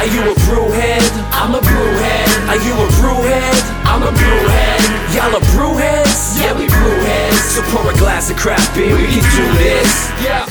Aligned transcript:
Are 0.00 0.06
you 0.06 0.22
a 0.22 0.34
brewhead? 0.34 1.04
I'm 1.30 1.54
a 1.54 1.58
brewhead. 1.58 2.48
Are 2.48 2.56
you 2.56 2.72
a 2.72 2.88
brewhead? 2.96 3.84
I'm 3.84 4.02
a 4.02 4.10
brewhead. 4.10 5.14
Y'all 5.14 5.36
are 5.36 5.46
brewheads? 5.52 6.40
Yeah, 6.40 6.58
we 6.58 6.64
brewheads. 6.68 7.34
So 7.34 7.60
pour 7.64 7.92
a 7.92 7.94
glass 7.98 8.30
of 8.30 8.38
craft 8.38 8.74
beer, 8.74 8.96
we 8.96 9.06
can 9.08 9.20
do 9.36 9.58
this. 9.58 10.08
Yeah. 10.24 10.48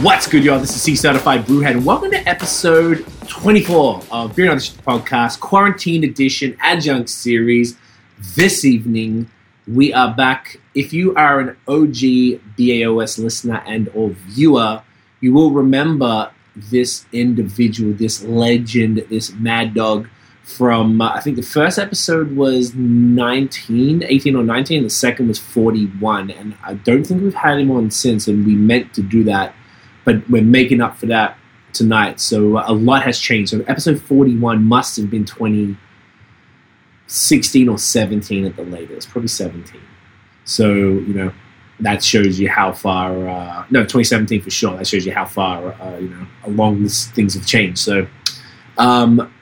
What's 0.00 0.28
good, 0.28 0.44
y'all? 0.44 0.60
This 0.60 0.76
is 0.76 0.80
C 0.80 0.94
Certified 0.94 1.44
Brewhead, 1.44 1.72
and 1.72 1.84
welcome 1.84 2.12
to 2.12 2.28
episode 2.28 3.04
24 3.26 4.00
of 4.12 4.36
Beer 4.36 4.48
on 4.48 4.58
the 4.58 4.62
podcast, 4.62 5.40
Quarantine 5.40 6.04
Edition 6.04 6.56
Adjunct 6.60 7.08
Series. 7.08 7.76
This 8.36 8.64
evening, 8.64 9.28
we 9.66 9.92
are 9.92 10.14
back. 10.14 10.60
If 10.76 10.92
you 10.92 11.16
are 11.16 11.40
an 11.40 11.56
OG 11.66 12.38
BAOS 12.56 13.18
listener 13.18 13.60
and 13.66 13.88
or 13.92 14.10
viewer, 14.10 14.82
you 15.20 15.32
will 15.32 15.50
remember 15.50 16.30
this 16.70 17.04
individual, 17.12 17.92
this 17.92 18.24
legend, 18.24 19.04
this 19.08 19.32
mad 19.34 19.74
dog 19.74 20.08
from, 20.42 21.00
uh, 21.00 21.10
I 21.10 21.20
think 21.20 21.36
the 21.36 21.42
first 21.42 21.78
episode 21.78 22.34
was 22.34 22.74
19, 22.74 24.02
18 24.02 24.34
or 24.34 24.42
19, 24.42 24.82
the 24.82 24.90
second 24.90 25.28
was 25.28 25.38
41, 25.38 26.30
and 26.30 26.56
I 26.64 26.74
don't 26.74 27.04
think 27.04 27.22
we've 27.22 27.34
had 27.34 27.58
him 27.58 27.70
on 27.70 27.90
since, 27.90 28.26
and 28.28 28.46
we 28.46 28.54
meant 28.54 28.94
to 28.94 29.02
do 29.02 29.24
that, 29.24 29.54
but 30.04 30.28
we're 30.30 30.42
making 30.42 30.80
up 30.80 30.96
for 30.96 31.04
that 31.06 31.36
tonight. 31.74 32.18
So 32.18 32.56
uh, 32.56 32.64
a 32.66 32.72
lot 32.72 33.02
has 33.02 33.18
changed. 33.18 33.50
So 33.50 33.62
episode 33.68 34.00
41 34.00 34.64
must 34.64 34.96
have 34.96 35.10
been 35.10 35.26
2016 35.26 37.68
or 37.68 37.78
17 37.78 38.46
at 38.46 38.56
the 38.56 38.64
latest, 38.64 39.10
probably 39.10 39.28
17. 39.28 39.78
So, 40.44 40.72
you 40.72 41.12
know, 41.12 41.30
that 41.80 42.02
shows 42.02 42.40
you 42.40 42.48
how 42.48 42.72
far, 42.72 43.28
uh, 43.28 43.64
no, 43.70 43.82
2017 43.82 44.42
for 44.42 44.50
sure. 44.50 44.76
That 44.76 44.86
shows 44.86 45.06
you 45.06 45.12
how 45.12 45.24
far, 45.24 45.72
uh, 45.80 45.98
you 45.98 46.08
know, 46.08 46.26
along 46.44 46.82
this, 46.82 47.06
things 47.08 47.34
have 47.34 47.46
changed. 47.46 47.78
So, 47.78 48.06
um, 48.78 49.32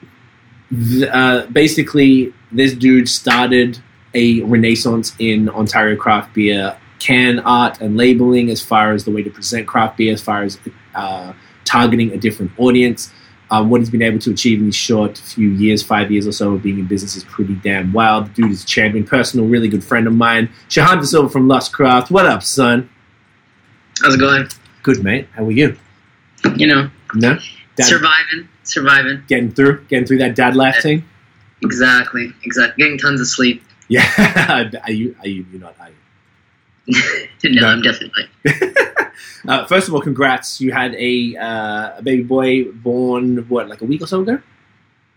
th- 0.69 1.09
uh, 1.11 1.47
basically, 1.51 2.33
this 2.51 2.73
dude 2.73 3.09
started 3.09 3.79
a 4.13 4.41
renaissance 4.41 5.13
in 5.19 5.49
Ontario 5.49 5.95
craft 5.95 6.33
beer 6.33 6.77
can 6.99 7.39
art 7.39 7.79
and 7.81 7.95
labeling 7.95 8.49
as 8.49 8.61
far 8.61 8.93
as 8.93 9.05
the 9.05 9.11
way 9.11 9.21
to 9.23 9.29
present 9.29 9.67
craft 9.67 9.97
beer, 9.97 10.13
as 10.13 10.21
far 10.21 10.43
as 10.43 10.57
uh, 10.95 11.33
targeting 11.65 12.11
a 12.11 12.17
different 12.17 12.51
audience. 12.57 13.11
Um, 13.49 13.69
what 13.69 13.79
he's 13.79 13.89
been 13.89 14.01
able 14.01 14.19
to 14.19 14.31
achieve 14.31 14.59
in 14.59 14.65
these 14.65 14.75
short 14.75 15.17
few 15.17 15.49
years, 15.49 15.81
five 15.81 16.11
years 16.11 16.27
or 16.27 16.33
so 16.33 16.53
of 16.53 16.63
being 16.63 16.79
in 16.79 16.85
business 16.87 17.15
is 17.15 17.23
pretty 17.23 17.55
damn 17.55 17.93
wild. 17.93 18.27
The 18.27 18.41
dude 18.41 18.51
is 18.51 18.63
a 18.63 18.67
champion, 18.67 19.05
personal, 19.05 19.45
really 19.47 19.69
good 19.69 19.83
friend 19.83 20.05
of 20.05 20.13
mine. 20.13 20.49
Shahan 20.69 20.99
De 20.99 21.05
Silva 21.05 21.29
from 21.29 21.47
Lost 21.47 21.71
Craft. 21.71 22.11
What 22.11 22.25
up, 22.25 22.43
son? 22.43 22.89
How's 24.01 24.15
it 24.15 24.19
going? 24.19 24.47
Good, 24.83 25.03
mate. 25.03 25.27
How 25.33 25.45
are 25.45 25.51
you? 25.51 25.77
You 26.55 26.67
know, 26.67 26.89
No? 27.13 27.37
Dad, 27.75 27.85
surviving, 27.85 28.49
surviving. 28.63 29.23
getting 29.27 29.51
through? 29.51 29.85
Getting 29.85 30.05
through 30.05 30.17
that 30.17 30.35
dad 30.35 30.55
life 30.55 30.81
thing? 30.81 31.05
Exactly, 31.61 32.33
exactly. 32.43 32.83
Getting 32.83 32.97
tons 32.97 33.21
of 33.21 33.27
sleep. 33.27 33.63
Yeah. 33.87 34.69
are 34.83 34.91
you, 34.91 35.15
are 35.21 35.27
you, 35.27 35.45
you're 35.51 35.61
not, 35.61 35.75
are 35.79 35.89
you? 35.89 35.95
No, 36.87 36.99
No. 37.43 37.67
I'm 37.67 37.81
definitely. 37.81 38.23
uh, 39.47 39.65
first 39.65 39.87
of 39.87 39.93
all, 39.93 40.01
congrats. 40.01 40.59
You 40.61 40.71
had 40.71 40.95
a, 40.95 41.35
uh, 41.37 41.97
a 41.97 42.01
baby 42.03 42.23
boy 42.23 42.71
born, 42.71 43.47
what, 43.49 43.67
like 43.69 43.81
a 43.81 43.85
week 43.85 44.01
or 44.01 44.07
so 44.07 44.21
ago? 44.21 44.39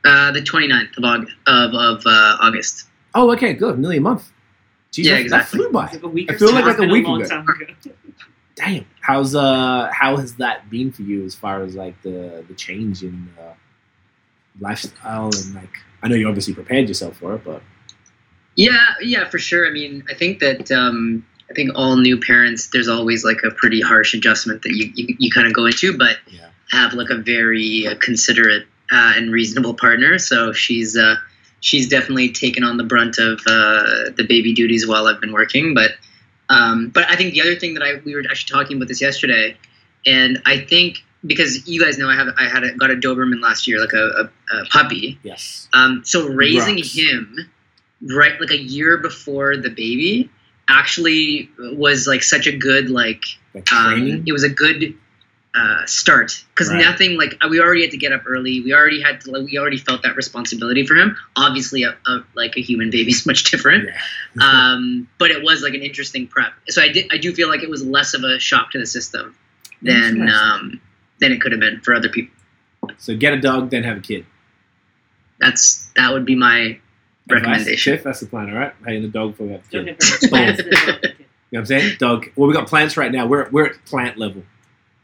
Uh, 0.04 0.32
the 0.32 0.40
29th 0.40 0.96
of 0.98 1.04
August. 1.04 1.36
Of, 1.46 1.74
of 1.74 2.02
uh, 2.06 2.36
August. 2.40 2.86
Oh, 3.14 3.30
okay, 3.32 3.52
good. 3.52 3.78
Nearly 3.78 3.98
a 3.98 4.00
month. 4.00 4.30
Jeez, 4.92 5.04
Yeah, 5.04 5.12
that- 5.14 5.20
exactly. 5.20 5.58
That 5.58 5.64
flew 5.64 5.72
by. 5.72 5.86
Like 5.92 6.02
a 6.02 6.08
week 6.08 6.32
I 6.32 6.36
feel 6.36 6.52
like 6.52 6.64
like 6.64 6.78
a 6.78 6.80
been 6.82 6.90
week 6.90 7.06
long 7.06 7.20
ago. 7.22 7.28
time 7.28 7.42
ago. 7.48 7.66
Damn. 8.56 8.84
How's 9.00 9.34
uh 9.34 9.88
how 9.92 10.16
has 10.18 10.34
that 10.34 10.68
been 10.68 10.92
for 10.92 11.02
you 11.02 11.24
as 11.24 11.34
far 11.34 11.62
as 11.62 11.74
like 11.76 12.00
the 12.02 12.44
the 12.46 12.54
change 12.54 13.02
in 13.02 13.28
uh, 13.40 13.54
lifestyle 14.60 15.30
and 15.32 15.54
like 15.54 15.70
I 16.02 16.08
know 16.08 16.16
you 16.16 16.28
obviously 16.28 16.54
prepared 16.54 16.88
yourself 16.88 17.16
for 17.18 17.34
it, 17.36 17.44
but 17.44 17.62
Yeah, 18.56 18.78
yeah, 19.00 19.28
for 19.28 19.38
sure. 19.38 19.66
I 19.66 19.70
mean, 19.70 20.02
I 20.10 20.14
think 20.14 20.40
that 20.40 20.70
um, 20.70 21.24
I 21.50 21.54
think 21.54 21.72
all 21.74 21.96
new 21.96 22.18
parents, 22.18 22.68
there's 22.68 22.88
always 22.88 23.24
like 23.24 23.42
a 23.42 23.50
pretty 23.50 23.80
harsh 23.80 24.14
adjustment 24.14 24.62
that 24.62 24.72
you 24.74 24.92
you, 24.94 25.16
you 25.18 25.30
kind 25.30 25.46
of 25.46 25.52
go 25.52 25.66
into, 25.66 25.96
but 25.96 26.16
yeah. 26.28 26.48
have 26.70 26.94
like 26.94 27.10
a 27.10 27.16
very 27.16 27.86
uh, 27.86 27.96
considerate 27.96 28.66
uh, 28.92 29.12
and 29.16 29.32
reasonable 29.32 29.74
partner. 29.74 30.18
So 30.18 30.52
she's 30.52 30.96
uh, 30.96 31.16
she's 31.60 31.88
definitely 31.88 32.30
taken 32.30 32.62
on 32.62 32.76
the 32.76 32.84
brunt 32.84 33.18
of 33.18 33.40
uh, 33.46 34.10
the 34.16 34.24
baby 34.28 34.52
duties 34.52 34.86
while 34.86 35.06
I've 35.06 35.20
been 35.20 35.32
working. 35.32 35.74
But 35.74 35.92
um, 36.48 36.90
but 36.90 37.08
I 37.10 37.16
think 37.16 37.34
the 37.34 37.40
other 37.40 37.56
thing 37.56 37.74
that 37.74 37.82
I 37.82 38.00
we 38.04 38.14
were 38.14 38.22
actually 38.30 38.56
talking 38.56 38.76
about 38.76 38.88
this 38.88 39.00
yesterday, 39.00 39.56
and 40.06 40.40
I 40.46 40.60
think 40.60 40.98
because 41.26 41.66
you 41.68 41.80
guys 41.80 41.98
know 41.98 42.08
I 42.08 42.14
have 42.14 42.28
I 42.38 42.48
had 42.48 42.62
a, 42.62 42.74
got 42.74 42.92
a 42.92 42.94
Doberman 42.94 43.42
last 43.42 43.66
year, 43.66 43.80
like 43.80 43.92
a, 43.92 44.30
a, 44.52 44.60
a 44.60 44.64
puppy. 44.66 45.18
Yes. 45.24 45.68
Um, 45.72 46.02
so 46.04 46.28
raising 46.28 46.76
Rocks. 46.76 46.96
him 46.96 47.50
right 48.02 48.40
like 48.40 48.50
a 48.50 48.58
year 48.58 48.96
before 48.96 49.56
the 49.56 49.68
baby 49.68 50.30
actually 50.70 51.50
was 51.58 52.06
like 52.06 52.22
such 52.22 52.46
a 52.46 52.56
good 52.56 52.88
like 52.90 53.22
Like 53.54 53.70
um, 53.72 54.24
it 54.26 54.32
was 54.32 54.44
a 54.44 54.48
good 54.48 54.94
uh, 55.52 55.84
start 55.84 56.44
because 56.54 56.70
Right. 56.70 56.78
nothing 56.80 57.18
like 57.18 57.36
we 57.50 57.60
already 57.60 57.82
had 57.82 57.90
to 57.90 57.96
get 57.96 58.12
up 58.12 58.22
early. 58.26 58.60
We 58.60 58.72
already 58.72 59.02
had 59.02 59.20
to. 59.22 59.32
Like, 59.32 59.46
we 59.46 59.58
already 59.58 59.78
felt 59.78 60.02
that 60.04 60.14
responsibility 60.14 60.86
for 60.86 60.94
him. 60.94 61.16
Obviously, 61.34 61.82
a, 61.82 61.96
a, 62.06 62.24
like 62.36 62.56
a 62.56 62.60
human 62.62 62.90
baby 62.90 63.10
is 63.10 63.26
much 63.30 63.50
different. 63.50 63.88
yeah. 63.88 64.00
Um, 64.40 65.08
but 65.18 65.32
it 65.32 65.42
was 65.42 65.60
like 65.60 65.74
an 65.74 65.82
interesting 65.82 66.28
prep. 66.28 66.52
So 66.68 66.80
I 66.80 66.88
did. 66.88 67.08
I 67.12 67.18
do 67.18 67.34
feel 67.34 67.48
like 67.48 67.64
it 67.64 67.68
was 67.70 67.84
less 67.84 68.14
of 68.14 68.22
a 68.22 68.38
shock 68.38 68.70
to 68.72 68.78
the 68.78 68.86
system 68.86 69.34
than 69.82 70.28
um, 70.28 70.80
than 71.18 71.32
it 71.32 71.40
could 71.40 71.50
have 71.50 71.60
been 71.60 71.80
for 71.80 71.94
other 71.94 72.08
people. 72.08 72.32
So 72.98 73.16
get 73.16 73.32
a 73.34 73.40
dog, 73.40 73.70
then 73.70 73.82
have 73.82 73.96
a 73.96 74.00
kid. 74.00 74.24
That's 75.40 75.90
that 75.96 76.12
would 76.12 76.24
be 76.24 76.36
my? 76.36 76.78
Recommendation. 77.32 77.76
Chief, 77.94 78.02
that's 78.02 78.20
the 78.20 78.26
plan, 78.26 78.50
all 78.50 78.56
right? 78.56 78.72
Having 78.84 79.02
the 79.02 79.08
dog 79.08 79.36
for 79.36 79.44
that 79.44 79.68
Don't 79.70 79.84
kid. 79.86 79.88
have 79.88 79.98
very 79.98 80.20
much 80.20 80.30
plans 80.30 80.56
for 80.58 80.62
the 80.64 80.92
dog. 81.02 81.12
You 81.52 81.58
know 81.58 81.62
what 81.62 81.72
I'm 81.72 81.80
saying? 81.80 81.96
Dog. 81.98 82.30
Well, 82.36 82.46
we 82.46 82.54
got 82.54 82.68
plants 82.68 82.96
right 82.96 83.10
now. 83.10 83.26
We're 83.26 83.48
we're 83.50 83.66
at 83.66 83.84
plant 83.84 84.18
level, 84.18 84.44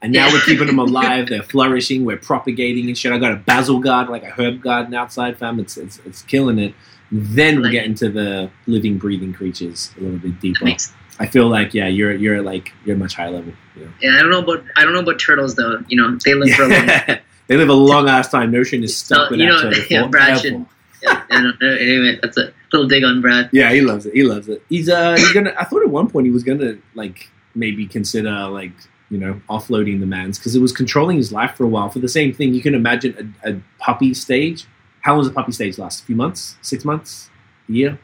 and 0.00 0.12
now 0.12 0.30
we're 0.30 0.40
keeping 0.42 0.68
them 0.68 0.78
alive. 0.78 1.28
They're 1.28 1.42
flourishing. 1.42 2.04
We're 2.04 2.18
propagating 2.18 2.86
and 2.86 2.96
shit. 2.96 3.10
I 3.10 3.18
got 3.18 3.32
a 3.32 3.36
basil 3.36 3.80
garden, 3.80 4.12
like 4.12 4.22
a 4.22 4.30
herb 4.30 4.62
garden 4.62 4.94
outside, 4.94 5.36
fam. 5.38 5.58
It's 5.58 5.76
it's, 5.76 5.98
it's 6.06 6.22
killing 6.22 6.60
it. 6.60 6.72
Then 7.10 7.56
we 7.56 7.62
Like 7.64 7.72
get 7.72 7.82
it. 7.84 7.86
into 7.86 8.10
the 8.10 8.48
living, 8.68 8.96
breathing 8.96 9.32
creatures 9.32 9.92
a 9.98 10.02
little 10.02 10.18
bit 10.20 10.38
deeper. 10.40 10.64
Makes- 10.66 10.92
I 11.18 11.26
feel 11.26 11.48
like 11.48 11.74
yeah, 11.74 11.88
you're 11.88 12.14
you're 12.14 12.42
like 12.42 12.72
you're 12.84 12.96
much 12.96 13.14
higher 13.16 13.30
level. 13.32 13.52
You 13.74 13.86
know? 13.86 13.90
yeah, 14.00 14.10
I 14.16 14.20
don't 14.22 14.30
know 14.30 14.38
about 14.38 14.62
I 14.76 14.84
don't 14.84 14.92
know 14.92 15.00
about 15.00 15.18
turtles 15.18 15.56
though. 15.56 15.82
You 15.88 15.96
know, 15.96 16.16
they 16.24 16.34
live 16.34 16.54
for 16.54 16.62
a 16.62 16.68
long 16.68 16.86
they 17.48 17.56
live 17.56 17.70
a 17.70 17.72
long 17.72 18.08
ass 18.08 18.30
time. 18.30 18.52
Notion 18.52 18.84
is 18.84 18.96
stuck 18.96 19.16
So, 19.18 19.30
with 19.32 19.40
you 19.40 19.46
that 19.50 19.64
know, 19.64 19.70
turtle 19.72 19.84
yeah, 19.90 20.06
Brad 20.06 20.38
should- 20.40 20.64
Yeah, 21.02 21.22
anyway, 21.30 22.18
that's 22.22 22.36
a 22.38 22.52
little 22.72 22.88
dig 22.88 23.04
on 23.04 23.20
Brad. 23.20 23.50
Yeah, 23.52 23.72
he 23.72 23.80
loves 23.80 24.06
it. 24.06 24.14
He 24.14 24.22
loves 24.22 24.48
it. 24.48 24.62
He's 24.68 24.88
uh 24.88 25.16
he's 25.16 25.32
gonna. 25.32 25.54
I 25.58 25.64
thought 25.64 25.82
at 25.82 25.90
one 25.90 26.08
point 26.10 26.26
he 26.26 26.32
was 26.32 26.42
gonna 26.42 26.76
like 26.94 27.28
maybe 27.54 27.86
consider 27.86 28.48
like 28.48 28.72
you 29.10 29.18
know 29.18 29.40
offloading 29.48 30.00
the 30.00 30.06
man's 30.06 30.38
because 30.38 30.56
it 30.56 30.60
was 30.60 30.72
controlling 30.72 31.16
his 31.16 31.32
life 31.32 31.54
for 31.54 31.64
a 31.64 31.68
while. 31.68 31.88
For 31.90 31.98
the 32.00 32.08
same 32.08 32.32
thing, 32.32 32.54
you 32.54 32.62
can 32.62 32.74
imagine 32.74 33.34
a, 33.44 33.52
a 33.52 33.60
puppy 33.78 34.14
stage. 34.14 34.64
How 35.02 35.12
long 35.14 35.22
does 35.22 35.30
a 35.30 35.34
puppy 35.34 35.52
stage 35.52 35.78
last? 35.78 36.02
A 36.02 36.06
few 36.06 36.16
months? 36.16 36.56
Six 36.62 36.84
months? 36.84 37.30
A 37.68 37.72
year? 37.72 37.98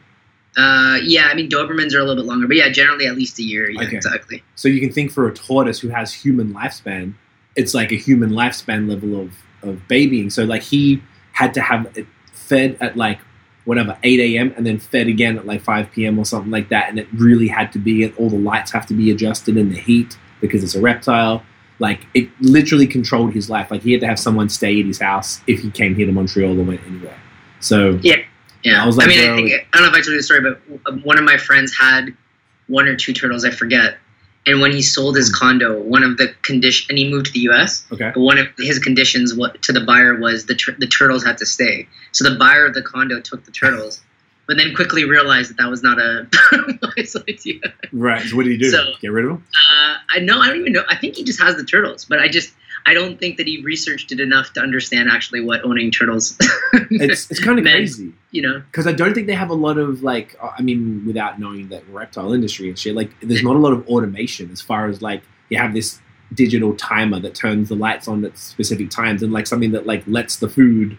Uh, 0.55 0.99
yeah, 1.03 1.29
I 1.31 1.33
mean 1.33 1.49
Dobermans 1.49 1.93
are 1.95 1.99
a 1.99 2.03
little 2.03 2.15
bit 2.15 2.25
longer, 2.25 2.47
but 2.47 2.55
yeah, 2.55 2.69
generally 2.69 3.07
at 3.07 3.15
least 3.15 3.39
a 3.39 3.43
year. 3.43 3.69
Yeah, 3.71 3.81
Okay. 3.83 3.97
exactly. 3.97 4.43
So 4.55 4.67
you 4.69 4.79
can 4.79 4.91
think 4.91 5.11
for 5.11 5.27
a 5.27 5.33
tortoise 5.33 5.79
who 5.79 5.89
has 5.89 6.13
human 6.13 6.53
lifespan, 6.53 7.15
it's 7.55 7.73
like 7.73 7.91
a 7.91 7.95
human 7.95 8.29
lifespan 8.31 8.87
level 8.87 9.19
of 9.19 9.33
of 9.63 9.87
babying. 9.87 10.29
So 10.29 10.43
like 10.43 10.61
he 10.61 11.01
had 11.31 11.53
to 11.55 11.61
have 11.61 11.87
fed 12.53 12.77
at 12.79 12.95
like 12.95 13.19
whatever 13.65 13.97
8 14.03 14.19
a.m. 14.19 14.53
and 14.57 14.65
then 14.65 14.77
fed 14.77 15.07
again 15.07 15.37
at 15.37 15.45
like 15.45 15.61
5 15.61 15.91
p.m. 15.91 16.19
or 16.19 16.25
something 16.25 16.51
like 16.51 16.69
that, 16.69 16.89
and 16.89 16.99
it 16.99 17.07
really 17.13 17.47
had 17.47 17.71
to 17.73 17.79
be. 17.79 18.03
And 18.03 18.15
all 18.17 18.29
the 18.29 18.37
lights 18.37 18.71
have 18.71 18.85
to 18.87 18.93
be 18.93 19.11
adjusted 19.11 19.57
and 19.57 19.71
the 19.71 19.79
heat 19.79 20.17
because 20.41 20.63
it's 20.63 20.75
a 20.75 20.81
reptile. 20.81 21.43
Like 21.79 22.05
it 22.13 22.29
literally 22.39 22.87
controlled 22.87 23.33
his 23.33 23.49
life. 23.49 23.71
Like 23.71 23.81
he 23.81 23.91
had 23.91 24.01
to 24.01 24.07
have 24.07 24.19
someone 24.19 24.49
stay 24.49 24.79
at 24.79 24.85
his 24.85 24.99
house 24.99 25.41
if 25.47 25.61
he 25.61 25.71
came 25.71 25.95
here 25.95 26.05
to 26.05 26.11
Montreal 26.11 26.59
or 26.59 26.63
went 26.63 26.81
anywhere. 26.85 27.19
So 27.59 27.99
Yeah, 28.01 28.17
yeah. 28.63 28.83
I 28.83 28.85
was 28.85 28.97
like, 28.97 29.07
I 29.07 29.09
mean, 29.09 29.29
I, 29.29 29.35
think, 29.35 29.51
I 29.73 29.77
don't 29.77 29.83
know 29.83 29.89
if 29.89 29.93
I 29.93 29.97
told 29.97 30.07
you 30.07 30.17
the 30.17 30.23
story, 30.23 30.41
but 30.41 31.03
one 31.03 31.17
of 31.17 31.23
my 31.23 31.37
friends 31.37 31.75
had 31.77 32.15
one 32.67 32.87
or 32.87 32.95
two 32.95 33.13
turtles, 33.13 33.43
I 33.43 33.51
forget. 33.51 33.97
And 34.45 34.59
when 34.61 34.71
he 34.73 34.81
sold 34.81 35.15
his 35.15 35.33
condo, 35.33 35.81
one 35.81 36.03
of 36.03 36.17
the 36.17 36.33
condition, 36.41 36.87
and 36.89 36.97
he 36.97 37.09
moved 37.09 37.27
to 37.27 37.31
the 37.31 37.39
U.S. 37.41 37.85
okay, 37.93 38.11
But 38.13 38.19
one 38.19 38.37
of 38.37 38.47
his 38.57 38.77
conditions 38.79 39.33
to 39.61 39.71
the 39.71 39.81
buyer 39.81 40.15
was 40.19 40.45
the 40.47 40.55
tur- 40.55 40.75
the 40.77 40.87
turtles 40.87 41.23
had 41.23 41.37
to 41.37 41.45
stay. 41.45 41.87
So 42.11 42.29
the 42.29 42.35
buyer 42.37 42.65
of 42.65 42.73
the 42.73 42.81
condo 42.81 43.21
took 43.21 43.45
the 43.45 43.51
turtles, 43.51 44.01
but 44.47 44.57
then 44.57 44.75
quickly 44.75 45.05
realized 45.05 45.49
that 45.51 45.57
that 45.57 45.69
was 45.69 45.81
not 45.81 45.97
a 45.97 46.27
wise 46.97 47.15
idea. 47.29 47.59
right. 47.93 48.21
So 48.27 48.35
what 48.35 48.43
did 48.43 48.51
he 48.51 48.57
do? 48.57 48.69
So- 48.69 48.91
Get 49.01 49.11
rid 49.13 49.23
of 49.25 49.31
them? 49.31 49.45
Uh, 49.55 49.95
I 50.15 50.19
know. 50.19 50.39
I 50.39 50.47
don't 50.49 50.59
even 50.59 50.73
know. 50.73 50.83
I 50.89 50.95
think 50.97 51.15
he 51.15 51.23
just 51.23 51.41
has 51.41 51.55
the 51.55 51.63
turtles, 51.63 52.03
but 52.03 52.19
I 52.19 52.27
just 52.27 52.53
I 52.85 52.93
don't 52.93 53.17
think 53.19 53.37
that 53.37 53.47
he 53.47 53.61
researched 53.61 54.11
it 54.11 54.19
enough 54.19 54.53
to 54.53 54.59
understand 54.61 55.09
actually 55.09 55.41
what 55.41 55.63
owning 55.63 55.89
turtles. 55.91 56.37
It's 56.91 57.29
it's 57.31 57.39
kind 57.39 57.57
of 57.59 57.65
crazy. 57.65 58.13
you 58.31 58.41
know. 58.41 58.61
because 58.71 58.85
I 58.87 58.91
don't 58.91 59.13
think 59.13 59.27
they 59.27 59.35
have 59.35 59.49
a 59.49 59.55
lot 59.55 59.77
of 59.77 60.03
like 60.03 60.35
I 60.41 60.61
mean 60.61 61.03
without 61.05 61.39
knowing 61.39 61.69
that 61.69 61.87
reptile 61.89 62.33
industry 62.33 62.69
and 62.69 62.77
shit 62.77 62.93
like 62.95 63.09
there's 63.21 63.43
not 63.43 63.55
a 63.55 63.59
lot 63.59 63.73
of 63.73 63.87
automation 63.87 64.51
as 64.51 64.61
far 64.61 64.87
as 64.87 65.01
like 65.01 65.21
you 65.49 65.57
have 65.57 65.73
this 65.73 65.99
digital 66.33 66.75
timer 66.75 67.19
that 67.19 67.35
turns 67.35 67.69
the 67.69 67.75
lights 67.75 68.07
on 68.07 68.25
at 68.25 68.37
specific 68.37 68.89
times, 68.89 69.21
and 69.23 69.31
like 69.31 69.45
something 69.47 69.71
that 69.71 69.85
like 69.85 70.03
lets 70.07 70.37
the 70.37 70.49
food 70.49 70.97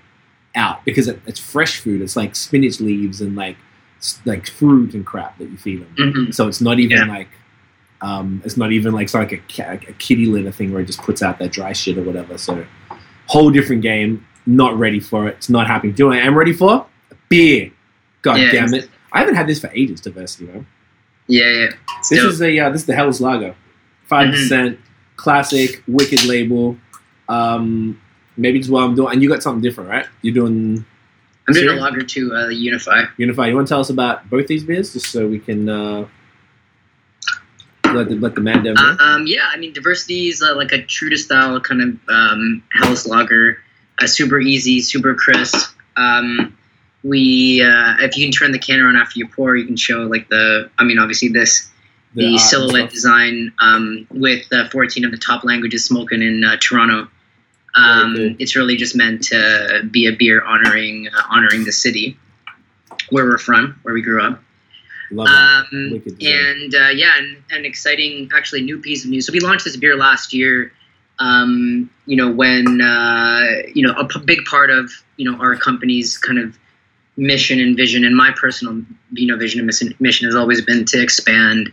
out 0.55 0.85
because 0.85 1.09
it, 1.09 1.21
it's 1.27 1.41
fresh 1.41 1.79
food. 1.81 2.01
It's 2.03 2.17
like 2.17 2.37
spinach 2.37 2.81
leaves 2.81 3.21
and 3.21 3.35
like 3.37 3.57
like 4.25 4.47
fruit 4.47 4.95
and 4.95 5.05
crap 5.05 5.39
that 5.39 5.49
you 5.51 5.57
feed 5.57 5.81
them. 5.83 5.95
Mhm. 6.13 6.35
So 6.35 6.47
it's 6.49 6.61
not 6.61 6.79
even 6.79 6.99
Yeah. 6.99 7.05
like 7.07 7.29
um, 8.01 8.43
it's 8.45 8.57
not 8.57 8.73
even 8.73 8.93
like 8.93 9.05
it's 9.05 9.15
like 9.15 9.33
a, 9.33 9.63
a 9.63 9.93
kitty 9.95 10.27
litter 10.27 10.53
thing 10.53 10.73
where 10.73 10.83
it 10.83 10.87
just 10.87 11.01
puts 11.01 11.23
out 11.23 11.39
that 11.39 11.53
dry 11.53 11.73
shit 11.73 11.97
or 11.99 12.03
whatever. 12.03 12.37
So 12.39 12.65
whole 13.27 13.51
different 13.51 13.83
game. 13.83 14.27
Not 14.47 14.79
ready 14.79 15.01
for 15.01 15.27
it. 15.27 15.37
It's 15.37 15.49
not 15.49 15.67
happy 15.67 15.91
doing 15.91 16.19
it. 16.19 16.23
I'm 16.23 16.37
ready 16.37 16.53
for 16.53 16.87
beer. 17.29 17.73
God 18.23 18.39
Yeah, 18.39 18.53
damn 18.53 18.75
it! 18.75 18.91
I 19.13 19.21
haven't 19.21 19.37
had 19.37 19.47
this 19.47 19.61
for 19.61 19.71
ages. 19.75 20.01
Diversity, 20.01 20.47
man. 20.47 20.67
Yeah, 21.27 21.47
yeah. 21.47 21.71
It's 21.99 22.11
This 22.11 22.23
is 22.23 22.43
a 22.43 22.59
uh, 22.59 22.71
this 22.71 22.83
is 22.83 22.87
the 22.87 22.95
Helles 22.95 23.21
Lager, 23.21 23.55
5 24.07 24.31
percent 24.31 24.79
classic, 25.17 25.83
wicked 25.87 26.25
label. 26.27 26.77
Um, 27.29 28.01
maybe 28.37 28.59
just 28.59 28.71
what 28.71 28.83
I'm 28.85 28.95
doing, 28.95 29.15
and 29.15 29.23
you 29.23 29.29
got 29.29 29.43
something 29.43 29.63
different, 29.63 29.89
right? 29.89 30.07
You're 30.21 30.35
doing 30.35 30.85
I'm 31.47 31.55
doing 31.55 31.79
a 31.79 31.81
lager 31.81 32.03
to 32.03 32.35
uh, 32.35 32.49
Unify. 32.49 33.05
Unify. 33.17 33.49
You 33.49 33.55
want 33.55 33.69
to 33.69 33.73
tell 33.73 33.81
us 33.81 33.91
about 33.91 34.29
both 34.31 34.47
these 34.47 34.65
beers, 34.65 34.93
just 34.93 35.11
so 35.11 35.27
we 35.27 35.39
can 35.39 35.69
uh, 35.69 36.07
let 37.95 38.09
the 38.09 38.17
let 38.17 38.35
the 38.35 38.41
man 38.41 38.63
down. 38.63 38.77
Uh, 38.79 38.97
um, 39.01 39.27
yeah, 39.27 39.49
I 39.53 39.57
mean, 39.57 39.73
diversity 39.73 40.29
is 40.29 40.43
uh, 40.43 40.55
like 40.57 40.73
a 40.73 40.83
true 40.83 41.11
to 41.11 41.17
style 41.17 41.61
kind 41.61 41.83
of 41.83 41.89
um, 42.09 42.63
Helles 42.71 43.07
lager. 43.07 43.59
Uh, 44.01 44.07
super 44.07 44.41
easy, 44.41 44.81
super 44.81 45.15
crisp. 45.15 45.77
Um, 45.97 46.57
we, 47.03 47.63
uh, 47.63 47.97
if 48.01 48.17
you 48.17 48.25
can 48.25 48.33
turn 48.33 48.53
the 48.53 48.59
can 48.59 48.81
around 48.81 48.97
after 48.97 49.19
you 49.19 49.29
pour, 49.29 49.57
you 49.57 49.67
can 49.67 49.77
show 49.77 50.03
like 50.03 50.29
the. 50.29 50.71
I 50.79 50.85
mean, 50.85 50.99
obviously 50.99 51.29
this 51.29 51.71
the, 52.15 52.27
and 52.27 52.41
silhouette 52.41 52.91
design 52.91 53.53
um, 53.59 54.07
with 54.11 54.47
uh, 54.53 54.69
14 54.71 55.05
of 55.05 55.11
the 55.11 55.19
top 55.19 55.45
languages 55.45 55.85
spoken 55.85 56.23
in 56.23 56.45
uh, 56.45 56.57
Toronto. 56.61 57.09
Um. 57.77 58.37
It's 58.39 58.55
really 58.55 58.77
just 58.77 58.95
meant 58.95 59.25
to 59.25 59.89
be 59.91 60.07
a 60.07 60.13
beer 60.13 60.45
honoring 60.45 61.09
uh, 61.09 61.23
honoring 61.29 61.65
the 61.65 61.73
city 61.73 62.17
where 63.11 63.25
we're 63.25 63.39
from, 63.39 63.79
where 63.83 63.95
we 63.95 64.03
grew 64.03 64.23
up. 64.23 64.41
Love 65.11 65.27
that. 65.27 65.67
Um, 65.73 66.03
and 66.21 66.75
uh, 66.75 66.89
yeah, 66.89 67.19
and 67.19 67.37
an 67.51 67.65
exciting, 67.65 68.31
actually, 68.35 68.63
new 68.63 68.81
piece 68.81 69.05
of 69.05 69.11
news. 69.11 69.27
So 69.27 69.33
we 69.33 69.41
launched 69.41 69.65
this 69.65 69.77
beer 69.77 69.97
last 69.97 70.33
year. 70.33 70.73
Um, 71.19 71.91
you 72.07 72.17
know, 72.17 72.31
when 72.31 72.81
uh, 72.81 73.47
you 73.73 73.87
know 73.87 73.95
a 73.95 74.07
p- 74.07 74.21
big 74.25 74.45
part 74.45 74.71
of 74.71 74.91
you 75.17 75.31
know 75.31 75.39
our 75.39 75.57
company's 75.57 76.19
kind 76.19 76.39
of 76.39 76.59
mission 77.17 77.61
and 77.61 77.77
vision, 77.77 78.05
and 78.05 78.17
my 78.17 78.33
personal 78.33 78.83
you 79.13 79.27
know 79.27 79.37
vision 79.37 79.61
and 79.61 79.67
mission, 79.67 79.95
mission 80.01 80.27
has 80.27 80.35
always 80.35 80.61
been 80.61 80.85
to 80.87 81.03
expand. 81.03 81.73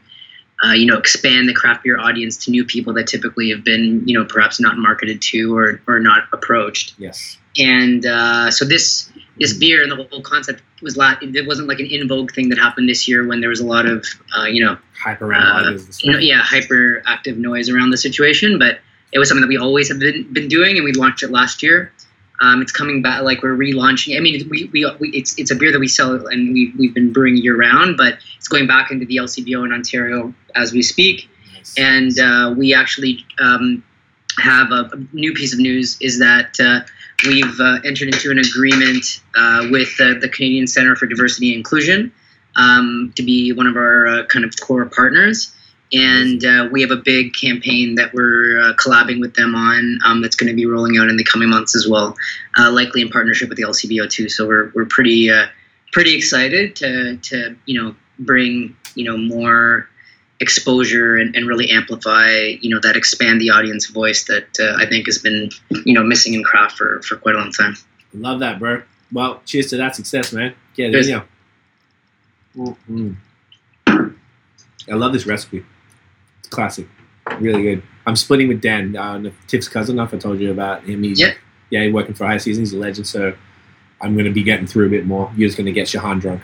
Uh, 0.63 0.73
you 0.73 0.85
know, 0.85 0.95
expand 0.95 1.49
the 1.49 1.53
craft 1.53 1.83
beer 1.83 1.97
audience 1.97 2.37
to 2.37 2.51
new 2.51 2.63
people 2.63 2.93
that 2.93 3.07
typically 3.07 3.49
have 3.49 3.63
been, 3.63 4.07
you 4.07 4.15
know, 4.15 4.23
perhaps 4.23 4.59
not 4.59 4.77
marketed 4.77 5.19
to 5.19 5.57
or, 5.57 5.81
or 5.87 5.99
not 5.99 6.25
approached 6.33 6.93
yes. 6.99 7.35
and 7.57 8.05
uh, 8.05 8.51
so 8.51 8.63
this 8.63 9.11
this 9.39 9.57
beer 9.57 9.81
and 9.81 9.91
the 9.91 9.95
whole 9.95 10.21
concept 10.21 10.61
was 10.81 10.97
la- 10.97 11.15
it 11.21 11.47
wasn't 11.47 11.67
like 11.67 11.79
an 11.79 11.85
in 11.87 12.07
vogue 12.07 12.31
thing 12.31 12.49
that 12.49 12.57
happened 12.57 12.87
this 12.89 13.07
year 13.07 13.27
when 13.27 13.41
there 13.41 13.49
was 13.49 13.59
a 13.59 13.65
lot 13.65 13.85
of 13.85 14.05
uh, 14.37 14.43
you 14.45 14.63
know 14.63 14.77
Hype 14.99 15.21
around 15.21 15.43
uh, 15.43 15.69
lagers 15.69 15.85
and 15.85 15.93
stuff. 15.93 16.03
you 16.03 16.11
know 16.11 16.19
yeah 16.19 16.41
hyperactive 16.41 17.37
noise 17.37 17.69
around 17.69 17.89
the 17.91 17.97
situation 17.97 18.59
but 18.59 18.79
it 19.11 19.19
was 19.19 19.27
something 19.27 19.41
that 19.41 19.49
we 19.49 19.57
always 19.57 19.89
have 19.89 19.99
been, 19.99 20.31
been 20.31 20.47
doing 20.47 20.77
and 20.77 20.85
we 20.85 20.93
launched 20.93 21.23
it 21.23 21.31
last 21.31 21.63
year 21.63 21.91
um, 22.41 22.61
it's 22.61 22.71
coming 22.71 23.01
back 23.01 23.21
like 23.21 23.43
we're 23.43 23.55
relaunching 23.55 24.17
I 24.17 24.19
mean 24.19 24.47
we, 24.49 24.69
we, 24.73 24.85
we 24.99 25.09
it's 25.09 25.37
it's 25.37 25.51
a 25.51 25.55
beer 25.55 25.71
that 25.71 25.79
we 25.79 25.87
sell 25.87 26.27
and 26.27 26.53
we, 26.53 26.73
we've 26.77 26.93
been 26.93 27.13
brewing 27.13 27.37
year 27.37 27.55
round 27.57 27.97
but 27.97 28.17
it's 28.37 28.47
going 28.47 28.67
back 28.67 28.91
into 28.91 29.05
the 29.05 29.17
LCBO 29.17 29.65
in 29.65 29.71
Ontario 29.71 30.33
as 30.55 30.71
we 30.73 30.81
speak 30.81 31.29
Nice. 31.55 31.77
and 31.77 32.19
uh, 32.19 32.53
we 32.57 32.73
actually 32.73 33.25
um, 33.39 33.83
have 34.39 34.71
a, 34.71 34.89
a 34.93 34.97
new 35.13 35.33
piece 35.33 35.53
of 35.53 35.59
news 35.59 35.97
is 36.01 36.19
that 36.19 36.59
uh, 36.59 36.81
we've 37.25 37.59
uh, 37.59 37.79
entered 37.85 38.13
into 38.13 38.31
an 38.31 38.39
agreement 38.39 39.21
uh, 39.35 39.67
with 39.71 39.89
uh, 39.99 40.19
the 40.19 40.29
Canadian 40.29 40.67
Center 40.67 40.95
for 40.95 41.07
Diversity 41.07 41.49
and 41.49 41.57
Inclusion 41.57 42.11
um, 42.55 43.13
to 43.15 43.23
be 43.23 43.53
one 43.53 43.67
of 43.67 43.75
our 43.75 44.07
uh, 44.07 44.25
kind 44.25 44.45
of 44.45 44.53
core 44.59 44.85
partners. 44.85 45.55
And 45.93 46.43
uh, 46.45 46.69
we 46.71 46.81
have 46.81 46.91
a 46.91 46.97
big 46.97 47.33
campaign 47.33 47.95
that 47.95 48.13
we're 48.13 48.59
uh, 48.59 48.73
collabing 48.75 49.19
with 49.19 49.35
them 49.35 49.55
on 49.55 49.99
um, 50.05 50.21
that's 50.21 50.37
going 50.37 50.47
to 50.47 50.55
be 50.55 50.65
rolling 50.65 50.97
out 50.97 51.09
in 51.09 51.17
the 51.17 51.23
coming 51.25 51.49
months 51.49 51.75
as 51.75 51.87
well, 51.87 52.15
likely 52.57 53.01
in 53.01 53.09
partnership 53.09 53.49
with 53.49 53.57
the 53.57 53.63
LCBO 53.63 54.09
too. 54.09 54.29
So 54.29 54.47
we're, 54.47 54.71
we're 54.73 54.85
pretty 54.85 55.29
pretty 55.91 56.15
excited 56.15 56.77
to, 56.77 57.17
to 57.17 57.57
you 57.65 57.81
know 57.81 57.95
bring 58.19 58.75
you 58.95 59.03
know 59.03 59.17
more 59.17 59.89
exposure 60.41 61.15
and, 61.17 61.35
and 61.35 61.47
really 61.47 61.69
amplify 61.69 62.31
you 62.61 62.69
know 62.69 62.79
that 62.81 62.97
expand 62.97 63.39
the 63.39 63.49
audience 63.51 63.85
voice 63.87 64.25
that 64.25 64.47
uh, 64.59 64.75
I 64.77 64.87
think 64.89 65.05
has 65.05 65.19
been 65.19 65.49
you 65.85 65.93
know 65.93 66.03
missing 66.03 66.33
in 66.33 66.43
craft 66.43 66.77
for, 66.77 67.01
for 67.03 67.15
quite 67.15 67.35
a 67.35 67.37
long 67.37 67.51
time. 67.51 67.75
Love 68.13 68.39
that, 68.41 68.59
bro. 68.59 68.81
Well, 69.13 69.41
cheers 69.45 69.67
to 69.67 69.77
that 69.77 69.95
success, 69.95 70.33
man. 70.33 70.55
Cheers. 70.75 71.07
in 71.07 71.13
ya. 71.13 71.21
Mm. 72.57 73.15
I 73.87 74.93
love 74.95 75.13
this 75.13 75.25
recipe. 75.25 75.63
It's 76.39 76.49
classic. 76.49 76.87
Really 77.39 77.61
good. 77.61 77.83
I'm 78.05 78.15
splitting 78.15 78.47
with 78.47 78.61
Dan, 78.61 78.95
uh, 78.95 79.31
Tiff's 79.47 79.67
cousin. 79.69 79.99
If 79.99 80.13
I 80.13 80.17
told 80.17 80.39
you 80.39 80.51
about 80.51 80.83
him, 80.83 81.03
he's 81.03 81.19
Yeah. 81.19 81.33
yeah, 81.69 81.83
he's 81.83 81.93
working 81.93 82.15
for 82.15 82.25
High 82.25 82.37
Season. 82.37 82.63
He's 82.63 82.73
a 82.73 82.77
legend. 82.77 83.07
So 83.07 83.33
I'm 84.01 84.13
going 84.13 84.25
to 84.25 84.31
be 84.31 84.43
getting 84.43 84.65
through 84.65 84.87
a 84.87 84.89
bit 84.89 85.05
more. 85.05 85.31
You're 85.37 85.47
just 85.47 85.57
going 85.57 85.67
to 85.67 85.71
get 85.71 85.87
Shahan 85.87 86.19
drunk. 86.19 86.41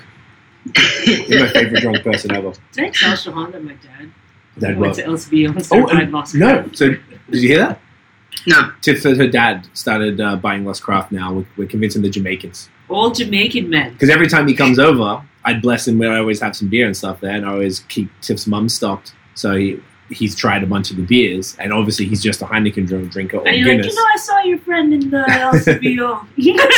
He's 1.05 1.29
my 1.29 1.47
favorite 1.49 1.81
drunk 1.81 2.03
person 2.03 2.31
ever. 2.35 2.53
Did 2.73 2.85
I 2.85 2.89
tell 2.89 3.13
Shahan 3.13 3.51
that 3.53 3.63
my 3.63 3.73
dad 3.73 4.11
Dad 4.59 4.79
went 4.79 4.95
to 4.95 5.03
LSB 5.03 5.47
and 5.47 5.57
Oh, 5.57 5.61
certified 5.61 6.03
and, 6.03 6.11
lost 6.11 6.35
no. 6.35 6.61
craft? 6.61 6.77
So 6.77 6.89
did 6.89 7.41
you 7.41 7.47
hear 7.49 7.59
that? 7.59 7.79
no, 8.47 8.71
Tiff 8.81 9.01
said 9.01 9.17
her 9.17 9.27
dad 9.27 9.67
started 9.73 10.19
uh, 10.21 10.35
buying 10.35 10.63
Lost 10.65 10.83
Craft 10.83 11.11
now. 11.11 11.33
We're, 11.33 11.45
we're 11.57 11.67
convincing 11.67 12.01
the 12.01 12.09
Jamaicans. 12.09 12.69
All 12.89 13.11
Jamaican 13.11 13.69
men. 13.69 13.93
Because 13.93 14.09
every 14.09 14.27
time 14.27 14.47
he 14.47 14.53
comes 14.55 14.79
over, 14.79 15.23
I'd 15.43 15.61
bless 15.61 15.87
him. 15.87 15.97
where 15.97 16.11
I 16.11 16.19
always 16.19 16.39
have 16.41 16.55
some 16.55 16.67
beer 16.69 16.85
and 16.85 16.95
stuff 16.95 17.19
there, 17.19 17.31
and 17.35 17.45
I 17.45 17.49
always 17.51 17.81
keep 17.81 18.09
Tiff's 18.21 18.47
mum 18.47 18.69
stocked. 18.69 19.13
So 19.35 19.55
he 19.55 19.79
he's 20.09 20.35
tried 20.35 20.63
a 20.63 20.67
bunch 20.67 20.89
of 20.91 20.97
the 20.97 21.03
beers, 21.03 21.55
and 21.59 21.73
obviously 21.73 22.05
he's 22.05 22.21
just 22.23 22.41
a 22.41 22.45
Heineken 22.45 22.87
drink 22.87 23.11
drinker 23.11 23.37
or 23.37 23.47
And 23.47 23.57
you're 23.57 23.67
like, 23.67 23.77
Guinness. 23.83 23.87
you 23.87 23.95
know, 23.95 24.07
I 24.13 24.17
saw 24.17 24.39
your 24.43 24.57
friend 24.59 24.93
in 24.93 25.09
the 25.09 25.17
LCBO. 25.27 26.21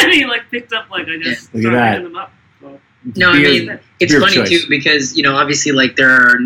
and 0.04 0.14
he 0.14 0.26
like 0.26 0.50
picked 0.50 0.74
up 0.74 0.90
like 0.90 1.08
I 1.08 1.18
just 1.22 1.54
Look 1.54 1.64
at 1.66 1.68
started 1.68 1.78
that. 1.78 1.90
hitting 1.92 2.04
them 2.06 2.18
up. 2.18 2.34
No. 3.16 3.30
I 3.30 3.40
mean, 3.40 3.80
it's 4.00 4.14
funny 4.14 4.34
choice. 4.34 4.50
too 4.50 4.70
because 4.70 5.16
you 5.16 5.24
know 5.24 5.36
obviously 5.36 5.72
like 5.72 5.96
there 5.96 6.10
are 6.10 6.40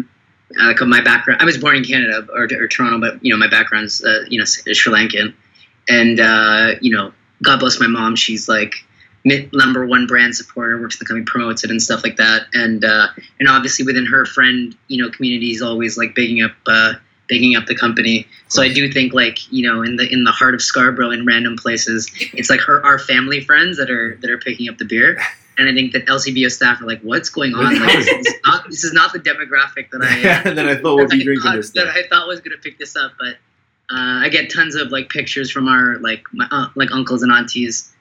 uh, 0.59 0.67
like 0.67 0.81
my 0.81 1.01
background. 1.01 1.41
I 1.41 1.45
was 1.45 1.57
born 1.57 1.75
in 1.75 1.83
Canada 1.83 2.27
or, 2.31 2.44
or 2.44 2.67
Toronto, 2.67 3.00
but 3.00 3.23
you 3.23 3.31
know 3.31 3.38
my 3.38 3.50
background's 3.50 4.03
uh, 4.03 4.25
you 4.27 4.38
know 4.38 4.45
Sri 4.45 4.94
Lankan, 4.94 5.33
and 5.89 6.19
uh, 6.19 6.75
you 6.81 6.95
know 6.95 7.11
God 7.41 7.59
bless 7.59 7.79
my 7.79 7.88
mom. 7.88 8.15
She's 8.15 8.47
like 8.47 8.73
number 9.25 9.85
one 9.85 10.05
brand 10.05 10.36
supporter, 10.36 10.79
works 10.81 10.95
in 10.95 11.00
the 11.00 11.05
company, 11.05 11.25
promotes 11.25 11.63
it 11.63 11.72
and 11.72 11.81
stuff 11.81 12.03
like 12.03 12.17
that. 12.17 12.48
And 12.53 12.83
uh, 12.83 13.07
and 13.39 13.48
obviously 13.48 13.86
within 13.86 14.05
her 14.05 14.25
friend 14.25 14.75
you 14.88 15.03
know 15.03 15.10
community 15.10 15.51
is 15.51 15.62
always 15.62 15.98
like 15.98 16.13
bigging 16.13 16.43
up 16.43 16.51
uh, 16.67 16.93
bigging 17.27 17.55
up 17.55 17.65
the 17.65 17.75
company. 17.75 18.27
So 18.48 18.62
I 18.62 18.72
do 18.72 18.91
think 18.91 19.13
like 19.13 19.51
you 19.51 19.67
know 19.67 19.81
in 19.81 19.95
the 19.95 20.12
in 20.12 20.24
the 20.24 20.31
heart 20.31 20.53
of 20.53 20.62
Scarborough 20.62 21.12
in 21.12 21.25
random 21.25 21.57
places, 21.57 22.12
it's 22.33 22.50
like 22.50 22.60
her 22.62 22.86
our 22.86 23.00
family 23.00 23.41
friends 23.41 23.77
that 23.77 23.89
are 23.89 24.17
that 24.22 24.29
are 24.29 24.38
picking 24.38 24.69
up 24.69 24.77
the 24.77 24.86
beer. 24.86 25.19
And 25.57 25.69
I 25.69 25.74
think 25.74 25.93
that 25.93 26.05
LCBO 26.05 26.50
staff 26.51 26.81
are 26.81 26.86
like, 26.86 27.01
"What's 27.01 27.29
going 27.29 27.53
on? 27.53 27.79
Like, 27.79 27.93
this, 27.98 28.07
is 28.27 28.33
not, 28.45 28.65
this 28.69 28.83
is 28.83 28.93
not 28.93 29.13
the 29.13 29.19
demographic 29.19 29.91
that 29.91 30.01
I 30.01 30.50
uh, 30.50 30.53
then 30.55 30.67
I 30.67 30.75
thought 30.75 30.95
we'd 30.98 31.10
be 31.10 31.22
I 31.22 31.24
drinking 31.24 31.43
thought- 31.43 31.55
this. 31.57 31.69
that 31.72 31.88
I 31.88 32.07
thought 32.07 32.27
was 32.27 32.39
going 32.41 32.55
to 32.57 32.62
pick 32.62 32.77
this 32.79 32.95
up, 32.95 33.13
but 33.19 33.36
uh, 33.91 34.22
I 34.24 34.29
get 34.29 34.51
tons 34.51 34.75
of 34.75 34.89
like 34.89 35.10
pictures 35.10 35.51
from 35.51 35.67
our 35.67 35.98
like 36.00 36.24
my 36.33 36.48
uh, 36.51 36.69
like 36.75 36.91
uncles 36.91 37.22
and 37.24 37.31
aunties, 37.31 37.93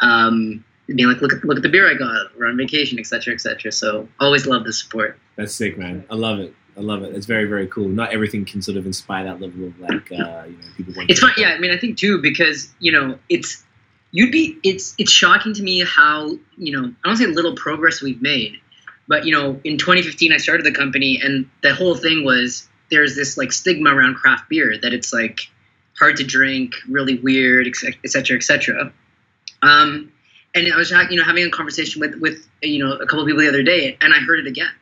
um, 0.00 0.64
being 0.86 1.08
like, 1.08 1.20
look 1.20 1.32
at 1.32 1.44
look 1.44 1.56
at 1.56 1.62
the 1.62 1.68
beer 1.68 1.90
I 1.90 1.94
got. 1.94 2.36
We're 2.38 2.46
on 2.46 2.56
vacation, 2.56 2.98
etc., 2.98 3.34
etc. 3.34 3.72
So 3.72 4.08
always 4.20 4.46
love 4.46 4.64
the 4.64 4.72
support. 4.72 5.18
That's 5.36 5.54
sick, 5.54 5.78
man. 5.78 6.04
I 6.10 6.14
love 6.14 6.38
it. 6.40 6.54
I 6.76 6.80
love 6.80 7.02
it. 7.02 7.14
It's 7.14 7.26
very, 7.26 7.46
very 7.46 7.66
cool. 7.66 7.88
Not 7.88 8.12
everything 8.12 8.44
can 8.44 8.62
sort 8.62 8.76
of 8.78 8.86
inspire 8.86 9.24
that 9.24 9.40
level 9.40 9.66
of 9.66 9.78
like, 9.80 10.10
uh, 10.12 10.44
you 10.46 10.56
know, 10.56 10.68
people. 10.76 10.94
want 10.96 11.10
It's 11.10 11.20
fun, 11.20 11.32
yeah. 11.36 11.48
I 11.48 11.58
mean, 11.58 11.72
I 11.72 11.76
think 11.76 11.98
too 11.98 12.22
because 12.22 12.72
you 12.78 12.92
know 12.92 13.18
it's 13.28 13.64
you'd 14.12 14.32
be 14.32 14.58
it's 14.62 14.94
it's 14.98 15.12
shocking 15.12 15.54
to 15.54 15.62
me 15.62 15.84
how 15.84 16.28
you 16.56 16.72
know 16.72 16.92
I 17.04 17.08
don't 17.08 17.16
say 17.16 17.26
little 17.26 17.54
progress 17.54 18.02
we've 18.02 18.22
made, 18.22 18.56
but 19.08 19.24
you 19.24 19.32
know 19.32 19.60
in 19.64 19.78
2015 19.78 20.32
I 20.32 20.36
started 20.38 20.66
the 20.66 20.72
company 20.72 21.20
and 21.22 21.48
the 21.62 21.74
whole 21.74 21.94
thing 21.94 22.24
was 22.24 22.68
there's 22.90 23.14
this 23.14 23.36
like 23.36 23.52
stigma 23.52 23.94
around 23.94 24.16
craft 24.16 24.48
beer 24.48 24.76
that 24.82 24.92
it's 24.92 25.12
like 25.12 25.40
hard 25.98 26.16
to 26.16 26.24
drink, 26.24 26.74
really 26.88 27.18
weird, 27.18 27.68
et 27.68 27.76
cetera, 28.10 28.36
et 28.36 28.42
cetera. 28.42 28.92
Um, 29.62 30.12
and 30.54 30.72
I 30.72 30.76
was 30.76 30.90
you 30.90 31.16
know 31.16 31.24
having 31.24 31.46
a 31.46 31.50
conversation 31.50 32.00
with 32.00 32.16
with 32.16 32.46
you 32.62 32.84
know 32.84 32.94
a 32.94 33.06
couple 33.06 33.20
of 33.20 33.26
people 33.26 33.42
the 33.42 33.48
other 33.48 33.62
day, 33.62 33.96
and 34.00 34.12
I 34.12 34.18
heard 34.18 34.40
it 34.40 34.46
again. 34.46 34.72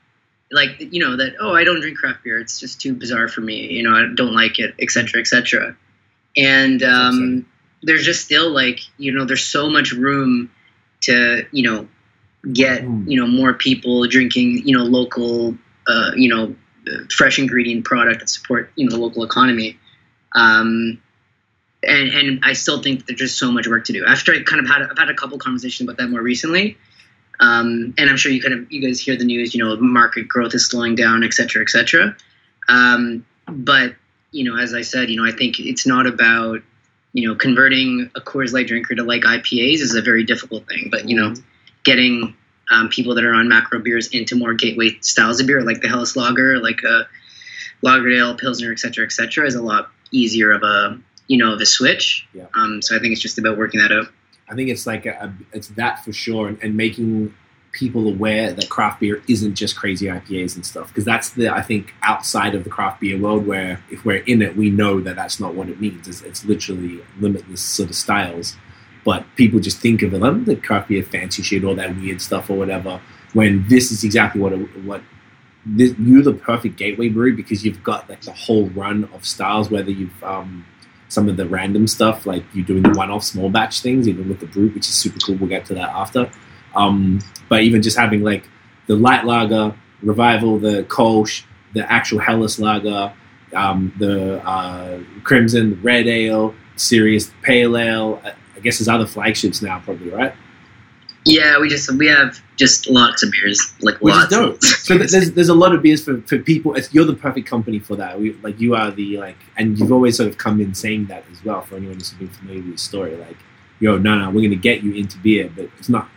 Like 0.50 0.80
you 0.80 1.04
know 1.04 1.16
that 1.16 1.34
oh 1.40 1.54
I 1.54 1.64
don't 1.64 1.80
drink 1.82 1.98
craft 1.98 2.24
beer 2.24 2.40
it's 2.40 2.58
just 2.58 2.80
too 2.80 2.94
bizarre 2.94 3.28
for 3.28 3.42
me 3.42 3.66
you 3.66 3.82
know 3.82 3.94
I 3.94 4.06
don't 4.14 4.32
like 4.32 4.58
it 4.58 4.74
etc 4.80 5.08
cetera, 5.08 5.20
etc 5.20 5.44
cetera. 5.44 5.76
and 6.38 6.82
um, 6.82 7.46
there's 7.82 8.04
just 8.04 8.24
still 8.24 8.50
like 8.50 8.80
you 8.98 9.12
know 9.12 9.24
there's 9.24 9.44
so 9.44 9.68
much 9.70 9.92
room 9.92 10.50
to 11.02 11.46
you 11.52 11.62
know 11.62 11.88
get 12.52 12.82
Mm. 12.82 13.10
you 13.10 13.20
know 13.20 13.26
more 13.26 13.52
people 13.54 14.06
drinking 14.06 14.66
you 14.66 14.76
know 14.76 14.84
local 14.84 15.56
uh, 15.86 16.12
you 16.16 16.28
know 16.28 16.54
fresh 17.10 17.38
ingredient 17.38 17.84
product 17.84 18.20
that 18.20 18.28
support 18.28 18.70
you 18.76 18.84
know 18.84 18.90
the 18.96 19.02
local 19.02 19.22
economy 19.24 19.76
Um, 20.34 21.00
and 21.82 22.08
and 22.10 22.40
I 22.44 22.52
still 22.54 22.82
think 22.82 22.98
that 23.00 23.06
there's 23.06 23.18
just 23.18 23.38
so 23.38 23.50
much 23.52 23.66
work 23.68 23.84
to 23.86 23.92
do. 23.92 24.04
After 24.04 24.32
I 24.32 24.42
kind 24.42 24.60
of 24.60 24.68
had 24.68 24.82
I've 24.82 24.98
had 24.98 25.10
a 25.10 25.14
couple 25.14 25.38
conversations 25.38 25.88
about 25.88 25.96
that 25.98 26.08
more 26.10 26.20
recently, 26.20 26.76
um, 27.40 27.94
and 27.98 28.10
I'm 28.10 28.16
sure 28.16 28.32
you 28.32 28.40
kind 28.42 28.54
of 28.54 28.72
you 28.72 28.80
guys 28.82 29.00
hear 29.00 29.16
the 29.16 29.24
news. 29.24 29.54
You 29.54 29.64
know, 29.64 29.76
market 29.76 30.26
growth 30.28 30.54
is 30.54 30.66
slowing 30.66 30.94
down, 30.96 31.22
et 31.24 31.32
cetera, 31.34 31.62
et 31.62 31.70
cetera. 31.70 32.16
Um, 32.68 33.24
but 33.46 33.94
you 34.32 34.44
know, 34.44 34.56
as 34.58 34.74
I 34.74 34.82
said, 34.82 35.08
you 35.08 35.16
know, 35.16 35.24
I 35.24 35.32
think 35.32 35.58
it's 35.60 35.86
not 35.86 36.06
about 36.06 36.62
you 37.18 37.28
know 37.28 37.34
converting 37.34 38.08
a 38.14 38.20
Coors 38.20 38.52
Light 38.52 38.68
drinker 38.68 38.94
to 38.94 39.02
like 39.02 39.22
IPAs 39.22 39.80
is 39.80 39.96
a 39.96 40.02
very 40.02 40.22
difficult 40.22 40.68
thing. 40.68 40.86
But 40.88 41.08
you 41.08 41.16
know, 41.16 41.34
getting 41.82 42.36
um, 42.70 42.88
people 42.90 43.16
that 43.16 43.24
are 43.24 43.34
on 43.34 43.48
macro 43.48 43.80
beers 43.80 44.08
into 44.08 44.36
more 44.36 44.54
gateway 44.54 44.96
styles 45.00 45.40
of 45.40 45.48
beer, 45.48 45.62
like 45.62 45.80
the 45.80 45.88
Helles 45.88 46.14
Lager, 46.14 46.60
like 46.60 46.84
a 46.84 47.08
Lagerdale, 47.82 48.38
Pilsner, 48.38 48.70
et 48.70 48.78
cetera, 48.78 49.04
et 49.04 49.10
cetera, 49.10 49.46
is 49.46 49.56
a 49.56 49.62
lot 49.62 49.90
easier 50.12 50.52
of 50.52 50.62
a 50.62 51.00
you 51.26 51.38
know 51.38 51.54
of 51.54 51.60
a 51.60 51.66
switch. 51.66 52.24
Yeah. 52.32 52.46
Um, 52.54 52.80
so 52.82 52.94
I 52.94 53.00
think 53.00 53.12
it's 53.12 53.20
just 53.20 53.38
about 53.38 53.58
working 53.58 53.80
that 53.80 53.90
out. 53.90 54.06
I 54.48 54.54
think 54.54 54.70
it's 54.70 54.86
like 54.86 55.04
a, 55.04 55.10
a, 55.10 55.56
it's 55.56 55.68
that 55.70 56.04
for 56.04 56.12
sure, 56.12 56.46
and, 56.46 56.62
and 56.62 56.76
making 56.76 57.34
people 57.72 58.08
aware 58.08 58.52
that 58.52 58.68
craft 58.68 59.00
beer 59.00 59.22
isn't 59.28 59.54
just 59.54 59.76
crazy 59.76 60.06
IPAs 60.06 60.56
and 60.56 60.64
stuff. 60.64 60.88
Because 60.88 61.04
that's 61.04 61.30
the 61.30 61.48
I 61.48 61.62
think 61.62 61.94
outside 62.02 62.54
of 62.54 62.64
the 62.64 62.70
craft 62.70 63.00
beer 63.00 63.18
world, 63.18 63.46
where 63.46 63.82
if 63.90 64.04
we're 64.04 64.22
in 64.24 64.42
it, 64.42 64.56
we 64.56 64.70
know 64.70 65.00
that 65.00 65.16
that's 65.16 65.38
not 65.40 65.54
what 65.54 65.68
it 65.68 65.80
means. 65.80 66.08
It's, 66.08 66.22
it's 66.22 66.44
literally 66.44 67.00
limitless 67.20 67.62
sort 67.62 67.90
of 67.90 67.96
styles. 67.96 68.56
But 69.04 69.24
people 69.36 69.60
just 69.60 69.78
think 69.78 70.02
of 70.02 70.10
them, 70.10 70.44
the 70.44 70.56
craft 70.56 70.88
beer 70.88 71.02
fancy 71.02 71.42
shit, 71.42 71.64
all 71.64 71.74
that 71.76 71.96
weird 71.96 72.20
stuff 72.20 72.50
or 72.50 72.58
whatever. 72.58 73.00
When 73.32 73.66
this 73.68 73.90
is 73.90 74.04
exactly 74.04 74.40
what 74.40 74.52
it, 74.52 74.84
what 74.84 75.02
this, 75.64 75.94
you're 75.98 76.22
the 76.22 76.34
perfect 76.34 76.76
gateway 76.76 77.08
brewery 77.08 77.32
because 77.32 77.64
you've 77.64 77.82
got 77.82 78.08
like 78.08 78.22
the 78.22 78.32
whole 78.32 78.68
run 78.70 79.08
of 79.14 79.24
styles. 79.24 79.70
Whether 79.70 79.90
you've 79.90 80.24
um, 80.24 80.66
some 81.08 81.28
of 81.28 81.36
the 81.36 81.46
random 81.46 81.86
stuff, 81.86 82.26
like 82.26 82.44
you're 82.52 82.64
doing 82.64 82.82
the 82.82 82.90
one-off 82.90 83.24
small 83.24 83.48
batch 83.48 83.80
things, 83.80 84.06
even 84.06 84.28
with 84.28 84.40
the 84.40 84.46
brute, 84.46 84.74
which 84.74 84.88
is 84.88 84.94
super 84.94 85.18
cool. 85.20 85.36
We'll 85.36 85.48
get 85.48 85.64
to 85.66 85.74
that 85.74 85.90
after. 85.90 86.30
Um, 86.78 87.20
but 87.48 87.62
even 87.62 87.82
just 87.82 87.96
having 87.96 88.22
like 88.22 88.48
the 88.86 88.94
light 88.94 89.24
lager, 89.24 89.74
revival, 90.02 90.58
the 90.58 90.84
Kolsch, 90.84 91.44
the 91.74 91.90
actual 91.90 92.18
Helles 92.20 92.58
lager, 92.58 93.12
um, 93.54 93.92
the 93.98 94.42
uh, 94.46 95.00
Crimson, 95.24 95.70
the 95.70 95.76
Red 95.76 96.06
Ale, 96.06 96.54
Serious 96.76 97.30
Pale 97.42 97.76
Ale. 97.76 98.22
I 98.24 98.60
guess 98.60 98.78
there's 98.78 98.88
other 98.88 99.06
flagships 99.06 99.62
now, 99.62 99.80
probably, 99.80 100.10
right? 100.10 100.34
Yeah, 101.24 101.58
we 101.60 101.68
just 101.68 101.92
we 101.92 102.06
have 102.06 102.40
just 102.56 102.88
lots 102.88 103.22
of 103.22 103.30
beers, 103.32 103.74
like 103.80 103.96
is 103.96 104.02
lots. 104.02 104.30
dope. 104.30 104.62
So 104.62 104.96
there's 104.96 105.32
there's 105.32 105.48
a 105.48 105.54
lot 105.54 105.74
of 105.74 105.82
beers 105.82 106.02
for, 106.04 106.20
for 106.22 106.38
people. 106.38 106.74
It's, 106.74 106.92
you're 106.94 107.04
the 107.04 107.14
perfect 107.14 107.46
company 107.46 107.78
for 107.80 107.96
that. 107.96 108.18
We, 108.18 108.32
like 108.34 108.58
you 108.60 108.74
are 108.74 108.90
the 108.90 109.18
like, 109.18 109.36
and 109.56 109.78
you've 109.78 109.92
always 109.92 110.16
sort 110.16 110.28
of 110.28 110.38
come 110.38 110.60
in 110.60 110.74
saying 110.74 111.06
that 111.06 111.24
as 111.30 111.44
well. 111.44 111.60
For 111.60 111.76
anyone 111.76 111.96
who's 111.96 112.12
been 112.12 112.28
familiar 112.28 112.62
with 112.62 112.72
the 112.72 112.78
story, 112.78 113.16
like, 113.16 113.36
yo, 113.80 113.98
no, 113.98 114.18
no, 114.18 114.30
we're 114.30 114.48
gonna 114.48 114.56
get 114.60 114.82
you 114.82 114.94
into 114.94 115.18
beer, 115.18 115.50
but 115.54 115.68
it's 115.78 115.88
not. 115.88 116.08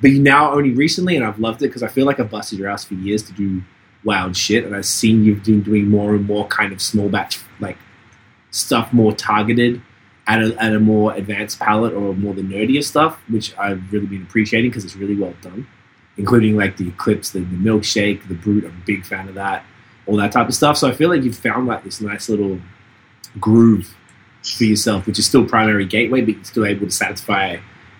But 0.00 0.10
now 0.12 0.52
only 0.52 0.72
recently, 0.72 1.16
and 1.16 1.24
I've 1.24 1.38
loved 1.38 1.62
it 1.62 1.68
because 1.68 1.82
I 1.82 1.88
feel 1.88 2.06
like 2.06 2.20
I've 2.20 2.30
busted 2.30 2.58
your 2.58 2.68
ass 2.68 2.84
for 2.84 2.94
years 2.94 3.22
to 3.24 3.32
do 3.32 3.62
wild 4.04 4.36
shit, 4.36 4.64
and 4.64 4.74
I've 4.74 4.86
seen 4.86 5.24
you've 5.24 5.44
been 5.44 5.62
doing 5.62 5.88
more 5.88 6.14
and 6.14 6.26
more 6.26 6.46
kind 6.48 6.72
of 6.72 6.82
small 6.82 7.08
batch 7.08 7.40
like 7.60 7.78
stuff, 8.50 8.92
more 8.92 9.12
targeted 9.12 9.80
at 10.26 10.42
a, 10.42 10.56
at 10.62 10.74
a 10.74 10.80
more 10.80 11.14
advanced 11.14 11.58
palette 11.60 11.92
or 11.92 12.14
more 12.14 12.34
the 12.34 12.42
nerdier 12.42 12.82
stuff, 12.82 13.20
which 13.28 13.56
I've 13.58 13.92
really 13.92 14.06
been 14.06 14.22
appreciating 14.22 14.70
because 14.70 14.84
it's 14.84 14.96
really 14.96 15.14
well 15.14 15.34
done, 15.40 15.66
including 16.16 16.56
like 16.56 16.76
the 16.76 16.88
Eclipse, 16.88 17.30
the, 17.30 17.40
the 17.40 17.56
milkshake, 17.56 18.26
the 18.28 18.34
Brute. 18.34 18.64
I'm 18.64 18.70
a 18.70 18.86
big 18.86 19.04
fan 19.06 19.28
of 19.28 19.34
that, 19.34 19.64
all 20.06 20.16
that 20.16 20.32
type 20.32 20.48
of 20.48 20.54
stuff. 20.54 20.76
So 20.76 20.88
I 20.88 20.92
feel 20.92 21.08
like 21.08 21.22
you've 21.22 21.38
found 21.38 21.66
like 21.66 21.84
this 21.84 22.00
nice 22.00 22.28
little 22.28 22.60
groove 23.38 23.94
for 24.42 24.64
yourself, 24.64 25.06
which 25.06 25.18
is 25.18 25.26
still 25.26 25.44
primary 25.46 25.84
gateway, 25.84 26.20
but 26.22 26.34
you're 26.34 26.44
still 26.44 26.66
able 26.66 26.86
to 26.86 26.92
satisfy 26.92 27.56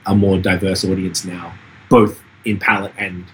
a 0.06 0.14
more 0.14 0.38
diverse 0.38 0.84
audience 0.84 1.24
now, 1.24 1.52
both 1.88 2.20
in 2.44 2.58
palette 2.58 2.92
and 2.96 3.24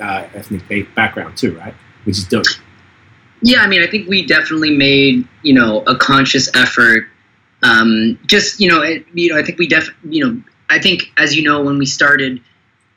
uh, 0.00 0.26
ethnic 0.34 0.94
background 0.94 1.36
too, 1.36 1.56
right? 1.56 1.74
Which 2.04 2.18
is 2.18 2.24
dope. 2.24 2.46
Yeah, 3.42 3.60
I 3.60 3.66
mean, 3.66 3.82
I 3.82 3.86
think 3.86 4.08
we 4.08 4.24
definitely 4.26 4.76
made 4.76 5.26
you 5.42 5.54
know 5.54 5.82
a 5.86 5.96
conscious 5.96 6.54
effort. 6.54 7.08
Um, 7.62 8.18
just 8.26 8.60
you 8.60 8.68
know, 8.68 8.82
it, 8.82 9.06
you 9.14 9.32
know, 9.32 9.38
I 9.38 9.42
think 9.42 9.58
we 9.58 9.66
def, 9.66 9.88
you 10.04 10.24
know, 10.24 10.42
I 10.68 10.78
think 10.78 11.10
as 11.16 11.34
you 11.36 11.42
know, 11.42 11.62
when 11.62 11.78
we 11.78 11.86
started 11.86 12.40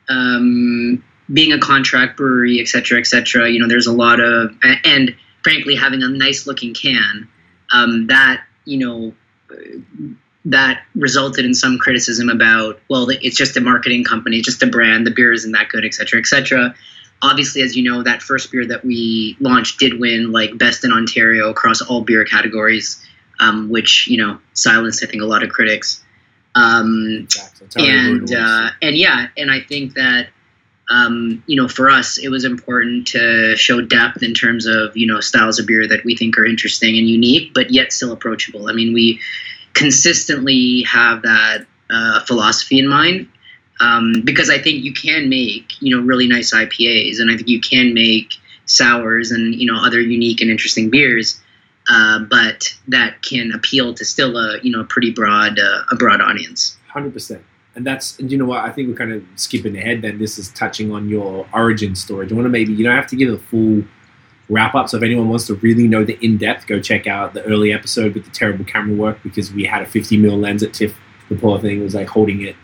um, 0.08 1.02
being 1.32 1.52
a 1.52 1.58
contract 1.58 2.16
brewery, 2.16 2.60
et 2.60 2.68
cetera, 2.68 2.98
et 2.98 3.06
cetera, 3.06 3.48
you 3.48 3.60
know, 3.60 3.68
there's 3.68 3.86
a 3.86 3.92
lot 3.92 4.20
of, 4.20 4.54
and 4.62 5.14
frankly, 5.42 5.76
having 5.76 6.02
a 6.02 6.08
nice 6.08 6.46
looking 6.46 6.74
can 6.74 7.28
um, 7.72 8.06
that 8.08 8.44
you 8.64 8.78
know 8.78 9.14
that 10.46 10.82
resulted 10.94 11.44
in 11.44 11.52
some 11.52 11.78
criticism 11.78 12.28
about, 12.28 12.80
well, 12.88 13.08
it's 13.10 13.36
just 13.36 13.56
a 13.56 13.60
marketing 13.60 14.04
company, 14.04 14.40
just 14.40 14.62
a 14.62 14.66
brand, 14.66 15.06
the 15.06 15.10
beer 15.10 15.32
isn't 15.32 15.52
that 15.52 15.68
good, 15.68 15.84
et 15.84 15.94
cetera, 15.94 16.18
et 16.18 16.26
cetera. 16.26 16.74
Obviously, 17.22 17.60
as 17.60 17.76
you 17.76 17.82
know, 17.82 18.02
that 18.02 18.22
first 18.22 18.50
beer 18.50 18.64
that 18.66 18.82
we 18.82 19.36
launched 19.40 19.78
did 19.78 20.00
win 20.00 20.32
like 20.32 20.56
best 20.56 20.84
in 20.84 20.92
Ontario 20.92 21.50
across 21.50 21.82
all 21.82 22.00
beer 22.00 22.24
categories, 22.24 23.04
um, 23.40 23.68
which 23.68 24.06
you 24.08 24.16
know 24.16 24.38
silenced 24.54 25.04
I 25.04 25.06
think 25.06 25.22
a 25.22 25.26
lot 25.26 25.42
of 25.42 25.50
critics. 25.50 26.02
Um, 26.54 27.26
Facts. 27.30 27.58
That's 27.60 27.76
how 27.76 27.82
they 27.82 27.90
ruin 27.90 28.20
and 28.20 28.34
uh, 28.34 28.70
and 28.80 28.96
yeah, 28.96 29.28
and 29.36 29.50
I 29.50 29.60
think 29.60 29.94
that 29.94 30.28
um, 30.88 31.44
you 31.46 31.60
know 31.60 31.68
for 31.68 31.90
us 31.90 32.16
it 32.16 32.30
was 32.30 32.44
important 32.44 33.08
to 33.08 33.54
show 33.54 33.82
depth 33.82 34.22
in 34.22 34.32
terms 34.32 34.64
of 34.64 34.96
you 34.96 35.06
know 35.06 35.20
styles 35.20 35.58
of 35.58 35.66
beer 35.66 35.86
that 35.86 36.06
we 36.06 36.16
think 36.16 36.38
are 36.38 36.46
interesting 36.46 36.96
and 36.96 37.06
unique, 37.06 37.52
but 37.52 37.70
yet 37.70 37.92
still 37.92 38.12
approachable. 38.12 38.70
I 38.70 38.72
mean, 38.72 38.94
we 38.94 39.20
consistently 39.74 40.82
have 40.82 41.22
that 41.22 41.66
uh, 41.90 42.24
philosophy 42.24 42.78
in 42.78 42.88
mind 42.88 43.28
um, 43.80 44.22
because 44.24 44.50
I 44.50 44.58
think 44.58 44.84
you 44.84 44.92
can 44.92 45.28
make 45.28 45.80
you 45.80 45.96
know 45.96 46.02
really 46.02 46.28
nice 46.28 46.52
IPAs, 46.52 47.18
and 47.18 47.30
I 47.30 47.36
think 47.36 47.48
you 47.48 47.60
can 47.60 47.94
make 47.94 48.34
sours 48.66 49.30
and 49.30 49.54
you 49.54 49.70
know 49.70 49.80
other 49.82 50.00
unique 50.00 50.40
and 50.40 50.50
interesting 50.50 50.90
beers. 50.90 51.40
Uh, 51.88 52.20
but 52.20 52.72
that 52.88 53.22
can 53.22 53.50
appeal 53.52 53.94
to 53.94 54.04
still 54.04 54.36
a 54.36 54.60
you 54.62 54.70
know 54.70 54.84
pretty 54.84 55.10
broad 55.10 55.58
uh, 55.58 55.82
a 55.90 55.96
broad 55.96 56.20
audience. 56.20 56.76
Hundred 56.88 57.12
percent. 57.12 57.42
And 57.74 57.86
that's 57.86 58.18
and 58.18 58.30
you 58.30 58.36
know 58.36 58.44
what 58.44 58.64
I 58.64 58.70
think 58.70 58.88
we're 58.88 58.96
kind 58.96 59.12
of 59.12 59.24
skipping 59.36 59.76
ahead. 59.76 60.02
Then 60.02 60.18
this 60.18 60.38
is 60.38 60.50
touching 60.50 60.92
on 60.92 61.08
your 61.08 61.48
origin 61.54 61.94
story. 61.94 62.26
Do 62.26 62.34
you 62.34 62.36
want 62.36 62.46
to 62.46 62.50
maybe 62.50 62.72
you 62.74 62.84
don't 62.84 62.96
have 62.96 63.06
to 63.08 63.16
give 63.16 63.32
a 63.32 63.38
full 63.38 63.82
wrap 64.50 64.74
up. 64.74 64.88
So 64.88 64.98
if 64.98 65.02
anyone 65.02 65.28
wants 65.28 65.46
to 65.46 65.54
really 65.54 65.88
know 65.88 66.04
the 66.04 66.18
in 66.24 66.36
depth, 66.36 66.66
go 66.66 66.80
check 66.80 67.06
out 67.06 67.32
the 67.32 67.42
early 67.44 67.72
episode 67.72 68.14
with 68.14 68.24
the 68.24 68.30
terrible 68.30 68.64
camera 68.64 68.94
work 68.94 69.22
because 69.22 69.52
we 69.52 69.64
had 69.64 69.80
a 69.80 69.86
50 69.86 70.16
mil 70.18 70.36
lens 70.36 70.62
at 70.62 70.74
TIFF. 70.74 70.94
The 71.28 71.36
poor 71.36 71.58
thing 71.58 71.82
was 71.82 71.94
like 71.94 72.08
holding 72.08 72.42
it 72.42 72.56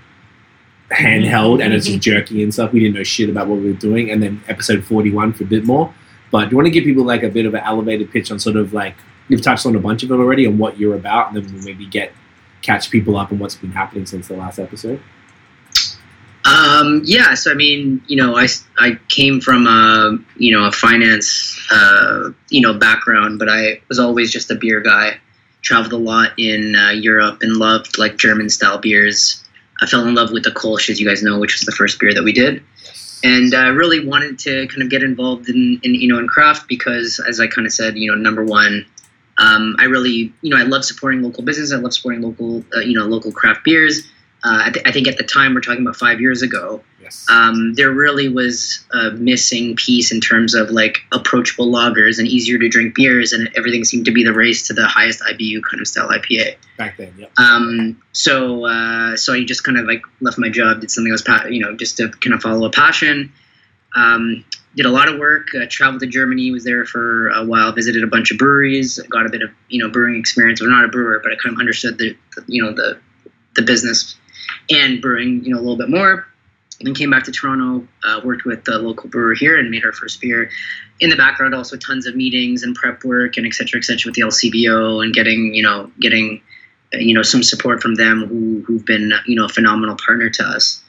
handheld 0.90 1.62
and 1.62 1.72
it's 1.72 1.86
just 1.86 1.98
mm-hmm. 1.98 2.16
jerky 2.16 2.42
and 2.42 2.52
stuff. 2.52 2.72
We 2.72 2.80
didn't 2.80 2.96
know 2.96 3.04
shit 3.04 3.30
about 3.30 3.46
what 3.46 3.60
we 3.60 3.72
were 3.72 3.78
doing. 3.78 4.10
And 4.10 4.22
then 4.22 4.42
episode 4.48 4.84
41 4.84 5.32
for 5.32 5.44
a 5.44 5.46
bit 5.46 5.64
more. 5.64 5.94
But 6.30 6.46
do 6.46 6.50
you 6.50 6.56
want 6.56 6.66
to 6.66 6.70
give 6.70 6.84
people 6.84 7.04
like 7.04 7.22
a 7.22 7.28
bit 7.28 7.46
of 7.46 7.54
an 7.54 7.62
elevated 7.64 8.10
pitch 8.10 8.30
on 8.30 8.38
sort 8.38 8.56
of 8.56 8.72
like 8.72 8.96
you've 9.28 9.42
touched 9.42 9.66
on 9.66 9.76
a 9.76 9.80
bunch 9.80 10.02
of 10.02 10.10
it 10.10 10.14
already 10.14 10.46
on 10.46 10.58
what 10.58 10.78
you're 10.78 10.94
about, 10.94 11.28
and 11.28 11.36
then 11.36 11.54
we'll 11.54 11.64
maybe 11.64 11.86
get 11.86 12.12
catch 12.62 12.90
people 12.90 13.16
up 13.16 13.30
on 13.30 13.38
what's 13.38 13.54
been 13.54 13.72
happening 13.72 14.06
since 14.06 14.28
the 14.28 14.34
last 14.36 14.58
episode. 14.58 15.00
Um, 16.46 17.02
yeah, 17.04 17.34
so 17.34 17.50
I 17.50 17.54
mean, 17.54 18.02
you 18.06 18.16
know, 18.16 18.36
I, 18.36 18.46
I 18.78 18.98
came 19.08 19.40
from 19.40 19.66
a 19.66 20.16
you 20.36 20.56
know 20.56 20.66
a 20.66 20.72
finance 20.72 21.58
uh, 21.72 22.30
you 22.50 22.60
know 22.60 22.74
background, 22.74 23.38
but 23.40 23.48
I 23.48 23.80
was 23.88 23.98
always 23.98 24.32
just 24.32 24.50
a 24.50 24.54
beer 24.54 24.80
guy. 24.80 25.18
Traveled 25.62 25.92
a 25.92 25.96
lot 25.96 26.38
in 26.38 26.76
uh, 26.76 26.90
Europe 26.90 27.38
and 27.42 27.56
loved 27.56 27.98
like 27.98 28.16
German 28.16 28.48
style 28.48 28.78
beers. 28.78 29.42
I 29.82 29.86
fell 29.86 30.06
in 30.06 30.14
love 30.14 30.30
with 30.30 30.44
the 30.44 30.52
Kolsch, 30.52 30.88
as 30.88 31.00
you 31.00 31.06
guys 31.06 31.22
know, 31.22 31.40
which 31.40 31.54
was 31.54 31.62
the 31.62 31.72
first 31.72 31.98
beer 31.98 32.14
that 32.14 32.22
we 32.22 32.32
did, 32.32 32.62
and 33.24 33.52
I 33.52 33.68
really 33.68 34.06
wanted 34.06 34.38
to 34.40 34.68
kind 34.68 34.82
of 34.82 34.88
get 34.90 35.02
involved 35.02 35.48
in, 35.48 35.80
in 35.82 35.94
you 35.94 36.06
know 36.06 36.20
in 36.20 36.28
craft 36.28 36.68
because, 36.68 37.20
as 37.28 37.40
I 37.40 37.48
kind 37.48 37.66
of 37.66 37.72
said, 37.72 37.98
you 37.98 38.08
know, 38.08 38.16
number 38.16 38.44
one, 38.44 38.86
um, 39.38 39.74
I 39.80 39.86
really 39.86 40.32
you 40.42 40.50
know 40.50 40.58
I 40.58 40.62
love 40.62 40.84
supporting 40.84 41.22
local 41.22 41.42
business. 41.42 41.72
I 41.72 41.76
love 41.78 41.92
supporting 41.92 42.22
local 42.22 42.64
uh, 42.72 42.80
you 42.80 42.96
know 42.96 43.06
local 43.06 43.32
craft 43.32 43.64
beers. 43.64 44.06
Uh, 44.44 44.62
I, 44.66 44.70
th- 44.70 44.86
I 44.86 44.92
think 44.92 45.08
at 45.08 45.16
the 45.16 45.24
time 45.24 45.54
we're 45.54 45.60
talking 45.60 45.82
about 45.82 45.96
five 45.96 46.20
years 46.20 46.42
ago, 46.42 46.82
Yes. 47.02 47.24
um, 47.30 47.74
there 47.74 47.90
really 47.92 48.28
was 48.28 48.84
a 48.92 49.12
missing 49.12 49.76
piece 49.76 50.10
in 50.12 50.20
terms 50.20 50.54
of 50.54 50.70
like 50.70 50.98
approachable 51.12 51.70
lagers 51.70 52.18
and 52.18 52.26
easier 52.28 52.58
to 52.58 52.68
drink 52.68 52.94
beers, 52.94 53.32
and 53.32 53.48
everything 53.56 53.84
seemed 53.84 54.04
to 54.06 54.12
be 54.12 54.24
the 54.24 54.32
race 54.32 54.66
to 54.68 54.72
the 54.74 54.86
highest 54.86 55.20
IBU 55.20 55.62
kind 55.62 55.80
of 55.80 55.86
style 55.88 56.08
IPA. 56.08 56.56
Back 56.76 56.96
then, 56.96 57.14
yep. 57.16 57.30
Um, 57.38 58.00
so 58.12 58.64
uh, 58.66 59.16
so 59.16 59.32
I 59.32 59.44
just 59.44 59.62
kind 59.64 59.78
of 59.78 59.86
like 59.86 60.02
left 60.20 60.38
my 60.38 60.48
job, 60.48 60.80
did 60.80 60.90
something 60.90 61.10
I 61.10 61.14
was 61.14 61.22
pa- 61.22 61.46
you 61.48 61.60
know 61.60 61.76
just 61.76 61.96
to 61.98 62.08
kind 62.08 62.34
of 62.34 62.42
follow 62.42 62.66
a 62.66 62.70
passion. 62.70 63.32
Um, 63.94 64.44
did 64.74 64.84
a 64.86 64.90
lot 64.90 65.08
of 65.08 65.18
work. 65.18 65.48
Uh, 65.54 65.64
traveled 65.70 66.00
to 66.02 66.06
Germany, 66.06 66.50
was 66.50 66.64
there 66.64 66.84
for 66.84 67.28
a 67.30 67.44
while. 67.44 67.72
Visited 67.72 68.04
a 68.04 68.06
bunch 68.08 68.30
of 68.30 68.36
breweries. 68.38 68.98
Got 69.08 69.26
a 69.26 69.30
bit 69.30 69.42
of 69.42 69.50
you 69.68 69.82
know 69.82 69.88
brewing 69.90 70.18
experience. 70.20 70.60
I'm 70.60 70.68
not 70.70 70.84
a 70.84 70.88
brewer, 70.88 71.20
but 71.22 71.32
I 71.32 71.36
kind 71.36 71.54
of 71.54 71.60
understood 71.60 71.98
the, 71.98 72.16
the 72.34 72.44
you 72.46 72.62
know 72.62 72.72
the 72.72 72.98
the 73.54 73.62
business 73.62 74.16
and 74.70 75.00
brewing 75.00 75.44
you 75.44 75.52
know 75.52 75.58
a 75.58 75.62
little 75.62 75.76
bit 75.76 75.88
more. 75.88 76.26
then 76.80 76.94
came 76.94 77.10
back 77.10 77.24
to 77.24 77.32
Toronto, 77.32 77.86
uh, 78.04 78.20
worked 78.24 78.44
with 78.44 78.64
the 78.64 78.78
local 78.78 79.08
brewer 79.08 79.34
here, 79.34 79.58
and 79.58 79.70
made 79.70 79.84
our 79.84 79.92
first 79.92 80.20
beer. 80.20 80.50
In 81.00 81.10
the 81.10 81.16
background, 81.16 81.54
also 81.54 81.76
tons 81.76 82.06
of 82.06 82.16
meetings 82.16 82.62
and 82.62 82.74
prep 82.74 83.04
work 83.04 83.36
and 83.36 83.46
et 83.46 83.54
cetera, 83.54 83.78
et 83.78 83.84
cetera, 83.84 84.08
with 84.08 84.14
the 84.14 84.22
LCBO 84.22 85.04
and 85.04 85.14
getting 85.14 85.54
you 85.54 85.62
know 85.62 85.90
getting 86.00 86.42
uh, 86.94 86.98
you 86.98 87.14
know 87.14 87.22
some 87.22 87.42
support 87.42 87.82
from 87.82 87.94
them 87.94 88.26
who 88.26 88.62
who've 88.66 88.84
been 88.84 89.12
you 89.26 89.36
know 89.36 89.46
a 89.46 89.48
phenomenal 89.48 89.96
partner 89.96 90.30
to 90.30 90.42
us. 90.44 90.82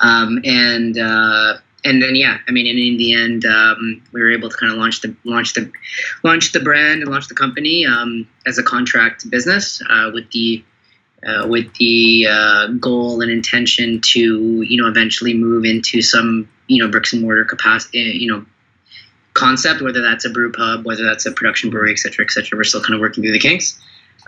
Um, 0.00 0.40
and 0.44 0.98
uh, 0.98 1.54
and 1.84 2.02
then 2.02 2.16
yeah, 2.16 2.38
I 2.48 2.50
mean, 2.50 2.66
and 2.66 2.78
in 2.78 2.96
the 2.96 3.14
end, 3.14 3.46
um, 3.46 4.02
we 4.12 4.20
were 4.20 4.30
able 4.32 4.50
to 4.50 4.56
kind 4.56 4.72
of 4.72 4.78
launch 4.78 5.00
the 5.00 5.14
launch 5.24 5.54
the 5.54 5.70
launch 6.22 6.52
the 6.52 6.60
brand 6.60 7.02
and 7.02 7.10
launch 7.10 7.28
the 7.28 7.34
company 7.34 7.86
um, 7.86 8.28
as 8.44 8.58
a 8.58 8.62
contract 8.62 9.28
business 9.30 9.80
uh, 9.88 10.10
with 10.12 10.30
the 10.32 10.64
uh, 11.26 11.46
with 11.46 11.72
the 11.74 12.26
uh, 12.30 12.66
goal 12.78 13.20
and 13.22 13.30
intention 13.30 14.00
to 14.00 14.62
you 14.62 14.80
know 14.80 14.88
eventually 14.88 15.34
move 15.34 15.64
into 15.64 16.00
some 16.02 16.48
you 16.68 16.82
know 16.82 16.90
bricks 16.90 17.12
and 17.12 17.22
mortar 17.22 17.44
capacity 17.44 17.98
you 17.98 18.30
know 18.30 18.44
concept 19.34 19.82
whether 19.82 20.00
that's 20.02 20.24
a 20.24 20.30
brew 20.30 20.50
pub 20.52 20.84
whether 20.86 21.04
that's 21.04 21.26
a 21.26 21.32
production 21.32 21.68
brewery 21.70 21.92
et 21.92 21.98
cetera 21.98 22.24
et 22.24 22.30
cetera 22.30 22.56
we're 22.56 22.64
still 22.64 22.80
kind 22.80 22.94
of 22.94 23.00
working 23.00 23.22
through 23.22 23.32
the 23.32 23.38
kinks 23.38 23.78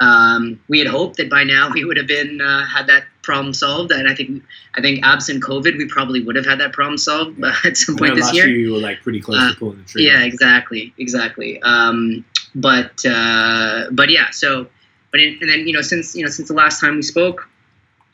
um, 0.01 0.61
we 0.69 0.79
had 0.79 0.87
hoped 0.87 1.17
that 1.17 1.29
by 1.29 1.43
now 1.43 1.71
we 1.73 1.85
would 1.85 1.97
have 1.97 2.07
been 2.07 2.41
uh, 2.41 2.65
had 2.67 2.87
that 2.87 3.05
problem 3.23 3.53
solved 3.55 3.91
and 3.91 4.09
i 4.09 4.15
think 4.15 4.43
i 4.75 4.81
think 4.81 5.01
absent 5.05 5.43
covid 5.43 5.77
we 5.79 5.87
probably 5.87 6.23
would 6.23 6.37
have 6.37 6.45
had 6.47 6.61
that 6.61 6.73
problem 6.73 6.99
solved 6.99 7.43
uh, 7.43 7.53
at 7.65 7.77
some 7.77 7.97
point 7.97 8.15
this 8.15 8.33
year 8.35 8.47
you 8.49 8.73
were 8.73 8.79
like 8.79 9.01
pretty 9.03 9.21
close 9.21 9.39
Uh, 9.41 9.51
to 9.53 9.57
pulling 9.59 9.79
the 9.79 9.85
trigger. 9.85 10.09
yeah, 10.09 10.23
exactly, 10.25 10.93
exactly. 10.99 11.61
Um, 11.63 12.25
but 12.55 13.05
uh, 13.07 13.87
but 13.93 14.09
yeah, 14.11 14.31
so 14.31 14.69
but 15.11 15.21
in, 15.21 15.39
and 15.41 15.49
then 15.51 15.67
you 15.67 15.73
know 15.73 15.83
since 15.83 16.15
you 16.15 16.23
know 16.23 16.31
since 16.31 16.49
the 16.49 16.55
last 16.55 16.81
time 16.81 16.97
we 16.97 17.03
spoke, 17.03 17.49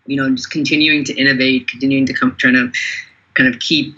you 0.07 0.17
know 0.17 0.35
just 0.35 0.51
continuing 0.51 1.05
to 1.05 1.15
innovate, 1.15 1.69
continuing 1.69 2.07
to 2.07 2.15
come 2.15 2.35
trying 2.37 2.55
to 2.55 2.73
kind 3.35 3.53
of 3.53 3.61
keep 3.61 3.97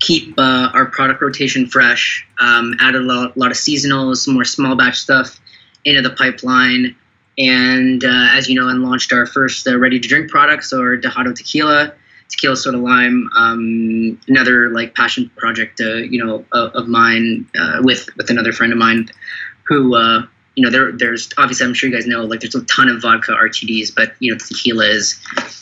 keep 0.00 0.38
uh, 0.38 0.70
our 0.72 0.86
product 0.86 1.20
rotation 1.20 1.66
fresh. 1.66 2.26
Um, 2.38 2.74
added 2.80 3.02
a 3.02 3.04
lot, 3.04 3.36
lot 3.36 3.50
of 3.50 3.56
seasonals, 3.56 4.18
some 4.18 4.34
more 4.34 4.44
small 4.44 4.76
batch 4.76 4.98
stuff 4.98 5.40
into 5.84 6.02
the 6.02 6.14
pipeline. 6.14 6.96
And 7.36 8.04
uh, 8.04 8.28
as 8.30 8.48
you 8.48 8.60
know, 8.60 8.68
and 8.68 8.82
launched 8.82 9.12
our 9.12 9.26
first 9.26 9.66
uh, 9.66 9.76
ready 9.76 9.98
to 9.98 10.06
drink 10.06 10.30
products, 10.30 10.72
or 10.72 10.96
Dejado 10.96 11.34
Tequila, 11.34 11.92
tequila 12.28 12.56
soda 12.56 12.78
lime 12.78 13.28
um, 13.36 14.20
another 14.28 14.70
like 14.70 14.94
passion 14.94 15.30
project 15.36 15.80
uh, 15.80 15.96
you 15.96 16.24
know 16.24 16.44
of, 16.52 16.72
of 16.74 16.88
mine 16.88 17.48
uh, 17.58 17.80
with 17.82 18.08
with 18.16 18.30
another 18.30 18.52
friend 18.52 18.72
of 18.72 18.78
mine 18.78 19.08
who 19.64 19.94
uh, 19.94 20.22
you 20.56 20.64
know 20.64 20.70
there 20.70 20.92
there's 20.92 21.30
obviously 21.36 21.66
I'm 21.66 21.74
sure 21.74 21.88
you 21.88 21.94
guys 21.94 22.06
know 22.06 22.24
like 22.24 22.40
there's 22.40 22.54
a 22.54 22.64
ton 22.64 22.88
of 22.88 23.02
vodka 23.02 23.32
RTDs 23.32 23.94
but 23.94 24.14
you 24.20 24.30
know 24.32 24.38
tequila 24.38 24.86
is 24.86 25.18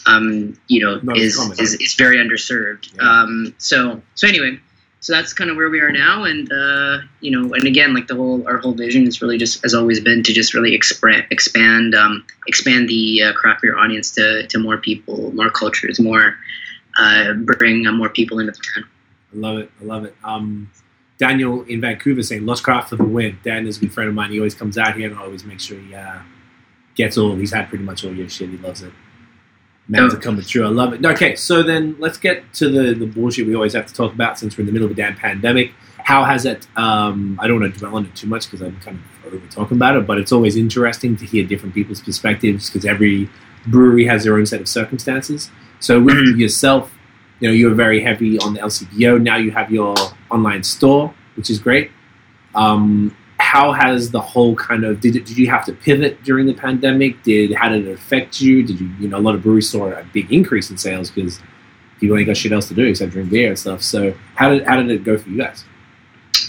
um, 0.07 0.59
you 0.69 0.85
know 0.85 1.01
Not 1.03 1.17
is, 1.17 1.37
common. 1.37 1.59
is 1.61 1.75
is 1.75 1.95
very 1.95 2.17
underserved 2.19 2.93
Yeah. 2.97 3.09
um, 3.09 3.55
so 3.59 4.03
so 4.15 4.27
anyway 4.29 4.59
so 5.01 5.13
that's 5.15 5.33
kind 5.33 5.51
of 5.51 5.57
where 5.57 5.69
we 5.71 5.81
are 5.81 5.91
now 5.91 6.25
and 6.25 6.51
uh, 6.53 6.99
you 7.21 7.31
know 7.31 7.55
and 7.55 7.67
again 7.67 7.95
like 7.95 8.07
the 8.07 8.15
whole 8.15 8.47
our 8.47 8.59
whole 8.59 8.75
vision 8.75 9.07
is 9.07 9.21
really 9.23 9.39
just 9.39 9.63
has 9.63 9.75
always 9.75 9.99
been 10.01 10.23
to 10.23 10.33
just 10.33 10.55
really 10.55 10.75
expand 10.75 11.25
expand 11.31 11.95
um, 11.95 12.25
expand 12.47 12.89
the 12.89 13.23
uh, 13.23 13.33
craft 13.33 13.63
beer 13.63 13.77
audience 13.79 14.11
to, 14.13 14.47
to 14.49 14.59
more 14.59 14.77
people 14.79 15.33
more 15.35 15.51
cultures 15.51 15.99
more 15.99 16.37
uh, 16.99 17.33
bring 17.33 17.87
uh, 17.87 17.93
more 17.93 18.11
people 18.11 18.39
into 18.39 18.53
the 18.53 18.59
town 18.75 18.85
I 19.35 19.39
love 19.39 19.59
it. 19.61 19.71
I 19.81 19.85
love 19.85 20.05
it. 20.05 20.15
Um, 20.23 20.71
Daniel 21.23 21.62
in 21.69 21.81
Vancouver 21.81 22.21
saying 22.21 22.45
Lost 22.45 22.64
Craft 22.64 22.88
for 22.91 22.97
the 22.97 23.05
win. 23.05 23.38
Dan 23.45 23.64
is 23.69 23.76
a 23.76 23.81
good 23.83 23.93
friend 23.93 24.09
of 24.09 24.14
mine. 24.17 24.33
He 24.33 24.38
always 24.41 24.57
comes 24.57 24.76
out 24.76 24.97
here 24.97 25.09
and 25.09 25.17
I 25.17 25.23
always 25.23 25.45
make 25.45 25.61
sure 25.61 25.79
he 25.79 25.95
uh, 25.95 26.19
gets 26.97 27.17
all. 27.17 27.37
He's 27.37 27.52
had 27.52 27.69
pretty 27.69 27.85
much 27.85 28.05
all 28.05 28.12
your 28.12 28.29
shit. 28.29 28.50
He 28.50 28.57
loves 28.57 28.83
it. 28.83 28.93
Man's 29.87 30.14
are 30.14 30.17
coming 30.19 30.43
through. 30.43 30.64
I 30.64 30.71
love 30.71 30.93
it. 30.95 31.05
Okay, 31.07 31.37
so 31.37 31.62
then 31.62 31.95
let's 32.00 32.19
get 32.19 32.52
to 32.55 32.69
the, 32.69 32.93
the 32.95 33.07
bullshit 33.07 33.47
we 33.47 33.55
always 33.55 33.73
have 33.75 33.87
to 33.87 33.95
talk 33.95 34.12
about 34.12 34.37
since 34.37 34.57
we're 34.59 34.62
in 34.62 34.67
the 34.67 34.73
middle 34.73 34.87
of 34.87 34.91
a 34.93 34.95
damn 34.97 35.14
pandemic. 35.14 35.73
How 35.99 36.25
has 36.25 36.45
it? 36.45 36.67
Um, 36.76 37.38
I 37.41 37.47
don't 37.47 37.61
want 37.61 37.73
to 37.73 37.79
dwell 37.79 37.95
on 37.95 38.07
it 38.07 38.17
too 38.17 38.26
much 38.26 38.50
because 38.50 38.61
I'm 38.67 38.81
kind 38.81 38.99
of 39.25 39.33
over 39.35 39.47
talking 39.47 39.76
about 39.76 39.95
it, 39.97 40.05
but 40.09 40.19
it's 40.19 40.33
always 40.33 40.57
interesting 40.57 41.14
to 41.19 41.25
hear 41.25 41.45
different 41.45 41.73
people's 41.73 42.00
perspectives 42.02 42.69
because 42.69 42.85
every 42.85 43.29
brewery 43.69 44.07
has 44.07 44.25
their 44.25 44.35
own 44.37 44.47
set 44.47 44.61
of 44.61 44.67
circumstances. 44.67 45.50
So 45.79 46.00
with 46.00 46.17
Mhm. 46.17 46.38
yourself, 46.38 46.93
you 47.38 47.47
know, 47.49 47.55
you 47.55 47.69
were 47.69 47.75
very 47.75 48.00
heavy 48.02 48.38
on 48.41 48.55
the 48.55 48.61
LCBO. 48.61 49.19
Now 49.19 49.37
you 49.37 49.52
have 49.52 49.71
your 49.71 49.94
online 50.33 50.62
store, 50.62 51.14
which 51.37 51.51
is 51.51 51.59
great. 51.59 51.90
Um, 52.55 53.16
how 53.38 53.73
has 53.73 54.11
the 54.11 54.21
whole 54.21 54.55
kind 54.55 54.85
of 54.85 55.01
did 55.01 55.12
did 55.12 55.37
you 55.37 55.49
have 55.51 55.64
to 55.66 55.73
pivot 55.73 56.23
during 56.23 56.47
the 56.47 56.55
pandemic? 56.55 57.23
Did 57.23 57.53
how 57.53 57.68
did 57.68 57.87
it 57.87 57.92
affect 57.92 58.40
you? 58.40 58.62
Did 58.62 58.81
you 58.81 58.90
you 59.01 59.09
know 59.09 59.18
a 59.18 59.25
lot 59.27 59.35
of 59.35 59.42
breweries 59.42 59.68
saw 59.68 59.88
a 59.88 60.05
big 60.12 60.33
increase 60.33 60.71
in 60.71 60.79
sales 60.79 61.11
because 61.11 61.40
people 62.01 62.16
ain't 62.18 62.27
got 62.27 62.37
shit 62.37 62.53
else 62.53 62.68
to 62.68 62.75
do 62.75 62.85
except 62.85 63.12
drink 63.12 63.31
beer 63.31 63.49
and 63.49 63.59
stuff. 63.59 63.83
So 63.83 64.14
how 64.35 64.51
did 64.51 64.66
how 64.66 64.77
did 64.77 64.90
it 64.90 65.05
go 65.05 65.16
for 65.18 65.29
you 65.29 65.38
guys? 65.38 65.64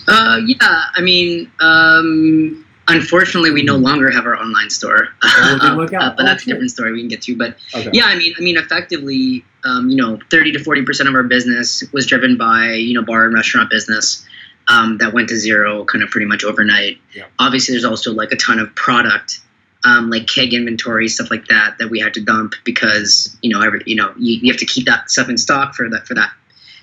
Uh, 0.08 0.40
yeah, 0.46 0.86
I 0.96 1.02
mean, 1.02 1.52
um, 1.60 2.66
unfortunately, 2.88 3.52
we 3.52 3.64
no 3.64 3.76
longer 3.78 4.10
have 4.12 4.26
our 4.26 4.36
online 4.36 4.70
store, 4.70 5.10
Oh, 5.24 5.60
out. 5.62 5.94
Uh, 5.94 6.10
but 6.16 6.20
Oh, 6.20 6.26
that's 6.26 6.44
a 6.44 6.48
different 6.48 6.72
story 6.72 6.92
we 6.94 7.00
can 7.00 7.08
get 7.08 7.22
to. 7.24 7.36
But 7.38 7.58
Okay. 7.74 7.90
yeah, 7.94 8.06
I 8.06 8.16
mean, 8.16 8.34
I 8.38 8.42
mean, 8.42 8.58
effectively, 8.58 9.46
um, 9.64 9.90
you 9.90 9.96
know, 9.98 10.20
thirty 10.30 10.52
to 10.52 10.60
forty 10.64 10.84
percent 10.84 11.10
of 11.10 11.16
our 11.16 11.24
business 11.24 11.84
was 11.94 12.06
driven 12.06 12.38
by 12.38 12.74
you 12.74 12.94
know 12.94 13.04
bar 13.04 13.26
and 13.26 13.34
restaurant 13.34 13.70
business 13.70 14.26
um, 14.68 14.98
that 15.00 15.14
went 15.14 15.30
to 15.30 15.36
zero, 15.38 15.86
kind 15.86 16.04
of 16.04 16.10
pretty 16.10 16.26
much 16.28 16.44
overnight. 16.44 16.98
Yeah. 17.14 17.26
Obviously, 17.40 17.74
there's 17.74 17.86
also 17.86 18.14
like 18.14 18.32
a 18.32 18.38
ton 18.38 18.60
of 18.60 18.74
product. 18.76 19.40
Um, 19.86 20.10
like 20.10 20.28
keg 20.28 20.54
inventory 20.54 21.10
stuff 21.10 21.30
like 21.30 21.48
that 21.50 21.76
that 21.80 21.90
we 21.90 22.00
had 22.00 22.14
to 22.14 22.22
dump 22.22 22.54
because 22.64 23.36
you 23.42 23.50
know 23.50 23.60
every 23.62 23.82
you 23.86 23.98
know 23.98 24.14
you, 24.18 24.36
you 24.42 24.50
have 24.50 24.60
to 24.62 24.66
keep 24.66 24.86
that 24.86 25.12
stuff 25.12 25.28
in 25.28 25.38
stock 25.38 25.76
for 25.76 25.90
that 25.90 26.08
for 26.08 26.14
that 26.14 26.32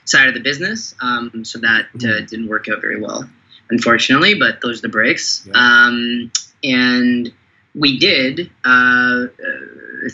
side 0.05 0.29
of 0.29 0.35
the 0.35 0.41
business 0.41 0.95
um, 1.01 1.43
so 1.43 1.59
that 1.61 1.87
uh, 1.95 1.99
Mhm. 1.99 2.29
didn't 2.29 2.49
work 2.49 2.69
out 2.69 2.83
very 2.83 3.01
well 3.01 3.27
unfortunately, 3.71 4.35
but 4.35 4.61
those 4.61 4.79
are 4.79 4.83
the 4.83 4.89
breaks. 4.89 5.47
Yeah. 5.47 5.55
Um, 5.55 6.33
and 6.63 7.33
we 7.75 7.99
did 7.99 8.51
uh, 8.65 8.69
uh, 8.69 9.29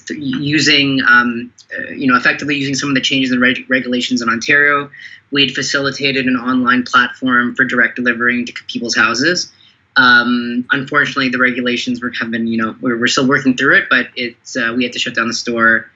th- 0.07 0.21
using, 0.21 1.01
um, 1.09 1.53
uh, 1.77 1.91
you 1.91 2.07
know, 2.07 2.17
effectively 2.17 2.57
using 2.57 2.75
some 2.75 2.91
of 2.91 2.95
the 2.95 3.01
changes 3.01 3.33
in 3.33 3.41
reg- 3.41 3.69
regulations 3.69 4.23
in 4.23 4.29
Ontario. 4.29 4.91
We 5.31 5.47
had 5.47 5.55
facilitated 5.55 6.27
an 6.27 6.37
online 6.37 6.85
platform 6.85 7.55
for 7.55 7.65
direct 7.65 7.97
delivering 7.97 8.47
to 8.47 8.53
people's 8.69 8.95
houses. 8.95 9.53
Um, 9.97 10.67
unfortunately, 10.71 11.31
the 11.31 11.39
regulations 11.39 12.03
were 12.03 12.13
been, 12.31 12.47
you 12.47 12.59
know, 12.59 12.77
we're, 12.81 12.99
we're 12.99 13.07
still 13.07 13.27
working 13.27 13.57
through 13.57 13.79
it, 13.79 13.85
but 13.89 14.09
it's 14.15 14.57
uh, 14.57 14.75
we 14.77 14.85
had 14.85 14.93
to 14.93 14.99
shut 14.99 15.15
down 15.15 15.27
the 15.27 15.35
store, 15.35 15.91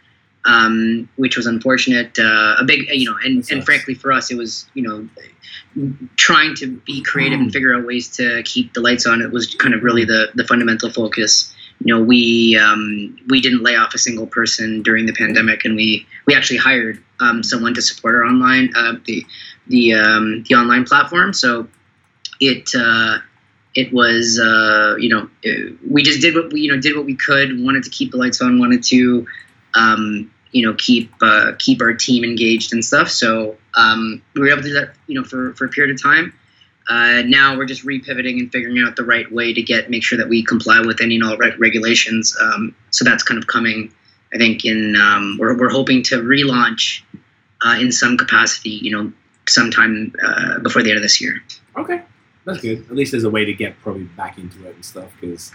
um, 0.44 1.09
which 1.16 1.37
was 1.37 1.46
unfortunate. 1.46 2.18
Uh, 2.18 2.57
a 2.59 2.64
big, 2.64 2.88
you 2.88 3.11
know, 3.11 3.16
and, 3.24 3.48
and 3.50 3.64
frankly 3.64 3.94
for 3.94 4.12
us, 4.12 4.31
it 4.31 4.37
was, 4.37 4.66
you 4.74 4.83
know, 4.83 5.09
trying 6.16 6.55
to 6.57 6.66
be 6.87 7.03
creative 7.03 7.40
and 7.40 7.53
figure 7.53 7.74
out 7.74 7.87
ways 7.87 8.09
to 8.16 8.42
keep 8.44 8.72
the 8.74 8.81
lights 8.81 9.07
on. 9.07 9.22
It 9.22 9.31
was 9.31 9.55
kind 9.55 9.74
of 9.74 9.83
really 9.83 10.05
the 10.05 10.29
the 10.35 10.44
fundamental 10.44 10.90
focus. 10.90 11.55
You 11.83 11.94
know, 11.94 12.03
we 12.03 12.59
um, 12.59 13.16
we 13.29 13.40
didn't 13.40 13.62
lay 13.62 13.76
off 13.76 13.94
a 13.94 13.98
single 13.98 14.26
person 14.26 14.83
during 14.83 15.07
the 15.07 15.12
pandemic, 15.12 15.64
and 15.64 15.76
we 15.76 16.07
we 16.26 16.35
actually 16.35 16.59
hired 16.59 17.03
um, 17.20 17.42
someone 17.42 17.74
to 17.74 17.83
support 17.83 18.14
our 18.14 18.24
online 18.24 18.74
uh, 18.76 18.94
the 19.05 19.24
the 19.68 19.94
um, 19.94 20.44
the 20.48 20.55
online 20.57 20.85
platform. 20.85 21.33
So 21.33 21.68
it 22.40 22.70
uh, 22.74 23.18
it 23.74 23.92
was 23.92 24.40
uh, 24.40 24.96
you 24.98 25.09
know 25.09 25.29
we 25.88 26.03
just 26.03 26.20
did 26.20 26.35
what 26.35 26.53
we 26.53 26.62
you 26.62 26.72
know 26.72 26.81
did 26.81 26.96
what 26.96 27.07
we 27.07 27.14
could. 27.14 27.62
Wanted 27.62 27.85
to 27.85 27.90
keep 27.90 28.11
the 28.11 28.18
lights 28.18 28.40
on. 28.40 28.59
Wanted 28.59 28.83
to 28.85 29.26
um, 29.74 30.30
you 30.52 30.66
know 30.66 30.74
keep 30.78 31.12
uh, 31.22 31.52
keep 31.59 31.80
our 31.80 31.94
team 31.94 32.24
engaged 32.24 32.72
and 32.72 32.85
stuff. 32.85 33.09
So 33.09 33.56
um, 33.76 34.22
we 34.35 34.40
were 34.40 34.48
able 34.48 34.62
to 34.62 34.68
do 34.68 34.74
that 34.74 34.94
you 35.06 35.14
know 35.14 35.24
for 35.24 35.54
for 35.54 35.66
a 35.66 35.68
period 35.68 35.94
of 35.94 36.02
time. 36.02 36.33
Uh, 36.88 37.22
now 37.24 37.56
we're 37.56 37.66
just 37.66 37.87
repivoting 37.87 38.40
and 38.40 38.50
figuring 38.50 38.80
out 38.80 38.96
the 38.96 39.04
right 39.04 39.30
way 39.30 39.52
to 39.52 39.62
get 39.62 39.90
make 39.90 40.02
sure 40.02 40.18
that 40.18 40.28
we 40.28 40.42
comply 40.42 40.80
with 40.80 41.00
any 41.00 41.16
and 41.16 41.24
all 41.24 41.37
reg- 41.37 41.61
regulations. 41.61 42.37
Um, 42.40 42.74
so 42.90 43.04
that's 43.04 43.22
kind 43.22 43.38
of 43.38 43.46
coming. 43.46 43.92
I 44.35 44.38
think 44.38 44.64
in 44.64 44.96
um, 44.96 45.37
we're 45.38 45.56
we're 45.56 45.70
hoping 45.70 46.02
to 46.04 46.16
relaunch 46.16 47.02
uh, 47.64 47.76
in 47.80 47.92
some 47.92 48.16
capacity. 48.16 48.70
You 48.70 48.90
know, 48.90 49.12
sometime 49.48 50.14
uh, 50.22 50.59
before 50.61 50.83
the 50.83 50.90
end 50.90 50.96
of 50.96 51.02
this 51.02 51.20
year. 51.20 51.42
Okay, 51.76 52.02
that's 52.44 52.61
good. 52.61 52.80
At 52.87 52.94
least 52.94 53.12
there's 53.12 53.24
a 53.24 53.30
way 53.30 53.44
to 53.44 53.52
get 53.52 53.80
probably 53.83 54.04
back 54.04 54.38
into 54.38 54.66
it 54.66 54.74
and 54.74 54.85
stuff 54.85 55.11
because, 55.20 55.52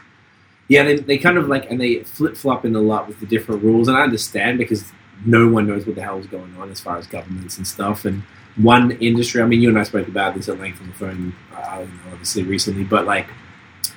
yeah, 0.68 0.84
they, 0.84 0.96
they 0.96 1.18
kind 1.18 1.38
of 1.38 1.48
like 1.48 1.70
and 1.70 1.80
they 1.80 2.04
flip 2.04 2.36
flop 2.36 2.66
in 2.66 2.76
a 2.76 2.82
lot 2.82 3.08
with 3.08 3.20
the 3.20 3.26
different 3.26 3.64
rules, 3.64 3.88
and 3.88 3.98
I 3.98 4.02
understand 4.02 4.58
because 4.58 4.92
no 5.26 5.48
one 5.48 5.68
knows 5.68 5.86
what 5.86 5.96
the 5.96 6.02
hell 6.02 6.18
is 6.20 6.28
going 6.28 6.56
on 6.58 6.72
as 6.72 6.80
far 6.80 6.98
as 6.98 7.08
governments 7.08 7.58
and 7.58 7.68
stuff. 7.68 8.06
And 8.06 8.24
one 8.58 8.92
industry, 8.92 9.42
I 9.42 9.46
mean, 9.46 9.62
you 9.62 9.70
and 9.70 9.78
I 9.78 9.84
spoke 9.84 10.08
about 10.08 10.36
this 10.36 10.50
at 10.50 10.60
length 10.60 10.82
on 10.82 10.88
the 10.88 10.94
phone, 10.94 11.36
uh, 11.54 11.86
obviously 12.12 12.44
recently, 12.44 12.84
but 12.84 13.06
like. 13.06 13.28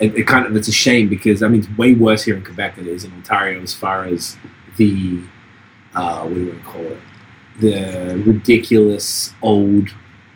It, 0.01 0.15
it 0.15 0.29
kind 0.29 0.47
of 0.47 0.55
it's 0.55 0.69
a 0.69 0.73
shame 0.73 1.09
because 1.09 1.43
I 1.43 1.49
mean 1.49 1.63
it's 1.63 1.77
way 1.77 1.93
worse 1.93 2.23
here 2.23 2.37
in 2.37 2.45
Quebec 2.45 2.77
than 2.77 2.87
it 2.87 2.91
is 2.93 3.03
in 3.03 3.13
Ontario 3.15 3.61
as 3.61 3.75
far 3.75 4.05
as 4.05 4.37
the 4.77 5.21
uh, 5.93 6.21
what 6.23 6.35
do 6.35 6.41
you 6.41 6.49
want 6.51 6.63
to 6.63 6.69
call 6.69 6.83
it 6.83 6.99
the 7.59 8.23
ridiculous 8.25 9.33
old 9.43 9.89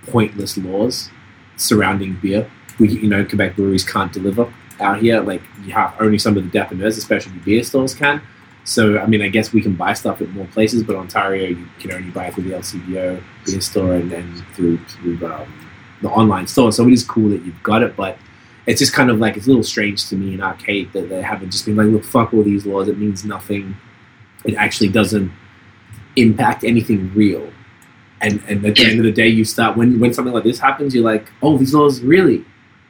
pointless 0.06 0.58
laws 0.58 1.10
surrounding 1.56 2.18
beer. 2.20 2.50
We, 2.78 2.88
you 2.88 3.08
know, 3.08 3.24
Quebec 3.24 3.56
breweries 3.56 3.84
can't 3.84 4.12
deliver 4.12 4.52
out 4.82 5.00
here. 5.00 5.20
Like 5.20 5.42
you 5.64 5.72
have 5.72 5.94
only 6.00 6.18
some 6.18 6.36
of 6.36 6.50
the 6.50 6.58
depanneurs, 6.58 6.98
especially 6.98 7.32
the 7.32 7.40
beer 7.40 7.62
stores, 7.64 7.94
can. 7.94 8.22
So 8.64 8.98
I 8.98 9.06
mean, 9.06 9.22
I 9.22 9.28
guess 9.28 9.52
we 9.52 9.60
can 9.60 9.74
buy 9.74 9.92
stuff 9.94 10.20
at 10.20 10.28
more 10.30 10.46
places, 10.46 10.82
but 10.82 10.96
Ontario 10.96 11.48
you 11.48 11.66
can 11.80 11.92
only 11.92 12.10
buy 12.10 12.30
through 12.30 12.44
the 12.44 12.54
LCBO 12.56 13.22
beer 13.46 13.60
store 13.60 13.94
and 13.94 14.10
then 14.10 14.44
through 14.54 14.78
through 14.86 15.24
um, 15.26 15.68
the 16.00 16.08
online 16.08 16.46
store. 16.46 16.72
So 16.72 16.86
it 16.86 16.92
is 16.92 17.04
cool 17.04 17.30
that 17.30 17.44
you've 17.44 17.62
got 17.62 17.82
it, 17.82 17.96
but 17.96 18.18
it's 18.66 18.78
just 18.78 18.92
kind 18.92 19.10
of 19.10 19.18
like 19.18 19.36
it's 19.36 19.46
a 19.46 19.48
little 19.48 19.64
strange 19.64 20.08
to 20.08 20.16
me 20.16 20.34
in 20.34 20.40
arcade 20.40 20.92
that 20.92 21.08
they 21.08 21.22
haven't 21.22 21.50
just 21.50 21.66
been 21.66 21.76
like, 21.76 21.88
look, 21.88 22.04
fuck 22.04 22.32
all 22.32 22.42
these 22.42 22.64
laws. 22.64 22.88
It 22.88 22.98
means 22.98 23.24
nothing. 23.24 23.76
It 24.44 24.54
actually 24.54 24.88
doesn't 24.88 25.32
impact 26.16 26.62
anything 26.62 27.12
real. 27.14 27.50
And 28.20 28.40
and 28.46 28.64
at 28.64 28.76
the 28.76 28.84
end 28.84 29.00
of 29.00 29.04
the 29.04 29.12
day, 29.12 29.26
you 29.26 29.44
start 29.44 29.76
when 29.76 29.98
when 29.98 30.14
something 30.14 30.32
like 30.32 30.44
this 30.44 30.60
happens, 30.60 30.94
you're 30.94 31.04
like, 31.04 31.32
oh, 31.42 31.58
these 31.58 31.74
laws 31.74 32.00
really 32.00 32.44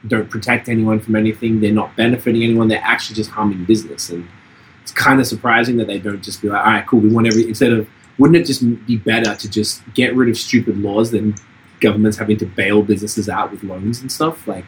don't 0.07 0.29
protect 0.29 0.69
anyone 0.69 1.01
from 1.01 1.17
anything. 1.17 1.61
They're 1.61 1.73
not 1.73 1.97
benefiting 1.97 2.43
anyone. 2.43 2.69
They're 2.69 2.83
actually 2.83 3.17
just 3.17 3.31
harming 3.31 3.65
business. 3.65 4.11
And 4.11 4.29
it's 4.83 4.93
kind 4.93 5.21
of 5.21 5.27
surprising 5.27 5.77
that 5.77 5.87
they 5.87 5.99
don't 5.99 6.23
just 6.23 6.43
be 6.43 6.49
like, 6.49 6.65
all 6.65 6.73
right, 6.73 6.87
cool. 6.87 7.01
We 7.01 7.09
want 7.09 7.27
every 7.27 7.49
instead 7.49 7.73
of 7.73 7.89
wouldn't 8.19 8.37
it 8.37 8.47
just 8.47 8.63
be 8.87 8.97
better 8.97 9.35
to 9.35 9.51
just 9.51 9.83
get 9.95 10.15
rid 10.15 10.29
of 10.29 10.37
stupid 10.37 10.79
laws 10.79 11.11
than 11.13 11.35
governments 11.81 12.19
having 12.19 12.37
to 12.39 12.47
bail 12.47 12.83
businesses 12.83 13.29
out 13.29 13.51
with 13.51 13.63
loans 13.63 14.01
and 14.01 14.11
stuff? 14.11 14.47
Like 14.47 14.65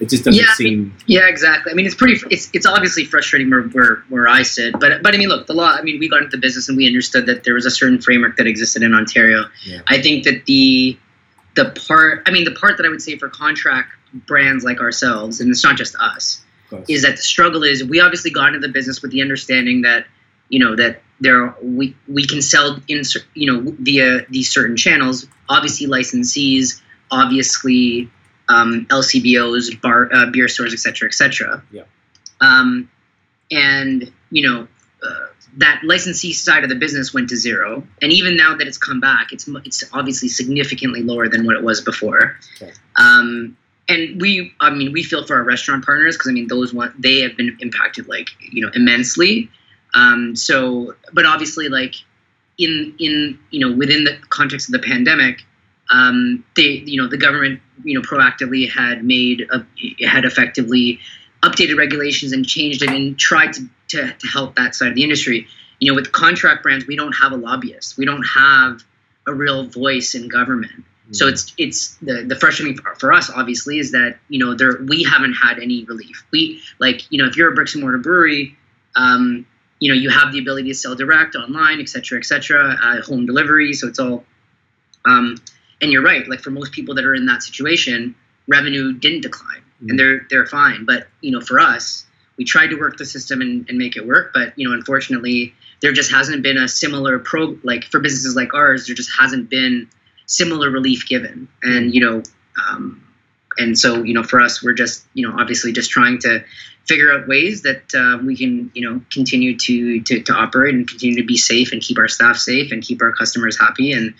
it 0.00 0.08
just 0.08 0.24
doesn't 0.24 0.40
Yeah, 0.40 0.52
seem. 0.54 0.96
Yeah, 1.06 1.28
exactly. 1.28 1.72
I 1.72 1.74
mean, 1.74 1.86
it's 1.86 1.94
pretty. 1.94 2.20
It's 2.30 2.50
it's 2.52 2.66
obviously 2.66 3.04
frustrating 3.04 3.50
where 3.50 3.62
where, 3.62 4.04
where 4.08 4.28
I 4.28 4.42
sit, 4.42 4.72
but 4.78 5.02
but 5.02 5.14
I 5.14 5.18
mean, 5.18 5.28
look, 5.28 5.46
the 5.46 5.54
law. 5.54 5.70
I 5.70 5.82
mean, 5.82 5.98
we 5.98 6.08
got 6.08 6.22
into 6.22 6.36
the 6.36 6.40
business 6.40 6.68
and 6.68 6.76
we 6.76 6.86
understood 6.86 7.26
that 7.26 7.44
there 7.44 7.54
was 7.54 7.66
a 7.66 7.70
certain 7.70 8.00
framework 8.00 8.36
that 8.36 8.46
existed 8.46 8.82
in 8.82 8.94
Ontario. 8.94 9.44
Yeah. 9.64 9.80
I 9.88 10.00
think 10.00 10.24
that 10.24 10.46
the 10.46 10.96
the 11.54 11.66
part. 11.86 12.22
I 12.26 12.30
mean, 12.30 12.44
the 12.44 12.52
part 12.52 12.76
that 12.78 12.86
I 12.86 12.88
would 12.88 13.02
say 13.02 13.16
for 13.18 13.28
contract 13.28 13.92
brands 14.26 14.64
like 14.64 14.80
ourselves, 14.80 15.40
and 15.40 15.50
it's 15.50 15.62
not 15.64 15.76
just 15.76 15.94
us, 15.96 16.42
is 16.88 17.02
that 17.02 17.16
the 17.16 17.22
struggle 17.22 17.62
is 17.64 17.84
we 17.84 18.00
obviously 18.00 18.30
got 18.30 18.48
into 18.48 18.60
the 18.60 18.72
business 18.72 19.02
with 19.02 19.10
the 19.10 19.20
understanding 19.22 19.82
that 19.82 20.06
you 20.48 20.58
know 20.58 20.74
that 20.76 21.02
there 21.20 21.44
are, 21.44 21.56
we 21.62 21.94
we 22.08 22.26
can 22.26 22.42
sell 22.42 22.78
in 22.88 23.02
you 23.34 23.52
know 23.52 23.74
via 23.80 24.26
these 24.30 24.50
certain 24.52 24.76
channels 24.76 25.26
obviously 25.48 25.86
licensees 25.86 26.80
obviously 27.10 28.10
um, 28.48 28.86
LCBOs 28.86 29.80
bar 29.80 30.10
uh, 30.12 30.26
beer 30.30 30.48
stores 30.48 30.72
etc 30.72 31.08
etc 31.08 31.62
Yeah. 31.70 31.82
um, 32.40 32.90
and 33.50 34.10
you 34.30 34.48
know 34.48 34.68
uh, 35.02 35.26
that 35.58 35.82
licensee 35.84 36.32
side 36.32 36.62
of 36.62 36.70
the 36.70 36.76
business 36.76 37.12
went 37.12 37.28
to 37.28 37.36
zero. 37.36 37.86
And 38.00 38.12
even 38.12 38.36
now 38.36 38.56
that 38.56 38.66
it's 38.66 38.78
come 38.78 39.00
back 39.00 39.32
it's 39.32 39.48
it's 39.64 39.84
obviously 39.92 40.28
significantly 40.28 41.02
lower 41.02 41.28
than 41.28 41.46
what 41.46 41.56
it 41.56 41.62
was 41.62 41.80
before. 41.80 42.36
Okay. 42.60 42.72
um, 42.96 43.56
and 43.88 44.20
we 44.20 44.54
i 44.60 44.70
mean 44.70 44.92
we 44.92 45.02
feel 45.02 45.26
for 45.26 45.34
our 45.34 45.42
restaurant 45.42 45.84
partners 45.84 46.16
because 46.16 46.28
i 46.28 46.32
mean 46.32 46.46
those 46.46 46.72
one 46.72 46.94
they 47.00 47.18
have 47.18 47.36
been 47.36 47.56
impacted 47.60 48.08
like 48.08 48.28
you 48.40 48.64
know 48.64 48.70
immensely. 48.74 49.50
Um, 49.94 50.34
so 50.36 50.94
but 51.12 51.26
obviously 51.26 51.68
like 51.68 51.94
in 52.58 52.94
in 52.98 53.38
you 53.50 53.60
know 53.60 53.76
within 53.76 54.04
the 54.04 54.16
context 54.30 54.68
of 54.68 54.80
the 54.80 54.86
pandemic 54.86 55.42
um, 55.90 56.44
they 56.56 56.82
you 56.86 57.00
know 57.00 57.08
the 57.08 57.18
government 57.18 57.60
you 57.84 57.94
know 57.94 58.02
proactively 58.02 58.70
had 58.70 59.04
made 59.04 59.46
a, 59.50 59.66
had 60.06 60.24
effectively 60.24 61.00
updated 61.42 61.76
regulations 61.76 62.32
and 62.32 62.46
changed 62.46 62.82
it 62.82 62.90
and 62.90 63.18
tried 63.18 63.52
to, 63.52 63.68
to, 63.92 64.12
to 64.18 64.26
help 64.26 64.56
that 64.56 64.74
side 64.74 64.88
of 64.88 64.94
the 64.94 65.02
industry 65.02 65.46
you 65.80 65.90
know 65.90 65.94
with 65.96 66.12
contract 66.12 66.62
brands 66.62 66.86
we 66.86 66.96
don't 66.96 67.12
have 67.14 67.32
a 67.32 67.36
lobbyist 67.36 67.96
we 67.96 68.04
don't 68.04 68.24
have 68.24 68.82
a 69.26 69.32
real 69.32 69.66
voice 69.68 70.14
in 70.14 70.28
government 70.28 70.84
so 71.10 71.28
it's 71.28 71.52
it's 71.58 71.96
the 71.96 72.22
the 72.26 72.36
frustrating 72.36 72.76
part 72.78 72.98
for 72.98 73.12
us 73.12 73.30
obviously 73.30 73.78
is 73.78 73.92
that 73.92 74.18
you 74.28 74.38
know 74.38 74.54
there 74.54 74.78
we 74.88 75.02
haven't 75.02 75.34
had 75.34 75.58
any 75.58 75.84
relief. 75.84 76.24
We 76.30 76.62
like 76.78 77.02
you 77.10 77.18
know 77.18 77.28
if 77.28 77.36
you're 77.36 77.52
a 77.52 77.54
bricks 77.54 77.74
and 77.74 77.82
mortar 77.82 77.98
brewery, 77.98 78.56
um, 78.96 79.44
you 79.78 79.88
know 79.92 79.94
you 79.94 80.08
have 80.08 80.32
the 80.32 80.38
ability 80.38 80.68
to 80.68 80.74
sell 80.74 80.94
direct 80.94 81.34
online, 81.36 81.80
et 81.80 81.88
cetera, 81.90 82.18
et 82.18 82.24
cetera, 82.24 82.78
uh, 82.82 83.02
home 83.02 83.26
delivery. 83.26 83.74
So 83.74 83.88
it's 83.88 83.98
all. 83.98 84.24
Um, 85.04 85.36
and 85.82 85.92
you're 85.92 86.04
right. 86.04 86.26
Like 86.26 86.40
for 86.40 86.50
most 86.50 86.72
people 86.72 86.94
that 86.94 87.04
are 87.04 87.14
in 87.14 87.26
that 87.26 87.42
situation, 87.42 88.14
revenue 88.48 88.94
didn't 88.94 89.22
decline, 89.22 89.62
Mm. 89.82 89.90
and 89.90 89.98
they're 89.98 90.26
they're 90.30 90.46
fine. 90.46 90.86
But 90.86 91.08
you 91.20 91.32
know 91.32 91.42
for 91.42 91.60
us, 91.60 92.06
we 92.36 92.44
tried 92.44 92.68
to 92.68 92.76
work 92.76 92.96
the 92.96 93.04
system 93.04 93.40
and, 93.40 93.68
and 93.68 93.78
make 93.78 93.96
it 93.96 94.06
work, 94.06 94.32
but 94.32 94.52
you 94.56 94.68
know 94.68 94.74
unfortunately 94.74 95.54
there 95.80 95.92
just 95.92 96.12
hasn't 96.12 96.42
been 96.42 96.56
a 96.56 96.68
similar 96.68 97.18
pro 97.18 97.58
like 97.62 97.84
for 97.84 98.00
businesses 98.00 98.36
like 98.36 98.54
ours. 98.54 98.86
There 98.86 98.94
just 98.94 99.10
hasn't 99.18 99.50
been 99.50 99.88
similar 100.26 100.70
relief 100.70 101.06
given 101.06 101.48
and 101.62 101.94
you 101.94 102.00
know 102.00 102.22
um, 102.66 103.06
and 103.58 103.78
so 103.78 104.02
you 104.02 104.14
know 104.14 104.22
for 104.22 104.40
us 104.40 104.62
we're 104.62 104.72
just 104.72 105.04
you 105.14 105.28
know 105.28 105.36
obviously 105.38 105.72
just 105.72 105.90
trying 105.90 106.18
to 106.18 106.42
figure 106.86 107.12
out 107.12 107.28
ways 107.28 107.62
that 107.62 107.94
uh, 107.94 108.24
we 108.24 108.36
can 108.36 108.70
you 108.74 108.88
know 108.88 109.00
continue 109.10 109.56
to, 109.56 110.00
to 110.02 110.22
to 110.22 110.32
operate 110.32 110.74
and 110.74 110.88
continue 110.88 111.16
to 111.16 111.26
be 111.26 111.36
safe 111.36 111.72
and 111.72 111.82
keep 111.82 111.98
our 111.98 112.08
staff 112.08 112.36
safe 112.36 112.72
and 112.72 112.82
keep 112.82 113.02
our 113.02 113.12
customers 113.12 113.58
happy 113.58 113.92
and 113.92 114.14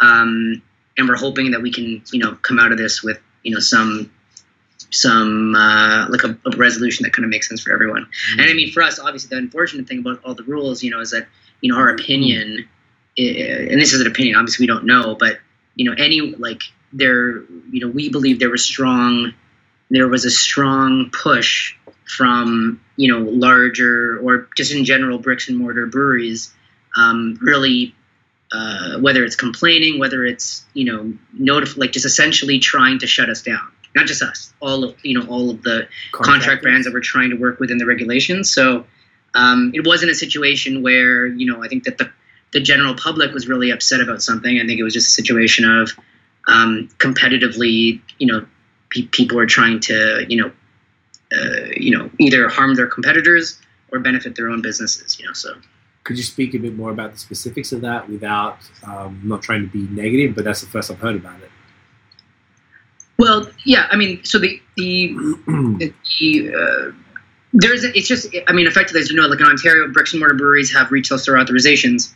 um, 0.00 0.62
and 0.96 1.08
we're 1.08 1.16
hoping 1.16 1.52
that 1.52 1.62
we 1.62 1.72
can 1.72 2.02
you 2.12 2.18
know 2.18 2.34
come 2.42 2.58
out 2.58 2.72
of 2.72 2.78
this 2.78 3.02
with 3.02 3.18
you 3.42 3.54
know 3.54 3.60
some 3.60 4.10
some 4.90 5.54
uh, 5.54 6.06
like 6.10 6.24
a, 6.24 6.36
a 6.46 6.56
resolution 6.56 7.04
that 7.04 7.12
kind 7.12 7.24
of 7.24 7.30
makes 7.30 7.48
sense 7.48 7.62
for 7.62 7.72
everyone 7.72 8.06
and 8.38 8.50
I 8.50 8.52
mean, 8.54 8.72
for 8.72 8.82
us, 8.82 8.98
obviously, 8.98 9.28
the 9.30 9.36
unfortunate 9.36 9.86
thing 9.88 10.00
about 10.00 10.20
all 10.24 10.34
the 10.34 10.42
rules, 10.44 10.82
you 10.82 10.90
know, 10.90 11.00
is 11.00 11.10
that 11.12 11.26
you 11.60 11.72
know 11.72 11.78
our 11.78 11.88
opinion, 11.90 12.68
i- 13.18 13.22
and 13.22 13.80
this 13.80 13.92
is 13.92 14.00
an 14.00 14.06
opinion. 14.06 14.36
Obviously, 14.36 14.64
we 14.64 14.66
don't 14.68 14.84
know, 14.84 15.16
but 15.18 15.38
you 15.76 15.84
know, 15.88 15.94
any 15.96 16.20
like 16.20 16.62
there, 16.92 17.42
you 17.70 17.80
know, 17.80 17.88
we 17.88 18.08
believe 18.08 18.38
there 18.38 18.50
was 18.50 18.64
strong, 18.64 19.32
there 19.90 20.08
was 20.08 20.24
a 20.24 20.30
strong 20.30 21.10
push 21.10 21.74
from 22.06 22.80
you 22.96 23.10
know 23.12 23.20
larger 23.30 24.18
or 24.22 24.48
just 24.56 24.72
in 24.72 24.84
general 24.84 25.18
bricks 25.18 25.48
and 25.48 25.58
mortar 25.58 25.86
breweries, 25.86 26.52
um, 26.96 27.38
really. 27.40 27.94
Uh, 28.52 28.98
whether 29.00 29.24
it's 29.24 29.34
complaining, 29.34 29.98
whether 29.98 30.24
it's 30.24 30.64
you 30.74 30.84
know 30.84 31.12
notif- 31.36 31.76
like 31.76 31.90
just 31.90 32.06
essentially 32.06 32.60
trying 32.60 33.00
to 33.00 33.06
shut 33.06 33.28
us 33.28 33.42
down, 33.42 33.66
not 33.94 34.06
just 34.06 34.22
us, 34.22 34.52
all 34.60 34.84
of 34.84 34.96
you 35.02 35.18
know 35.18 35.26
all 35.28 35.50
of 35.50 35.62
the 35.62 35.88
contract 36.12 36.62
brands 36.62 36.86
that 36.86 36.92
we're 36.92 37.00
trying 37.00 37.30
to 37.30 37.36
work 37.36 37.60
within 37.60 37.78
the 37.78 37.86
regulations. 37.86 38.52
So 38.52 38.84
um, 39.34 39.72
it 39.74 39.86
wasn't 39.86 40.10
a 40.10 40.14
situation 40.14 40.82
where 40.82 41.26
you 41.26 41.50
know 41.50 41.62
I 41.62 41.68
think 41.68 41.84
that 41.84 41.98
the 41.98 42.10
the 42.52 42.60
general 42.60 42.94
public 42.94 43.32
was 43.32 43.48
really 43.48 43.70
upset 43.70 44.00
about 44.00 44.22
something. 44.22 44.60
I 44.60 44.66
think 44.66 44.78
it 44.78 44.84
was 44.84 44.94
just 44.94 45.08
a 45.08 45.10
situation 45.10 45.68
of 45.68 45.90
um, 46.46 46.88
competitively, 46.98 48.00
you 48.18 48.26
know, 48.26 48.46
pe- 48.90 49.06
people 49.06 49.38
are 49.38 49.46
trying 49.46 49.80
to 49.80 50.24
you 50.28 50.42
know 50.42 50.52
uh, 51.32 51.66
you 51.76 51.96
know 51.96 52.10
either 52.18 52.48
harm 52.48 52.74
their 52.74 52.86
competitors 52.86 53.60
or 53.92 53.98
benefit 53.98 54.36
their 54.36 54.48
own 54.48 54.62
businesses. 54.62 55.18
You 55.18 55.26
know, 55.26 55.32
so. 55.32 55.54
Could 56.04 56.18
you 56.18 56.22
speak 56.22 56.52
a 56.52 56.58
bit 56.58 56.76
more 56.76 56.90
about 56.90 57.12
the 57.12 57.18
specifics 57.18 57.72
of 57.72 57.80
that 57.80 58.10
without 58.10 58.58
um, 58.86 59.22
not 59.24 59.40
trying 59.40 59.62
to 59.62 59.66
be 59.68 59.88
negative? 59.90 60.34
But 60.34 60.44
that's 60.44 60.60
the 60.60 60.66
first 60.66 60.90
I've 60.90 60.98
heard 60.98 61.16
about 61.16 61.40
it. 61.40 61.50
Well, 63.24 63.50
yeah, 63.64 63.88
I 63.90 63.96
mean, 63.96 64.22
so 64.22 64.38
the 64.38 64.60
the, 64.76 65.14
the 66.20 66.54
uh, 66.54 66.92
there's 67.54 67.84
it's 67.84 68.06
just 68.06 68.28
I 68.46 68.52
mean, 68.52 68.66
effectively, 68.66 69.00
as 69.00 69.10
you 69.10 69.16
know, 69.16 69.26
like 69.26 69.40
in 69.40 69.46
Ontario, 69.46 69.88
bricks 69.88 70.12
and 70.12 70.20
mortar 70.20 70.34
breweries 70.34 70.70
have 70.74 70.92
retail 70.92 71.18
store 71.18 71.36
authorizations. 71.36 72.12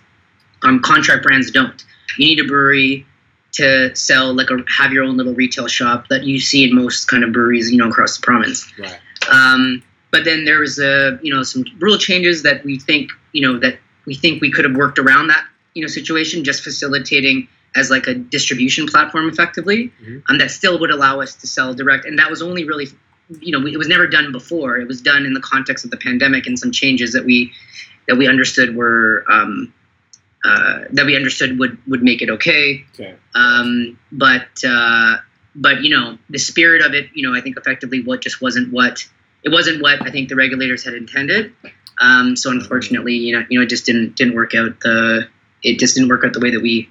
Um, 0.62 0.80
contract 0.80 1.22
brands 1.22 1.50
don't. 1.50 1.82
You 2.18 2.26
need 2.26 2.40
a 2.40 2.44
brewery 2.44 3.06
to 3.52 3.96
sell 3.96 4.34
like 4.34 4.50
a 4.50 4.58
have 4.76 4.92
your 4.92 5.04
own 5.04 5.16
little 5.16 5.32
retail 5.32 5.66
shop 5.66 6.08
that 6.08 6.24
you 6.24 6.38
see 6.40 6.64
in 6.64 6.74
most 6.74 7.08
kind 7.08 7.24
of 7.24 7.32
breweries, 7.32 7.70
you 7.70 7.78
know, 7.78 7.88
across 7.88 8.18
the 8.18 8.22
province. 8.22 8.70
Right. 8.78 8.98
Um, 9.30 9.82
but 10.10 10.24
then 10.26 10.44
there 10.44 10.60
was 10.60 10.78
a 10.78 11.18
you 11.22 11.32
know 11.32 11.42
some 11.42 11.64
rule 11.78 11.96
changes 11.96 12.42
that 12.42 12.62
we 12.64 12.78
think 12.78 13.10
you 13.32 13.40
know 13.40 13.58
that 13.60 13.78
we 14.04 14.14
think 14.14 14.42
we 14.42 14.50
could 14.50 14.66
have 14.66 14.76
worked 14.76 14.98
around 14.98 15.28
that 15.28 15.46
you 15.72 15.80
know 15.80 15.88
situation, 15.88 16.44
just 16.44 16.62
facilitating 16.62 17.48
as 17.76 17.90
like 17.90 18.06
a 18.06 18.14
distribution 18.14 18.86
platform 18.86 19.28
effectively, 19.28 19.92
Mhm. 20.02 20.22
um, 20.28 20.38
that 20.38 20.50
still 20.50 20.78
would 20.80 20.90
allow 20.90 21.20
us 21.20 21.34
to 21.36 21.46
sell 21.46 21.74
direct, 21.74 22.04
and 22.04 22.18
that 22.18 22.30
was 22.30 22.42
only 22.42 22.64
really 22.64 22.88
you 23.40 23.52
know 23.52 23.66
it 23.66 23.76
was 23.76 23.88
never 23.88 24.06
done 24.06 24.32
before. 24.32 24.78
It 24.78 24.88
was 24.88 25.00
done 25.02 25.26
in 25.26 25.34
the 25.34 25.40
context 25.40 25.84
of 25.84 25.90
the 25.90 25.98
pandemic 25.98 26.46
and 26.46 26.58
some 26.58 26.72
changes 26.72 27.12
that 27.12 27.24
we 27.24 27.52
that 28.06 28.16
we 28.16 28.26
understood 28.26 28.74
were 28.74 29.24
um, 29.30 29.72
uh, 30.44 30.84
that 30.90 31.04
we 31.04 31.14
understood 31.16 31.58
would 31.58 31.78
would 31.86 32.02
make 32.02 32.22
it 32.22 32.30
okay. 32.30 32.84
Okay. 32.94 33.14
Um, 33.34 33.98
but 34.10 34.48
uh, 34.66 35.18
but 35.54 35.82
you 35.82 35.90
know 35.90 36.18
the 36.30 36.38
spirit 36.38 36.82
of 36.82 36.94
it, 36.94 37.10
you 37.14 37.28
know, 37.28 37.36
I 37.36 37.40
think 37.40 37.56
effectively 37.56 38.02
what 38.02 38.22
just 38.22 38.40
wasn't 38.40 38.72
what 38.72 39.06
it 39.42 39.50
wasn't 39.50 39.82
what 39.82 40.00
I 40.06 40.10
think 40.10 40.28
the 40.28 40.36
regulators 40.36 40.84
had 40.84 40.94
intended. 40.94 41.52
Um, 42.00 42.36
so 42.36 42.50
unfortunately, 42.50 43.14
you 43.14 43.38
know, 43.38 43.44
you 43.50 43.58
know, 43.58 43.64
it 43.64 43.68
just 43.68 43.84
didn't 43.84 44.16
didn't 44.16 44.34
work 44.34 44.54
out 44.54 44.80
the 44.80 45.28
it 45.62 45.78
just 45.78 45.96
didn't 45.96 46.08
work 46.08 46.24
out 46.24 46.32
the 46.32 46.40
way 46.40 46.52
that 46.52 46.62
we 46.62 46.88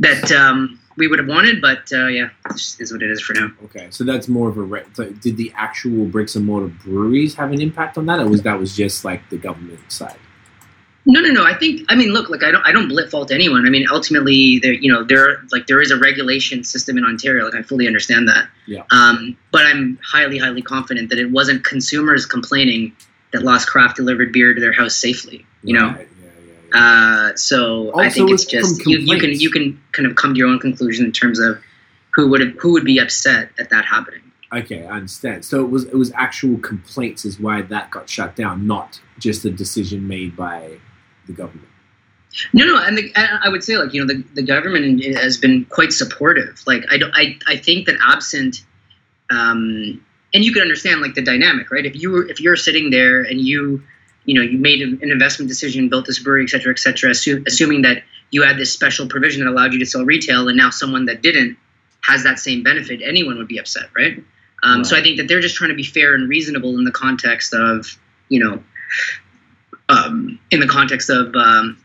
that 0.00 0.30
um, 0.32 0.78
we 0.96 1.08
would 1.08 1.18
have 1.18 1.28
wanted. 1.28 1.60
But 1.60 1.90
uh, 1.92 2.06
yeah, 2.06 2.30
this 2.50 2.80
is 2.80 2.92
what 2.92 3.02
it 3.02 3.10
is 3.10 3.20
for 3.20 3.34
now. 3.34 3.50
Okay. 3.64 3.88
So 3.90 4.04
that's 4.04 4.28
more 4.28 4.48
of 4.48 4.58
a. 4.58 4.62
Re- 4.62 4.84
so 4.94 5.10
did 5.10 5.36
the 5.36 5.52
actual 5.56 6.06
bricks 6.06 6.36
and 6.36 6.44
mortar 6.44 6.68
breweries 6.68 7.34
have 7.34 7.52
an 7.52 7.60
impact 7.60 7.98
on 7.98 8.06
that, 8.06 8.20
or 8.20 8.28
was 8.28 8.42
that 8.42 8.58
was 8.58 8.76
just 8.76 9.04
like 9.04 9.28
the 9.30 9.38
government 9.38 9.80
side? 9.90 10.18
No, 11.08 11.20
no, 11.20 11.28
no. 11.28 11.44
I 11.44 11.54
think 11.54 11.82
I 11.88 11.94
mean, 11.94 12.08
look, 12.08 12.30
like 12.30 12.42
I 12.42 12.50
don't, 12.50 12.66
I 12.66 12.72
don't 12.72 12.88
blit 12.90 13.10
fault 13.10 13.30
anyone. 13.30 13.64
I 13.64 13.70
mean, 13.70 13.86
ultimately, 13.88 14.58
there, 14.58 14.72
you 14.72 14.92
know, 14.92 15.04
there, 15.04 15.38
like 15.52 15.68
there 15.68 15.80
is 15.80 15.92
a 15.92 15.96
regulation 15.96 16.64
system 16.64 16.98
in 16.98 17.04
Ontario. 17.04 17.44
Like 17.44 17.54
I 17.54 17.62
fully 17.62 17.86
understand 17.86 18.26
that. 18.28 18.48
Yeah. 18.66 18.82
Um, 18.90 19.36
but 19.52 19.66
I'm 19.66 20.00
highly, 20.04 20.36
highly 20.36 20.62
confident 20.62 21.10
that 21.10 21.20
it 21.20 21.30
wasn't 21.30 21.64
consumers 21.64 22.26
complaining 22.26 22.92
that 23.32 23.42
lost 23.42 23.68
craft 23.68 23.94
delivered 23.96 24.32
beer 24.32 24.52
to 24.52 24.60
their 24.60 24.72
house 24.72 24.96
safely. 24.96 25.46
You 25.62 25.78
know, 25.78 25.90
Right, 25.90 26.08
yeah. 26.15 26.15
Uh, 26.76 27.34
so 27.36 27.96
I 27.98 28.10
think 28.10 28.30
it's 28.30 28.44
just 28.44 28.84
you, 28.86 28.98
you 28.98 29.18
can 29.18 29.32
you 29.32 29.50
can 29.50 29.80
kind 29.92 30.06
of 30.06 30.16
come 30.16 30.34
to 30.34 30.38
your 30.38 30.48
own 30.48 30.58
conclusion 30.58 31.06
in 31.06 31.12
terms 31.12 31.38
of 31.38 31.58
who 32.14 32.28
would 32.28 32.42
who 32.58 32.72
would 32.72 32.84
be 32.84 32.98
upset 32.98 33.50
at 33.58 33.70
that 33.70 33.84
happening. 33.84 34.20
Okay, 34.52 34.86
I 34.86 34.96
understand. 34.96 35.44
So 35.44 35.64
it 35.64 35.70
was 35.70 35.84
it 35.84 35.94
was 35.94 36.12
actual 36.12 36.58
complaints 36.58 37.24
is 37.24 37.40
why 37.40 37.62
that 37.62 37.90
got 37.90 38.08
shut 38.08 38.36
down, 38.36 38.66
not 38.66 39.00
just 39.18 39.44
a 39.44 39.50
decision 39.50 40.06
made 40.06 40.36
by 40.36 40.78
the 41.26 41.32
government. 41.32 41.68
No, 42.52 42.66
no, 42.66 42.78
and 42.78 42.98
the, 42.98 43.12
I 43.16 43.40
I 43.44 43.48
would 43.48 43.64
say 43.64 43.76
like 43.76 43.92
you 43.92 44.04
know 44.04 44.12
the, 44.12 44.22
the 44.34 44.42
government 44.42 45.02
has 45.16 45.36
been 45.36 45.64
quite 45.66 45.92
supportive. 45.92 46.62
Like 46.66 46.84
I 46.90 46.98
don't, 46.98 47.12
I, 47.14 47.38
I 47.48 47.56
think 47.56 47.86
that 47.86 47.96
absent, 48.06 48.64
um, 49.30 50.04
and 50.34 50.44
you 50.44 50.52
can 50.52 50.62
understand 50.62 51.00
like 51.00 51.14
the 51.14 51.22
dynamic, 51.22 51.70
right? 51.70 51.86
If 51.86 51.96
you 51.96 52.10
were 52.10 52.28
if 52.28 52.40
you're 52.40 52.56
sitting 52.56 52.90
there 52.90 53.22
and 53.22 53.40
you, 53.40 53.82
you 54.26 54.34
know, 54.34 54.42
you 54.42 54.58
made 54.58 54.82
an 54.82 55.10
investment 55.10 55.48
decision, 55.48 55.88
built 55.88 56.04
this 56.04 56.18
brewery, 56.18 56.44
et 56.44 56.50
cetera, 56.50 56.72
et 56.72 56.78
cetera, 56.78 57.10
assu- 57.10 57.46
assuming 57.46 57.82
that 57.82 58.02
you 58.30 58.42
had 58.42 58.58
this 58.58 58.72
special 58.72 59.06
provision 59.08 59.44
that 59.44 59.50
allowed 59.50 59.72
you 59.72 59.78
to 59.78 59.86
sell 59.86 60.04
retail, 60.04 60.48
and 60.48 60.56
now 60.56 60.70
someone 60.70 61.06
that 61.06 61.22
didn't 61.22 61.56
has 62.02 62.24
that 62.24 62.38
same 62.38 62.62
benefit, 62.62 63.00
anyone 63.02 63.38
would 63.38 63.48
be 63.48 63.58
upset, 63.58 63.88
right? 63.96 64.22
Um, 64.62 64.84
So 64.84 64.96
I 64.96 65.02
think 65.02 65.18
that 65.18 65.28
they're 65.28 65.40
just 65.40 65.56
trying 65.56 65.70
to 65.70 65.76
be 65.76 65.82
fair 65.84 66.14
and 66.14 66.28
reasonable 66.28 66.76
in 66.78 66.84
the 66.84 66.92
context 66.92 67.54
of, 67.54 67.86
you 68.28 68.40
know, 68.42 68.62
um, 69.88 70.38
in 70.50 70.60
the 70.60 70.66
context 70.66 71.08
of 71.10 71.34
um, 71.34 71.76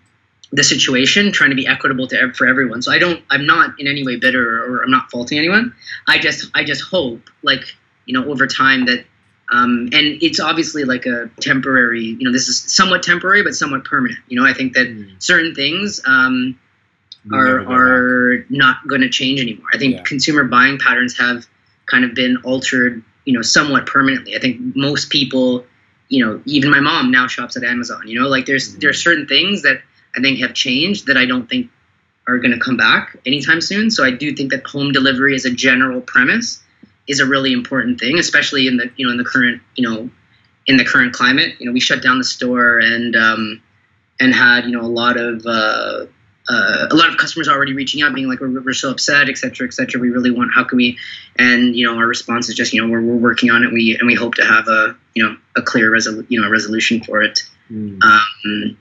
the 0.52 0.64
situation, 0.64 1.32
trying 1.32 1.52
to 1.52 1.56
be 1.56 1.68
equitable 1.68 2.08
to 2.08 2.34
for 2.34 2.48
everyone. 2.48 2.82
So 2.82 2.92
I 2.92 3.00
don't, 3.00 3.24
I'm 3.30 3.46
not 3.46 3.80
in 3.80 3.88
any 3.88 4.04
way 4.04 4.16
bitter 4.18 4.64
or 4.66 4.84
I'm 4.84 4.92
not 4.92 5.12
faulting 5.12 5.38
anyone. 5.38 5.76
I 6.08 6.18
just, 6.18 6.50
I 6.56 6.64
just 6.64 6.82
hope, 6.82 7.30
like, 7.44 7.64
you 8.06 8.14
know, 8.14 8.26
over 8.32 8.48
time 8.48 8.86
that, 8.86 9.06
um, 9.52 9.90
and 9.92 10.18
it's 10.24 10.40
obviously 10.40 10.86
like 10.86 11.06
a 11.06 11.30
temporary, 11.42 12.06
you 12.06 12.24
know, 12.24 12.32
this 12.32 12.48
is 12.48 12.58
somewhat 12.60 13.04
temporary, 13.04 13.44
but 13.44 13.54
somewhat 13.54 13.84
permanent. 13.84 14.20
You 14.30 14.40
know, 14.40 14.46
I 14.46 14.54
think 14.54 14.74
that 14.74 14.88
Mm. 14.88 15.22
certain 15.22 15.54
things 15.54 16.02
um, 16.06 16.58
are 17.32 17.60
back. 17.60 17.68
are 17.68 18.46
not 18.50 18.88
going 18.88 19.02
to 19.02 19.10
change 19.10 19.42
anymore. 19.42 19.68
I 19.74 19.78
think 19.78 19.96
Yeah. 19.96 20.04
consumer 20.04 20.46
buying 20.46 20.78
patterns 20.80 21.18
have 21.18 21.46
kind 21.86 22.06
of 22.06 22.14
been 22.16 22.38
altered, 22.38 23.04
you 23.26 23.34
know, 23.34 23.42
somewhat 23.42 23.86
permanently. 23.86 24.36
I 24.38 24.40
think 24.40 24.76
most 24.76 25.10
people, 25.10 25.66
you 26.08 26.26
know, 26.26 26.42
even 26.46 26.70
my 26.72 26.80
mom 26.80 27.12
now 27.12 27.28
shops 27.28 27.58
at 27.58 27.64
Amazon. 27.64 28.08
You 28.08 28.22
know, 28.22 28.30
like 28.30 28.46
there's 28.46 28.76
Mhm. 28.76 28.80
there 28.80 28.90
are 28.90 28.94
certain 28.94 29.28
things 29.28 29.64
that 29.64 29.82
I 30.16 30.22
think 30.22 30.40
have 30.40 30.54
changed 30.54 31.08
that 31.08 31.18
I 31.18 31.26
don't 31.26 31.50
think 31.50 31.70
are 32.26 32.38
going 32.38 32.52
to 32.52 32.60
come 32.60 32.78
back 32.78 33.18
anytime 33.26 33.60
soon. 33.60 33.92
So 33.92 34.04
I 34.06 34.12
do 34.12 34.34
think 34.34 34.52
that 34.52 34.66
home 34.66 34.94
delivery 34.94 35.36
is 35.36 35.44
a 35.44 35.52
general 35.52 36.00
premise 36.00 36.62
is 37.08 37.20
a 37.20 37.26
really 37.26 37.52
important 37.54 38.00
thing, 38.00 38.18
especially 38.20 38.68
in 38.68 38.78
the 38.78 38.90
you 38.96 39.06
know 39.06 39.12
in 39.12 39.18
the 39.18 39.24
current 39.26 39.62
you 39.76 39.88
know 39.88 40.10
in 40.68 40.78
the 40.78 40.86
current 40.86 41.14
climate. 41.14 41.56
You 41.60 41.66
know, 41.66 41.72
we 41.72 41.80
shut 41.80 42.02
down 42.04 42.18
the 42.18 42.24
store 42.24 42.80
and 42.80 43.16
um, 43.16 43.62
and 44.20 44.34
had 44.34 44.66
you 44.66 44.72
know 44.72 44.82
a 44.82 44.88
lot 44.88 45.18
of 45.18 45.46
uh, 45.46 46.06
uh, 46.50 46.88
a 46.90 46.96
lot 46.96 47.10
of 47.10 47.18
customers 47.18 47.48
already 47.48 47.74
reaching 47.74 48.02
out, 48.02 48.14
being 48.16 48.28
like, 48.28 48.40
we're, 48.40 48.62
we're 48.62 48.74
so 48.74 48.90
upset, 48.90 49.30
et 49.30 49.38
cetera, 49.38 49.68
et 49.68 49.74
cetera. 49.74 50.02
We 50.02 50.10
really 50.10 50.32
want, 50.32 50.52
how 50.54 50.64
can 50.64 50.78
we? 50.78 50.98
And 51.38 51.76
you 51.76 51.86
know, 51.86 51.98
our 51.98 52.08
response 52.08 52.50
is 52.50 52.56
just, 52.56 52.74
you 52.74 52.82
know, 52.82 52.92
we're, 52.92 53.02
we're 53.02 53.16
working 53.16 53.52
on 53.52 53.64
it. 53.64 53.72
We 53.72 53.96
and 53.98 54.08
we 54.08 54.16
hope 54.16 54.36
to 54.36 54.44
have 54.46 54.68
a 54.68 54.96
you 55.14 55.24
know 55.24 55.38
a 55.56 55.62
clear 55.62 55.92
resolu- 55.92 56.26
you 56.30 56.40
know 56.40 56.48
a 56.48 56.52
resolution 56.52 57.04
for 57.04 57.22
it, 57.22 57.40
Mm. 57.72 58.04
um, 58.04 58.78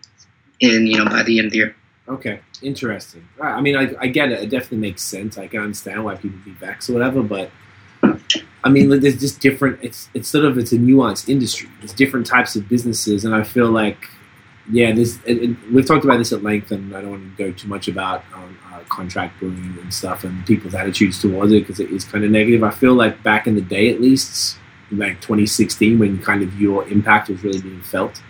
in 0.59 0.87
you 0.87 0.98
know 0.98 1.04
by 1.04 1.22
the 1.22 1.38
end 1.38 1.46
of 1.46 1.52
the 1.52 1.59
year. 1.59 1.76
Okay, 2.09 2.40
interesting. 2.61 3.28
I 3.40 3.61
mean, 3.61 3.76
I, 3.76 3.94
I 4.00 4.09
get 4.09 4.33
it. 4.33 4.42
It 4.42 4.50
definitely 4.50 4.78
makes 4.78 5.02
sense. 5.02 5.38
I 5.38 5.46
can 5.46 5.61
understand 5.61 6.04
why 6.04 6.16
people 6.16 6.40
be 6.44 6.50
vexed 6.50 6.90
or 6.90 6.94
whatever, 6.94 7.22
but 7.22 7.52
I 8.62 8.68
mean, 8.68 9.01
there's 9.01 9.18
just 9.18 9.40
different. 9.40 9.79
It's 9.83 10.09
it's 10.12 10.29
sort 10.29 10.44
of 10.44 10.59
it's 10.59 10.73
a 10.73 10.77
nuanced 10.77 11.29
industry. 11.29 11.68
There's 11.79 11.92
different 11.92 12.27
types 12.27 12.57
of 12.57 12.68
businesses, 12.68 13.25
and 13.25 13.35
I 13.35 13.42
feel 13.42 13.70
like, 13.70 14.09
yeah, 14.70 14.92
this. 14.92 15.18
We've 15.73 15.87
talked 15.87 16.05
about 16.05 16.18
this 16.18 16.33
at 16.33 16.42
length, 16.42 16.70
and 16.70 16.94
I 16.94 17.01
don't 17.01 17.11
want 17.11 17.37
to 17.37 17.44
go 17.44 17.53
too 17.53 17.68
much 17.68 17.88
about 17.88 18.23
um, 18.35 18.59
uh, 18.73 18.81
contract 18.90 19.40
brewing 19.40 19.79
and 19.81 19.92
stuff 19.92 20.25
and 20.25 20.44
people's 20.46 20.75
attitudes 20.75 21.20
towards 21.20 21.53
it 21.53 21.61
because 21.61 21.81
it 21.81 21.90
is 21.90 22.05
kind 22.05 22.25
of 22.25 22.31
negative. 22.31 22.62
I 22.62 22.70
feel 22.70 22.94
like 22.94 23.23
back 23.23 23.46
in 23.46 23.55
the 23.55 23.62
day, 23.62 23.90
at 23.90 24.01
least, 24.01 24.59
like 24.90 25.20
2016, 25.23 25.99
when 25.99 26.23
kind 26.23 26.42
of 26.42 26.61
your 26.61 26.87
impact 26.88 27.31
was 27.31 27.42
really 27.42 27.62
being 27.62 27.83
felt 27.83 28.20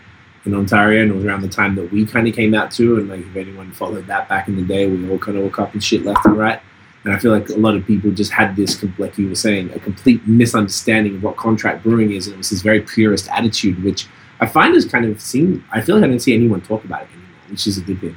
in 0.44 0.54
Ontario, 0.54 1.02
and 1.02 1.10
it 1.10 1.14
was 1.14 1.24
around 1.24 1.42
the 1.42 1.48
time 1.48 1.74
that 1.74 1.90
we 1.90 2.06
kind 2.06 2.28
of 2.28 2.34
came 2.36 2.54
out 2.54 2.70
too. 2.70 2.98
And 2.98 3.08
like, 3.08 3.20
if 3.20 3.34
anyone 3.34 3.72
followed 3.72 4.06
that 4.06 4.28
back 4.28 4.46
in 4.46 4.54
the 4.54 4.62
day, 4.62 4.86
we 4.86 5.10
all 5.10 5.18
kind 5.18 5.36
of 5.36 5.42
woke 5.42 5.58
up 5.58 5.72
and 5.72 5.82
shit 5.82 6.04
left 6.04 6.24
and 6.24 6.38
right. 6.38 6.60
And 7.04 7.14
I 7.14 7.18
feel 7.18 7.32
like 7.32 7.48
a 7.48 7.54
lot 7.54 7.74
of 7.74 7.86
people 7.86 8.10
just 8.10 8.30
had 8.30 8.56
this, 8.56 8.82
like 8.98 9.16
you 9.16 9.28
were 9.28 9.34
saying, 9.34 9.72
a 9.72 9.78
complete 9.78 10.26
misunderstanding 10.26 11.16
of 11.16 11.22
what 11.22 11.36
contract 11.36 11.82
brewing 11.82 12.12
is, 12.12 12.26
and 12.26 12.34
it 12.34 12.38
was 12.38 12.50
this 12.50 12.60
very 12.60 12.82
purist 12.82 13.28
attitude, 13.30 13.82
which 13.82 14.06
I 14.40 14.46
find 14.46 14.74
is 14.74 14.84
kind 14.84 15.06
of 15.06 15.20
seen. 15.20 15.64
I 15.72 15.80
feel 15.80 15.96
like 15.96 16.04
I 16.04 16.08
don't 16.08 16.20
see 16.20 16.34
anyone 16.34 16.60
talk 16.60 16.84
about 16.84 17.02
it 17.02 17.08
anymore, 17.08 17.28
which 17.48 17.66
is 17.66 17.78
a 17.78 17.80
good 17.80 18.00
thing. 18.00 18.16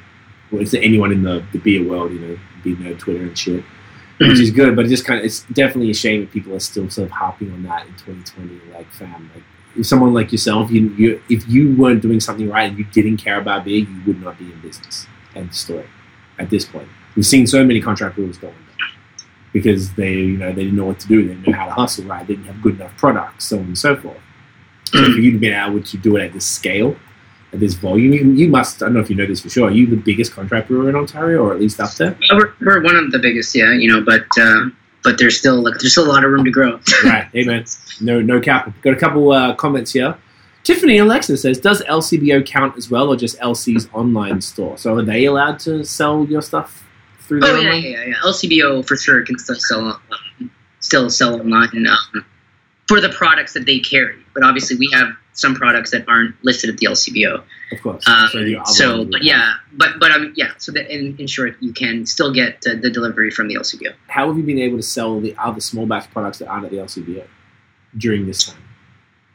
Well, 0.51 0.61
it's 0.61 0.73
anyone 0.73 1.11
in 1.11 1.23
the, 1.23 1.45
the 1.53 1.59
beer 1.59 1.87
world, 1.87 2.11
you 2.11 2.19
know, 2.19 2.39
beer 2.63 2.75
nerd 2.75 2.99
Twitter 2.99 3.23
and 3.23 3.37
shit, 3.37 3.63
which 4.19 4.39
is 4.39 4.51
good. 4.51 4.75
But 4.75 4.85
it 4.85 4.89
just 4.89 5.05
kind 5.05 5.19
of, 5.19 5.25
it's 5.25 5.43
definitely 5.43 5.91
a 5.91 5.95
shame 5.95 6.21
that 6.21 6.31
people 6.31 6.53
are 6.53 6.59
still 6.59 6.89
sort 6.89 7.05
of 7.05 7.11
harping 7.11 7.51
on 7.53 7.63
that 7.63 7.87
in 7.87 7.93
2020. 7.93 8.73
Like, 8.73 8.91
fam, 8.91 9.31
like 9.33 9.43
if 9.77 9.85
someone 9.85 10.13
like 10.13 10.31
yourself, 10.33 10.69
you, 10.71 10.89
you 10.95 11.21
if 11.29 11.47
you 11.47 11.75
weren't 11.77 12.01
doing 12.01 12.19
something 12.19 12.49
right 12.49 12.69
and 12.69 12.77
you 12.77 12.85
didn't 12.85 13.17
care 13.17 13.39
about 13.39 13.63
beer, 13.63 13.79
you 13.79 14.01
would 14.05 14.21
not 14.21 14.37
be 14.37 14.45
in 14.45 14.59
business. 14.59 15.07
End 15.35 15.55
story. 15.55 15.87
At 16.37 16.49
this 16.49 16.65
point, 16.65 16.89
we've 17.15 17.25
seen 17.25 17.47
so 17.47 17.63
many 17.63 17.81
contract 17.81 18.15
brewers 18.15 18.37
going 18.37 18.53
because 19.53 19.93
they, 19.93 20.13
you 20.13 20.37
know, 20.37 20.51
they 20.51 20.63
didn't 20.63 20.75
know 20.75 20.85
what 20.85 20.99
to 20.99 21.07
do. 21.07 21.21
They 21.21 21.35
didn't 21.35 21.47
know 21.47 21.53
how 21.53 21.67
to 21.67 21.71
hustle 21.71 22.05
right. 22.05 22.27
They 22.27 22.33
didn't 22.35 22.47
have 22.47 22.61
good 22.61 22.75
enough 22.75 22.97
products, 22.97 23.45
so 23.45 23.59
on 23.59 23.65
and 23.65 23.77
so 23.77 23.95
forth. 23.95 24.19
So 24.85 25.03
for 25.03 25.19
you 25.19 25.31
to 25.31 25.37
be 25.37 25.49
able 25.49 25.81
to 25.81 25.97
do 25.97 26.17
it 26.17 26.23
at 26.23 26.33
this 26.33 26.45
scale, 26.45 26.95
at 27.53 27.59
this 27.59 27.75
volume, 27.75 28.13
you, 28.13 28.31
you 28.31 28.49
must. 28.49 28.81
I 28.81 28.87
don't 28.87 28.95
know 28.95 28.99
if 28.99 29.09
you 29.09 29.15
know 29.15 29.25
this 29.25 29.41
for 29.41 29.49
sure. 29.49 29.69
Are 29.69 29.71
you 29.71 29.85
the 29.85 29.95
biggest 29.95 30.33
contract 30.33 30.67
brewer 30.67 30.89
in 30.89 30.95
Ontario, 30.95 31.43
or 31.43 31.53
at 31.53 31.59
least 31.59 31.79
up 31.79 31.93
there? 31.93 32.17
We're, 32.31 32.53
we're 32.59 32.83
one 32.83 32.95
of 32.95 33.11
the 33.11 33.19
biggest, 33.19 33.55
yeah, 33.55 33.71
you 33.73 33.91
know, 33.91 34.03
but 34.03 34.25
uh, 34.39 34.69
but 35.03 35.17
there's 35.17 35.37
still 35.37 35.61
like 35.61 35.75
there's 35.79 35.91
still 35.91 36.05
a 36.05 36.11
lot 36.11 36.23
of 36.23 36.31
room 36.31 36.43
to 36.45 36.51
grow. 36.51 36.79
right. 37.03 37.27
Hey 37.31 37.43
man, 37.43 37.65
no 38.01 38.21
no 38.21 38.39
cap. 38.41 38.73
Got 38.81 38.93
a 38.93 38.99
couple 38.99 39.31
uh, 39.31 39.55
comments 39.55 39.93
here. 39.93 40.17
Tiffany 40.63 40.97
Alexa 40.97 41.37
says, 41.37 41.59
"Does 41.59 41.83
LCBO 41.83 42.45
count 42.45 42.77
as 42.77 42.89
well, 42.89 43.09
or 43.09 43.15
just 43.15 43.37
LC's 43.39 43.87
online 43.93 44.41
store? 44.41 44.77
So 44.77 44.97
are 44.97 45.03
they 45.03 45.25
allowed 45.25 45.59
to 45.59 45.83
sell 45.83 46.25
your 46.25 46.41
stuff 46.41 46.82
through 47.39 47.47
Oh 47.47 47.59
yeah, 47.59 47.69
online? 47.69 47.83
yeah, 47.83 48.03
yeah. 48.05 48.13
LCBO 48.23 48.85
for 48.87 48.95
sure 48.95 49.23
can 49.25 49.37
still 49.39 49.55
sell 49.55 49.87
um, 49.87 50.51
still 50.79 51.09
sell 51.09 51.39
online 51.39 51.87
um, 51.87 52.25
for 52.87 53.01
the 53.01 53.09
products 53.09 53.53
that 53.53 53.65
they 53.65 53.79
carry. 53.79 54.17
But 54.33 54.43
obviously, 54.43 54.77
we 54.77 54.89
have 54.93 55.09
some 55.33 55.55
products 55.55 55.91
that 55.91 56.07
aren't 56.07 56.35
listed 56.43 56.69
at 56.69 56.77
the 56.77 56.87
LCBO. 56.87 57.43
Of 57.71 57.81
course. 57.81 58.07
Um, 58.07 58.29
other 58.35 58.65
so, 58.65 59.05
but 59.05 59.23
yeah, 59.23 59.53
but 59.73 59.99
but 59.99 60.11
um, 60.11 60.33
yeah. 60.35 60.51
So 60.57 60.71
that 60.73 60.93
in, 60.93 61.17
in 61.17 61.27
short, 61.27 61.55
you 61.59 61.73
can 61.73 62.05
still 62.05 62.33
get 62.33 62.63
uh, 62.67 62.75
the 62.79 62.89
delivery 62.89 63.31
from 63.31 63.47
the 63.47 63.55
LCBO. 63.55 63.93
How 64.07 64.27
have 64.27 64.37
you 64.37 64.43
been 64.43 64.59
able 64.59 64.77
to 64.77 64.83
sell 64.83 65.19
the 65.19 65.35
other 65.37 65.61
small 65.61 65.85
batch 65.85 66.09
products 66.11 66.39
that 66.39 66.47
aren't 66.47 66.65
at 66.65 66.71
the 66.71 66.77
LCBO 66.77 67.25
during 67.97 68.25
this 68.25 68.45
time? 68.45 68.63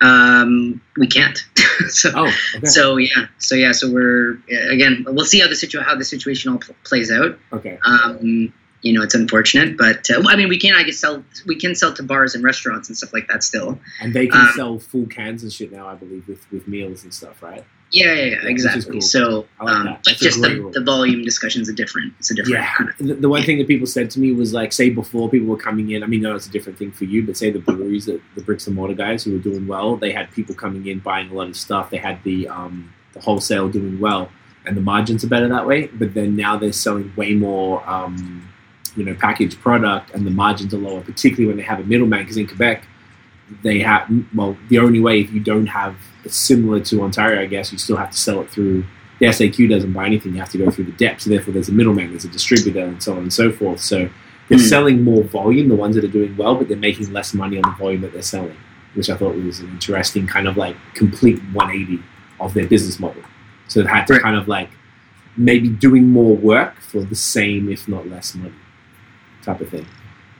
Um, 0.00 0.80
we 0.96 1.06
can't. 1.06 1.38
so 1.88 2.10
Oh, 2.14 2.32
okay. 2.56 2.66
so 2.66 2.96
yeah, 2.96 3.26
so 3.38 3.54
yeah, 3.54 3.72
so 3.72 3.90
we're 3.90 4.38
again, 4.70 5.04
we'll 5.08 5.24
see 5.24 5.40
how 5.40 5.48
the 5.48 5.56
situ 5.56 5.80
how 5.80 5.94
the 5.96 6.04
situation 6.04 6.52
all 6.52 6.58
pl- 6.58 6.76
plays 6.84 7.10
out. 7.10 7.38
okay. 7.52 7.78
Um, 7.84 8.52
you 8.80 8.92
know, 8.92 9.02
it's 9.02 9.14
unfortunate, 9.14 9.76
but 9.76 10.08
uh, 10.08 10.22
I 10.28 10.36
mean, 10.36 10.48
we 10.48 10.56
can 10.58 10.74
I 10.76 10.84
guess 10.84 10.98
sell 10.98 11.24
we 11.46 11.56
can 11.56 11.74
sell 11.74 11.92
to 11.94 12.02
bars 12.04 12.34
and 12.36 12.44
restaurants 12.44 12.88
and 12.88 12.96
stuff 12.96 13.12
like 13.12 13.26
that 13.28 13.42
still. 13.42 13.80
And 14.00 14.14
they 14.14 14.28
can 14.28 14.40
um, 14.40 14.52
sell 14.54 14.78
full 14.78 15.06
cans 15.06 15.42
and 15.42 15.52
shit 15.52 15.72
now, 15.72 15.88
I 15.88 15.96
believe, 15.96 16.28
with, 16.28 16.50
with 16.52 16.68
meals 16.68 17.02
and 17.02 17.12
stuff, 17.12 17.42
right? 17.42 17.64
Yeah, 17.90 18.12
yeah, 18.12 18.24
yeah, 18.24 18.48
exactly. 18.48 18.92
cool. 18.92 19.00
So, 19.00 19.46
like 19.62 19.74
um, 19.74 19.84
but 19.86 20.00
That's 20.04 20.20
just 20.20 20.42
the, 20.42 20.70
the 20.74 20.82
volume 20.82 21.24
discussion's 21.24 21.68
a 21.68 21.72
different. 21.72 22.12
It's 22.18 22.30
a 22.30 22.34
different 22.34 22.58
Yeah. 22.58 22.72
kind 22.74 22.90
of. 22.90 22.98
The, 22.98 23.14
the 23.14 23.28
one 23.28 23.42
thing 23.44 23.58
that 23.58 23.66
people 23.66 23.86
said 23.86 24.10
to 24.10 24.20
me 24.20 24.32
was 24.32 24.52
like, 24.52 24.72
say 24.72 24.90
before 24.90 25.30
people 25.30 25.48
were 25.48 25.56
coming 25.56 25.90
in. 25.90 26.02
I 26.02 26.06
mean, 26.06 26.20
no, 26.20 26.34
it's 26.36 26.46
a 26.46 26.50
different 26.50 26.78
thing 26.78 26.92
for 26.92 27.04
you, 27.04 27.24
but 27.24 27.36
say 27.36 27.50
the 27.50 27.60
breweries, 27.60 28.04
the, 28.06 28.20
the 28.34 28.42
bricks 28.42 28.66
and 28.66 28.76
mortar 28.76 28.94
guys 28.94 29.24
who 29.24 29.32
were 29.32 29.38
doing 29.38 29.66
well, 29.66 29.96
they 29.96 30.12
had 30.12 30.30
people 30.32 30.54
coming 30.54 30.86
in 30.86 30.98
buying 30.98 31.30
a 31.30 31.34
lot 31.34 31.48
of 31.48 31.56
stuff. 31.56 31.88
They 31.90 31.96
had 31.96 32.22
the 32.24 32.46
um, 32.48 32.92
the 33.14 33.20
wholesale 33.20 33.68
doing 33.70 33.98
well, 33.98 34.30
and 34.66 34.76
the 34.76 34.82
margins 34.82 35.24
are 35.24 35.28
better 35.28 35.48
that 35.48 35.66
way. 35.66 35.86
But 35.86 36.12
then 36.12 36.36
now 36.36 36.58
they're 36.58 36.72
selling 36.72 37.10
way 37.16 37.32
more, 37.32 37.88
um, 37.88 38.46
you 38.96 39.04
know, 39.04 39.14
packaged 39.14 39.60
product, 39.60 40.10
and 40.14 40.26
the 40.26 40.30
margins 40.30 40.74
are 40.74 40.78
lower, 40.78 41.00
particularly 41.00 41.46
when 41.46 41.56
they 41.56 41.62
have 41.62 41.80
a 41.80 41.84
middleman. 41.84 42.20
Because 42.20 42.36
in 42.36 42.46
Quebec, 42.46 42.84
they 43.62 43.80
have 43.80 44.08
well, 44.34 44.56
the 44.68 44.78
only 44.78 45.00
way 45.00 45.20
if 45.20 45.32
you 45.32 45.40
don't 45.40 45.66
have 45.66 45.96
it's 46.24 46.36
similar 46.36 46.80
to 46.80 47.02
Ontario, 47.02 47.40
I 47.40 47.46
guess, 47.46 47.72
you 47.72 47.78
still 47.78 47.96
have 47.96 48.10
to 48.10 48.18
sell 48.18 48.40
it 48.40 48.50
through 48.50 48.84
the 49.20 49.26
SAQ 49.26 49.68
doesn't 49.68 49.92
buy 49.92 50.06
anything, 50.06 50.32
you 50.34 50.38
have 50.38 50.50
to 50.50 50.58
go 50.58 50.70
through 50.70 50.84
the 50.84 50.92
depth. 50.92 51.22
So 51.22 51.30
therefore, 51.30 51.52
there's 51.54 51.68
a 51.68 51.72
middleman, 51.72 52.10
there's 52.10 52.24
a 52.24 52.28
distributor, 52.28 52.84
and 52.84 53.02
so 53.02 53.12
on 53.12 53.18
and 53.18 53.32
so 53.32 53.50
forth. 53.50 53.80
So 53.80 54.08
they're 54.48 54.58
Hmm. 54.58 54.64
selling 54.64 55.02
more 55.02 55.24
volume, 55.24 55.68
the 55.68 55.74
ones 55.74 55.96
that 55.96 56.04
are 56.04 56.08
doing 56.08 56.36
well, 56.36 56.54
but 56.54 56.68
they're 56.68 56.76
making 56.76 57.12
less 57.12 57.34
money 57.34 57.56
on 57.56 57.62
the 57.68 57.76
volume 57.76 58.00
that 58.02 58.12
they're 58.12 58.22
selling, 58.22 58.56
which 58.94 59.10
I 59.10 59.16
thought 59.16 59.34
was 59.34 59.58
an 59.60 59.70
interesting 59.70 60.26
kind 60.28 60.46
of 60.46 60.56
like 60.56 60.76
complete 60.94 61.40
180 61.52 62.00
of 62.40 62.54
their 62.54 62.66
business 62.68 63.00
model. 63.00 63.22
So 63.66 63.80
they've 63.80 63.90
had 63.90 64.06
to 64.06 64.12
Right. 64.14 64.22
kind 64.22 64.36
of 64.36 64.46
like 64.46 64.70
maybe 65.36 65.68
doing 65.68 66.08
more 66.08 66.36
work 66.36 66.80
for 66.80 67.00
the 67.02 67.16
same, 67.16 67.68
if 67.70 67.88
not 67.88 68.08
less 68.08 68.34
money, 68.36 68.52
type 69.42 69.60
of 69.60 69.68
thing, 69.68 69.86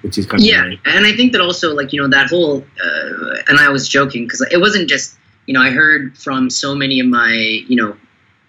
which 0.02 0.18
is 0.18 0.26
kind 0.26 0.42
of 0.42 0.46
Yeah, 0.46 0.64
and 0.84 1.06
I 1.06 1.12
think 1.12 1.32
that 1.32 1.40
also, 1.40 1.74
like 1.74 1.92
you 1.92 2.00
know, 2.00 2.08
that 2.08 2.28
whole, 2.28 2.64
uh, 2.82 3.34
and 3.48 3.58
I 3.58 3.68
was 3.70 3.88
joking 3.88 4.24
because 4.24 4.40
it 4.50 4.60
wasn't 4.60 4.88
just 4.88 5.18
you 5.48 5.54
know, 5.54 5.62
I 5.62 5.70
heard 5.70 6.16
from 6.16 6.50
so 6.50 6.74
many 6.74 7.00
of 7.00 7.06
my, 7.06 7.32
you 7.32 7.74
know, 7.74 7.96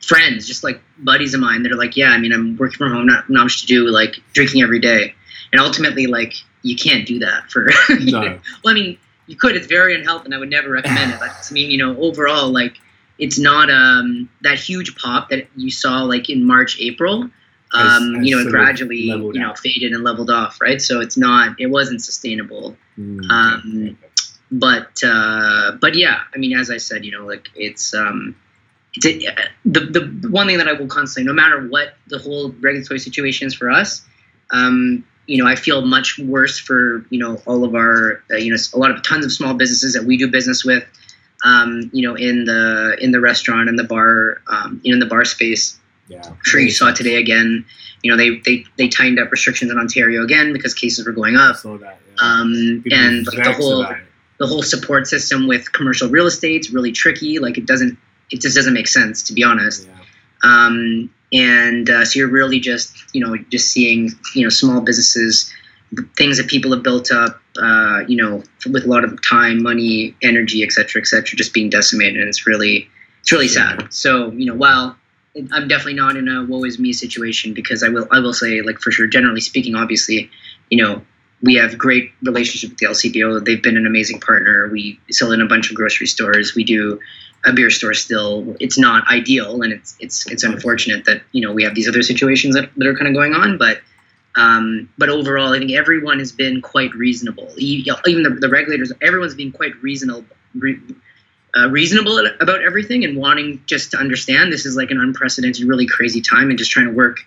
friends, 0.01 0.45
just 0.45 0.65
like 0.65 0.81
buddies 0.97 1.33
of 1.33 1.39
mine 1.39 1.63
that 1.63 1.71
are 1.71 1.77
like, 1.77 1.95
yeah, 1.95 2.09
I 2.09 2.17
mean, 2.17 2.33
I'm 2.33 2.57
working 2.57 2.77
from 2.77 2.91
home, 2.91 3.05
not, 3.05 3.29
not 3.29 3.43
much 3.43 3.61
to 3.61 3.67
do, 3.67 3.87
like 3.87 4.17
drinking 4.33 4.61
every 4.61 4.79
day. 4.79 5.15
And 5.53 5.61
ultimately, 5.61 6.07
like, 6.07 6.33
you 6.61 6.75
can't 6.75 7.07
do 7.07 7.19
that 7.19 7.49
for, 7.49 7.69
No. 7.89 8.21
know, 8.21 8.39
well, 8.63 8.71
I 8.71 8.73
mean, 8.73 8.97
you 9.27 9.37
could, 9.37 9.55
it's 9.55 9.67
very 9.67 9.95
unhealthy 9.95 10.25
and 10.25 10.35
I 10.35 10.39
would 10.39 10.49
never 10.49 10.69
recommend 10.69 11.13
it. 11.13 11.19
But 11.19 11.29
I 11.49 11.53
mean, 11.53 11.71
you 11.71 11.77
know, 11.77 11.97
overall, 11.97 12.49
like, 12.49 12.75
it's 13.17 13.39
not 13.39 13.71
um, 13.71 14.29
that 14.41 14.59
huge 14.59 14.97
pop 14.97 15.29
that 15.29 15.47
you 15.55 15.71
saw 15.71 16.03
like 16.03 16.29
in 16.29 16.45
March, 16.45 16.79
April. 16.81 17.29
Um, 17.71 18.23
you 18.23 18.35
know, 18.35 18.47
it 18.47 18.49
gradually, 18.49 18.97
you 18.97 19.33
know, 19.33 19.49
out. 19.49 19.59
faded 19.59 19.91
and 19.93 20.03
leveled 20.03 20.31
off, 20.31 20.59
right? 20.59 20.81
So 20.81 21.01
it's 21.01 21.17
not, 21.17 21.59
it 21.59 21.67
wasn't 21.67 22.01
sustainable 22.01 22.75
Mm, 22.99 23.29
Um, 23.29 23.97
but 24.51 25.01
uh, 25.03 25.73
but 25.79 25.95
yeah, 25.95 26.21
I 26.33 26.37
mean, 26.37 26.57
as 26.57 26.71
I 26.71 26.77
said, 26.77 27.05
you 27.05 27.11
know, 27.11 27.25
like 27.25 27.49
it's 27.55 27.93
um, 27.93 28.35
it's 28.95 29.05
a, 29.05 29.35
the 29.63 29.79
the 29.81 30.29
one 30.29 30.47
thing 30.47 30.57
that 30.57 30.67
I 30.67 30.73
will 30.73 30.87
constantly, 30.87 31.27
no 31.27 31.33
matter 31.33 31.67
what 31.67 31.93
the 32.07 32.17
whole 32.17 32.49
regulatory 32.59 32.99
situation 32.99 33.47
is 33.47 33.53
for 33.53 33.69
us, 33.69 34.03
um, 34.51 35.05
you 35.27 35.41
know, 35.41 35.47
I 35.47 35.55
feel 35.55 35.85
much 35.85 36.17
worse 36.19 36.57
for 36.57 37.05
you 37.09 37.19
know 37.19 37.41
all 37.45 37.63
of 37.63 37.75
our 37.75 38.23
uh, 38.31 38.37
you 38.37 38.51
know 38.51 38.57
a 38.73 38.79
lot 38.79 38.91
of 38.91 39.03
tons 39.03 39.23
of 39.23 39.31
small 39.31 39.53
businesses 39.53 39.93
that 39.93 40.03
we 40.03 40.17
do 40.17 40.27
business 40.27 40.65
with, 40.65 40.83
um, 41.45 41.91
you 41.93 42.07
know, 42.07 42.15
in 42.15 42.45
the 42.45 42.97
in 42.99 43.11
the 43.11 43.21
restaurant 43.21 43.69
and 43.69 43.77
the 43.77 43.83
bar, 43.83 44.41
um, 44.47 44.81
you 44.83 44.91
know, 44.91 44.95
in 44.95 44.99
the 44.99 45.05
bar 45.05 45.25
space. 45.25 45.78
Yeah. 46.09 46.21
I'm 46.25 46.37
sure 46.43 46.59
you 46.59 46.71
saw 46.71 46.91
today 46.91 47.15
again. 47.15 47.63
You 48.03 48.11
know, 48.11 48.17
they 48.17 48.39
they 48.45 48.65
they 48.77 48.87
tightened 48.89 49.19
up 49.19 49.31
restrictions 49.31 49.71
in 49.71 49.77
Ontario 49.77 50.23
again 50.23 50.51
because 50.51 50.73
cases 50.73 51.05
were 51.05 51.13
going 51.13 51.37
up. 51.37 51.55
that. 51.77 51.79
Yeah. 51.81 52.15
Um, 52.21 52.83
and 52.91 53.25
like 53.27 53.43
the 53.45 53.53
whole 53.53 53.85
the 54.39 54.47
whole 54.47 54.63
support 54.63 55.07
system 55.07 55.47
with 55.47 55.71
commercial 55.71 56.09
real 56.09 56.25
estate's 56.25 56.69
really 56.71 56.91
tricky. 56.91 57.39
Like 57.39 57.57
it 57.57 57.65
doesn't, 57.65 57.97
it 58.31 58.39
just 58.41 58.55
doesn't 58.55 58.73
make 58.73 58.87
sense 58.87 59.21
to 59.23 59.33
be 59.33 59.43
honest. 59.43 59.85
Yeah. 59.85 59.93
Um, 60.43 61.13
and 61.33 61.89
uh, 61.89 62.05
so 62.05 62.19
you're 62.19 62.29
really 62.29 62.59
just, 62.59 62.95
you 63.13 63.19
know, 63.19 63.35
just 63.51 63.69
seeing, 63.71 64.11
you 64.33 64.43
know, 64.43 64.49
small 64.49 64.79
businesses, 64.79 65.53
things 66.15 66.37
that 66.37 66.47
people 66.47 66.71
have 66.71 66.83
built 66.83 67.11
up, 67.11 67.41
uh, 67.61 68.03
you 68.07 68.15
know, 68.15 68.41
with 68.71 68.85
a 68.85 68.87
lot 68.87 69.03
of 69.03 69.21
time, 69.21 69.61
money, 69.61 70.15
energy, 70.23 70.63
et 70.63 70.71
cetera, 70.71 71.01
et 71.01 71.05
cetera, 71.05 71.35
just 71.35 71.53
being 71.53 71.69
decimated. 71.69 72.21
And 72.21 72.29
it's 72.29 72.47
really, 72.47 72.89
it's 73.19 73.33
really 73.33 73.49
sad. 73.49 73.93
So, 73.93 74.31
you 74.31 74.45
know, 74.45 74.55
while 74.55 74.95
I'm 75.35 75.67
definitely 75.67 75.93
not 75.93 76.17
in 76.17 76.27
a 76.27 76.43
woe 76.45 76.63
is 76.63 76.79
me 76.79 76.93
situation 76.93 77.53
because 77.53 77.83
I 77.83 77.89
will, 77.89 78.07
I 78.11 78.19
will 78.19 78.33
say, 78.33 78.61
like 78.61 78.79
for 78.79 78.91
sure, 78.91 79.07
generally 79.07 79.41
speaking, 79.41 79.75
obviously, 79.75 80.29
you 80.69 80.83
know, 80.83 81.03
we 81.41 81.55
have 81.55 81.77
great 81.77 82.11
relationship 82.21 82.71
with 82.71 82.79
the 82.79 82.87
LCBO. 82.87 83.45
They've 83.45 83.61
been 83.61 83.77
an 83.77 83.85
amazing 83.85 84.19
partner. 84.19 84.67
We 84.69 84.99
sell 85.11 85.31
in 85.31 85.41
a 85.41 85.45
bunch 85.45 85.69
of 85.69 85.75
grocery 85.75 86.07
stores. 86.07 86.55
We 86.55 86.63
do 86.63 86.99
a 87.45 87.53
beer 87.53 87.69
store 87.69 87.93
still. 87.93 88.55
It's 88.59 88.77
not 88.77 89.07
ideal, 89.09 89.61
and 89.61 89.71
it's 89.71 89.95
it's 89.99 90.27
it's 90.27 90.43
unfortunate 90.43 91.05
that 91.05 91.21
you 91.31 91.41
know 91.41 91.53
we 91.53 91.63
have 91.63 91.75
these 91.75 91.87
other 91.87 92.01
situations 92.01 92.55
that, 92.55 92.69
that 92.75 92.87
are 92.87 92.95
kind 92.95 93.07
of 93.07 93.13
going 93.13 93.33
on. 93.33 93.57
But 93.57 93.81
um, 94.35 94.89
but 94.97 95.09
overall, 95.09 95.53
I 95.53 95.59
think 95.59 95.71
everyone 95.71 96.19
has 96.19 96.31
been 96.31 96.61
quite 96.61 96.93
reasonable. 96.93 97.53
Even 97.57 98.23
the, 98.23 98.37
the 98.39 98.49
regulators, 98.49 98.91
everyone's 99.01 99.35
been 99.35 99.51
quite 99.51 99.81
reasonable. 99.81 100.25
Re, 100.55 100.79
uh, 101.57 101.69
reasonable 101.69 102.17
about 102.39 102.61
everything 102.61 103.03
and 103.03 103.17
wanting 103.17 103.61
just 103.65 103.91
to 103.91 103.97
understand 103.97 104.51
this 104.53 104.65
is 104.65 104.75
like 104.75 104.91
an 104.91 104.99
unprecedented, 104.99 105.65
really 105.67 105.87
crazy 105.87 106.21
time, 106.21 106.49
and 106.49 106.57
just 106.59 106.71
trying 106.71 106.85
to 106.87 106.93
work 106.93 107.17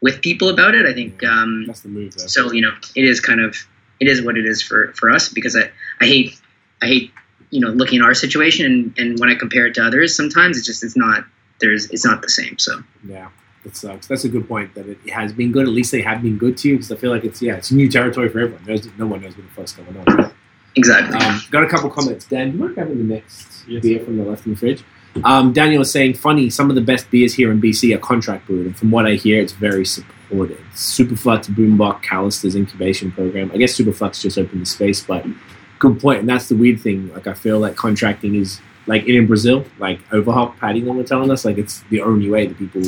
with 0.00 0.20
people 0.22 0.48
about 0.48 0.74
it. 0.74 0.86
I 0.86 0.92
think 0.94 1.22
um, 1.24 1.64
That's 1.66 1.80
the 1.80 1.88
move, 1.88 2.14
though. 2.14 2.26
so 2.26 2.52
you 2.52 2.62
know 2.62 2.72
it 2.96 3.04
is 3.04 3.20
kind 3.20 3.40
of 3.40 3.56
it 4.00 4.08
is 4.08 4.22
what 4.22 4.38
it 4.38 4.46
is 4.46 4.62
for 4.62 4.92
for 4.94 5.10
us 5.10 5.28
because 5.28 5.56
i 5.56 5.70
i 6.00 6.06
hate 6.06 6.40
i 6.82 6.86
hate 6.86 7.12
you 7.50 7.60
know 7.60 7.68
looking 7.70 7.98
at 8.00 8.04
our 8.04 8.14
situation 8.14 8.64
and 8.66 8.94
and 8.98 9.18
when 9.18 9.28
i 9.28 9.34
compare 9.34 9.66
it 9.66 9.74
to 9.74 9.82
others 9.84 10.14
sometimes 10.14 10.56
it's 10.56 10.66
just 10.66 10.84
it's 10.84 10.96
not 10.96 11.24
there's 11.60 11.90
it's 11.90 12.04
not 12.04 12.22
the 12.22 12.28
same 12.28 12.56
so 12.58 12.80
Yeah, 13.04 13.28
it 13.64 13.76
sucks. 13.76 14.06
That's 14.06 14.24
a 14.24 14.28
good 14.28 14.46
point. 14.46 14.74
That 14.76 14.86
it 14.88 15.10
has 15.10 15.32
been 15.32 15.50
good. 15.50 15.64
At 15.64 15.70
least 15.74 15.90
they 15.90 16.02
have 16.02 16.22
been 16.22 16.38
good 16.38 16.56
to 16.58 16.68
you 16.68 16.74
because 16.76 16.92
I 16.92 16.96
feel 16.96 17.10
like 17.10 17.24
it's 17.24 17.42
yeah, 17.42 17.56
it's 17.56 17.72
new 17.72 17.90
territory 17.90 18.28
for 18.28 18.38
everyone. 18.38 18.62
There's, 18.64 18.86
no 18.96 19.06
one 19.08 19.20
knows 19.20 19.36
what 19.36 19.44
the 19.48 19.52
fuck's 19.52 19.72
going 19.72 19.96
on. 20.06 20.32
Exactly 20.76 21.18
Um, 21.18 21.40
got 21.50 21.64
a 21.64 21.66
couple 21.68 21.90
comments. 21.90 22.26
Dan, 22.26 22.52
do 22.52 22.56
you 22.56 22.62
mind 22.62 22.74
grabbing 22.76 22.98
the 22.98 23.14
next 23.14 23.57
Yes. 23.68 23.82
beer 23.82 24.04
from 24.04 24.16
the 24.16 24.24
left 24.24 24.46
in 24.46 24.52
the 24.52 24.58
fridge? 24.58 24.82
Um, 25.24 25.52
Daniel 25.52 25.80
was 25.80 25.90
saying, 25.90 26.14
funny, 26.14 26.50
some 26.50 26.68
of 26.70 26.76
the 26.76 26.82
best 26.82 27.10
beers 27.10 27.34
here 27.34 27.50
in 27.50 27.60
BC 27.60 27.94
are 27.94 27.98
contract 27.98 28.46
brewed, 28.46 28.66
and 28.66 28.76
from 28.76 28.90
what 28.90 29.06
I 29.06 29.14
hear, 29.14 29.40
it's 29.40 29.52
very 29.52 29.84
supported. 29.84 30.58
Superflux, 30.74 31.46
Boombox, 31.46 32.02
Callister's 32.02 32.54
incubation 32.54 33.10
program. 33.10 33.50
I 33.52 33.56
guess 33.56 33.76
Superflux 33.76 34.20
just 34.20 34.38
opened 34.38 34.62
the 34.62 34.66
space, 34.66 35.02
but 35.02 35.24
good 35.78 36.00
point. 36.00 36.20
And 36.20 36.28
that's 36.28 36.48
the 36.48 36.56
weird 36.56 36.80
thing. 36.80 37.12
Like, 37.12 37.26
I 37.26 37.34
feel 37.34 37.58
like 37.58 37.76
contracting 37.76 38.34
is, 38.36 38.60
like 38.86 39.06
in 39.06 39.26
Brazil, 39.26 39.64
like 39.78 40.00
Overhop, 40.12 40.58
Paddington 40.58 40.96
were 40.96 41.04
telling 41.04 41.30
us, 41.30 41.44
like 41.44 41.58
it's 41.58 41.80
the 41.90 42.00
only 42.00 42.30
way 42.30 42.46
that 42.46 42.56
people 42.58 42.82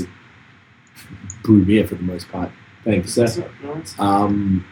brew 1.43 1.65
beer 1.65 1.87
for 1.87 1.97
the 1.97 2.03
most 2.03 2.29
part. 2.31 2.51
Thanks, 2.85 3.15
sir. 3.15 3.27
Um, 3.99 4.65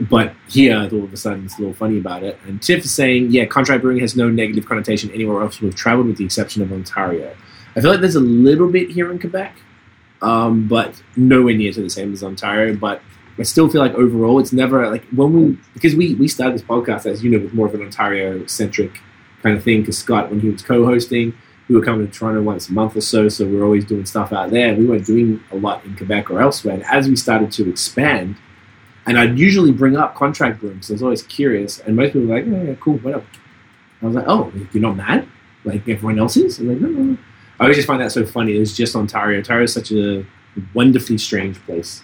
but 0.00 0.32
here, 0.48 0.76
all 0.76 1.04
of 1.04 1.12
a 1.12 1.16
sudden, 1.16 1.44
it's 1.44 1.56
a 1.58 1.60
little 1.60 1.74
funny 1.74 1.98
about 1.98 2.22
it. 2.22 2.38
And 2.46 2.62
Tiff 2.62 2.84
is 2.84 2.92
saying, 2.92 3.30
yeah, 3.30 3.46
contract 3.46 3.82
brewing 3.82 3.98
has 3.98 4.16
no 4.16 4.28
negative 4.28 4.66
connotation 4.66 5.10
anywhere 5.10 5.42
else 5.42 5.60
we've 5.60 5.74
traveled, 5.74 6.06
with 6.06 6.18
the 6.18 6.24
exception 6.24 6.62
of 6.62 6.72
Ontario. 6.72 7.34
I 7.74 7.80
feel 7.80 7.90
like 7.90 8.00
there's 8.00 8.14
a 8.14 8.20
little 8.20 8.68
bit 8.68 8.90
here 8.90 9.10
in 9.10 9.18
Quebec, 9.18 9.56
um, 10.22 10.68
but 10.68 11.02
nowhere 11.16 11.54
near 11.54 11.72
to 11.72 11.82
the 11.82 11.90
same 11.90 12.12
as 12.12 12.22
Ontario. 12.22 12.76
But 12.76 13.02
I 13.38 13.42
still 13.42 13.68
feel 13.68 13.80
like 13.80 13.94
overall, 13.94 14.38
it's 14.38 14.52
never 14.52 14.88
like 14.88 15.04
when 15.06 15.32
we 15.32 15.58
because 15.74 15.96
we 15.96 16.14
we 16.14 16.28
started 16.28 16.54
this 16.54 16.62
podcast 16.62 17.06
as 17.06 17.22
you 17.22 17.30
know 17.30 17.38
with 17.38 17.54
more 17.54 17.66
of 17.66 17.74
an 17.74 17.82
Ontario 17.82 18.46
centric 18.46 19.00
kind 19.42 19.56
of 19.56 19.64
thing. 19.64 19.80
Because 19.80 19.98
Scott, 19.98 20.30
when 20.30 20.40
he 20.40 20.48
was 20.48 20.62
co-hosting, 20.62 21.34
we 21.68 21.74
were 21.74 21.82
coming 21.82 22.06
to 22.06 22.12
Toronto 22.12 22.42
once 22.42 22.68
a 22.68 22.72
month 22.72 22.96
or 22.96 23.00
so, 23.00 23.28
so 23.28 23.46
we 23.46 23.56
were 23.56 23.64
always 23.64 23.84
doing 23.84 24.06
stuff 24.06 24.32
out 24.32 24.50
there. 24.50 24.74
We 24.74 24.86
weren't 24.86 25.06
doing 25.06 25.42
a 25.50 25.56
lot 25.56 25.84
in 25.84 25.96
Quebec 25.96 26.30
or 26.30 26.40
elsewhere. 26.40 26.74
And 26.74 26.84
as 26.84 27.08
we 27.08 27.16
started 27.16 27.50
to 27.52 27.68
expand, 27.68 28.36
and 29.08 29.18
I'd 29.18 29.38
usually 29.38 29.72
bring 29.72 29.96
up 29.96 30.14
contract 30.14 30.60
because 30.60 30.90
I 30.90 30.94
was 30.94 31.02
always 31.02 31.22
curious, 31.22 31.80
and 31.80 31.96
most 31.96 32.12
people 32.12 32.28
were 32.28 32.36
like, 32.36 32.46
"Yeah, 32.46 32.62
yeah, 32.62 32.74
cool, 32.80 32.98
whatever." 32.98 33.24
I 34.02 34.06
was 34.06 34.14
like, 34.14 34.26
"Oh, 34.28 34.52
you're 34.72 34.82
not 34.82 34.96
mad 34.96 35.26
like 35.64 35.88
everyone 35.88 36.18
else 36.18 36.36
is?" 36.36 36.58
I'm 36.58 36.68
like, 36.68 36.80
"No, 36.80 36.88
no, 36.88 37.02
no." 37.02 37.18
I 37.58 37.64
always 37.64 37.76
just 37.76 37.88
find 37.88 38.00
that 38.00 38.12
so 38.12 38.24
funny. 38.24 38.54
It 38.56 38.60
was 38.60 38.76
just 38.76 38.94
Ontario. 38.94 39.38
Ontario 39.38 39.64
is 39.64 39.72
such 39.72 39.90
a 39.90 40.24
wonderfully 40.74 41.18
strange 41.18 41.56
place. 41.64 42.02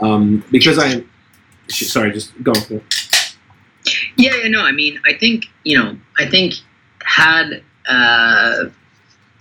Um, 0.00 0.44
because 0.50 0.78
I, 0.78 1.04
sorry, 1.68 2.12
just 2.12 2.32
go. 2.42 2.52
on. 2.52 2.82
yeah 4.16 4.34
yeah 4.36 4.48
no 4.48 4.62
i 4.62 4.72
mean 4.72 5.00
i 5.04 5.12
think 5.12 5.46
you 5.64 5.76
know 5.76 5.96
i 6.18 6.26
think 6.28 6.54
had 7.04 7.62
uh 7.88 8.64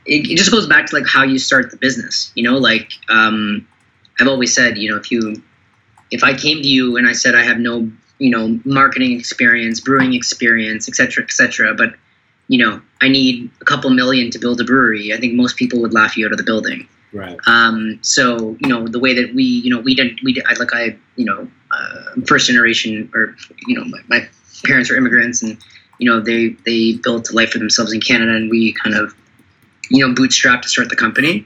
it, 0.06 0.32
it 0.32 0.36
just 0.36 0.52
goes 0.52 0.68
back 0.68 0.88
to 0.88 0.96
like 0.96 1.08
how 1.08 1.24
you 1.24 1.38
start 1.38 1.70
the 1.70 1.78
business 1.78 2.32
you 2.36 2.44
know 2.44 2.58
like 2.58 2.92
um 3.10 3.68
i've 4.20 4.28
always 4.28 4.54
said 4.54 4.78
you 4.78 4.90
know 4.90 4.98
if 4.98 5.12
you 5.12 5.42
if 6.12 6.24
i 6.24 6.34
came 6.34 6.62
to 6.62 6.68
you 6.68 6.98
and 6.98 7.08
i 7.08 7.14
said 7.14 7.36
i 7.36 7.44
have 7.44 7.60
no 7.60 7.90
you 8.20 8.30
know 8.30 8.60
marketing 8.66 9.18
experience 9.18 9.80
brewing 9.80 10.14
experience 10.14 10.88
et 10.88 10.96
cetera 10.96 11.24
et 11.24 11.32
cetera 11.32 11.74
but 11.74 11.96
you 12.48 12.58
know 12.58 12.82
i 13.02 13.08
need 13.08 13.50
a 13.62 13.66
couple 13.66 13.90
million 13.90 14.30
to 14.30 14.40
build 14.40 14.60
a 14.62 14.64
brewery 14.64 15.14
i 15.14 15.18
think 15.18 15.34
most 15.34 15.56
people 15.58 15.80
would 15.82 15.94
laugh 15.94 16.16
you 16.18 16.26
out 16.26 16.32
of 16.32 16.38
the 16.38 16.44
building 16.44 16.88
Right. 17.14 17.38
um, 17.46 18.00
so 18.02 18.56
you 18.62 18.70
know 18.70 18.88
the 18.88 19.00
way 19.00 19.14
that 19.14 19.36
we, 19.36 19.44
you 19.44 19.70
know, 19.70 19.82
we 19.82 19.96
didn't, 19.96 20.24
we 20.24 20.32
did, 20.32 20.46
I, 20.48 20.54
like 20.54 20.74
I, 20.74 20.96
you 21.18 21.26
know, 21.26 21.46
uh, 21.72 22.22
first 22.26 22.48
generation, 22.48 23.12
or 23.14 23.36
you 23.68 23.76
know, 23.76 23.84
my, 23.84 24.00
my 24.08 24.30
parents 24.64 24.90
were 24.90 24.96
immigrants, 24.96 25.42
and 25.44 25.58
you 26.00 26.10
know 26.10 26.22
they 26.22 26.56
they 26.66 26.94
built 26.94 27.30
a 27.30 27.36
life 27.36 27.52
for 27.52 27.60
themselves 27.60 27.92
in 27.92 28.00
Canada, 28.00 28.34
and 28.34 28.50
we 28.50 28.72
kind 28.72 28.96
of, 28.96 29.14
you 29.90 30.08
know, 30.08 30.14
bootstrapped 30.14 30.62
to 30.62 30.70
start 30.70 30.88
the 30.88 30.96
company. 30.96 31.46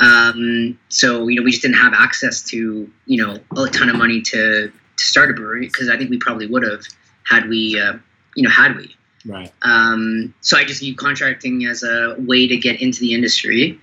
Um, 0.00 0.78
so 0.88 1.28
you 1.28 1.36
know 1.36 1.42
we 1.42 1.50
just 1.50 1.62
didn't 1.62 1.78
have 1.78 1.92
access 1.94 2.42
to 2.44 2.90
you 3.06 3.26
know 3.26 3.38
a 3.56 3.68
ton 3.68 3.88
of 3.88 3.96
money 3.96 4.20
to 4.22 4.70
to 4.98 5.04
start 5.04 5.30
a 5.30 5.32
brewery 5.32 5.66
because 5.66 5.88
I 5.88 5.96
think 5.96 6.10
we 6.10 6.18
probably 6.18 6.46
would 6.46 6.62
have 6.64 6.82
had 7.28 7.48
we, 7.48 7.80
uh, 7.80 7.94
you 8.34 8.42
know, 8.42 8.50
had 8.50 8.76
we. 8.76 8.94
Right. 9.26 9.52
Um, 9.62 10.34
so 10.40 10.56
I 10.56 10.64
just 10.64 10.80
view 10.80 10.94
contracting 10.94 11.66
as 11.66 11.82
a 11.82 12.16
way 12.18 12.46
to 12.48 12.56
get 12.56 12.80
into 12.80 13.00
the 13.00 13.14
industry, 13.14 13.78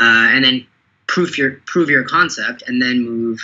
uh, 0.00 0.28
and 0.32 0.44
then 0.44 0.66
prove 1.06 1.38
your 1.38 1.60
prove 1.66 1.88
your 1.88 2.04
concept, 2.04 2.62
and 2.66 2.80
then 2.80 3.04
move, 3.04 3.40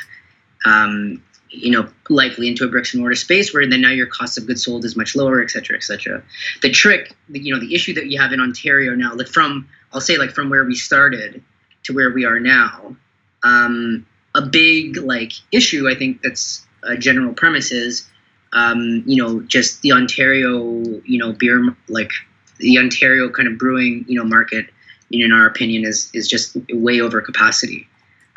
um, 0.65 1.23
you 1.51 1.71
know, 1.71 1.89
likely 2.11 2.49
into 2.49 2.65
a 2.65 2.69
bricks 2.69 2.93
and 2.93 3.01
mortar 3.01 3.15
space 3.15 3.55
where 3.55 3.67
then 3.69 3.81
now 3.81 3.91
your 3.91 4.07
cost 4.07 4.37
of 4.39 4.47
goods 4.47 4.65
sold 4.65 4.85
is 4.85 4.97
much 4.97 5.17
lower, 5.17 5.43
et 5.43 5.51
cetera, 5.51 5.77
et 5.77 5.83
cetera. 5.83 6.23
The 6.63 6.71
trick, 6.71 7.15
the- 7.29 7.41
you 7.41 7.55
know, 7.55 7.61
the 7.61 7.75
issue 7.75 7.95
that 7.95 8.07
you 8.07 8.21
have 8.21 8.33
in 8.33 8.41
Ontario 8.41 8.95
now, 8.95 9.15
like 9.15 9.29
from 9.29 9.69
I'll 9.93 10.01
say 10.01 10.19
like 10.19 10.33
from 10.33 10.51
where 10.51 10.65
we 10.65 10.75
started 10.75 11.43
to 11.87 11.95
where 11.95 12.11
we 12.11 12.25
are 12.25 12.39
now, 12.39 12.97
um, 13.43 14.07
a 14.35 14.43
big 14.43 14.97
like 14.99 15.33
issue 15.51 15.89
I 15.89 15.95
think 15.95 16.23
that's 16.23 16.67
a 16.83 16.97
general 16.97 17.33
premise 17.33 17.73
is 17.73 18.09
um, 18.53 19.03
you 19.07 19.23
know, 19.23 19.41
just 19.43 19.83
the 19.83 19.93
Ontario, 19.93 20.61
you 21.05 21.19
know, 21.19 21.33
beer, 21.33 21.77
like 21.89 22.11
the 22.59 22.79
Ontario 22.79 23.29
kind 23.29 23.49
of 23.49 23.59
brewing, 23.59 24.05
you 24.09 24.19
know, 24.19 24.25
market, 24.25 24.71
you 25.11 25.21
know, 25.21 25.35
in 25.35 25.41
our 25.41 25.47
opinion, 25.47 25.85
is 25.85 26.11
is 26.15 26.27
just 26.27 26.57
way 26.71 27.01
over 27.01 27.21
capacity. 27.21 27.87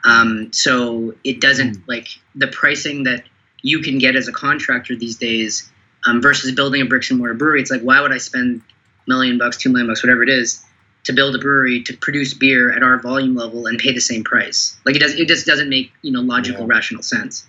Um, 0.04 0.52
so 0.52 1.16
it 1.24 1.42
doesn't 1.42 1.88
like 1.88 2.08
the 2.36 2.48
pricing 2.48 3.04
that 3.04 3.24
you 3.62 3.80
can 3.80 3.98
get 3.98 4.16
as 4.16 4.28
a 4.28 4.32
contractor 4.32 4.96
these 4.96 5.18
days 5.18 5.70
um, 6.06 6.22
versus 6.22 6.52
building 6.54 6.82
a 6.82 6.86
bricks 6.86 7.10
and 7.10 7.20
mortar 7.20 7.34
brewery. 7.34 7.62
It's 7.62 7.72
like, 7.72 7.82
why 7.82 8.00
would 8.02 8.12
I 8.12 8.18
spend 8.18 8.62
million 9.08 9.38
bucks, 9.38 9.58
two 9.58 9.70
million 9.70 9.88
bucks, 9.88 10.04
whatever 10.04 10.24
it 10.24 10.30
is, 10.30 10.64
to 11.10 11.14
build 11.14 11.36
a 11.36 11.40
brewery 11.40 11.82
to 11.82 11.98
produce 11.98 12.36
beer 12.36 12.72
at 12.72 12.84
our 12.84 13.00
volume 13.00 13.34
level 13.36 13.66
and 13.66 13.80
pay 13.80 13.92
the 13.92 14.00
same 14.00 14.24
price. 14.24 14.78
Like 14.86 14.96
it 14.96 15.00
does, 15.00 15.16
it 15.16 15.28
just 15.28 15.48
doesn't 15.48 15.68
make 15.68 15.92
you 16.04 16.12
know 16.12 16.22
logical, 16.22 16.68
Yeah. 16.68 16.76
rational 16.76 17.02
sense. 17.02 17.48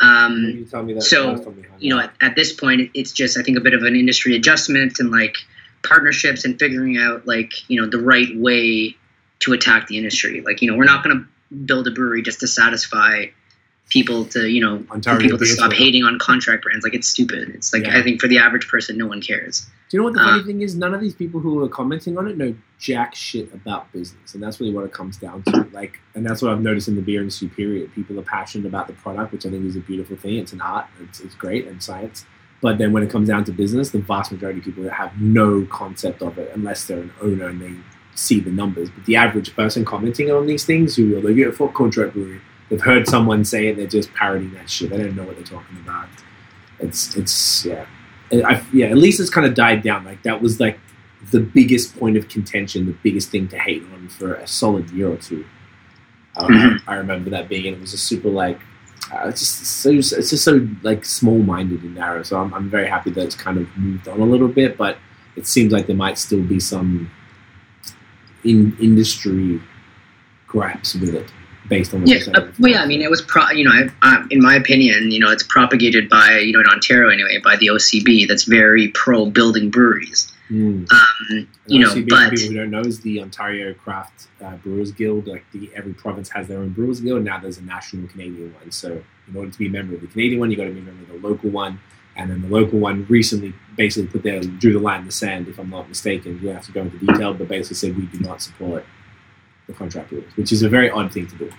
Um, 0.00 0.44
you 0.54 0.64
tell 0.64 0.84
me 0.84 0.94
that 0.94 1.02
so, 1.02 1.32
last 1.32 1.42
time 1.42 1.56
we 1.56 1.62
hung 1.62 1.76
you 1.80 1.90
know, 1.94 2.00
at, 2.00 2.12
at 2.20 2.36
this 2.36 2.52
point, 2.52 2.92
it's 2.94 3.10
just 3.10 3.36
I 3.36 3.42
think 3.42 3.58
a 3.58 3.60
bit 3.60 3.74
of 3.74 3.82
an 3.82 3.96
industry 3.96 4.36
adjustment 4.36 5.00
and 5.00 5.10
like 5.10 5.34
partnerships 5.82 6.44
and 6.44 6.56
figuring 6.60 6.96
out 6.96 7.26
like 7.26 7.68
you 7.68 7.80
know 7.80 7.88
the 7.88 7.98
right 7.98 8.28
way 8.36 8.96
to 9.40 9.52
attack 9.52 9.88
the 9.88 9.98
industry. 9.98 10.40
Like 10.40 10.62
you 10.62 10.70
know, 10.70 10.76
we're 10.76 10.84
not 10.84 11.02
going 11.02 11.18
to 11.18 11.56
build 11.56 11.88
a 11.88 11.90
brewery 11.90 12.22
just 12.22 12.38
to 12.40 12.46
satisfy 12.46 13.26
people 13.92 14.24
to 14.24 14.48
you 14.48 14.60
know 14.60 14.78
people 15.18 15.38
to 15.38 15.44
stop 15.44 15.72
hating 15.72 16.02
on 16.02 16.18
contract 16.18 16.62
brands. 16.64 16.82
Like 16.84 16.94
it's 16.94 17.08
stupid. 17.08 17.50
It's 17.50 17.72
like 17.74 17.84
Yeah. 17.84 17.98
I 17.98 18.02
think 18.02 18.20
for 18.22 18.28
the 18.28 18.38
average 18.38 18.66
person, 18.68 18.96
no 18.96 19.06
one 19.06 19.20
cares. 19.20 19.66
Do 19.88 19.96
you 19.96 19.98
know 20.00 20.04
what 20.04 20.14
the 20.14 20.20
funny 20.20 20.40
Uh, 20.40 20.46
thing 20.46 20.62
is? 20.62 20.74
None 20.74 20.94
of 20.94 21.00
these 21.02 21.14
people 21.14 21.40
who 21.40 21.62
are 21.62 21.68
commenting 21.68 22.16
on 22.16 22.26
it 22.26 22.38
know 22.38 22.54
jack 22.78 23.14
shit 23.14 23.52
about 23.52 23.92
business, 23.92 24.32
and 24.32 24.42
that's 24.42 24.58
really 24.60 24.72
what 24.72 24.84
it 24.86 24.92
comes 24.92 25.18
down 25.18 25.42
to. 25.42 25.66
Like, 25.72 26.00
and 26.14 26.24
that's 26.24 26.40
what 26.40 26.50
I've 26.52 26.62
noticed 26.62 26.88
in 26.88 26.96
the 26.96 27.02
beer 27.02 27.20
industry. 27.20 27.48
Period. 27.48 27.92
People 27.94 28.18
are 28.18 28.22
passionate 28.22 28.66
about 28.66 28.86
the 28.86 28.94
product, 28.94 29.30
which 29.32 29.44
I 29.44 29.50
think 29.50 29.64
is 29.66 29.76
a 29.76 29.80
beautiful 29.80 30.16
thing. 30.16 30.36
It's 30.36 30.54
an 30.54 30.62
art. 30.62 30.86
It's, 31.02 31.20
it's 31.20 31.34
great 31.34 31.66
and 31.66 31.82
science. 31.82 32.24
But 32.62 32.78
then 32.78 32.92
when 32.92 33.02
it 33.02 33.10
comes 33.10 33.28
down 33.28 33.44
to 33.44 33.52
business, 33.52 33.90
the 33.90 33.98
vast 33.98 34.32
majority 34.32 34.60
of 34.60 34.64
people 34.64 34.88
have 34.88 35.20
no 35.20 35.66
concept 35.66 36.22
of 36.22 36.38
it 36.38 36.50
unless 36.54 36.86
they're 36.86 37.00
an 37.00 37.12
owner 37.20 37.48
and 37.48 37.60
they 37.60 37.74
see 38.14 38.40
the 38.40 38.50
numbers. 38.50 38.88
But 38.88 39.04
the 39.04 39.16
average 39.16 39.54
person 39.54 39.84
commenting 39.84 40.30
on 40.30 40.46
these 40.46 40.64
things, 40.64 40.96
who 40.96 41.16
are 41.16 41.20
like, 41.20 41.36
"Yeah, 41.36 41.50
fuck 41.50 41.74
contract 41.74 42.14
brewery," 42.14 42.40
they've 42.72 42.80
heard 42.80 43.06
someone 43.06 43.44
say 43.44 43.66
it. 43.66 43.76
They're 43.76 43.86
just 43.86 44.14
parodying 44.14 44.54
that 44.54 44.70
shit. 44.70 44.88
They 44.88 44.96
don't 44.96 45.14
know 45.14 45.24
what 45.24 45.36
they're 45.36 45.44
talking 45.44 45.76
about. 45.84 46.08
It's 46.78 47.14
it's 47.16 47.66
yeah. 47.66 47.84
I, 48.32 48.64
yeah, 48.72 48.86
at 48.86 48.96
least 48.96 49.20
it's 49.20 49.28
kind 49.28 49.46
of 49.46 49.52
died 49.54 49.82
down. 49.82 50.06
Like 50.06 50.22
that 50.22 50.40
was 50.40 50.58
like 50.58 50.78
the 51.30 51.40
biggest 51.40 51.98
point 51.98 52.16
of 52.16 52.28
contention, 52.30 52.86
the 52.86 52.96
biggest 53.02 53.28
thing 53.28 53.46
to 53.48 53.58
hate 53.58 53.82
on 53.92 54.08
for 54.08 54.34
a 54.34 54.46
solid 54.46 54.90
year 54.90 55.10
or 55.12 55.18
two. 55.18 55.44
Uh, 56.34 56.48
Mhm. 56.48 56.80
I, 56.86 56.94
remember 56.94 57.28
that 57.28 57.50
being, 57.50 57.66
and 57.66 57.76
it 57.76 57.80
was 57.80 57.92
a 57.92 57.98
super 57.98 58.30
like, 58.30 58.58
uh, 59.12 59.28
it's 59.28 59.40
just 59.40 59.66
so 59.66 59.90
it's 59.90 60.30
just 60.30 60.42
so 60.42 60.66
like 60.82 61.04
small 61.04 61.40
minded 61.40 61.82
and 61.82 61.94
narrow. 61.94 62.22
So 62.22 62.40
I'm, 62.40 62.54
I'm 62.54 62.70
very 62.70 62.88
happy 62.88 63.10
that 63.10 63.22
it's 63.22 63.34
kind 63.34 63.58
of 63.58 63.68
moved 63.76 64.08
on 64.08 64.18
a 64.20 64.24
little 64.24 64.48
bit, 64.48 64.78
but 64.78 64.96
it 65.36 65.46
seems 65.46 65.74
like 65.74 65.86
there 65.86 65.96
might 65.96 66.16
still 66.16 66.42
be 66.42 66.58
some 66.58 67.10
in 68.44 68.74
industry 68.80 69.60
gripes 70.46 70.94
with 70.94 71.14
it 71.14 71.30
based 71.68 71.94
on 71.94 72.06
Yeah, 72.06 72.18
uh, 72.34 72.48
well, 72.58 72.72
yeah. 72.72 72.82
I 72.82 72.86
mean, 72.86 73.02
it 73.02 73.10
was 73.10 73.22
pro. 73.22 73.50
You 73.50 73.64
know, 73.64 73.70
I, 73.70 73.90
I, 74.02 74.24
in 74.30 74.42
my 74.42 74.54
opinion, 74.56 75.10
you 75.10 75.18
know, 75.18 75.30
it's 75.30 75.42
propagated 75.42 76.08
by 76.08 76.38
you 76.38 76.52
know 76.52 76.60
in 76.60 76.66
Ontario 76.66 77.08
anyway 77.08 77.38
by 77.42 77.56
the 77.56 77.68
OCB. 77.68 78.28
That's 78.28 78.44
very 78.44 78.88
pro 78.88 79.26
building 79.26 79.70
breweries. 79.70 80.32
Mm. 80.50 80.90
Um, 80.90 81.48
you 81.66 81.80
know, 81.80 81.90
OCB, 81.90 82.08
but 82.08 82.30
people 82.30 82.48
who 82.48 82.54
don't 82.54 82.70
know, 82.70 82.80
is 82.80 83.00
the 83.00 83.20
Ontario 83.20 83.74
Craft 83.74 84.28
uh, 84.42 84.56
Brewers 84.56 84.92
Guild. 84.92 85.26
Like 85.26 85.44
the 85.52 85.70
every 85.74 85.94
province 85.94 86.28
has 86.30 86.48
their 86.48 86.58
own 86.58 86.70
Brewers 86.70 87.00
Guild. 87.00 87.24
Now 87.24 87.38
there's 87.38 87.58
a 87.58 87.62
national 87.62 88.08
Canadian 88.08 88.52
one. 88.54 88.70
So 88.70 89.02
in 89.28 89.36
order 89.36 89.50
to 89.50 89.58
be 89.58 89.66
a 89.66 89.70
member 89.70 89.94
of 89.94 90.00
the 90.00 90.08
Canadian 90.08 90.40
one, 90.40 90.50
you 90.50 90.56
got 90.56 90.64
to 90.64 90.72
be 90.72 90.80
a 90.80 90.82
member 90.82 91.14
of 91.14 91.22
the 91.22 91.28
local 91.28 91.50
one. 91.50 91.80
And 92.14 92.30
then 92.30 92.42
the 92.42 92.48
local 92.48 92.78
one 92.78 93.06
recently 93.08 93.54
basically 93.74 94.08
put 94.08 94.22
their 94.22 94.40
drew 94.40 94.74
the 94.74 94.78
line 94.78 95.00
in 95.00 95.06
the 95.06 95.12
sand. 95.12 95.48
If 95.48 95.58
I'm 95.58 95.70
not 95.70 95.88
mistaken, 95.88 96.38
you 96.42 96.50
have 96.50 96.66
to 96.66 96.72
go 96.72 96.82
into 96.82 96.98
detail, 96.98 97.32
but 97.32 97.48
basically 97.48 97.76
said 97.76 97.96
we 97.96 98.04
do 98.04 98.18
not 98.18 98.42
support 98.42 98.84
the 99.66 99.72
contract 99.72 100.10
rules, 100.10 100.24
which 100.36 100.52
is 100.52 100.62
a 100.62 100.68
very 100.68 100.90
odd 100.90 101.12
thing 101.12 101.26
to 101.26 101.36
do. 101.36 101.52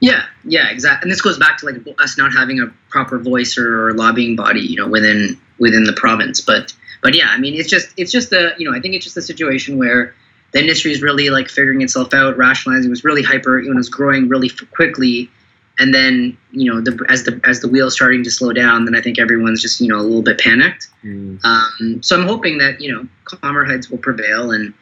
Yeah, 0.00 0.24
yeah, 0.44 0.68
exactly. 0.68 1.06
And 1.06 1.12
this 1.12 1.20
goes 1.20 1.38
back 1.38 1.58
to 1.58 1.66
like 1.66 1.76
us 2.00 2.18
not 2.18 2.32
having 2.32 2.60
a 2.60 2.66
proper 2.88 3.18
voice 3.20 3.56
or, 3.56 3.88
or 3.88 3.94
lobbying 3.94 4.34
body, 4.34 4.60
you 4.60 4.76
know, 4.76 4.88
within 4.88 5.40
within 5.58 5.84
the 5.84 5.92
province. 5.92 6.40
But 6.40 6.74
but 7.02 7.14
yeah, 7.14 7.28
I 7.28 7.38
mean, 7.38 7.54
it's 7.54 7.70
just 7.70 7.94
it's 7.96 8.10
just 8.10 8.32
a 8.32 8.52
you 8.58 8.68
know, 8.68 8.76
I 8.76 8.80
think 8.80 8.94
it's 8.94 9.04
just 9.04 9.16
a 9.16 9.22
situation 9.22 9.78
where 9.78 10.14
the 10.52 10.60
industry 10.60 10.90
is 10.90 11.02
really 11.02 11.30
like 11.30 11.48
figuring 11.48 11.82
itself 11.82 12.12
out, 12.12 12.36
rationalizing. 12.36 12.88
It 12.88 12.90
was 12.90 13.04
really 13.04 13.22
hyper, 13.22 13.60
you 13.60 13.68
know, 13.68 13.74
it 13.74 13.76
was 13.76 13.88
growing 13.88 14.28
really 14.28 14.50
quickly, 14.72 15.30
and 15.78 15.94
then 15.94 16.36
you 16.50 16.72
know, 16.72 16.80
the 16.80 17.04
as 17.08 17.22
the 17.22 17.40
as 17.44 17.60
the 17.60 17.68
wheels 17.68 17.94
starting 17.94 18.24
to 18.24 18.30
slow 18.30 18.52
down, 18.52 18.84
then 18.86 18.96
I 18.96 19.00
think 19.00 19.20
everyone's 19.20 19.62
just 19.62 19.80
you 19.80 19.86
know 19.86 19.98
a 19.98 20.02
little 20.02 20.22
bit 20.22 20.38
panicked. 20.38 20.88
Mm. 21.04 21.44
Um, 21.44 22.02
so 22.02 22.18
I'm 22.18 22.26
hoping 22.26 22.58
that 22.58 22.80
you 22.80 22.92
know 22.92 23.06
calmer 23.24 23.64
heads 23.64 23.88
will 23.88 23.98
prevail, 23.98 24.50
and 24.50 24.74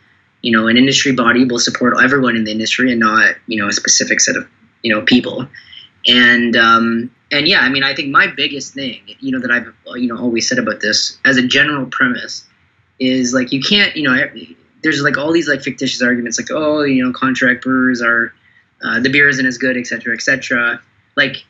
you 0.43 0.53
know 0.53 0.69
an 0.69 0.77
industry 0.77 1.13
body 1.13 1.45
will 1.45 1.59
support 1.59 1.95
everyone 2.03 2.37
in 2.37 2.45
the 2.45 2.51
industry 2.51 2.91
and 2.91 3.01
not 3.01 3.35
you 3.47 3.61
know 3.61 3.69
a 3.69 3.73
specific 3.73 4.21
set 4.21 4.37
of 4.37 4.49
you 4.83 4.95
know 4.95 5.03
people. 5.03 5.47
And 6.07 6.57
um, 6.57 7.11
and 7.31 7.47
yeah, 7.47 7.61
I 7.61 7.69
mean, 7.69 7.83
I 7.83 7.95
think 7.95 8.11
my 8.11 8.27
biggest 8.27 8.75
thing, 8.75 9.03
you 9.21 9.33
know, 9.33 9.39
that 9.41 9.51
I've 9.51 9.73
you 9.97 10.09
know 10.09 10.19
always 10.19 10.49
said 10.49 10.59
about 10.59 10.81
this 10.81 11.19
as 11.25 11.37
a 11.37 11.47
general 11.47 11.87
premise 11.87 12.47
is 12.99 13.33
like 13.33 13.53
you 13.53 13.61
can't, 13.61 13.95
you 13.97 14.03
know, 14.03 14.17
there's 14.83 15.03
like 15.03 15.17
all 15.17 15.33
these 15.33 15.49
like 15.49 15.63
fictitious 15.63 16.03
arguments, 16.03 16.39
like 16.39 16.51
oh, 16.51 16.83
you 16.83 17.05
know, 17.05 17.13
contract 17.13 17.63
brewers 17.63 18.03
are 18.03 18.33
uh, 18.83 19.01
the 19.01 19.11
beer 19.11 19.29
isn't 19.29 19.47
as 19.47 19.59
good, 19.59 19.77
et 19.77 19.87
cetera, 19.87 20.15
et 20.15 20.23
cetera. 20.23 20.81
Like, 21.17 21.45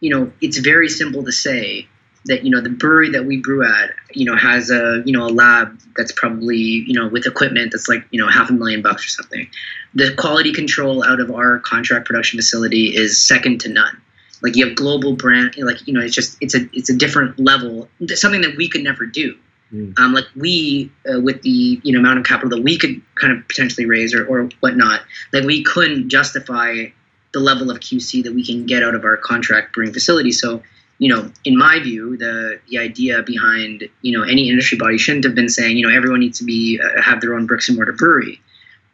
you 0.00 0.10
know, 0.10 0.32
it's 0.40 0.58
very 0.58 0.88
simple 0.88 1.24
to 1.24 1.32
say 1.32 1.86
that 2.26 2.44
you 2.44 2.50
know 2.50 2.60
the 2.60 2.70
brewery 2.70 3.10
that 3.10 3.24
we 3.24 3.36
brew 3.38 3.64
at 3.64 3.90
you 4.12 4.24
know 4.24 4.36
has 4.36 4.70
a 4.70 5.02
you 5.04 5.12
know 5.12 5.26
a 5.26 5.28
lab 5.28 5.78
that's 5.96 6.12
probably 6.12 6.56
you 6.56 6.94
know 6.94 7.08
with 7.08 7.26
equipment 7.26 7.72
that's 7.72 7.88
like 7.88 8.04
you 8.10 8.20
know 8.20 8.28
half 8.28 8.50
a 8.50 8.52
million 8.52 8.82
bucks 8.82 9.04
or 9.04 9.08
something. 9.08 9.48
The 9.94 10.14
quality 10.14 10.52
control 10.52 11.04
out 11.04 11.20
of 11.20 11.30
our 11.30 11.60
contract 11.60 12.06
production 12.06 12.38
facility 12.38 12.94
is 12.96 13.22
second 13.22 13.60
to 13.62 13.68
none. 13.68 14.00
Like 14.42 14.56
you 14.56 14.66
have 14.66 14.76
global 14.76 15.14
brand 15.14 15.56
like 15.58 15.86
you 15.86 15.94
know 15.94 16.00
it's 16.00 16.14
just 16.14 16.36
it's 16.40 16.54
a 16.54 16.68
it's 16.72 16.90
a 16.90 16.96
different 16.96 17.38
level 17.38 17.88
something 18.14 18.42
that 18.42 18.56
we 18.56 18.68
could 18.68 18.82
never 18.82 19.06
do. 19.06 19.36
Mm. 19.72 19.98
um, 19.98 20.12
like 20.12 20.26
we 20.36 20.92
uh, 21.10 21.20
with 21.20 21.40
the 21.42 21.80
you 21.82 21.92
know 21.92 21.98
amount 21.98 22.18
of 22.18 22.26
capital 22.26 22.50
that 22.50 22.62
we 22.62 22.76
could 22.78 23.00
kind 23.14 23.32
of 23.32 23.48
potentially 23.48 23.86
raise 23.86 24.14
or, 24.14 24.26
or 24.26 24.50
whatnot 24.60 25.00
like 25.32 25.44
we 25.44 25.64
couldn't 25.64 26.10
justify 26.10 26.84
the 27.32 27.40
level 27.40 27.70
of 27.70 27.80
qc 27.80 28.22
that 28.24 28.34
we 28.34 28.44
can 28.44 28.66
get 28.66 28.82
out 28.82 28.94
of 28.94 29.04
our 29.04 29.16
contract 29.16 29.74
brewing 29.74 29.92
facility. 29.92 30.32
So 30.32 30.62
you 30.98 31.08
know, 31.14 31.30
in 31.44 31.56
my 31.56 31.80
view, 31.80 32.16
the 32.16 32.60
the 32.68 32.78
idea 32.78 33.22
behind 33.22 33.88
you 34.02 34.16
know 34.16 34.24
any 34.24 34.48
industry 34.48 34.78
body 34.78 34.98
shouldn't 34.98 35.24
have 35.24 35.34
been 35.34 35.48
saying 35.48 35.76
you 35.76 35.86
know 35.86 35.94
everyone 35.94 36.20
needs 36.20 36.38
to 36.38 36.44
be 36.44 36.80
uh, 36.80 37.02
have 37.02 37.20
their 37.20 37.34
own 37.34 37.46
bricks 37.46 37.68
and 37.68 37.76
mortar 37.76 37.92
brewery. 37.92 38.40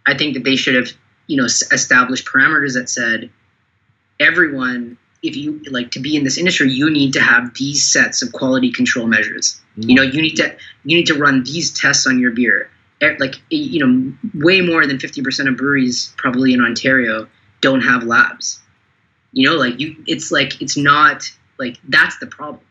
I 0.07 0.16
think 0.16 0.34
that 0.34 0.44
they 0.44 0.57
should 0.57 0.74
have 0.74 0.88
you 1.26 1.36
know 1.36 1.44
s- 1.44 1.70
established 1.72 2.26
parameters 2.26 2.74
that 2.74 2.88
said 2.88 3.30
everyone, 4.20 4.96
if 5.22 5.36
you 5.36 5.61
like 5.70 5.90
to 5.92 6.01
be 6.01 6.16
in 6.16 6.24
this 6.24 6.38
industry, 6.38 6.70
you 6.70 6.90
need 6.90 7.12
to 7.14 7.20
have 7.20 7.55
these 7.55 7.84
sets 7.84 8.22
of 8.22 8.32
quality 8.32 8.70
control 8.70 9.07
measures. 9.07 9.61
You 9.76 9.94
know, 9.94 10.03
you 10.03 10.22
need 10.22 10.36
to 10.36 10.57
you 10.84 10.96
need 10.96 11.07
to 11.07 11.14
run 11.14 11.42
these 11.42 11.72
tests 11.72 12.07
on 12.07 12.20
your 12.20 12.30
beer. 12.30 12.70
Like 13.18 13.36
you 13.51 13.86
know, 13.86 14.12
way 14.34 14.61
more 14.61 14.86
than 14.86 14.98
fifty 14.98 15.22
percent 15.22 15.48
of 15.48 15.57
breweries 15.57 16.14
probably 16.16 16.53
in 16.53 16.61
Ontario 16.61 17.28
don't 17.61 17.80
have 17.80 18.05
labs. 18.05 18.61
You 19.32 19.48
know, 19.48 19.57
like 19.57 19.80
you, 19.80 19.96
it's 20.07 20.30
like 20.30 20.61
it's 20.61 20.76
not 20.76 21.30
like 21.61 21.78
that's 21.88 22.18
the 22.18 22.26
problem. 22.26 22.62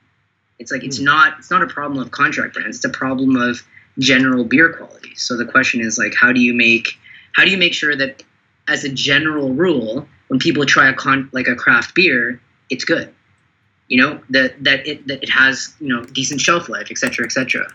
It's 0.57 0.71
like 0.71 0.83
it's 0.83 0.99
not 0.99 1.39
it's 1.39 1.49
not 1.49 1.63
a 1.63 1.67
problem 1.67 2.01
of 2.01 2.11
contract 2.11 2.55
brands. 2.55 2.77
It's 2.77 2.85
a 2.85 2.89
problem 2.89 3.37
of 3.37 3.61
general 3.99 4.43
beer 4.43 4.73
quality. 4.73 5.15
So 5.15 5.37
the 5.37 5.45
question 5.45 5.79
is 5.81 5.97
like, 5.97 6.13
how 6.13 6.33
do 6.33 6.41
you 6.41 6.53
make 6.53 6.89
how 7.33 7.45
do 7.45 7.51
you 7.51 7.57
make 7.57 7.73
sure 7.73 7.95
that 7.95 8.23
as 8.67 8.83
a 8.83 8.89
general 8.89 9.53
rule, 9.53 10.07
when 10.27 10.39
people 10.39 10.65
try 10.65 10.89
a 10.89 10.93
con 10.93 11.29
like 11.31 11.47
a 11.47 11.55
craft 11.55 11.95
beer, 11.95 12.41
it's 12.69 12.83
good. 12.83 13.13
You 13.87 14.01
know 14.01 14.21
that 14.31 14.63
that 14.63 14.85
it 14.85 15.07
that 15.07 15.23
it 15.23 15.29
has 15.29 15.73
you 15.79 15.87
know 15.87 16.03
decent 16.03 16.41
shelf 16.41 16.67
life, 16.67 16.87
et 16.91 16.97
cetera, 16.97 17.25
et 17.25 17.31
cetera. 17.31 17.67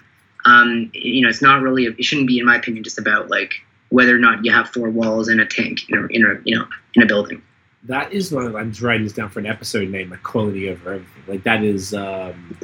Um, 0.45 0.91
you 0.93 1.23
know, 1.23 1.31
it's 1.31 1.41
not 1.41 1.62
really. 1.62 1.87
It 1.87 2.05
shouldn't 2.05 2.27
be, 2.29 2.39
in 2.39 2.45
my 2.45 2.57
opinion, 2.57 2.85
just 2.85 2.99
about 2.99 3.31
like 3.31 3.55
whether 3.89 4.15
or 4.15 4.19
not 4.19 4.45
you 4.45 4.53
have 4.53 4.69
four 4.69 4.91
walls 4.91 5.29
and 5.29 5.41
a 5.41 5.47
tank 5.47 5.81
in 5.89 5.99
a, 5.99 6.07
in 6.09 6.25
a 6.25 6.41
you 6.45 6.57
know 6.57 6.67
in 6.95 7.03
a 7.03 7.07
building. 7.07 7.43
That 7.87 8.12
is 8.12 8.32
one. 8.32 8.47
Of, 8.47 8.57
I'm 8.57 8.70
just 8.70 8.82
writing 8.82 9.05
this 9.05 9.12
down 9.12 9.28
for 9.28 9.41
an 9.41 9.47
episode 9.47 9.91
name, 9.91 10.11
like 10.11 10.22
quality 10.22 10.70
over 10.70 10.95
everything. 10.95 11.22
Like 11.26 11.43
that 11.45 11.62
is, 11.62 11.93
um, 11.93 12.59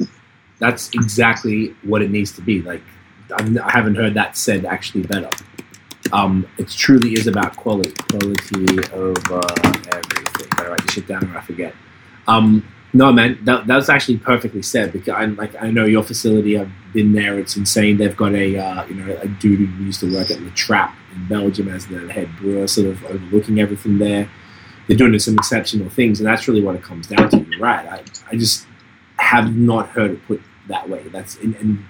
that's 0.57 0.89
exactly 0.93 1.75
what 1.83 2.01
it 2.01 2.09
needs 2.09 2.31
to 2.33 2.41
be. 2.41 2.61
Like 2.61 2.81
I've, 3.35 3.55
I 3.59 3.69
haven't 3.69 3.95
heard 3.95 4.15
that 4.15 4.35
said 4.35 4.65
actually 4.65 5.03
better. 5.03 5.29
Um, 6.11 6.47
it 6.57 6.69
truly 6.69 7.13
is 7.13 7.27
about 7.27 7.55
quality, 7.55 7.91
quality 7.91 8.79
over 8.93 9.41
everything. 9.93 10.47
I 10.57 10.67
write 10.67 10.81
this 10.81 10.93
shit 10.93 11.07
down 11.07 11.23
or 11.25 11.37
I 11.37 11.41
forget. 11.41 11.75
Um, 12.27 12.67
no, 12.93 13.13
man, 13.13 13.37
that, 13.45 13.67
that's 13.67 13.89
actually 13.89 14.17
perfectly 14.17 14.63
said. 14.63 14.91
Because 14.91 15.13
I'm 15.13 15.35
like, 15.35 15.53
I 15.61 15.69
know 15.69 15.85
your 15.85 16.03
facility. 16.03 16.57
I've 16.57 16.71
been 16.93 17.13
there. 17.13 17.37
It's 17.37 17.55
insane. 17.55 17.97
They've 17.97 18.17
got 18.17 18.33
a, 18.33 18.57
uh, 18.57 18.85
you 18.87 18.95
know, 18.95 19.15
a 19.21 19.27
dude 19.27 19.69
who 19.69 19.83
used 19.83 19.99
to 19.99 20.11
work 20.11 20.31
at 20.31 20.39
the 20.39 20.49
Trap 20.51 20.95
in 21.13 21.27
Belgium 21.27 21.69
as 21.69 21.85
the 21.85 22.11
head 22.11 22.27
brewer, 22.37 22.67
sort 22.67 22.87
of 22.87 23.05
overlooking 23.05 23.59
everything 23.59 23.99
there 23.99 24.27
they're 24.87 24.97
doing 24.97 25.17
some 25.19 25.35
exceptional 25.35 25.89
things, 25.89 26.19
and 26.19 26.27
that's 26.27 26.47
really 26.47 26.61
what 26.61 26.75
it 26.75 26.83
comes 26.83 27.07
down 27.07 27.29
to. 27.29 27.39
You're 27.39 27.59
right. 27.59 27.85
I, 27.87 28.03
I 28.31 28.35
just 28.35 28.67
have 29.17 29.55
not 29.55 29.89
heard 29.89 30.11
it 30.11 30.27
put 30.27 30.41
that 30.67 30.89
way. 30.89 31.03
That's 31.09 31.37
and, 31.37 31.55
and 31.55 31.85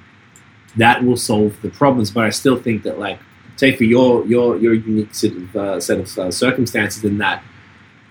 that 0.77 1.03
will 1.03 1.17
solve 1.17 1.61
the 1.61 1.69
problems. 1.69 2.11
But 2.11 2.25
I 2.25 2.29
still 2.29 2.57
think 2.61 2.83
that, 2.83 2.99
like, 2.99 3.19
say 3.55 3.75
for 3.75 3.83
your 3.83 4.25
your 4.25 4.57
your 4.57 4.73
unique 4.73 5.13
set 5.13 5.31
of 5.31 5.55
uh, 5.55 5.79
set 5.79 5.99
of 5.99 6.17
uh, 6.17 6.31
circumstances, 6.31 7.03
in 7.03 7.17
that 7.19 7.43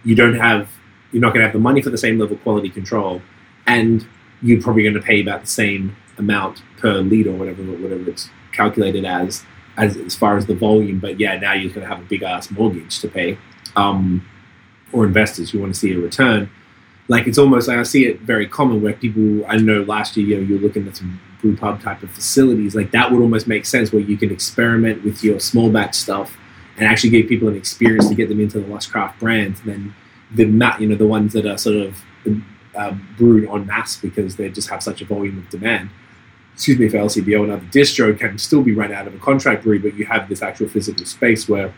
you 0.04 0.14
don't 0.14 0.38
have, 0.38 0.70
you're 1.12 1.20
not 1.20 1.34
going 1.34 1.40
to 1.40 1.46
have 1.46 1.52
the 1.52 1.58
money 1.58 1.82
for 1.82 1.90
the 1.90 1.98
same 1.98 2.18
level 2.18 2.36
of 2.36 2.42
quality 2.42 2.70
control, 2.70 3.20
and 3.66 4.06
you're 4.42 4.62
probably 4.62 4.82
going 4.82 4.94
to 4.94 5.02
pay 5.02 5.20
about 5.20 5.42
the 5.42 5.46
same 5.46 5.96
amount 6.18 6.62
per 6.78 6.94
lead 6.98 7.26
or 7.26 7.32
whatever 7.32 7.62
whatever 7.62 8.08
it's 8.10 8.28
calculated 8.52 9.04
as, 9.04 9.44
as 9.76 9.96
as 9.96 10.14
far 10.14 10.36
as 10.36 10.46
the 10.46 10.54
volume. 10.54 10.98
But 10.98 11.20
yeah, 11.20 11.36
now 11.38 11.52
you're 11.52 11.72
going 11.72 11.86
to 11.86 11.94
have 11.94 12.00
a 12.00 12.08
big 12.08 12.22
ass 12.22 12.50
mortgage 12.50 13.00
to 13.00 13.08
pay, 13.08 13.38
um, 13.76 14.26
or 14.92 15.04
investors 15.04 15.50
who 15.50 15.60
want 15.60 15.74
to 15.74 15.78
see 15.78 15.92
a 15.92 15.98
return. 15.98 16.50
Like 17.08 17.26
it's 17.26 17.38
almost 17.38 17.68
like 17.68 17.78
I 17.78 17.82
see 17.82 18.06
it 18.06 18.20
very 18.20 18.46
common 18.46 18.82
where 18.82 18.92
people 18.92 19.44
I 19.46 19.56
know 19.56 19.82
last 19.82 20.16
year 20.16 20.26
you 20.26 20.36
know, 20.36 20.42
you're 20.42 20.60
looking 20.60 20.86
at 20.86 20.96
some 20.96 21.20
brew 21.40 21.56
pub 21.56 21.82
type 21.82 22.02
of 22.02 22.10
facilities 22.10 22.76
like 22.76 22.90
that 22.90 23.10
would 23.10 23.20
almost 23.20 23.48
make 23.48 23.64
sense 23.64 23.92
where 23.92 24.02
you 24.02 24.16
can 24.16 24.30
experiment 24.30 25.02
with 25.04 25.24
your 25.24 25.40
small 25.40 25.70
batch 25.70 25.94
stuff 25.94 26.36
and 26.76 26.88
actually 26.88 27.10
give 27.10 27.28
people 27.28 27.48
an 27.48 27.56
experience 27.56 28.08
to 28.08 28.14
get 28.14 28.28
them 28.28 28.40
into 28.40 28.58
the 28.58 28.66
Lost 28.66 28.90
Craft 28.90 29.20
brands. 29.20 29.60
Then 29.62 29.94
the 30.34 30.44
you 30.78 30.86
know 30.86 30.96
the 30.96 31.06
ones 31.06 31.32
that 31.34 31.46
are 31.46 31.58
sort 31.58 31.76
of 31.76 32.04
uh, 32.74 32.92
brewed 33.16 33.48
en 33.48 33.66
masse 33.66 33.96
because 33.96 34.36
they 34.36 34.48
just 34.48 34.70
have 34.70 34.82
such 34.82 35.02
a 35.02 35.04
volume 35.04 35.38
of 35.38 35.48
demand. 35.50 35.90
Excuse 36.54 36.78
me, 36.78 36.88
for 36.88 36.98
LCBO, 36.98 37.44
another 37.44 37.66
distro 37.66 38.18
can 38.18 38.38
still 38.38 38.62
be 38.62 38.74
run 38.74 38.92
out 38.92 39.06
of 39.06 39.14
a 39.14 39.18
contract 39.18 39.62
brewery, 39.62 39.78
but 39.78 39.94
you 39.94 40.04
have 40.04 40.28
this 40.28 40.42
actual 40.42 40.68
physical 40.68 41.04
space 41.06 41.48
where 41.48 41.72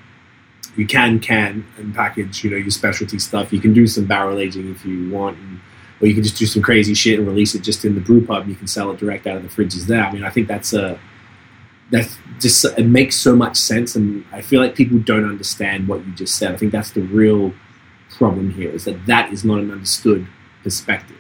you 0.77 0.87
can 0.87 1.21
can 1.21 1.67
and 1.77 1.95
package, 1.95 2.45
you 2.45 2.51
know, 2.51 2.57
your 2.57 2.71
specialty 2.71 3.19
stuff. 3.19 3.53
You 3.53 3.61
can 3.61 3.73
do 3.73 3.87
some 3.87 4.07
barrel 4.07 4.39
aging 4.39 4.71
if 4.71 4.85
you 4.85 5.11
want, 5.11 5.39
and, 5.39 5.61
or 6.01 6.07
you 6.07 6.15
can 6.15 6.23
just 6.23 6.39
do 6.39 6.47
some 6.47 6.63
crazy 6.63 6.95
shit 6.95 7.19
and 7.19 7.29
release 7.29 7.55
it 7.55 7.63
just 7.63 7.85
in 7.85 7.95
the 7.95 8.01
brew 8.01 8.25
pub. 8.25 8.43
And 8.43 8.51
you 8.51 8.57
can 8.57 8.67
sell 8.67 8.91
it 8.91 8.99
direct 8.99 9.27
out 9.27 9.37
of 9.37 9.43
the 9.43 9.49
fridges 9.49 9.87
there. 9.87 10.05
I 10.05 10.13
mean, 10.13 10.25
I 10.25 10.31
think 10.31 10.49
that's 10.49 10.73
a 10.73 10.99
that's 11.91 12.17
just 12.41 12.65
it 12.65 12.87
makes 12.87 13.17
so 13.17 13.37
much 13.37 13.57
sense, 13.57 13.97
and 13.97 14.25
I 14.33 14.41
feel 14.41 14.61
like 14.61 14.75
people 14.75 14.99
don't 14.99 15.29
understand 15.29 15.89
what 15.89 16.05
you 16.07 16.13
just 16.13 16.37
said. 16.37 16.53
I 16.53 16.57
think 16.57 16.73
that's 16.73 16.91
the 16.91 17.03
real 17.03 17.53
problem 18.17 18.51
here 18.51 18.71
is 18.71 18.85
that 18.85 19.07
that 19.07 19.33
is 19.33 19.45
not 19.45 19.59
an 19.59 19.71
understood 19.71 20.27
perspective. 20.63 21.17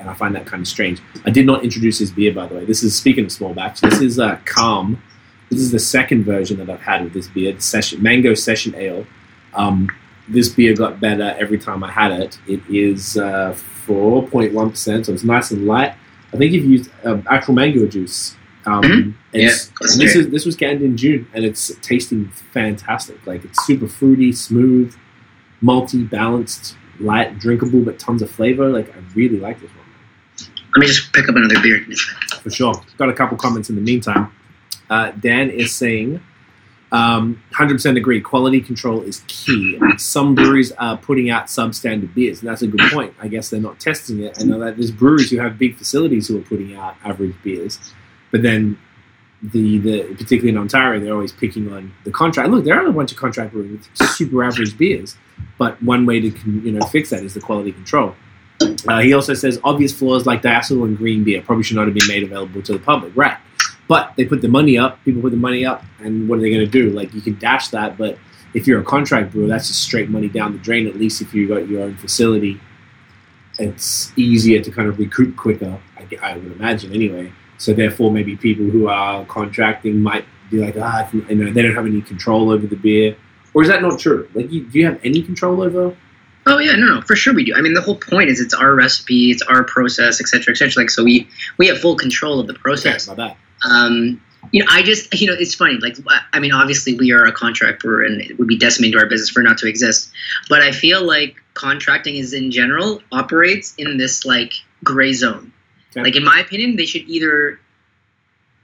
And 0.00 0.10
I 0.10 0.14
find 0.14 0.34
that 0.34 0.46
kind 0.46 0.60
of 0.60 0.68
strange. 0.68 1.00
I 1.24 1.30
did 1.30 1.46
not 1.46 1.64
introduce 1.64 1.98
this 1.98 2.10
beer, 2.10 2.32
by 2.32 2.46
the 2.46 2.54
way. 2.54 2.64
This 2.64 2.82
is, 2.82 2.94
speaking 2.94 3.24
of 3.24 3.32
small 3.32 3.54
batch, 3.54 3.80
this 3.80 4.00
is 4.00 4.18
uh, 4.18 4.38
Calm. 4.44 5.02
This 5.54 5.62
is 5.62 5.70
the 5.72 5.78
second 5.78 6.24
version 6.24 6.58
that 6.58 6.68
I've 6.68 6.80
had 6.82 7.02
of 7.02 7.12
this 7.12 7.28
beer, 7.28 7.58
session, 7.60 8.02
Mango 8.02 8.34
Session 8.34 8.74
Ale. 8.74 9.06
Um, 9.54 9.88
this 10.28 10.48
beer 10.48 10.74
got 10.74 11.00
better 11.00 11.34
every 11.38 11.58
time 11.58 11.84
I 11.84 11.90
had 11.90 12.10
it. 12.12 12.38
It 12.48 12.60
is 12.68 13.16
uh, 13.16 13.54
4.1%, 13.86 15.06
so 15.06 15.12
it's 15.12 15.22
nice 15.24 15.50
and 15.50 15.66
light. 15.66 15.94
I 16.32 16.36
think 16.36 16.52
you've 16.52 16.64
used 16.64 16.90
um, 17.04 17.22
actual 17.30 17.54
mango 17.54 17.86
juice. 17.86 18.36
Um, 18.66 18.82
Mhm. 18.82 19.14
it's- 19.32 19.70
Yeah, 19.80 19.86
this 20.04 20.16
is 20.16 20.28
this 20.30 20.44
was 20.46 20.56
canned 20.56 20.82
in 20.82 20.96
June, 20.96 21.26
and 21.34 21.44
it's 21.44 21.70
tasting 21.82 22.30
fantastic. 22.52 23.24
Like 23.26 23.44
it's 23.44 23.64
super 23.66 23.86
fruity, 23.86 24.32
smooth, 24.32 24.94
malty, 25.62 26.08
balanced, 26.08 26.76
light, 26.98 27.38
drinkable, 27.38 27.82
but 27.82 27.98
tons 27.98 28.22
of 28.22 28.30
flavor. 28.30 28.68
Like 28.70 28.88
I 28.96 29.00
really 29.14 29.38
like 29.38 29.60
this 29.60 29.70
one 29.70 30.50
Let 30.74 30.80
me 30.80 30.86
just 30.86 31.12
pick 31.12 31.28
up 31.28 31.36
another 31.36 31.60
beer. 31.62 31.84
for 32.42 32.50
sure. 32.50 32.82
Got 32.96 33.10
a 33.10 33.12
couple 33.12 33.36
comments 33.36 33.68
in 33.68 33.76
the 33.76 33.82
meantime. 33.82 34.32
Uh, 34.90 35.12
Dan 35.12 35.50
is 35.50 35.74
saying, 35.74 36.20
um, 36.92 37.42
100% 37.52 37.96
agree. 37.96 38.20
Quality 38.20 38.60
control 38.60 39.02
is 39.02 39.24
key. 39.26 39.80
Some 39.98 40.34
breweries 40.34 40.70
are 40.72 40.96
putting 40.96 41.28
out 41.28 41.46
substandard 41.46 42.14
beers, 42.14 42.40
and 42.40 42.48
that's 42.48 42.62
a 42.62 42.68
good 42.68 42.92
point. 42.92 43.14
I 43.20 43.26
guess 43.26 43.50
they're 43.50 43.60
not 43.60 43.80
testing 43.80 44.22
it. 44.22 44.34
That 44.34 44.74
there's 44.76 44.92
breweries 44.92 45.30
who 45.30 45.38
have 45.38 45.58
big 45.58 45.76
facilities 45.76 46.28
who 46.28 46.38
are 46.38 46.42
putting 46.42 46.76
out 46.76 46.96
average 47.04 47.34
beers, 47.42 47.80
but 48.30 48.42
then 48.42 48.78
the, 49.42 49.78
the 49.78 50.02
particularly 50.14 50.50
in 50.50 50.56
Ontario, 50.56 51.00
they're 51.00 51.12
always 51.12 51.32
picking 51.32 51.70
on 51.72 51.92
the 52.04 52.10
contract. 52.10 52.50
Look, 52.50 52.64
there 52.64 52.80
are 52.80 52.86
a 52.86 52.92
bunch 52.92 53.12
of 53.12 53.18
contract 53.18 53.52
breweries 53.52 53.88
with 53.98 54.08
super 54.10 54.44
average 54.44 54.78
beers, 54.78 55.16
but 55.58 55.82
one 55.82 56.06
way 56.06 56.20
to 56.20 56.28
you 56.46 56.72
know 56.72 56.86
fix 56.86 57.10
that 57.10 57.22
is 57.22 57.34
the 57.34 57.40
quality 57.40 57.72
control. 57.72 58.14
Uh, 58.88 59.00
he 59.00 59.12
also 59.12 59.34
says 59.34 59.60
obvious 59.64 59.92
flaws 59.92 60.26
like 60.26 60.42
diacetyl 60.42 60.84
and 60.84 60.96
green 60.96 61.24
beer 61.24 61.42
probably 61.42 61.64
should 61.64 61.76
not 61.76 61.86
have 61.86 61.94
been 61.94 62.06
made 62.06 62.22
available 62.22 62.62
to 62.62 62.72
the 62.72 62.78
public. 62.78 63.12
Right. 63.16 63.36
But 63.86 64.14
they 64.16 64.24
put 64.24 64.40
the 64.40 64.48
money 64.48 64.78
up, 64.78 65.02
people 65.04 65.20
put 65.20 65.32
the 65.32 65.36
money 65.36 65.66
up, 65.66 65.84
and 65.98 66.28
what 66.28 66.38
are 66.38 66.42
they 66.42 66.50
going 66.50 66.64
to 66.64 66.70
do? 66.70 66.90
Like, 66.90 67.12
you 67.12 67.20
can 67.20 67.38
dash 67.38 67.68
that, 67.68 67.98
but 67.98 68.18
if 68.54 68.66
you're 68.66 68.80
a 68.80 68.84
contract 68.84 69.32
brewer, 69.32 69.46
that's 69.46 69.68
just 69.68 69.82
straight 69.82 70.08
money 70.08 70.28
down 70.28 70.52
the 70.52 70.58
drain. 70.58 70.86
At 70.86 70.96
least 70.96 71.20
if 71.20 71.34
you 71.34 71.46
got 71.46 71.68
your 71.68 71.82
own 71.82 71.96
facility, 71.96 72.60
it's 73.58 74.12
easier 74.16 74.60
to 74.62 74.70
kind 74.70 74.88
of 74.88 74.98
recoup 74.98 75.36
quicker, 75.36 75.78
I, 75.96 76.06
I 76.22 76.36
would 76.36 76.52
imagine 76.52 76.92
anyway. 76.94 77.32
So, 77.58 77.72
therefore, 77.74 78.10
maybe 78.10 78.36
people 78.36 78.64
who 78.64 78.88
are 78.88 79.24
contracting 79.26 80.00
might 80.00 80.24
be 80.50 80.58
like, 80.58 80.76
ah, 80.78 81.08
you 81.12 81.34
know, 81.34 81.52
they 81.52 81.62
don't 81.62 81.74
have 81.74 81.86
any 81.86 82.00
control 82.00 82.50
over 82.50 82.66
the 82.66 82.76
beer. 82.76 83.16
Or 83.52 83.62
is 83.62 83.68
that 83.68 83.82
not 83.82 83.98
true? 83.98 84.28
Like, 84.34 84.50
you, 84.50 84.64
do 84.64 84.78
you 84.78 84.86
have 84.86 85.00
any 85.04 85.22
control 85.22 85.62
over? 85.62 85.94
Oh 86.46 86.58
yeah, 86.58 86.76
no, 86.76 86.86
no, 86.86 87.00
for 87.02 87.16
sure 87.16 87.32
we 87.32 87.44
do. 87.44 87.54
I 87.54 87.62
mean, 87.62 87.72
the 87.72 87.80
whole 87.80 87.96
point 87.96 88.28
is 88.28 88.40
it's 88.40 88.52
our 88.52 88.74
recipe, 88.74 89.30
it's 89.30 89.42
our 89.42 89.64
process, 89.64 90.20
et 90.20 90.28
cetera, 90.28 90.52
et 90.52 90.58
cetera. 90.58 90.82
Like, 90.82 90.90
so 90.90 91.02
we 91.02 91.28
we 91.56 91.66
have 91.68 91.78
full 91.78 91.96
control 91.96 92.38
of 92.38 92.46
the 92.46 92.54
process. 92.54 93.08
my 93.08 93.14
bad. 93.14 93.36
Um, 93.68 94.20
you 94.52 94.62
know, 94.62 94.70
I 94.70 94.82
just, 94.82 95.12
you 95.20 95.26
know, 95.26 95.36
it's 95.38 95.54
funny. 95.54 95.78
Like, 95.78 95.96
I 96.32 96.38
mean, 96.38 96.52
obviously, 96.52 96.94
we 96.94 97.12
are 97.12 97.24
a 97.24 97.32
contract 97.32 97.82
brewer, 97.82 98.04
and 98.04 98.20
it 98.20 98.38
would 98.38 98.48
be 98.48 98.58
decimating 98.58 98.92
to 98.92 98.98
our 98.98 99.06
business 99.08 99.30
for 99.30 99.42
not 99.42 99.58
to 99.58 99.68
exist. 99.68 100.10
But 100.48 100.60
I 100.60 100.70
feel 100.72 101.02
like 101.04 101.36
contracting 101.54 102.16
is, 102.16 102.32
in 102.32 102.50
general, 102.50 103.00
operates 103.10 103.74
in 103.76 103.96
this 103.96 104.24
like 104.24 104.52
gray 104.82 105.12
zone. 105.12 105.52
Okay. 105.90 106.02
Like, 106.02 106.16
in 106.16 106.24
my 106.24 106.40
opinion, 106.40 106.76
they 106.76 106.86
should 106.86 107.08
either 107.08 107.58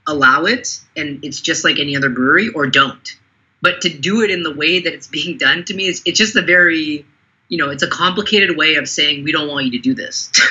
allow 0.07 0.45
it, 0.45 0.79
and 0.95 1.23
it's 1.23 1.41
just 1.41 1.63
like 1.63 1.79
any 1.79 1.97
other 1.97 2.09
brewery, 2.09 2.49
or 2.49 2.67
don't. 2.67 3.17
But 3.61 3.81
to 3.81 3.89
do 3.89 4.21
it 4.21 4.31
in 4.31 4.43
the 4.43 4.53
way 4.53 4.79
that 4.79 4.93
it's 4.93 5.07
being 5.07 5.37
done 5.37 5.65
to 5.65 5.73
me 5.73 5.87
is 5.87 6.01
it's 6.05 6.17
just 6.17 6.35
a 6.35 6.41
very 6.41 7.05
you 7.51 7.57
know, 7.57 7.69
it's 7.69 7.83
a 7.83 7.89
complicated 7.89 8.55
way 8.55 8.75
of 8.75 8.87
saying 8.87 9.25
we 9.25 9.33
don't 9.33 9.49
want 9.49 9.65
you 9.65 9.71
to 9.71 9.77
do 9.77 9.93
this. 9.93 10.31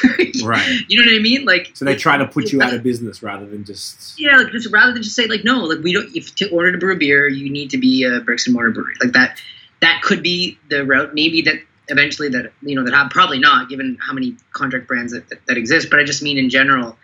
Right. 0.45 0.81
You 0.89 1.03
know 1.03 1.11
what 1.11 1.19
I 1.19 1.23
mean? 1.23 1.45
Like 1.45 1.71
So 1.75 1.85
they 1.85 1.97
try 1.97 2.17
to 2.17 2.27
put 2.27 2.53
you 2.53 2.63
out 2.63 2.73
of 2.73 2.83
business 2.83 3.23
rather 3.23 3.47
than 3.47 3.65
just. 3.65 4.19
yeah, 4.19 4.37
like 4.37 4.53
just 4.53 4.71
rather 4.73 4.93
than 4.93 5.03
just 5.03 5.17
say 5.17 5.27
like 5.27 5.45
no, 5.45 5.65
like 5.65 5.81
we 5.83 5.93
don't. 5.93 6.15
If 6.15 6.35
to 6.37 6.51
order 6.51 6.73
to 6.73 6.79
brew 6.79 6.95
a 6.95 6.97
beer, 6.97 7.27
you 7.27 7.51
need 7.51 7.71
to 7.71 7.79
be 7.79 8.05
a 8.05 8.21
bricks 8.21 8.47
and 8.47 8.55
mortar 8.55 8.71
brewery. 8.71 8.95
Like 9.03 9.13
that, 9.13 9.41
that 9.81 10.03
could 10.03 10.23
be 10.23 10.59
the 10.69 10.85
route. 10.85 11.15
Maybe 11.15 11.43
that 11.43 11.57
eventually 11.89 12.29
that 12.31 12.53
you 12.63 12.77
know 12.77 12.85
that 12.85 12.95
have 12.95 13.11
probably 13.11 13.39
not 13.39 13.69
given 13.69 13.99
how 14.01 14.13
many 14.13 14.37
contract 14.53 14.87
brands 14.87 15.13
that, 15.13 15.29
that, 15.31 15.45
that 15.47 15.57
exist. 15.57 15.89
But 15.91 16.01
I 16.01 16.05
just 16.05 16.23
mean 16.23 16.39
in 16.39 16.51
general, 16.51 16.97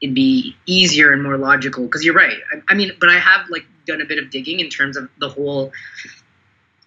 it'd 0.00 0.14
be 0.14 0.56
easier 0.66 1.12
and 1.12 1.22
more 1.22 1.36
logical. 1.38 1.84
Because 1.84 2.04
you're 2.04 2.14
right. 2.14 2.36
I, 2.52 2.62
I 2.68 2.74
mean, 2.74 2.92
but 3.00 3.08
I 3.08 3.18
have 3.18 3.48
like 3.50 3.64
done 3.86 4.00
a 4.00 4.06
bit 4.06 4.18
of 4.18 4.30
digging 4.30 4.60
in 4.60 4.68
terms 4.68 4.96
of 4.96 5.08
the 5.18 5.28
whole, 5.28 5.72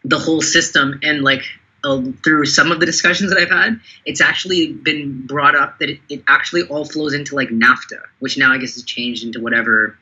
the 0.04 0.20
whole 0.20 0.42
system 0.42 1.00
and 1.04 1.22
like. 1.24 1.44
Uh, 1.86 2.02
through 2.24 2.46
some 2.46 2.72
of 2.72 2.80
the 2.80 2.86
discussions 2.86 3.30
that 3.32 3.40
I've 3.40 3.52
had, 3.52 3.80
it's 4.06 4.20
actually 4.20 4.74
been 4.74 5.26
brought 5.28 5.56
up 5.56 5.78
that 5.80 5.90
it, 5.92 6.00
it 6.10 6.24
actually 6.28 6.64
all 6.64 6.84
flows 6.84 7.14
into 7.14 7.36
like 7.36 7.50
NAFTA, 7.50 8.02
which 8.20 8.38
now 8.40 8.52
I 8.52 8.58
guess 8.58 8.74
has 8.74 8.84
changed 8.84 9.24
into 9.24 9.40
whatever 9.40 9.96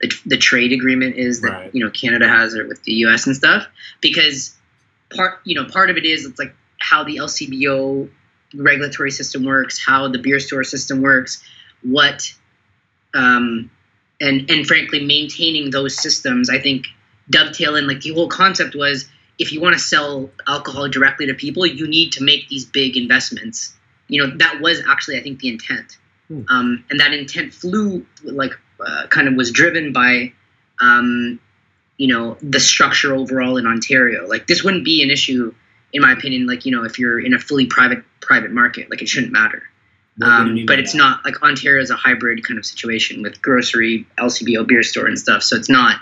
the, 0.00 0.10
the 0.26 0.36
trade 0.36 0.72
agreement 0.72 1.16
is 1.16 1.40
that 1.42 1.52
Right. 1.52 1.74
you 1.74 1.84
know 1.84 1.90
Canada 1.90 2.28
has 2.28 2.56
or 2.56 2.66
with 2.66 2.82
the 2.82 2.92
U.S. 3.04 3.26
and 3.28 3.36
stuff. 3.36 3.66
Because 4.00 4.56
part 5.14 5.38
you 5.44 5.54
know 5.54 5.64
part 5.64 5.90
of 5.90 5.96
it 5.96 6.04
is 6.04 6.26
it's 6.26 6.38
like 6.40 6.54
how 6.80 7.04
the 7.04 7.16
LCBO 7.16 8.08
regulatory 8.54 9.10
system 9.10 9.44
works, 9.44 9.78
how 9.84 10.08
the 10.08 10.18
beer 10.18 10.40
store 10.40 10.64
system 10.64 11.02
works, 11.02 11.42
what 11.82 12.32
um, 13.14 13.70
and 14.20 14.50
and 14.50 14.66
frankly 14.66 15.04
maintaining 15.04 15.70
those 15.70 15.96
systems. 15.96 16.50
I 16.50 16.58
think 16.58 16.86
dovetail 17.30 17.76
in 17.76 17.86
like 17.86 18.00
the 18.00 18.12
whole 18.12 18.28
concept 18.28 18.74
was 18.74 19.08
if 19.38 19.52
you 19.52 19.60
want 19.60 19.74
to 19.74 19.78
sell 19.78 20.30
alcohol 20.46 20.88
directly 20.88 21.26
to 21.26 21.34
people, 21.34 21.64
you 21.66 21.86
need 21.88 22.12
to 22.12 22.24
make 22.24 22.48
these 22.48 22.64
big 22.64 22.96
investments. 22.96 23.74
You 24.08 24.26
know 24.26 24.36
that 24.38 24.60
was 24.60 24.82
actually 24.88 25.18
I 25.18 25.22
think 25.22 25.40
the 25.40 25.48
intent, 25.48 25.96
Hmm. 26.28 26.42
um, 26.48 26.84
and 26.90 27.00
that 27.00 27.12
intent 27.14 27.54
flew 27.54 28.04
like 28.22 28.52
uh, 28.84 29.06
kind 29.08 29.28
of 29.28 29.34
was 29.34 29.50
driven 29.50 29.92
by. 29.92 30.32
Um, 30.80 31.40
you 31.96 32.06
know 32.14 32.36
the 32.40 32.60
structure 32.60 33.12
overall 33.14 33.56
in 33.56 33.66
Ontario. 33.66 34.28
Like 34.28 34.46
this 34.46 34.62
wouldn't 34.62 34.84
be 34.84 35.02
an 35.02 35.10
issue, 35.10 35.52
in 35.92 36.00
my 36.02 36.12
opinion. 36.12 36.46
Like 36.46 36.64
you 36.64 36.70
know 36.70 36.84
if 36.84 36.98
you're 36.98 37.18
in 37.18 37.34
a 37.34 37.38
fully 37.40 37.66
private 37.66 38.04
private 38.20 38.52
market, 38.52 38.88
like 38.88 39.02
it 39.02 39.08
shouldn't 39.08 39.32
matter. 39.32 39.64
What 40.16 40.26
do 40.26 40.32
you 40.54 40.60
Um, 40.60 40.66
but 40.66 40.78
it's 40.78 40.92
that? 40.92 40.98
not 40.98 41.24
like 41.24 41.42
Ontario 41.42 41.82
is 41.82 41.90
a 41.90 41.96
hybrid 41.96 42.44
kind 42.46 42.56
of 42.56 42.64
situation 42.64 43.20
with 43.22 43.42
grocery, 43.42 44.06
LCBO, 44.16 44.64
beer 44.66 44.84
store, 44.84 45.06
and 45.06 45.18
stuff. 45.18 45.42
So 45.42 45.56
it's 45.56 45.68
not. 45.68 45.96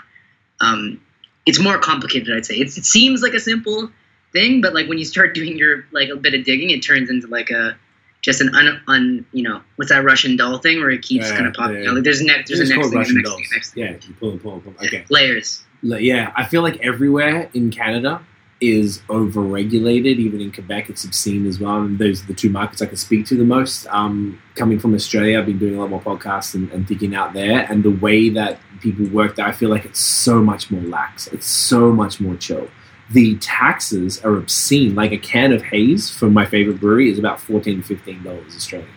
Um, 0.59 1.01
it's 1.47 1.59
more 1.59 1.77
complicated, 1.79 2.35
I'd 2.35 2.45
say. 2.45 2.55
It's, 2.55 2.77
it 2.77 2.85
seems 2.85 3.21
like 3.23 3.33
a 3.33 3.39
simple 3.39 3.89
thing, 4.33 4.61
but 4.61 4.73
like 4.73 4.87
when 4.87 4.97
you 4.97 5.05
start 5.05 5.33
doing 5.33 5.57
your 5.57 5.85
like 5.91 6.09
a 6.09 6.15
bit 6.15 6.33
of 6.33 6.43
digging, 6.45 6.69
it 6.69 6.81
turns 6.81 7.09
into 7.09 7.27
like 7.27 7.49
a 7.49 7.75
just 8.21 8.41
an 8.41 8.53
un, 8.55 8.81
un 8.87 9.25
you 9.31 9.43
know 9.43 9.61
what's 9.77 9.89
that 9.89 10.03
Russian 10.03 10.35
doll 10.35 10.57
thing 10.57 10.79
where 10.79 10.89
it 10.89 11.01
keeps 11.01 11.29
Yeah, 11.29 11.35
kind 11.35 11.47
of 11.47 11.53
popping 11.53 11.83
yeah. 11.83 11.89
out. 11.89 11.95
Like 11.95 12.03
there's 12.03 12.21
next 12.21 12.49
there's 12.49 12.59
It's 12.59 12.69
a 12.71 12.75
next 12.75 12.89
thing, 12.89 12.97
Russian 12.99 13.15
next 13.15 13.29
dolls. 13.29 13.39
thing, 13.41 13.49
next 13.53 13.73
thing. 13.73 13.83
Yeah, 13.83 13.91
you 14.07 14.13
pull 14.19 14.31
and 14.31 14.41
pull 14.41 14.53
and 14.53 14.63
pull. 14.63 14.73
Okay. 14.85 15.05
Layers. 15.09 15.63
Yeah, 15.83 16.33
I 16.35 16.43
feel 16.43 16.61
like 16.63 16.77
everywhere 16.81 17.49
in 17.53 17.71
Canada 17.71 18.21
is 18.59 19.01
over-regulated. 19.09 20.19
Even 20.19 20.41
in 20.41 20.51
Quebec, 20.51 20.89
it's 20.89 21.03
obscene 21.03 21.45
as 21.45 21.59
well. 21.59 21.81
And 21.81 21.99
those 21.99 22.23
are 22.23 22.27
the 22.27 22.33
two 22.33 22.49
markets 22.49 22.81
I 22.81 22.87
can 22.87 22.97
speak 22.97 23.25
to 23.27 23.35
the 23.35 23.43
most. 23.43 23.87
Um, 23.87 24.41
coming 24.55 24.79
from 24.79 24.93
Australia, 24.95 25.39
I've 25.39 25.45
been 25.45 25.59
doing 25.59 25.75
a 25.75 25.79
lot 25.79 25.89
more 25.89 26.01
podcasts 26.01 26.55
and, 26.55 26.71
and 26.71 26.87
thinking 26.87 27.13
out 27.15 27.33
there. 27.33 27.65
And 27.69 27.83
the 27.83 27.91
way 27.91 28.29
that 28.29 28.59
people 28.81 29.05
work 29.07 29.35
there, 29.35 29.45
I 29.45 29.51
feel 29.51 29.69
like 29.69 29.85
it's 29.85 29.99
so 29.99 30.41
much 30.41 30.71
more 30.71 30.81
lax. 30.81 31.27
It's 31.27 31.47
so 31.47 31.91
much 31.91 32.19
more 32.19 32.35
chill. 32.35 32.67
The 33.11 33.37
taxes 33.37 34.23
are 34.25 34.35
obscene. 34.35 34.95
Like 34.95 35.11
a 35.11 35.17
can 35.17 35.53
of 35.53 35.63
haze 35.63 36.09
from 36.09 36.33
my 36.33 36.45
favorite 36.45 36.79
brewery 36.79 37.09
is 37.09 37.17
about 37.19 37.39
fourteen 37.39 37.81
to 37.81 37.87
fifteen 37.87 38.21
dollars 38.23 38.55
Australian. 38.55 38.89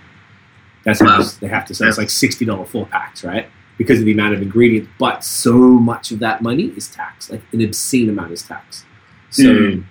That's 0.85 1.01
how 1.01 1.19
much 1.19 1.39
they 1.39 1.49
have 1.49 1.65
to 1.67 1.75
sell. 1.75 1.89
It's 1.89 1.99
like 1.99 2.11
sixty 2.11 2.45
dollar 2.45 2.65
four 2.65 2.87
packs, 2.87 3.23
right? 3.23 3.49
because 3.81 3.99
of 3.99 4.05
the 4.05 4.13
amount 4.13 4.35
of 4.35 4.43
ingredients. 4.43 4.91
But 4.99 5.25
so 5.25 5.55
much 5.55 6.11
of 6.11 6.19
that 6.19 6.43
money 6.43 6.65
is 6.77 6.87
taxed, 6.89 7.31
like 7.31 7.41
an 7.55 7.63
obscene 7.63 8.11
amount 8.11 8.31
is 8.31 8.43
taxed. 8.43 8.85
So, 9.31 9.45
Mm. 9.45 9.85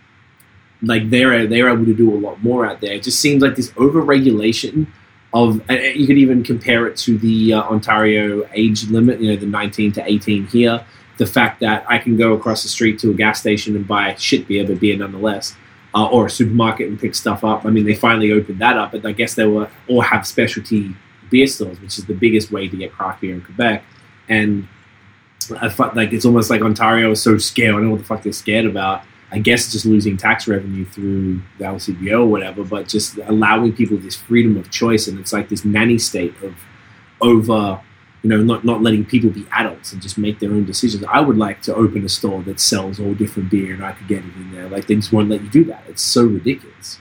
like 0.82 1.10
they're 1.10 1.46
they're 1.48 1.70
able 1.70 1.86
to 1.86 1.94
do 1.94 2.14
a 2.14 2.20
lot 2.20 2.42
more 2.44 2.66
out 2.66 2.80
there. 2.82 2.94
It 2.94 3.04
just 3.04 3.20
seems 3.20 3.42
like 3.42 3.56
this 3.56 3.72
over 3.78 4.00
regulation 4.02 4.88
of. 5.34 5.62
You 5.70 6.08
could 6.08 6.18
even 6.18 6.44
compare 6.44 6.88
it 6.88 6.96
to 6.98 7.18
the 7.18 7.54
uh, 7.54 7.62
Ontario 7.64 8.48
age 8.54 8.88
limit. 8.90 9.20
You 9.22 9.32
know, 9.32 9.36
the 9.36 9.46
19 9.46 9.92
to 9.94 10.04
18 10.10 10.48
here. 10.48 10.84
The 11.18 11.26
fact 11.26 11.60
that 11.60 11.86
I 11.90 11.98
can 11.98 12.16
go 12.16 12.32
across 12.34 12.64
the 12.64 12.70
street 12.70 12.98
to 13.00 13.12
a 13.12 13.14
gas 13.14 13.42
station 13.42 13.76
and 13.76 13.86
buy 13.86 14.16
shit 14.16 14.48
beer, 14.48 14.66
but 14.66 14.80
beer 14.80 14.96
nonetheless 14.98 15.54
uh, 15.94 16.06
or 16.08 16.28
a 16.28 16.30
supermarket 16.30 16.88
and 16.88 16.98
pick 16.98 17.14
stuff 17.14 17.44
up. 17.44 17.66
I 17.66 17.72
mean, 17.72 17.84
they 17.84 17.94
finally 17.96 18.32
opened 18.32 18.60
that 18.60 18.78
up, 18.78 18.94
but 18.94 19.06
I 19.06 19.12
guess 19.12 19.34
they 19.36 19.46
were 19.46 19.70
all 19.90 20.00
have 20.02 20.26
specialty 20.26 20.96
beer 21.30 21.46
stores, 21.48 21.80
which 21.82 21.98
is 22.00 22.06
the 22.06 22.14
biggest 22.14 22.52
way 22.54 22.70
to 22.70 22.78
get 22.78 22.94
craft 22.94 23.20
beer 23.20 23.34
in 23.34 23.42
Quebec. 23.42 23.84
And 24.30 24.68
I 25.60 25.68
thought 25.68 25.94
like 25.96 26.14
it's 26.14 26.24
almost 26.26 26.50
like 26.50 26.62
Ontario 26.62 27.12
is 27.12 27.22
so 27.22 27.38
scared. 27.38 27.72
I 27.72 27.74
don't 27.74 27.86
know 27.86 27.92
what 27.92 28.00
the 28.00 28.06
fuck 28.06 28.24
they're 28.24 28.32
scared 28.32 28.66
about. 28.66 29.04
I 29.32 29.40
guess 29.40 29.72
just 29.72 29.86
losing 29.86 30.18
tax 30.18 30.48
revenue 30.48 30.86
through 30.86 31.42
the 31.60 31.66
LCBO 31.66 32.22
or 32.22 32.26
whatever, 32.26 32.64
but 32.64 32.88
just 32.88 33.18
allowing 33.18 33.74
people 33.74 33.98
this 33.98 34.16
freedom 34.16 34.58
of 34.58 34.72
choice, 34.72 35.08
and 35.08 35.20
it's 35.20 35.32
like 35.32 35.50
this 35.50 35.64
nanny 35.64 36.00
state 36.00 36.34
of 36.42 36.56
over, 37.22 37.80
you 38.24 38.30
know, 38.30 38.42
not 38.42 38.66
not 38.66 38.82
letting 38.82 39.06
people 39.06 39.30
be 39.30 39.46
adults 39.52 39.94
and 39.94 40.02
just 40.02 40.18
make 40.18 40.40
their 40.40 40.50
own 40.50 40.66
decisions. 40.66 41.04
I 41.08 41.20
would 41.20 41.38
like 41.38 41.62
to 41.64 41.76
open 41.76 42.04
a 42.06 42.10
store 42.10 42.42
that 42.44 42.60
sells 42.60 43.00
all 43.00 43.14
different 43.14 43.52
beer, 43.52 43.74
and 43.74 43.86
I 43.86 43.92
could 43.92 44.08
get 44.08 44.20
it 44.20 44.36
in 44.36 44.52
there. 44.52 44.68
Like 44.68 44.88
they 44.88 44.96
just 44.96 45.14
won't 45.14 45.30
let 45.30 45.44
you 45.44 45.50
do 45.50 45.64
that. 45.66 45.84
It's 45.88 46.02
so 46.02 46.26
ridiculous. 46.26 47.00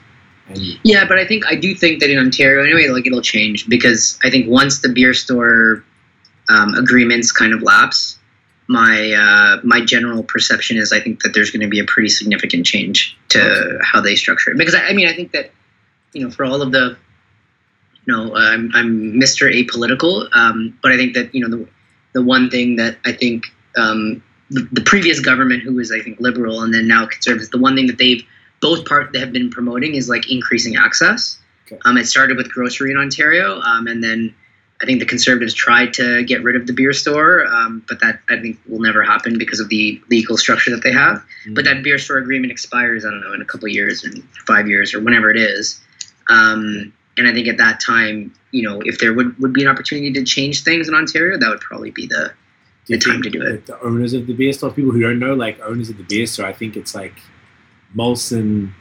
And 0.49 0.59
Yeah, 0.83 1.07
but 1.07 1.19
I 1.19 1.27
think 1.27 1.47
I 1.47 1.55
do 1.55 1.75
think 1.75 2.01
that 2.01 2.11
in 2.11 2.19
Ontario 2.19 2.63
anyway, 2.63 2.89
like 2.89 3.07
it'll 3.07 3.23
change 3.23 3.69
because 3.69 4.19
I 4.23 4.31
think 4.31 4.49
once 4.49 4.81
the 4.81 4.91
beer 4.91 5.15
store 5.15 5.83
um, 6.51 6.75
agreements 6.75 7.33
kind 7.33 7.55
of 7.55 7.63
lapse, 7.63 8.18
my 8.69 9.13
uh, 9.13 9.61
my 9.65 9.81
general 9.81 10.23
perception 10.23 10.77
is 10.77 10.93
I 10.93 11.01
think 11.01 11.23
that 11.23 11.33
there's 11.35 11.51
going 11.51 11.63
to 11.63 11.69
be 11.69 11.81
a 11.81 11.85
pretty 11.85 12.11
significant 12.11 12.67
change 12.67 13.17
to 13.31 13.79
how 13.83 14.01
they 14.01 14.15
structure 14.15 14.51
it. 14.53 14.59
Because 14.59 14.75
I, 14.75 14.89
I 14.89 14.93
mean, 14.93 15.09
I 15.09 15.15
think 15.15 15.33
that 15.33 15.51
you 16.13 16.25
know, 16.25 16.31
for 16.31 16.45
all 16.45 16.63
of 16.63 16.71
the 16.71 16.97
you 18.07 18.17
know, 18.17 18.35
uh, 18.35 18.39
I'm 18.39 18.71
I'm 18.75 19.13
Mr. 19.15 19.51
Apolitical, 19.53 20.29
um, 20.37 20.79
but 20.83 20.93
I 20.93 20.97
think 20.97 21.15
that 21.15 21.35
you 21.35 21.47
know 21.47 21.57
the 21.57 21.69
the 22.13 22.23
one 22.23 22.51
thing 22.51 22.77
that 22.77 22.99
I 23.05 23.13
think 23.13 23.47
um, 23.77 24.23
the, 24.51 24.69
the 24.73 24.83
previous 24.83 25.21
government, 25.21 25.63
who 25.63 25.75
was 25.75 25.91
I 25.91 26.01
think 26.01 26.21
liberal 26.21 26.63
and 26.63 26.73
then 26.73 26.87
now 26.87 27.07
conservative, 27.07 27.51
the 27.51 27.59
one 27.59 27.75
thing 27.75 27.87
that 27.87 27.99
they've 27.99 28.23
both 28.61 28.85
part 28.87 29.13
they 29.13 29.19
have 29.21 29.33
been 29.33 29.51
promoting 29.51 29.95
is 29.95 30.09
like 30.09 30.31
increasing 30.31 30.77
access. 30.77 31.39
Okay. 31.67 31.79
Um, 31.85 31.97
it 31.97 32.07
started 32.07 32.37
with 32.37 32.51
grocery 32.51 32.91
in 32.91 32.99
Ontario, 32.99 33.61
um, 33.61 33.87
and 33.87 34.03
then 34.05 34.35
I 34.81 34.87
think 34.87 35.01
the 35.01 35.07
Conservatives 35.07 35.55
tried 35.55 35.93
to 35.95 36.23
get 36.23 36.43
rid 36.45 36.55
of 36.55 36.69
the 36.69 36.73
beer 36.73 36.93
store, 36.93 37.45
um, 37.47 37.85
but 37.89 38.01
that 38.01 38.21
I 38.29 38.39
think 38.41 38.61
will 38.67 38.81
never 38.81 39.03
happen 39.03 39.37
because 39.37 39.59
of 39.59 39.69
the 39.69 40.01
legal 40.09 40.37
structure 40.37 40.71
that 40.71 40.85
they 40.85 40.93
have. 40.93 41.25
But 41.49 41.65
that 41.65 41.83
beer 41.83 41.99
store 41.99 42.19
agreement 42.19 42.53
expires, 42.53 43.05
I 43.05 43.11
don't 43.11 43.21
know, 43.21 43.33
in 43.33 43.43
a 43.43 43.45
couple 43.45 43.67
of 43.67 43.73
years, 43.73 44.05
in 44.05 44.23
five 44.47 44.69
years, 44.69 44.95
or 44.95 45.01
whenever 45.01 45.31
it 45.31 45.37
is. 45.37 45.81
Um, 46.29 46.93
and 47.17 47.27
I 47.27 47.33
think 47.33 47.49
at 47.49 47.59
that 47.59 47.81
time, 47.81 48.33
you 48.53 48.63
know, 48.63 48.81
if 48.85 49.01
there 49.01 49.13
would, 49.13 49.37
would 49.41 49.53
be 49.53 49.63
an 49.63 49.69
opportunity 49.69 50.13
to 50.13 50.25
change 50.25 50.63
things 50.63 50.89
in 50.89 50.95
Ontario, 50.95 51.37
that 51.39 51.49
would 51.49 51.61
probably 51.61 51.91
be 51.91 52.07
the 52.07 52.33
the 52.87 52.99
time 52.99 53.21
to 53.23 53.29
do 53.29 53.43
it. 53.43 53.67
The 53.67 53.79
owners 53.83 54.15
of 54.15 54.27
the 54.27 54.33
beer 54.33 54.53
store, 54.53 54.71
people 54.71 54.93
who 54.93 55.03
don't 55.03 55.19
know, 55.19 55.35
like 55.35 55.61
owners 55.61 55.91
of 55.91 55.99
the 55.99 56.05
beer 56.05 56.27
store, 56.27 56.47
I 56.47 56.55
think 56.55 56.75
it's 56.77 56.95
like 56.95 57.15
Molson, 57.95 58.73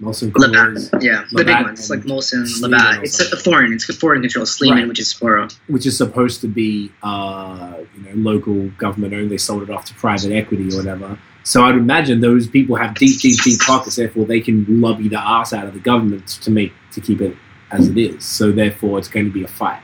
Molson 0.00 0.30
Coors, 0.30 0.52
Labatt, 0.92 1.02
yeah, 1.02 1.24
the 1.30 1.36
big 1.38 1.46
Labatt 1.46 1.64
ones 1.64 1.88
like 1.88 2.00
Molson, 2.00 2.46
Sleeman 2.46 2.78
Labatt. 2.78 3.02
It's 3.04 3.18
a 3.20 3.36
foreign. 3.36 3.72
It's 3.72 3.84
foreign 3.96 4.20
control. 4.20 4.44
Sleeman, 4.44 4.78
Right. 4.80 4.88
which 4.88 5.00
is 5.00 5.14
Sapporo. 5.14 5.50
which 5.68 5.86
is 5.86 5.96
supposed 5.96 6.42
to 6.42 6.48
be, 6.48 6.92
uh, 7.02 7.74
you 7.96 8.02
know, 8.02 8.10
local 8.30 8.68
government 8.76 9.14
owned. 9.14 9.30
They 9.30 9.38
sold 9.38 9.62
it 9.62 9.70
off 9.70 9.86
to 9.86 9.94
private 9.94 10.32
equity 10.32 10.68
or 10.72 10.76
whatever. 10.76 11.18
So 11.44 11.64
I'd 11.64 11.76
imagine 11.76 12.20
those 12.20 12.46
people 12.46 12.76
have 12.76 12.94
deep, 12.96 13.20
deep, 13.20 13.40
deep 13.42 13.58
pockets. 13.60 13.96
Therefore, 13.96 14.26
they 14.26 14.40
can 14.40 14.66
lobby 14.82 15.08
the 15.08 15.18
ass 15.18 15.52
out 15.54 15.66
of 15.66 15.72
the 15.72 15.80
government 15.80 16.26
to 16.42 16.50
make 16.50 16.72
to 16.92 17.00
keep 17.00 17.20
it 17.22 17.34
as 17.70 17.88
it 17.88 17.96
is. 17.96 18.22
So 18.24 18.52
therefore, 18.52 18.98
it's 18.98 19.08
going 19.08 19.26
to 19.26 19.32
be 19.32 19.44
a 19.44 19.48
fight. 19.48 19.80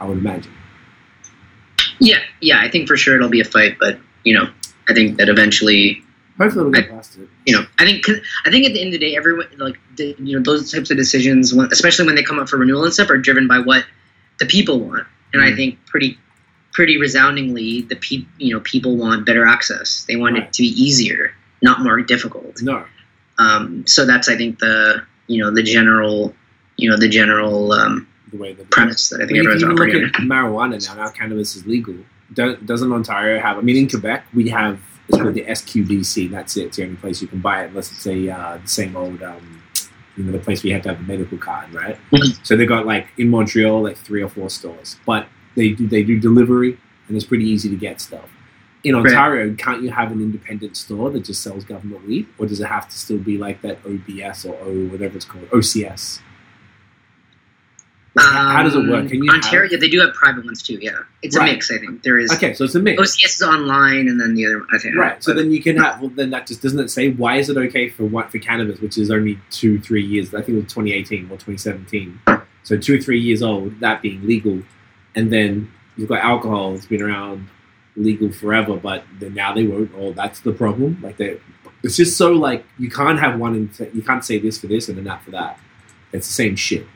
I 0.00 0.06
would 0.06 0.18
imagine. 0.18 0.52
Yeah, 2.00 2.18
yeah. 2.40 2.60
I 2.60 2.68
think 2.70 2.88
for 2.88 2.96
sure 2.96 3.14
it'll 3.16 3.28
be 3.28 3.40
a 3.40 3.44
fight, 3.44 3.76
but 3.78 3.98
you 4.24 4.34
know, 4.34 4.48
I 4.88 4.94
think 4.94 5.18
that 5.18 5.28
eventually 5.28 6.02
Hopefully, 6.38 6.64
we'll 6.64 6.72
get 6.72 6.90
past 6.90 7.16
it. 7.18 7.28
you 7.46 7.54
know, 7.54 7.64
I 7.78 7.84
think 7.84 8.04
'cause 8.04 8.16
I 8.44 8.50
think 8.50 8.66
at 8.66 8.72
the 8.72 8.80
end 8.80 8.88
of 8.92 9.00
the 9.00 9.06
day, 9.06 9.16
everyone 9.16 9.46
like 9.58 9.76
the, 9.96 10.16
you 10.18 10.36
know 10.36 10.42
those 10.42 10.70
types 10.72 10.90
of 10.90 10.96
decisions, 10.96 11.54
when, 11.54 11.68
especially 11.72 12.06
when 12.06 12.16
they 12.16 12.22
come 12.24 12.38
up 12.40 12.48
for 12.48 12.56
renewal 12.56 12.84
and 12.84 12.92
stuff, 12.92 13.08
are 13.10 13.18
driven 13.18 13.46
by 13.46 13.58
what 13.58 13.84
the 14.40 14.46
people 14.46 14.80
want, 14.80 15.06
and 15.32 15.40
I 15.42 15.52
Mm. 15.52 15.56
think 15.56 15.86
pretty 15.86 16.18
pretty 16.72 16.98
resoundingly, 16.98 17.82
the 17.82 17.94
pe- 17.94 18.24
you 18.38 18.52
know 18.52 18.58
people 18.60 18.96
want 18.96 19.24
better 19.24 19.46
access. 19.46 20.04
They 20.08 20.16
want 20.16 20.34
Right. 20.34 20.42
it 20.42 20.52
to 20.54 20.62
be 20.62 20.68
easier, 20.82 21.32
not 21.62 21.82
more 21.82 22.00
difficult. 22.00 22.60
No, 22.62 22.84
Um, 23.38 23.84
so 23.86 24.04
that's 24.04 24.28
I 24.28 24.36
think 24.36 24.58
the 24.58 25.02
you 25.28 25.40
know 25.40 25.52
the 25.52 25.62
general 25.62 26.34
you 26.76 26.90
know 26.90 26.96
the 26.96 27.08
general 27.08 27.72
um, 27.72 28.08
the 28.32 28.36
way 28.38 28.54
premise 28.70 29.08
that 29.10 29.20
I 29.22 29.26
think 29.26 29.38
everyone's 29.38 29.62
operating. 29.62 30.02
look 30.02 30.14
at 30.18 30.22
marijuana 30.22 30.84
now. 30.84 30.94
Now 31.04 31.08
cannabis 31.10 31.54
is 31.54 31.64
legal. 31.64 31.94
Do- 32.32 32.56
Doesn't 32.64 32.92
Ontario 32.92 33.40
have? 33.40 33.56
I 33.56 33.60
mean, 33.60 33.76
in 33.76 33.88
Quebec, 33.88 34.26
we 34.34 34.48
have 34.48 34.80
it's 35.08 35.18
called 35.20 35.34
the 35.34 35.44
SQDC. 35.44 36.30
That's 36.30 36.56
it. 36.56 36.64
It's 36.66 36.76
the 36.76 36.84
only 36.84 36.96
place 36.96 37.20
you 37.22 37.28
can 37.28 37.40
buy 37.40 37.64
it, 37.64 37.68
unless 37.68 37.90
it's 37.92 38.06
a 38.06 38.30
uh, 38.30 38.58
the 38.58 38.68
same 38.68 38.96
old, 38.96 39.22
um, 39.22 39.62
you 40.16 40.24
know, 40.24 40.32
the 40.32 40.38
place 40.38 40.62
where 40.62 40.68
you 40.68 40.74
have 40.74 40.82
to 40.84 40.90
have 40.94 41.00
a 41.00 41.02
medical 41.02 41.38
card, 41.38 41.72
right? 41.74 41.98
Mhm. 42.12 42.38
So 42.46 42.56
they 42.56 42.66
got 42.66 42.86
like 42.86 43.08
in 43.18 43.28
Montreal, 43.28 43.82
like 43.82 43.96
three 43.98 44.22
or 44.22 44.28
four 44.28 44.48
stores, 44.50 44.96
but 45.06 45.26
they 45.56 45.70
do 45.70 45.86
they 45.86 46.02
do 46.02 46.18
delivery, 46.18 46.78
and 47.08 47.16
it's 47.16 47.26
pretty 47.26 47.44
easy 47.48 47.68
to 47.68 47.76
get 47.76 48.00
stuff. 48.00 48.30
In 48.82 48.94
Right. 48.94 49.06
Ontario, 49.06 49.54
can't 49.54 49.82
you 49.82 49.90
have 49.90 50.12
an 50.12 50.20
independent 50.20 50.76
store 50.76 51.10
that 51.10 51.24
just 51.24 51.42
sells 51.42 51.64
government 51.64 52.06
weed, 52.06 52.26
or 52.38 52.46
does 52.46 52.60
it 52.60 52.66
have 52.66 52.86
to 52.88 52.96
still 52.98 53.16
be 53.18 53.38
like 53.38 53.62
that 53.62 53.78
OBS 53.86 54.44
or 54.44 54.54
O 54.62 54.86
whatever 54.88 55.16
it's 55.16 55.24
called, 55.24 55.48
OCS? 55.50 56.20
Like, 58.16 58.26
how- 58.26 58.48
how 58.52 58.62
does 58.62 58.74
it 58.76 58.86
work? 58.88 59.00
Um, 59.02 59.08
Can 59.08 59.24
you 59.24 59.30
Ontario? 59.30 59.68
Yeah, 59.70 59.78
they 59.78 59.88
do 59.88 59.98
have 60.00 60.14
private 60.14 60.44
ones 60.44 60.62
too. 60.62 60.78
Yeah, 60.80 60.92
it's 61.22 61.36
Right. 61.36 61.48
a 61.48 61.52
mix. 61.54 61.70
I 61.70 61.78
think 61.78 62.02
there 62.04 62.16
is. 62.18 62.30
Okay, 62.32 62.54
so 62.54 62.64
it's 62.64 62.74
a 62.76 62.80
mix. 62.80 63.00
OCS 63.00 63.36
is 63.36 63.42
online, 63.42 64.06
and 64.08 64.20
then 64.20 64.34
the 64.34 64.46
other. 64.46 64.58
One, 64.60 64.68
I 64.72 64.78
think. 64.78 64.94
Right. 64.94 65.22
So 65.22 65.34
then 65.34 65.50
you 65.50 65.60
can 65.60 65.76
have. 65.78 66.00
Well, 66.00 66.10
then 66.14 66.30
that 66.30 66.46
just 66.46 66.62
doesn't 66.62 66.78
it 66.78 66.90
say 66.90 67.10
why 67.10 67.36
is 67.38 67.48
it 67.50 67.56
okay 67.56 67.88
for 67.88 68.04
what 68.04 68.30
for 68.30 68.38
cannabis, 68.38 68.80
which 68.80 68.98
is 68.98 69.10
only 69.10 69.38
two 69.50 69.80
three 69.80 70.04
years? 70.04 70.28
I 70.32 70.42
think 70.42 70.50
it 70.58 70.62
was 70.64 70.72
2018 70.72 71.24
or 71.26 71.36
2017. 71.38 72.20
So 72.62 72.76
two 72.76 72.94
or 72.94 73.00
three 73.00 73.18
years 73.20 73.42
old, 73.42 73.80
that 73.80 74.00
being 74.00 74.24
legal, 74.26 74.62
and 75.16 75.32
then 75.32 75.70
you've 75.96 76.08
got 76.08 76.20
alcohol. 76.22 76.74
It's 76.76 76.86
been 76.86 77.02
around 77.02 77.48
legal 77.96 78.30
forever, 78.30 78.76
but 78.76 79.04
then 79.18 79.34
now 79.34 79.52
they 79.54 79.64
won't. 79.66 79.90
Oh, 79.96 80.12
that's 80.12 80.38
the 80.40 80.52
problem. 80.52 80.98
Like 81.02 81.16
they, 81.16 81.38
it's 81.82 81.96
just 81.96 82.16
so 82.16 82.32
like 82.32 82.64
you 82.78 82.90
can't 82.90 83.18
have 83.18 83.40
one 83.40 83.54
and 83.54 83.88
you 83.92 84.02
can't 84.02 84.24
say 84.24 84.38
this 84.38 84.58
for 84.60 84.68
this 84.68 84.88
and 84.88 84.96
then 84.98 85.04
that 85.04 85.24
for 85.24 85.32
that. 85.32 85.58
It's 86.12 86.28
the 86.28 86.32
same 86.32 86.54
shit. 86.54 86.86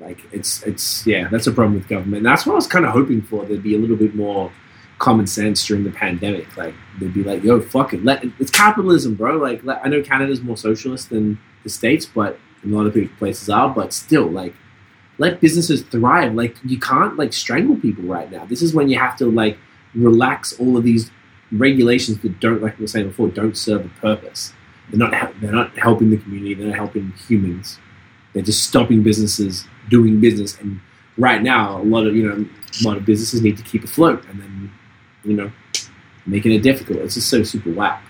Like 0.00 0.18
it's 0.32 0.62
it's 0.62 1.06
yeah, 1.06 1.28
that's 1.28 1.46
a 1.46 1.52
problem 1.52 1.74
with 1.74 1.88
government. 1.88 2.18
And 2.18 2.26
that's 2.26 2.46
what 2.46 2.52
I 2.52 2.56
was 2.56 2.66
kind 2.66 2.84
of 2.84 2.92
hoping 2.92 3.22
for. 3.22 3.44
There'd 3.44 3.62
be 3.62 3.74
a 3.74 3.78
little 3.78 3.96
bit 3.96 4.14
more 4.14 4.52
common 4.98 5.26
sense 5.26 5.64
during 5.66 5.84
the 5.84 5.90
pandemic. 5.90 6.56
Like 6.56 6.74
they'd 7.00 7.12
be 7.12 7.24
like, 7.24 7.42
"Yo, 7.42 7.60
fuck 7.60 7.94
it, 7.94 8.04
let 8.04 8.24
it's 8.38 8.50
capitalism, 8.50 9.14
bro." 9.14 9.36
Like 9.36 9.64
let, 9.64 9.84
I 9.84 9.88
know 9.88 10.02
Canada's 10.02 10.40
more 10.40 10.56
socialist 10.56 11.10
than 11.10 11.38
the 11.64 11.70
states, 11.70 12.06
but 12.06 12.38
a 12.64 12.68
lot 12.68 12.86
of 12.86 12.96
places 13.18 13.48
are. 13.50 13.68
But 13.68 13.92
still, 13.92 14.26
like 14.26 14.54
let 15.18 15.40
businesses 15.40 15.82
thrive. 15.82 16.34
Like 16.34 16.56
you 16.64 16.78
can't 16.78 17.16
like 17.16 17.32
strangle 17.32 17.76
people 17.76 18.04
right 18.04 18.30
now. 18.30 18.44
This 18.44 18.62
is 18.62 18.74
when 18.74 18.88
you 18.88 18.98
have 18.98 19.16
to 19.18 19.26
like 19.30 19.58
relax 19.94 20.58
all 20.58 20.76
of 20.76 20.84
these 20.84 21.10
regulations 21.52 22.20
that 22.20 22.40
don't, 22.40 22.62
like 22.62 22.78
we 22.78 22.84
were 22.84 22.88
saying 22.88 23.08
before, 23.08 23.28
don't 23.28 23.56
serve 23.56 23.86
a 23.86 23.88
purpose. 24.00 24.52
They're 24.90 24.98
not 24.98 25.40
they're 25.40 25.52
not 25.52 25.76
helping 25.76 26.10
the 26.10 26.16
community. 26.16 26.54
They're 26.54 26.68
not 26.68 26.76
helping 26.76 27.12
humans. 27.26 27.78
They're 28.32 28.42
just 28.42 28.64
stopping 28.64 29.02
businesses 29.02 29.66
doing 29.88 30.20
business. 30.20 30.58
And 30.60 30.80
right 31.16 31.42
now, 31.42 31.80
a 31.80 31.84
lot 31.84 32.06
of 32.06 32.14
you 32.14 32.28
know 32.28 32.44
a 32.80 32.86
lot 32.86 32.96
of 32.96 33.04
businesses 33.04 33.42
need 33.42 33.56
to 33.56 33.62
keep 33.62 33.84
afloat, 33.84 34.24
and 34.28 34.40
then 34.40 34.72
you 35.24 35.34
know 35.34 35.50
making 36.26 36.52
it 36.52 36.62
difficult. 36.62 36.98
It's 36.98 37.14
just 37.14 37.28
so 37.28 37.42
super 37.42 37.72
whack. 37.72 38.02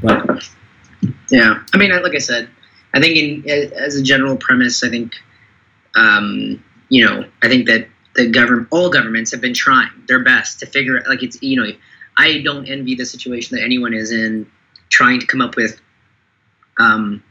But 0.00 0.48
Yeah, 1.30 1.62
I 1.72 1.76
mean, 1.76 1.90
like 1.90 2.14
I 2.14 2.18
said, 2.18 2.48
I 2.94 3.00
think 3.00 3.16
in 3.16 3.72
as 3.74 3.96
a 3.96 4.02
general 4.02 4.36
premise, 4.36 4.82
I 4.82 4.88
think, 4.88 5.14
um, 5.94 6.62
you 6.88 7.04
know, 7.04 7.24
I 7.42 7.48
think 7.48 7.66
that 7.66 7.88
the 8.14 8.28
government, 8.28 8.68
all 8.70 8.90
governments, 8.90 9.30
have 9.32 9.40
been 9.40 9.54
trying 9.54 9.90
their 10.06 10.22
best 10.22 10.60
to 10.60 10.66
figure. 10.66 10.98
out. 10.98 11.06
Like 11.06 11.22
it's, 11.22 11.40
you 11.42 11.60
know, 11.60 11.70
I 12.16 12.40
don't 12.40 12.66
envy 12.66 12.94
the 12.94 13.04
situation 13.04 13.56
that 13.56 13.64
anyone 13.64 13.94
is 13.94 14.10
in, 14.10 14.50
trying 14.88 15.20
to 15.20 15.26
come 15.26 15.40
up 15.40 15.56
with 15.56 15.80
um, 16.80 17.22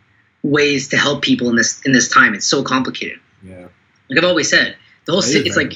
ways 0.43 0.89
to 0.89 0.97
help 0.97 1.21
people 1.21 1.49
in 1.49 1.55
this 1.55 1.81
in 1.85 1.91
this 1.91 2.09
time. 2.09 2.33
It's 2.33 2.47
so 2.47 2.63
complicated. 2.63 3.19
yeah, 3.43 3.67
Like 4.09 4.19
I've 4.19 4.29
always 4.29 4.49
said, 4.49 4.75
the 5.05 5.11
whole 5.11 5.21
it 5.21 5.27
is 5.27 5.35
it's 5.35 5.57
like 5.57 5.73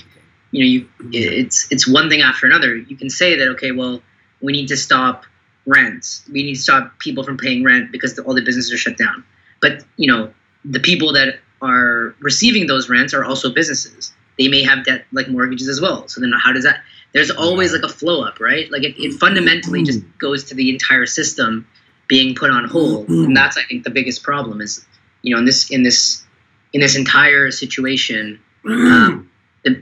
you 0.52 0.64
know 0.64 0.70
you 0.70 0.88
it's 1.14 1.72
it's 1.72 1.88
one 1.88 2.10
thing 2.10 2.22
after 2.22 2.46
another 2.46 2.76
you 2.76 2.98
can 2.98 3.10
say 3.10 3.38
that 3.38 3.48
okay 3.48 3.72
well 3.72 4.02
we 4.42 4.52
need 4.52 4.68
to 4.68 4.76
stop 4.76 5.24
rents 5.66 6.28
we 6.34 6.44
need 6.44 6.56
to 6.56 6.62
stop 6.62 7.00
people 7.00 7.24
from 7.24 7.38
paying 7.38 7.64
rent 7.64 7.90
because 7.92 8.16
the, 8.16 8.24
all 8.24 8.34
the 8.34 8.42
businesses 8.42 8.74
are 8.74 8.78
shut 8.78 8.98
down 8.98 9.24
but 9.62 9.86
you 9.96 10.12
know 10.12 10.34
the 10.66 10.82
people 10.82 11.14
that 11.14 11.40
are 11.62 12.14
receiving 12.20 12.68
those 12.68 12.90
rents 12.90 13.14
are 13.14 13.24
also 13.24 13.50
businesses 13.54 14.12
they 14.42 14.48
may 14.48 14.64
have 14.64 14.86
debt 14.86 15.06
like 15.12 15.30
mortgages 15.30 15.68
as 15.68 15.80
well. 15.80 16.08
So 16.08 16.22
then 16.22 16.32
how 16.36 16.52
does 16.52 16.64
that? 16.64 16.82
There's 17.14 17.32
always 17.32 17.74
like 17.74 17.84
a 17.84 17.90
flow 17.90 18.24
up, 18.24 18.40
right? 18.40 18.72
Like 18.72 18.84
it, 18.84 18.98
it 18.98 19.10
mm-hmm. 19.10 19.18
fundamentally 19.18 19.84
just 19.84 20.00
mm-hmm. 20.00 20.18
goes 20.18 20.46
to 20.46 20.56
the 20.56 20.70
entire 20.70 21.06
system 21.06 21.68
being 22.12 22.36
put 22.36 22.52
on 22.52 22.66
hold, 22.66 23.08
and 23.08 23.38
that's 23.38 23.56
I 23.56 23.64
think 23.64 23.86
the 23.86 23.90
biggest 23.90 24.22
problem 24.22 24.60
is, 24.60 24.86
you 25.22 25.34
know, 25.34 25.40
in 25.40 25.46
this 25.46 25.72
in 25.72 25.84
this 25.84 26.26
in 26.74 26.82
this 26.82 26.98
entire 26.98 27.52
situation, 27.52 28.38
um, 28.66 29.32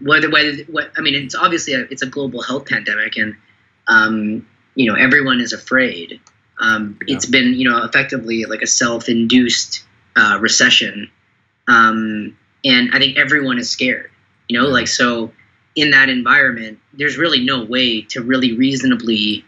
whether 0.03 0.29
whether 0.29 0.53
what 0.65 0.91
I 0.95 1.01
mean, 1.01 1.15
it's 1.15 1.33
obviously 1.33 1.73
a, 1.73 1.81
it's 1.89 2.03
a 2.03 2.05
global 2.05 2.43
health 2.43 2.67
pandemic, 2.67 3.17
and 3.17 3.35
um, 3.87 4.45
you 4.75 4.85
know 4.87 4.95
everyone 4.95 5.41
is 5.41 5.53
afraid. 5.53 6.19
Um, 6.59 6.99
Yeah. 7.07 7.15
It's 7.15 7.25
been 7.25 7.55
you 7.55 7.67
know 7.67 7.83
effectively 7.83 8.45
like 8.45 8.61
a 8.61 8.67
self-induced 8.67 9.83
uh, 10.15 10.37
recession, 10.39 11.09
um, 11.67 12.37
and 12.63 12.93
I 12.93 12.99
think 12.99 13.17
everyone 13.17 13.57
is 13.57 13.71
scared. 13.71 14.11
You 14.47 14.59
know, 14.59 14.67
like 14.67 14.87
so 14.87 15.31
in 15.75 15.91
that 15.91 16.09
environment, 16.09 16.77
there's 16.93 17.17
really 17.17 17.43
no 17.43 17.63
way 17.63 18.01
to 18.13 18.21
really 18.21 18.53
reasonably 18.53 19.45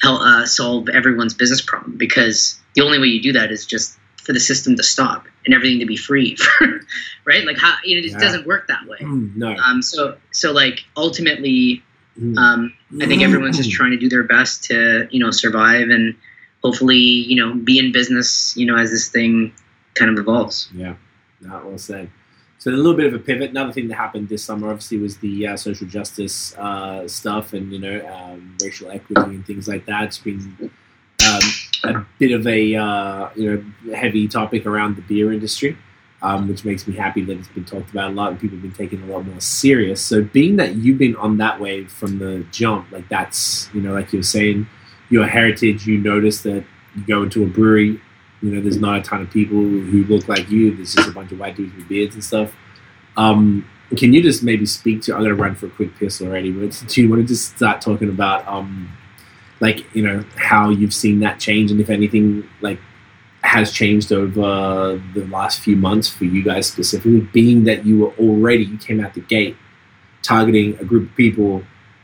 help 0.00 0.20
uh, 0.20 0.46
solve 0.46 0.88
everyone's 0.88 1.34
business 1.34 1.60
problem 1.60 1.96
because 1.96 2.60
the 2.74 2.82
only 2.82 2.98
way 2.98 3.06
you 3.06 3.20
do 3.22 3.32
that 3.32 3.50
is 3.50 3.66
just 3.66 3.98
for 4.22 4.32
the 4.32 4.40
system 4.40 4.76
to 4.76 4.82
stop 4.82 5.26
and 5.44 5.54
everything 5.54 5.78
to 5.80 5.86
be 5.86 5.96
free, 5.96 6.36
right? 7.24 7.44
Like 7.46 7.56
how 7.58 7.74
you 7.84 7.94
know, 7.96 8.00
it 8.00 8.02
just 8.02 8.14
Yeah. 8.14 8.20
doesn't 8.26 8.46
work 8.46 8.68
that 8.68 8.86
way. 8.86 8.98
no. 9.00 9.56
Um, 9.56 9.82
so 9.82 10.16
so 10.32 10.52
like 10.52 10.80
ultimately, 10.96 11.82
Mm. 12.20 12.36
um, 12.36 12.72
I 13.00 13.06
think 13.06 13.22
everyone's 13.22 13.56
just 13.56 13.70
trying 13.70 13.92
to 13.92 13.96
do 13.96 14.08
their 14.08 14.24
best 14.24 14.64
to 14.64 15.06
you 15.12 15.20
know 15.20 15.30
survive 15.30 15.88
and 15.90 16.16
hopefully 16.64 16.96
you 16.98 17.36
know 17.36 17.54
be 17.54 17.78
in 17.78 17.92
business 17.92 18.56
you 18.56 18.66
know 18.66 18.76
as 18.76 18.90
this 18.90 19.08
thing 19.08 19.52
kind 19.94 20.10
of 20.10 20.18
evolves. 20.18 20.68
Yeah, 20.74 20.96
no, 21.40 21.62
well 21.64 21.78
said. 21.78 22.10
So 22.58 22.72
a 22.72 22.72
little 22.72 22.94
bit 22.94 23.06
of 23.06 23.14
a 23.14 23.20
pivot. 23.20 23.50
Another 23.50 23.72
thing 23.72 23.86
that 23.88 23.94
happened 23.94 24.28
this 24.28 24.42
summer, 24.42 24.68
obviously, 24.68 24.98
was 24.98 25.16
the 25.18 25.46
uh, 25.46 25.56
social 25.56 25.86
justice 25.86 26.56
uh, 26.58 27.06
stuff 27.06 27.52
and 27.52 27.72
you 27.72 27.78
know 27.78 28.06
um, 28.12 28.56
racial 28.60 28.90
equity 28.90 29.30
and 29.30 29.46
things 29.46 29.68
like 29.68 29.86
that. 29.86 30.04
It's 30.04 30.18
been 30.18 30.70
um, 31.26 31.40
a 31.84 32.06
bit 32.18 32.32
of 32.32 32.46
a 32.48 32.74
uh, 32.74 33.28
you 33.36 33.50
know 33.84 33.94
heavy 33.94 34.26
topic 34.26 34.66
around 34.66 34.96
the 34.96 35.02
beer 35.02 35.32
industry, 35.32 35.78
um, 36.20 36.48
which 36.48 36.64
makes 36.64 36.88
me 36.88 36.96
happy 36.96 37.22
that 37.26 37.38
it's 37.38 37.48
been 37.48 37.64
talked 37.64 37.90
about 37.90 38.10
a 38.10 38.14
lot 38.14 38.32
and 38.32 38.40
people 38.40 38.56
have 38.56 38.62
been 38.62 38.72
taking 38.72 39.02
it 39.02 39.08
a 39.08 39.12
lot 39.12 39.24
more 39.24 39.40
serious. 39.40 40.04
So 40.04 40.22
being 40.22 40.56
that 40.56 40.74
you've 40.74 40.98
been 40.98 41.14
on 41.14 41.38
that 41.38 41.60
wave 41.60 41.92
from 41.92 42.18
the 42.18 42.44
jump, 42.50 42.90
like 42.90 43.08
that's 43.08 43.72
you 43.72 43.80
know 43.80 43.92
like 43.92 44.12
you 44.12 44.18
were 44.18 44.24
saying, 44.24 44.66
your 45.10 45.26
heritage. 45.26 45.86
You 45.86 45.98
notice 45.98 46.42
that 46.42 46.64
you 46.96 47.04
go 47.06 47.22
into 47.22 47.44
a 47.44 47.46
brewery 47.46 48.00
you 48.42 48.50
know, 48.50 48.60
there's 48.60 48.78
not 48.78 48.98
a 48.98 49.02
ton 49.02 49.22
of 49.22 49.30
people 49.30 49.56
who 49.56 50.04
look 50.04 50.28
like 50.28 50.48
you. 50.48 50.74
There's 50.74 50.94
just 50.94 51.08
a 51.08 51.12
bunch 51.12 51.32
of 51.32 51.38
white 51.38 51.56
dudes 51.56 51.74
with 51.74 51.88
beards 51.88 52.14
and 52.14 52.22
stuff. 52.22 52.54
Um, 53.16 53.68
can 53.96 54.12
you 54.12 54.22
just 54.22 54.42
maybe 54.42 54.66
speak 54.66 55.02
to? 55.02 55.14
I'm 55.14 55.22
gonna 55.22 55.34
run 55.34 55.54
for 55.54 55.66
a 55.66 55.70
quick 55.70 55.96
piss 55.96 56.20
already, 56.20 56.52
but 56.52 56.84
do 56.88 57.02
you 57.02 57.08
want 57.08 57.22
to 57.22 57.26
just 57.26 57.56
start 57.56 57.80
talking 57.80 58.08
about, 58.08 58.46
um, 58.46 58.90
like 59.60 59.92
you 59.94 60.02
know, 60.02 60.24
how 60.36 60.70
you've 60.70 60.94
seen 60.94 61.20
that 61.20 61.40
change, 61.40 61.70
and 61.70 61.80
if 61.80 61.90
anything, 61.90 62.48
like 62.60 62.78
has 63.42 63.72
changed 63.72 64.12
over 64.12 65.00
the 65.14 65.24
last 65.26 65.60
few 65.60 65.74
months 65.76 66.08
for 66.08 66.24
you 66.24 66.42
guys 66.42 66.66
specifically, 66.66 67.20
being 67.20 67.64
that 67.64 67.86
you 67.86 67.98
were 68.00 68.12
already 68.18 68.64
you 68.64 68.76
came 68.76 69.00
out 69.00 69.14
the 69.14 69.20
gate 69.20 69.56
targeting 70.22 70.76
a 70.80 70.84
group 70.84 71.08
of 71.08 71.16
people 71.16 71.62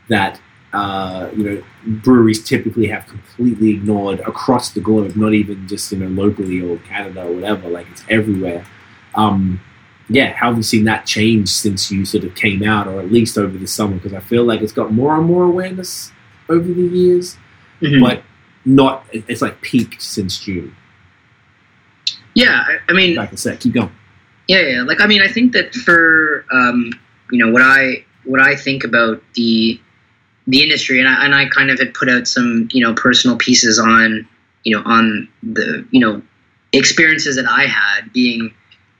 that 0.09 0.39
uh, 0.75 1.29
you 1.35 1.43
know 1.43 1.63
breweries 2.03 2.43
typically 2.43 2.87
have 2.87 3.07
completely 3.07 3.69
ignored 3.71 4.19
across 4.21 4.71
the 4.71 4.81
globe, 4.81 5.15
not 5.15 5.33
even 5.33 5.67
just 5.67 5.91
you 5.91 5.99
know 5.99 6.07
locally 6.07 6.61
or 6.61 6.77
Canada 6.79 7.23
or 7.23 7.33
whatever. 7.33 7.69
Like 7.69 7.87
it's 7.91 8.03
everywhere. 8.09 8.65
Um, 9.15 9.61
yeah, 10.09 10.33
how 10.33 10.49
have 10.49 10.57
you 10.57 10.63
seen 10.63 10.83
that 10.83 11.05
change 11.05 11.49
since 11.49 11.89
you 11.91 12.05
sort 12.05 12.25
of 12.25 12.35
came 12.35 12.61
out, 12.63 12.87
or 12.87 12.99
at 12.99 13.11
least 13.11 13.37
over 13.37 13.57
the 13.57 13.67
summer? 13.67 13.95
Because 13.95 14.13
I 14.13 14.19
feel 14.19 14.43
like 14.43 14.61
it's 14.61 14.73
got 14.73 14.91
more 14.91 15.15
and 15.15 15.25
more 15.25 15.45
awareness 15.45 16.11
over 16.49 16.67
the 16.67 16.87
years, 16.87 17.37
but 18.01 18.21
not. 18.65 19.05
It's 19.13 19.41
like 19.41 19.61
peaked 19.61 20.01
since 20.01 20.37
June. 20.39 20.75
yeah, 22.35 22.63
I, 22.67 22.77
I 22.89 22.93
mean, 22.93 23.15
Like 23.15 23.31
I 23.31 23.35
said, 23.35 23.59
keep 23.59 23.73
going. 23.73 23.91
Yeah, 24.47 24.61
yeah. 24.61 24.81
Like 24.83 25.01
I 25.01 25.07
mean, 25.07 25.21
I 25.21 25.27
think 25.27 25.53
that 25.53 25.73
for 25.73 26.45
um, 26.51 26.91
you 27.31 27.43
know 27.43 27.51
what 27.51 27.61
I 27.63 28.03
what 28.25 28.41
I 28.41 28.55
think 28.55 28.83
about 28.83 29.21
the 29.35 29.79
the 30.47 30.61
industry, 30.63 30.99
and 30.99 31.07
I 31.07 31.25
and 31.25 31.35
I 31.35 31.47
kind 31.49 31.69
of 31.71 31.79
had 31.79 31.93
put 31.93 32.09
out 32.09 32.27
some 32.27 32.67
you 32.71 32.83
know 32.83 32.93
personal 32.93 33.37
pieces 33.37 33.79
on 33.79 34.27
you 34.63 34.75
know 34.75 34.83
on 34.85 35.27
the 35.43 35.85
you 35.91 35.99
know 35.99 36.21
experiences 36.73 37.35
that 37.35 37.47
I 37.47 37.65
had 37.65 38.11
being 38.13 38.53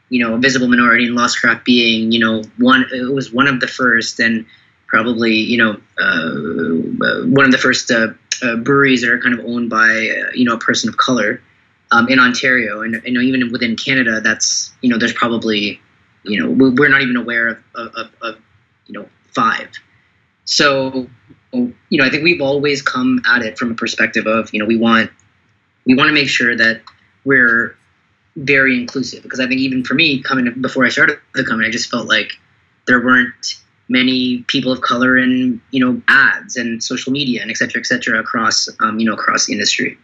you 0.10 0.26
know 0.26 0.36
a 0.36 0.38
visible 0.38 0.68
minority 0.68 1.06
in 1.06 1.16
Lost 1.16 1.40
Craft 1.40 1.66
being 1.66 2.12
you 2.12 2.20
know 2.20 2.44
one 2.58 2.86
it 2.94 3.14
was 3.14 3.32
one 3.32 3.48
of 3.48 3.60
the 3.60 3.68
first 3.68 4.20
and 4.20 4.46
probably 4.88 5.34
you 5.34 5.58
know 5.58 5.80
uh, 6.00 7.06
uh, 7.06 7.26
one 7.28 7.46
of 7.46 7.52
the 7.52 7.58
first 7.58 7.92
uh, 7.92 8.08
uh, 8.44 8.56
breweries 8.58 9.02
that 9.02 9.10
are 9.12 9.20
kind 9.20 9.38
of 9.38 9.46
owned 9.46 9.70
by 9.70 9.90
uh, 9.90 10.32
you 10.34 10.46
know 10.46 10.54
a 10.56 10.60
person 10.60 10.90
of 10.90 10.98
color 10.98 11.42
um, 11.92 12.08
in 12.10 12.20
Ontario, 12.20 12.82
and 12.82 13.02
you 13.06 13.12
know 13.12 13.22
even 13.22 13.52
within 13.52 13.76
Canada, 13.76 14.22
that's 14.22 14.74
you 14.82 14.90
know 14.90 14.98
there's 14.98 15.14
probably 15.14 15.80
you 16.24 16.42
know 16.42 16.50
we- 16.50 16.70
we're 16.72 16.90
not 16.90 17.02
even 17.02 17.16
aware 17.16 17.48
of, 17.50 17.58
of, 17.76 17.94
of, 17.96 18.10
of 18.22 18.36
you 18.88 18.94
know 18.94 19.08
five. 19.34 19.70
So 20.46 21.08
you 21.54 21.74
know 21.92 22.06
I 22.06 22.10
think 22.10 22.24
we've 22.24 22.42
always 22.42 22.82
come 22.82 23.22
at 23.26 23.42
it 23.42 23.58
from 23.58 23.72
a 23.72 23.76
perspective 23.76 24.28
of 24.28 24.54
you 24.54 24.60
know 24.60 24.66
we 24.66 24.78
want 24.78 25.12
we 25.86 25.96
want 25.96 26.10
to 26.10 26.14
make 26.14 26.30
sure 26.30 26.56
that 26.56 26.82
we're 27.24 27.76
very 28.36 28.80
inclusive 28.80 29.24
because 29.24 29.40
I 29.40 29.48
think 29.48 29.62
even 29.62 29.84
for 29.84 29.94
me 29.94 30.22
coming 30.22 30.52
before 30.62 30.86
I 30.86 30.90
started 30.90 31.20
the 31.34 31.44
company, 31.44 31.68
I 31.68 31.72
just 31.72 31.90
felt 31.90 32.08
like 32.08 32.32
there 32.88 33.04
weren't 33.04 33.56
many 33.88 34.40
people 34.48 34.72
of 34.72 34.82
color 34.82 35.18
in 35.18 35.62
you 35.72 35.86
know 35.86 36.02
ads 36.08 36.56
and 36.58 36.84
social 36.84 37.12
media 37.12 37.42
and 37.42 37.52
et 37.52 37.58
cetera, 37.58 37.80
et 37.80 37.86
cetera 37.86 38.20
across 38.20 38.68
um, 38.80 39.00
you 39.00 39.06
know 39.06 39.14
across 39.14 39.46
the 39.46 39.54
industry. 39.54 39.98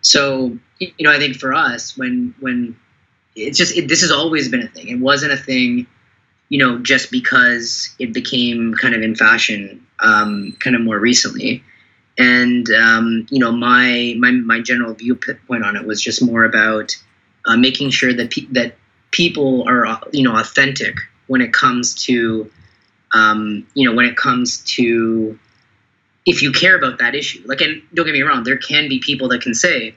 So 0.00 0.56
you 0.78 0.92
know, 1.00 1.10
I 1.10 1.18
think 1.18 1.36
for 1.36 1.52
us, 1.52 1.96
when 1.96 2.34
when 2.40 2.76
it's 3.34 3.58
just 3.58 3.76
it, 3.76 3.88
this 3.88 4.02
has 4.02 4.10
always 4.10 4.48
been 4.48 4.62
a 4.62 4.68
thing. 4.68 4.88
It 4.88 5.00
wasn't 5.00 5.32
a 5.32 5.36
thing, 5.36 5.86
you 6.48 6.58
know, 6.58 6.78
just 6.78 7.10
because 7.10 7.94
it 7.98 8.12
became 8.12 8.74
kind 8.74 8.94
of 8.94 9.02
in 9.02 9.14
fashion, 9.14 9.86
um, 10.00 10.56
kind 10.60 10.76
of 10.76 10.82
more 10.82 10.98
recently. 10.98 11.62
And 12.18 12.68
um, 12.70 13.26
you 13.30 13.38
know, 13.38 13.52
my 13.52 14.14
my 14.18 14.30
my 14.30 14.60
general 14.60 14.94
viewpoint 14.94 15.64
on 15.64 15.76
it 15.76 15.86
was 15.86 16.00
just 16.00 16.22
more 16.22 16.44
about 16.44 16.96
uh, 17.44 17.56
making 17.56 17.90
sure 17.90 18.12
that 18.12 18.30
pe- 18.30 18.46
that 18.52 18.76
people 19.10 19.68
are 19.68 19.86
uh, 19.86 20.00
you 20.12 20.22
know 20.22 20.36
authentic 20.36 20.96
when 21.26 21.40
it 21.40 21.52
comes 21.52 21.94
to 22.04 22.50
um, 23.12 23.66
you 23.74 23.88
know 23.88 23.94
when 23.94 24.06
it 24.06 24.16
comes 24.16 24.62
to 24.76 25.38
if 26.26 26.42
you 26.42 26.52
care 26.52 26.76
about 26.76 26.98
that 26.98 27.14
issue. 27.14 27.42
Like, 27.46 27.60
and 27.60 27.82
don't 27.94 28.04
get 28.04 28.12
me 28.12 28.22
wrong, 28.22 28.42
there 28.42 28.58
can 28.58 28.88
be 28.88 28.98
people 28.98 29.28
that 29.28 29.40
can 29.40 29.54
say, 29.54 29.94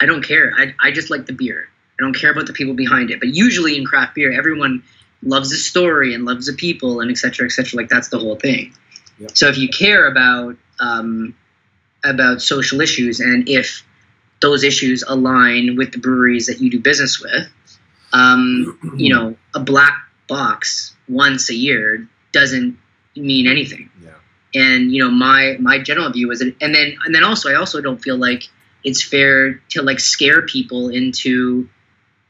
I 0.00 0.06
don't 0.06 0.22
care. 0.22 0.52
I, 0.56 0.74
I 0.80 0.90
just 0.90 1.10
like 1.10 1.26
the 1.26 1.34
beer. 1.34 1.68
I 1.98 2.02
don't 2.02 2.14
care 2.14 2.30
about 2.30 2.46
the 2.46 2.52
people 2.52 2.74
behind 2.74 3.10
it. 3.10 3.20
But 3.20 3.28
usually 3.28 3.76
in 3.76 3.84
craft 3.84 4.14
beer, 4.14 4.32
everyone 4.32 4.82
loves 5.22 5.50
the 5.50 5.56
story 5.56 6.14
and 6.14 6.24
loves 6.24 6.46
the 6.46 6.52
people 6.52 7.00
and 7.00 7.10
et 7.10 7.18
cetera, 7.18 7.46
et 7.46 7.50
cetera. 7.52 7.76
Like 7.76 7.88
that's 7.88 8.08
the 8.08 8.18
whole 8.18 8.36
thing. 8.36 8.72
Yep. 9.18 9.36
So 9.36 9.48
if 9.48 9.58
you 9.58 9.68
care 9.68 10.06
about 10.06 10.56
um, 10.80 11.34
about 12.04 12.40
social 12.42 12.80
issues 12.80 13.20
and 13.20 13.48
if 13.48 13.82
those 14.40 14.62
issues 14.62 15.02
align 15.02 15.76
with 15.76 15.92
the 15.92 15.98
breweries 15.98 16.46
that 16.46 16.60
you 16.60 16.70
do 16.70 16.78
business 16.78 17.20
with, 17.20 17.48
um, 18.12 18.78
you 18.96 19.12
know, 19.14 19.36
a 19.54 19.60
black 19.60 19.94
box 20.28 20.94
once 21.08 21.50
a 21.50 21.54
year 21.54 22.06
doesn't 22.32 22.78
mean 23.16 23.46
anything 23.48 23.90
Yeah. 24.04 24.10
and 24.54 24.92
you 24.92 25.02
know 25.02 25.10
my 25.10 25.56
my 25.58 25.78
general 25.80 26.08
view 26.12 26.30
is 26.30 26.38
that, 26.38 26.54
and 26.60 26.72
then 26.72 26.96
and 27.04 27.12
then 27.12 27.24
also 27.24 27.50
i 27.50 27.54
also 27.54 27.80
don't 27.80 28.00
feel 28.00 28.16
like 28.16 28.44
it's 28.84 29.02
fair 29.02 29.54
to 29.70 29.82
like 29.82 29.98
scare 29.98 30.42
people 30.42 30.90
into 30.90 31.68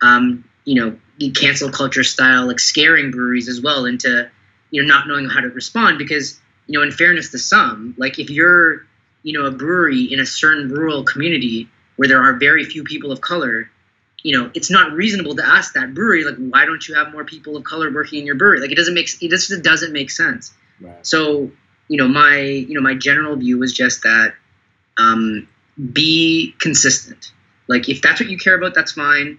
um 0.01 0.45
you 0.65 0.77
know 0.81 0.97
cancel 1.35 1.71
culture 1.71 2.05
style 2.05 2.47
like 2.47 2.61
scaring 2.61 3.11
breweries 3.11 3.49
as 3.49 3.61
well 3.61 3.85
into 3.85 4.31
you 4.71 4.83
know 4.83 4.89
not 4.89 5.09
knowing 5.09 5.29
how 5.29 5.41
to 5.41 5.49
respond 5.49 5.99
because 5.99 6.41
you 6.67 6.79
know 6.79 6.83
in 6.85 6.91
fairness 6.91 7.31
to 7.31 7.39
some 7.39 7.95
like 7.99 8.19
if 8.19 8.31
you're 8.31 8.87
you 9.23 9.33
know 9.33 9.47
a 9.47 9.51
brewery 9.51 10.05
in 10.05 10.21
a 10.21 10.27
certain 10.27 10.69
rural 10.69 11.03
community 11.03 11.69
where 11.97 12.09
there 12.09 12.23
are 12.23 12.35
very 12.35 12.65
few 12.65 12.85
people 12.85 13.11
of 13.11 13.21
color 13.21 13.69
you 14.23 14.39
know 14.39 14.51
it's 14.55 14.71
not 14.71 14.93
reasonable 14.93 15.35
to 15.35 15.45
ask 15.45 15.75
that 15.75 15.95
brewery 15.95 16.25
like 16.25 16.37
why 16.37 16.65
don't 16.65 16.87
you 16.89 16.95
have 16.95 17.13
more 17.13 17.25
people 17.25 17.57
of 17.57 17.65
color 17.65 17.93
working 17.93 18.21
in 18.21 18.27
your 18.27 18.35
brewery? 18.35 18.61
Like 18.61 18.71
it 18.71 18.77
doesn't 18.77 18.95
make 18.95 19.09
it 19.21 19.29
just 19.29 19.63
doesn't 19.63 19.93
make 19.93 20.11
sense. 20.11 20.53
Right. 20.81 21.05
so 21.05 21.51
you 21.89 21.97
know 21.97 22.07
my 22.07 22.39
you 22.39 22.75
know 22.75 22.81
my 22.81 22.95
general 22.95 23.35
view 23.37 23.59
was 23.59 23.73
just 23.73 24.03
that 24.03 24.35
um, 24.97 25.49
be 25.93 26.55
consistent. 26.61 27.33
Like 27.67 27.89
if 27.89 28.03
that's 28.03 28.21
what 28.21 28.31
you 28.31 28.39
care 28.39 28.57
about 28.57 28.75
that's 28.75 28.93
fine 28.93 29.39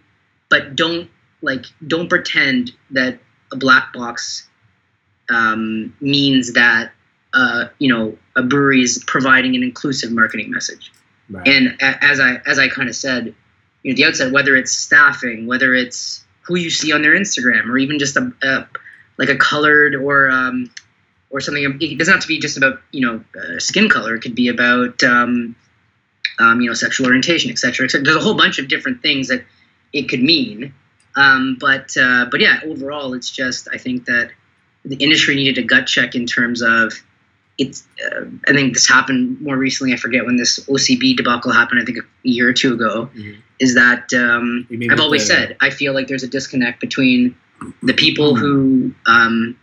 but 0.49 0.75
don't 0.75 1.09
like 1.41 1.65
don't 1.85 2.09
pretend 2.09 2.71
that 2.91 3.19
a 3.51 3.55
black 3.55 3.93
box 3.93 4.47
um, 5.29 5.95
means 6.01 6.53
that 6.53 6.91
uh, 7.33 7.65
you 7.77 7.93
know 7.93 8.17
a 8.35 8.43
brewery 8.43 8.81
is 8.81 9.03
providing 9.05 9.55
an 9.55 9.63
inclusive 9.63 10.11
marketing 10.11 10.51
message 10.51 10.91
Right. 11.31 11.47
and 11.47 11.67
a- 11.79 12.03
as 12.03 12.19
i 12.19 12.37
as 12.47 12.57
i 12.57 12.67
kind 12.69 12.89
of 12.89 12.95
said 12.95 13.35
you 13.83 13.91
know 13.91 13.91
at 13.91 13.97
the 13.97 14.05
outset 14.05 14.31
whether 14.31 14.55
it's 14.55 14.71
staffing 14.71 15.45
whether 15.45 15.75
it's 15.75 16.25
who 16.41 16.55
you 16.57 16.71
see 16.71 16.91
on 16.91 17.03
their 17.03 17.13
instagram 17.15 17.67
or 17.69 17.77
even 17.77 17.99
just 17.99 18.17
a, 18.17 18.33
a 18.41 18.67
like 19.19 19.29
a 19.29 19.35
colored 19.37 19.93
or 19.93 20.31
um, 20.31 20.71
or 21.29 21.39
something. 21.41 21.77
It 21.79 21.97
doesn't 21.99 22.11
have 22.11 22.21
to 22.23 22.27
be 22.27 22.39
just 22.39 22.57
about 22.57 22.79
you 22.91 23.05
know 23.05 23.23
uh, 23.39 23.59
skin 23.59 23.87
color. 23.89 24.15
It 24.15 24.21
could 24.21 24.33
be 24.33 24.47
about 24.47 25.03
um, 25.03 25.55
um, 26.39 26.61
you 26.61 26.67
know 26.67 26.73
sexual 26.73 27.05
orientation, 27.05 27.51
etc. 27.51 27.85
Et 27.85 27.91
cetera, 27.91 28.03
There's 28.05 28.15
a 28.17 28.21
whole 28.21 28.33
bunch 28.35 28.57
of 28.57 28.67
different 28.67 29.01
things 29.03 29.27
that 29.27 29.43
it 29.93 30.09
could 30.09 30.23
mean. 30.23 30.73
Um, 31.19 31.57
but 31.59 31.95
uh, 31.97 32.27
but 32.31 32.39
yeah, 32.39 32.61
overall, 32.65 33.13
it's 33.13 33.29
just 33.29 33.67
I 33.71 33.77
think 33.77 34.05
that 34.05 34.31
the 34.85 34.95
industry 34.95 35.35
needed 35.35 35.57
a 35.57 35.67
gut 35.67 35.85
check 35.85 36.15
in 36.15 36.25
terms 36.25 36.61
of 36.61 36.93
it's. 37.57 37.85
Uh, 38.03 38.25
I 38.47 38.53
think 38.53 38.73
this 38.73 38.87
happened 38.87 39.41
more 39.41 39.57
recently. 39.57 39.93
I 39.93 39.97
forget 39.97 40.25
when 40.25 40.37
this 40.37 40.59
OCB 40.59 41.17
debacle 41.17 41.51
happened. 41.51 41.81
I 41.81 41.85
think 41.85 41.97
a 41.97 42.03
year 42.23 42.47
or 42.47 42.53
two 42.53 42.73
ago. 42.73 43.09
Mhm. 43.13 43.35
Is 43.59 43.75
that 43.75 44.13
um, 44.13 44.65
I've 44.89 45.01
always 45.01 45.27
said 45.27 45.57
I 45.59 45.69
feel 45.69 45.93
like 45.93 46.07
there's 46.07 46.23
a 46.23 46.29
disconnect 46.29 46.79
between 46.79 47.35
the 47.83 47.93
people 47.93 48.35
who 48.35 48.93
um, 49.05 49.57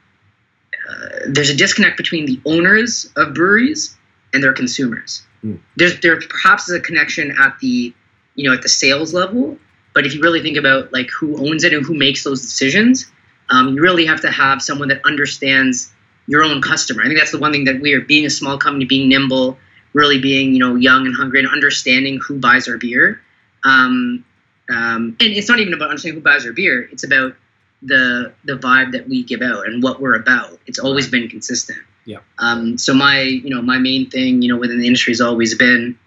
uh, 0.87 1.09
there's 1.29 1.49
a 1.49 1.57
disconnect 1.57 1.97
between 1.97 2.27
the 2.27 2.39
owners 2.45 3.11
of 3.17 3.33
breweries 3.33 3.97
and 4.35 4.43
their 4.43 4.53
consumers. 4.53 5.23
Mm. 5.43 5.59
There's 5.77 5.99
there 6.01 6.21
perhaps 6.21 6.69
is 6.69 6.75
a 6.75 6.81
connection 6.81 7.35
at 7.39 7.59
the 7.61 7.95
you 8.35 8.47
know 8.47 8.55
at 8.55 8.61
the 8.61 8.69
sales 8.69 9.15
level, 9.15 9.59
but 9.97 10.05
if 10.05 10.15
you 10.15 10.21
really 10.21 10.43
think 10.43 10.59
about 10.59 10.93
like 10.93 11.09
who 11.09 11.39
owns 11.39 11.65
it 11.65 11.73
and 11.73 11.83
who 11.83 11.95
makes 11.95 12.23
those 12.23 12.43
decisions, 12.43 13.11
um, 13.49 13.75
you 13.75 13.81
really 13.81 14.05
have 14.05 14.21
to 14.21 14.31
have 14.31 14.61
someone 14.61 14.89
that 14.89 15.01
understands 15.07 15.91
your 16.27 16.43
own 16.43 16.61
customer. 16.61 17.03
I 17.03 17.07
think 17.07 17.19
that's 17.19 17.33
the 17.33 17.39
one 17.39 17.51
thing 17.51 17.65
that 17.65 17.81
we 17.81 17.95
are 17.95 18.03
being 18.03 18.27
a 18.27 18.31
small 18.31 18.59
company, 18.59 18.85
being 18.85 19.09
nimble, 19.09 19.57
really 19.95 20.21
being 20.21 20.53
you 20.53 20.59
know 20.59 20.75
young 20.75 21.07
and 21.07 21.15
hungry, 21.15 21.41
and 21.41 21.49
understanding 21.49 22.21
who 22.21 22.39
buys 22.39 22.69
our 22.69 22.77
beer. 22.77 23.23
Um, 23.65 24.27
um, 24.69 25.17
and 25.19 25.33
it's 25.33 25.49
not 25.49 25.61
even 25.61 25.73
about 25.73 25.89
understanding 25.89 26.21
who 26.21 26.25
buys 26.25 26.45
our 26.45 26.53
beer; 26.53 26.87
it's 26.93 27.05
about 27.05 27.35
the 27.81 28.35
the 28.45 28.59
vibe 28.59 28.93
that 28.93 29.09
we 29.09 29.23
give 29.23 29.41
out 29.41 29.67
and 29.67 29.83
what 29.83 29.99
we're 29.99 30.17
about. 30.17 30.61
It's 30.67 30.79
always 30.79 31.09
been 31.09 31.31
consistent. 31.31 31.79
Yeah. 32.05 32.19
Um, 32.37 32.77
so 32.77 32.93
my 32.93 33.23
you 33.23 33.49
know 33.49 33.63
my 33.63 33.79
main 33.79 34.11
thing 34.11 34.43
you 34.43 34.53
know 34.53 34.59
within 34.59 34.79
the 34.79 34.87
industry 34.87 35.13
has 35.13 35.23
always 35.23 35.57
been, 35.57 35.99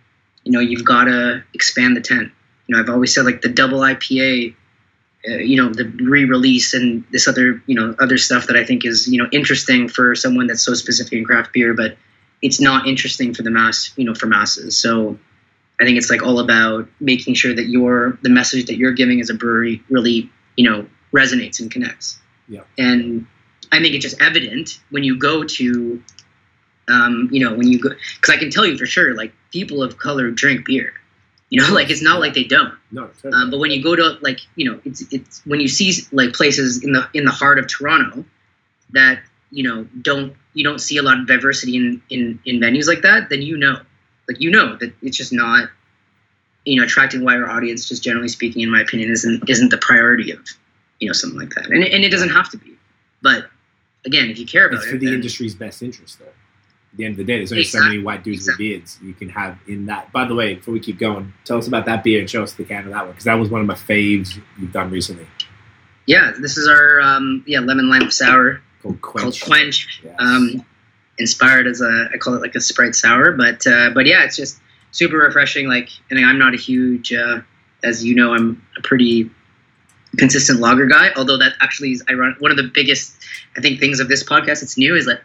you 0.43 0.51
know, 0.51 0.59
you've 0.59 0.85
got 0.85 1.05
to 1.05 1.43
expand 1.55 1.97
the 1.97 2.01
tent. 2.01 2.31
You 2.69 2.75
know, 2.75 2.81
I've 2.81 2.89
always 2.89 3.15
said 3.15 3.25
like 3.25 3.41
the 3.41 3.49
double 3.49 3.79
IPA, 3.79 4.53
uh, 5.27 5.31
you 5.37 5.57
know, 5.57 5.73
the 5.73 5.85
re-release 5.85 6.75
and 6.75 7.03
this 7.11 7.27
other 7.27 7.63
you 7.65 7.73
know 7.73 7.95
other 7.97 8.19
stuff 8.19 8.45
that 8.45 8.55
I 8.55 8.63
think 8.63 8.85
is 8.85 9.07
you 9.07 9.17
know 9.17 9.27
interesting 9.31 9.89
for 9.89 10.13
someone 10.13 10.45
that's 10.45 10.61
so 10.61 10.75
specific 10.75 11.13
in 11.13 11.25
craft 11.25 11.51
beer, 11.51 11.73
but 11.73 11.97
it's 12.43 12.61
not 12.61 12.87
interesting 12.87 13.33
for 13.33 13.41
the 13.41 13.49
mass 13.49 13.91
you 13.97 14.05
know 14.05 14.13
for 14.13 14.27
masses. 14.27 14.77
So. 14.77 15.17
I 15.81 15.85
think 15.85 15.97
it's 15.97 16.09
like 16.09 16.21
all 16.21 16.39
about 16.39 16.89
making 16.99 17.35
sure 17.35 17.55
that 17.55 17.69
your 17.69 18.19
the 18.21 18.27
message 18.27 18.65
that 18.65 18.75
you're 18.75 18.91
giving 18.91 19.21
as 19.21 19.29
a 19.29 19.33
brewery 19.33 19.81
really, 19.89 20.29
you 20.57 20.69
know, 20.69 20.85
resonates 21.13 21.61
and 21.61 21.71
connects. 21.71 22.19
Yeah. 22.49 22.63
And 22.77 23.27
I 23.71 23.79
think 23.79 23.95
it's 23.95 24.03
just 24.03 24.21
evident 24.21 24.79
when 24.89 25.03
you 25.03 25.17
go 25.17 25.45
to, 25.45 26.03
um, 26.89 27.29
you 27.31 27.45
know, 27.45 27.55
when 27.55 27.67
you 27.67 27.79
go, 27.79 27.89
because 27.89 28.35
I 28.35 28.37
can 28.37 28.49
tell 28.49 28.65
you 28.65 28.77
for 28.77 28.85
sure, 28.85 29.15
like 29.15 29.31
people 29.51 29.83
of 29.83 29.97
color 29.97 30.31
drink 30.31 30.65
beer. 30.65 30.93
You 31.49 31.61
know, 31.61 31.73
like 31.73 31.89
it's 31.89 32.01
not 32.01 32.19
like 32.19 32.33
they 32.33 32.43
don't. 32.43 32.73
No. 32.91 33.09
Um, 33.33 33.51
but 33.51 33.59
when 33.59 33.71
you 33.71 33.83
go 33.83 33.95
to 33.95 34.17
like, 34.21 34.39
you 34.55 34.69
know, 34.71 34.79
it's 34.85 35.01
it's 35.11 35.45
when 35.45 35.59
you 35.59 35.67
see 35.67 35.93
like 36.11 36.33
places 36.33 36.83
in 36.83 36.93
the 36.93 37.07
in 37.13 37.25
the 37.25 37.31
heart 37.31 37.59
of 37.59 37.67
Toronto 37.67 38.25
that 38.91 39.21
you 39.51 39.63
know 39.63 39.87
don't 40.01 40.33
you 40.53 40.63
don't 40.63 40.79
see 40.79 40.97
a 40.97 41.03
lot 41.03 41.19
of 41.19 41.27
diversity 41.27 41.75
in 41.75 42.01
in 42.09 42.39
in 42.45 42.59
venues 42.59 42.87
like 42.87 43.01
that, 43.01 43.29
then 43.29 43.41
you 43.41 43.57
know, 43.57 43.79
like 44.27 44.39
you 44.39 44.49
know 44.49 44.75
that 44.77 44.93
it's 45.01 45.17
just 45.17 45.33
not, 45.33 45.69
you 46.65 46.79
know, 46.79 46.83
attracting 46.83 47.21
a 47.21 47.23
wider 47.23 47.49
audience. 47.49 47.87
Just 47.87 48.03
generally 48.03 48.29
speaking, 48.29 48.61
in 48.61 48.71
my 48.71 48.81
opinion, 48.81 49.11
isn't 49.11 49.49
isn't 49.49 49.69
the 49.69 49.77
priority 49.77 50.31
of 50.31 50.39
you 50.99 51.07
know 51.07 51.13
something 51.13 51.39
like 51.39 51.51
that, 51.51 51.65
and 51.67 51.83
and 51.83 52.03
it 52.03 52.09
doesn't 52.09 52.29
have 52.29 52.49
to 52.51 52.57
be. 52.57 52.73
But 53.21 53.49
again, 54.05 54.29
if 54.29 54.39
you 54.39 54.45
care 54.45 54.67
about 54.67 54.77
it's 54.77 54.87
it, 54.87 54.91
for 54.91 54.97
the 54.97 55.05
then- 55.07 55.15
industry's 55.15 55.55
best 55.55 55.81
interest, 55.81 56.19
though. 56.19 56.25
At 56.91 56.97
the 56.97 57.05
end 57.05 57.11
of 57.13 57.17
the 57.17 57.23
day, 57.23 57.37
there's 57.37 57.51
only 57.51 57.63
so 57.63 57.81
many 57.81 57.99
white 57.99 58.23
dudes 58.23 58.39
Exactly. 58.47 58.69
with 58.71 58.77
beards 58.79 58.99
you 59.01 59.13
can 59.13 59.29
have 59.29 59.59
in 59.67 59.85
that. 59.85 60.11
By 60.11 60.25
the 60.25 60.33
way, 60.33 60.55
before 60.55 60.73
we 60.73 60.79
keep 60.79 60.97
going, 60.97 61.33
tell 61.45 61.57
us 61.57 61.67
about 61.67 61.85
that 61.85 62.03
beer 62.03 62.19
and 62.19 62.29
show 62.29 62.41
us 62.41 62.53
the 62.53 62.63
can 62.63 62.85
of 62.85 62.91
that 62.91 63.03
one 63.03 63.11
because 63.11 63.25
that 63.25 63.35
was 63.35 63.49
one 63.49 63.61
of 63.61 63.67
my 63.67 63.75
faves 63.75 64.39
you've 64.57 64.73
done 64.73 64.89
recently 64.89 65.27
yeah, 66.09 66.31
this 66.41 66.57
is 66.57 66.67
our 66.67 66.99
um, 67.01 67.43
yeah 67.45 67.59
lemon 67.59 67.87
lime 67.87 68.09
sour 68.09 68.61
called 68.81 68.99
called 68.99 69.33
Quench. 69.33 69.45
Quench. 69.45 70.01
Yes. 70.03 70.15
um, 70.17 70.65
inspired 71.19 71.67
as 71.67 71.81
a 71.81 72.09
I 72.11 72.17
call 72.17 72.33
it 72.33 72.41
like 72.41 72.55
a 72.55 72.59
Sprite 72.59 72.95
sour, 72.95 73.33
but 73.33 73.65
uh, 73.67 73.91
but 73.93 74.07
yeah, 74.07 74.23
it's 74.23 74.35
just 74.35 74.59
super 74.91 75.17
refreshing. 75.17 75.67
Like, 75.67 75.89
and 76.09 76.19
I'm 76.25 76.39
not 76.39 76.55
a 76.55 76.57
huge, 76.57 77.13
uh, 77.13 77.41
as 77.83 78.03
you 78.03 78.15
know, 78.15 78.33
I'm 78.33 78.65
a 78.75 78.81
pretty 78.81 79.29
consistent 80.17 80.61
lager 80.61 80.87
guy. 80.87 81.11
Although 81.15 81.37
that 81.37 81.53
actually 81.61 81.91
is 81.91 82.03
ironic. 82.09 82.41
One 82.41 82.49
of 82.49 82.57
the 82.57 82.71
biggest, 82.73 83.15
I 83.55 83.61
think, 83.61 83.79
things 83.79 83.99
of 83.99 84.07
this 84.07 84.23
podcast 84.23 84.63
it's 84.63 84.79
new 84.79 84.95
is 84.95 85.05
that 85.05 85.21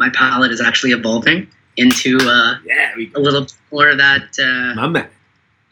my 0.00 0.08
palate 0.10 0.50
is 0.50 0.60
actually 0.60 0.92
evolving 0.92 1.46
into 1.76 2.18
uh, 2.22 2.56
yeah, 2.64 2.92
we, 2.96 3.12
a 3.14 3.20
little 3.20 3.46
more 3.70 3.90
of 3.90 3.98
that 3.98 4.34
uh, 4.42 4.74
my 4.74 4.88
man. 4.88 5.08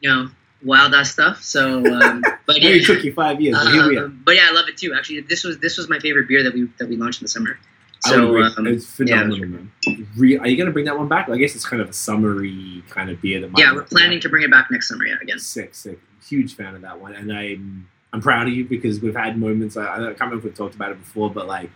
you 0.00 0.08
know 0.08 0.28
wild 0.62 0.94
ass 0.94 1.12
stuff. 1.12 1.42
So, 1.42 1.84
um, 1.86 2.22
but 2.46 2.60
yeah. 2.60 2.70
it 2.70 2.84
took 2.84 3.02
you 3.04 3.12
five 3.12 3.40
years, 3.40 3.56
but 3.56 3.72
here 3.72 3.88
we 3.88 3.96
are. 3.96 4.04
Um, 4.06 4.22
but 4.24 4.36
yeah, 4.36 4.48
I 4.50 4.52
love 4.52 4.68
it 4.68 4.76
too. 4.76 4.94
Actually, 4.96 5.22
this 5.22 5.44
was 5.44 5.58
this 5.58 5.76
was 5.76 5.88
my 5.88 5.98
favorite 5.98 6.28
beer 6.28 6.42
that 6.42 6.54
we 6.54 6.68
that 6.78 6.88
we 6.88 6.96
launched 6.96 7.20
in 7.20 7.24
the 7.24 7.28
summer. 7.28 7.58
So 8.00 8.40
um, 8.40 8.66
it's 8.66 8.86
phenomenal, 8.86 9.48
man. 9.48 9.72
Re- 10.16 10.38
are 10.38 10.46
you 10.46 10.56
going 10.56 10.66
to 10.68 10.72
bring 10.72 10.84
that 10.84 10.96
one 10.96 11.08
back? 11.08 11.28
I 11.28 11.36
guess 11.36 11.56
it's 11.56 11.64
kind 11.64 11.82
of 11.82 11.88
a 11.88 11.92
summery 11.92 12.84
kind 12.88 13.10
of 13.10 13.20
beer. 13.20 13.40
That 13.40 13.50
might 13.50 13.60
yeah, 13.60 13.74
we're 13.74 13.82
planning 13.82 14.20
to 14.20 14.28
bring 14.28 14.44
it 14.44 14.50
back 14.52 14.70
next 14.70 14.88
summer. 14.88 15.04
Yeah, 15.04 15.16
again. 15.20 15.40
Sick, 15.40 15.74
sick. 15.74 15.98
Huge 16.24 16.54
fan 16.54 16.76
of 16.76 16.82
that 16.82 17.00
one, 17.00 17.14
and 17.14 17.32
I'm 17.32 17.88
I'm 18.12 18.20
proud 18.20 18.46
of 18.46 18.52
you 18.52 18.64
because 18.64 19.00
we've 19.00 19.16
had 19.16 19.36
moments. 19.36 19.76
I, 19.76 19.82
I 19.82 19.96
can't 19.96 20.20
remember 20.20 20.38
if 20.38 20.44
we've 20.44 20.54
talked 20.54 20.76
about 20.76 20.92
it 20.92 20.98
before, 21.00 21.30
but 21.30 21.46
like 21.48 21.70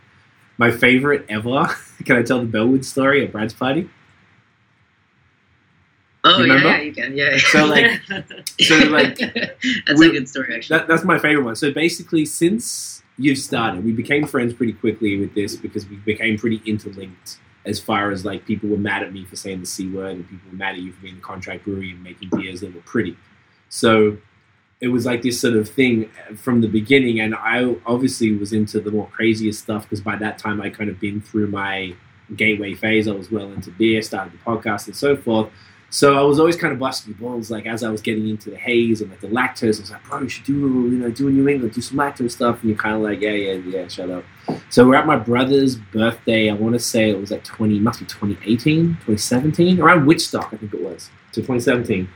my 0.59 0.71
favorite 0.71 1.25
ever. 1.29 1.69
Can 2.05 2.17
I 2.17 2.23
tell 2.23 2.41
the 2.41 2.47
Bellwood 2.47 2.85
story 2.85 3.25
at 3.25 3.33
Brad's 3.33 3.55
party? 3.55 3.89
Oh 6.25 6.39
You 6.43 6.53
yeah, 6.55 6.63
yeah, 6.65 6.81
you 6.81 6.93
can. 6.93 7.17
Yeah. 7.17 7.37
So, 7.37 7.67
like- 7.67 8.01
So 8.61 8.77
like 8.91 9.19
that's 9.19 10.01
a 10.01 10.09
good 10.11 10.29
story 10.29 10.55
actually. 10.55 10.79
that, 10.79 10.87
that's 10.89 11.05
my 11.05 11.19
favorite 11.19 11.45
one. 11.45 11.57
So 11.57 11.73
basically, 11.73 12.25
since 12.27 13.03
you've 13.19 13.39
started, 13.39 13.85
we 13.85 13.91
became 13.93 14.27
friends 14.27 14.55
pretty 14.55 14.73
quickly 14.75 15.19
with 15.19 15.35
this 15.35 15.57
because 15.57 15.87
we 15.89 15.97
became 15.97 16.39
pretty 16.39 16.63
interlinked. 16.65 17.39
As 17.65 17.79
far 17.81 18.11
as 18.11 18.25
like 18.25 18.45
people 18.45 18.69
were 18.69 18.77
mad 18.77 19.03
at 19.03 19.13
me 19.13 19.25
for 19.25 19.37
saying 19.37 19.61
the 19.61 19.67
c 19.67 19.89
word, 19.89 20.17
and 20.17 20.29
people 20.29 20.51
were 20.51 20.57
mad 20.59 20.75
at 20.77 20.81
you 20.81 20.93
for 20.93 21.01
being 21.03 21.17
a 21.19 21.21
contract 21.21 21.65
brewery 21.65 21.91
and 21.91 22.03
making 22.03 22.29
beers 22.31 22.61
that 22.61 22.75
were 22.75 22.81
pretty. 22.83 23.17
So 23.69 24.17
it 24.83 24.89
was 24.89 25.07
like 25.07 25.23
this 25.23 25.41
sort 25.41 25.55
of 25.55 25.71
thing 25.71 26.11
from 26.37 26.61
the 26.61 26.67
beginning, 26.67 27.21
and 27.21 27.37
I 27.37 27.77
obviously 27.87 28.37
was 28.37 28.53
into 28.53 28.81
the 28.81 28.91
more 28.91 29.07
craziest 29.07 29.63
stuff 29.63 29.85
because 29.85 30.01
by 30.01 30.17
that 30.17 30.39
time 30.39 30.61
I 30.61 30.71
kind 30.71 30.91
of 30.91 30.99
been 30.99 31.21
through 31.21 31.47
my 31.47 31.95
gateway 32.35 32.75
phase. 32.75 33.07
I 33.07 33.13
was 33.13 33.31
well 33.31 33.53
into 33.53 33.71
beer, 33.71 34.03
started 34.03 34.33
the 34.33 34.39
podcast, 34.39 34.89
and 34.89 34.97
so 34.97 35.17
forth. 35.17 35.51
So 35.91 36.19
I 36.19 36.23
was 36.23 36.41
always 36.41 36.57
kind 36.57 36.73
of 36.73 36.81
busting 36.81 37.13
balls, 37.13 37.49
like 37.49 37.65
as 37.67 37.85
I 37.85 37.91
was 37.91 38.01
getting 38.01 38.27
into 38.29 38.51
the 38.51 38.57
haze 38.57 39.03
and 39.03 39.11
like 39.11 39.21
the 39.21 39.29
lactose. 39.29 39.77
I 39.77 39.83
was 39.83 39.91
like, 39.93 40.03
bro, 40.05 40.23
you 40.23 40.29
should 40.29 40.47
do, 40.47 40.55
you 40.55 40.99
know, 40.99 41.11
do 41.11 41.29
a 41.29 41.31
New 41.31 41.47
England, 41.47 41.75
do 41.75 41.81
some 41.81 41.99
lactose 41.99 42.33
stuff. 42.33 42.61
And 42.63 42.71
you're 42.71 42.79
kind 42.79 42.97
of 42.97 43.03
like, 43.03 43.21
yeah, 43.21 43.33
yeah, 43.33 43.53
yeah, 43.53 43.87
shut 43.89 44.11
up. 44.11 44.25
So 44.71 44.89
we're 44.89 44.95
at 44.95 45.07
my 45.07 45.17
brother's 45.17 45.77
birthday. 45.77 46.51
I 46.51 46.55
want 46.55 46.73
to 46.73 46.79
say 46.79 47.11
it 47.11 47.21
was 47.21 47.31
like 47.31 47.45
20, 47.45 47.79
must 47.79 48.01
be 48.01 48.07
2018, 48.07 48.87
2017, 48.87 49.81
around 49.81 50.07
Witchstock, 50.07 50.47
I 50.53 50.57
think 50.57 50.73
it 50.75 50.83
was. 50.83 51.11
So 51.33 51.43
2017. 51.43 52.09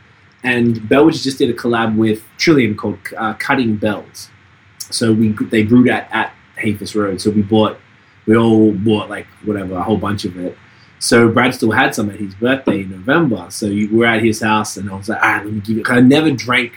And 0.47 0.77
Bellwoods 0.77 1.25
just 1.25 1.39
did 1.39 1.51
a 1.51 1.53
collab 1.53 1.97
with 1.97 2.23
Trillium 2.39 2.77
called 2.77 2.99
uh, 3.17 3.35
Cutting 3.35 3.77
Bells. 3.77 4.31
So 4.79 5.13
we 5.13 5.33
they 5.51 5.65
brewed 5.65 5.89
at, 5.89 6.09
at 6.13 6.33
Hafis 6.57 6.95
Road. 6.95 7.21
So 7.21 7.31
we 7.31 7.43
bought, 7.43 7.79
we 8.27 8.37
all 8.37 8.73
bought 8.73 9.11
like 9.11 9.27
whatever, 9.45 9.75
a 9.75 9.83
whole 9.83 9.97
bunch 9.97 10.25
of 10.25 10.39
it. 10.39 10.57
So 11.01 11.29
Brad 11.29 11.53
still 11.53 11.73
had 11.73 11.97
some 11.97 12.09
at 12.11 12.21
his 12.21 12.35
birthday 12.37 12.83
in 12.83 12.91
November. 12.93 13.49
So 13.51 13.67
you 13.67 13.95
were 13.97 14.07
at 14.07 14.23
his 14.23 14.41
house, 14.41 14.77
and 14.77 14.89
I 14.89 14.95
was 14.95 15.09
like, 15.09 15.19
"Ah, 15.21 15.43
let 15.45 15.53
me 15.53 15.61
give 15.61 15.77
you." 15.79 15.83
'cause 15.83 15.99
I 15.99 16.01
never 16.01 16.31
drank. 16.31 16.73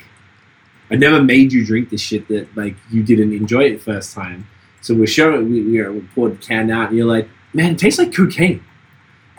I 0.92 0.96
never 0.96 1.22
made 1.24 1.54
you 1.54 1.64
drink 1.64 1.92
the 1.92 1.98
shit 1.98 2.28
that 2.30 2.48
like 2.58 2.76
you 2.90 3.04
didn't 3.04 3.34
enjoy 3.34 3.66
it 3.66 3.82
first 3.82 4.16
time. 4.16 4.48
So 4.82 4.96
we're 4.96 5.08
showing, 5.08 5.52
we, 5.52 5.62
we, 5.62 5.88
we 5.90 6.02
poured 6.16 6.34
the 6.40 6.44
can 6.44 6.72
out, 6.72 6.90
and 6.90 6.98
you're 6.98 7.06
like, 7.06 7.30
"Man, 7.54 7.74
it 7.74 7.78
tastes 7.80 8.00
like 8.00 8.14
cocaine." 8.14 8.64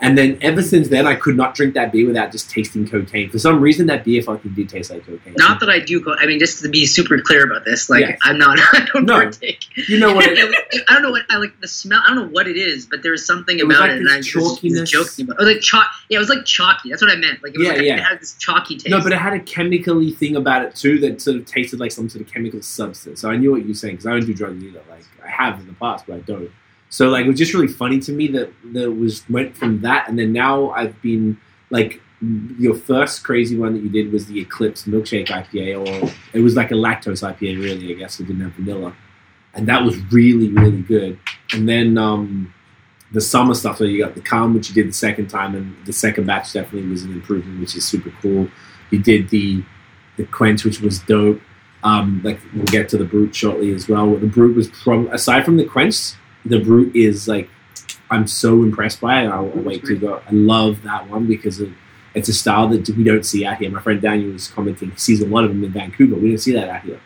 And 0.03 0.17
then 0.17 0.39
ever 0.41 0.63
since 0.63 0.87
then, 0.89 1.05
I 1.05 1.13
could 1.13 1.37
not 1.37 1.53
drink 1.53 1.75
that 1.75 1.91
beer 1.91 2.07
without 2.07 2.31
just 2.31 2.49
tasting 2.49 2.87
cocaine. 2.87 3.29
For 3.29 3.37
some 3.37 3.61
reason, 3.61 3.85
that 3.85 4.03
beer 4.03 4.23
fucking 4.23 4.53
did 4.55 4.67
taste 4.67 4.89
like 4.89 5.05
cocaine. 5.05 5.35
Not 5.37 5.59
that 5.59 5.69
I 5.69 5.77
do. 5.79 6.01
Go, 6.01 6.15
I 6.17 6.25
mean, 6.25 6.39
just 6.39 6.63
to 6.63 6.69
be 6.69 6.87
super 6.87 7.19
clear 7.21 7.45
about 7.45 7.65
this, 7.65 7.87
like 7.89 8.01
Yes. 8.01 8.17
I'm 8.23 8.39
not. 8.39 8.57
I 8.73 8.87
don't 8.91 9.05
No. 9.05 9.13
partake. 9.21 9.65
you 9.87 9.99
know 9.99 10.13
what? 10.15 10.25
It, 10.73 10.83
I 10.89 10.93
don't 10.93 11.03
know 11.03 11.11
what 11.11 11.23
I 11.29 11.37
like 11.37 11.59
the 11.61 11.67
smell. 11.67 12.01
I 12.03 12.13
don't 12.13 12.25
know 12.25 12.31
what 12.31 12.47
it 12.47 12.57
is, 12.57 12.85
but 12.87 13.03
there's 13.03 13.25
something 13.25 13.59
It 13.59 13.67
was 13.67 13.75
about 13.77 13.89
like 13.89 13.97
it, 13.97 13.99
and 13.99 14.09
I 14.09 14.17
was, 14.17 14.33
was 14.35 14.89
joking 14.89 15.25
about. 15.25 15.37
Oh, 15.39 15.43
like 15.43 15.61
chalk. 15.61 15.85
Yeah, 16.09 16.15
it 16.17 16.19
was 16.19 16.29
like 16.29 16.45
chalky. 16.45 16.89
That's 16.89 17.01
what 17.01 17.11
I 17.11 17.15
meant. 17.17 17.43
Like 17.43 17.53
it 17.53 17.59
was 17.59 17.67
Yeah, 17.67 17.73
like, 17.73 17.81
yeah. 17.83 17.97
It 17.97 18.03
had 18.03 18.19
this 18.21 18.35
chalky 18.37 18.75
taste. 18.77 18.89
No, 18.89 19.03
but 19.03 19.11
it 19.11 19.19
had 19.19 19.33
a 19.33 19.39
chemically 19.39 20.11
thing 20.11 20.35
about 20.35 20.63
it 20.65 20.75
too 20.75 20.97
that 21.01 21.21
sort 21.21 21.37
of 21.37 21.45
tasted 21.45 21.79
like 21.79 21.91
some 21.91 22.09
sort 22.09 22.25
of 22.25 22.33
chemical 22.33 22.61
substance. 22.61 23.21
So 23.21 23.29
I 23.29 23.37
knew 23.37 23.51
what 23.51 23.61
you 23.61 23.67
were 23.67 23.73
saying 23.75 23.95
because 23.97 24.07
I 24.07 24.11
don't 24.11 24.25
do 24.25 24.33
drugs 24.33 24.63
either. 24.63 24.81
Like 24.89 25.03
I 25.23 25.29
have 25.29 25.59
in 25.59 25.67
the 25.67 25.73
past, 25.73 26.05
but 26.07 26.15
I 26.15 26.19
don't. 26.21 26.49
So 26.91 27.07
like 27.09 27.25
it 27.25 27.29
was 27.29 27.39
just 27.39 27.53
really 27.53 27.69
funny 27.69 27.99
to 28.01 28.11
me 28.11 28.27
that 28.27 28.51
that 28.73 28.91
was 28.91 29.27
went 29.29 29.55
from 29.55 29.81
that, 29.81 30.07
and 30.09 30.19
then 30.19 30.33
now 30.33 30.71
I've 30.71 31.01
been 31.01 31.39
like 31.69 32.01
your 32.59 32.75
first 32.75 33.23
crazy 33.23 33.57
one 33.57 33.73
that 33.73 33.81
you 33.81 33.89
did 33.89 34.11
was 34.11 34.27
the 34.27 34.39
Eclipse 34.39 34.83
Milkshake 34.83 35.27
IPA, 35.27 35.79
or 35.79 36.11
it 36.33 36.41
was 36.41 36.55
like 36.55 36.71
a 36.71 36.75
lactose 36.75 37.23
IPA, 37.23 37.63
really. 37.63 37.95
I 37.95 37.97
guess 37.97 38.19
it 38.19 38.27
didn't 38.27 38.41
have 38.41 38.53
vanilla, 38.53 38.93
and 39.53 39.67
that 39.67 39.83
was 39.83 39.97
really 40.11 40.49
really 40.49 40.81
good. 40.81 41.17
and 41.53 41.67
then 41.67 41.97
um, 41.97 42.53
the 43.13 43.21
summer 43.21 43.53
stuff. 43.53 43.77
So 43.77 43.85
you 43.85 44.03
got 44.03 44.15
the 44.15 44.21
calm, 44.21 44.53
which 44.53 44.67
you 44.69 44.75
did 44.75 44.89
the 44.89 44.93
second 44.93 45.29
time, 45.29 45.55
and 45.55 45.73
the 45.85 45.93
second 45.93 46.25
batch 46.27 46.51
definitely 46.51 46.89
was 46.89 47.03
an 47.03 47.13
improvement, 47.13 47.61
which 47.61 47.75
is 47.75 47.85
super 47.85 48.11
cool. 48.21 48.49
You 48.89 48.99
did 48.99 49.29
the 49.29 49.63
the 50.17 50.25
quench, 50.25 50.65
which 50.65 50.81
was 50.81 50.99
dope. 50.99 51.41
Um, 51.83 52.21
like 52.23 52.39
we'll 52.53 52.65
get 52.65 52.89
to 52.89 52.97
the 52.97 53.05
brut 53.05 53.33
shortly 53.33 53.73
as 53.73 53.87
well. 53.87 54.13
The 54.15 54.27
brut 54.27 54.55
was 54.55 54.69
from 54.69 55.07
aside 55.07 55.45
from 55.45 55.55
the 55.55 55.65
quench, 55.65 56.13
the 56.45 56.59
brut 56.59 56.95
is 56.95 57.27
like 57.27 57.49
I'm 58.09 58.27
so 58.27 58.63
impressed 58.63 58.99
by 59.01 59.23
it. 59.23 59.27
I'll, 59.27 59.51
I'll 59.55 59.63
wait 59.63 59.85
to 59.85 59.95
go. 59.97 60.15
I 60.27 60.31
love 60.31 60.81
that 60.83 61.07
one 61.09 61.27
because 61.27 61.61
of, 61.61 61.71
it's 62.13 62.27
a 62.27 62.33
style 62.33 62.67
that 62.69 62.89
we 62.89 63.03
don't 63.05 63.25
see 63.25 63.45
out 63.45 63.57
here. 63.57 63.69
My 63.71 63.81
friend 63.81 64.01
Daniel 64.01 64.33
was 64.33 64.49
commenting 64.49 64.91
he 64.91 64.97
sees 64.97 65.21
a 65.21 65.25
lot 65.27 65.45
of 65.45 65.51
them 65.51 65.63
in 65.63 65.71
Vancouver. 65.71 66.15
We 66.15 66.29
don't 66.29 66.37
see 66.37 66.51
that 66.53 66.67
out 66.67 66.81
here. 66.81 66.99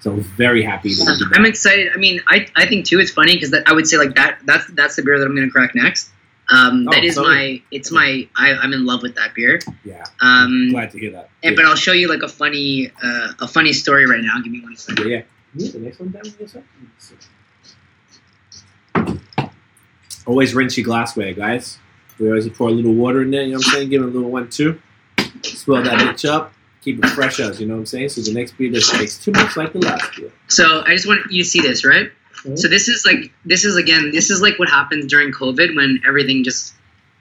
So 0.00 0.10
I 0.10 0.14
was 0.16 0.26
very 0.26 0.62
happy 0.62 0.88
that 0.94 1.32
I'm 1.34 1.44
excited. 1.44 1.92
I 1.94 1.98
mean, 1.98 2.20
I, 2.26 2.46
I 2.56 2.66
think 2.66 2.86
too. 2.86 2.98
It's 3.00 3.10
funny 3.12 3.34
because 3.34 3.54
I 3.66 3.72
would 3.72 3.86
say 3.86 3.98
like 3.98 4.14
that. 4.16 4.38
That's 4.44 4.66
that's 4.72 4.96
the 4.96 5.02
beer 5.02 5.18
that 5.18 5.24
I'm 5.26 5.36
going 5.36 5.46
to 5.46 5.52
crack 5.52 5.74
next. 5.74 6.10
Um, 6.50 6.86
Oh, 6.88 6.92
that 6.92 7.04
is 7.04 7.14
totally. 7.16 7.34
my. 7.34 7.62
It's 7.70 7.92
my. 7.92 8.26
I, 8.34 8.54
I'm 8.54 8.72
in 8.72 8.86
love 8.86 9.02
with 9.02 9.14
that 9.16 9.34
beer. 9.34 9.60
Yeah, 9.84 10.02
Um, 10.20 10.70
glad 10.70 10.90
to 10.92 10.98
hear 10.98 11.12
that. 11.12 11.28
and, 11.44 11.54
but 11.54 11.64
I'll 11.66 11.76
show 11.76 11.92
you 11.92 12.08
like 12.08 12.22
a 12.22 12.28
funny 12.28 12.90
uh, 13.04 13.32
a 13.40 13.46
funny 13.46 13.72
story 13.74 14.06
right 14.06 14.22
now. 14.22 14.40
Give 14.42 14.50
me 14.50 14.62
one 14.62 14.74
second. 14.74 15.06
yeah, 15.06 15.16
yeah. 15.18 15.22
Yeah, 15.66 15.72
the 15.72 15.78
next 15.80 16.00
one 16.00 16.10
down. 16.10 16.22
Always 20.26 20.54
rinse 20.54 20.76
your 20.76 20.84
glassware, 20.84 21.32
guys. 21.32 21.78
We 22.18 22.28
always 22.28 22.48
pour 22.50 22.68
a 22.68 22.72
little 22.72 22.92
water 22.94 23.22
in 23.22 23.30
there. 23.30 23.42
You 23.42 23.52
know 23.52 23.58
what 23.58 23.66
I'm 23.68 23.72
saying? 23.72 23.88
Give 23.90 24.02
it 24.02 24.06
a 24.06 24.08
little 24.08 24.30
one 24.30 24.50
two. 24.50 24.80
Swell 25.42 25.82
that 25.82 25.98
bitch 26.00 26.28
up. 26.28 26.52
Keep 26.82 27.04
it 27.04 27.08
fresh 27.10 27.40
as 27.40 27.60
you 27.60 27.66
know 27.66 27.74
what 27.74 27.80
I'm 27.80 27.86
saying. 27.86 28.10
So 28.10 28.20
the 28.22 28.32
next 28.32 28.56
beer 28.56 28.70
doesn't 28.70 28.98
taste 28.98 29.22
too 29.22 29.32
much 29.32 29.56
like 29.56 29.72
the 29.72 29.80
last 29.80 30.16
beer. 30.16 30.30
So 30.48 30.82
I 30.86 30.90
just 30.90 31.06
want 31.06 31.30
you 31.30 31.42
to 31.42 31.48
see 31.48 31.60
this, 31.60 31.84
right? 31.84 32.10
Mhm. 32.44 32.58
So 32.58 32.68
this 32.68 32.88
is 32.88 33.04
like 33.04 33.32
this 33.44 33.64
is 33.64 33.76
again 33.76 34.10
this 34.12 34.30
is 34.30 34.40
like 34.40 34.58
what 34.58 34.68
happens 34.68 35.06
during 35.06 35.32
COVID 35.32 35.76
when 35.76 36.00
everything 36.06 36.42
just 36.44 36.74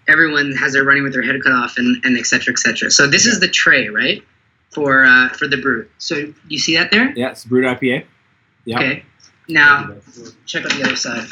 everyone 0.07 0.53
has 0.53 0.73
their 0.73 0.83
running 0.83 1.03
with 1.03 1.13
their 1.13 1.21
head 1.21 1.41
cut 1.43 1.51
off 1.51 1.77
and 1.77 2.03
and 2.05 2.17
et 2.17 2.25
cetera, 2.25 2.53
et 2.53 2.59
cetera. 2.59 2.89
So 2.89 3.05
this 3.07 3.25
is 3.25 3.39
the 3.39 3.47
tray, 3.49 3.89
right? 3.89 4.23
For 4.71 5.03
uh, 5.05 5.29
for 5.29 5.47
the 5.47 5.57
brew. 5.57 5.87
So 5.97 6.33
you 6.47 6.59
see 6.59 6.75
that 6.77 6.91
there? 6.91 7.11
Yeah, 7.15 7.31
it's 7.31 7.43
Brut 7.45 7.63
IPA. 7.79 8.05
Yeah. 8.65 8.77
Okay. 8.77 9.03
Now 9.47 9.93
check 10.45 10.63
out 10.65 10.71
the 10.71 10.83
other 10.83 10.95
side. 10.95 11.27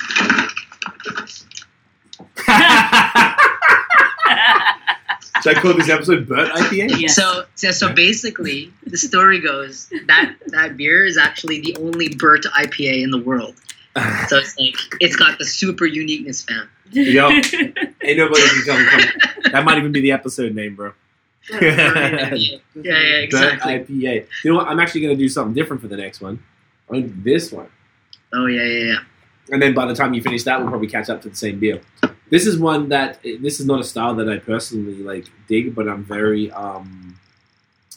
Should 5.41 5.57
I 5.57 5.61
call 5.61 5.73
this 5.75 5.89
episode 5.89 6.27
Brut 6.27 6.51
IPA? 6.51 6.99
Yes. 6.99 7.15
So, 7.15 7.45
so 7.55 7.71
so 7.71 7.93
basically, 7.93 8.71
the 8.85 8.97
story 8.97 9.39
goes 9.39 9.89
that 10.07 10.35
that 10.47 10.77
beer 10.77 11.05
is 11.05 11.17
actually 11.17 11.61
the 11.61 11.75
only 11.77 12.09
Brut 12.09 12.43
IPA 12.43 13.03
in 13.03 13.11
the 13.11 13.19
world. 13.19 13.55
So 14.27 14.37
it's 14.37 14.57
like 14.59 14.75
it's 14.99 15.15
got 15.15 15.39
the 15.39 15.45
super 15.45 15.85
uniqueness, 15.85 16.43
fam. 16.43 16.69
Yo, 16.91 17.29
ain't 17.29 18.17
nobody 18.17 18.41
can 18.41 18.63
come, 18.65 18.85
come. 18.85 19.51
That 19.51 19.65
might 19.65 19.77
even 19.77 19.91
be 19.91 20.01
the 20.01 20.11
episode 20.11 20.53
name, 20.53 20.75
bro. 20.75 20.93
yeah, 21.49 21.59
yeah, 21.61 22.57
yeah, 22.75 23.25
Brut 23.29 23.53
exactly. 23.53 23.73
IPA. 23.79 24.27
You 24.43 24.51
know 24.51 24.57
what? 24.57 24.67
I'm 24.67 24.79
actually 24.79 25.01
going 25.01 25.15
to 25.15 25.19
do 25.19 25.29
something 25.29 25.53
different 25.53 25.81
for 25.81 25.87
the 25.87 25.97
next 25.97 26.21
one. 26.21 26.43
I'm 26.89 26.95
going 26.95 27.09
to 27.09 27.15
do 27.15 27.33
this 27.33 27.51
one. 27.51 27.69
Oh 28.33 28.45
yeah, 28.47 28.63
yeah, 28.63 28.83
yeah. 28.83 28.99
And 29.49 29.61
then 29.61 29.73
by 29.73 29.85
the 29.85 29.95
time 29.95 30.13
you 30.13 30.21
finish 30.21 30.43
that, 30.43 30.59
we'll 30.59 30.69
probably 30.69 30.87
catch 30.87 31.09
up 31.09 31.21
to 31.21 31.29
the 31.29 31.35
same 31.35 31.59
beer. 31.59 31.81
This 32.29 32.45
is 32.45 32.59
one 32.59 32.89
that 32.89 33.21
this 33.23 33.59
is 33.59 33.65
not 33.65 33.79
a 33.79 33.83
style 33.83 34.15
that 34.15 34.29
I 34.29 34.37
personally 34.37 34.95
like 34.95 35.25
dig, 35.47 35.73
but 35.73 35.87
I'm 35.87 36.03
very 36.03 36.51
um, 36.51 37.17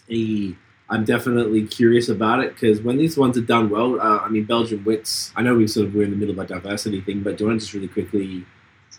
a, 0.08 0.54
I'm 0.88 1.04
definitely 1.04 1.66
curious 1.66 2.08
about 2.08 2.40
it 2.40 2.54
because 2.54 2.80
when 2.80 2.96
these 2.96 3.16
ones 3.16 3.36
are 3.36 3.42
done 3.42 3.70
well, 3.70 4.00
uh, 4.00 4.18
I 4.18 4.28
mean 4.28 4.44
Belgian 4.44 4.84
wits. 4.84 5.32
I 5.34 5.42
know 5.42 5.54
we 5.54 5.66
sort 5.66 5.88
of 5.88 5.94
we're 5.94 6.04
in 6.04 6.10
the 6.10 6.16
middle 6.16 6.38
of 6.38 6.38
a 6.38 6.46
diversity 6.46 7.00
thing, 7.00 7.22
but 7.22 7.38
do 7.38 7.44
you 7.44 7.48
want 7.48 7.60
to 7.60 7.64
just 7.64 7.74
really 7.74 7.88
quickly 7.88 8.44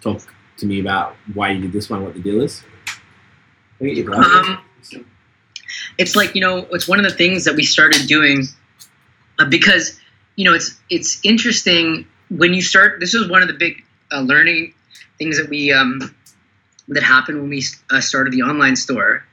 talk 0.01 0.21
to 0.57 0.65
me 0.65 0.79
about 0.81 1.15
why 1.33 1.51
you 1.51 1.61
did 1.61 1.71
this 1.71 1.89
one, 1.89 2.03
what 2.03 2.13
the 2.13 2.21
deal 2.21 2.41
is? 2.41 2.63
Um, 4.25 4.61
it's 5.97 6.15
like 6.15 6.35
you 6.35 6.41
know, 6.41 6.67
it's 6.71 6.87
one 6.87 6.99
of 6.99 7.05
the 7.05 7.15
things 7.15 7.45
that 7.45 7.55
we 7.55 7.63
started 7.63 8.07
doing 8.07 8.43
uh, 9.39 9.45
because 9.45 9.97
you 10.35 10.43
know 10.43 10.53
it's 10.53 10.77
it's 10.89 11.21
interesting 11.23 12.05
when 12.29 12.53
you 12.53 12.61
start. 12.61 12.99
This 12.99 13.13
was 13.13 13.29
one 13.29 13.41
of 13.41 13.47
the 13.47 13.53
big 13.53 13.83
uh, 14.11 14.19
learning 14.19 14.73
things 15.21 15.37
that 15.37 15.49
we 15.49 15.71
um, 15.71 16.15
that 16.87 17.03
happened 17.03 17.39
when 17.39 17.49
we 17.49 17.63
uh, 17.91 18.01
started 18.01 18.33
the 18.33 18.41
online 18.41 18.75
store, 18.75 19.23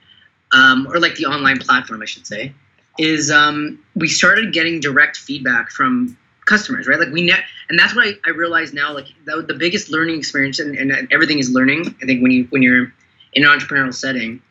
um, 0.53 0.87
or 0.87 1.01
like 1.01 1.15
the 1.15 1.25
online 1.25 1.59
platform, 1.59 2.03
I 2.03 2.05
should 2.05 2.27
say. 2.27 2.53
Is 2.99 3.31
um, 3.31 3.83
we 3.95 4.09
started 4.09 4.53
getting 4.53 4.81
direct 4.81 5.17
feedback 5.17 5.71
from 5.71 6.19
customers, 6.45 6.87
right? 6.87 6.99
Like 6.99 7.11
we 7.11 7.23
net, 7.23 7.41
and 7.71 7.79
that's 7.79 7.95
what 7.97 8.07
I, 8.07 8.13
I 8.27 8.31
realize 8.31 8.75
now. 8.75 8.93
Like 8.93 9.07
the, 9.25 9.41
the 9.41 9.55
biggest 9.55 9.89
learning 9.89 10.19
experience, 10.19 10.59
and, 10.59 10.77
and 10.77 11.09
everything 11.11 11.39
is 11.39 11.51
learning. 11.51 11.95
I 12.03 12.07
think 12.07 12.23
when 12.23 12.33
you 12.33 12.45
when 12.51 12.61
you're 12.61 12.93
in 13.33 13.45
an 13.45 13.49
entrepreneurial 13.49 13.95
setting, 13.95 14.43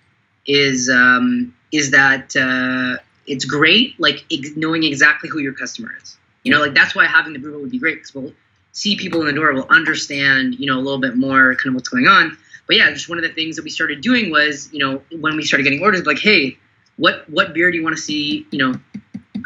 is 0.48 0.90
um, 0.90 1.54
is 1.72 1.92
that 1.92 2.36
uh, 2.36 3.00
it's 3.28 3.46
great, 3.46 4.00
like 4.00 4.26
ex- 4.32 4.56
knowing 4.56 4.84
exactly 4.84 5.30
who 5.30 5.38
your 5.38 5.54
customer 5.54 5.92
is. 6.02 6.18
You 6.44 6.54
know, 6.54 6.62
like 6.62 6.74
that's 6.74 6.96
why 6.96 7.06
having 7.06 7.34
the 7.34 7.40
brewer 7.40 7.60
would 7.60 7.72
be 7.72 7.80
great 7.80 7.96
because 7.96 8.16
we'll 8.16 8.34
see 8.78 8.96
people 8.96 9.20
in 9.22 9.26
the 9.26 9.34
door, 9.34 9.52
we'll 9.54 9.68
understand, 9.70 10.54
you 10.60 10.68
know, 10.68 10.78
a 10.78 10.84
little 10.84 11.00
bit 11.00 11.18
more 11.18 11.56
kind 11.56 11.70
of 11.70 11.74
what's 11.74 11.90
going 11.90 12.06
on. 12.06 12.38
But 12.68 12.76
yeah, 12.76 12.92
just 12.92 13.10
one 13.10 13.18
of 13.18 13.24
the 13.24 13.34
things 13.34 13.56
that 13.56 13.64
we 13.64 13.72
started 13.72 14.02
doing 14.02 14.30
was, 14.30 14.72
you 14.72 14.78
know, 14.78 15.02
when 15.20 15.36
we 15.36 15.44
started 15.44 15.64
getting 15.64 15.82
orders, 15.82 16.06
like, 16.06 16.20
hey, 16.20 16.58
what 16.98 17.28
what 17.28 17.54
beer 17.56 17.72
do 17.72 17.78
you 17.78 17.84
want 17.84 17.96
to 17.96 18.02
see, 18.02 18.46
you 18.52 18.60
know, 18.60 18.80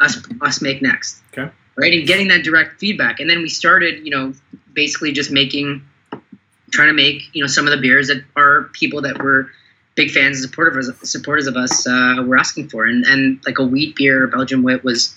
us 0.02 0.22
us 0.42 0.60
make 0.60 0.82
next? 0.82 1.22
Okay. 1.32 1.50
Right, 1.76 1.94
and 1.94 2.06
getting 2.06 2.28
that 2.28 2.44
direct 2.44 2.78
feedback, 2.78 3.20
and 3.20 3.30
then 3.30 3.40
we 3.40 3.48
started, 3.48 4.04
you 4.04 4.10
know, 4.10 4.34
basically 4.74 5.12
just 5.12 5.30
making, 5.30 5.82
trying 6.70 6.88
to 6.88 6.92
make, 6.92 7.22
you 7.34 7.42
know, 7.42 7.46
some 7.46 7.66
of 7.66 7.70
the 7.70 7.80
beers 7.80 8.08
that 8.08 8.22
are 8.36 8.64
people 8.74 9.00
that 9.00 9.22
were 9.22 9.50
big 9.94 10.10
fans 10.10 10.42
and 10.42 10.50
supporters 10.50 10.90
supporters 11.08 11.46
of 11.46 11.56
us 11.56 11.86
uh, 11.86 12.22
were 12.26 12.36
asking 12.36 12.68
for, 12.68 12.84
and 12.84 13.06
and 13.06 13.40
like 13.46 13.58
a 13.58 13.64
wheat 13.64 13.96
beer, 13.96 14.26
Belgian 14.26 14.62
wit 14.62 14.84
was 14.84 15.16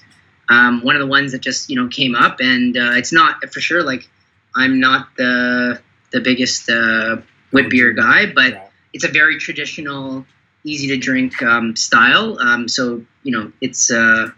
um, 0.50 0.84
one 0.84 0.96
of 0.96 1.00
the 1.00 1.08
ones 1.08 1.32
that 1.32 1.42
just 1.42 1.70
you 1.70 1.76
know 1.76 1.88
came 1.88 2.16
up, 2.16 2.40
and 2.40 2.78
uh, 2.78 2.92
it's 2.94 3.12
not 3.12 3.44
for 3.52 3.60
sure 3.60 3.84
like 3.84 4.08
I'm 4.56 4.80
not 4.80 5.10
the 5.18 5.80
the 6.12 6.22
biggest 6.22 6.70
uh, 6.70 7.18
wit 7.52 7.70
beer 7.70 7.92
guy, 7.92 8.32
but 8.34 8.72
it's 8.94 9.04
a 9.04 9.10
very 9.10 9.38
traditional, 9.38 10.26
easy 10.64 10.88
to 10.88 10.98
drink 10.98 11.42
um, 11.42 11.76
style. 11.76 12.38
Um, 12.40 12.68
so 12.68 13.04
you 13.24 13.32
know 13.32 13.52
it's 13.62 13.92
uh, 13.92 14.30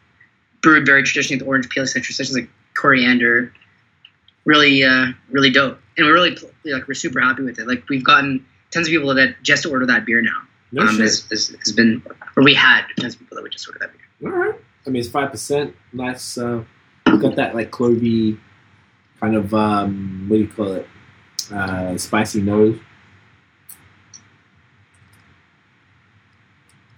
brewed 0.62 0.86
very 0.86 1.04
traditionally 1.04 1.40
with 1.40 1.48
orange 1.48 1.70
peel, 1.70 1.86
citrus, 1.86 2.18
such 2.18 2.30
as 2.30 2.36
like 2.36 2.50
coriander. 2.76 3.54
Really, 4.46 4.84
uh, 4.84 5.08
really 5.30 5.50
dope, 5.50 5.78
and 5.98 6.08
we're 6.08 6.14
really 6.14 6.38
like 6.64 6.88
we're 6.88 6.94
super 6.94 7.20
happy 7.20 7.44
with 7.44 7.60
it. 7.60 7.68
Like 7.68 7.90
we've 7.90 8.04
gotten 8.04 8.46
tons 8.72 8.88
of 8.88 8.92
people 8.92 9.14
that 9.14 9.36
just 9.44 9.66
order 9.66 9.86
that 9.86 10.06
beer 10.06 10.22
now. 10.22 10.42
No 10.72 10.82
um, 10.82 11.00
has, 11.00 11.26
has, 11.30 11.50
has 11.50 11.72
been, 11.72 12.02
or 12.36 12.44
we 12.44 12.54
had 12.54 12.86
tons 13.00 13.14
of 13.14 13.20
people 13.20 13.36
that 13.36 13.42
would 13.42 13.52
just 13.52 13.68
order 13.68 13.80
that 13.80 13.92
beer. 13.92 14.32
All 14.32 14.38
right. 14.38 14.60
I 14.88 14.90
mean, 14.90 15.02
it's 15.02 15.10
five 15.10 15.32
percent. 15.32 15.76
Nice. 15.92 16.38
Uh, 16.38 16.64
got 17.06 17.36
that 17.36 17.54
like 17.54 17.72
clovey 17.72 18.40
kind 19.20 19.36
of 19.36 19.54
um, 19.54 20.26
what 20.28 20.38
do 20.38 20.42
you 20.44 20.48
call 20.48 20.72
it? 20.74 20.88
Uh, 21.54 21.98
spicy 21.98 22.42
nose. 22.42 22.80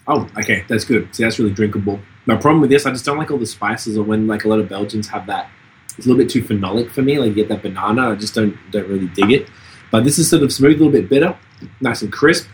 Oh, 0.07 0.27
okay, 0.39 0.65
that's 0.67 0.85
good. 0.85 1.13
See, 1.15 1.23
that's 1.23 1.37
really 1.37 1.51
drinkable. 1.51 1.99
My 2.25 2.35
problem 2.35 2.61
with 2.61 2.71
this, 2.71 2.85
I 2.85 2.91
just 2.91 3.05
don't 3.05 3.17
like 3.17 3.29
all 3.29 3.37
the 3.37 3.45
spices, 3.45 3.97
or 3.97 4.03
when 4.03 4.27
like 4.27 4.43
a 4.43 4.47
lot 4.47 4.59
of 4.59 4.69
Belgians 4.69 5.07
have 5.09 5.27
that. 5.27 5.49
It's 5.97 6.05
a 6.05 6.09
little 6.09 6.23
bit 6.23 6.31
too 6.31 6.43
phenolic 6.43 6.91
for 6.91 7.01
me. 7.01 7.19
Like 7.19 7.29
you 7.29 7.35
get 7.35 7.49
that 7.49 7.61
banana, 7.61 8.11
I 8.11 8.15
just 8.15 8.33
don't 8.33 8.57
don't 8.71 8.87
really 8.87 9.07
dig 9.07 9.31
it. 9.31 9.49
But 9.91 10.03
this 10.03 10.19
is 10.19 10.29
sort 10.29 10.43
of 10.43 10.53
smooth, 10.53 10.75
a 10.75 10.83
little 10.83 10.91
bit 10.91 11.09
bitter, 11.09 11.35
nice 11.81 12.03
and 12.03 12.11
crisp, 12.13 12.47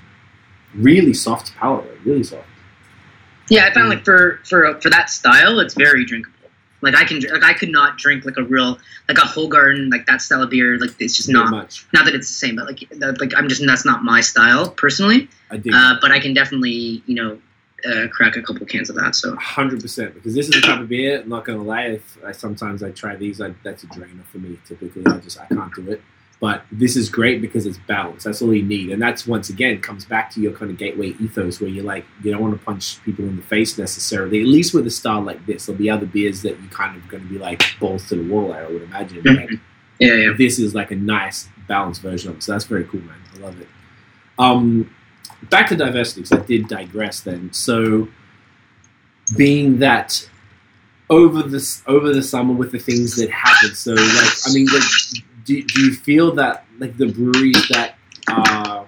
really 0.74 1.14
soft 1.14 1.54
palate, 1.56 1.86
really 2.06 2.24
soft. 2.24 2.48
Yeah, 3.50 3.66
I 3.66 3.74
found 3.74 3.88
Mm. 3.88 3.96
like 3.96 4.06
for 4.06 4.40
for 4.44 4.80
for 4.82 4.90
that 4.90 5.10
style, 5.10 5.60
it's 5.60 5.74
very 5.76 6.06
drinkable. 6.06 6.34
Like 6.82 6.96
I 6.96 7.04
can 7.04 7.20
like 7.22 7.44
I 7.44 7.54
could 7.54 7.70
not 7.72 7.98
drink 7.98 8.26
like 8.26 8.38
a 8.38 8.44
real 8.44 8.78
like 9.08 9.18
a 9.18 9.26
whole 9.26 9.48
garden 9.48 9.90
like 9.90 10.06
that 10.08 10.22
style 10.22 10.42
of 10.44 10.50
beer. 10.50 10.78
Like 10.80 10.92
it's 11.00 11.16
just 11.16 11.30
Not 11.30 11.46
not 11.46 11.52
much. 11.52 11.86
not 11.94 12.06
that 12.06 12.16
it's 12.16 12.28
the 12.28 12.34
same, 12.34 12.56
but 12.56 12.66
like 12.66 12.88
that, 12.90 13.20
like 13.20 13.34
I'm 13.36 13.48
just 13.50 13.66
that's 13.66 13.86
not 13.86 14.04
my 14.04 14.22
style 14.22 14.70
personally. 14.72 15.28
I 15.52 15.58
dig. 15.58 15.74
Uh, 15.74 15.96
but 16.02 16.12
I 16.12 16.20
can 16.20 16.34
definitely 16.34 17.02
you 17.06 17.16
know 17.16 17.40
uh, 17.88 18.08
crack 18.10 18.36
a 18.36 18.42
couple 18.42 18.66
cans 18.66 18.90
of 18.90 18.96
that. 18.98 19.16
So 19.16 19.36
hundred 19.36 19.82
percent 19.82 20.14
because 20.16 20.34
this 20.36 20.48
is 20.48 20.54
the 20.54 20.62
type 20.62 20.80
of 20.82 20.90
beer. 20.90 21.22
I'm 21.22 21.30
not 21.30 21.46
gonna 21.46 21.64
lie. 21.64 21.84
If 21.86 22.18
I 22.26 22.32
sometimes 22.32 22.84
I 22.84 22.92
try 22.92 23.16
these, 23.16 23.42
I, 23.42 23.54
that's 23.64 23.84
a 23.84 23.88
drainer 23.88 24.24
for 24.32 24.40
me. 24.40 24.58
Typically, 24.68 25.06
I 25.08 25.18
just 25.18 25.40
I 25.40 25.46
can't 25.46 25.74
do 25.74 25.92
it. 25.92 26.02
But 26.42 26.64
this 26.72 26.96
is 26.96 27.10
great 27.10 27.42
because 27.42 27.66
it's 27.66 27.78
balanced. 27.78 28.26
That's 28.26 28.42
all 28.42 28.54
you 28.54 28.64
need, 28.64 28.92
and 28.92 29.02
that's 29.02 29.26
once 29.26 29.50
again 29.50 29.80
comes 29.82 30.04
back 30.04 30.30
to 30.32 30.42
your 30.42 30.52
kind 30.52 30.70
of 30.70 30.78
gateway 30.78 31.16
ethos, 31.20 31.62
where 31.62 31.70
you're 31.70 31.86
like 31.86 32.06
you 32.24 32.32
don't 32.32 32.42
want 32.42 32.60
to 32.60 32.66
punch 32.66 33.02
people 33.04 33.26
in 33.26 33.38
the 33.38 33.42
face 33.42 33.78
necessarily. 33.78 34.42
At 34.42 34.48
least 34.48 34.74
with 34.74 34.86
a 34.86 34.92
style 34.92 35.22
like 35.22 35.46
this, 35.46 35.66
there'll 35.66 35.80
be 35.80 35.90
other 35.90 36.06
beers 36.06 36.42
that 36.42 36.62
you 36.62 36.68
kind 36.70 36.98
of 36.98 37.08
going 37.08 37.24
to 37.24 37.30
be 37.30 37.38
like 37.38 37.64
balls 37.80 38.10
to 38.10 38.16
the 38.16 38.30
wall. 38.30 38.54
I 38.54 38.68
would 38.68 38.84
imagine. 38.84 39.22
But 39.24 39.50
yeah, 40.00 40.14
yeah. 40.14 40.34
this 40.38 40.60
is 40.60 40.76
like 40.76 40.92
a 40.92 40.96
nice 40.96 41.48
balanced 41.68 42.02
version 42.02 42.32
of 42.32 42.38
it. 42.38 42.44
So 42.44 42.52
that's 42.52 42.66
very 42.66 42.84
cool, 42.84 43.02
man. 43.02 43.18
I 43.36 43.38
love 43.40 43.60
it. 43.62 43.68
Um, 44.38 44.94
back 45.50 45.70
to 45.70 45.76
diversity, 45.76 46.22
because 46.22 46.40
I 46.40 46.46
did 46.46 46.68
digress 46.68 47.22
then. 47.22 47.52
So, 47.54 48.08
being 49.36 49.80
that 49.80 50.30
over 51.10 51.44
this 51.44 51.84
over 51.88 52.14
the 52.14 52.22
summer 52.22 52.54
with 52.54 52.72
the 52.72 52.80
things 52.80 53.16
that 53.16 53.30
happened, 53.30 53.76
so 53.78 53.94
like 53.94 54.34
I 54.46 54.54
mean, 54.54 54.68
like, 54.68 54.84
do, 55.46 55.64
do 55.64 55.82
you 55.82 55.94
feel 55.94 56.34
that 56.36 56.66
like 56.80 56.98
the 56.98 57.12
breweries 57.12 57.68
that 57.70 57.96
are 58.28 58.86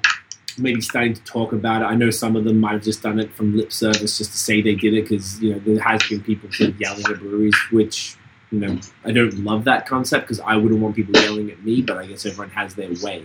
maybe 0.58 0.82
starting 0.82 1.14
to 1.14 1.24
talk 1.24 1.54
about 1.54 1.82
it? 1.82 1.86
I 1.86 1.96
know 1.96 2.10
some 2.10 2.36
of 2.36 2.44
them 2.44 2.60
might 2.60 2.74
have 2.74 2.84
just 2.84 3.04
done 3.04 3.20
it 3.20 3.34
from 3.34 3.56
lip 3.56 3.72
service 3.72 4.18
just 4.18 4.32
to 4.32 4.38
say 4.38 4.62
they 4.62 4.76
did 4.76 4.94
it 4.94 5.04
because 5.04 5.42
you 5.42 5.54
know 5.54 5.60
there 5.60 5.80
has 5.82 6.04
been 6.04 6.22
people 6.22 6.52
sort 6.52 6.72
of 6.72 6.80
yelling 6.80 7.06
at 7.06 7.20
breweries, 7.20 7.56
which 7.72 8.18
you 8.52 8.60
know 8.60 8.80
I 9.06 9.12
don't 9.12 9.44
love 9.44 9.64
that 9.66 9.86
concept 9.86 10.26
because 10.26 10.40
I 10.40 10.56
wouldn't 10.56 10.82
want 10.82 10.96
people 10.96 11.20
yelling 11.22 11.52
at 11.52 11.64
me, 11.64 11.82
but 11.82 11.98
I 11.98 12.06
guess 12.06 12.26
everyone 12.26 12.50
has 12.52 12.76
their 12.76 12.92
way. 13.02 13.24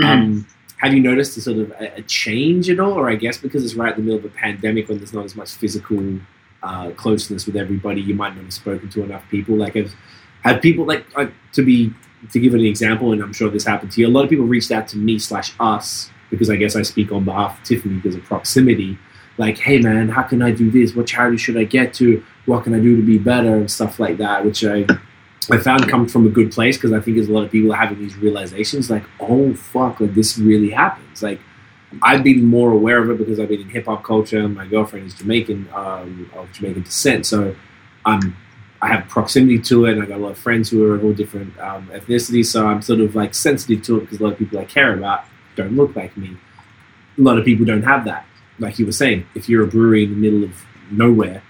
Um, 0.00 0.46
have 0.78 0.94
you 0.94 1.00
noticed 1.00 1.36
a 1.36 1.40
sort 1.40 1.58
of 1.58 1.70
a, 1.72 1.96
a 1.96 2.02
change 2.02 2.70
at 2.70 2.78
all, 2.78 2.92
or 2.92 3.10
I 3.10 3.16
guess 3.16 3.38
because 3.38 3.64
it's 3.64 3.74
right 3.74 3.96
in 3.96 4.04
the 4.04 4.12
middle 4.12 4.26
of 4.26 4.32
a 4.32 4.36
pandemic 4.36 4.88
when 4.88 4.98
there's 4.98 5.12
not 5.12 5.24
as 5.24 5.34
much 5.34 5.50
physical 5.50 6.20
uh, 6.62 6.90
closeness 6.90 7.46
with 7.46 7.56
everybody, 7.56 8.00
you 8.00 8.14
might 8.14 8.34
not 8.34 8.44
have 8.44 8.54
spoken 8.54 8.88
to 8.90 9.02
enough 9.02 9.28
people. 9.28 9.56
Like, 9.56 9.74
have, 9.74 9.92
have 10.42 10.62
people 10.62 10.84
like, 10.84 11.16
like 11.16 11.32
to 11.52 11.62
be 11.64 11.92
to 12.30 12.40
give 12.40 12.54
an 12.54 12.60
example, 12.60 13.12
and 13.12 13.22
I'm 13.22 13.32
sure 13.32 13.48
this 13.48 13.64
happened 13.64 13.92
to 13.92 14.00
you. 14.00 14.08
A 14.08 14.10
lot 14.10 14.24
of 14.24 14.30
people 14.30 14.44
reached 14.44 14.70
out 14.70 14.88
to 14.88 14.96
me 14.96 15.18
slash 15.18 15.52
us 15.60 16.10
because 16.30 16.50
I 16.50 16.56
guess 16.56 16.76
I 16.76 16.82
speak 16.82 17.12
on 17.12 17.24
behalf 17.24 17.58
of 17.58 17.64
Tiffany 17.64 17.96
because 17.96 18.14
of 18.14 18.24
proximity. 18.24 18.98
Like, 19.38 19.58
hey 19.58 19.78
man, 19.78 20.08
how 20.08 20.22
can 20.22 20.42
I 20.42 20.50
do 20.50 20.70
this? 20.70 20.94
What 20.94 21.06
charity 21.06 21.36
should 21.36 21.56
I 21.56 21.64
get 21.64 21.94
to? 21.94 22.24
What 22.46 22.64
can 22.64 22.74
I 22.74 22.80
do 22.80 22.96
to 22.96 23.02
be 23.02 23.18
better 23.18 23.54
and 23.54 23.70
stuff 23.70 24.00
like 24.00 24.18
that, 24.18 24.44
which 24.44 24.64
I 24.64 24.86
I 25.50 25.58
found 25.58 25.88
comes 25.88 26.12
from 26.12 26.26
a 26.26 26.30
good 26.30 26.52
place 26.52 26.76
because 26.76 26.92
I 26.92 27.00
think 27.00 27.16
there's 27.16 27.28
a 27.28 27.32
lot 27.32 27.44
of 27.44 27.50
people 27.50 27.72
having 27.72 27.98
these 27.98 28.16
realizations 28.16 28.90
like, 28.90 29.04
oh 29.20 29.54
fuck, 29.54 30.00
like 30.00 30.14
this 30.14 30.38
really 30.38 30.70
happens. 30.70 31.22
Like 31.22 31.40
I've 32.02 32.22
been 32.22 32.44
more 32.44 32.72
aware 32.72 33.02
of 33.02 33.10
it 33.10 33.18
because 33.18 33.40
I've 33.40 33.48
been 33.48 33.62
in 33.62 33.68
hip 33.68 33.86
hop 33.86 34.04
culture. 34.04 34.46
My 34.48 34.66
girlfriend 34.66 35.06
is 35.06 35.14
Jamaican, 35.14 35.68
um, 35.72 36.30
of 36.34 36.52
Jamaican 36.52 36.82
descent, 36.82 37.24
so 37.24 37.54
I'm 38.04 38.36
I 38.80 38.88
have 38.88 39.08
proximity 39.08 39.58
to 39.60 39.86
it, 39.86 39.94
and 39.94 40.02
I 40.02 40.06
got 40.06 40.18
a 40.18 40.22
lot 40.22 40.30
of 40.30 40.38
friends 40.38 40.70
who 40.70 40.84
are 40.84 40.94
of 40.94 41.04
all 41.04 41.12
different 41.12 41.58
um, 41.58 41.88
ethnicities. 41.88 42.46
So 42.46 42.66
I'm 42.66 42.80
sort 42.80 43.00
of 43.00 43.16
like 43.16 43.34
sensitive 43.34 43.82
to 43.84 43.98
it 43.98 44.00
because 44.00 44.20
a 44.20 44.22
lot 44.22 44.32
of 44.32 44.38
people 44.38 44.58
I 44.58 44.64
care 44.64 44.94
about 44.94 45.24
don't 45.56 45.74
look 45.74 45.96
like 45.96 46.16
me. 46.16 46.36
A 47.18 47.20
lot 47.20 47.38
of 47.38 47.44
people 47.44 47.66
don't 47.66 47.82
have 47.82 48.04
that. 48.04 48.24
Like 48.60 48.78
you 48.78 48.86
were 48.86 48.92
saying, 48.92 49.26
if 49.34 49.48
you're 49.48 49.64
a 49.64 49.66
brewery 49.66 50.04
in 50.04 50.10
the 50.10 50.16
middle 50.16 50.44
of 50.44 50.64
nowhere, 50.90 51.42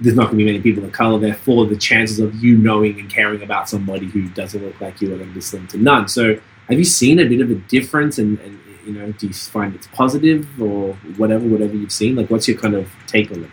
there's 0.00 0.16
not 0.16 0.26
going 0.26 0.38
to 0.38 0.44
be 0.44 0.46
many 0.46 0.60
people 0.60 0.84
of 0.84 0.92
color. 0.92 1.18
Therefore, 1.18 1.66
the 1.66 1.76
chances 1.76 2.18
of 2.20 2.34
you 2.36 2.56
knowing 2.56 2.98
and 2.98 3.10
caring 3.10 3.42
about 3.42 3.68
somebody 3.68 4.06
who 4.06 4.28
doesn't 4.30 4.64
look 4.64 4.80
like 4.80 5.00
you 5.00 5.12
are 5.12 5.16
going 5.16 5.28
to 5.28 5.34
be 5.34 5.40
slim 5.40 5.66
to 5.68 5.78
none. 5.78 6.08
So, 6.08 6.38
have 6.68 6.78
you 6.78 6.84
seen 6.84 7.18
a 7.18 7.24
bit 7.24 7.40
of 7.40 7.50
a 7.50 7.54
difference? 7.54 8.18
And, 8.18 8.38
and 8.40 8.60
you 8.86 8.92
know, 8.92 9.12
do 9.12 9.26
you 9.26 9.32
find 9.32 9.74
it's 9.74 9.86
positive 9.88 10.46
or 10.60 10.94
whatever, 11.16 11.46
whatever 11.46 11.74
you've 11.74 11.92
seen? 11.92 12.16
Like, 12.16 12.30
what's 12.30 12.46
your 12.46 12.58
kind 12.58 12.74
of 12.74 12.90
take 13.06 13.30
on 13.30 13.44
it? 13.44 13.50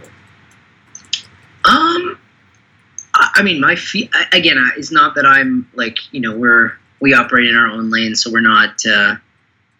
Um, 1.65 2.14
I 3.35 3.43
mean, 3.43 3.59
my 3.59 3.75
fee- 3.75 4.09
again, 4.31 4.57
it's 4.77 4.91
not 4.91 5.15
that 5.15 5.25
I'm 5.25 5.69
like 5.75 5.97
you 6.11 6.21
know 6.21 6.35
we're 6.35 6.73
we 7.01 7.13
operate 7.13 7.47
in 7.47 7.55
our 7.55 7.67
own 7.67 7.89
lane, 7.91 8.15
so 8.15 8.31
we're 8.31 8.39
not 8.41 8.85
uh, 8.85 9.15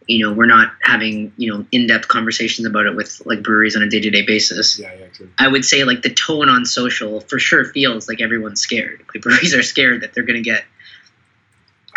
you 0.07 0.25
know 0.25 0.33
we're 0.33 0.45
not 0.45 0.73
having 0.81 1.31
you 1.37 1.51
know 1.53 1.65
in 1.71 1.87
depth 1.87 2.07
conversations 2.07 2.67
about 2.67 2.85
it 2.85 2.95
with 2.95 3.21
like 3.25 3.41
breweries 3.41 3.75
on 3.75 3.81
a 3.81 3.89
day 3.89 4.01
to 4.01 4.09
day 4.09 4.25
basis. 4.25 4.77
Yeah, 4.77 4.93
yeah, 4.99 5.07
true. 5.07 5.29
I 5.39 5.47
would 5.47 5.63
say 5.63 5.83
like 5.85 6.01
the 6.01 6.13
tone 6.13 6.49
on 6.49 6.65
social 6.65 7.21
for 7.21 7.39
sure 7.39 7.65
feels 7.65 8.07
like 8.09 8.21
everyone's 8.21 8.59
scared. 8.61 9.03
Like 9.13 9.21
breweries 9.23 9.55
are 9.55 9.63
scared 9.63 10.01
that 10.01 10.13
they're 10.13 10.25
going 10.25 10.43
to 10.43 10.49
get, 10.49 10.65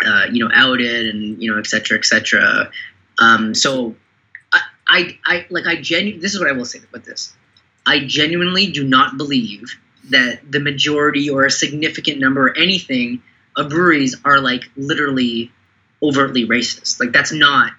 uh, 0.05 0.27
you 0.31 0.43
know, 0.43 0.51
outed 0.53 1.13
and 1.13 1.41
you 1.41 1.51
know, 1.51 1.59
et 1.59 1.67
cetera, 1.67 1.97
et 1.97 2.05
cetera. 2.05 2.71
Um, 3.19 3.53
so 3.53 3.95
I, 4.53 4.61
I, 4.87 5.17
I 5.25 5.45
like 5.49 5.67
I 5.67 5.75
genu- 5.75 6.19
This 6.21 6.33
is 6.33 6.39
what 6.39 6.47
I 6.49 6.53
will 6.53 6.65
say 6.65 6.79
about 6.79 7.03
this. 7.03 7.33
I 7.85 8.05
genuinely 8.05 8.71
do 8.71 8.87
not 8.87 9.17
believe 9.17 9.75
that 10.09 10.51
the 10.51 10.59
majority 10.59 11.29
or 11.29 11.45
a 11.45 11.51
significant 11.51 12.19
number 12.19 12.47
or 12.47 12.57
anything 12.57 13.21
of 13.55 13.69
breweries 13.69 14.15
are 14.23 14.39
like 14.39 14.63
literally 14.75 15.51
overtly 16.01 16.45
racist. 16.45 16.99
Like 16.99 17.11
that's 17.11 17.31
not 17.31 17.73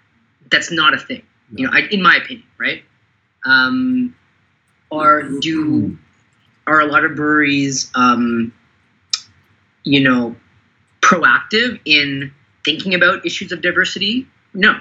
that's 0.51 0.71
not 0.71 0.95
a 0.95 0.99
thing. 0.99 1.23
You 1.53 1.67
know, 1.67 1.73
I, 1.73 1.81
in 1.91 2.03
my 2.03 2.17
opinion, 2.17 2.47
right? 2.59 2.83
Um, 3.45 4.15
or 4.91 5.23
do 5.41 5.99
are 6.67 6.81
a 6.81 6.87
lot 6.87 7.05
of 7.05 7.17
breweries, 7.17 7.91
um, 7.95 8.53
you 9.85 10.01
know, 10.01 10.37
proactive 11.01 11.81
in 11.85 12.33
thinking 12.65 12.95
about 12.95 13.25
issues 13.25 13.53
of 13.53 13.63
diversity? 13.63 14.27
No, 14.53 14.79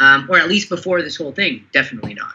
um, 0.00 0.26
or 0.30 0.38
at 0.38 0.48
least 0.48 0.68
before 0.68 1.02
this 1.02 1.16
whole 1.16 1.32
thing, 1.32 1.66
definitely 1.72 2.14
not. 2.14 2.32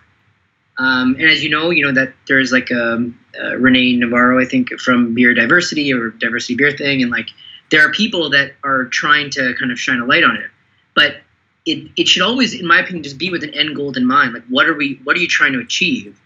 Um, 0.78 1.15
and 1.15 1.30
as 1.30 1.43
you 1.43 1.49
know, 1.49 1.69
you 1.69 1.86
know 1.86 1.93
that 1.93 2.13
there's 2.28 2.51
like 2.51 2.71
um, 2.71 3.17
uh, 3.41 3.55
Renee 3.55 3.95
Navarro, 3.95 4.39
I 4.39 4.45
think, 4.45 4.78
from 4.80 5.13
Beer 5.13 5.34
Diversity 5.34 5.93
or 5.93 6.09
Diversity 6.09 6.55
Beer 6.55 6.71
Thing, 6.71 7.01
and 7.01 7.11
like 7.11 7.30
there 7.71 7.88
are 7.88 7.91
people 7.91 8.30
that 8.32 8.53
are 8.63 8.86
trying 8.86 9.30
to 9.32 9.53
kind 9.59 9.71
of 9.71 9.80
shine 9.80 9.99
a 9.99 10.05
light 10.05 10.23
on 10.23 10.36
it, 10.36 10.49
but 10.95 11.17
it, 11.65 11.89
it 11.95 12.07
should 12.07 12.21
always, 12.21 12.53
in 12.53 12.67
my 12.67 12.80
opinion, 12.80 13.03
just 13.03 13.17
be 13.17 13.32
with 13.32 13.43
an 13.43 13.53
end 13.53 13.76
goal 13.76 13.91
in 13.97 14.05
mind. 14.05 14.34
Like, 14.34 14.45
what 14.49 14.67
are 14.67 14.73
we? 14.73 14.99
What 15.03 15.15
are 15.15 15.19
you 15.19 15.28
trying 15.28 15.53
to 15.53 15.59
achieve? 15.59 16.19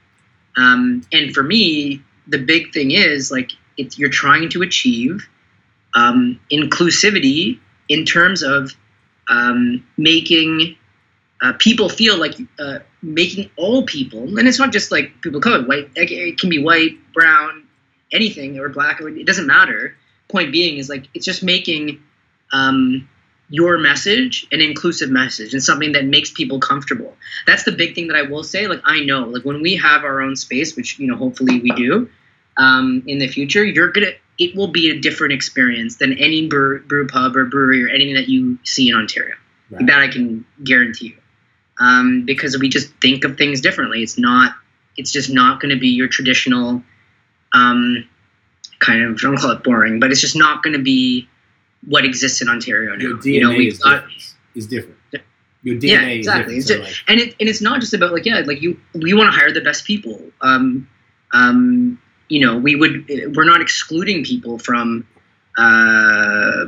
Um, 0.57 1.03
and 1.13 1.33
for 1.33 1.43
me, 1.43 2.01
the 2.27 2.39
big 2.39 2.73
thing 2.73 2.91
is 2.91 3.31
like 3.31 3.51
it's 3.77 3.97
you're 3.97 4.09
trying 4.09 4.49
to 4.49 4.61
achieve 4.61 5.27
um, 5.93 6.39
inclusivity 6.51 7.59
in 7.87 8.05
terms 8.05 8.43
of 8.43 8.71
um, 9.29 9.85
making 9.97 10.75
uh, 11.41 11.53
people 11.53 11.89
feel 11.89 12.17
like 12.17 12.35
uh, 12.59 12.79
making 13.01 13.49
all 13.55 13.83
people, 13.83 14.37
and 14.37 14.47
it's 14.47 14.59
not 14.59 14.71
just 14.71 14.91
like 14.91 15.21
people 15.21 15.37
of 15.37 15.43
color, 15.43 15.63
white. 15.65 15.89
It 15.95 16.39
can 16.39 16.49
be 16.49 16.61
white, 16.61 16.97
brown, 17.13 17.65
anything, 18.11 18.59
or 18.59 18.69
black. 18.69 19.01
Or, 19.01 19.09
it 19.09 19.25
doesn't 19.25 19.47
matter. 19.47 19.95
Point 20.27 20.51
being 20.51 20.77
is 20.77 20.89
like 20.89 21.07
it's 21.13 21.25
just 21.25 21.41
making 21.41 22.01
um, 22.51 23.07
your 23.49 23.77
message 23.77 24.47
an 24.51 24.61
inclusive 24.61 25.09
message 25.09 25.53
and 25.53 25.63
something 25.63 25.93
that 25.93 26.05
makes 26.05 26.31
people 26.31 26.59
comfortable. 26.59 27.15
That's 27.47 27.63
the 27.63 27.71
big 27.71 27.95
thing 27.95 28.07
that 28.07 28.15
I 28.15 28.23
will 28.23 28.43
say. 28.43 28.67
Like 28.67 28.81
I 28.83 29.01
know, 29.01 29.23
like 29.23 29.43
when 29.43 29.61
we 29.61 29.75
have 29.77 30.03
our 30.03 30.21
own 30.21 30.35
space, 30.35 30.75
which 30.75 30.99
you 30.99 31.07
know, 31.07 31.15
hopefully 31.15 31.59
we 31.59 31.71
do 31.71 32.09
um, 32.57 33.03
in 33.07 33.17
the 33.17 33.27
future, 33.27 33.63
you're 33.63 33.91
gonna. 33.91 34.11
It 34.37 34.55
will 34.55 34.67
be 34.67 34.89
a 34.89 34.97
different 34.99 35.33
experience 35.33 35.97
than 35.97 36.13
any 36.17 36.47
brew, 36.47 36.81
brew 36.81 37.07
pub 37.07 37.35
or 37.35 37.45
brewery 37.45 37.83
or 37.83 37.89
anything 37.89 38.15
that 38.15 38.29
you 38.29 38.57
see 38.63 38.87
in 38.87 38.95
Ontario. 38.95 39.35
Right. 39.69 39.85
That 39.87 39.99
I 39.99 40.07
can 40.07 40.45
guarantee 40.63 41.07
you, 41.07 41.17
um, 41.80 42.25
because 42.25 42.57
we 42.57 42.69
just 42.69 42.91
think 43.01 43.23
of 43.23 43.38
things 43.38 43.61
differently. 43.61 44.03
It's 44.03 44.17
not. 44.17 44.53
It's 44.97 45.11
just 45.11 45.30
not 45.30 45.61
going 45.61 45.73
to 45.73 45.80
be 45.80 45.89
your 45.89 46.07
traditional, 46.07 46.84
um, 47.53 48.07
kind 48.80 49.03
of. 49.03 49.17
I 49.17 49.21
don't 49.21 49.38
call 49.38 49.51
it 49.51 49.63
boring, 49.63 49.99
but 49.99 50.11
it's 50.11 50.21
just 50.21 50.36
not 50.36 50.61
going 50.61 50.73
to 50.73 50.84
be 50.84 51.27
what 51.88 52.05
exists 52.05 52.41
in 52.41 52.49
Ontario 52.49 52.95
now. 52.95 53.01
Your 53.01 53.17
DNA 53.17 53.34
you 53.34 53.41
know, 53.41 53.49
we've 53.49 53.73
is, 53.73 53.80
got 53.80 54.01
different. 54.01 54.36
is 54.55 54.67
different. 54.67 54.95
Your 55.61 55.75
DNA 55.75 55.84
yeah, 55.84 56.07
is 56.07 56.25
different. 56.25 56.63
So, 56.63 56.77
like, 56.77 56.93
and 57.07 57.19
it 57.19 57.36
and 57.39 57.49
it's 57.49 57.61
not 57.61 57.82
just 57.82 57.93
about 57.93 58.13
like 58.13 58.25
yeah, 58.25 58.39
like 58.45 58.61
you 58.61 58.80
we 58.93 59.13
want 59.13 59.34
to 59.34 59.38
hire 59.38 59.51
the 59.51 59.61
best 59.61 59.86
people. 59.86 60.21
Um, 60.41 60.88
um, 61.34 62.01
you 62.30 62.45
know, 62.45 62.57
we 62.57 62.75
would 62.75 63.09
we're 63.36 63.45
not 63.45 63.61
excluding 63.61 64.23
people 64.23 64.57
from, 64.57 65.05
uh, 65.57 66.65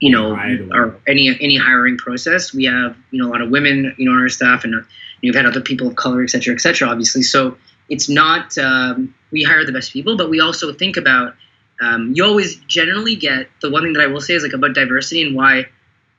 you 0.00 0.10
know, 0.10 0.34
or- 0.72 1.00
any 1.06 1.28
any 1.40 1.56
hiring 1.56 1.96
process. 1.96 2.52
We 2.52 2.64
have 2.64 2.96
you 3.10 3.22
know 3.22 3.28
a 3.28 3.30
lot 3.30 3.42
of 3.42 3.50
women 3.50 3.94
you 3.98 4.06
know 4.06 4.12
on 4.16 4.22
our 4.22 4.28
staff, 4.28 4.64
and 4.64 4.84
you've 5.20 5.36
had 5.36 5.46
other 5.46 5.60
people 5.60 5.88
of 5.88 5.96
color, 5.96 6.22
et 6.22 6.30
cetera, 6.30 6.54
et 6.54 6.60
cetera. 6.60 6.88
Obviously, 6.88 7.22
so 7.22 7.56
it's 7.88 8.08
not 8.08 8.56
um, 8.58 9.14
we 9.30 9.42
hire 9.42 9.64
the 9.64 9.72
best 9.72 9.92
people, 9.92 10.16
but 10.16 10.30
we 10.30 10.40
also 10.40 10.72
think 10.72 10.96
about. 10.96 11.34
Um, 11.82 12.12
you 12.14 12.26
always 12.26 12.56
generally 12.66 13.16
get 13.16 13.48
the 13.62 13.70
one 13.70 13.82
thing 13.82 13.94
that 13.94 14.02
I 14.02 14.06
will 14.06 14.20
say 14.20 14.34
is 14.34 14.42
like 14.42 14.52
about 14.52 14.74
diversity 14.74 15.22
and 15.22 15.34
why 15.34 15.64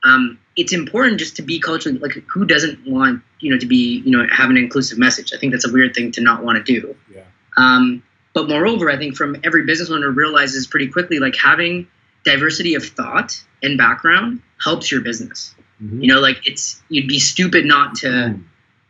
um, 0.02 0.38
it's 0.56 0.72
important 0.72 1.20
just 1.20 1.36
to 1.36 1.42
be 1.42 1.60
culturally 1.60 1.98
like 1.98 2.14
who 2.26 2.44
doesn't 2.44 2.86
want 2.86 3.22
you 3.38 3.52
know 3.52 3.58
to 3.58 3.66
be 3.66 4.02
you 4.04 4.10
know 4.16 4.26
have 4.32 4.50
an 4.50 4.56
inclusive 4.56 4.98
message. 4.98 5.32
I 5.32 5.38
think 5.38 5.52
that's 5.52 5.66
a 5.66 5.72
weird 5.72 5.94
thing 5.94 6.10
to 6.12 6.20
not 6.20 6.42
want 6.42 6.64
to 6.64 6.80
do. 6.80 6.96
Yeah. 7.14 7.22
Um, 7.56 8.02
but 8.34 8.48
moreover, 8.48 8.90
I 8.90 8.96
think 8.96 9.16
from 9.16 9.36
every 9.44 9.64
business 9.64 9.90
owner 9.90 10.10
realizes 10.10 10.66
pretty 10.66 10.88
quickly 10.88 11.18
like 11.18 11.36
having 11.36 11.86
diversity 12.24 12.74
of 12.74 12.84
thought 12.84 13.42
and 13.62 13.76
background 13.78 14.40
helps 14.62 14.90
your 14.92 15.00
business. 15.00 15.54
mhm. 15.82 16.00
You 16.02 16.08
know, 16.08 16.20
like 16.20 16.46
it's 16.46 16.80
you'd 16.88 17.08
be 17.08 17.18
stupid 17.18 17.64
not 17.66 17.94
to 17.96 18.08
Mm. 18.08 18.42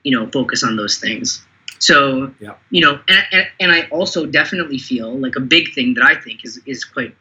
you 0.04 0.12
know 0.18 0.26
focus 0.30 0.62
on 0.62 0.76
those 0.76 0.98
things. 0.98 1.44
So 1.78 2.32
Yeah. 2.40 2.54
you 2.70 2.80
know, 2.80 3.00
and, 3.08 3.24
and, 3.32 3.46
and 3.60 3.72
I 3.72 3.82
also 3.90 4.26
definitely 4.26 4.78
feel 4.78 5.18
like 5.18 5.34
a 5.36 5.40
big 5.40 5.72
thing 5.74 5.94
that 5.94 6.04
I 6.04 6.14
think 6.14 6.44
is 6.44 6.60
is 6.66 6.84
quite 6.84 7.14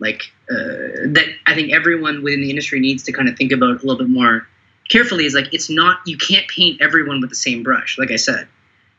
like 0.00 0.22
uh, 0.50 1.12
that 1.16 1.26
I 1.46 1.54
think 1.54 1.72
everyone 1.72 2.22
within 2.22 2.40
the 2.40 2.48
industry 2.50 2.80
needs 2.80 3.02
to 3.04 3.12
kind 3.12 3.28
of 3.28 3.36
think 3.36 3.52
about 3.52 3.68
a 3.82 3.86
little 3.86 3.98
bit 3.98 4.08
more 4.08 4.46
carefully 4.88 5.26
is 5.26 5.34
like 5.34 5.52
it's 5.52 5.68
not 5.68 6.00
you 6.06 6.16
can't 6.16 6.48
paint 6.48 6.80
everyone 6.80 7.20
with 7.20 7.28
the 7.30 7.36
same 7.36 7.62
brush. 7.62 7.98
Like 7.98 8.10
I 8.10 8.16
said, 8.16 8.48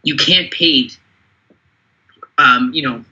you 0.03 0.15
can't 0.15 0.51
paint 0.51 0.99
um, 2.37 2.71
you 2.73 2.83
know 2.83 3.03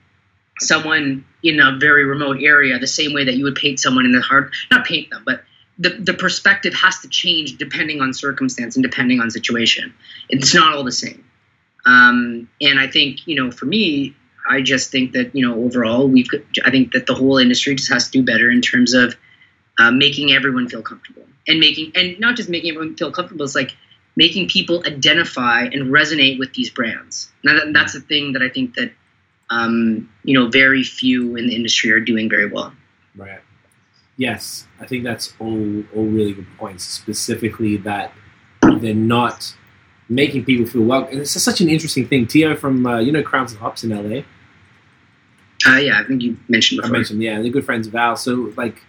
someone 0.59 1.25
in 1.43 1.59
a 1.59 1.77
very 1.79 2.05
remote 2.05 2.38
area 2.41 2.77
the 2.79 2.88
same 2.88 3.13
way 3.13 3.23
that 3.23 3.35
you 3.35 3.43
would 3.43 3.55
paint 3.55 3.79
someone 3.79 4.05
in 4.05 4.11
the 4.11 4.21
hard 4.21 4.51
not 4.71 4.85
paint 4.85 5.09
them 5.09 5.23
but 5.25 5.43
the, 5.79 5.89
the 5.89 6.13
perspective 6.13 6.73
has 6.73 6.99
to 6.99 7.07
change 7.07 7.57
depending 7.57 8.01
on 8.01 8.11
circumstance 8.13 8.75
and 8.75 8.84
depending 8.84 9.19
on 9.19 9.29
situation 9.29 9.93
it's 10.29 10.55
not 10.55 10.75
all 10.75 10.84
the 10.84 10.91
same 10.91 11.23
um, 11.85 12.49
and 12.61 12.79
i 12.79 12.88
think 12.88 13.27
you 13.27 13.35
know 13.35 13.51
for 13.51 13.65
me 13.65 14.15
i 14.49 14.61
just 14.61 14.91
think 14.91 15.11
that 15.13 15.35
you 15.35 15.47
know 15.47 15.63
overall 15.63 16.07
we've 16.07 16.27
i 16.65 16.71
think 16.71 16.91
that 16.93 17.05
the 17.05 17.13
whole 17.13 17.38
industry 17.38 17.75
just 17.75 17.91
has 17.91 18.05
to 18.05 18.11
do 18.11 18.23
better 18.23 18.49
in 18.49 18.61
terms 18.61 18.93
of 18.93 19.15
uh, 19.79 19.91
making 19.91 20.31
everyone 20.31 20.67
feel 20.67 20.81
comfortable 20.81 21.23
and 21.47 21.59
making 21.59 21.91
and 21.95 22.19
not 22.19 22.35
just 22.35 22.49
making 22.49 22.71
everyone 22.71 22.95
feel 22.95 23.11
comfortable. 23.11 23.45
It's 23.45 23.55
like 23.55 23.75
making 24.15 24.49
people 24.49 24.84
identify 24.85 25.61
and 25.61 25.93
resonate 25.93 26.39
with 26.39 26.53
these 26.53 26.69
brands. 26.69 27.31
Now 27.43 27.53
that, 27.53 27.73
that's 27.73 27.93
the 27.93 28.01
thing 28.01 28.34
that 28.34 28.41
I 28.41 28.49
think 28.49 28.75
that 28.75 28.91
um, 29.49 30.10
you 30.24 30.38
know 30.38 30.49
very 30.49 30.84
few 30.84 31.36
in 31.36 31.48
the 31.48 31.56
industry 31.56 31.91
are 31.91 31.99
doing 31.99 32.30
very 32.30 32.48
well. 32.48 32.74
Right. 33.15 33.40
Yes, 34.18 34.68
I 34.80 34.86
think 34.86 35.03
that's 35.03 35.34
all 35.40 35.84
all 35.95 36.06
really 36.06 36.34
good 36.34 36.48
points. 36.57 36.84
Specifically, 36.84 37.78
that 37.78 38.11
they're 38.61 38.94
not 38.94 39.56
making 40.10 40.45
people 40.45 40.65
feel 40.65 40.84
welcome. 40.84 41.14
And 41.14 41.22
it's 41.22 41.32
such 41.32 41.61
an 41.61 41.69
interesting 41.69 42.07
thing. 42.07 42.28
Teo 42.28 42.56
from 42.56 42.86
uh, 42.86 42.99
you 42.99 43.11
know 43.11 43.24
Crowns 43.24 43.52
and 43.52 43.61
Hops 43.61 43.84
in 43.84 43.91
LA. 43.91 44.24
Uh, 45.65 45.78
yeah, 45.78 45.99
I 45.99 46.03
think 46.03 46.22
you 46.22 46.38
mentioned 46.48 46.82
I 46.84 46.88
mentioned, 46.88 47.22
yeah, 47.22 47.41
they're 47.41 47.52
good 47.52 47.65
friends 47.65 47.88
of 47.88 47.95
ours. 47.95 48.22
So 48.22 48.53
like, 48.56 48.82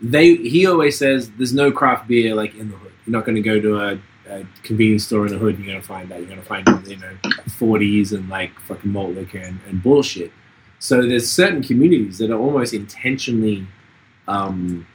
they 0.00 0.36
he 0.36 0.66
always 0.66 0.98
says 0.98 1.30
there's 1.32 1.54
no 1.54 1.72
craft 1.72 2.08
beer 2.08 2.34
like 2.34 2.54
in 2.54 2.70
the 2.70 2.76
hood. 2.76 2.92
You're 3.06 3.12
not 3.12 3.24
going 3.24 3.36
to 3.36 3.42
go 3.42 3.60
to 3.60 3.80
a, 3.80 3.98
a 4.28 4.44
convenience 4.62 5.04
store 5.04 5.26
in 5.26 5.32
the 5.32 5.38
hood. 5.38 5.58
You're 5.58 5.80
to 5.80 5.86
find 5.86 6.08
that. 6.10 6.20
You're 6.20 6.36
to 6.36 6.42
find 6.42 6.66
you 6.86 6.96
know 6.96 7.12
40s 7.48 8.12
and 8.12 8.28
like 8.28 8.58
fucking 8.60 8.90
malt 8.90 9.14
liquor 9.14 9.38
and, 9.38 9.60
and 9.68 9.82
bullshit. 9.82 10.32
So 10.78 11.02
there's 11.06 11.30
certain 11.30 11.62
communities 11.62 12.18
that 12.18 12.30
are 12.30 12.38
almost 12.38 12.74
intentionally. 12.74 13.66
Um, 14.28 14.86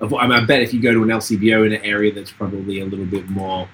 I, 0.00 0.06
mean, 0.06 0.32
I 0.32 0.44
bet 0.44 0.62
if 0.62 0.72
you 0.72 0.80
go 0.80 0.92
to 0.92 1.02
an 1.02 1.08
LCBO 1.08 1.66
in 1.66 1.72
an 1.72 1.82
area 1.82 2.12
that's 2.12 2.30
probably 2.30 2.80
a 2.80 2.84
little 2.84 3.06
bit 3.06 3.28
more 3.28 3.68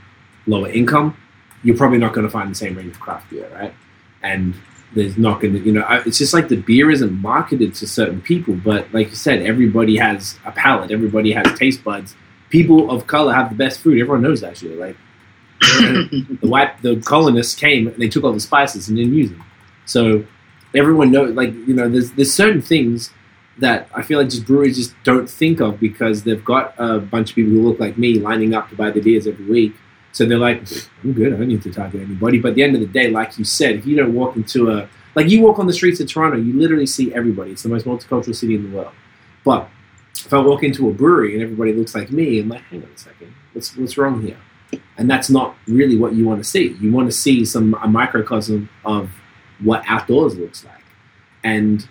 lower 0.47 0.69
income, 0.71 1.17
you're 1.63 1.77
probably 1.77 1.99
not 1.99 2.15
going 2.15 2.27
to 2.27 2.31
find 2.31 2.51
the 2.51 2.55
same 2.55 2.77
range 2.77 2.93
of 2.93 3.01
craft 3.01 3.31
beer, 3.31 3.49
right? 3.55 3.75
And 4.23 4.55
there's 4.95 5.19
not 5.19 5.41
going 5.41 5.55
to, 5.55 5.61
you 5.61 5.73
know, 5.73 5.83
I- 5.83 6.03
it's 6.05 6.17
just 6.19 6.33
like 6.33 6.49
the 6.49 6.57
beer 6.57 6.91
isn't 6.91 7.13
marketed 7.21 7.75
to 7.75 7.87
certain 7.87 8.23
people, 8.23 8.55
but 8.55 8.93
like 8.95 9.11
you 9.11 9.17
said, 9.17 9.43
everybody 9.43 9.97
has 9.97 10.39
a 10.47 10.53
palate, 10.53 10.91
everybody 10.91 11.33
has 11.33 11.59
taste 11.59 11.85
buds. 11.85 12.15
People 12.55 12.89
of 12.89 13.09
color 13.09 13.35
have 13.35 13.49
the 13.51 13.57
best 13.57 13.81
food. 13.81 14.01
Everyone 14.01 14.23
knows 14.23 14.41
that 14.43 14.57
shit. 14.57 14.79
Like 14.79 14.97
the 15.61 16.39
white, 16.43 16.81
the 16.83 17.01
colonists 17.01 17.57
came 17.57 17.89
and 17.89 17.97
they 17.97 18.09
took 18.09 18.23
all 18.23 18.33
the 18.33 18.39
spices 18.39 18.87
and 18.87 18.97
didn't 18.97 19.13
use 19.13 19.31
them. 19.31 19.45
So 19.87 20.25
everyone 20.73 21.11
knows, 21.11 21.35
like 21.35 21.53
you 21.53 21.75
know, 21.75 21.89
there's 21.89 22.13
there's 22.13 22.33
certain 22.33 22.63
things 22.63 23.11
that 23.59 23.89
I 23.93 24.03
feel 24.03 24.21
like 24.21 24.29
just 24.29 24.47
breweries 24.47 24.77
just 24.77 24.95
don't 25.03 25.29
think 25.29 25.61
of 25.61 25.81
because 25.81 26.23
they've 26.23 26.45
got 26.45 26.77
a 26.79 27.01
bunch 27.01 27.31
of 27.31 27.35
people 27.35 27.51
who 27.55 27.69
look 27.69 27.81
like 27.81 27.99
me 27.99 28.21
lining 28.21 28.55
up 28.55 28.71
to 28.71 28.77
buy 28.77 28.93
the 28.93 29.01
beers 29.01 29.27
every 29.27 29.47
week. 29.47 29.75
So 30.13 30.25
they're 30.25 30.39
like, 30.39 30.63
I'm 31.03 31.13
good. 31.13 31.35
I 31.35 31.37
don't 31.39 31.49
need 31.49 31.63
to 31.65 31.73
target 31.73 32.03
anybody. 32.03 32.39
But 32.39 32.51
at 32.51 32.55
the 32.55 32.63
end 32.63 32.77
of 32.77 32.81
the 32.83 32.87
day, 32.87 33.11
like 33.11 33.37
you 33.37 33.45
said, 33.45 33.75
if 33.75 33.85
you 33.85 33.97
don't 33.97 34.15
walk 34.15 34.37
into 34.37 34.71
a 34.71 34.89
like 35.17 35.29
you 35.29 35.43
walk 35.43 35.59
on 35.59 35.67
the 35.67 35.73
streets 35.73 35.99
of 35.99 36.09
Toronto, 36.09 36.39
you 36.39 36.53
literally 36.53 36.87
see 36.87 37.13
everybody. 37.13 37.51
It's 37.51 37.65
the 37.65 37.69
most 37.69 37.85
multicultural 37.85 38.37
city 38.37 38.55
in 38.55 38.71
the 38.71 38.77
world. 38.77 38.93
But 39.45 39.69
if 40.25 40.33
I 40.33 40.39
walk 40.39 40.63
into 40.63 40.89
a 40.89 40.93
brewery 40.93 41.35
and 41.35 41.43
everybody 41.43 41.73
looks 41.73 41.95
like 41.95 42.11
me, 42.11 42.41
I'm 42.41 42.49
like, 42.49 42.63
hang 42.63 42.83
on 42.83 42.89
a 42.95 42.99
second, 42.99 43.35
what's 43.53 43.77
what's 43.77 43.99
wrong 43.99 44.23
here? 44.23 44.39
And 44.97 45.11
that's 45.11 45.31
not 45.31 45.57
really 45.67 45.97
what 45.97 46.15
you 46.15 46.25
want 46.25 46.43
to 46.43 46.49
see. 46.49 46.77
You 46.81 46.93
want 46.93 47.09
to 47.09 47.17
see 47.17 47.45
some 47.45 47.75
a 47.83 47.89
microcosm 47.89 48.69
of 48.85 49.11
what 49.61 49.83
outdoors 49.87 50.37
looks 50.37 50.65
like. 50.65 50.83
And 51.43 51.87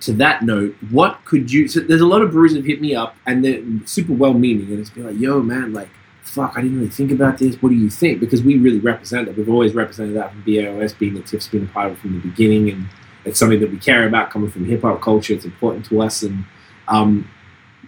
to 0.00 0.12
that 0.14 0.42
note, 0.42 0.76
what 0.90 1.24
could 1.24 1.52
you? 1.52 1.68
So 1.68 1.80
there's 1.80 2.00
a 2.00 2.06
lot 2.06 2.22
of 2.22 2.32
breweries 2.32 2.52
that 2.52 2.58
have 2.58 2.66
hit 2.66 2.80
me 2.80 2.94
up, 2.94 3.16
and 3.26 3.44
they're 3.44 3.62
super 3.86 4.12
well-meaning, 4.12 4.70
and 4.70 4.78
it's 4.78 4.90
been 4.90 5.06
like, 5.06 5.18
"Yo, 5.18 5.42
man, 5.42 5.72
like, 5.72 5.88
fuck, 6.22 6.54
I 6.56 6.62
didn't 6.62 6.78
really 6.78 6.90
think 6.90 7.10
about 7.10 7.38
this. 7.38 7.56
What 7.62 7.70
do 7.70 7.74
you 7.76 7.90
think?" 7.90 8.20
Because 8.20 8.42
we 8.42 8.58
really 8.58 8.78
represent 8.78 9.28
it. 9.28 9.36
We've 9.36 9.48
always 9.48 9.74
represented 9.74 10.16
that 10.16 10.32
from 10.32 10.42
BAOS, 10.42 10.92
being 10.98 11.14
that 11.14 11.26
Tiff's 11.26 11.48
been 11.48 11.64
a 11.64 11.68
part 11.68 11.92
of 11.92 11.98
from 11.98 12.14
the 12.14 12.28
beginning, 12.28 12.70
and 12.70 12.86
it's 13.24 13.38
something 13.38 13.60
that 13.60 13.70
we 13.70 13.78
care 13.78 14.06
about 14.06 14.30
coming 14.30 14.50
from 14.50 14.64
hip 14.64 14.82
hop 14.82 15.00
culture. 15.00 15.34
It's 15.34 15.44
important 15.44 15.86
to 15.86 16.02
us, 16.02 16.22
and 16.22 16.44
um, 16.88 17.28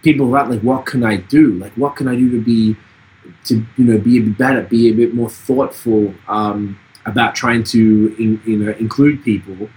people 0.02 0.34
are 0.34 0.48
like, 0.48 0.60
"What 0.60 0.86
can 0.86 1.04
I 1.04 1.16
do? 1.16 1.52
Like, 1.54 1.72
what 1.72 1.96
can 1.96 2.08
I 2.08 2.16
do 2.16 2.30
to 2.30 2.40
be, 2.40 2.76
to 3.44 3.64
you 3.76 3.84
know, 3.84 3.98
be 3.98 4.18
a 4.18 4.22
bit 4.22 4.38
better, 4.38 4.62
be 4.62 4.88
a 4.88 4.92
bit 4.92 5.14
more 5.14 5.30
thoughtful 5.30 6.14
um, 6.28 6.78
about 7.04 7.34
trying 7.34 7.64
to, 7.64 8.14
in, 8.18 8.40
you 8.44 8.56
know, 8.58 8.72
include 8.72 9.22
people." 9.22 9.68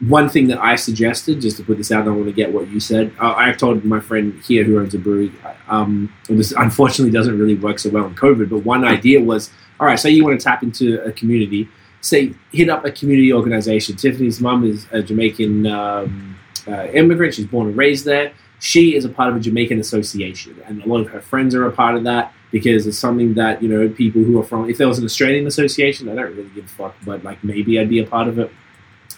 one 0.00 0.28
thing 0.28 0.48
that 0.48 0.60
I 0.60 0.76
suggested, 0.76 1.40
just 1.40 1.56
to 1.58 1.62
put 1.62 1.78
this 1.78 1.90
out, 1.92 2.06
I 2.06 2.10
want 2.10 2.26
to 2.26 2.32
get 2.32 2.52
what 2.52 2.68
you 2.68 2.80
said. 2.80 3.12
Uh, 3.18 3.34
I 3.36 3.52
told 3.52 3.84
my 3.84 4.00
friend 4.00 4.38
here 4.42 4.64
who 4.64 4.78
owns 4.78 4.92
a 4.94 4.98
brewery, 4.98 5.32
um, 5.68 6.12
this 6.28 6.52
unfortunately 6.52 7.12
doesn't 7.12 7.38
really 7.38 7.54
work 7.54 7.78
so 7.78 7.90
well 7.90 8.06
in 8.06 8.14
COVID, 8.14 8.50
but 8.50 8.58
one 8.58 8.84
idea 8.84 9.20
was 9.20 9.50
all 9.78 9.86
right, 9.86 9.98
say 9.98 10.10
you 10.10 10.24
want 10.24 10.38
to 10.38 10.44
tap 10.44 10.62
into 10.62 11.02
a 11.02 11.12
community, 11.12 11.68
say, 12.00 12.32
hit 12.52 12.68
up 12.68 12.84
a 12.84 12.92
community 12.92 13.32
organization. 13.32 13.96
Tiffany's 13.96 14.40
mom 14.40 14.64
is 14.64 14.86
a 14.92 15.02
Jamaican 15.02 15.66
um, 15.66 16.36
uh, 16.68 16.86
immigrant, 16.86 17.34
she's 17.34 17.46
born 17.46 17.68
and 17.68 17.76
raised 17.76 18.04
there. 18.04 18.32
She 18.64 18.96
is 18.96 19.04
a 19.04 19.08
part 19.08 19.28
of 19.28 19.36
a 19.36 19.40
Jamaican 19.40 19.78
association, 19.78 20.60
and 20.66 20.82
a 20.82 20.88
lot 20.88 21.00
of 21.00 21.08
her 21.08 21.20
friends 21.20 21.54
are 21.54 21.66
a 21.66 21.72
part 21.72 21.96
of 21.96 22.04
that 22.04 22.32
because 22.50 22.86
it's 22.86 22.98
something 22.98 23.34
that, 23.34 23.62
you 23.62 23.68
know, 23.68 23.88
people 23.88 24.22
who 24.22 24.40
are 24.40 24.44
from, 24.44 24.70
if 24.70 24.78
there 24.78 24.88
was 24.88 24.98
an 24.98 25.04
Australian 25.04 25.46
association, 25.46 26.08
I 26.08 26.14
don't 26.14 26.36
really 26.36 26.48
give 26.50 26.64
a 26.64 26.68
fuck, 26.68 26.94
but 27.04 27.24
like 27.24 27.42
maybe 27.42 27.78
I'd 27.78 27.88
be 27.88 27.98
a 27.98 28.06
part 28.06 28.28
of 28.28 28.38
it. 28.38 28.50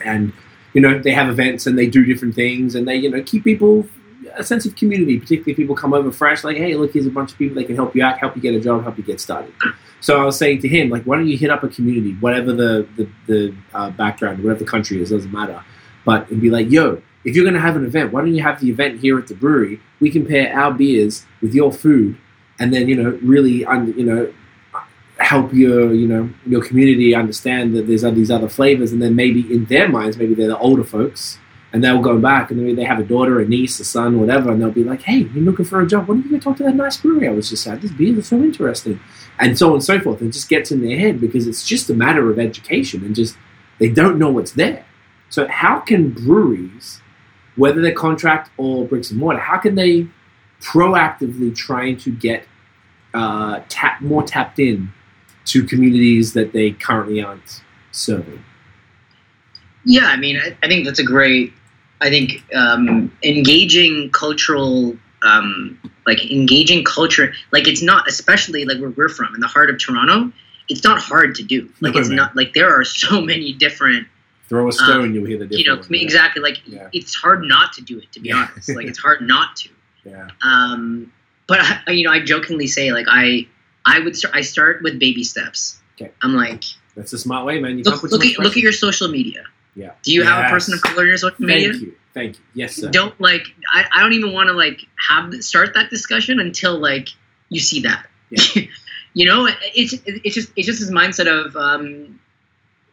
And 0.05 0.33
you 0.77 0.83
know 0.83 0.99
they 0.99 1.13
have 1.13 1.31
events 1.31 1.67
and 1.67 1.79
they 1.79 1.87
do 1.87 2.05
different 2.05 2.35
things 2.35 2.75
and 2.75 2.87
they 2.87 2.97
you 2.97 3.11
know 3.11 3.23
keep 3.23 3.45
people 3.45 3.89
a 4.35 4.45
sense 4.45 4.67
of 4.67 4.77
community 4.77 5.19
particularly 5.19 5.55
people 5.55 5.75
come 5.75 5.95
over 5.95 6.13
fresh 6.13 6.45
like 6.45 6.59
hey 6.59 6.75
look 6.75 6.93
here's 6.93 7.07
a 7.07 7.11
bunch 7.11 7.33
of 7.33 7.39
people 7.39 7.55
that 7.55 7.65
can 7.65 7.75
help 7.75 7.97
you 7.97 8.03
out 8.05 8.19
help 8.19 8.37
you 8.37 8.43
get 8.43 8.55
a 8.55 8.61
job 8.61 8.83
help 8.83 8.99
you 8.99 9.03
get 9.03 9.19
started 9.19 9.55
so 10.03 10.21
i 10.21 10.25
was 10.25 10.37
saying 10.37 10.61
to 10.61 10.69
him 10.69 10.91
like 10.91 11.03
why 11.05 11.17
don't 11.17 11.27
you 11.27 11.39
hit 11.39 11.49
up 11.49 11.63
a 11.63 11.69
community 11.69 12.13
whatever 12.21 12.53
the 12.53 12.87
the, 12.97 13.09
the 13.27 13.55
uh, 13.73 13.89
background 13.91 14.45
whatever 14.45 14.59
the 14.59 14.71
country 14.71 15.01
is 15.01 15.09
doesn't 15.09 15.33
matter 15.33 15.65
but 16.05 16.29
and 16.31 16.43
be 16.43 16.51
like 16.51 16.71
yo 16.71 17.01
if 17.27 17.37
you're 17.37 17.45
going 17.45 17.55
to 17.55 17.61
have 17.61 17.77
an 17.77 17.85
event 17.85 18.13
why 18.13 18.23
don't 18.23 18.35
you 18.35 18.43
have 18.43 18.61
the 18.61 18.71
event 18.71 19.01
here 19.01 19.19
at 19.19 19.27
the 19.27 19.35
brewery? 19.35 19.81
We 20.01 20.11
can 20.11 20.25
pair 20.25 20.57
our 20.59 20.73
beers 20.73 21.27
with 21.43 21.53
your 21.53 21.73
food 21.73 22.17
and 22.59 22.73
then 22.73 22.89
you 22.89 22.97
know 22.97 23.19
really 23.23 23.59
you 23.61 24.05
know 24.05 24.33
help 25.19 25.53
your 25.53 25.93
you 25.93 26.07
know 26.07 26.31
your 26.47 26.63
community 26.63 27.15
understand 27.15 27.75
that 27.75 27.87
there's 27.87 28.03
these 28.03 28.31
other 28.31 28.49
flavors 28.49 28.93
and 28.93 29.03
then 29.03 29.15
maybe 29.15 29.41
in 29.53 29.65
their 29.67 29.89
minds 29.89 30.17
maybe 30.17 30.35
they're 30.35 30.49
the 30.49 30.59
older 30.59 30.85
folks 30.85 31.39
and 31.73 31.83
they'll 31.83 32.01
go 32.01 32.19
back 32.19 32.51
and 32.51 32.79
they 32.79 32.85
have 32.85 32.99
a 32.99 33.05
daughter 33.05 33.41
a 33.41 33.45
niece 33.45 33.81
a 33.81 33.85
son 33.85 34.21
whatever 34.21 34.53
and 34.53 34.61
they'll 34.61 34.71
be 34.71 34.85
like 34.85 35.03
hey 35.03 35.19
you're 35.35 35.45
looking 35.45 35.65
for 35.65 35.81
a 35.81 35.87
job. 35.87 36.07
Why 36.07 36.15
don't 36.15 36.25
you 36.25 36.31
go 36.33 36.39
talk 36.39 36.57
to 36.59 36.63
that 36.65 36.75
nice 36.75 36.99
brewery 36.99 37.29
i 37.29 37.33
was 37.33 37.51
just 37.51 37.67
at? 37.67 37.81
This 37.81 37.93
beer 37.93 38.19
is 38.19 38.29
so 38.29 38.37
interesting. 38.37 39.01
And 39.39 39.59
so 39.59 39.69
on 39.69 39.75
and 39.75 39.85
so 39.85 40.01
forth. 40.01 40.21
And 40.21 40.31
it 40.31 40.33
just 40.33 40.49
gets 40.49 40.71
in 40.71 40.81
their 40.81 40.99
head 40.99 41.21
because 41.21 41.47
it's 41.47 41.67
just 41.67 41.91
a 41.91 41.95
matter 41.95 42.31
of 42.31 42.39
education 42.39 43.05
and 43.05 43.15
just 43.15 43.37
they 43.79 43.91
don't 43.91 44.19
know 44.19 44.31
what's 44.31 44.53
there. 44.53 44.87
So 45.29 45.47
how 45.49 45.81
can 45.81 46.11
breweries 46.11 47.03
whether 47.57 47.81
they're 47.81 47.93
contract 47.93 48.51
or 48.57 48.85
bricks 48.87 49.11
and 49.11 49.19
mortar 49.19 49.39
how 49.39 49.59
can 49.59 49.75
they 49.75 50.07
proactively 50.61 51.55
trying 51.55 51.97
to 51.97 52.11
get 52.11 52.47
uh, 53.15 53.61
tap 53.69 54.01
more 54.01 54.23
tapped 54.23 54.59
in 54.59 54.93
to 55.47 55.65
communities 55.65 56.35
that 56.35 56.53
they 56.53 56.73
currently 56.73 57.23
aren't 57.23 57.63
serving. 57.93 58.45
Yeah, 59.85 60.07
I 60.07 60.17
mean, 60.17 60.37
I, 60.37 60.57
I 60.63 60.69
think 60.69 60.85
that's 60.85 60.99
a 60.99 61.05
great. 61.05 61.53
I 62.01 62.11
think 62.11 62.43
um, 62.55 63.11
engaging 63.23 64.11
cultural, 64.11 64.97
um, 65.23 65.81
like 66.07 66.31
engaging 66.31 66.85
culture, 66.85 67.33
like 67.53 67.67
it's 67.67 67.81
not, 67.83 68.07
especially 68.07 68.67
like 68.67 68.79
where 68.81 68.91
we're 68.91 69.09
from 69.09 69.35
in 69.35 69.41
the 69.41 69.47
heart 69.47 69.71
of 69.71 69.79
Toronto. 69.79 70.31
It's 70.69 70.85
not 70.85 71.01
hard 71.01 71.37
to 71.37 71.45
do. 71.45 71.71
Like 71.81 71.95
No, 71.95 72.01
it's 72.01 72.09
man. 72.09 72.17
not 72.17 72.37
like 72.37 72.53
there 72.53 72.69
are 72.71 72.85
so 72.85 73.21
many 73.33 73.53
different, 73.53 74.09
Throw 74.49 74.69
a 74.69 74.73
stone, 74.73 75.13
you'll 75.15 75.25
hear 75.27 75.39
the 75.39 75.47
difference. 75.47 75.89
you 75.91 75.97
know, 75.97 76.03
exactly. 76.03 76.41
Like 76.43 76.63
Yeah. 76.67 76.89
it's 76.93 77.15
hard 77.15 77.43
not 77.43 77.73
to 77.75 77.83
do 77.83 77.99
it. 77.99 78.11
To 78.13 78.21
be 78.21 78.29
Yeah. 78.29 78.49
honest, 78.53 78.69
like 78.77 78.87
it's 78.87 78.99
hard 78.99 79.23
not 79.23 79.57
to. 79.57 79.69
Yeah. 80.05 80.29
Um, 80.41 81.13
but 81.49 81.59
I, 81.61 81.91
you 81.91 82.05
know, 82.05 82.13
I 82.13 82.21
jokingly 82.21 82.69
say 82.69 82.93
like 82.93 83.07
I, 83.09 83.49
I 83.85 83.99
would 83.99 84.17
start. 84.17 84.37
I 84.37 84.43
start 84.43 84.83
with 84.85 85.01
baby 85.01 85.25
steps. 85.25 85.81
Okay. 86.01 86.13
I'm 86.23 86.35
like, 86.35 86.63
That's 86.95 87.13
a 87.13 87.19
smart 87.19 87.45
way, 87.45 87.59
man. 87.59 87.77
You 87.79 87.83
look, 87.83 88.05
look 88.05 88.25
at 88.25 88.39
look 88.39 88.57
at 88.57 88.63
your 88.63 88.71
social 88.73 89.09
media. 89.09 89.43
Yeah. 89.75 89.93
Do 90.05 90.13
you 90.13 90.23
have 90.23 90.47
a 90.47 90.49
person 90.49 90.75
of 90.75 90.81
color 90.83 91.03
in 91.03 91.09
your 91.09 91.17
social 91.19 91.45
media? 91.45 91.71
Thank 91.73 91.83
you. 91.83 91.95
Thank 92.15 92.37
you. 92.37 92.43
Yes, 92.55 92.77
sir. 92.77 92.89
don't 92.91 93.21
like 93.21 93.43
I, 93.75 93.85
I 93.93 94.01
don't 94.01 94.13
even 94.13 94.33
want 94.33 94.47
to 94.47 94.53
like 94.53 94.81
have 95.09 95.35
start 95.43 95.75
that 95.75 95.91
discussion 95.91 96.39
until 96.39 96.79
like 96.79 97.09
you 97.49 97.59
see 97.61 97.81
that 97.81 98.07
Yeah. 98.31 98.63
you 99.15 99.27
know 99.27 99.49
it's 99.75 99.93
it's 100.07 100.35
just 100.37 100.53
it's 100.57 100.67
just 100.67 100.79
this 100.81 100.91
mindset 100.91 101.27
of 101.27 101.57
um 101.57 102.21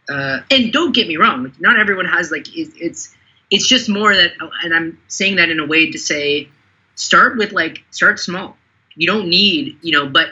uh 0.10 0.40
and 0.52 0.72
don't 0.74 0.94
get 0.94 1.08
me 1.08 1.18
wrong 1.18 1.44
like, 1.44 1.62
not 1.62 1.80
everyone 1.80 2.06
has 2.06 2.32
like 2.32 2.48
it, 2.56 2.72
it's 2.76 3.16
it's 3.50 3.68
just 3.68 3.90
more 3.90 4.16
that 4.16 4.34
and 4.64 4.74
i'm 4.74 5.00
saying 5.08 5.36
that 5.38 5.50
in 5.50 5.60
a 5.60 5.66
way 5.66 5.92
to 5.92 5.98
say 5.98 6.50
start 6.96 7.38
with 7.38 7.52
like 7.52 7.84
start 7.92 8.20
small. 8.20 8.58
You 8.96 9.08
don't 9.08 9.28
need 9.28 9.78
you 9.82 9.92
know 9.92 10.08
but 10.08 10.30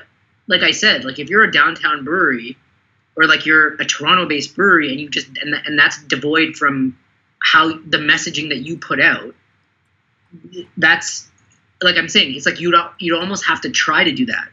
like 0.47 0.61
i 0.61 0.71
said 0.71 1.03
like 1.03 1.17
if 1.17 1.29
you're 1.29 1.43
a 1.43 1.51
downtown 1.51 2.03
brewery 2.03 2.57
or 3.15 3.25
like 3.25 3.45
you're 3.45 3.73
a 3.75 3.85
toronto 3.85 4.27
based 4.27 4.55
brewery 4.55 4.91
and 4.91 4.99
you 4.99 5.09
just 5.09 5.27
and, 5.41 5.55
and 5.65 5.79
that's 5.79 6.01
devoid 6.03 6.55
from 6.55 6.97
how 7.39 7.69
the 7.69 7.97
messaging 7.97 8.49
that 8.49 8.59
you 8.59 8.77
put 8.77 9.01
out 9.01 9.33
that's 10.77 11.27
like 11.81 11.97
i'm 11.97 12.07
saying 12.07 12.35
it's 12.35 12.45
like 12.45 12.59
you 12.59 12.71
don't 12.71 12.91
you 12.99 13.17
almost 13.17 13.45
have 13.45 13.61
to 13.61 13.71
try 13.71 14.03
to 14.03 14.11
do 14.11 14.27
that 14.27 14.47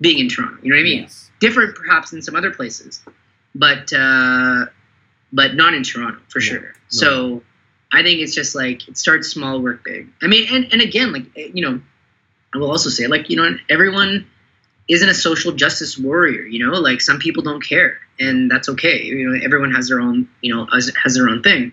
being 0.00 0.18
in 0.18 0.28
toronto 0.28 0.58
you 0.62 0.70
know 0.70 0.76
what 0.76 0.80
i 0.80 0.84
mean? 0.84 1.02
Yes. 1.02 1.30
different 1.38 1.76
perhaps 1.76 2.14
in 2.14 2.22
some 2.22 2.34
other 2.34 2.50
places 2.50 3.02
but 3.54 3.92
uh 3.92 4.66
but 5.32 5.54
not 5.54 5.74
in 5.74 5.82
toronto 5.82 6.20
for 6.28 6.40
sure 6.40 6.72
so 6.88 7.42
i 7.92 8.02
think 8.02 8.20
it's 8.20 8.34
just 8.34 8.54
like 8.54 8.88
it 8.88 8.96
starts 8.96 9.28
small 9.28 9.60
work 9.60 9.84
big 9.84 10.08
i 10.22 10.26
mean 10.26 10.46
and, 10.50 10.72
and 10.72 10.82
again 10.82 11.12
like 11.12 11.24
eh, 11.36 11.50
you 11.52 11.64
know 11.64 11.80
I 12.54 12.58
will 12.58 12.70
also 12.70 12.90
say, 12.90 13.06
like, 13.06 13.30
you 13.30 13.36
know, 13.36 13.56
everyone 13.68 14.26
isn't 14.88 15.08
a 15.08 15.14
social 15.14 15.52
justice 15.52 15.96
warrior. 15.96 16.42
You 16.42 16.66
know, 16.66 16.72
like 16.78 17.00
some 17.00 17.18
people 17.18 17.42
don't 17.42 17.64
care, 17.64 17.98
and 18.18 18.50
that's 18.50 18.68
okay. 18.70 19.04
You 19.04 19.30
know, 19.30 19.40
everyone 19.44 19.72
has 19.72 19.88
their 19.88 20.00
own, 20.00 20.28
you 20.40 20.54
know, 20.54 20.66
has, 20.66 20.90
has 21.02 21.14
their 21.14 21.28
own 21.28 21.42
thing. 21.42 21.72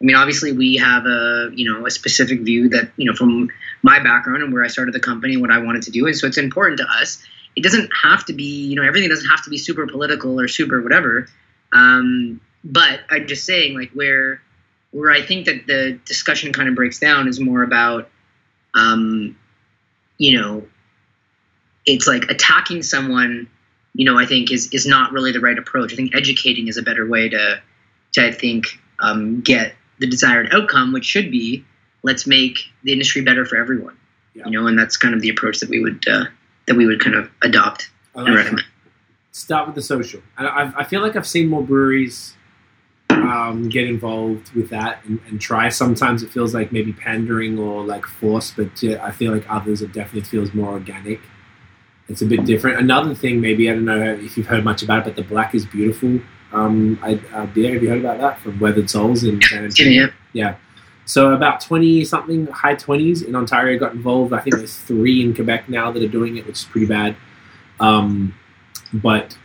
I 0.00 0.04
mean, 0.04 0.16
obviously, 0.16 0.52
we 0.52 0.76
have 0.76 1.06
a 1.06 1.50
you 1.54 1.72
know 1.72 1.86
a 1.86 1.90
specific 1.90 2.40
view 2.40 2.68
that 2.68 2.90
you 2.96 3.06
know 3.06 3.14
from 3.14 3.50
my 3.82 3.98
background 3.98 4.42
and 4.42 4.52
where 4.52 4.62
I 4.62 4.68
started 4.68 4.94
the 4.94 5.00
company 5.00 5.34
and 5.34 5.42
what 5.42 5.50
I 5.50 5.58
wanted 5.58 5.82
to 5.82 5.90
do, 5.90 6.06
and 6.06 6.16
so 6.16 6.26
it's 6.26 6.38
important 6.38 6.78
to 6.78 6.86
us. 6.86 7.24
It 7.56 7.62
doesn't 7.62 7.90
have 8.02 8.24
to 8.26 8.32
be 8.32 8.66
you 8.66 8.76
know 8.76 8.82
everything 8.82 9.08
doesn't 9.08 9.28
have 9.28 9.42
to 9.44 9.50
be 9.50 9.58
super 9.58 9.86
political 9.86 10.40
or 10.40 10.48
super 10.48 10.80
whatever. 10.82 11.28
Um, 11.72 12.40
but 12.64 13.00
I'm 13.10 13.26
just 13.26 13.44
saying, 13.44 13.76
like 13.76 13.90
where 13.92 14.40
where 14.90 15.10
I 15.10 15.22
think 15.22 15.46
that 15.46 15.66
the 15.66 15.98
discussion 16.04 16.52
kind 16.52 16.68
of 16.68 16.74
breaks 16.74 16.98
down 16.98 17.28
is 17.28 17.38
more 17.38 17.62
about, 17.62 18.08
um, 18.74 19.36
you 20.16 20.40
know, 20.40 20.66
it's 21.86 22.06
like 22.06 22.30
attacking 22.30 22.82
someone. 22.82 23.48
You 23.94 24.04
know, 24.04 24.18
I 24.18 24.26
think 24.26 24.52
is 24.52 24.72
is 24.72 24.86
not 24.86 25.12
really 25.12 25.32
the 25.32 25.40
right 25.40 25.58
approach. 25.58 25.92
I 25.92 25.96
think 25.96 26.14
educating 26.14 26.68
is 26.68 26.76
a 26.76 26.82
better 26.82 27.06
way 27.06 27.28
to 27.28 27.60
to 28.12 28.26
I 28.26 28.32
think 28.32 28.78
um, 29.00 29.40
get 29.40 29.74
the 29.98 30.06
desired 30.06 30.48
outcome, 30.52 30.92
which 30.92 31.04
should 31.04 31.30
be 31.30 31.64
let's 32.02 32.26
make 32.26 32.58
the 32.82 32.92
industry 32.92 33.22
better 33.22 33.44
for 33.44 33.56
everyone. 33.56 33.96
Yeah. 34.34 34.44
You 34.46 34.52
know, 34.52 34.66
and 34.66 34.78
that's 34.78 34.96
kind 34.96 35.14
of 35.14 35.20
the 35.20 35.30
approach 35.30 35.60
that 35.60 35.68
we 35.68 35.82
would 35.82 36.06
uh, 36.06 36.26
that 36.68 36.76
we 36.76 36.86
would 36.86 37.00
kind 37.00 37.16
of 37.16 37.30
adopt 37.42 37.90
I 38.14 38.20
and 38.20 38.34
recommend. 38.34 38.58
that. 38.58 38.64
Start 39.32 39.66
with 39.66 39.74
the 39.74 39.82
social. 39.82 40.22
I, 40.36 40.72
I 40.76 40.84
feel 40.84 41.00
like 41.00 41.16
I've 41.16 41.26
seen 41.26 41.48
more 41.48 41.62
breweries 41.62 42.34
um, 43.10 43.68
get 43.68 43.86
involved 43.86 44.52
with 44.52 44.70
that 44.70 45.04
and, 45.04 45.20
and 45.28 45.40
try. 45.40 45.68
Sometimes 45.68 46.22
it 46.22 46.30
feels 46.30 46.54
like 46.54 46.72
maybe 46.72 46.92
pandering 46.92 47.58
or 47.58 47.84
like 47.84 48.06
force, 48.06 48.52
but 48.56 48.82
uh, 48.84 48.98
I 49.02 49.10
feel 49.10 49.32
like 49.32 49.44
others 49.50 49.82
it 49.82 49.92
definitely 49.92 50.28
feels 50.28 50.54
more 50.54 50.70
organic. 50.70 51.20
It's 52.08 52.22
a 52.22 52.26
bit 52.26 52.46
different. 52.46 52.78
Another 52.78 53.14
thing, 53.14 53.40
maybe 53.40 53.68
I 53.70 53.74
don't 53.74 53.84
know 53.84 54.02
if 54.02 54.36
you've 54.36 54.46
heard 54.46 54.64
much 54.64 54.82
about 54.82 55.00
it, 55.00 55.04
but 55.04 55.16
the 55.16 55.22
Black 55.22 55.54
is 55.54 55.66
Beautiful 55.66 56.20
um, 56.52 56.98
I, 57.02 57.20
uh, 57.34 57.46
beer. 57.46 57.74
Have 57.74 57.82
you 57.82 57.90
heard 57.90 58.00
about 58.00 58.18
that 58.18 58.40
from 58.40 58.58
Weathered 58.58 58.88
Souls 58.88 59.24
in 59.24 59.40
San 59.42 59.64
Antonio? 59.64 60.08
Yeah, 60.32 60.56
So 61.08 61.32
about 61.32 61.62
twenty 61.62 62.04
something, 62.04 62.46
high 62.48 62.74
twenties 62.74 63.22
in 63.22 63.34
Ontario 63.34 63.78
got 63.78 63.94
involved. 63.94 64.34
I 64.34 64.40
think 64.40 64.56
there's 64.56 64.76
three 64.76 65.22
in 65.22 65.34
Quebec 65.34 65.66
now 65.66 65.90
that 65.90 66.02
are 66.02 66.08
doing 66.08 66.36
it, 66.36 66.46
which 66.46 66.58
is 66.58 66.64
pretty 66.66 66.86
bad. 66.86 67.16
Um, 67.80 68.34
but 68.92 69.36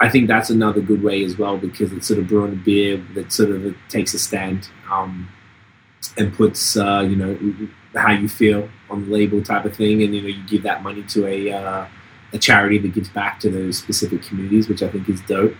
I 0.00 0.08
think 0.08 0.28
that's 0.28 0.48
another 0.48 0.80
good 0.80 1.02
way 1.02 1.22
as 1.24 1.36
well 1.36 1.58
because 1.58 1.92
it's 1.92 2.06
sort 2.08 2.20
of 2.20 2.28
brewing 2.28 2.54
a 2.54 2.56
beer 2.56 2.96
that 3.14 3.32
sort 3.32 3.50
of 3.50 3.76
takes 3.90 4.14
a 4.14 4.18
stand 4.18 4.70
um, 4.90 5.28
and 6.16 6.34
puts 6.34 6.74
uh, 6.74 7.06
you 7.06 7.16
know 7.16 7.38
how 7.94 8.12
you 8.12 8.26
feel 8.26 8.66
on 8.88 9.04
the 9.04 9.10
label 9.10 9.42
type 9.42 9.66
of 9.66 9.76
thing, 9.76 10.02
and 10.02 10.14
you 10.14 10.22
know 10.22 10.28
you 10.28 10.42
give 10.46 10.62
that 10.62 10.82
money 10.82 11.02
to 11.02 11.26
a 11.26 11.52
uh, 11.52 11.86
a 12.32 12.38
charity 12.38 12.78
that 12.78 12.94
gives 12.94 13.10
back 13.10 13.40
to 13.40 13.50
those 13.50 13.76
specific 13.76 14.22
communities, 14.22 14.70
which 14.70 14.82
I 14.82 14.88
think 14.88 15.06
is 15.10 15.20
dope. 15.20 15.54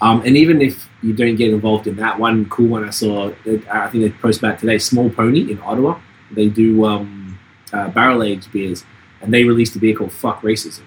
Um, 0.00 0.22
and 0.22 0.36
even 0.36 0.60
if 0.60 0.88
you 1.02 1.12
don't 1.12 1.36
get 1.36 1.52
involved 1.52 1.86
in 1.86 1.96
that, 1.96 2.18
one 2.18 2.48
cool 2.50 2.68
one 2.68 2.84
I 2.84 2.90
saw, 2.90 3.30
I 3.70 3.88
think 3.88 4.04
they 4.04 4.10
posted 4.10 4.44
about 4.44 4.58
today, 4.58 4.78
Small 4.78 5.10
Pony 5.10 5.50
in 5.50 5.60
Ottawa. 5.60 6.00
They 6.30 6.48
do 6.48 6.84
um, 6.84 7.38
uh, 7.72 7.88
barrel 7.88 8.22
aged 8.22 8.52
beers, 8.52 8.84
and 9.20 9.32
they 9.32 9.44
released 9.44 9.76
a 9.76 9.78
beer 9.78 9.94
called 9.96 10.12
Fuck 10.12 10.42
Racism. 10.42 10.82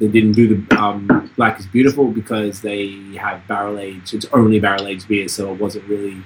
They 0.00 0.08
didn't 0.08 0.32
do 0.32 0.48
the 0.54 0.78
um, 0.78 1.30
Black 1.36 1.60
is 1.60 1.66
Beautiful 1.66 2.08
because 2.08 2.60
they 2.62 2.90
have 3.18 3.46
barrel 3.46 3.78
aged, 3.78 4.14
it's 4.14 4.26
only 4.32 4.58
barrel 4.58 4.86
aged 4.86 5.08
beer, 5.08 5.28
so 5.28 5.52
it 5.52 5.60
wasn't 5.60 5.86
really 5.88 6.22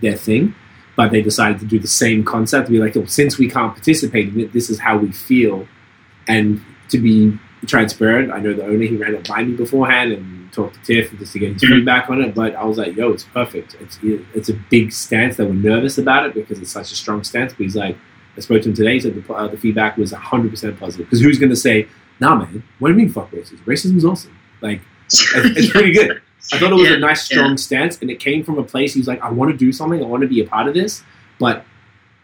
their 0.00 0.16
thing. 0.16 0.54
But 0.94 1.10
they 1.10 1.20
decided 1.20 1.58
to 1.60 1.66
do 1.66 1.78
the 1.78 1.88
same 1.88 2.24
concept, 2.24 2.66
to 2.66 2.72
be 2.72 2.78
like, 2.78 2.96
oh, 2.96 3.04
since 3.04 3.36
we 3.36 3.50
can't 3.50 3.74
participate 3.74 4.28
in 4.28 4.40
it, 4.40 4.52
this 4.52 4.70
is 4.70 4.78
how 4.78 4.96
we 4.96 5.12
feel. 5.12 5.66
And 6.28 6.62
to 6.88 6.98
be 6.98 7.38
transparent, 7.66 8.32
I 8.32 8.38
know 8.38 8.54
the 8.54 8.64
owner, 8.64 8.84
he 8.84 8.96
ran 8.96 9.14
it 9.14 9.28
by 9.28 9.42
me 9.42 9.54
beforehand 9.54 10.12
and 10.12 10.35
talked 10.56 10.74
to 10.74 10.80
Tiff 10.82 11.16
just 11.18 11.32
to 11.34 11.38
get 11.38 11.52
his 11.52 11.62
feedback 11.62 12.10
on 12.10 12.20
it. 12.20 12.34
But 12.34 12.56
I 12.56 12.64
was 12.64 12.78
like, 12.78 12.96
yo, 12.96 13.10
it's 13.12 13.24
perfect. 13.24 13.76
It's 13.80 13.98
it's 14.02 14.48
a 14.48 14.54
big 14.54 14.90
stance. 14.92 15.36
They 15.36 15.44
were 15.44 15.54
nervous 15.54 15.98
about 15.98 16.26
it 16.26 16.34
because 16.34 16.58
it's 16.58 16.72
such 16.72 16.90
a 16.90 16.96
strong 16.96 17.22
stance. 17.22 17.52
But 17.52 17.62
he's 17.62 17.76
like, 17.76 17.96
I 18.36 18.40
spoke 18.40 18.62
to 18.62 18.68
him 18.70 18.74
today. 18.74 18.94
He 18.94 19.00
said 19.00 19.14
the, 19.14 19.32
uh, 19.34 19.46
the 19.48 19.56
feedback 19.56 19.96
was 19.96 20.12
100% 20.12 20.78
positive. 20.78 21.06
Because 21.06 21.20
who's 21.20 21.38
going 21.38 21.50
to 21.50 21.56
say, 21.56 21.86
nah, 22.18 22.34
man, 22.34 22.62
what 22.80 22.88
do 22.88 22.94
you 22.94 22.98
mean 22.98 23.12
fuck 23.12 23.30
racism? 23.30 23.64
Racism 23.64 23.96
is 23.96 24.04
awesome. 24.04 24.36
Like, 24.60 24.80
it's, 25.06 25.32
it's 25.34 25.70
pretty 25.70 25.92
good. 25.92 26.20
I 26.52 26.58
thought 26.58 26.72
it 26.72 26.74
was 26.74 26.88
Yeah, 26.88 26.96
a 26.96 26.98
nice, 26.98 27.22
strong 27.22 27.50
yeah. 27.50 27.56
stance, 27.56 28.00
and 28.00 28.10
it 28.10 28.20
came 28.20 28.44
from 28.44 28.58
a 28.58 28.62
place. 28.62 28.94
He's 28.94 29.02
was 29.02 29.08
like, 29.08 29.22
I 29.22 29.30
want 29.30 29.50
to 29.50 29.56
do 29.56 29.72
something. 29.72 30.02
I 30.02 30.06
want 30.06 30.22
to 30.22 30.28
be 30.28 30.40
a 30.40 30.46
part 30.46 30.68
of 30.68 30.74
this, 30.74 31.02
but 31.38 31.64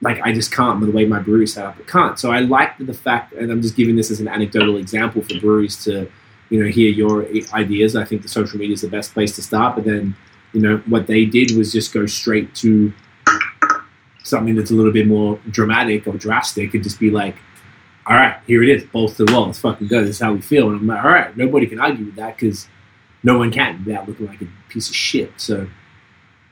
like 0.01 0.21
I 0.21 0.33
just 0.33 0.53
can't 0.53 0.81
with 0.81 0.91
the 0.91 0.97
way 0.97 1.07
my 1.07 1.19
brewery 1.21 1.47
set 1.47 1.65
up. 1.65 1.77
I 1.79 1.83
can't. 1.91 2.19
So 2.19 2.31
I 2.31 2.41
like 2.41 2.77
the 2.79 2.93
fact, 2.95 3.33
and 3.33 3.51
I'm 3.51 3.63
just 3.63 3.77
giving 3.77 3.97
this 3.97 4.11
as 4.11 4.21
an 4.21 4.29
anecdotal 4.29 4.77
example 4.77 5.23
for 5.23 5.39
breweries 5.41 5.83
to, 5.85 6.11
you 6.53 6.63
know, 6.63 6.71
hear 6.71 6.91
your 6.91 7.27
ideas. 7.55 7.97
I 7.97 8.05
think 8.05 8.21
the 8.21 8.29
social 8.29 8.59
media 8.59 8.75
is 8.75 8.83
the 8.83 8.89
best 8.89 9.15
place 9.15 9.35
to 9.37 9.43
start. 9.43 9.75
But 9.75 9.87
then, 9.87 10.15
you 10.53 10.61
know, 10.61 10.77
what 10.85 11.07
they 11.07 11.25
did 11.25 11.53
was 11.53 11.73
just 11.73 11.95
go 11.95 12.05
straight 12.05 12.55
to 12.57 12.93
something 14.23 14.55
that's 14.55 14.71
a 14.71 14.75
little 14.75 14.93
bit 14.93 15.07
more 15.07 15.41
dramatic 15.51 16.07
or 16.07 16.13
drastic, 16.13 16.75
and 16.75 16.85
just 16.85 17.01
be 17.01 17.11
like, 17.11 17.37
all 18.07 18.17
right, 18.17 18.37
here 18.47 18.63
it 18.63 18.69
is, 18.69 18.85
balls 18.85 19.17
to 19.17 19.25
the 19.25 19.33
wall. 19.33 19.47
Let's 19.47 19.61
fucking 19.61 19.89
go. 19.89 20.03
This 20.03 20.17
is 20.17 20.21
how 20.21 20.35
we 20.35 20.43
feel. 20.43 20.69
And 20.69 20.81
I'm 20.81 20.87
like, 20.87 21.03
all 21.03 21.11
right, 21.11 21.35
nobody 21.35 21.67
can 21.67 21.81
argue 21.81 22.05
with 22.05 22.17
that 22.17 22.37
because 22.37 22.69
no 23.23 23.39
one 23.39 23.51
can 23.51 23.83
without 23.87 24.07
looking 24.07 24.27
like 24.27 24.43
a 24.43 24.49
piece 24.69 24.91
of 24.91 24.95
shit. 24.95 25.33
So 25.39 25.67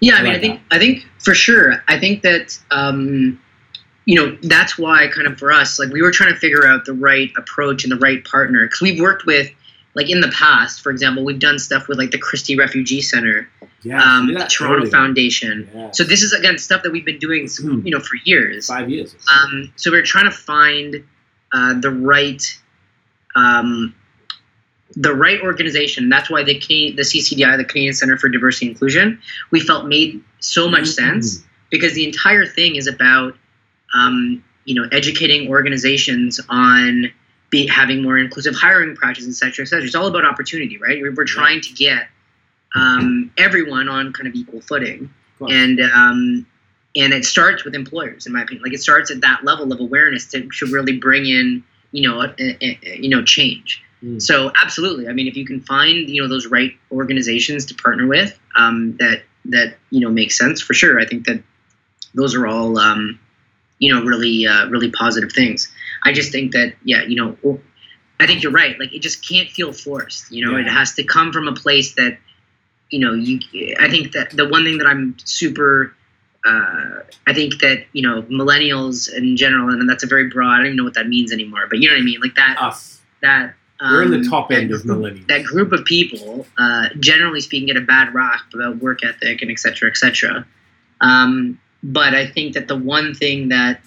Yeah, 0.01 0.15
I 0.15 0.21
I 0.21 0.23
mean, 0.23 0.33
like 0.33 0.39
I 0.39 0.41
think 0.41 0.61
I 0.71 0.79
think 0.79 1.07
for 1.19 1.35
sure. 1.35 1.85
I 1.89 1.99
think 1.99 2.23
that 2.23 2.59
um, 2.71 3.39
you 4.07 4.15
know 4.15 4.39
that's 4.45 4.79
why 4.79 5.09
kind 5.09 5.27
of 5.27 5.39
for 5.39 5.53
us, 5.53 5.79
like 5.79 5.91
we 5.91 6.01
were 6.01 6.11
trying 6.11 6.33
to 6.33 6.41
figure 6.41 6.67
out 6.67 6.87
the 6.87 6.95
right 6.95 7.31
approach 7.37 7.85
and 7.85 7.93
the 7.93 7.99
right 7.99 8.25
partner 8.25 8.65
because 8.65 8.81
we've 8.81 8.99
worked 8.99 9.27
with, 9.27 9.51
like 10.01 10.11
in 10.11 10.21
the 10.21 10.29
past, 10.29 10.81
for 10.81 10.91
example, 10.91 11.25
we've 11.25 11.39
done 11.39 11.59
stuff 11.59 11.89
with 11.89 11.99
like 11.99 12.11
the 12.11 12.19
Christie 12.19 12.57
Refugee 12.57 13.03
Center, 13.03 13.49
yeah, 13.83 14.03
um, 14.03 14.33
the 14.33 14.47
Toronto 14.47 14.79
earlier. 14.79 14.91
Foundation. 14.91 15.69
Yeah. 15.75 15.91
So 15.93 16.05
this 16.05 16.23
is 16.23 16.33
again 16.33 16.57
stuff 16.59 16.83
that 16.85 16.93
we've 16.93 17.05
been 17.05 17.19
doing, 17.19 17.49
Hmm. 17.61 17.81
you 17.85 17.91
know, 17.93 18.01
for 18.01 18.17
years. 18.25 18.67
five 18.67 18.89
years. 18.89 19.15
Um, 19.31 19.73
so 19.77 19.91
we're 19.91 20.03
trying 20.03 20.25
to 20.25 20.31
find 20.37 21.05
uh, 21.53 21.75
the 21.81 21.91
right 21.91 22.43
um, 23.37 23.95
the 24.97 25.15
right 25.15 25.41
organization. 25.41 26.09
That's 26.09 26.31
why 26.31 26.43
the 26.45 26.57
Can- 26.59 26.97
the 26.97 27.03
CCDI, 27.03 27.57
the 27.59 27.65
Canadian 27.65 27.95
Center 27.95 28.17
for 28.17 28.29
Diversity 28.29 28.67
and 28.67 28.75
Inclusion, 28.75 29.21
we 29.51 29.61
felt 29.61 29.87
made 29.87 30.23
so 30.41 30.69
much 30.69 30.85
Mhm. 30.85 30.95
sense 30.95 31.45
because 31.71 31.93
the 31.95 32.05
entire 32.07 32.47
thing 32.47 32.77
is 32.77 32.87
about 32.87 33.37
um, 33.95 34.43
you 34.65 34.75
know 34.81 34.89
educating 34.91 35.49
organizations 35.49 36.41
on 36.49 37.11
be, 37.51 37.67
having 37.67 38.03
more 38.03 38.17
inclusive 38.19 38.55
hiring 38.55 38.95
practices, 38.97 39.37
et 39.37 39.45
cetera, 39.45 39.65
et 39.65 39.69
cetera. 39.69 39.85
It's 39.85 39.95
all 39.95 40.07
about 40.07 40.25
opportunity, 40.25 40.79
right? 40.79 41.01
We're, 41.03 41.15
we're 41.15 41.25
trying 41.25 41.61
to 41.61 41.73
get 41.75 42.07
um, 42.75 43.31
everyone 43.37 43.89
on 43.89 44.13
kind 44.13 44.29
of 44.29 44.35
equal 44.35 44.61
footing 44.61 45.13
course. 45.39 45.53
and 45.53 45.81
um, 45.81 46.47
and 46.97 47.13
it 47.13 47.25
starts 47.25 47.65
with 47.65 47.75
employers, 47.75 48.27
in 48.27 48.33
my 48.33 48.43
opinion. 48.43 48.63
Like 48.65 48.75
it 48.75 48.81
starts 48.81 49.11
at 49.11 49.21
that 49.21 49.45
level 49.45 49.73
of 49.73 49.81
awareness 49.81 50.27
to, 50.33 50.49
to 50.59 50.67
really 50.67 50.99
bring 50.99 51.27
in, 51.27 51.63
you 51.93 52.09
know, 52.09 52.21
a, 52.23 52.35
a, 52.39 52.79
a- 52.83 52.99
you 53.01 53.09
know, 53.09 53.23
change. 53.23 53.83
Mm. 54.03 54.21
So 54.21 54.51
absolutely, 54.63 55.09
I 55.09 55.13
mean, 55.13 55.27
if 55.27 55.37
you 55.37 55.45
can 55.45 55.61
find, 55.61 56.09
you 56.09 56.23
know, 56.23 56.29
those 56.29 56.47
right 56.47 56.73
organizations 56.91 57.67
to 57.67 57.75
partner 57.75 58.07
with, 58.07 58.39
um, 58.57 58.97
that 58.99 59.23
that 59.47 59.77
you 59.91 60.01
know 60.01 60.11
make 60.11 60.33
sense 60.33 60.61
for 60.61 60.75
sure. 60.75 61.01
I 61.01 61.07
think 61.07 61.27
that 61.27 61.43
those 62.15 62.35
are 62.35 62.47
all, 62.47 62.79
um, 62.79 63.19
you 63.79 63.93
know, 63.93 64.03
really 64.03 64.47
uh, 64.47 64.69
really 64.69 64.91
positive 64.91 65.33
things. 65.33 65.71
I 66.03 66.13
just 66.13 66.33
think 66.33 66.53
that, 66.53 66.75
yeah, 66.85 67.03
you 67.03 67.17
know, 67.17 67.61
I 68.19 68.27
think 68.27 68.43
you're 68.43 68.53
right. 68.53 68.79
Like 68.79 68.93
it 68.93 69.01
just 69.01 69.27
can't 69.27 69.49
feel 69.49 69.73
forced. 69.73 70.31
You 70.31 70.47
know, 70.47 70.57
it 70.57 70.67
has 70.67 70.95
to 70.95 71.05
come 71.05 71.33
from 71.33 71.49
a 71.49 71.55
place 71.55 71.95
that, 71.95 72.19
you 72.91 72.99
know, 72.99 73.15
you. 73.15 73.77
I 73.79 73.89
think 73.89 74.13
that 74.13 74.31
the 74.31 74.49
one 74.49 74.65
thing 74.65 74.79
that 74.79 74.87
I'm 74.87 75.17
super 75.25 75.95
uh, 76.47 77.01
I 77.27 77.35
think 77.35 77.61
that 77.61 77.85
you 77.93 78.03
know 78.03 78.23
millennials 78.23 79.13
in 79.13 79.37
general, 79.37 79.69
and 79.69 79.89
that's 79.89 80.05
a 80.05 80.07
very 80.07 80.29
broad. 80.29 80.55
I 80.55 80.57
don't 80.59 80.67
even 80.67 80.77
know 80.77 80.85
what 80.85 80.95
that 80.95 81.09
means 81.09 81.33
anymore, 81.33 81.67
but 81.69 81.81
you 81.81 81.89
know 81.89 81.95
what 81.95 82.01
I 82.01 82.05
mean. 82.05 82.21
Like 82.21 82.35
that. 82.37 82.57
Us. 82.59 83.01
That 83.23 83.55
um, 83.81 83.93
We're 83.93 84.03
in 84.05 84.23
the 84.23 84.29
top 84.29 84.49
that 84.49 84.59
end 84.59 84.73
of 84.73 84.83
millennials. 84.83 85.27
That 85.29 85.45
group 85.45 85.73
of 85.73 85.85
people, 85.85 86.47
uh, 86.57 86.89
generally 86.99 87.41
speaking, 87.41 87.67
get 87.67 87.77
a 87.77 87.83
bad 87.83 88.15
rap 88.15 88.41
about 88.55 88.79
work 88.79 89.05
ethic 89.05 89.43
and 89.43 89.51
et 89.51 89.59
cetera, 89.59 89.91
et 89.91 89.97
cetera. 89.99 90.47
Um, 91.03 91.61
but 91.83 92.15
I 92.15 92.27
think 92.27 92.55
that 92.55 92.69
the 92.69 92.77
one 92.77 93.15
thing 93.15 93.51
that 93.51 93.83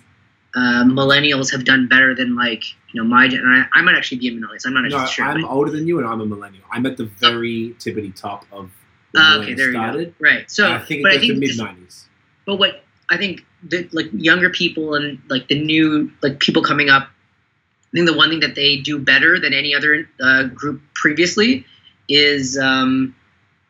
uh, 0.55 0.84
millennials 0.85 1.51
have 1.51 1.65
done 1.65 1.88
better 1.88 2.13
than 2.13 2.35
like 2.35 2.63
you 2.91 3.01
know 3.01 3.07
my 3.07 3.25
and 3.25 3.41
I, 3.47 3.65
I 3.73 3.81
might 3.81 3.95
actually 3.95 4.19
be 4.19 4.27
a 4.30 4.31
millennial. 4.31 4.59
I'm 4.65 4.73
not 4.73 4.84
No, 4.89 4.97
actually 4.99 5.13
sure. 5.13 5.25
I'm 5.25 5.41
but- 5.41 5.49
older 5.49 5.71
than 5.71 5.88
you, 5.88 5.97
and 5.99 6.07
I'm 6.07 6.21
a 6.21 6.25
millennial. 6.25 6.63
I'm 6.71 6.85
at 6.85 6.97
the 6.97 7.05
very 7.05 7.75
tippity 7.80 8.15
top 8.15 8.45
of 8.51 8.71
the 9.13 9.19
Ah, 9.21 9.38
okay, 9.39 9.53
there 9.53 9.67
you 9.67 9.73
started. 9.73 10.07
go. 10.19 10.25
Right. 10.25 10.49
So, 10.51 10.71
I 10.71 10.80
think 10.80 11.03
it's 11.05 11.21
the 11.27 11.34
mid 11.39 11.51
'90s. 11.51 12.05
but 12.45 12.57
what 12.57 12.84
I 13.09 13.17
think 13.17 13.45
the 13.63 13.88
like 13.91 14.09
younger 14.13 14.49
people 14.49 14.95
and 14.95 15.19
like 15.30 15.47
the 15.47 15.59
new 15.61 16.11
like 16.21 16.39
people 16.39 16.61
coming 16.63 16.89
up, 16.89 17.03
I 17.03 17.91
think 17.93 18.07
the 18.07 18.15
one 18.17 18.30
thing 18.30 18.39
that 18.41 18.55
they 18.55 18.77
do 18.77 18.97
better 18.99 19.39
than 19.39 19.53
any 19.53 19.73
other 19.75 20.07
uh, 20.21 20.43
group 20.45 20.81
previously 20.95 21.65
is 22.09 22.57
um, 22.57 23.15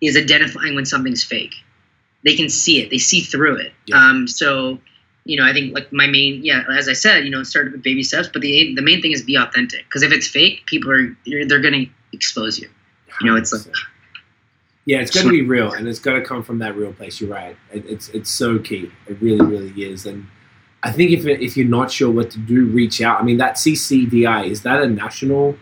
is 0.02 0.18
identifying 0.18 0.76
when 0.76 0.86
something's 0.86 1.24
fake. 1.24 1.56
They 2.26 2.36
can 2.36 2.50
see 2.50 2.82
it. 2.82 2.90
They 2.90 2.98
see 3.00 3.22
through 3.22 3.58
it. 3.58 3.74
Yeah. 3.86 3.98
Um, 3.98 4.28
so 4.28 4.80
you 5.26 5.38
know, 5.38 5.46
I 5.46 5.54
think 5.54 5.74
like 5.74 5.92
my 5.94 6.08
main, 6.08 6.44
yeah, 6.44 6.64
as 6.76 6.90
I 6.90 6.94
said, 6.94 7.24
you 7.24 7.30
know, 7.30 7.44
start 7.44 7.72
with 7.72 7.82
baby 7.82 8.04
steps, 8.04 8.30
but 8.32 8.42
the 8.42 8.76
the 8.76 8.82
main 8.82 9.02
thing 9.02 9.12
is 9.12 9.22
be 9.22 9.36
authentic. 9.36 9.86
Because 9.86 10.04
if 10.04 10.12
it's 10.12 10.28
fake, 10.28 10.66
people 10.66 10.92
are 10.92 11.16
they're 11.26 11.62
going 11.62 11.86
to 11.86 11.88
expose 12.12 12.60
you. 12.60 12.70
You 13.22 13.32
know, 13.32 13.38
it's 13.38 13.54
like 13.54 13.74
yeah, 14.86 15.00
it's 15.00 15.12
got 15.12 15.24
to 15.24 15.30
be 15.30 15.42
real, 15.42 15.72
and 15.72 15.88
it's 15.88 16.00
got 16.00 16.14
to 16.14 16.22
come 16.22 16.44
from 16.44 16.60
that 16.60 16.76
real 16.76 16.92
place. 16.92 17.22
You're 17.22 17.30
right. 17.30 17.56
It, 17.72 17.86
it's 17.86 18.10
it's 18.10 18.30
so 18.30 18.60
key. 18.60 18.92
It 19.08 19.22
really, 19.22 19.46
really 19.46 19.84
is. 19.84 20.06
And 20.06 20.28
I 20.84 20.92
think 20.92 21.12
if 21.12 21.26
if 21.26 21.56
you're 21.56 21.68
not 21.68 21.90
sure 21.90 22.12
what 22.12 22.30
to 22.32 22.40
do, 22.40 22.66
reach 22.66 23.02
out. 23.02 23.22
I 23.22 23.24
mean, 23.24 23.38
that 23.38 23.56
CCDI 23.56 24.48
is 24.48 24.64
that 24.64 24.82
a 24.82 24.88
national 24.88 25.56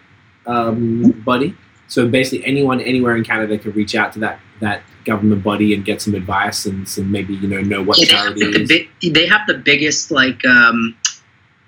um, 0.47 1.11
body? 1.23 1.55
So 1.87 2.07
basically, 2.07 2.45
anyone 2.47 2.81
anywhere 2.81 3.15
in 3.15 3.23
Canada 3.23 3.59
can 3.59 3.73
reach 3.73 3.93
out 3.93 4.11
to 4.13 4.19
that 4.19 4.39
that 4.61 4.81
government 5.05 5.43
body 5.43 5.73
and 5.73 5.83
get 5.83 6.01
some 6.01 6.13
advice 6.15 6.65
and 6.65 6.87
some 6.87 7.11
maybe 7.11 7.33
you 7.35 7.47
know 7.47 7.59
know 7.61 7.81
what 7.83 7.97
Yeah, 7.99 8.05
they, 8.05 8.11
charity 8.11 8.51
the, 8.51 8.61
is. 8.61 8.69
the 8.69 9.09
they 9.09 9.27
have 9.27 9.41
the 9.47 9.55
biggest 9.55 10.11
like 10.11 10.43
um, 10.45 10.95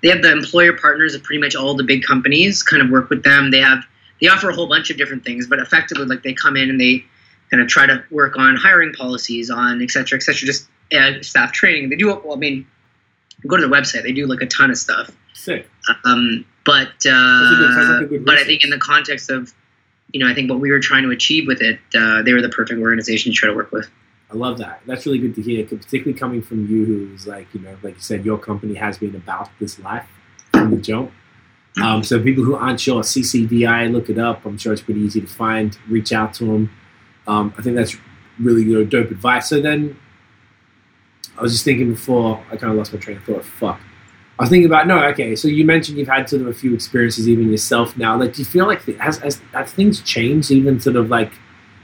they 0.02 0.08
have 0.08 0.22
the 0.22 0.32
employer 0.32 0.72
partners 0.72 1.14
of 1.14 1.22
pretty 1.22 1.40
much 1.40 1.54
all 1.54 1.74
the 1.76 1.84
big 1.84 2.02
companies 2.04 2.62
kind 2.62 2.80
of 2.82 2.90
work 2.90 3.10
with 3.10 3.22
them 3.22 3.50
they 3.50 3.60
have 3.60 3.84
they 4.20 4.28
offer 4.28 4.48
a 4.48 4.54
whole 4.54 4.68
bunch 4.68 4.90
of 4.90 4.96
different 4.96 5.24
things 5.24 5.46
but 5.46 5.58
effectively 5.58 6.06
like 6.06 6.22
they 6.22 6.32
come 6.32 6.56
in 6.56 6.70
and 6.70 6.80
they 6.80 7.04
kind 7.50 7.60
of 7.62 7.68
try 7.68 7.84
to 7.86 8.02
work 8.10 8.36
on 8.38 8.56
hiring 8.56 8.92
policies 8.94 9.50
on 9.50 9.82
et 9.82 9.90
cetera 9.90 10.16
et 10.16 10.22
cetera 10.22 10.46
just 10.46 10.68
uh, 10.96 11.20
staff 11.22 11.52
training 11.52 11.88
they 11.90 11.96
do 11.96 12.06
well 12.06 12.32
i 12.32 12.36
mean 12.36 12.66
go 13.46 13.56
to 13.56 13.66
the 13.66 13.72
website 13.74 14.02
they 14.04 14.12
do 14.12 14.26
like 14.26 14.40
a 14.40 14.46
ton 14.46 14.70
of 14.70 14.78
stuff 14.78 15.10
Sick. 15.34 15.68
um, 16.04 16.44
but 16.64 16.88
a 16.88 17.02
good- 17.02 17.12
uh, 17.12 18.00
like 18.14 18.24
but 18.24 18.38
I 18.38 18.44
think 18.44 18.62
in 18.64 18.70
the 18.70 18.78
context 18.78 19.28
of 19.30 19.52
you 20.14 20.20
know 20.20 20.30
I 20.30 20.34
think 20.34 20.48
what 20.48 20.60
we 20.60 20.70
were 20.70 20.80
trying 20.80 21.02
to 21.02 21.10
achieve 21.10 21.46
with 21.46 21.60
it 21.60 21.78
uh, 21.94 22.22
they 22.22 22.32
were 22.32 22.40
the 22.40 22.48
perfect 22.48 22.80
organization 22.80 23.32
to 23.32 23.36
try 23.36 23.50
to 23.50 23.54
work 23.54 23.70
with 23.72 23.90
I 24.34 24.36
love 24.36 24.58
that. 24.58 24.80
That's 24.84 25.06
really 25.06 25.18
good 25.18 25.34
to 25.36 25.42
hear, 25.42 25.64
particularly 25.64 26.18
coming 26.18 26.42
from 26.42 26.66
you, 26.66 26.84
who's 26.84 27.26
like, 27.26 27.46
you 27.54 27.60
know, 27.60 27.76
like 27.82 27.94
you 27.94 28.00
said, 28.00 28.24
your 28.24 28.36
company 28.36 28.74
has 28.74 28.98
been 28.98 29.14
about 29.14 29.48
this 29.60 29.78
life 29.78 30.08
from 30.50 30.72
the 30.72 30.78
jump. 30.78 31.12
Um, 31.80 32.02
so 32.02 32.20
people 32.20 32.42
who 32.42 32.56
aren't 32.56 32.80
sure, 32.80 33.02
CCDI, 33.02 33.92
look 33.92 34.08
it 34.08 34.18
up. 34.18 34.44
I'm 34.44 34.58
sure 34.58 34.72
it's 34.72 34.82
pretty 34.82 35.00
easy 35.00 35.20
to 35.20 35.26
find. 35.26 35.78
Reach 35.88 36.12
out 36.12 36.34
to 36.34 36.46
them. 36.46 36.70
Um, 37.26 37.54
I 37.58 37.62
think 37.62 37.76
that's 37.76 37.96
really 38.38 38.62
you 38.62 38.78
know, 38.78 38.84
dope 38.84 39.10
advice. 39.10 39.48
So 39.48 39.60
then, 39.60 39.96
I 41.36 41.42
was 41.42 41.52
just 41.52 41.64
thinking 41.64 41.90
before 41.90 42.44
I 42.50 42.56
kind 42.56 42.72
of 42.72 42.78
lost 42.78 42.92
my 42.92 42.98
train 42.98 43.18
of 43.18 43.24
thought. 43.24 43.44
Fuck. 43.44 43.80
I 44.38 44.42
was 44.42 44.50
thinking 44.50 44.66
about 44.66 44.88
no. 44.88 45.02
Okay, 45.06 45.36
so 45.36 45.46
you 45.46 45.64
mentioned 45.64 45.96
you've 45.96 46.08
had 46.08 46.28
sort 46.28 46.42
of 46.42 46.48
a 46.48 46.54
few 46.54 46.74
experiences 46.74 47.28
even 47.28 47.50
yourself 47.50 47.96
now. 47.96 48.18
Like, 48.18 48.34
do 48.34 48.40
you 48.40 48.44
feel 48.44 48.66
like 48.66 48.82
has, 48.98 49.40
things 49.66 50.00
changed 50.00 50.50
even 50.50 50.80
sort 50.80 50.96
of 50.96 51.08
like 51.08 51.32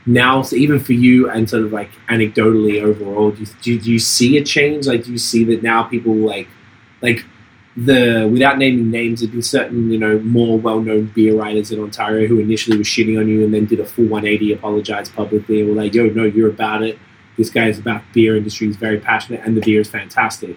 now, 0.05 0.43
so 0.43 0.57
even 0.57 0.81
for 0.81 0.93
you 0.93 1.31
and 1.31 1.49
sort 1.49 1.63
of 1.63 1.73
like 1.73 1.91
anecdotally 2.09 2.83
overall, 2.83 3.31
do 3.31 3.43
you, 3.43 3.47
do, 3.63 3.81
do 3.81 3.93
you 3.93 3.99
see 4.01 4.37
a 4.37 4.45
change? 4.45 4.89
Like, 4.89 5.05
do 5.05 5.13
you 5.13 5.19
see 5.19 5.45
that 5.45 5.63
now 5.63 5.85
people 5.85 6.13
like, 6.13 6.49
like 7.03 7.25
the 7.77 8.29
without 8.31 8.59
naming 8.59 8.91
names, 8.91 9.21
there's 9.21 9.31
been 9.31 9.43
certain 9.43 9.91
you 9.93 9.99
know 9.99 10.19
more 10.19 10.59
well-known 10.59 11.07
beer 11.15 11.37
writers 11.37 11.71
in 11.71 11.79
Ontario 11.81 12.27
who 12.27 12.41
initially 12.41 12.77
were 12.77 12.83
shitting 12.83 13.19
on 13.19 13.29
you 13.29 13.45
and 13.45 13.55
then 13.55 13.65
did 13.67 13.79
a 13.79 13.87
full 13.87 14.07
180, 14.07 14.53
apologized 14.53 15.15
publicly, 15.15 15.61
and 15.61 15.69
were 15.69 15.77
like, 15.77 15.95
"Yo, 15.95 16.09
no, 16.09 16.25
you're 16.25 16.51
about 16.51 16.83
it. 16.83 16.99
This 17.37 17.49
guy 17.49 17.69
is 17.69 17.79
about 17.79 18.03
beer 18.13 18.37
industry. 18.37 18.67
He's 18.67 18.77
very 18.77 18.99
passionate, 18.99 19.43
and 19.45 19.57
the 19.57 19.61
beer 19.61 19.81
is 19.81 19.89
fantastic." 19.89 20.57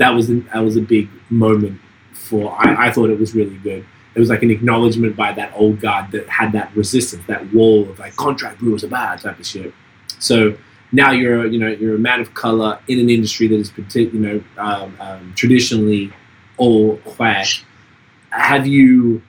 That 0.00 0.10
was 0.10 0.26
that 0.28 0.64
was 0.64 0.76
a 0.76 0.82
big 0.82 1.08
moment 1.30 1.80
for. 2.12 2.52
I, 2.58 2.88
I 2.88 2.90
thought 2.92 3.10
it 3.10 3.18
was 3.18 3.34
really 3.34 3.58
good 3.58 3.86
it 4.14 4.18
was 4.18 4.28
like 4.28 4.42
an 4.42 4.50
acknowledgement 4.50 5.16
by 5.16 5.32
that 5.32 5.52
old 5.54 5.80
guard 5.80 6.10
that 6.12 6.28
had 6.28 6.52
that 6.52 6.74
resistance, 6.74 7.24
that 7.26 7.52
wall 7.52 7.88
of 7.88 7.98
like 7.98 8.16
contract 8.16 8.58
brewers 8.58 8.82
are 8.82 8.88
bad 8.88 9.20
type 9.20 9.38
of 9.38 9.46
shit. 9.46 9.72
So 10.18 10.56
now 10.92 11.12
you're 11.12 11.46
you 11.46 11.58
know 11.58 11.68
you're 11.68 11.94
a 11.94 11.98
man 11.98 12.20
of 12.20 12.34
color 12.34 12.80
in 12.88 12.98
an 12.98 13.08
industry 13.08 13.46
that 13.48 13.56
is 13.56 13.72
you 13.94 14.12
know 14.12 14.42
um, 14.58 14.96
um, 15.00 15.32
traditionally 15.36 16.12
all 16.56 16.96
white. 16.96 17.64
Have 18.30 18.66
you 18.66 19.22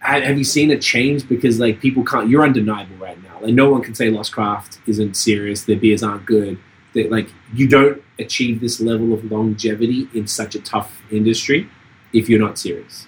have 0.00 0.36
you 0.36 0.44
seen 0.44 0.70
a 0.70 0.78
change 0.78 1.26
because 1.26 1.58
like 1.58 1.80
people 1.80 2.04
can't 2.04 2.28
you're 2.28 2.44
undeniable 2.44 2.96
right 2.96 3.22
now. 3.22 3.40
Like 3.40 3.54
no 3.54 3.70
one 3.70 3.82
can 3.82 3.94
say 3.94 4.10
Lost 4.10 4.32
Craft 4.32 4.78
isn't 4.86 5.14
serious. 5.14 5.64
Their 5.64 5.76
beers 5.76 6.02
aren't 6.02 6.26
good. 6.26 6.58
That 6.94 7.10
like 7.10 7.28
you 7.52 7.68
don't 7.68 8.02
achieve 8.18 8.60
this 8.60 8.80
level 8.80 9.12
of 9.12 9.30
longevity 9.30 10.08
in 10.14 10.26
such 10.26 10.54
a 10.54 10.60
tough 10.60 11.02
industry 11.10 11.68
if 12.12 12.28
you're 12.28 12.40
not 12.40 12.58
serious. 12.58 13.06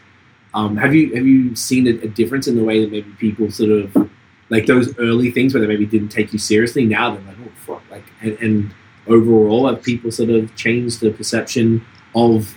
Um, 0.54 0.76
have 0.76 0.94
you 0.94 1.14
have 1.14 1.26
you 1.26 1.54
seen 1.54 1.86
a, 1.86 1.90
a 1.90 2.08
difference 2.08 2.48
in 2.48 2.56
the 2.56 2.64
way 2.64 2.80
that 2.80 2.90
maybe 2.90 3.10
people 3.18 3.50
sort 3.50 3.70
of 3.70 4.10
like 4.48 4.66
those 4.66 4.96
early 4.98 5.30
things 5.30 5.52
where 5.54 5.60
they 5.60 5.66
maybe 5.66 5.86
didn't 5.86 6.08
take 6.08 6.32
you 6.32 6.38
seriously? 6.38 6.84
Now 6.84 7.14
they're 7.14 7.24
like, 7.24 7.36
oh 7.44 7.52
fuck! 7.66 7.82
Like, 7.90 8.04
and, 8.20 8.38
and 8.40 8.74
overall, 9.06 9.68
have 9.68 9.82
people 9.82 10.10
sort 10.10 10.30
of 10.30 10.54
changed 10.56 11.00
the 11.00 11.10
perception 11.10 11.84
of 12.14 12.56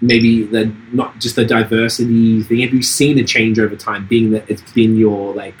maybe 0.00 0.44
the 0.44 0.72
not 0.92 1.18
just 1.18 1.36
the 1.36 1.44
diversity 1.44 2.42
thing? 2.42 2.60
Have 2.60 2.72
you 2.72 2.82
seen 2.82 3.18
a 3.18 3.24
change 3.24 3.58
over 3.58 3.76
time, 3.76 4.06
being 4.06 4.30
that 4.30 4.48
it's 4.48 4.62
been 4.72 4.96
your 4.96 5.34
like 5.34 5.56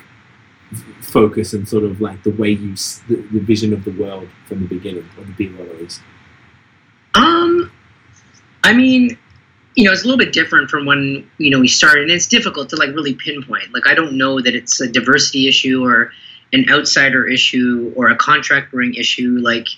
focus 1.00 1.52
and 1.52 1.68
sort 1.68 1.84
of 1.84 2.00
like 2.00 2.22
the 2.22 2.30
way 2.30 2.50
you 2.50 2.74
the, 3.08 3.16
the 3.32 3.40
vision 3.40 3.72
of 3.72 3.84
the 3.84 3.90
world 3.92 4.28
from 4.46 4.60
the 4.60 4.66
beginning, 4.66 5.08
or 5.18 5.24
the 5.24 5.32
being 5.32 5.58
at 5.58 5.78
least? 5.78 6.00
Um, 7.14 7.72
I 8.62 8.72
mean, 8.72 9.18
you 9.74 9.84
know, 9.84 9.92
it's 9.92 10.02
a 10.02 10.04
little 10.04 10.18
bit 10.18 10.32
different 10.32 10.70
from 10.70 10.86
when 10.86 11.28
you 11.38 11.50
know 11.50 11.60
we 11.60 11.68
started, 11.68 12.02
and 12.02 12.12
it's 12.12 12.26
difficult 12.26 12.68
to 12.70 12.76
like 12.76 12.90
really 12.90 13.14
pinpoint. 13.14 13.72
Like, 13.72 13.86
I 13.86 13.94
don't 13.94 14.16
know 14.16 14.40
that 14.40 14.54
it's 14.54 14.80
a 14.80 14.88
diversity 14.88 15.48
issue 15.48 15.84
or 15.84 16.12
an 16.52 16.66
outsider 16.68 17.26
issue 17.26 17.92
or 17.96 18.08
a 18.08 18.16
contract 18.16 18.72
brewing 18.72 18.94
issue. 18.94 19.38
Like, 19.40 19.68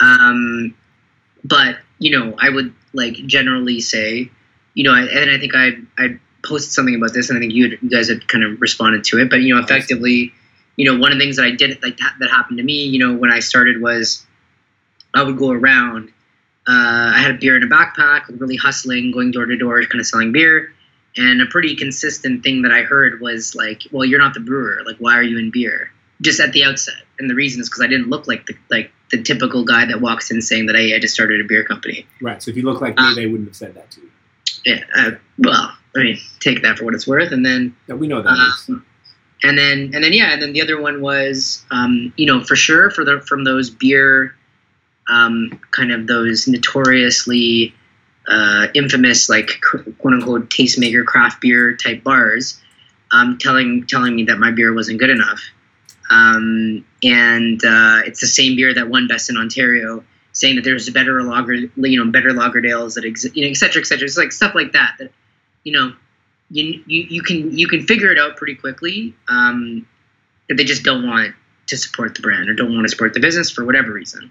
um, 0.00 0.74
but 1.44 1.78
you 1.98 2.18
know, 2.18 2.34
I 2.38 2.50
would 2.50 2.74
like 2.92 3.14
generally 3.26 3.80
say, 3.80 4.30
you 4.74 4.84
know, 4.84 4.92
I, 4.92 5.02
and 5.02 5.30
I 5.30 5.38
think 5.38 5.54
I 5.54 5.70
I 5.98 6.18
posted 6.46 6.72
something 6.72 6.94
about 6.94 7.12
this, 7.12 7.28
and 7.28 7.38
I 7.38 7.40
think 7.40 7.52
you, 7.52 7.70
had, 7.70 7.78
you 7.82 7.90
guys 7.90 8.08
had 8.08 8.26
kind 8.28 8.44
of 8.44 8.60
responded 8.60 9.04
to 9.04 9.18
it. 9.18 9.30
But 9.30 9.42
you 9.42 9.54
know, 9.54 9.60
effectively, 9.60 10.32
you 10.76 10.84
know, 10.90 10.98
one 10.98 11.12
of 11.12 11.18
the 11.18 11.24
things 11.24 11.36
that 11.36 11.44
I 11.44 11.50
did 11.50 11.82
like 11.82 11.96
that, 11.98 12.14
that 12.20 12.30
happened 12.30 12.58
to 12.58 12.64
me, 12.64 12.86
you 12.86 12.98
know, 12.98 13.14
when 13.14 13.30
I 13.30 13.40
started 13.40 13.80
was 13.80 14.24
I 15.14 15.22
would 15.22 15.38
go 15.38 15.50
around. 15.50 16.12
Uh, 16.68 17.12
I 17.14 17.18
had 17.18 17.30
a 17.30 17.38
beer 17.38 17.56
in 17.56 17.62
a 17.62 17.66
backpack, 17.66 18.22
really 18.40 18.56
hustling, 18.56 19.12
going 19.12 19.30
door 19.30 19.46
to 19.46 19.56
door, 19.56 19.80
kind 19.84 20.00
of 20.00 20.06
selling 20.06 20.32
beer. 20.32 20.72
And 21.16 21.40
a 21.40 21.46
pretty 21.46 21.76
consistent 21.76 22.42
thing 22.42 22.62
that 22.62 22.72
I 22.72 22.82
heard 22.82 23.20
was 23.20 23.54
like, 23.54 23.82
"Well, 23.90 24.04
you're 24.04 24.18
not 24.18 24.34
the 24.34 24.40
brewer. 24.40 24.82
Like, 24.84 24.96
why 24.98 25.14
are 25.14 25.22
you 25.22 25.38
in 25.38 25.50
beer?" 25.50 25.90
Just 26.20 26.40
at 26.40 26.52
the 26.52 26.64
outset, 26.64 27.02
and 27.18 27.30
the 27.30 27.34
reason 27.34 27.60
is 27.60 27.68
because 27.68 27.82
I 27.82 27.86
didn't 27.86 28.08
look 28.08 28.26
like 28.26 28.46
the 28.46 28.54
like 28.70 28.90
the 29.10 29.22
typical 29.22 29.64
guy 29.64 29.86
that 29.86 30.00
walks 30.00 30.30
in 30.30 30.42
saying 30.42 30.66
that 30.66 30.76
hey, 30.76 30.94
I 30.94 30.98
just 30.98 31.14
started 31.14 31.40
a 31.40 31.44
beer 31.44 31.64
company. 31.64 32.06
Right. 32.20 32.42
So 32.42 32.50
if 32.50 32.56
you 32.56 32.64
look 32.64 32.80
like 32.80 32.96
me, 32.96 33.04
Uh, 33.04 33.14
they 33.14 33.26
wouldn't 33.26 33.48
have 33.48 33.56
said 33.56 33.74
that 33.74 33.90
to 33.92 34.00
you. 34.00 34.10
Yeah, 34.64 34.84
uh, 34.96 35.10
well, 35.38 35.72
I 35.96 36.02
mean, 36.02 36.18
take 36.40 36.62
that 36.62 36.78
for 36.78 36.84
what 36.84 36.94
it's 36.94 37.06
worth, 37.06 37.32
and 37.32 37.44
then 37.44 37.74
Yeah, 37.88 37.94
we 37.94 38.06
know 38.06 38.22
that. 38.22 38.28
um, 38.30 38.84
and 39.42 39.58
then 39.58 39.90
and 39.94 40.02
then 40.02 40.12
yeah, 40.12 40.32
and 40.32 40.42
then 40.42 40.52
the 40.52 40.62
other 40.62 40.80
one 40.80 41.00
was 41.00 41.64
um, 41.70 42.12
you 42.16 42.26
know 42.26 42.42
for 42.42 42.56
sure 42.56 42.90
for 42.90 43.04
the 43.04 43.20
from 43.20 43.44
those 43.44 43.70
beer 43.70 44.34
um, 45.08 45.60
kind 45.70 45.92
of 45.92 46.06
those 46.06 46.48
notoriously 46.48 47.74
uh, 48.28 48.66
infamous 48.74 49.28
like 49.28 49.60
quote 49.98 50.14
unquote 50.14 50.50
tastemaker 50.50 51.04
craft 51.04 51.40
beer 51.40 51.76
type 51.76 52.02
bars 52.02 52.60
um, 53.12 53.38
telling 53.38 53.86
telling 53.86 54.14
me 54.14 54.24
that 54.24 54.38
my 54.38 54.50
beer 54.50 54.74
wasn't 54.74 54.98
good 54.98 55.10
enough. 55.10 55.40
Um, 56.10 56.84
and 57.02 57.62
uh, 57.64 58.02
it's 58.06 58.20
the 58.20 58.26
same 58.26 58.56
beer 58.56 58.72
that 58.74 58.88
won 58.88 59.08
best 59.08 59.28
in 59.28 59.36
Ontario, 59.36 60.04
saying 60.32 60.56
that 60.56 60.62
there's 60.62 60.88
better 60.90 61.22
lager, 61.22 61.54
you 61.54 62.04
know, 62.04 62.10
better 62.10 62.30
lagerdales 62.30 62.94
that 62.94 63.04
exist, 63.04 63.36
you 63.36 63.44
know, 63.44 63.50
et 63.50 63.56
cetera, 63.56 63.80
et 63.82 63.86
cetera. 63.86 64.04
It's 64.04 64.16
like 64.16 64.32
stuff 64.32 64.54
like 64.54 64.72
that 64.72 64.94
that, 64.98 65.10
you 65.66 65.72
know, 65.72 65.92
you 66.48 66.62
you, 66.86 67.00
you 67.16 67.22
can 67.22 67.58
you 67.58 67.66
can 67.66 67.80
figure 67.86 68.12
it 68.12 68.18
out 68.18 68.36
pretty 68.36 68.54
quickly. 68.54 69.14
Um, 69.28 69.86
that 70.48 70.54
they 70.54 70.64
just 70.64 70.84
don't 70.84 71.04
want 71.04 71.34
to 71.66 71.76
support 71.76 72.14
the 72.14 72.22
brand 72.22 72.48
or 72.48 72.54
don't 72.54 72.72
want 72.72 72.84
to 72.84 72.88
support 72.88 73.14
the 73.14 73.20
business 73.20 73.50
for 73.50 73.64
whatever 73.64 73.92
reason. 73.92 74.30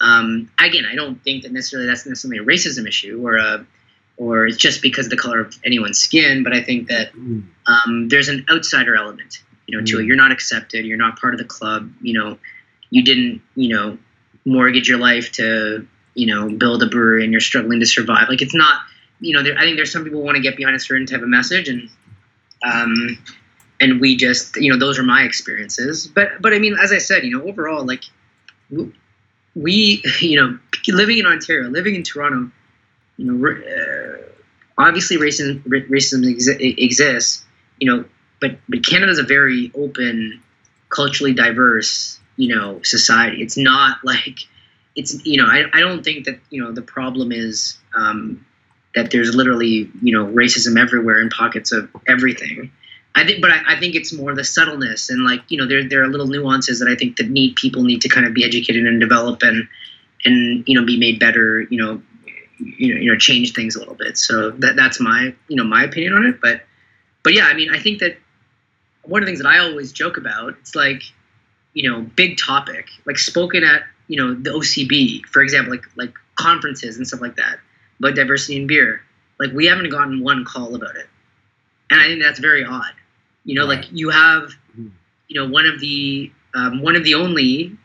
Um, 0.00 0.50
again, 0.58 0.84
I 0.90 0.96
don't 0.96 1.22
think 1.22 1.44
that 1.44 1.52
necessarily 1.52 1.86
that's 1.86 2.04
necessarily 2.04 2.38
a 2.38 2.44
racism 2.44 2.88
issue 2.88 3.24
or 3.24 3.36
a 3.36 3.64
or 4.16 4.46
it's 4.46 4.56
just 4.56 4.82
because 4.82 5.06
of 5.06 5.10
the 5.10 5.16
color 5.16 5.38
of 5.40 5.56
anyone's 5.64 5.98
skin, 5.98 6.42
but 6.42 6.52
I 6.52 6.62
think 6.62 6.88
that 6.88 7.12
Mm. 7.14 7.44
um, 7.66 8.08
there's 8.08 8.28
an 8.28 8.44
outsider 8.50 8.96
element, 8.96 9.38
you 9.68 9.78
know, 9.78 9.84
to 9.84 10.00
it. 10.00 10.02
Mm. 10.02 10.06
You're 10.08 10.16
not 10.16 10.32
accepted. 10.32 10.84
You're 10.84 10.98
not 10.98 11.20
part 11.20 11.32
of 11.34 11.38
the 11.38 11.46
club. 11.46 11.92
You 12.02 12.14
know, 12.18 12.38
you 12.90 13.04
didn't, 13.04 13.40
you 13.54 13.68
know, 13.74 13.98
mortgage 14.44 14.88
your 14.88 14.98
life 14.98 15.30
to, 15.38 15.86
you 16.14 16.26
know, 16.26 16.50
build 16.50 16.82
a 16.82 16.86
brewery, 16.86 17.22
and 17.22 17.30
you're 17.32 17.40
struggling 17.40 17.78
to 17.80 17.86
survive. 17.86 18.28
Like 18.28 18.42
it's 18.42 18.54
not, 18.54 18.82
you 19.22 19.34
know. 19.34 19.42
There, 19.42 19.56
I 19.56 19.62
think 19.62 19.76
there's 19.76 19.92
some 19.92 20.04
people 20.04 20.22
want 20.22 20.36
to 20.36 20.42
get 20.42 20.56
behind 20.56 20.76
a 20.76 20.80
certain 20.80 21.06
type 21.06 21.22
of 21.22 21.28
message, 21.28 21.68
and 21.68 21.88
um, 22.64 23.18
and 23.80 24.00
we 24.00 24.16
just, 24.16 24.56
you 24.56 24.72
know, 24.72 24.78
those 24.78 24.98
are 24.98 25.02
my 25.02 25.22
experiences. 25.22 26.06
But 26.06 26.40
but 26.40 26.52
I 26.52 26.58
mean, 26.58 26.76
as 26.80 26.92
I 26.92 26.98
said, 26.98 27.24
you 27.24 27.36
know, 27.36 27.44
overall, 27.44 27.84
like 27.84 28.04
we, 29.54 30.02
you 30.20 30.40
know, 30.40 30.58
living 30.88 31.18
in 31.18 31.26
Ontario, 31.26 31.68
living 31.68 31.94
in 31.94 32.02
Toronto, 32.02 32.50
you 33.16 33.32
know, 33.32 33.48
uh, 33.48 34.22
obviously 34.78 35.16
racism 35.16 35.62
racism 35.64 36.24
exi- 36.24 36.78
exists, 36.78 37.44
you 37.78 37.92
know, 37.92 38.04
but 38.40 38.58
but 38.68 38.86
Canada's 38.86 39.18
a 39.18 39.24
very 39.24 39.72
open, 39.74 40.40
culturally 40.88 41.34
diverse, 41.34 42.20
you 42.36 42.54
know, 42.54 42.80
society. 42.82 43.42
It's 43.42 43.56
not 43.56 43.98
like 44.04 44.38
it's 44.94 45.24
you 45.26 45.38
know 45.38 45.46
I, 45.46 45.64
I 45.72 45.80
don't 45.80 46.04
think 46.04 46.26
that 46.26 46.38
you 46.50 46.62
know 46.62 46.72
the 46.72 46.82
problem 46.82 47.32
is 47.32 47.78
um, 47.94 48.44
that 48.94 49.10
there's 49.10 49.34
literally 49.34 49.90
you 50.02 50.12
know 50.12 50.26
racism 50.26 50.78
everywhere 50.78 51.20
in 51.20 51.28
pockets 51.30 51.72
of 51.72 51.90
everything. 52.06 52.70
I 53.14 53.26
think, 53.26 53.42
but 53.42 53.50
I, 53.50 53.74
I 53.74 53.78
think 53.78 53.94
it's 53.94 54.12
more 54.12 54.34
the 54.34 54.44
subtleness 54.44 55.10
and 55.10 55.24
like 55.24 55.42
you 55.48 55.58
know 55.58 55.66
there 55.66 55.86
there 55.86 56.02
are 56.02 56.08
little 56.08 56.26
nuances 56.26 56.80
that 56.80 56.88
I 56.88 56.96
think 56.96 57.16
that 57.16 57.28
need 57.28 57.56
people 57.56 57.82
need 57.82 58.02
to 58.02 58.08
kind 58.08 58.26
of 58.26 58.32
be 58.34 58.44
educated 58.44 58.86
and 58.86 59.00
develop 59.00 59.42
and 59.42 59.68
and 60.24 60.64
you 60.66 60.78
know 60.78 60.86
be 60.86 60.98
made 60.98 61.18
better 61.18 61.62
you 61.62 61.78
know 61.78 62.02
you 62.58 62.94
know 62.94 63.00
you 63.00 63.12
know 63.12 63.18
change 63.18 63.52
things 63.52 63.76
a 63.76 63.78
little 63.78 63.94
bit. 63.94 64.16
So 64.16 64.50
that 64.50 64.76
that's 64.76 65.00
my 65.00 65.34
you 65.48 65.56
know 65.56 65.64
my 65.64 65.84
opinion 65.84 66.14
on 66.14 66.24
it. 66.24 66.40
But 66.40 66.62
but 67.22 67.34
yeah, 67.34 67.46
I 67.46 67.54
mean 67.54 67.70
I 67.70 67.78
think 67.78 68.00
that 68.00 68.16
one 69.02 69.22
of 69.22 69.26
the 69.26 69.30
things 69.30 69.42
that 69.42 69.48
I 69.48 69.58
always 69.58 69.92
joke 69.92 70.16
about 70.16 70.54
it's 70.60 70.74
like 70.74 71.02
you 71.74 71.90
know 71.90 72.00
big 72.00 72.38
topic 72.38 72.88
like 73.04 73.18
spoken 73.18 73.64
at 73.64 73.82
you 74.08 74.16
know 74.16 74.34
the 74.34 74.50
OCB 74.50 75.26
for 75.26 75.42
example 75.42 75.72
like 75.72 75.84
like 75.96 76.14
conferences 76.34 76.96
and 76.96 77.06
stuff 77.06 77.20
like 77.20 77.36
that 77.36 77.58
about 78.02 78.14
diversity 78.16 78.56
in 78.56 78.66
beer. 78.66 79.02
Like 79.38 79.52
we 79.52 79.66
haven't 79.66 79.90
gotten 79.90 80.22
one 80.22 80.44
call 80.44 80.74
about 80.74 80.96
it, 80.96 81.08
and 81.90 82.00
I 82.00 82.06
think 82.06 82.22
that's 82.22 82.38
very 82.40 82.64
odd. 82.64 82.92
You 83.44 83.54
know, 83.56 83.66
like 83.66 83.84
you 83.92 84.10
have, 84.10 84.54
Mhm. 84.78 84.90
you 85.28 85.40
know, 85.40 85.48
one 85.48 85.66
of 85.66 85.80
the 85.80 86.30
um, 86.54 86.82
one 86.82 86.96
of 86.96 87.04
the 87.04 87.14
only, 87.14 87.76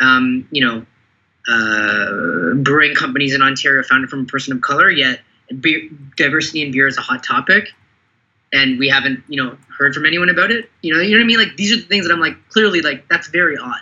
um, 0.00 0.46
you 0.50 0.64
know, 0.64 0.84
uh, 1.48 2.54
brewing 2.54 2.94
companies 2.94 3.34
in 3.34 3.42
Ontario 3.42 3.82
founded 3.82 4.10
from 4.10 4.20
a 4.20 4.24
person 4.26 4.52
of 4.52 4.60
color. 4.60 4.90
Yet, 4.90 5.20
beer, 5.60 5.88
diversity 6.16 6.62
in 6.62 6.70
beer 6.72 6.86
is 6.86 6.98
a 6.98 7.00
hot 7.00 7.24
topic, 7.24 7.72
and 8.52 8.78
we 8.78 8.88
haven't, 8.88 9.24
you 9.28 9.42
know, 9.42 9.56
heard 9.78 9.94
from 9.94 10.04
anyone 10.06 10.28
about 10.28 10.50
it. 10.50 10.70
You 10.82 10.94
know, 10.94 11.00
you 11.00 11.12
know 11.12 11.18
what 11.18 11.24
I 11.24 11.26
mean? 11.26 11.38
Like 11.38 11.56
these 11.56 11.72
are 11.72 11.76
the 11.76 11.82
things 11.86 12.06
that 12.06 12.12
I'm 12.12 12.20
like 12.20 12.36
clearly 12.50 12.82
like 12.82 13.08
that's 13.08 13.28
very 13.28 13.56
odd 13.56 13.80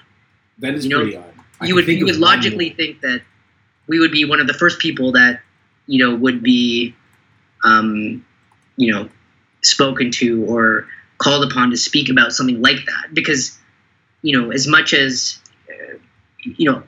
That 0.59 0.75
is 0.75 0.85
You 0.85 0.91
know, 0.91 1.01
pretty 1.03 1.17
odd. 1.17 1.35
I 1.61 1.67
you 1.67 1.75
would 1.75 1.89
you 1.89 2.05
would 2.05 2.17
logically 2.17 2.69
more. 2.71 2.77
think 2.77 3.01
that 3.01 3.23
we 3.89 3.99
would 3.99 4.13
be 4.13 4.25
one 4.25 4.41
of 4.41 4.47
the 4.47 4.55
first 4.55 4.79
people 4.79 5.13
that 5.13 5.41
you 5.89 5.99
know 5.99 6.15
would 6.15 6.43
be 6.43 6.95
um, 7.65 8.25
you 8.77 8.93
know 8.93 9.09
spoken 9.63 10.13
to 10.13 10.45
or 10.45 10.87
called 11.19 11.51
upon 11.51 11.71
to 11.71 11.77
speak 11.77 12.09
about 12.09 12.33
something 12.33 12.63
like 12.63 12.87
that. 12.87 13.13
Because 13.13 13.59
you 14.23 14.41
know 14.41 14.53
as 14.53 14.69
much 14.69 14.95
as 14.95 15.41
uh, 15.69 15.99
you 16.41 16.71
know 16.71 16.85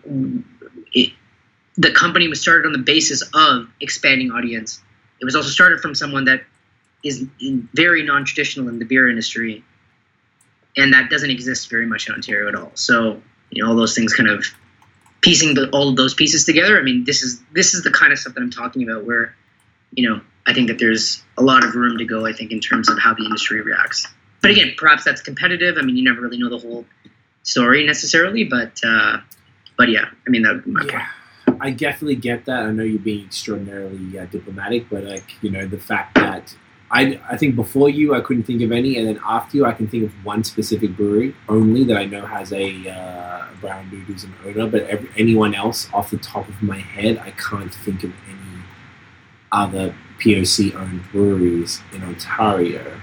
it, 0.93 1.13
the 1.77 1.91
company 1.91 2.29
was 2.29 2.41
started 2.41 2.67
on 2.67 2.73
the 2.73 2.79
basis 2.79 3.23
of 3.35 3.69
expanding 3.81 4.31
audience 4.31 4.81
it 5.21 5.25
was 5.25 5.37
also 5.37 5.51
started 5.51 5.81
from 5.81 5.95
someone 5.95 6.25
that 6.25 6.43
is 7.05 7.27
very 7.75 8.03
non-traditional 8.03 8.69
in 8.69 8.79
the 8.79 8.85
beer 8.85 9.09
industry 9.09 9.63
and 10.77 10.93
that 10.93 11.11
doesn't 11.11 11.31
exist 11.31 11.71
very 11.71 11.87
much 11.87 12.09
in 12.09 12.15
ontario 12.15 12.49
at 12.49 12.55
all. 12.55 12.73
So 12.75 13.21
you 13.51 13.63
know 13.63 13.71
all 13.71 13.77
those 13.77 13.95
things 13.95 14.15
kind 14.15 14.29
of 14.29 14.45
piecing 15.21 15.55
the, 15.55 15.69
all 15.71 15.89
of 15.89 15.97
those 15.97 16.15
pieces 16.15 16.45
together 16.45 16.79
i 16.79 16.83
mean 16.83 17.05
this 17.05 17.23
is 17.23 17.41
this 17.53 17.75
is 17.75 17.83
the 17.83 17.91
kind 17.91 18.13
of 18.13 18.19
stuff 18.19 18.35
that 18.35 18.41
i'm 18.41 18.51
talking 18.51 18.89
about 18.89 19.05
where 19.05 19.35
you 19.93 20.09
know 20.09 20.21
i 20.47 20.55
think 20.55 20.69
that 20.69 20.79
there's 20.79 21.23
a 21.37 21.43
lot 21.43 21.65
of 21.65 21.75
room 21.75 21.99
to 21.99 22.05
go 22.05 22.27
i 22.27 22.33
think 22.33 22.53
in 22.53 22.61
terms 22.61 22.89
of 22.89 22.99
how 22.99 23.15
the 23.15 23.25
industry 23.25 23.61
reacts. 23.61 24.07
But 24.43 24.53
again 24.53 24.73
perhaps 24.79 25.05
that's 25.05 25.21
competitive. 25.21 25.77
I 25.79 25.83
mean 25.83 25.97
you 25.97 26.05
never 26.05 26.21
really 26.21 26.39
know 26.39 26.49
the 26.49 26.59
whole 26.59 26.87
story 27.43 27.87
necessarily 27.87 28.45
but 28.45 28.81
uh 28.85 29.19
but 29.77 29.89
yeah 29.89 30.07
i 30.27 30.31
mean 30.31 30.43
that 30.43 30.55
would 30.55 30.65
be 30.65 30.71
my 30.71 30.81
point. 30.81 30.93
Yeah, 30.93 31.09
I 31.61 31.71
definitely 31.71 32.17
get 32.17 32.47
that. 32.47 32.63
I 32.63 32.71
know 32.71 32.83
you're 32.83 32.99
being 32.99 33.27
extraordinarily 33.27 34.19
uh, 34.19 34.25
diplomatic, 34.27 34.89
but 34.89 35.05
like 35.05 35.43
you 35.43 35.51
know 35.51 35.67
the 35.67 35.79
fact 35.79 36.15
that 36.15 36.55
I 36.91 37.21
I 37.29 37.37
think 37.37 37.57
before 37.57 37.89
you 37.89 38.15
I 38.15 38.21
couldn't 38.21 38.45
think 38.45 38.63
of 38.63 38.73
any, 38.73 38.99
and 38.99 39.07
then 39.07 39.21
after 39.25 39.57
you 39.57 39.65
I 39.65 39.73
can 39.73 39.87
think 39.89 40.05
of 40.05 40.25
one 40.25 40.43
specific 40.45 40.97
brewery 40.97 41.35
only 41.49 41.85
that 41.85 41.97
I 41.97 42.05
know 42.05 42.27
has 42.27 42.53
a 42.53 42.89
uh, 42.89 43.47
brown 43.61 43.89
dude 43.91 44.05
who's 44.05 44.25
an 44.25 44.35
owner, 44.45 44.67
but 44.67 44.83
every, 44.85 45.09
anyone 45.17 45.55
else 45.55 45.89
off 45.93 46.11
the 46.11 46.19
top 46.19 46.49
of 46.49 46.63
my 46.63 46.79
head 46.79 47.19
I 47.19 47.31
can't 47.33 47.73
think 47.73 48.03
of 48.05 48.13
any 48.29 48.65
other 49.53 49.95
POC 50.19 50.75
owned 50.75 51.03
breweries 51.13 51.81
in 51.93 52.03
Ontario. 52.03 53.01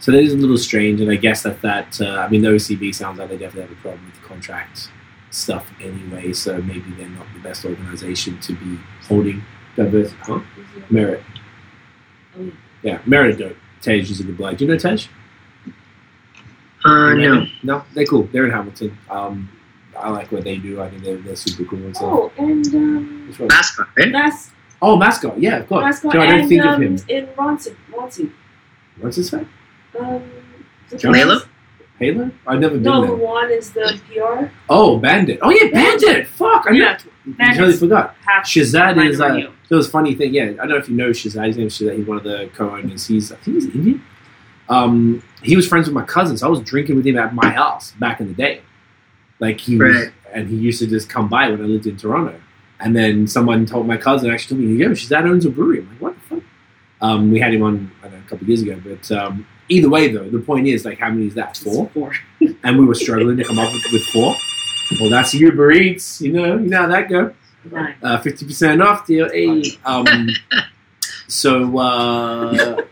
So 0.00 0.12
that 0.12 0.22
is 0.22 0.32
a 0.32 0.36
little 0.36 0.58
strange, 0.58 1.00
and 1.00 1.10
I 1.10 1.16
guess 1.16 1.42
that 1.42 1.60
that 1.62 2.00
uh, 2.00 2.24
I 2.26 2.28
mean 2.28 2.42
the 2.42 2.48
OCB 2.48 2.94
sounds 2.94 3.18
like 3.18 3.28
they 3.28 3.38
definitely 3.38 3.68
have 3.68 3.78
a 3.78 3.82
problem 3.82 4.04
with 4.06 4.20
the 4.20 4.26
contract 4.26 4.90
stuff 5.30 5.66
anyway, 5.80 6.32
so 6.32 6.60
maybe 6.62 6.90
they're 6.92 7.08
not 7.08 7.26
the 7.34 7.40
best 7.40 7.64
organization 7.64 8.38
to 8.40 8.52
be 8.54 8.78
holding 9.02 9.42
diverse. 9.76 10.12
Huh? 10.22 10.40
Merit. 10.90 11.22
Oh, 12.38 12.42
Yeah, 12.42 12.50
Merit 13.06 13.38
don't. 13.38 13.56
Tej 13.82 14.00
is 14.00 14.20
a 14.20 14.24
good 14.24 14.36
bloke. 14.36 14.56
Do 14.58 14.64
you 14.64 14.70
know 14.70 14.78
Tej? 14.78 15.06
uh 16.84 17.14
You 17.14 17.28
no 17.28 17.40
him? 17.40 17.48
No, 17.62 17.84
they're 17.94 18.06
cool. 18.06 18.24
They're 18.32 18.44
in 18.46 18.50
Hamilton. 18.50 18.96
Um, 19.08 19.48
I 19.98 20.08
like 20.10 20.32
what 20.32 20.44
they 20.44 20.56
do. 20.56 20.80
I 20.80 20.88
think 20.88 21.02
they're, 21.04 21.16
they're 21.18 21.36
super 21.36 21.64
cool 21.64 21.78
and 21.80 21.94
stuff. 21.96 22.08
Oh, 22.10 22.32
and 22.38 22.66
um, 22.74 23.28
Which 23.28 23.38
mascot 23.40 23.88
right 23.96 24.10
Mas- 24.10 24.50
Oh, 24.82 24.96
Mascot. 24.96 25.38
Yeah, 25.38 25.58
of 25.58 25.68
course. 25.68 25.84
Mascot 25.84 26.12
Joe, 26.14 26.20
I 26.22 26.26
don't 26.26 26.40
and 26.40 26.48
think 26.48 26.64
um, 26.64 26.74
of 26.74 26.80
him. 26.80 26.96
in 27.08 27.26
Ronson, 27.36 27.76
Ronson. 27.92 28.32
What's 28.98 29.16
his 29.16 29.30
name? 29.30 29.46
Um, 29.98 30.22
the 30.88 30.96
John? 32.00 32.14
Halo? 32.14 32.24
Mas- 32.24 32.32
Halo? 32.34 32.54
I've 32.54 32.60
never 32.60 32.74
been 32.74 32.82
No, 32.82 33.00
there. 33.02 33.10
who 33.10 33.16
won 33.16 33.50
is 33.50 33.70
the 33.72 34.00
PR. 34.08 34.50
Oh, 34.68 34.98
Bandit. 34.98 35.38
Oh 35.42 35.50
yeah, 35.50 35.70
Bandit. 35.70 36.26
Fuck, 36.28 36.66
I 36.68 36.72
Yeah, 36.72 36.78
yeah, 37.26 37.32
Bandit's 37.36 37.58
totally 37.58 37.76
forgot. 37.76 38.16
half 38.26 38.44
Shazad 38.46 39.04
is. 39.08 39.20
over 39.20 39.32
Uh, 39.32 39.50
there 39.68 39.76
was 39.76 39.86
a 39.86 39.90
funny 39.90 40.14
thing. 40.14 40.34
Yeah, 40.34 40.44
I 40.44 40.46
don't 40.54 40.68
know 40.70 40.76
if 40.76 40.88
you 40.88 40.96
know 40.96 41.10
Shazad. 41.10 41.46
His 41.46 41.56
name 41.56 41.66
is 41.68 41.78
Shazad. 41.78 41.96
He's 41.96 42.06
one 42.06 42.16
of 42.16 42.24
the 42.24 42.48
co-owners. 42.54 43.06
He's 43.06 43.30
I 43.32 43.36
think 43.36 43.56
he's 43.62 43.66
Indian. 43.74 44.02
Um, 44.68 45.22
he 45.42 45.56
was 45.56 45.66
friends 45.66 45.86
with 45.86 45.94
my 45.94 46.04
cousins. 46.04 46.42
I 46.42 46.48
was 46.48 46.60
drinking 46.60 46.96
with 46.96 47.06
him 47.06 47.18
at 47.18 47.34
my 47.34 47.50
house 47.50 47.92
back 47.92 48.20
in 48.20 48.28
the 48.28 48.34
day. 48.34 48.60
Like 49.40 49.58
he 49.60 49.76
was, 49.76 50.08
and 50.32 50.48
he 50.48 50.56
used 50.56 50.78
to 50.80 50.86
just 50.86 51.08
come 51.08 51.28
by 51.28 51.48
when 51.50 51.60
I 51.60 51.64
lived 51.64 51.86
in 51.86 51.96
Toronto. 51.96 52.38
And 52.78 52.94
then 52.96 53.26
someone 53.26 53.66
told 53.66 53.86
my 53.86 53.96
cousin 53.96 54.30
actually 54.30 54.56
told 54.58 54.70
me, 54.70 54.76
"Yo, 54.76 54.90
Shazad 54.90 55.24
owns 55.28 55.44
a 55.44 55.50
brewery." 55.50 55.80
I'm 55.80 55.88
like, 55.90 56.00
"What 56.00 56.14
the 56.14 56.20
fuck?" 56.36 56.44
Um, 57.02 57.30
we 57.32 57.40
had 57.40 57.52
him 57.54 57.62
on 57.62 57.90
I 58.00 58.04
don't 58.04 58.12
know, 58.12 58.18
a 58.18 58.28
couple 58.28 58.44
of 58.44 58.48
years 58.48 58.62
ago, 58.62 58.80
but 58.84 59.10
um, 59.12 59.46
either 59.70 59.88
way, 59.88 60.08
though, 60.08 60.28
the 60.28 60.40
point 60.40 60.66
is 60.66 60.84
like, 60.84 60.98
how 60.98 61.10
many 61.10 61.28
is 61.28 61.34
that? 61.34 61.56
Four 61.56 61.88
Four. 61.90 62.12
and 62.62 62.78
we 62.78 62.84
were 62.84 62.94
struggling 62.94 63.36
to 63.38 63.44
come 63.44 63.58
up 63.58 63.72
with, 63.72 63.84
with 63.92 64.04
four. 64.06 64.34
Well, 65.00 65.08
that's 65.08 65.32
Uber 65.32 65.72
Eats, 65.72 66.20
you 66.20 66.32
know, 66.32 66.56
you 66.56 66.66
know 66.66 66.82
how 66.82 66.88
that 66.88 67.08
go. 67.08 67.34
Nine. 67.70 67.94
Uh, 68.02 68.18
Fifty 68.20 68.46
percent 68.46 68.82
off 68.82 69.06
deal. 69.06 69.28
Hey, 69.30 69.62
um, 69.84 70.06
so 71.28 71.78
uh, 71.78 72.82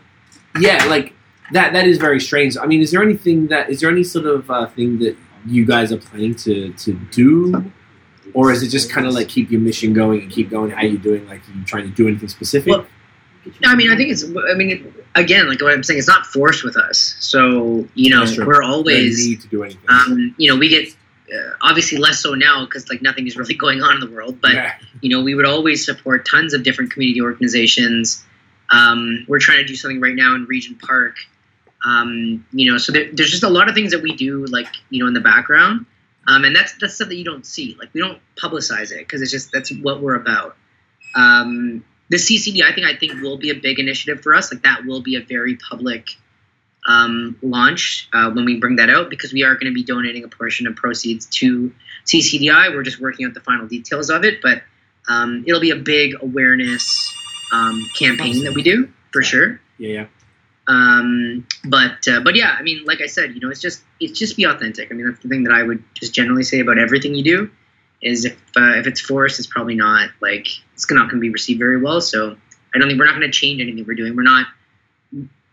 yeah, 0.59 0.85
like 0.85 1.13
that. 1.51 1.73
That 1.73 1.87
is 1.87 1.97
very 1.97 2.19
strange. 2.19 2.55
I 2.55 2.65
mean, 2.67 2.81
is 2.81 2.91
there 2.91 3.01
anything 3.01 3.47
that 3.47 3.69
is 3.69 3.81
there 3.81 3.89
any 3.89 4.03
sort 4.03 4.25
of 4.27 4.49
uh, 4.49 4.67
thing 4.67 4.99
that 4.99 5.17
you 5.45 5.65
guys 5.65 5.91
are 5.91 5.97
planning 5.97 6.35
to 6.35 6.71
to 6.73 6.93
do, 7.11 7.71
or 8.35 8.51
is 8.51 8.61
it 8.61 8.69
just 8.69 8.91
kind 8.91 9.07
of 9.07 9.13
like 9.13 9.27
keep 9.27 9.49
your 9.49 9.59
mission 9.59 9.91
going 9.91 10.21
and 10.21 10.31
keep 10.31 10.51
going? 10.51 10.69
How 10.69 10.83
you 10.83 10.99
doing? 10.99 11.27
Like, 11.27 11.41
are 11.49 11.53
you 11.53 11.63
trying 11.65 11.83
to 11.83 11.89
do 11.89 12.07
anything 12.07 12.29
specific? 12.29 12.71
Well, 12.71 12.85
I 13.63 13.75
mean, 13.75 13.91
I 13.91 13.95
think 13.95 14.11
it's. 14.11 14.23
I 14.23 14.53
mean, 14.55 14.69
it, 14.69 14.93
again, 15.15 15.47
like 15.47 15.61
what 15.61 15.73
I'm 15.73 15.83
saying, 15.83 15.99
it's 15.99 16.07
not 16.07 16.25
forced 16.25 16.63
with 16.63 16.77
us. 16.77 17.15
So 17.19 17.87
you 17.95 18.09
know, 18.09 18.25
we're 18.45 18.63
always. 18.63 19.27
need 19.27 19.41
to 19.41 19.47
do 19.47 19.63
anything. 19.63 19.81
Um, 19.87 20.35
you 20.37 20.51
know, 20.51 20.57
we 20.57 20.69
get 20.69 20.95
uh, 21.33 21.51
obviously 21.61 21.97
less 21.97 22.19
so 22.19 22.33
now 22.33 22.65
because 22.65 22.89
like 22.89 23.01
nothing 23.01 23.27
is 23.27 23.37
really 23.37 23.53
going 23.65 23.81
on 23.81 23.95
in 23.95 23.99
the 23.99 24.15
world. 24.15 24.39
But 24.41 24.53
yeah. 24.53 24.73
you 25.01 25.09
know, 25.09 25.23
we 25.23 25.35
would 25.35 25.45
always 25.45 25.85
support 25.85 26.27
tons 26.27 26.53
of 26.53 26.63
different 26.63 26.91
community 26.91 27.21
organizations. 27.21 28.23
Um, 28.69 29.25
we're 29.27 29.39
trying 29.39 29.59
to 29.59 29.65
do 29.65 29.75
something 29.75 29.99
right 29.99 30.15
now 30.15 30.35
in 30.35 30.45
Regent 30.45 30.81
Park. 30.81 31.15
Um, 31.85 32.45
you 32.51 32.71
know, 32.71 32.77
so 32.77 32.91
there, 32.91 33.09
there's 33.13 33.31
just 33.31 33.43
a 33.43 33.49
lot 33.49 33.69
of 33.69 33.75
things 33.75 33.91
that 33.91 34.03
we 34.03 34.15
do, 34.15 34.45
like 34.47 34.67
you 34.89 35.01
know, 35.01 35.07
in 35.07 35.13
the 35.13 35.21
background, 35.21 35.85
um, 36.27 36.43
and 36.43 36.55
that's 36.55 36.73
that's 36.77 36.95
stuff 36.95 37.07
that 37.07 37.15
you 37.15 37.23
don't 37.23 37.45
see. 37.45 37.75
Like 37.79 37.89
we 37.93 38.01
don't 38.01 38.19
publicize 38.35 38.91
it 38.91 38.99
because 38.99 39.21
it's 39.21 39.31
just 39.31 39.51
that's 39.51 39.71
what 39.71 40.01
we're 40.01 40.15
about. 40.15 40.57
Um, 41.15 41.83
the 42.09 42.17
CCD, 42.17 42.63
I 42.63 42.73
think, 42.73 42.87
I 42.87 42.95
think 42.95 43.21
will 43.21 43.37
be 43.37 43.51
a 43.51 43.55
big 43.55 43.79
initiative 43.79 44.21
for 44.21 44.33
us. 44.35 44.51
Like 44.51 44.63
that 44.63 44.85
will 44.85 45.01
be 45.01 45.15
a 45.15 45.21
very 45.21 45.57
public 45.57 46.09
um, 46.87 47.37
launch 47.41 48.09
uh, 48.13 48.31
when 48.31 48.45
we 48.45 48.59
bring 48.59 48.77
that 48.77 48.89
out 48.89 49.09
because 49.09 49.31
we 49.31 49.43
are 49.43 49.53
going 49.53 49.67
to 49.67 49.73
be 49.73 49.83
donating 49.83 50.23
a 50.23 50.27
portion 50.27 50.65
of 50.67 50.75
proceeds 50.75 51.27
to 51.27 51.71
CCDI. 52.05 52.73
We're 52.73 52.83
just 52.83 52.99
working 52.99 53.25
out 53.25 53.33
the 53.33 53.41
final 53.41 53.67
details 53.67 54.09
of 54.09 54.23
it, 54.25 54.41
but 54.41 54.63
um, 55.07 55.43
it'll 55.47 55.61
be 55.61 55.71
a 55.71 55.75
big 55.75 56.15
awareness 56.21 57.13
um, 57.53 57.87
campaign 57.97 58.43
that 58.43 58.53
we 58.53 58.63
do 58.63 58.91
for 59.11 59.21
sure. 59.21 59.59
yeah, 59.77 59.89
yeah. 59.89 60.05
Um, 60.67 61.47
but 61.65 62.07
uh, 62.07 62.21
but 62.21 62.35
yeah, 62.35 62.55
I 62.57 62.61
mean, 62.61 62.85
like 62.85 63.01
I 63.01 63.07
said, 63.07 63.33
you 63.33 63.39
know, 63.39 63.49
it's 63.49 63.59
just 63.59 63.81
it's 63.99 64.19
just 64.19 64.37
be 64.37 64.43
authentic. 64.43 64.91
I 64.91 64.93
mean, 64.93 65.07
that's 65.07 65.19
the 65.21 65.27
thing 65.27 65.43
that 65.45 65.53
I 65.53 65.63
would 65.63 65.83
just 65.95 66.13
generally 66.13 66.43
say 66.43 66.59
about 66.59 66.77
everything 66.77 67.15
you 67.15 67.23
do 67.23 67.51
is 68.01 68.25
if 68.25 68.37
uh, 68.55 68.77
if 68.77 68.87
it's 68.87 69.01
forced, 69.01 69.39
it's 69.39 69.47
probably 69.47 69.75
not 69.75 70.09
like 70.21 70.47
it's 70.73 70.89
not 70.89 71.09
going 71.09 71.17
to 71.17 71.21
be 71.21 71.29
received 71.29 71.59
very 71.59 71.81
well. 71.81 72.01
So 72.01 72.35
I 72.73 72.79
don't 72.79 72.87
think 72.87 72.99
we're 72.99 73.05
not 73.05 73.15
going 73.15 73.29
to 73.29 73.37
change 73.37 73.61
anything 73.61 73.85
we're 73.85 73.95
doing. 73.95 74.15
We're 74.15 74.23
not 74.23 74.47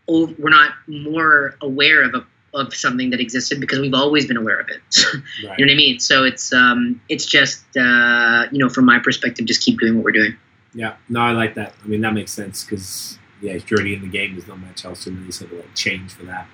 we're 0.07 0.49
not 0.49 0.71
more 0.87 1.55
aware 1.61 2.03
of 2.03 2.13
a 2.13 2.25
of 2.53 2.73
something 2.73 3.11
that 3.11 3.19
existed 3.19 3.59
because 3.59 3.79
we've 3.79 3.93
always 3.93 4.25
been 4.25 4.37
aware 4.37 4.59
of 4.59 4.69
it. 4.69 4.81
Right. 5.13 5.23
you 5.59 5.65
know 5.65 5.69
what 5.69 5.73
I 5.73 5.75
mean? 5.75 5.99
So 5.99 6.23
it's 6.23 6.53
um 6.53 7.01
it's 7.09 7.25
just 7.25 7.65
uh, 7.77 8.47
you 8.51 8.59
know 8.59 8.69
from 8.69 8.85
my 8.85 8.99
perspective, 8.99 9.45
just 9.45 9.63
keep 9.63 9.79
doing 9.79 9.95
what 9.95 10.05
we're 10.05 10.11
doing. 10.11 10.35
Yeah, 10.73 10.95
no, 11.09 11.21
I 11.21 11.31
like 11.31 11.55
that. 11.55 11.73
I 11.83 11.87
mean, 11.87 12.01
that 12.01 12.13
makes 12.13 12.31
sense 12.31 12.63
because 12.63 13.17
yeah, 13.41 13.53
you're 13.53 13.79
already 13.79 13.95
in 13.95 14.01
the 14.01 14.07
game, 14.07 14.33
there's 14.33 14.47
not 14.47 14.59
much 14.59 14.85
else 14.85 15.03
to 15.03 15.11
really 15.11 15.31
sort 15.31 15.51
of 15.51 15.57
like 15.59 15.75
change 15.75 16.11
for 16.13 16.25
that. 16.25 16.47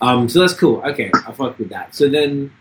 Um, 0.00 0.28
so 0.28 0.40
that's 0.40 0.54
cool. 0.54 0.80
Okay, 0.82 1.10
I 1.14 1.32
fuck 1.32 1.58
with 1.58 1.70
that. 1.70 1.94
So 1.94 2.08
then, 2.08 2.52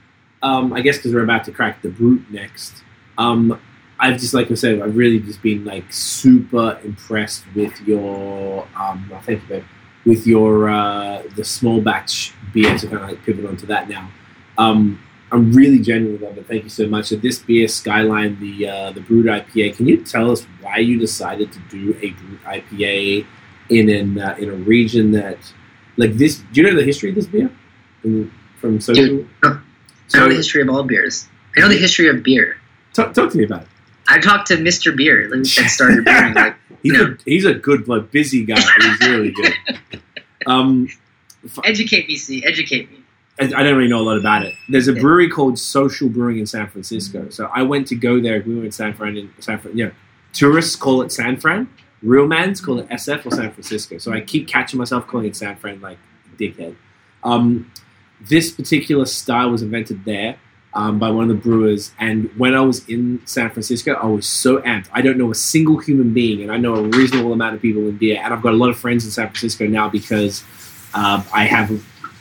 um, 0.41 0.73
I 0.73 0.81
guess 0.81 0.97
because 0.97 1.14
we're 1.14 1.23
about 1.23 1.43
to 1.45 1.51
crack 1.51 1.81
the 1.81 1.89
brut 1.89 2.22
next. 2.30 2.84
Um, 3.18 3.59
I've 3.99 4.19
just 4.19 4.34
like 4.34 4.51
I 4.51 4.53
said, 4.53 4.81
I've 4.81 4.95
really 4.95 5.19
just 5.19 5.41
been 5.41 5.65
like 5.65 5.91
super 5.91 6.80
impressed 6.84 7.45
with 7.55 7.80
your 7.81 8.68
um 8.76 9.09
oh, 9.14 9.22
thank 9.23 9.41
you, 9.43 9.47
babe, 9.47 9.64
with 10.05 10.27
your 10.27 10.69
uh 10.69 11.23
the 11.35 11.43
small 11.43 11.81
batch 11.81 12.34
beer 12.53 12.77
to 12.77 12.88
kind 12.88 13.01
of 13.03 13.09
like 13.09 13.23
pivot 13.23 13.45
onto 13.45 13.65
that 13.68 13.89
now. 13.89 14.09
Um 14.57 15.01
I'm 15.31 15.51
really 15.51 15.80
genuinely 15.80 16.26
love 16.26 16.38
it. 16.38 16.47
Thank 16.47 16.64
you 16.64 16.69
so 16.69 16.88
much. 16.88 17.07
So 17.07 17.18
this 17.18 17.39
beer, 17.39 17.68
Skyline, 17.68 18.39
the 18.39 18.68
uh, 18.69 18.91
the 18.93 19.01
Brut 19.01 19.26
IPA. 19.26 19.76
Can 19.76 19.88
you 19.88 19.97
tell 20.03 20.31
us 20.31 20.43
why 20.61 20.77
you 20.77 20.97
decided 20.97 21.51
to 21.51 21.59
do 21.69 21.97
a 22.01 22.11
Brut 22.11 22.64
IPA 22.64 23.26
in 23.69 23.89
an 23.89 24.19
uh, 24.19 24.35
in 24.39 24.49
a 24.49 24.53
region 24.53 25.11
that 25.11 25.38
like 25.97 26.14
this? 26.14 26.38
Do 26.38 26.61
you 26.61 26.68
know 26.68 26.77
the 26.77 26.85
history 26.85 27.09
of 27.09 27.15
this 27.15 27.26
beer 27.26 27.51
in, 28.05 28.31
from 28.61 28.80
social? 28.80 29.26
Dude, 29.43 29.61
I 30.13 30.19
know 30.19 30.29
the 30.29 30.35
history 30.35 30.61
of 30.61 30.69
all 30.69 30.84
beers. 30.84 31.27
I 31.55 31.61
know 31.61 31.69
the 31.69 31.77
history 31.77 32.07
of 32.09 32.23
beer. 32.23 32.57
talk, 32.93 33.13
talk 33.13 33.31
to 33.31 33.38
me 33.38 33.43
about 33.45 33.63
it. 33.63 33.67
I 34.07 34.19
talked 34.19 34.47
to 34.47 34.55
Mr. 34.57 34.95
Beer 34.95 35.27
that 35.29 35.45
started 35.45 36.05
brewing. 36.05 36.34
Like, 36.34 36.55
He's 36.84 36.99
a 36.99 37.17
he's 37.25 37.43
a 37.45 37.53
good 37.53 37.88
like 37.89 38.11
busy 38.11 38.45
guy. 38.45 38.61
He's 38.79 38.99
really 39.01 39.31
good. 39.31 39.53
Um, 40.45 40.88
educate 41.65 42.07
me, 42.07 42.15
see, 42.15 42.45
educate 42.45 42.89
me. 42.89 42.99
I, 43.38 43.45
I 43.45 43.63
don't 43.63 43.75
really 43.75 43.89
know 43.89 43.99
a 43.99 44.03
lot 44.07 44.17
about 44.17 44.43
it. 44.43 44.53
There's 44.69 44.88
a 44.88 44.93
Yeah. 44.93 45.01
brewery 45.01 45.29
called 45.29 45.59
Social 45.59 46.07
Brewing 46.07 46.38
in 46.39 46.45
San 46.45 46.67
Francisco. 46.67 47.27
So 47.31 47.49
I 47.53 47.63
went 47.63 47.88
to 47.89 47.95
go 47.95 48.21
there. 48.21 48.41
We 48.47 48.55
were 48.55 48.63
in 48.63 48.71
San 48.71 48.93
Fran. 48.93 49.17
In 49.17 49.29
San 49.39 49.59
Fran, 49.59 49.77
yeah. 49.77 49.89
Tourists 50.31 50.77
call 50.77 51.01
it 51.01 51.11
San 51.11 51.35
Fran. 51.35 51.67
Real 52.01 52.27
mans 52.27 52.61
call 52.61 52.79
it 52.79 52.88
SF 52.88 53.25
or 53.25 53.31
San 53.31 53.51
Francisco. 53.51 53.97
So 53.97 54.13
I 54.13 54.21
keep 54.21 54.47
catching 54.47 54.77
myself 54.77 55.05
calling 55.05 55.25
it 55.25 55.35
San 55.35 55.57
Fran 55.57 55.81
like 55.81 55.97
dickhead. 56.39 56.75
Um, 57.25 57.69
this 58.22 58.52
particular 58.52 59.06
style 59.06 59.52
was 59.52 59.61
invented 59.61 60.03
there 60.06 60.38
um, 60.73 60.99
by 60.99 61.10
one 61.10 61.23
of 61.23 61.30
the 61.30 61.41
brewers. 61.41 61.91
And 61.99 62.30
when 62.38 62.53
I 62.53 62.61
was 62.61 62.88
in 62.88 63.22
San 63.26 63.49
Francisco, 63.49 63.94
I 63.94 64.06
was 64.06 64.27
so 64.27 64.60
amped. 64.61 64.88
I 64.91 65.02
don't 65.02 65.18
know 65.18 65.31
a 65.31 65.35
single 65.35 65.77
human 65.77 66.14
being, 66.14 66.41
and 66.41 66.52
I 66.52 66.57
know 66.57 66.76
a 66.76 66.84
reasonable 66.84 67.34
amount 67.34 67.56
of 67.56 67.61
people 67.61 67.81
in 67.84 67.98
beer. 67.98 68.19
And 68.23 68.34
I've 68.34 68.41
got 68.41 68.53
a 68.53 68.57
lot 68.57 68.69
of 68.69 68.77
friends 68.77 69.06
in 69.06 69.11
San 69.11 69.27
Francisco 69.27 69.68
now 69.68 69.89
because 69.89 70.44
uh, 70.94 71.23
I 71.34 71.45
have 71.45 71.72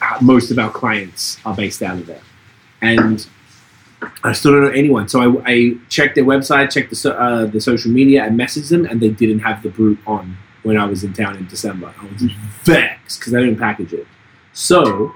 uh, 0.00 0.18
most 0.20 0.50
of 0.50 0.58
our 0.58 0.70
clients 0.70 1.38
are 1.44 1.54
based 1.54 1.82
out 1.82 1.98
of 1.98 2.06
there. 2.06 2.22
And 2.82 3.26
I 4.22 4.32
still 4.32 4.52
don't 4.52 4.62
know 4.64 4.70
anyone. 4.70 5.08
So 5.08 5.20
I, 5.20 5.42
I 5.46 5.76
checked 5.88 6.14
their 6.14 6.24
website, 6.24 6.70
checked 6.70 6.90
the, 6.90 6.96
so- 6.96 7.12
uh, 7.12 7.46
the 7.46 7.60
social 7.60 7.90
media, 7.90 8.24
and 8.24 8.38
messaged 8.38 8.68
them, 8.68 8.84
and 8.84 9.00
they 9.00 9.08
didn't 9.08 9.40
have 9.40 9.62
the 9.62 9.70
brew 9.70 9.98
on 10.06 10.36
when 10.62 10.76
I 10.76 10.84
was 10.84 11.04
in 11.04 11.12
town 11.12 11.36
in 11.36 11.46
December. 11.46 11.94
I 11.98 12.04
was 12.06 12.22
vexed 12.64 13.20
because 13.20 13.32
they 13.32 13.40
didn't 13.40 13.58
package 13.58 13.92
it. 13.92 14.06
So 14.52 15.14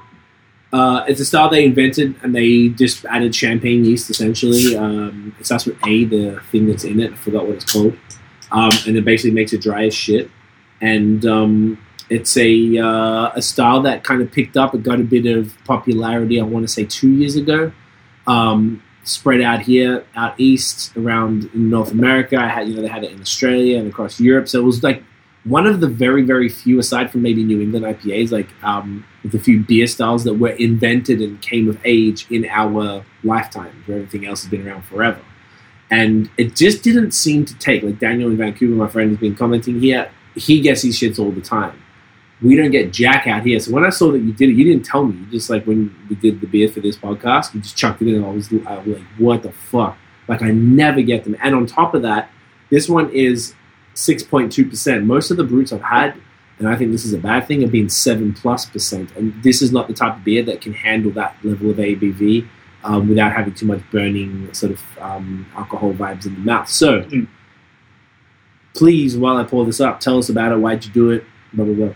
uh, 0.72 1.04
it's 1.08 1.20
a 1.20 1.24
style 1.24 1.48
they 1.48 1.64
invented, 1.64 2.14
and 2.22 2.34
they 2.34 2.68
just 2.68 3.04
added 3.06 3.34
champagne 3.34 3.84
yeast 3.84 4.08
essentially. 4.10 4.76
Um, 4.76 5.34
it 5.38 5.46
starts 5.46 5.66
with 5.66 5.76
A, 5.86 6.04
the 6.04 6.40
thing 6.50 6.66
that's 6.66 6.84
in 6.84 7.00
it. 7.00 7.12
I 7.12 7.16
forgot 7.16 7.46
what 7.46 7.56
it's 7.56 7.72
called. 7.72 7.96
Um, 8.52 8.70
and 8.86 8.96
it 8.96 9.04
basically 9.04 9.32
makes 9.32 9.52
it 9.52 9.60
dry 9.60 9.86
as 9.86 9.94
shit. 9.94 10.30
And 10.80 11.24
um, 11.26 11.84
it's 12.08 12.36
a 12.36 12.78
uh, 12.78 13.30
a 13.34 13.42
style 13.42 13.82
that 13.82 14.04
kind 14.04 14.22
of 14.22 14.30
picked 14.30 14.56
up. 14.56 14.74
It 14.74 14.82
got 14.82 15.00
a 15.00 15.04
bit 15.04 15.26
of 15.26 15.56
popularity. 15.64 16.40
I 16.40 16.44
want 16.44 16.66
to 16.66 16.72
say 16.72 16.84
two 16.84 17.10
years 17.10 17.36
ago. 17.36 17.72
Um, 18.26 18.82
spread 19.02 19.40
out 19.40 19.60
here, 19.62 20.04
out 20.14 20.34
east, 20.38 20.96
around 20.96 21.52
North 21.54 21.90
America. 21.90 22.36
I 22.36 22.48
had 22.48 22.68
you 22.68 22.76
know 22.76 22.82
they 22.82 22.88
had 22.88 23.04
it 23.04 23.12
in 23.12 23.20
Australia 23.20 23.78
and 23.78 23.88
across 23.88 24.20
Europe. 24.20 24.48
So 24.48 24.60
it 24.60 24.64
was 24.64 24.82
like 24.82 25.02
one 25.44 25.66
of 25.66 25.80
the 25.80 25.88
very 25.88 26.22
very 26.22 26.48
few, 26.48 26.78
aside 26.78 27.10
from 27.10 27.22
maybe 27.22 27.42
New 27.42 27.60
England 27.60 27.84
IPAs, 27.84 28.30
like 28.30 28.48
um, 28.62 29.04
the 29.24 29.38
few 29.38 29.60
beer 29.60 29.86
styles 29.86 30.24
that 30.24 30.34
were 30.34 30.50
invented 30.50 31.20
and 31.20 31.40
came 31.40 31.68
of 31.68 31.78
age 31.84 32.26
in 32.30 32.46
our 32.46 33.04
lifetime, 33.24 33.82
where 33.86 33.98
everything 33.98 34.26
else 34.26 34.42
has 34.42 34.50
been 34.50 34.66
around 34.66 34.84
forever. 34.84 35.20
And 35.90 36.30
it 36.36 36.54
just 36.54 36.84
didn't 36.84 37.12
seem 37.12 37.44
to 37.46 37.58
take. 37.58 37.82
Like 37.82 37.98
Daniel 37.98 38.30
in 38.30 38.36
Vancouver, 38.36 38.74
my 38.74 38.88
friend, 38.88 39.10
has 39.10 39.18
been 39.18 39.34
commenting 39.34 39.80
here. 39.80 40.10
He 40.36 40.60
gets 40.60 40.82
these 40.82 40.98
shits 40.98 41.18
all 41.18 41.32
the 41.32 41.40
time. 41.40 41.82
We 42.40 42.56
don't 42.56 42.70
get 42.70 42.92
Jack 42.92 43.26
out 43.26 43.44
here. 43.44 43.58
So 43.58 43.72
when 43.72 43.84
I 43.84 43.90
saw 43.90 44.12
that 44.12 44.20
you 44.20 44.32
did 44.32 44.50
it, 44.50 44.52
you 44.52 44.64
didn't 44.64 44.84
tell 44.84 45.04
me. 45.04 45.16
You 45.16 45.26
just 45.26 45.50
like 45.50 45.64
when 45.64 45.94
we 46.08 46.16
did 46.16 46.40
the 46.40 46.46
beer 46.46 46.68
for 46.68 46.80
this 46.80 46.96
podcast, 46.96 47.54
you 47.54 47.60
just 47.60 47.76
chucked 47.76 48.00
it 48.02 48.08
in. 48.08 48.16
And 48.16 48.24
I 48.24 48.30
was, 48.30 48.52
I 48.66 48.78
was 48.78 48.98
like, 48.98 49.06
what 49.18 49.42
the 49.42 49.52
fuck? 49.52 49.98
Like 50.28 50.42
I 50.42 50.50
never 50.52 51.02
get 51.02 51.24
them. 51.24 51.36
And 51.42 51.54
on 51.54 51.66
top 51.66 51.94
of 51.94 52.02
that, 52.02 52.30
this 52.70 52.88
one 52.88 53.10
is 53.10 53.54
six 54.00 54.22
point 54.22 54.50
two 54.52 54.64
percent. 54.68 55.04
Most 55.04 55.30
of 55.30 55.36
the 55.36 55.44
bruts 55.44 55.72
I've 55.72 55.82
had, 55.82 56.14
and 56.58 56.68
I 56.68 56.76
think 56.76 56.90
this 56.92 57.04
is 57.04 57.12
a 57.12 57.18
bad 57.18 57.46
thing, 57.46 57.60
have 57.62 57.72
been 57.72 57.88
seven 57.88 58.32
plus 58.32 58.66
percent. 58.66 59.10
And 59.16 59.40
this 59.42 59.62
is 59.62 59.70
not 59.72 59.88
the 59.88 59.94
type 59.94 60.16
of 60.16 60.24
beer 60.24 60.42
that 60.44 60.60
can 60.60 60.72
handle 60.72 61.10
that 61.12 61.36
level 61.44 61.70
of 61.70 61.76
ABV 61.76 62.48
um, 62.84 63.08
without 63.08 63.32
having 63.32 63.54
too 63.54 63.66
much 63.66 63.82
burning 63.90 64.52
sort 64.54 64.72
of 64.72 64.80
um, 65.00 65.46
alcohol 65.56 65.92
vibes 65.92 66.26
in 66.26 66.34
the 66.34 66.40
mouth. 66.40 66.68
So, 66.68 67.02
Mm. 67.02 67.26
please, 68.74 69.16
while 69.16 69.36
I 69.36 69.44
pull 69.44 69.64
this 69.64 69.80
up, 69.80 70.00
tell 70.00 70.18
us 70.18 70.28
about 70.28 70.52
it. 70.52 70.56
Why'd 70.56 70.84
you 70.84 70.92
do 70.92 71.10
it? 71.10 71.24
Blah 71.52 71.64
blah 71.66 71.74
blah. 71.74 71.94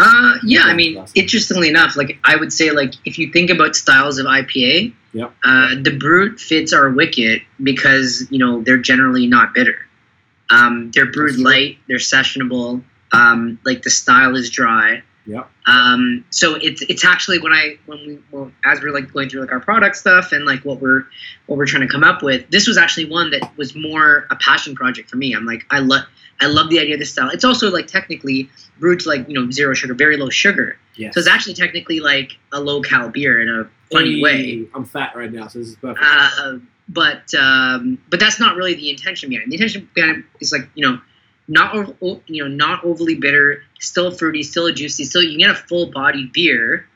Uh, 0.00 0.38
yeah, 0.44 0.62
I 0.62 0.74
mean, 0.74 1.04
interestingly 1.16 1.68
enough, 1.68 1.96
like 1.96 2.18
I 2.24 2.36
would 2.36 2.52
say, 2.52 2.70
like 2.70 2.94
if 3.04 3.18
you 3.18 3.32
think 3.32 3.50
about 3.50 3.74
styles 3.74 4.18
of 4.18 4.26
IPA, 4.26 4.92
Yep. 5.12 5.34
uh, 5.44 5.74
the 5.82 5.96
brut 5.98 6.38
fits 6.38 6.72
our 6.72 6.90
wicket 6.90 7.42
because 7.62 8.26
you 8.30 8.38
know 8.38 8.62
they're 8.62 8.76
generally 8.78 9.26
not 9.26 9.54
bitter. 9.54 9.74
Um, 10.50 10.90
they're 10.92 11.10
brewed 11.10 11.38
light, 11.38 11.78
they're 11.88 11.98
sessionable. 11.98 12.82
Um, 13.12 13.58
like 13.64 13.82
the 13.82 13.90
style 13.90 14.36
is 14.36 14.50
dry. 14.50 15.02
Yep. 15.26 15.50
Um, 15.66 16.24
so 16.30 16.54
it's 16.54 16.80
it's 16.82 17.04
actually 17.04 17.38
when 17.38 17.52
I 17.52 17.78
when 17.84 17.98
we 17.98 18.18
well, 18.30 18.50
as 18.64 18.80
we're 18.80 18.94
like 18.94 19.12
going 19.12 19.28
through 19.28 19.42
like 19.42 19.52
our 19.52 19.60
product 19.60 19.96
stuff 19.96 20.32
and 20.32 20.46
like 20.46 20.64
what 20.64 20.80
we're 20.80 21.04
what 21.46 21.58
we're 21.58 21.66
trying 21.66 21.86
to 21.86 21.92
come 21.92 22.02
up 22.02 22.22
with, 22.22 22.48
this 22.50 22.66
was 22.66 22.78
actually 22.78 23.10
one 23.10 23.30
that 23.32 23.54
was 23.58 23.74
more 23.74 24.26
a 24.30 24.36
passion 24.36 24.74
project 24.74 25.10
for 25.10 25.16
me. 25.16 25.34
I'm 25.34 25.44
like 25.44 25.64
I 25.70 25.80
love 25.80 26.04
I 26.40 26.46
love 26.46 26.70
the 26.70 26.78
idea 26.78 26.94
of 26.94 27.00
this 27.00 27.12
style. 27.12 27.28
It's 27.28 27.44
also 27.44 27.70
like 27.70 27.86
technically 27.86 28.48
brewed 28.78 29.00
to 29.00 29.08
like 29.10 29.28
you 29.28 29.34
know 29.34 29.50
zero 29.50 29.74
sugar, 29.74 29.92
very 29.92 30.16
low 30.16 30.30
sugar. 30.30 30.78
Yes. 30.96 31.12
So 31.12 31.20
it's 31.20 31.28
actually 31.28 31.54
technically 31.54 32.00
like 32.00 32.32
a 32.52 32.60
low 32.60 32.80
cal 32.80 33.10
beer 33.10 33.42
in 33.42 33.50
a 33.50 33.68
funny 33.92 34.16
Hey, 34.16 34.22
way. 34.22 34.68
I'm 34.74 34.86
fat 34.86 35.14
right 35.14 35.30
now, 35.30 35.48
so 35.48 35.58
this 35.58 35.68
is 35.68 35.76
perfect. 35.76 36.02
Uh, 36.02 36.58
but 36.88 37.34
um, 37.34 37.98
but 38.08 38.18
that's 38.20 38.40
not 38.40 38.56
really 38.56 38.74
the 38.74 38.90
intention 38.90 39.28
behind 39.28 39.46
it. 39.46 39.50
The 39.50 39.56
intention 39.56 39.88
behind 39.94 40.18
it 40.18 40.24
is 40.40 40.52
like 40.52 40.68
you 40.74 40.88
know 40.88 41.00
not 41.46 41.74
you 42.26 42.42
know 42.42 42.48
not 42.48 42.84
overly 42.84 43.14
bitter, 43.14 43.62
still 43.78 44.10
fruity, 44.10 44.42
still 44.42 44.72
juicy, 44.72 45.04
still 45.04 45.22
you 45.22 45.30
can 45.30 45.38
get 45.38 45.50
a 45.50 45.54
full 45.54 45.90
bodied 45.90 46.32
beer. 46.32 46.86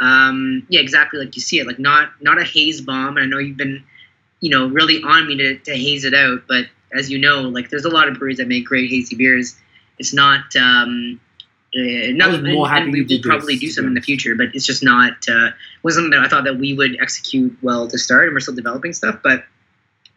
Um, 0.00 0.66
yeah, 0.68 0.80
exactly 0.80 1.20
like 1.20 1.36
you 1.36 1.42
see 1.42 1.58
it. 1.58 1.66
Like 1.66 1.78
not 1.78 2.10
not 2.20 2.40
a 2.40 2.44
haze 2.44 2.80
bomb. 2.80 3.16
And 3.16 3.20
I 3.20 3.26
know 3.26 3.38
you've 3.38 3.56
been 3.56 3.84
you 4.40 4.50
know 4.50 4.66
really 4.68 5.02
on 5.02 5.26
me 5.26 5.36
to, 5.36 5.58
to 5.58 5.76
haze 5.76 6.04
it 6.04 6.14
out, 6.14 6.44
but 6.48 6.66
as 6.92 7.10
you 7.10 7.18
know, 7.18 7.42
like 7.42 7.70
there's 7.70 7.84
a 7.84 7.90
lot 7.90 8.08
of 8.08 8.18
breweries 8.18 8.38
that 8.38 8.48
make 8.48 8.66
great 8.66 8.90
hazy 8.90 9.16
beers. 9.16 9.56
It's 9.98 10.12
not. 10.14 10.56
Um, 10.56 11.20
uh, 11.74 12.12
not, 12.12 12.30
was 12.30 12.42
more 12.42 12.66
and- 12.66 12.74
happy 12.74 12.84
and 12.84 12.92
we 12.92 13.02
will 13.04 13.22
probably 13.22 13.56
do 13.56 13.70
some 13.70 13.86
in 13.86 13.94
the 13.94 14.00
future, 14.00 14.34
but 14.34 14.48
it's 14.54 14.66
just 14.66 14.82
not 14.82 15.12
uh, 15.28 15.50
was 15.82 15.94
something 15.94 16.10
that 16.10 16.20
I 16.20 16.28
thought 16.28 16.44
that 16.44 16.58
we 16.58 16.74
would 16.74 17.00
execute 17.00 17.56
well 17.62 17.88
to 17.88 17.98
start, 17.98 18.24
and 18.24 18.34
we're 18.34 18.40
still 18.40 18.54
developing 18.54 18.92
stuff. 18.92 19.20
But 19.22 19.44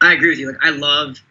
I 0.01 0.13
agree 0.13 0.29
with 0.29 0.39
you. 0.39 0.47
Like 0.47 0.63
I 0.63 0.71
love 0.71 1.21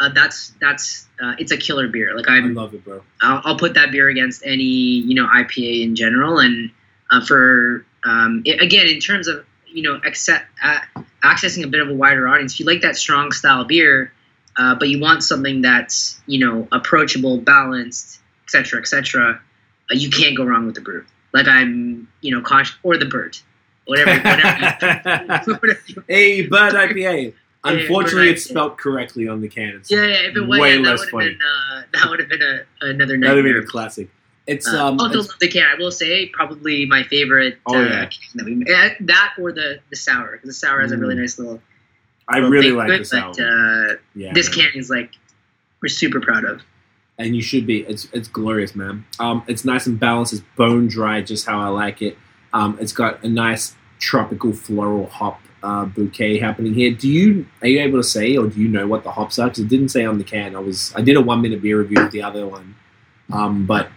uh, 0.00 0.08
that's 0.10 0.52
that's 0.60 1.06
uh, 1.22 1.34
it's 1.38 1.52
a 1.52 1.56
killer 1.56 1.88
beer. 1.88 2.16
Like 2.16 2.28
I 2.28 2.36
I'm 2.36 2.54
love 2.54 2.74
it, 2.74 2.84
bro. 2.84 3.02
I'll, 3.20 3.42
I'll 3.44 3.58
put 3.58 3.74
that 3.74 3.90
beer 3.90 4.08
against 4.08 4.42
any 4.44 4.62
you 4.62 5.14
know 5.14 5.26
IPA 5.26 5.82
in 5.82 5.96
general, 5.96 6.38
and 6.38 6.70
uh, 7.10 7.24
for 7.24 7.84
um, 8.04 8.42
it, 8.44 8.60
again 8.60 8.86
in 8.86 9.00
terms 9.00 9.28
of 9.28 9.44
you 9.66 9.82
know 9.82 10.00
accept, 10.04 10.46
uh, 10.62 10.78
accessing 11.22 11.64
a 11.64 11.68
bit 11.68 11.80
of 11.80 11.88
a 11.88 11.94
wider 11.94 12.28
audience. 12.28 12.54
If 12.54 12.60
you 12.60 12.66
like 12.66 12.82
that 12.82 12.96
strong 12.96 13.32
style 13.32 13.64
beer, 13.64 14.12
uh, 14.56 14.74
but 14.76 14.88
you 14.88 15.00
want 15.00 15.22
something 15.22 15.62
that's 15.62 16.20
you 16.26 16.44
know 16.44 16.68
approachable, 16.70 17.38
balanced, 17.38 18.20
etc., 18.44 18.80
etc., 18.80 19.40
you 19.90 20.10
can't 20.10 20.36
go 20.36 20.44
wrong 20.44 20.66
with 20.66 20.74
the 20.74 20.80
brut. 20.80 21.04
Like 21.32 21.46
I'm 21.48 22.08
you 22.20 22.34
know 22.34 22.42
cautious 22.42 22.76
or 22.82 22.96
the 22.96 23.04
bird, 23.06 23.36
whatever, 23.86 24.10
whatever. 24.10 25.42
whatever 25.60 25.80
hey, 26.08 26.46
Bird 26.46 26.72
IPA. 26.74 27.34
Unfortunately, 27.64 28.28
Bird 28.28 28.36
it's 28.36 28.46
IPA. 28.46 28.50
spelled 28.50 28.78
correctly 28.78 29.28
on 29.28 29.40
the 29.40 29.48
can. 29.48 29.68
It's 29.76 29.90
yeah, 29.90 30.04
yeah. 30.06 30.14
If 30.28 30.36
it 30.36 30.40
was, 30.40 30.58
way 30.60 30.76
yeah, 30.76 30.82
that 30.82 30.90
less 30.90 31.00
would 31.00 31.04
have 31.06 31.10
funny. 31.10 31.28
been 31.34 31.38
uh, 31.42 31.82
that 31.92 32.10
would 32.10 32.20
have 32.20 32.28
been 32.28 32.42
a, 32.42 32.60
another 32.86 33.18
That'd 33.18 33.36
have 33.36 33.44
been 33.44 33.62
a 33.62 33.66
classic. 33.66 34.08
It's 34.46 34.66
Uh, 34.66 34.86
um, 34.86 34.98
also 35.00 35.18
it's- 35.20 35.36
the 35.40 35.48
can. 35.48 35.64
I 35.70 35.74
will 35.78 35.90
say 35.90 36.26
probably 36.28 36.86
my 36.86 37.02
favorite. 37.02 37.58
Oh, 37.66 37.76
uh, 37.76 37.82
yeah. 37.82 38.06
can 38.06 38.18
that 38.36 38.44
we 38.46 38.64
eh, 38.72 38.94
that 39.00 39.34
or 39.38 39.52
the 39.52 39.80
the 39.90 39.96
sour 39.96 40.32
because 40.32 40.48
the 40.48 40.54
sour 40.54 40.80
has 40.80 40.92
a 40.92 40.96
really 40.96 41.14
Mm. 41.16 41.20
nice 41.20 41.38
little. 41.38 41.60
I 42.28 42.38
really 42.38 42.70
like 42.72 42.90
it, 42.90 42.98
this 42.98 43.12
album. 43.12 43.34
But, 43.36 43.44
uh, 43.44 43.96
yeah, 44.14 44.32
this 44.32 44.54
man. 44.56 44.70
can 44.70 44.78
is 44.80 44.88
like 44.88 45.10
we're 45.82 45.88
super 45.88 46.20
proud 46.20 46.44
of. 46.44 46.62
And 47.18 47.34
you 47.34 47.42
should 47.42 47.66
be. 47.66 47.80
It's 47.80 48.08
it's 48.12 48.28
glorious, 48.28 48.74
man. 48.74 49.04
Um, 49.18 49.42
it's 49.46 49.64
nice 49.64 49.86
and 49.86 49.98
balanced. 49.98 50.32
It's 50.32 50.42
bone 50.56 50.86
dry, 50.88 51.20
just 51.20 51.46
how 51.46 51.60
I 51.60 51.68
like 51.68 52.00
it. 52.02 52.16
Um, 52.52 52.78
it's 52.80 52.92
got 52.92 53.22
a 53.24 53.28
nice 53.28 53.74
tropical 53.98 54.52
floral 54.52 55.06
hop 55.06 55.40
uh, 55.62 55.84
bouquet 55.84 56.38
happening 56.38 56.72
here. 56.74 56.92
Do 56.92 57.08
you 57.08 57.46
are 57.62 57.68
you 57.68 57.80
able 57.80 57.98
to 57.98 58.04
say, 58.04 58.36
or 58.36 58.46
do 58.46 58.60
you 58.60 58.68
know 58.68 58.86
what 58.86 59.02
the 59.04 59.10
hops 59.10 59.38
are? 59.38 59.48
Because 59.48 59.64
it 59.64 59.68
didn't 59.68 59.88
say 59.90 60.04
on 60.04 60.18
the 60.18 60.24
can. 60.24 60.54
I 60.54 60.60
was 60.60 60.92
I 60.96 61.02
did 61.02 61.16
a 61.16 61.20
one 61.20 61.42
minute 61.42 61.60
beer 61.60 61.78
review 61.80 62.00
of 62.00 62.12
the 62.12 62.22
other 62.22 62.46
one, 62.46 62.76
um, 63.32 63.66
but 63.66 63.88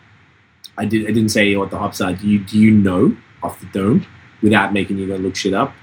I 0.77 0.85
did 0.85 1.03
I 1.03 1.11
didn't 1.14 1.30
say 1.30 1.56
what 1.56 1.69
the 1.69 1.77
hops 1.77 2.02
are. 2.02 2.14
Do 2.14 2.27
you 2.27 2.39
do 2.39 2.57
you 2.57 2.72
know 2.72 3.15
off 3.43 3.60
the 3.60 3.68
dome 3.68 4.06
without 4.41 4.73
making 4.73 4.98
you 4.98 5.07
go 5.07 5.15
look 5.15 5.35
shit 5.35 5.53
up? 5.53 5.73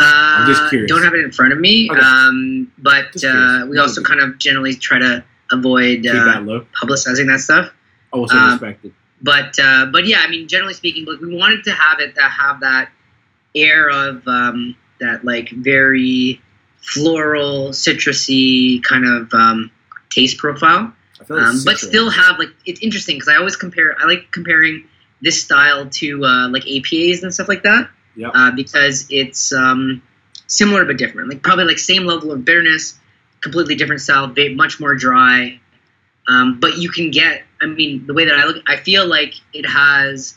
Uh, 0.00 0.02
I'm 0.04 0.48
just 0.48 0.62
Uh, 0.62 0.68
curious. 0.70 0.88
Don't 0.90 1.02
have 1.02 1.14
it 1.14 1.24
in 1.24 1.32
front 1.32 1.52
of 1.52 1.58
me, 1.58 1.88
Okay. 1.90 2.00
um, 2.00 2.70
but 2.78 3.24
uh, 3.24 3.66
we 3.68 3.78
also 3.78 4.00
kind 4.02 4.20
of 4.20 4.38
generally 4.38 4.74
try 4.76 4.96
to 4.98 5.24
avoid 5.50 6.06
uh, 6.06 6.12
that 6.12 6.66
publicizing 6.82 7.26
that 7.26 7.40
stuff. 7.40 7.72
Also 8.10 8.36
um, 8.36 8.52
respected. 8.52 8.94
But 9.20 9.58
uh, 9.58 9.86
but 9.86 10.06
yeah, 10.06 10.18
I 10.20 10.30
mean, 10.30 10.48
generally 10.48 10.74
speaking, 10.74 11.04
like 11.04 11.20
we 11.20 11.34
wanted 11.34 11.64
to 11.64 11.72
have 11.72 12.00
it 12.00 12.14
that 12.14 12.30
have 12.30 12.60
that 12.60 12.90
air 13.54 13.88
of 13.88 14.26
um, 14.26 14.76
that 15.00 15.24
like 15.24 15.50
very 15.50 16.40
floral, 16.80 17.70
citrusy 17.70 18.82
kind 18.82 19.04
of 19.06 19.32
um, 19.34 19.70
taste 20.10 20.38
profile. 20.38 20.92
Like 21.28 21.30
um, 21.30 21.60
but 21.64 21.78
still 21.78 22.10
have 22.10 22.38
like 22.38 22.50
it's 22.64 22.80
interesting 22.80 23.16
because 23.16 23.28
I 23.28 23.36
always 23.36 23.56
compare. 23.56 23.96
I 23.98 24.06
like 24.06 24.30
comparing 24.30 24.84
this 25.20 25.42
style 25.42 25.88
to 25.90 26.24
uh, 26.24 26.48
like 26.48 26.62
APAs 26.62 27.24
and 27.24 27.34
stuff 27.34 27.48
like 27.48 27.64
that 27.64 27.90
Yep. 28.18 28.32
uh, 28.34 28.50
because 28.50 29.06
it's 29.10 29.52
um, 29.52 30.02
similar 30.48 30.84
but 30.84 30.98
different. 30.98 31.28
Like 31.28 31.42
probably 31.42 31.64
like 31.64 31.78
same 31.78 32.04
level 32.04 32.32
of 32.32 32.44
bitterness, 32.44 32.98
completely 33.42 33.74
different 33.74 34.00
style, 34.00 34.32
much 34.54 34.80
more 34.80 34.94
dry. 34.94 35.60
Um, 36.28 36.60
but 36.60 36.78
you 36.78 36.90
can 36.90 37.10
get. 37.10 37.42
I 37.60 37.66
mean, 37.66 38.06
the 38.06 38.14
way 38.14 38.24
that 38.26 38.34
I 38.34 38.44
look, 38.44 38.62
I 38.68 38.76
feel 38.76 39.06
like 39.06 39.34
it 39.52 39.66
has 39.68 40.36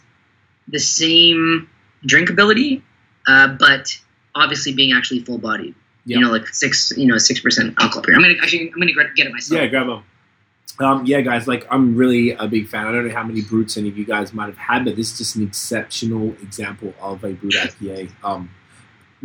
the 0.68 0.80
same 0.80 1.70
drinkability, 2.08 2.82
uh, 3.28 3.50
but 3.60 3.98
obviously 4.34 4.74
being 4.74 4.94
actually 4.94 5.24
full 5.24 5.38
bodied. 5.38 5.76
Yep. 6.06 6.16
You 6.16 6.26
know, 6.26 6.32
like 6.32 6.48
six, 6.48 6.92
you 6.98 7.06
know, 7.06 7.18
six 7.18 7.42
percent 7.42 7.76
alcohol. 7.80 8.04
I'm 8.08 8.22
gonna 8.22 8.36
actually, 8.42 8.72
I'm 8.72 8.80
gonna 8.80 8.94
get 9.16 9.28
it 9.28 9.34
myself. 9.34 9.62
Yeah, 9.62 9.68
grab 9.68 9.88
them. 9.88 10.04
Um, 10.80 11.06
yeah, 11.06 11.22
guys, 11.22 11.48
like 11.48 11.68
I'm 11.70 11.96
really 11.96 12.32
a 12.32 12.48
big 12.48 12.68
fan. 12.68 12.88
I 12.88 12.92
don't 12.92 13.08
know 13.08 13.14
how 13.14 13.24
many 13.24 13.42
bruts 13.42 13.78
any 13.78 13.90
of 13.90 13.98
you 13.98 14.06
guys 14.06 14.34
might 14.34 14.48
have 14.48 14.58
had, 14.58 14.86
but 14.86 14.96
this 14.96 15.12
is 15.12 15.18
just 15.18 15.36
an 15.36 15.44
exceptional 15.44 16.30
example 16.42 16.94
of 17.00 17.24
a 17.24 17.34
brut 17.34 17.54
IPA. 17.54 18.12
Um, 18.24 18.50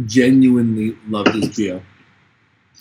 genuinely 0.04 0.96
love 1.08 1.26
this 1.26 1.56
beer. 1.56 1.82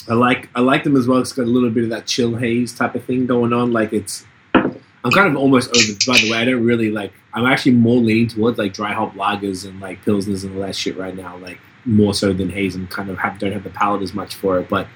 I 0.08 0.14
like 0.14 0.50
I 0.56 0.62
like 0.62 0.84
them 0.84 0.96
as 0.96 1.08
well. 1.08 1.20
It's 1.20 1.34
got 1.34 1.44
a 1.44 1.46
little 1.46 1.70
bit 1.70 1.84
of 1.84 1.90
that 1.90 2.06
chill 2.06 2.36
haze 2.36 2.74
type 2.74 2.96
of 2.96 3.04
thing 3.06 3.26
going 3.26 3.54
on. 3.54 3.72
Like 3.72 3.92
it's, 3.92 4.26
I'm 4.54 5.12
kind 5.12 5.28
of 5.28 5.36
almost 5.36 5.70
over. 5.70 5.98
By 6.06 6.20
the 6.20 6.32
way, 6.32 6.38
I 6.38 6.46
don't 6.46 6.64
really 6.64 6.92
like. 6.92 7.12
I'm 7.34 7.46
actually 7.46 7.74
more 7.74 7.98
leaning 7.98 8.28
towards 8.28 8.58
like 8.58 8.74
dry 8.74 8.94
hop 8.94 9.14
lagers 9.16 9.68
and 9.68 9.80
like 9.80 10.04
pilsners 10.06 10.44
and 10.44 10.56
all 10.56 10.62
that 10.62 10.76
shit 10.76 10.98
right 10.98 11.16
now. 11.16 11.38
Like 11.38 11.60
more 11.86 12.14
so 12.14 12.34
than 12.34 12.50
haze, 12.50 12.76
and 12.76 12.90
kind 12.90 13.10
of 13.10 13.18
have 13.18 13.40
don't 13.40 13.52
have 13.52 13.64
the 13.64 13.70
palate 13.72 14.04
as 14.04 14.14
much 14.14 14.36
for 14.36 14.60
it. 14.60 14.70
But 14.70 14.88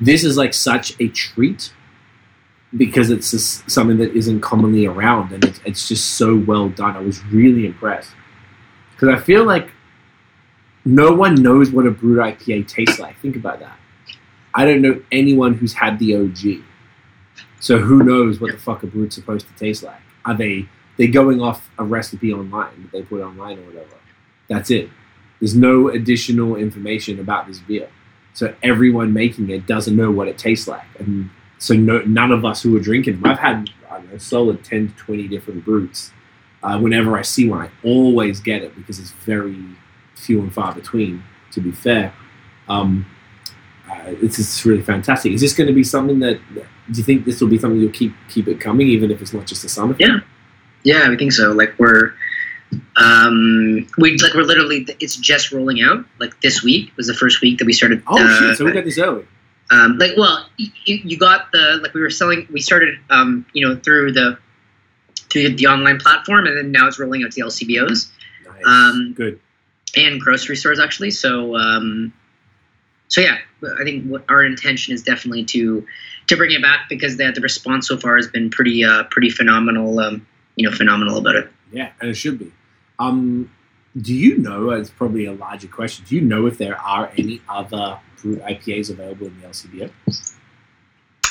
this 0.00 0.24
is 0.24 0.36
like 0.36 0.54
such 0.54 0.98
a 1.00 1.08
treat 1.08 1.72
because 2.76 3.10
it's 3.10 3.30
just 3.30 3.70
something 3.70 3.98
that 3.98 4.14
isn't 4.16 4.40
commonly 4.40 4.86
around, 4.86 5.32
and 5.32 5.44
it's, 5.44 5.60
it's 5.66 5.88
just 5.88 6.14
so 6.14 6.34
well 6.34 6.70
done. 6.70 6.96
I 6.96 7.00
was 7.00 7.22
really 7.26 7.66
impressed 7.66 8.10
because 8.92 9.08
I 9.08 9.22
feel 9.22 9.44
like 9.44 9.70
no 10.86 11.12
one 11.12 11.34
knows 11.34 11.70
what 11.70 11.86
a 11.86 11.90
brut 11.90 12.38
IPA 12.38 12.68
tastes 12.68 12.98
like. 12.98 13.18
Think 13.20 13.36
about 13.36 13.60
that. 13.60 13.78
I 14.56 14.64
don't 14.64 14.80
know 14.80 15.02
anyone 15.12 15.52
who's 15.52 15.74
had 15.74 15.98
the 15.98 16.16
OG, 16.16 16.64
so 17.60 17.78
who 17.78 18.02
knows 18.02 18.40
what 18.40 18.52
the 18.52 18.58
fuck 18.58 18.82
a 18.82 18.86
brut's 18.86 19.14
supposed 19.14 19.46
to 19.46 19.54
taste 19.54 19.82
like? 19.82 20.00
Are 20.24 20.34
they 20.34 20.66
they 20.96 21.06
going 21.08 21.42
off 21.42 21.70
a 21.78 21.84
recipe 21.84 22.32
online 22.32 22.82
that 22.82 22.92
they 22.92 23.02
put 23.02 23.20
online 23.20 23.58
or 23.58 23.66
whatever? 23.66 23.96
That's 24.48 24.70
it. 24.70 24.88
There's 25.40 25.54
no 25.54 25.90
additional 25.90 26.56
information 26.56 27.20
about 27.20 27.46
this 27.46 27.58
beer, 27.58 27.90
so 28.32 28.54
everyone 28.62 29.12
making 29.12 29.50
it 29.50 29.66
doesn't 29.66 29.94
know 29.94 30.10
what 30.10 30.26
it 30.26 30.38
tastes 30.38 30.66
like, 30.66 30.86
and 30.98 31.28
so 31.58 31.74
no, 31.74 32.00
none 32.00 32.32
of 32.32 32.46
us 32.46 32.62
who 32.62 32.74
are 32.78 32.80
drinking. 32.80 33.20
I've 33.26 33.38
had 33.38 33.68
I 33.90 34.00
know, 34.00 34.16
solid 34.16 34.64
ten 34.64 34.88
to 34.88 34.94
twenty 34.94 35.28
different 35.28 35.66
bruts. 35.66 36.12
Uh, 36.62 36.78
whenever 36.78 37.18
I 37.18 37.22
see 37.22 37.46
one, 37.46 37.66
I 37.66 37.70
always 37.84 38.40
get 38.40 38.62
it 38.62 38.74
because 38.74 38.98
it's 38.98 39.12
very 39.12 39.62
few 40.14 40.40
and 40.40 40.52
far 40.52 40.74
between. 40.74 41.22
To 41.52 41.60
be 41.60 41.72
fair, 41.72 42.12
um, 42.68 43.06
uh, 43.90 44.14
it's 44.22 44.36
just 44.36 44.64
really 44.64 44.82
fantastic. 44.82 45.32
Is 45.32 45.40
this 45.40 45.54
going 45.54 45.66
to 45.68 45.72
be 45.72 45.84
something 45.84 46.18
that? 46.20 46.40
Do 46.54 46.98
you 46.98 47.02
think 47.04 47.24
this 47.24 47.40
will 47.40 47.48
be 47.48 47.58
something 47.58 47.80
you'll 47.80 47.90
keep 47.92 48.14
keep 48.28 48.48
it 48.48 48.60
coming, 48.60 48.88
even 48.88 49.10
if 49.10 49.20
it's 49.22 49.32
not 49.32 49.46
just 49.46 49.64
a 49.64 49.68
summer? 49.68 49.94
thing? 49.94 50.06
Yeah. 50.08 50.20
Yeah, 50.82 51.08
we 51.08 51.16
think 51.16 51.32
so. 51.32 51.50
Like 51.52 51.74
we're, 51.78 52.12
um, 52.96 53.86
we 53.98 54.16
like 54.18 54.34
we're 54.34 54.42
literally. 54.42 54.86
It's 55.00 55.16
just 55.16 55.52
rolling 55.52 55.82
out. 55.82 56.04
Like 56.18 56.40
this 56.40 56.62
week 56.62 56.92
was 56.96 57.06
the 57.06 57.14
first 57.14 57.40
week 57.40 57.58
that 57.58 57.64
we 57.64 57.72
started. 57.72 58.02
Oh 58.06 58.22
uh, 58.22 58.38
shit! 58.38 58.56
So 58.56 58.64
we 58.64 58.72
got 58.72 58.84
this 58.84 58.98
early. 58.98 59.26
um, 59.70 59.98
like 59.98 60.12
well, 60.16 60.48
you, 60.56 60.70
you 60.84 61.18
got 61.18 61.50
the 61.52 61.80
like 61.82 61.92
we 61.94 62.00
were 62.00 62.10
selling. 62.10 62.46
We 62.52 62.60
started, 62.60 62.98
um, 63.10 63.44
you 63.52 63.66
know, 63.66 63.76
through 63.76 64.12
the 64.12 64.38
through 65.30 65.56
the 65.56 65.66
online 65.66 65.98
platform, 65.98 66.46
and 66.46 66.56
then 66.56 66.70
now 66.70 66.86
it's 66.86 66.98
rolling 67.00 67.24
out 67.24 67.32
to 67.32 67.42
the 67.42 67.46
LCBOs 67.48 68.08
Nice. 68.46 68.62
um, 68.64 69.14
Good. 69.16 69.40
and 69.96 70.20
grocery 70.20 70.54
stores 70.56 70.78
actually. 70.78 71.10
So, 71.10 71.56
um, 71.56 72.12
so 73.08 73.20
yeah, 73.20 73.38
I 73.80 73.84
think 73.84 74.06
what 74.06 74.24
our 74.28 74.44
intention 74.44 74.94
is 74.94 75.02
definitely 75.02 75.44
to 75.46 75.86
to 76.28 76.36
bring 76.36 76.52
it 76.52 76.62
back 76.62 76.88
because 76.88 77.16
the 77.16 77.30
the 77.32 77.40
response 77.40 77.88
so 77.88 77.96
far 77.96 78.16
has 78.16 78.28
been 78.28 78.50
pretty 78.50 78.84
uh, 78.84 79.04
pretty 79.04 79.30
phenomenal. 79.30 79.98
Um, 80.00 80.26
you 80.56 80.68
know, 80.68 80.74
phenomenal 80.74 81.18
about 81.18 81.36
it. 81.36 81.50
Yeah, 81.72 81.92
and 82.00 82.10
it 82.10 82.14
should 82.14 82.38
be. 82.38 82.52
Um, 82.98 83.50
do 84.00 84.14
you 84.14 84.38
know? 84.38 84.70
It's 84.70 84.90
probably 84.90 85.26
a 85.26 85.32
larger 85.32 85.68
question. 85.68 86.04
Do 86.08 86.16
you 86.16 86.22
know 86.22 86.46
if 86.46 86.58
there 86.58 86.78
are 86.80 87.10
any 87.16 87.40
other 87.48 87.98
brut 88.22 88.40
IPAs 88.40 88.90
available 88.90 89.26
in 89.26 89.40
the 89.40 89.46
LCBO? 89.48 89.90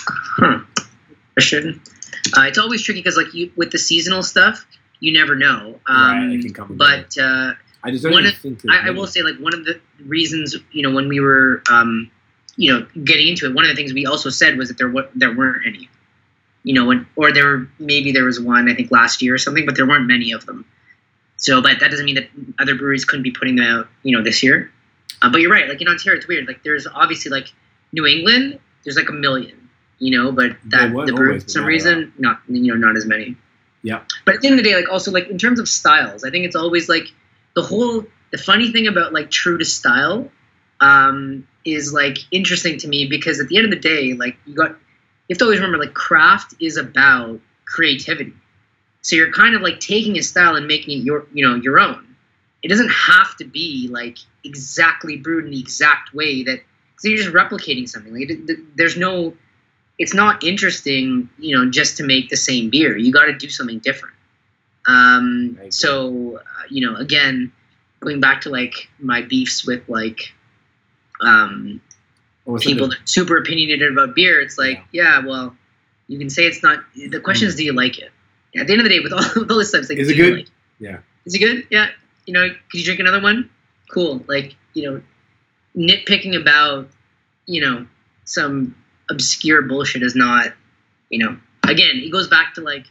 Huh. 0.03 0.59
Question. 1.33 1.81
Uh, 2.37 2.41
it's 2.41 2.57
always 2.57 2.81
tricky 2.81 2.99
because, 3.01 3.17
like, 3.17 3.33
you 3.33 3.51
with 3.55 3.71
the 3.71 3.77
seasonal 3.77 4.23
stuff, 4.23 4.65
you 4.99 5.13
never 5.13 5.35
know. 5.35 5.79
Right, 5.87 6.23
Um, 6.23 6.31
it 6.31 6.41
can 6.41 6.53
come 6.53 6.77
but 6.77 7.17
uh, 7.17 7.53
I 7.85 7.91
just 7.91 8.03
don't 8.03 8.13
one 8.13 8.25
of- 8.25 8.35
think. 8.35 8.59
I, 8.69 8.87
I 8.87 8.89
will 8.91 9.07
say, 9.07 9.21
like, 9.21 9.37
one 9.37 9.53
of 9.53 9.63
the 9.63 9.79
reasons, 10.05 10.55
you 10.71 10.81
know, 10.81 10.93
when 10.93 11.07
we 11.07 11.19
were, 11.19 11.61
um, 11.71 12.09
you 12.57 12.73
know, 12.73 12.85
getting 13.03 13.27
into 13.27 13.45
it, 13.45 13.53
one 13.53 13.63
of 13.65 13.69
the 13.69 13.75
things 13.75 13.93
we 13.93 14.05
also 14.05 14.29
said 14.29 14.57
was 14.57 14.69
that 14.69 14.77
there 14.77 14.89
wa- 14.89 15.07
there 15.13 15.33
weren't 15.33 15.65
any, 15.67 15.89
you 16.63 16.73
know, 16.73 16.85
when, 16.85 17.05
or 17.15 17.31
there 17.31 17.45
were, 17.45 17.69
maybe 17.79 18.11
there 18.11 18.23
was 18.25 18.39
one 18.39 18.69
I 18.69 18.75
think 18.75 18.91
last 18.91 19.21
year 19.21 19.35
or 19.35 19.37
something, 19.37 19.65
but 19.65 19.75
there 19.75 19.85
weren't 19.85 20.07
many 20.07 20.31
of 20.31 20.45
them. 20.45 20.65
So, 21.37 21.61
but 21.61 21.79
that 21.79 21.91
doesn't 21.91 22.05
mean 22.05 22.15
that 22.15 22.29
other 22.59 22.75
breweries 22.75 23.05
couldn't 23.05 23.23
be 23.23 23.31
putting 23.31 23.55
them 23.57 23.65
out, 23.67 23.87
you 24.03 24.17
know, 24.17 24.23
this 24.23 24.41
year. 24.41 24.71
Uh, 25.21 25.29
but 25.29 25.41
you're 25.41 25.51
right. 25.51 25.67
Like 25.67 25.81
in 25.81 25.87
Ontario, 25.87 26.17
it's 26.17 26.27
weird. 26.27 26.47
Like 26.47 26.63
there's 26.63 26.87
obviously 26.87 27.29
like 27.29 27.47
New 27.91 28.05
England, 28.05 28.59
there's 28.83 28.95
like 28.95 29.09
a 29.09 29.13
million, 29.13 29.69
you 29.99 30.17
know, 30.17 30.31
but 30.31 30.55
that 30.65 30.91
the 30.93 31.13
brut 31.13 31.43
for 31.43 31.49
some 31.49 31.65
reason 31.65 32.13
not 32.17 32.39
you 32.47 32.73
know 32.73 32.79
not 32.87 32.95
as 32.95 33.05
many. 33.05 33.35
Yeah. 33.83 34.01
But 34.25 34.35
at 34.35 34.41
the 34.41 34.47
end 34.47 34.57
of 34.59 34.63
the 34.63 34.69
day, 34.69 34.75
like 34.75 34.89
also 34.89 35.11
like 35.11 35.27
in 35.29 35.37
terms 35.37 35.59
of 35.59 35.67
styles, 35.69 36.23
I 36.23 36.31
think 36.31 36.45
it's 36.45 36.55
always 36.55 36.89
like 36.89 37.11
the 37.55 37.61
whole 37.61 38.05
the 38.31 38.37
funny 38.37 38.71
thing 38.71 38.87
about 38.87 39.13
like 39.13 39.31
true 39.31 39.57
to 39.57 39.65
style 39.65 40.29
um, 40.81 41.47
is 41.63 41.93
like 41.93 42.17
interesting 42.31 42.77
to 42.79 42.87
me 42.87 43.07
because 43.07 43.39
at 43.39 43.47
the 43.47 43.57
end 43.57 43.65
of 43.65 43.71
the 43.71 43.79
day, 43.79 44.13
like 44.13 44.37
you 44.45 44.53
got 44.53 44.71
you 44.71 45.33
have 45.33 45.37
to 45.39 45.45
always 45.45 45.59
remember 45.59 45.77
like 45.77 45.93
craft 45.93 46.53
is 46.59 46.77
about 46.77 47.39
creativity. 47.65 48.33
So 49.01 49.15
you're 49.15 49.31
kind 49.31 49.55
of 49.55 49.61
like 49.61 49.79
taking 49.79 50.17
a 50.17 50.23
style 50.23 50.55
and 50.55 50.67
making 50.67 50.99
it 50.99 51.03
your 51.03 51.27
you 51.33 51.47
know 51.47 51.55
your 51.55 51.79
own. 51.79 52.15
It 52.61 52.69
doesn't 52.69 52.89
have 52.89 53.35
to 53.37 53.45
be 53.45 53.87
like 53.91 54.17
exactly 54.43 55.17
brewed 55.17 55.45
in 55.45 55.51
the 55.51 55.59
exact 55.59 56.13
way 56.13 56.43
that 56.43 56.61
because 56.95 57.05
you're 57.05 57.17
just 57.17 57.33
replicating 57.33 57.87
something. 57.87 58.13
Like 58.13 58.57
there's 58.75 58.97
no, 58.97 59.35
it's 59.99 60.13
not 60.13 60.43
interesting, 60.43 61.29
you 61.37 61.55
know, 61.55 61.69
just 61.69 61.97
to 61.97 62.03
make 62.03 62.29
the 62.29 62.37
same 62.37 62.69
beer. 62.69 62.97
You 62.97 63.11
got 63.11 63.25
to 63.25 63.33
do 63.33 63.49
something 63.49 63.79
different. 63.79 64.15
Um, 64.87 65.59
so 65.69 66.37
uh, 66.37 66.63
you 66.69 66.87
know, 66.87 66.95
again, 66.95 67.51
going 67.99 68.19
back 68.19 68.41
to 68.41 68.49
like 68.49 68.89
my 68.99 69.21
beefs 69.21 69.65
with 69.65 69.87
like 69.89 70.33
um, 71.21 71.81
people 72.59 72.89
that 72.89 72.99
are 72.99 73.05
super 73.05 73.37
opinionated 73.37 73.91
about 73.91 74.15
beer, 74.15 74.41
it's 74.41 74.57
like, 74.57 74.83
yeah. 74.91 75.25
well, 75.25 75.55
you 76.07 76.19
can 76.19 76.29
say 76.29 76.45
it's 76.45 76.61
not. 76.61 76.79
The 76.95 77.19
question 77.19 77.47
is, 77.47 77.55
do 77.55 77.63
you 77.63 77.73
like 77.73 77.97
it? 77.97 78.11
At 78.55 78.67
the 78.67 78.73
end 78.73 78.81
of 78.81 78.83
the 78.83 78.89
day, 78.89 78.99
with 78.99 79.11
all, 79.11 79.43
all 79.49 79.57
this 79.57 79.69
stuff, 79.69 79.81
it's 79.81 79.89
like, 79.89 79.99
Is 79.99 80.09
it 80.09 80.15
good? 80.15 80.37
like 80.37 80.47
Yeah. 80.79 80.99
Is 81.25 81.35
it 81.35 81.39
good? 81.39 81.67
Yeah. 81.69 81.87
You 82.25 82.33
know, 82.33 82.49
could 82.49 82.79
you 82.79 82.85
drink 82.85 82.99
another 82.99 83.21
one? 83.21 83.49
Cool. 83.89 84.23
Like, 84.27 84.55
you 84.73 84.89
know, 84.89 85.01
nitpicking 85.75 86.39
about, 86.39 86.89
you 87.45 87.61
know, 87.61 87.85
some 88.23 88.75
obscure 89.09 89.63
bullshit 89.63 90.03
is 90.03 90.15
not, 90.15 90.53
you 91.09 91.19
know, 91.19 91.37
again, 91.63 91.97
it 91.97 92.11
goes 92.11 92.27
back 92.27 92.55
to 92.55 92.61
like 92.61 92.85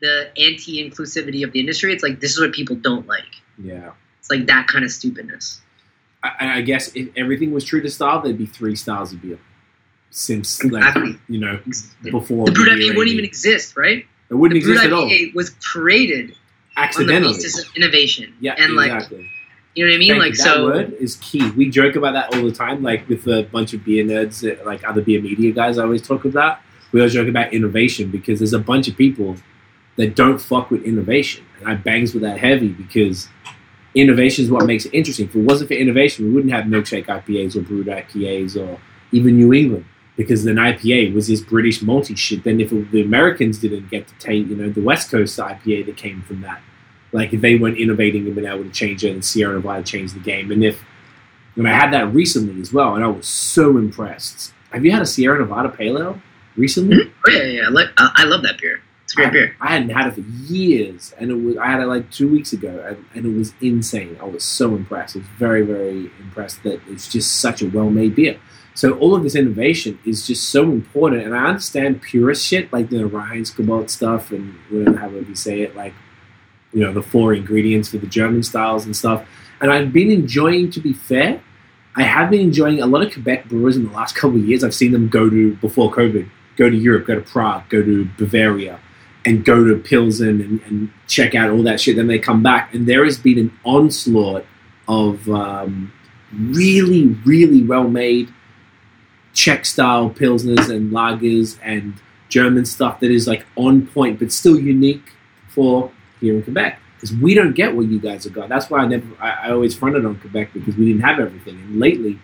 the 0.00 0.28
anti-inclusivity 0.36 1.44
of 1.44 1.52
the 1.52 1.60
industry. 1.60 1.92
It's 1.92 2.02
like 2.02 2.20
this 2.20 2.32
is 2.32 2.40
what 2.40 2.52
people 2.52 2.76
don't 2.76 3.06
like. 3.06 3.24
Yeah. 3.62 3.92
It's 4.20 4.30
like 4.30 4.46
that 4.46 4.66
kind 4.66 4.84
of 4.84 4.90
stupidness. 4.90 5.60
I, 6.22 6.58
I 6.58 6.60
guess 6.62 6.94
if 6.94 7.08
everything 7.16 7.52
was 7.52 7.64
true 7.64 7.80
to 7.80 7.90
style, 7.90 8.20
there'd 8.20 8.38
be 8.38 8.46
three 8.46 8.76
styles 8.76 9.12
of 9.12 9.22
beer. 9.22 9.38
Since 10.10 10.62
like 10.64 10.72
Exactly. 10.72 11.18
you 11.28 11.40
know 11.40 11.60
before 12.02 12.46
the 12.46 12.52
IPA 12.52 12.96
wouldn't 12.96 13.12
even 13.12 13.24
exist, 13.24 13.76
right? 13.76 14.06
it 14.30 14.34
wouldn't 14.34 14.54
the 14.54 14.70
exist 14.70 14.86
at 14.86 14.92
all. 14.92 15.06
IPA 15.06 15.34
was 15.34 15.50
created 15.50 16.30
on 16.30 16.36
the 16.76 16.80
Accidentally. 16.80 17.34
basis 17.34 17.62
of 17.62 17.76
innovation. 17.76 18.34
Yeah, 18.40 18.54
and 18.56 18.74
like, 18.74 18.92
exactly. 18.92 19.28
you 19.74 19.84
know 19.84 19.90
what 19.90 19.96
I 19.96 19.98
mean? 19.98 20.08
Thank 20.12 20.20
like, 20.20 20.32
you. 20.32 20.44
that 20.44 20.54
so 20.54 20.64
word 20.64 20.92
is 20.94 21.16
key. 21.16 21.50
We 21.50 21.68
joke 21.70 21.96
about 21.96 22.12
that 22.12 22.34
all 22.34 22.44
the 22.44 22.52
time, 22.52 22.82
like 22.82 23.06
with 23.08 23.26
a 23.26 23.42
bunch 23.42 23.74
of 23.74 23.84
beer 23.84 24.04
nerds, 24.04 24.64
like 24.64 24.84
other 24.88 25.02
beer 25.02 25.20
media 25.20 25.52
guys. 25.52 25.76
I 25.76 25.82
always 25.82 26.06
talk 26.06 26.24
about. 26.24 26.60
We 26.92 27.00
always 27.00 27.12
joke 27.12 27.28
about 27.28 27.52
innovation 27.52 28.10
because 28.10 28.38
there's 28.38 28.52
a 28.54 28.58
bunch 28.58 28.88
of 28.88 28.96
people 28.96 29.36
that 29.96 30.14
don't 30.14 30.38
fuck 30.40 30.70
with 30.70 30.82
innovation, 30.82 31.44
and 31.58 31.68
I 31.68 31.74
bangs 31.74 32.12
with 32.12 32.22
that 32.22 32.38
heavy 32.38 32.68
because 32.68 33.28
innovation 33.94 34.44
is 34.44 34.50
what 34.50 34.66
makes 34.66 34.84
it 34.84 34.94
interesting. 34.94 35.26
If 35.26 35.34
it 35.34 35.40
wasn't 35.40 35.68
for 35.68 35.74
innovation, 35.74 36.26
we 36.26 36.32
wouldn't 36.32 36.52
have 36.52 36.64
milkshake 36.64 37.06
IPAs 37.06 37.56
or 37.56 37.62
brut 37.62 37.86
IPAs 37.86 38.56
or 38.56 38.78
even 39.12 39.36
New 39.36 39.52
England 39.52 39.86
because 40.16 40.44
an 40.46 40.56
IPA 40.56 41.14
was 41.14 41.28
this 41.28 41.40
British 41.40 41.82
multi 41.82 42.14
shit. 42.14 42.44
Then 42.44 42.60
if 42.60 42.72
it, 42.72 42.90
the 42.90 43.02
Americans 43.02 43.58
didn't 43.58 43.90
get 43.90 44.06
to 44.08 44.14
take, 44.18 44.48
you 44.48 44.56
know, 44.56 44.70
the 44.70 44.82
West 44.82 45.10
Coast 45.10 45.38
IPA 45.38 45.86
that 45.86 45.96
came 45.96 46.22
from 46.22 46.42
that, 46.42 46.60
like 47.12 47.32
if 47.32 47.40
they 47.40 47.56
weren't 47.56 47.78
innovating 47.78 48.26
and 48.26 48.34
been 48.34 48.46
able 48.46 48.64
to 48.64 48.70
change 48.70 49.04
it, 49.04 49.12
and 49.12 49.24
Sierra 49.24 49.54
Nevada 49.54 49.82
changed 49.82 50.14
the 50.14 50.20
game. 50.20 50.50
And 50.50 50.64
if, 50.64 50.82
and 51.56 51.66
I 51.66 51.72
had 51.72 51.92
that 51.92 52.12
recently 52.12 52.60
as 52.60 52.72
well, 52.72 52.94
and 52.94 53.04
I 53.04 53.08
was 53.08 53.26
so 53.26 53.78
impressed. 53.78 54.52
Have 54.72 54.84
you 54.84 54.90
had 54.92 55.00
a 55.00 55.06
Sierra 55.06 55.38
Nevada 55.38 55.70
Pale 55.70 55.98
Ale 55.98 56.22
recently? 56.56 56.96
Mhm. 56.96 57.12
Oh 57.26 57.30
yeah, 57.30 57.42
yeah. 57.44 57.62
I, 57.66 57.68
like, 57.68 57.88
I 57.96 58.24
love 58.24 58.42
that 58.42 58.58
beer. 58.58 58.82
It's 59.06 59.12
a 59.12 59.16
great 59.16 59.28
I, 59.28 59.30
beer. 59.30 59.56
I 59.60 59.68
hadn't 59.68 59.90
had 59.90 60.08
it 60.08 60.14
for 60.14 60.20
years, 60.52 61.14
and 61.16 61.30
it 61.30 61.34
was 61.34 61.56
I 61.58 61.66
had 61.66 61.80
it 61.80 61.86
like 61.86 62.10
two 62.10 62.28
weeks 62.28 62.52
ago, 62.52 62.84
and, 62.84 63.04
and 63.14 63.24
it 63.24 63.38
was 63.38 63.54
insane. 63.60 64.18
I 64.20 64.24
was 64.24 64.42
so 64.42 64.74
impressed. 64.74 65.14
I 65.14 65.20
was 65.20 65.28
very, 65.38 65.62
very 65.62 66.10
impressed 66.18 66.64
that 66.64 66.80
it's 66.88 67.06
just 67.06 67.36
such 67.40 67.62
a 67.62 67.68
well-made 67.68 68.16
beer. 68.16 68.36
So 68.74 68.98
all 68.98 69.14
of 69.14 69.22
this 69.22 69.36
innovation 69.36 70.00
is 70.04 70.26
just 70.26 70.48
so 70.48 70.64
important, 70.64 71.22
and 71.22 71.36
I 71.36 71.46
understand 71.46 72.02
purist 72.02 72.44
shit 72.44 72.72
like 72.72 72.90
the 72.90 73.04
Reinheitsgebot 73.08 73.90
stuff 73.90 74.32
and 74.32 74.56
whatever 74.70 74.98
however 74.98 75.20
you 75.20 75.36
say 75.36 75.60
it, 75.60 75.76
like 75.76 75.94
you 76.72 76.80
know 76.80 76.92
the 76.92 77.00
four 77.00 77.32
ingredients 77.32 77.90
for 77.90 77.98
the 77.98 78.08
German 78.08 78.42
styles 78.42 78.86
and 78.86 78.96
stuff. 78.96 79.24
And 79.60 79.70
I've 79.70 79.92
been 79.92 80.10
enjoying, 80.10 80.72
to 80.72 80.80
be 80.80 80.92
fair, 80.92 81.40
I 81.94 82.02
have 82.02 82.28
been 82.28 82.40
enjoying 82.40 82.82
a 82.82 82.86
lot 82.86 83.02
of 83.02 83.12
Quebec 83.12 83.48
brewers 83.48 83.76
in 83.76 83.84
the 83.84 83.92
last 83.92 84.16
couple 84.16 84.36
of 84.36 84.44
years. 84.44 84.64
I've 84.64 84.74
seen 84.74 84.90
them 84.90 85.08
go 85.08 85.30
to 85.30 85.54
before 85.54 85.92
COVID, 85.92 86.28
go 86.56 86.68
to 86.68 86.76
Europe, 86.76 87.06
go 87.06 87.14
to 87.14 87.20
Prague, 87.20 87.68
go 87.68 87.82
to 87.82 88.08
Bavaria, 88.18 88.80
and 89.26 89.44
go 89.44 89.64
to 89.64 89.76
Pilsen 89.76 90.40
and, 90.40 90.62
and 90.66 90.90
check 91.08 91.34
out 91.34 91.50
all 91.50 91.62
that 91.64 91.80
shit. 91.80 91.96
Then 91.96 92.06
they 92.06 92.18
come 92.18 92.42
back, 92.42 92.72
and 92.72 92.86
there 92.86 93.04
has 93.04 93.18
been 93.18 93.38
an 93.38 93.52
onslaught 93.64 94.46
of 94.88 95.28
um, 95.28 95.92
really, 96.32 97.08
really 97.26 97.62
well 97.64 97.88
made 97.88 98.32
Czech 99.34 99.66
style 99.66 100.08
pilsners 100.08 100.70
and 100.70 100.92
lagers 100.92 101.58
and 101.62 101.94
German 102.28 102.64
stuff 102.64 103.00
that 103.00 103.10
is 103.10 103.26
like 103.26 103.44
on 103.56 103.86
point, 103.88 104.18
but 104.18 104.32
still 104.32 104.58
unique 104.58 105.12
for 105.48 105.90
here 106.20 106.36
in 106.36 106.42
Quebec. 106.42 106.78
Because 106.94 107.14
we 107.16 107.34
don't 107.34 107.52
get 107.52 107.76
what 107.76 107.86
you 107.86 107.98
guys 107.98 108.24
have 108.24 108.32
got. 108.32 108.48
That's 108.48 108.70
why 108.70 108.78
I 108.78 108.86
never, 108.86 109.06
I, 109.20 109.48
I 109.48 109.50
always 109.50 109.74
fronted 109.74 110.06
on 110.06 110.18
Quebec 110.18 110.54
because 110.54 110.76
we 110.76 110.86
didn't 110.86 111.02
have 111.02 111.20
everything. 111.20 111.56
And 111.56 111.78
lately, 111.78 112.18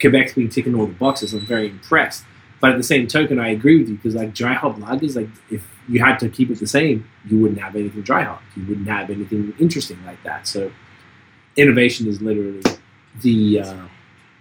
Quebec's 0.00 0.32
been 0.32 0.48
ticking 0.48 0.74
all 0.74 0.86
the 0.86 0.94
boxes. 0.94 1.32
I'm 1.32 1.46
very 1.46 1.68
impressed. 1.68 2.24
But 2.64 2.70
at 2.70 2.76
the 2.78 2.82
same 2.82 3.06
token, 3.06 3.38
I 3.38 3.48
agree 3.50 3.78
with 3.78 3.90
you 3.90 3.96
because 3.96 4.14
like 4.14 4.32
dry 4.32 4.54
hop 4.54 4.76
lagers, 4.76 5.16
like 5.16 5.28
if 5.50 5.70
you 5.86 6.02
had 6.02 6.18
to 6.20 6.30
keep 6.30 6.48
it 6.50 6.58
the 6.58 6.66
same, 6.66 7.06
you 7.28 7.38
wouldn't 7.38 7.60
have 7.60 7.76
anything 7.76 8.00
dry 8.00 8.22
hop. 8.22 8.42
You 8.56 8.64
wouldn't 8.66 8.88
have 8.88 9.10
anything 9.10 9.52
interesting 9.58 10.02
like 10.06 10.22
that. 10.22 10.48
So 10.48 10.72
innovation 11.58 12.08
is 12.08 12.22
literally 12.22 12.62
the 13.20 13.60
uh, 13.60 13.86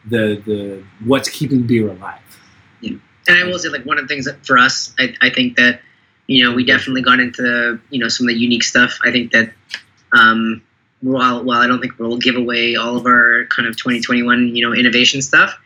the 0.05 0.41
the 0.45 0.83
what's 1.03 1.27
keeping 1.27 1.67
beer 1.67 1.89
alive. 1.89 2.21
Yeah, 2.79 2.95
and 3.27 3.39
I 3.39 3.43
will 3.43 3.59
say, 3.59 3.67
like 3.67 3.85
one 3.85 3.97
of 3.97 4.05
the 4.05 4.07
things 4.07 4.23
that 4.23 4.45
for 4.45 4.57
us, 4.57 4.95
I, 4.97 5.13
I 5.19 5.29
think 5.29 5.57
that 5.57 5.81
you 6.27 6.45
know 6.45 6.55
we 6.55 6.63
definitely 6.63 7.01
got 7.01 7.19
into 7.19 7.77
you 7.89 7.99
know 7.99 8.07
some 8.07 8.29
of 8.29 8.33
the 8.33 8.39
unique 8.39 8.63
stuff. 8.63 8.99
I 9.03 9.11
think 9.11 9.33
that 9.33 9.51
um, 10.17 10.61
while 11.01 11.43
while 11.43 11.59
I 11.59 11.67
don't 11.67 11.81
think 11.81 11.99
we'll 11.99 12.15
give 12.15 12.37
away 12.37 12.77
all 12.77 12.95
of 12.95 13.05
our 13.05 13.47
kind 13.47 13.67
of 13.67 13.75
2021 13.75 14.55
you 14.55 14.65
know 14.65 14.73
innovation 14.73 15.21
stuff, 15.21 15.59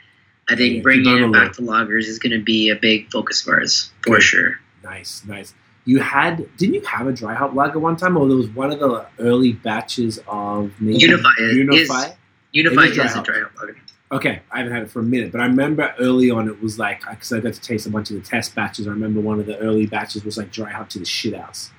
I 0.49 0.56
think 0.56 0.78
Yeah, 0.78 0.82
bringing 0.82 1.24
it 1.24 1.32
back 1.34 1.53
to 1.53 1.61
lagers 1.61 2.06
is 2.06 2.19
going 2.19 2.32
to 2.38 2.44
be 2.44 2.69
a 2.69 2.76
big 2.76 3.11
focus 3.11 3.45
of 3.45 3.53
ours 3.53 3.91
for 4.02 4.15
Good. 4.15 4.24
sure. 4.24 4.60
Nice, 4.84 5.24
nice. 5.26 5.53
You 5.86 5.99
had 5.99 6.45
didn't 6.57 6.76
you 6.76 6.82
have 6.82 7.07
a 7.07 7.11
dry 7.14 7.34
hop 7.34 7.53
lager 7.53 7.80
one 7.80 7.95
time, 7.95 8.18
or 8.18 8.28
there 8.28 8.38
was 8.38 8.48
one 8.49 8.72
of 8.72 8.80
the 8.80 9.06
early 9.19 9.53
batches 9.53 10.19
of 10.28 10.72
maybe 10.82 10.98
Unify 10.99 11.30
is- 11.40 11.57
Unify? 11.57 12.10
Unify 12.53 12.82
It 12.84 12.86
is 12.86 12.91
is, 12.91 12.95
dry 13.14 13.22
a 13.22 13.24
dry 13.24 13.40
hop 13.41 13.57
lager. 13.60 13.78
Okay, 14.10 14.40
I 14.52 14.60
haven't 14.60 14.72
had 14.74 14.84
it 14.84 14.90
for 14.90 15.02
a 15.02 15.03
minute, 15.03 15.34
but 15.34 15.41
I 15.41 15.45
remember 15.45 15.94
early 15.99 16.30
on 16.32 16.48
it 16.48 16.61
was 16.61 16.80
like 16.80 17.02
because 17.10 17.34
I 17.34 17.41
got 17.41 17.53
to 17.53 17.61
taste 17.61 17.86
a 17.86 17.90
bunch 17.90 18.10
of 18.10 18.15
the 18.15 18.22
test 18.22 18.56
batches. 18.56 18.88
I 18.88 18.91
remember 18.91 19.19
one 19.19 19.40
of 19.40 19.45
the 19.45 19.57
early 19.60 19.86
batches 19.86 20.24
was 20.24 20.38
like 20.38 20.49
dry 20.52 20.72
hop 20.72 20.88
to 20.90 20.99
the 20.99 21.06
shit 21.06 21.36
house. 21.36 21.72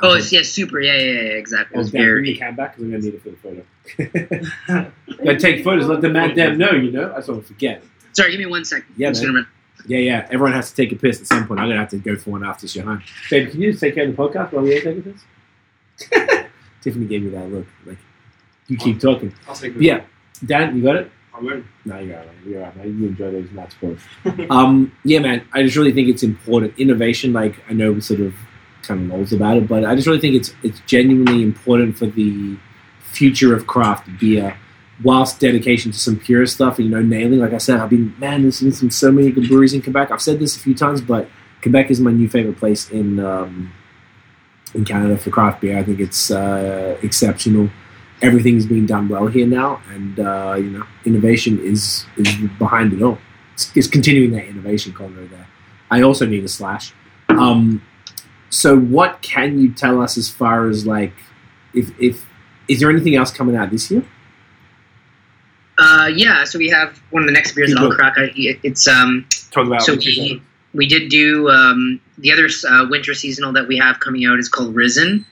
Oh, 0.00 0.10
um, 0.12 0.18
it's, 0.18 0.32
yeah, 0.32 0.42
super. 0.42 0.80
Yeah, 0.80 0.96
yeah, 0.98 1.12
yeah, 1.12 1.20
exactly. 1.30 1.76
It 1.76 1.78
was 1.78 1.90
damn, 1.90 2.02
bring 2.04 2.24
your 2.26 2.34
very. 2.34 2.36
cam 2.36 2.56
back 2.56 2.76
because 2.76 2.84
I'm 2.84 2.90
gonna 2.90 3.02
need 3.02 3.14
it 3.14 3.22
for 3.22 3.30
the 3.30 3.36
photo. 3.36 4.90
Gotta 5.24 5.38
take 5.38 5.64
photos. 5.64 5.86
Let 5.86 6.00
the 6.00 6.10
mad 6.10 6.34
damn 6.36 6.58
know. 6.58 6.72
You 6.72 6.90
know, 6.90 7.14
I 7.16 7.20
to 7.20 7.40
forget. 7.40 7.82
Sorry, 8.12 8.30
give 8.30 8.40
me 8.40 8.46
one 8.46 8.64
second. 8.64 8.94
Yeah, 8.96 9.12
I'm 9.14 9.34
man. 9.34 9.46
Yeah, 9.86 9.98
yeah. 9.98 10.26
Everyone 10.30 10.52
has 10.52 10.70
to 10.70 10.76
take 10.76 10.92
a 10.92 10.96
piss 10.96 11.20
at 11.20 11.26
some 11.26 11.46
point. 11.46 11.60
I'm 11.60 11.68
gonna 11.68 11.80
have 11.80 11.90
to 11.90 11.98
go 11.98 12.16
for 12.16 12.30
one 12.30 12.44
after 12.44 12.62
this, 12.62 12.76
huh? 12.76 12.98
Babe, 13.30 13.50
can 13.50 13.60
you 13.60 13.70
just 13.72 13.80
take 13.80 13.94
care 13.94 14.08
of 14.08 14.16
the 14.16 14.22
podcast 14.22 14.52
while 14.52 14.62
we're 14.62 14.80
taking 14.80 14.98
a 14.98 15.02
piss? 15.02 16.48
Tiffany 16.82 17.06
gave 17.06 17.22
me 17.22 17.30
that 17.30 17.50
look. 17.50 17.66
Like, 17.86 17.98
you 18.68 18.76
keep 18.76 19.00
talking. 19.00 19.34
I'll 19.48 19.54
take 19.54 19.74
But 19.74 19.82
yeah, 19.82 20.04
Dan, 20.44 20.76
you 20.76 20.82
got 20.82 20.96
it. 20.96 21.10
I'm 21.34 21.48
ready. 21.48 21.64
No, 21.84 21.98
you're 21.98 22.18
all 22.18 22.24
right. 22.26 22.34
You're 22.46 22.58
all 22.58 22.66
right, 22.66 22.76
man. 22.76 22.98
You 23.00 23.08
enjoy 23.08 23.30
those 23.30 23.50
match 23.52 23.72
sports. 23.72 24.02
um, 24.50 24.92
yeah, 25.04 25.18
man. 25.20 25.46
I 25.52 25.62
just 25.62 25.76
really 25.76 25.92
think 25.92 26.08
it's 26.08 26.22
important. 26.22 26.78
Innovation, 26.78 27.32
like 27.32 27.56
I 27.68 27.72
know 27.72 27.92
we 27.92 28.00
sort 28.00 28.20
of 28.20 28.34
kind 28.82 29.00
of 29.00 29.06
knows 29.18 29.32
about 29.32 29.56
it, 29.56 29.68
but 29.68 29.84
I 29.84 29.94
just 29.94 30.06
really 30.06 30.20
think 30.20 30.34
it's 30.34 30.54
it's 30.62 30.80
genuinely 30.80 31.42
important 31.42 31.96
for 31.96 32.06
the 32.06 32.56
future 33.00 33.54
of 33.54 33.66
craft 33.66 34.08
beer. 34.18 34.56
Whilst 35.04 35.40
dedication 35.40 35.92
to 35.92 35.98
some 35.98 36.18
pure 36.18 36.46
stuff, 36.46 36.78
and, 36.78 36.88
you 36.88 36.94
know, 36.94 37.02
nailing. 37.02 37.40
Like 37.40 37.52
I 37.52 37.58
said, 37.58 37.80
I've 37.80 37.90
been 37.90 38.14
man 38.18 38.42
listening 38.42 38.72
to 38.72 38.90
so 38.90 39.10
many 39.10 39.30
good 39.30 39.48
breweries 39.48 39.74
in 39.74 39.82
Quebec. 39.82 40.10
I've 40.10 40.22
said 40.22 40.38
this 40.38 40.56
a 40.56 40.60
few 40.60 40.74
times, 40.74 41.00
but 41.00 41.28
Quebec 41.62 41.90
is 41.90 42.00
my 42.00 42.12
new 42.12 42.28
favorite 42.28 42.58
place 42.58 42.90
in 42.90 43.18
um, 43.20 43.72
in 44.74 44.84
Canada 44.84 45.18
for 45.18 45.30
craft 45.30 45.60
beer. 45.60 45.78
I 45.78 45.82
think 45.82 46.00
it's 46.00 46.30
uh, 46.30 46.98
exceptional 47.02 47.70
everything's 48.22 48.64
being 48.64 48.86
done 48.86 49.08
well 49.08 49.26
here 49.26 49.46
now, 49.46 49.82
and 49.90 50.18
uh, 50.18 50.54
you 50.56 50.70
know, 50.70 50.86
innovation 51.04 51.58
is 51.60 52.06
is 52.16 52.34
behind 52.58 52.92
it 52.92 53.02
all. 53.02 53.18
It's, 53.54 53.76
it's 53.76 53.86
continuing 53.88 54.30
that 54.32 54.46
innovation 54.46 54.92
convo 54.92 55.28
there. 55.28 55.48
I 55.90 56.02
also 56.02 56.24
need 56.24 56.44
a 56.44 56.48
slash. 56.48 56.94
Um, 57.28 57.82
so, 58.48 58.78
what 58.78 59.20
can 59.20 59.58
you 59.58 59.72
tell 59.72 60.00
us 60.00 60.16
as 60.16 60.28
far 60.28 60.68
as 60.68 60.86
like, 60.86 61.12
if 61.74 61.90
if 62.00 62.26
is 62.68 62.80
there 62.80 62.90
anything 62.90 63.16
else 63.16 63.30
coming 63.30 63.56
out 63.56 63.70
this 63.70 63.90
year? 63.90 64.04
Uh, 65.82 66.06
yeah, 66.06 66.44
so 66.44 66.60
we 66.60 66.68
have 66.68 66.96
one 67.10 67.24
of 67.24 67.26
the 67.26 67.32
next 67.32 67.56
beers 67.56 67.70
Keep 67.70 67.78
that 67.78 67.84
I'll 67.84 67.92
crack. 67.92 68.14
It's 68.16 68.86
um, 68.86 69.26
Talk 69.50 69.66
about 69.66 69.82
so 69.82 69.96
we 69.96 70.40
we 70.72 70.86
did 70.86 71.10
do 71.10 71.50
um, 71.50 72.00
the 72.18 72.30
other 72.30 72.48
uh, 72.68 72.86
winter 72.88 73.14
seasonal 73.14 73.52
that 73.54 73.66
we 73.66 73.78
have 73.78 73.98
coming 73.98 74.24
out 74.24 74.38
is 74.38 74.48
called 74.48 74.76
Risen, 74.76 75.26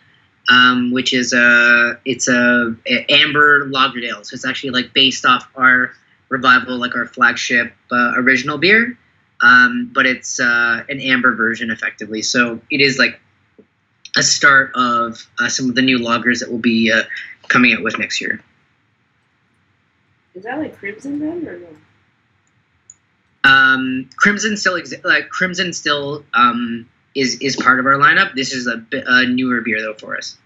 um, 0.49 0.91
which 0.91 1.15
is 1.15 1.33
a 1.33 2.01
it's 2.05 2.27
a, 2.27 2.75
a 2.85 3.07
amber 3.09 3.67
lager 3.67 4.01
ale. 4.01 4.25
So 4.25 4.35
it's 4.35 4.45
actually 4.45 4.71
like 4.71 4.93
based 4.93 5.25
off 5.25 5.49
our 5.55 5.93
revival, 6.29 6.79
like 6.79 6.97
our 6.97 7.07
flagship 7.07 7.73
uh, 7.93 8.15
original 8.17 8.59
beer, 8.59 8.99
um, 9.43 9.93
but 9.95 10.05
it's 10.05 10.41
uh, 10.41 10.83
an 10.89 11.01
amber 11.01 11.33
version 11.33 11.71
effectively. 11.71 12.23
So 12.23 12.61
it 12.71 12.81
is 12.81 12.99
like 12.99 13.21
a 14.17 14.23
start 14.25 14.73
of 14.75 15.25
uh, 15.39 15.49
some 15.49 15.69
of 15.69 15.77
the 15.77 15.83
new 15.83 16.01
lagers 16.01 16.41
that 16.41 16.51
we'll 16.51 16.59
be 16.59 16.91
uh, 16.91 17.05
coming 17.47 17.73
out 17.73 17.85
with 17.85 18.01
next 18.01 18.21
year. 18.21 18.43
Is 20.41 20.45
that 20.45 20.59
like 20.59 20.79
Crimson 20.79 21.19
then 21.19 21.47
or 21.47 21.59
no? 21.59 21.69
Um, 23.45 24.09
Crimson 24.17 24.57
still 24.57 24.73
exi- 24.73 25.05
like 25.05 25.29
Crimson 25.29 25.75
still 25.75 26.25
um, 26.33 26.89
is 27.15 27.39
is 27.43 27.57
part 27.57 27.79
of 27.79 27.85
our 27.85 27.97
lineup. 27.99 28.35
This 28.35 28.55
is 28.55 28.67
a, 28.67 28.79
bit, 28.79 29.05
a 29.07 29.27
newer 29.27 29.61
beer 29.61 29.83
though 29.83 29.93
for 29.93 30.17
us. 30.17 30.39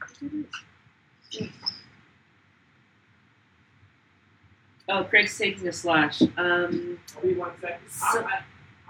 Oh, 4.88 5.04
Craig's 5.04 5.38
taking 5.38 5.68
a 5.68 5.72
slash. 5.72 6.22
Um, 6.36 6.98
Wait 7.22 7.38
one 7.38 7.52
second. 7.60 7.88
So- 7.88 8.24
I, 8.24 8.40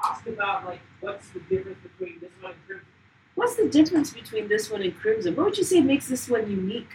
I 0.02 0.10
asked 0.10 0.26
about 0.26 0.64
like 0.64 0.80
what's 1.02 1.28
the 1.28 1.40
difference 1.40 1.80
between 1.82 2.18
this 2.20 2.30
one 2.40 2.52
and 2.52 2.66
Crimson. 2.66 2.86
what's 3.34 3.56
the 3.56 3.68
difference 3.68 4.10
between 4.10 4.48
this 4.48 4.70
one 4.70 4.80
and 4.80 4.96
Crimson? 4.96 5.36
What 5.36 5.44
would 5.44 5.58
you 5.58 5.64
say 5.64 5.80
makes 5.82 6.08
this 6.08 6.30
one 6.30 6.50
unique? 6.50 6.88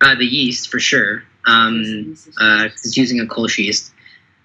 Uh, 0.00 0.14
the 0.14 0.24
yeast 0.24 0.70
for 0.70 0.78
sure. 0.78 1.24
Um, 1.44 2.16
uh, 2.40 2.68
it's 2.72 2.96
using 2.96 3.20
a 3.20 3.24
Kolsch 3.24 3.58
yeast. 3.58 3.92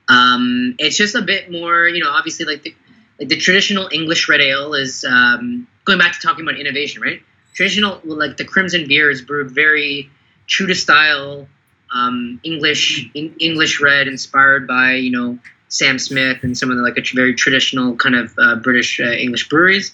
Um, 0.10 0.76
it's 0.80 0.98
just 0.98 1.16
a 1.16 1.22
bit 1.22 1.52
more, 1.52 1.88
you 1.88 2.04
know, 2.04 2.10
obviously 2.10 2.46
like 2.46 2.64
the, 2.64 2.76
like 3.20 3.30
the 3.30 3.38
traditional 3.38 3.88
English 3.92 4.28
red 4.28 4.42
ale 4.42 4.74
is 4.74 5.06
um, 5.06 5.68
going 5.86 6.00
back 6.00 6.14
to 6.14 6.20
talking 6.20 6.44
about 6.44 6.60
innovation, 6.60 7.02
right? 7.02 7.22
Traditional, 7.54 8.02
well, 8.04 8.18
like 8.18 8.38
the 8.38 8.46
Crimson 8.46 8.88
beer 8.88 9.10
is 9.12 9.22
brewed 9.22 9.52
very 9.52 10.10
true 10.48 10.68
to 10.68 10.76
style, 10.76 11.48
um, 11.94 12.40
English 12.44 13.10
in, 13.14 13.36
English 13.40 13.80
red, 13.80 14.08
inspired 14.08 14.68
by 14.68 14.94
you 14.94 15.12
know 15.12 15.38
Sam 15.68 16.00
Smith 16.00 16.40
and 16.44 16.58
some 16.58 16.72
of 16.72 16.78
the 16.78 16.84
like 16.84 16.98
a 16.98 17.04
very 17.14 17.36
traditional 17.36 17.96
kind 17.96 18.16
of 18.16 18.34
uh, 18.38 18.56
British 18.56 19.00
uh, 19.00 19.12
English 19.12 19.50
breweries. 19.50 19.94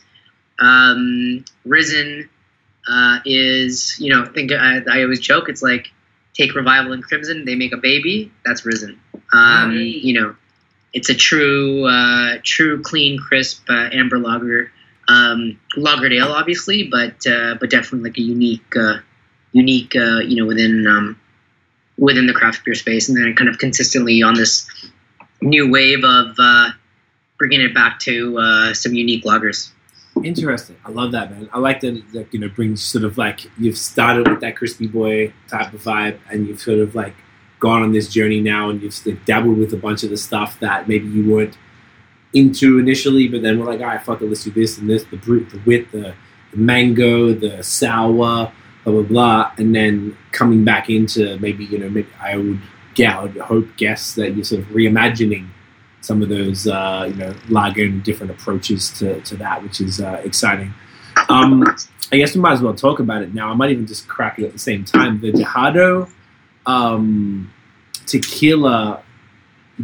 Um, 0.59 1.43
Risen 1.65 2.29
uh, 2.89 3.19
is, 3.25 3.99
you 3.99 4.13
know, 4.13 4.25
think 4.25 4.51
I, 4.51 4.81
I 4.89 5.03
always 5.03 5.19
joke, 5.19 5.49
it's 5.49 5.61
like 5.61 5.91
take 6.33 6.55
Revival 6.55 6.93
and 6.93 7.03
Crimson, 7.03 7.45
they 7.45 7.55
make 7.55 7.73
a 7.73 7.77
baby. 7.77 8.31
That's 8.45 8.65
Risen. 8.65 8.99
Um, 9.13 9.69
Right. 9.69 9.75
You 9.77 10.21
know, 10.21 10.35
it's 10.93 11.09
a 11.09 11.15
true, 11.15 11.85
uh, 11.85 12.37
true, 12.43 12.81
clean, 12.81 13.19
crisp 13.19 13.69
uh, 13.69 13.89
amber 13.91 14.17
lager, 14.17 14.71
um, 15.07 15.59
lagered 15.77 16.13
ale, 16.13 16.31
obviously, 16.31 16.83
but 16.83 17.25
uh, 17.27 17.55
but 17.59 17.69
definitely 17.69 18.09
like 18.09 18.17
a 18.17 18.21
unique, 18.21 18.75
uh, 18.75 18.97
unique, 19.51 19.95
uh, 19.95 20.19
you 20.19 20.35
know, 20.37 20.45
within 20.45 20.87
um, 20.87 21.19
within 21.97 22.25
the 22.27 22.33
craft 22.33 22.63
beer 22.63 22.75
space, 22.75 23.09
and 23.09 23.17
then 23.17 23.35
kind 23.35 23.49
of 23.49 23.57
consistently 23.57 24.23
on 24.23 24.33
this 24.33 24.67
new 25.41 25.69
wave 25.69 26.03
of 26.03 26.35
uh, 26.39 26.69
bringing 27.37 27.61
it 27.61 27.73
back 27.73 27.99
to 27.99 28.37
uh, 28.37 28.73
some 28.73 28.93
unique 28.93 29.23
lagers. 29.25 29.69
Interesting. 30.23 30.77
I 30.85 30.91
love 30.91 31.11
that, 31.13 31.31
man. 31.31 31.49
I 31.53 31.59
like 31.59 31.81
that, 31.81 32.27
you 32.31 32.39
know 32.39 32.49
brings 32.49 32.83
sort 32.83 33.03
of 33.03 33.17
like 33.17 33.41
you've 33.57 33.77
started 33.77 34.27
with 34.27 34.41
that 34.41 34.55
crispy 34.55 34.87
boy 34.87 35.33
type 35.47 35.73
of 35.73 35.81
vibe, 35.81 36.19
and 36.29 36.47
you've 36.47 36.61
sort 36.61 36.79
of 36.79 36.95
like 36.95 37.15
gone 37.59 37.81
on 37.81 37.91
this 37.91 38.09
journey 38.09 38.41
now, 38.41 38.69
and 38.69 38.81
you've 38.81 38.95
of 39.05 39.25
dabbled 39.25 39.57
with 39.57 39.73
a 39.73 39.77
bunch 39.77 40.03
of 40.03 40.09
the 40.09 40.17
stuff 40.17 40.59
that 40.59 40.87
maybe 40.87 41.07
you 41.07 41.31
weren't 41.31 41.57
into 42.33 42.79
initially, 42.79 43.27
but 43.27 43.41
then 43.41 43.59
we're 43.59 43.65
like, 43.65 43.79
all 43.79 43.87
right, 43.87 44.01
fuck 44.01 44.21
it, 44.21 44.25
let's 44.27 44.43
do 44.43 44.51
this 44.51 44.77
and 44.77 44.89
this, 44.89 45.03
the 45.05 45.17
brut, 45.17 45.49
the 45.49 45.59
wit, 45.65 45.91
the, 45.91 46.13
the 46.51 46.57
mango, 46.57 47.33
the 47.33 47.63
sour, 47.63 48.51
blah 48.83 48.93
blah 48.93 49.01
blah, 49.01 49.51
and 49.57 49.75
then 49.75 50.17
coming 50.31 50.63
back 50.63 50.89
into 50.89 51.37
maybe 51.39 51.65
you 51.65 51.77
know 51.77 51.89
maybe 51.89 52.09
I 52.19 52.37
would 52.37 52.61
yeah 52.95 53.19
I 53.19 53.23
would 53.23 53.37
hope 53.37 53.77
guess 53.77 54.15
that 54.15 54.35
you're 54.35 54.43
sort 54.43 54.61
of 54.61 54.67
reimagining 54.67 55.49
some 56.01 56.21
of 56.21 56.29
those 56.29 56.67
uh, 56.67 57.05
you 57.09 57.15
know 57.15 57.35
lagging 57.49 58.01
different 58.01 58.31
approaches 58.31 58.89
to, 58.99 59.21
to 59.21 59.35
that, 59.37 59.61
which 59.63 59.81
is 59.81 60.01
uh, 60.01 60.21
exciting. 60.23 60.73
Um, 61.29 61.63
I 62.11 62.17
guess 62.17 62.33
we 62.33 62.41
might 62.41 62.53
as 62.53 62.61
well 62.61 62.73
talk 62.73 62.99
about 62.99 63.21
it 63.21 63.33
now. 63.33 63.49
I 63.49 63.53
might 63.53 63.71
even 63.71 63.85
just 63.85 64.07
crack 64.07 64.39
it 64.39 64.45
at 64.45 64.53
the 64.53 64.59
same 64.59 64.83
time. 64.83 65.21
The 65.21 65.31
Dejado 65.31 66.09
um, 66.65 67.53
tequila 68.05 69.03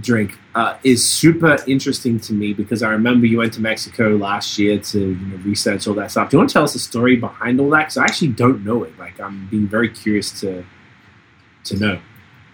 drink 0.01 0.37
uh, 0.55 0.77
is 0.83 1.03
super 1.03 1.57
interesting 1.67 2.19
to 2.19 2.33
me 2.33 2.53
because 2.53 2.83
I 2.83 2.89
remember 2.89 3.27
you 3.27 3.37
went 3.37 3.53
to 3.53 3.61
Mexico 3.61 4.15
last 4.15 4.57
year 4.59 4.77
to 4.79 4.99
you 4.99 5.15
know, 5.15 5.37
research 5.37 5.87
all 5.87 5.93
that 5.95 6.11
stuff. 6.11 6.29
Do 6.29 6.35
you 6.35 6.39
want 6.39 6.49
to 6.49 6.53
tell 6.53 6.63
us 6.63 6.73
the 6.73 6.79
story 6.79 7.15
behind 7.15 7.59
all 7.59 7.69
that? 7.71 7.83
Because 7.83 7.97
I 7.97 8.03
actually 8.03 8.29
don't 8.29 8.63
know 8.65 8.83
it. 8.83 8.97
Like 8.97 9.19
I'm 9.19 9.47
being 9.47 9.67
very 9.67 9.89
curious 9.89 10.39
to 10.41 10.65
to 11.65 11.77
know. 11.77 11.99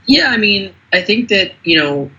Yeah, 0.05 0.29
I 0.29 0.37
mean, 0.37 0.73
I 0.93 1.01
think 1.01 1.29
that 1.29 1.53
you 1.63 1.77
know, 1.77 2.11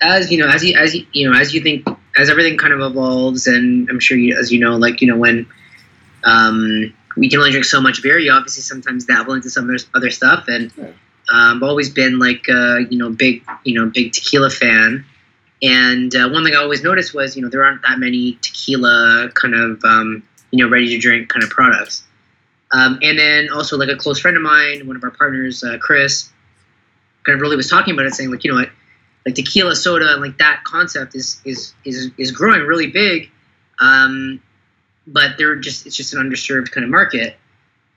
as 0.00 0.30
you 0.30 0.38
know, 0.38 0.48
as 0.48 0.64
you 0.64 0.76
as 0.76 0.94
you, 0.94 1.06
you 1.12 1.30
know, 1.30 1.38
as 1.38 1.54
you 1.54 1.60
think, 1.60 1.86
as 2.16 2.30
everything 2.30 2.56
kind 2.56 2.72
of 2.72 2.80
evolves, 2.80 3.46
and 3.46 3.88
I'm 3.90 4.00
sure 4.00 4.16
you, 4.16 4.36
as 4.38 4.52
you 4.52 4.60
know, 4.60 4.76
like 4.76 5.00
you 5.00 5.08
know, 5.08 5.16
when 5.16 5.46
um, 6.24 6.92
we 7.16 7.28
can 7.28 7.38
only 7.38 7.50
drink 7.50 7.64
so 7.64 7.80
much 7.80 8.02
beer, 8.02 8.18
you 8.18 8.32
obviously 8.32 8.62
sometimes 8.62 9.04
dabble 9.04 9.34
into 9.34 9.50
some 9.50 9.64
other, 9.64 9.78
other 9.94 10.10
stuff, 10.10 10.44
and 10.48 10.72
Yeah. 10.76 10.84
um, 11.32 11.56
I've 11.56 11.62
always 11.62 11.90
been 11.90 12.18
like 12.18 12.48
uh, 12.48 12.78
you 12.78 12.98
know, 12.98 13.10
big 13.10 13.44
you 13.64 13.74
know, 13.74 13.86
big 13.86 14.12
tequila 14.12 14.50
fan. 14.50 15.04
And 15.62 16.14
uh, 16.16 16.30
one 16.30 16.42
thing 16.42 16.54
I 16.54 16.58
always 16.58 16.82
noticed 16.82 17.12
was, 17.12 17.36
you 17.36 17.42
know, 17.42 17.50
there 17.50 17.62
aren't 17.62 17.82
that 17.82 17.98
many 17.98 18.38
tequila 18.40 19.30
kind 19.34 19.54
of, 19.54 19.84
um, 19.84 20.22
you 20.50 20.64
know, 20.64 20.70
ready 20.70 20.88
to 20.88 20.98
drink 20.98 21.28
kind 21.28 21.42
of 21.44 21.50
products. 21.50 22.02
Um, 22.72 22.98
and 23.02 23.18
then 23.18 23.50
also, 23.50 23.76
like 23.76 23.90
a 23.90 23.96
close 23.96 24.18
friend 24.18 24.38
of 24.38 24.42
mine, 24.42 24.86
one 24.86 24.96
of 24.96 25.04
our 25.04 25.10
partners, 25.10 25.62
uh, 25.62 25.76
Chris, 25.78 26.30
kind 27.24 27.34
of 27.34 27.42
really 27.42 27.56
was 27.56 27.68
talking 27.68 27.92
about 27.92 28.06
it, 28.06 28.14
saying 28.14 28.30
like, 28.30 28.42
you 28.42 28.52
know 28.52 28.58
what, 28.58 28.70
like 29.26 29.34
tequila 29.34 29.76
soda 29.76 30.12
and 30.12 30.22
like 30.22 30.38
that 30.38 30.62
concept 30.64 31.14
is 31.14 31.40
is 31.44 31.74
is 31.84 32.10
is 32.16 32.30
growing 32.32 32.62
really 32.62 32.88
big, 32.88 33.30
um, 33.78 34.40
but 35.06 35.36
they're 35.36 35.56
just 35.56 35.86
it's 35.86 35.96
just 35.96 36.14
an 36.14 36.20
underserved 36.20 36.70
kind 36.70 36.84
of 36.84 36.90
market. 36.90 37.36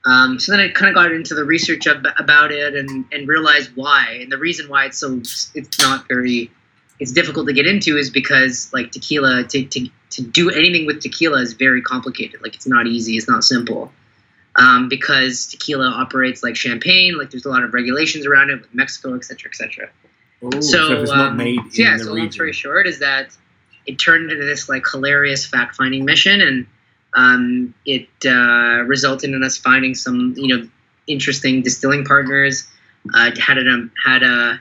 Um, 0.06 0.38
so 0.38 0.52
then 0.52 0.60
I 0.60 0.68
kind 0.68 0.90
of 0.90 0.94
got 0.94 1.12
into 1.12 1.34
the 1.34 1.44
research 1.44 1.86
ab- 1.86 2.06
about 2.18 2.52
it 2.52 2.74
and 2.74 3.06
and 3.10 3.26
realized 3.26 3.70
why, 3.74 4.18
and 4.20 4.30
the 4.30 4.38
reason 4.38 4.68
why 4.68 4.86
it's 4.86 4.98
so 4.98 5.20
it's 5.54 5.80
not 5.80 6.06
very 6.08 6.50
it's 7.00 7.12
difficult 7.12 7.46
to 7.46 7.52
get 7.52 7.66
into 7.66 7.96
is 7.96 8.10
because 8.10 8.70
like 8.72 8.92
tequila 8.92 9.44
to, 9.44 9.64
to, 9.64 9.88
to 10.10 10.22
do 10.22 10.50
anything 10.50 10.86
with 10.86 11.00
tequila 11.00 11.40
is 11.40 11.54
very 11.54 11.82
complicated. 11.82 12.40
Like 12.42 12.54
it's 12.54 12.66
not 12.66 12.86
easy 12.86 13.16
it's 13.16 13.28
not 13.28 13.44
simple. 13.44 13.92
Um, 14.56 14.88
because 14.88 15.48
tequila 15.48 15.88
operates 15.88 16.44
like 16.44 16.54
champagne 16.54 17.18
like 17.18 17.32
there's 17.32 17.44
a 17.44 17.48
lot 17.48 17.64
of 17.64 17.74
regulations 17.74 18.24
around 18.24 18.50
it 18.50 18.60
with 18.60 18.72
mexico 18.72 19.16
et 19.16 19.24
cetera 19.24 19.50
et 19.52 19.56
cetera 19.56 19.90
Oh, 20.44 20.60
so, 20.60 21.02
not 21.04 21.30
um, 21.30 21.36
made 21.36 21.58
so 21.72 21.82
yeah 21.82 21.96
so 21.96 22.12
long 22.12 22.30
story 22.30 22.52
short 22.52 22.86
is 22.86 22.98
that 22.98 23.36
it 23.86 23.98
turned 23.98 24.30
into 24.30 24.44
this 24.44 24.68
like 24.68 24.84
hilarious 24.90 25.46
fact 25.46 25.76
finding 25.76 26.04
mission 26.04 26.40
and 26.40 26.66
um, 27.16 27.74
it 27.86 28.08
uh, 28.26 28.82
resulted 28.86 29.30
in 29.30 29.42
us 29.42 29.56
finding 29.56 29.94
some 29.94 30.34
you 30.36 30.56
know 30.56 30.68
interesting 31.06 31.62
distilling 31.62 32.04
partners 32.04 32.66
uh, 33.14 33.30
had 33.38 33.58
a 33.58 33.88
had 34.04 34.22
a 34.22 34.60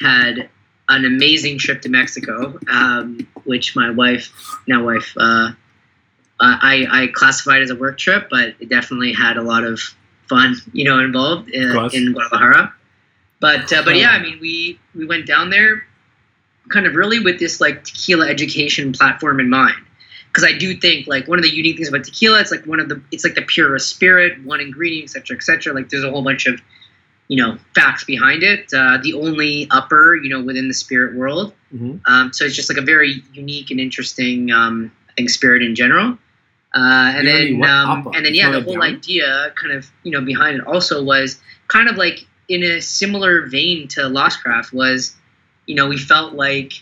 had 0.00 0.48
an 0.90 1.04
amazing 1.04 1.58
trip 1.58 1.82
to 1.82 1.88
Mexico, 1.88 2.58
um, 2.68 3.26
which 3.44 3.76
my 3.76 3.90
wife, 3.90 4.32
now 4.66 4.84
wife, 4.84 5.14
uh, 5.16 5.52
I, 6.40 6.86
I 6.90 7.06
classified 7.12 7.62
as 7.62 7.70
a 7.70 7.76
work 7.76 7.98
trip, 7.98 8.28
but 8.30 8.54
it 8.58 8.68
definitely 8.68 9.12
had 9.12 9.36
a 9.36 9.42
lot 9.42 9.62
of 9.62 9.80
fun, 10.28 10.56
you 10.72 10.84
know, 10.84 10.98
involved 10.98 11.54
Of 11.54 11.76
uh, 11.76 11.88
in 11.92 12.12
Guadalajara. 12.12 12.74
But 13.40 13.72
uh, 13.72 13.82
but 13.84 13.96
yeah, 13.96 14.10
I 14.10 14.22
mean, 14.22 14.38
we 14.40 14.78
we 14.94 15.06
went 15.06 15.26
down 15.26 15.50
there, 15.50 15.84
kind 16.68 16.86
of 16.86 16.94
really 16.94 17.20
with 17.20 17.38
this 17.38 17.60
like 17.60 17.84
tequila 17.84 18.28
education 18.28 18.92
platform 18.92 19.40
in 19.40 19.48
mind, 19.48 19.76
because 20.28 20.44
I 20.44 20.56
do 20.56 20.76
think 20.76 21.06
like 21.06 21.26
one 21.26 21.38
of 21.38 21.42
the 21.42 21.50
unique 21.54 21.76
things 21.76 21.88
about 21.88 22.04
tequila, 22.04 22.40
it's 22.40 22.50
like 22.50 22.66
one 22.66 22.80
of 22.80 22.88
the 22.88 23.00
it's 23.10 23.24
like 23.24 23.34
the 23.34 23.42
purest 23.42 23.88
spirit, 23.88 24.44
one 24.44 24.60
ingredient, 24.60 25.04
etc., 25.04 25.22
cetera, 25.24 25.36
et 25.36 25.42
cetera. 25.42 25.72
Like 25.74 25.88
there's 25.88 26.04
a 26.04 26.10
whole 26.10 26.22
bunch 26.22 26.46
of 26.46 26.60
you 27.28 27.36
know 27.42 27.56
facts 27.74 28.04
behind 28.04 28.42
it. 28.42 28.70
Uh, 28.74 28.98
the 29.02 29.14
only 29.14 29.66
upper, 29.70 30.16
you 30.16 30.28
know, 30.28 30.42
within 30.42 30.68
the 30.68 30.74
spirit 30.74 31.14
world. 31.16 31.54
Mhm. 31.74 32.00
Um, 32.04 32.32
so 32.34 32.44
it's 32.44 32.54
just 32.56 32.68
like 32.68 32.78
a 32.78 32.82
very 32.84 33.22
unique 33.32 33.70
and 33.70 33.80
interesting, 33.80 34.50
um, 34.52 34.92
I 35.08 35.12
think, 35.14 35.30
spirit 35.30 35.62
in 35.62 35.74
general. 35.74 36.18
Uh, 36.74 37.12
and 37.16 37.26
The 37.26 37.32
then, 37.32 37.64
um, 37.64 37.90
upper? 37.90 38.16
and 38.16 38.26
then, 38.26 38.34
yeah, 38.34 38.50
the 38.50 38.60
whole 38.60 38.74
down? 38.74 38.82
idea, 38.82 39.52
kind 39.60 39.72
of, 39.74 39.90
you 40.04 40.12
know, 40.12 40.20
behind 40.20 40.58
it 40.58 40.66
also 40.66 41.02
was 41.02 41.40
kind 41.68 41.88
of 41.88 41.96
like 41.96 42.26
in 42.50 42.64
a 42.64 42.82
similar 42.82 43.46
vein 43.46 43.86
to 43.86 44.08
Lost 44.08 44.42
Craft 44.42 44.72
was, 44.72 45.14
you 45.66 45.76
know, 45.76 45.86
we 45.86 45.96
felt 45.96 46.34
like 46.34 46.72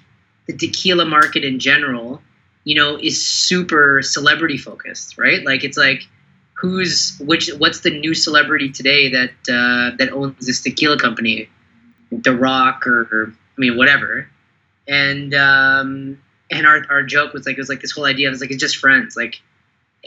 the 0.46 0.56
tequila 0.56 1.04
market 1.04 1.44
in 1.44 1.58
general, 1.58 2.22
you 2.64 2.74
know, 2.74 2.96
is 2.96 3.24
super 3.24 4.00
celebrity 4.00 4.56
focused, 4.56 5.18
right? 5.18 5.44
Like 5.44 5.64
it's 5.64 5.76
like 5.76 6.08
who's 6.54 7.18
which 7.20 7.50
what's 7.58 7.80
the 7.80 7.90
new 7.90 8.14
celebrity 8.14 8.70
today 8.70 9.10
that 9.10 9.30
uh, 9.48 9.94
that 9.98 10.10
owns 10.10 10.46
this 10.46 10.62
tequila 10.62 10.98
company? 10.98 11.50
The 12.10 12.34
rock 12.34 12.86
or, 12.86 13.02
or 13.12 13.34
i 13.56 13.60
mean 13.60 13.76
whatever. 13.76 14.26
And 14.88 15.34
um 15.34 16.18
and 16.50 16.66
our, 16.66 16.82
our 16.88 17.02
joke 17.02 17.34
was 17.34 17.44
like 17.44 17.58
it 17.58 17.60
was 17.60 17.68
like 17.68 17.82
this 17.82 17.90
whole 17.90 18.06
idea 18.06 18.30
was 18.30 18.40
like 18.40 18.50
it's 18.50 18.60
just 18.60 18.78
friends. 18.78 19.18
Like 19.18 19.42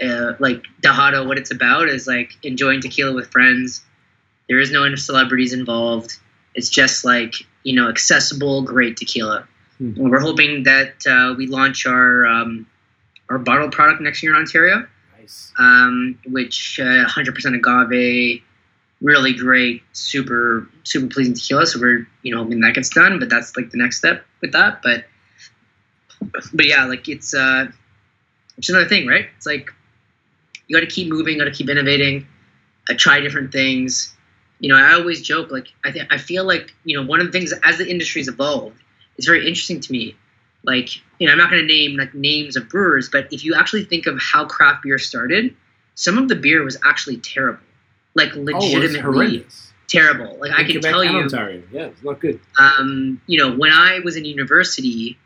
uh, 0.02 0.34
like 0.40 0.64
Dejado, 0.82 1.28
what 1.28 1.38
it's 1.38 1.52
about 1.52 1.88
is 1.88 2.08
like 2.08 2.32
enjoying 2.42 2.82
tequila 2.82 3.14
with 3.14 3.30
friends 3.30 3.84
there 4.52 4.60
is 4.60 4.70
no 4.72 4.84
celebrities 4.96 5.54
involved 5.54 6.12
it's 6.56 6.70
just 6.70 7.06
like 7.06 7.34
you 7.64 7.74
know 7.74 7.88
accessible 7.90 8.62
great 8.62 8.98
tequila 8.98 9.48
Hmm. 9.80 10.10
we're 10.10 10.20
hoping 10.20 10.62
that 10.64 10.94
uh, 11.08 11.34
we 11.36 11.48
launch 11.48 11.88
our 11.88 12.28
um, 12.28 12.68
our 13.32 13.40
bottled 13.40 13.72
product 13.72 14.00
next 14.00 14.22
year 14.22 14.32
in 14.34 14.38
ontario 14.40 14.86
Nice. 15.20 15.52
um, 15.58 16.20
which 16.28 16.80
uh, 16.80 17.06
100% 17.08 17.56
agave, 17.56 18.44
really 19.02 19.34
great, 19.34 19.82
super 19.94 20.68
super 20.84 21.08
pleasing 21.08 21.34
tequila. 21.34 21.66
So 21.66 21.80
we're 21.80 22.08
you 22.22 22.34
know 22.36 22.44
hoping 22.44 22.60
that 22.62 22.76
gets 22.76 22.90
done, 22.90 23.18
but 23.20 23.30
that's 23.30 23.56
like 23.58 23.70
the 23.72 23.78
next 23.78 23.98
step 23.98 24.24
with 24.42 24.52
that. 24.52 24.82
But 24.84 25.06
but 26.54 26.66
yeah, 26.66 26.86
like 26.86 27.08
it's 27.08 27.34
uh, 27.34 27.66
it's 28.58 28.70
another 28.70 28.88
thing, 28.88 29.08
right? 29.08 29.28
It's 29.38 29.46
like 29.46 29.72
you 30.68 30.76
got 30.76 30.82
to 30.82 30.94
keep 30.96 31.08
moving, 31.10 31.38
got 31.40 31.46
to 31.46 31.52
keep 31.52 31.70
innovating, 31.70 32.28
uh, 32.90 32.94
try 32.98 33.20
different 33.20 33.52
things. 33.52 34.16
You 34.62 34.70
know, 34.70 34.78
I 34.78 34.94
always 34.94 35.22
joke 35.22 35.52
like 35.52 35.68
I 35.84 35.92
think 35.92 36.08
I 36.14 36.18
feel 36.18 36.46
like 36.46 36.74
you 36.86 36.96
know 36.98 37.06
one 37.06 37.20
of 37.20 37.26
the 37.26 37.32
things 37.34 37.52
as 37.64 37.78
the 37.78 37.90
industry's 37.90 38.30
evolved, 38.30 38.78
it's 39.18 39.28
very 39.28 39.46
interesting 39.46 39.82
to 39.82 39.92
me 39.92 40.16
like 40.64 40.90
you 41.18 41.26
know 41.26 41.32
i'm 41.34 41.40
not 41.40 41.50
going 41.50 41.60
to 41.60 41.66
name 41.68 41.98
like 41.98 42.14
names 42.14 42.56
of 42.56 42.70
brewers 42.70 43.10
but 43.10 43.28
if 43.34 43.44
you 43.44 43.56
actually 43.56 43.84
think 43.84 44.06
of 44.06 44.16
how 44.22 44.46
craft 44.46 44.84
beer 44.84 45.00
started 45.00 45.56
some 45.96 46.20
of 46.20 46.28
the 46.30 46.36
beer 46.36 46.64
was 46.64 46.78
actually 46.86 47.18
terrible 47.18 47.64
like 48.14 48.30
Oh, 48.36 48.42
legitimately 48.42 49.00
horrendous. 49.02 49.74
terrible 49.88 50.38
like 50.40 50.52
i 50.52 50.58
can 50.64 50.74
Quebec 50.74 50.92
tell 50.92 51.04
you. 51.04 51.64
Yeah, 51.72 51.86
it's 51.88 52.04
not 52.04 52.20
good. 52.20 52.40
um, 52.60 53.20
you 53.26 53.40
know, 53.40 53.56
when 53.58 53.72
I 53.74 54.02
was 54.06 54.16
in 54.16 54.24
university, 54.24 55.18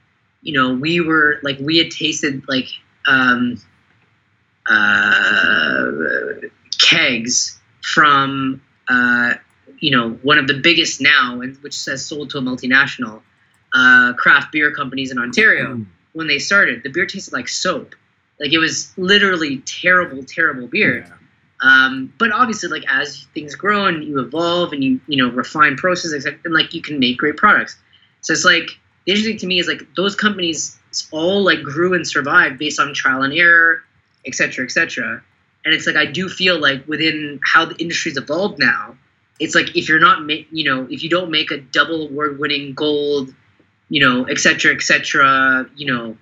you 0.42 0.54
know, 0.54 0.74
we 0.74 1.02
were 1.02 1.40
like 1.44 1.58
we 1.60 1.80
had 1.80 1.92
tasted 1.92 2.48
like 2.48 2.70
um, 3.08 3.60
uh, 4.68 5.92
kegs 6.80 7.60
from 7.82 8.62
uh, 8.90 9.34
you 9.80 9.92
know 9.92 10.12
one 10.24 10.38
of 10.38 10.48
the 10.48 10.56
biggest 10.56 11.02
now, 11.02 11.42
and 11.42 11.58
which 11.58 11.74
says 11.74 12.06
sold 12.06 12.30
to 12.32 12.38
a 12.38 12.42
multinational 12.42 13.22
uh, 13.74 14.14
craft 14.14 14.52
beer 14.52 14.74
companies 14.74 15.12
in 15.12 15.20
Ontario. 15.20 15.76
Mm. 15.76 15.86
When 16.14 16.28
they 16.28 16.40
started, 16.40 16.82
the 16.84 16.90
beer 16.90 17.06
tasted 17.06 17.34
like 17.34 17.50
soap. 17.50 17.94
Like 18.40 18.54
it 18.54 18.58
was 18.58 18.94
literally 18.98 19.60
terrible, 19.60 20.24
terrible 20.24 20.68
beer. 20.68 21.00
Yeah. 21.00 21.14
Um, 21.62 22.14
but 22.18 22.32
obviously, 22.32 22.70
like 22.70 22.84
as 22.88 23.26
things 23.34 23.56
grow 23.56 23.86
and 23.86 24.04
you 24.04 24.20
evolve 24.20 24.74
and 24.74 24.84
you 24.84 25.02
you 25.08 25.18
know 25.18 25.32
refine 25.32 25.78
processes, 25.78 26.26
and 26.26 26.54
like 26.54 26.74
you 26.74 26.82
can 26.82 27.00
make 27.00 27.18
great 27.18 27.38
products. 27.38 27.78
So 28.22 28.34
it's 28.34 28.46
like 28.46 28.70
the 29.06 29.12
interesting 29.12 29.38
to 29.38 29.48
me 29.48 29.60
is 29.60 29.68
like 29.68 29.82
those 29.96 30.16
companies 30.16 30.78
all 31.12 31.44
like 31.44 31.62
grew 31.64 31.94
and 31.94 32.08
survived 32.08 32.58
based 32.58 32.80
on 32.80 32.94
trial 32.94 33.24
and 33.24 33.34
error, 33.34 33.84
et 34.26 34.36
cetera, 34.36 34.66
et 34.66 34.72
cetera. 34.72 35.24
And 35.66 35.74
it's 35.74 35.88
like 35.88 35.96
I 35.96 36.06
do 36.06 36.30
feel 36.30 36.60
like 36.60 36.88
within 36.88 37.40
how 37.44 37.66
the 37.66 37.76
industry's 37.78 38.18
evolved 38.18 38.60
now, 38.60 38.96
it's 39.40 39.56
like 39.56 39.76
if 39.76 39.90
you're 39.90 40.00
not 40.00 40.24
ma- 40.26 40.46
you 40.52 40.64
know 40.64 40.88
if 40.90 41.04
you 41.04 41.10
don't 41.10 41.32
make 41.32 41.52
a 41.52 41.58
double 41.58 42.04
award 42.08 42.40
winning 42.40 42.74
gold 42.74 43.34
you 43.90 44.00
know 44.00 44.24
et 44.26 44.40
cetera 44.40 44.74
et 44.74 44.82
cetera 44.82 45.70
you 45.76 45.86
know 45.86 46.18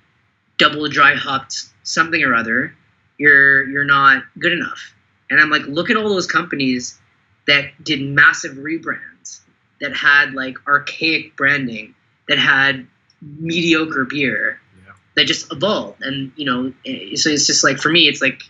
double 0.57 0.87
dry 0.89 1.13
hopped 1.15 1.65
something 1.83 2.23
or 2.23 2.33
other 2.33 2.73
you're 3.17 3.67
you're 3.69 3.85
not 3.85 4.23
good 4.39 4.51
enough 4.51 4.93
and 5.29 5.39
i'm 5.39 5.49
like 5.49 5.61
look 5.67 5.89
at 5.89 5.97
all 5.97 6.09
those 6.09 6.27
companies 6.27 6.99
that 7.47 7.65
did 7.83 8.01
massive 8.01 8.57
rebrands 8.57 9.41
that 9.79 9.95
had 9.95 10.33
like 10.33 10.57
archaic 10.67 11.35
branding 11.37 11.93
that 12.27 12.39
had 12.39 12.87
mediocre 13.21 14.05
beer 14.05 14.59
Yeah. 14.85 14.93
that 15.15 15.25
just 15.25 15.51
evolved 15.51 16.01
and 16.01 16.31
you 16.35 16.45
know 16.45 16.73
eh, 16.85 17.15
so 17.15 17.29
it's 17.29 17.45
just 17.47 17.63
like 17.63 17.77
for 17.77 17.89
me 17.89 18.07
it's 18.07 18.21
like 18.21 18.41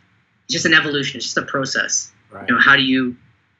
just 0.53 0.65
an 0.65 0.73
evolution 0.73 1.17
it's 1.17 1.25
just 1.25 1.37
a 1.37 1.41
process 1.43 2.11
Right. 2.31 2.47
you 2.47 2.55
know 2.55 2.61
how 2.61 2.75
do 2.75 2.81
you 2.83 3.15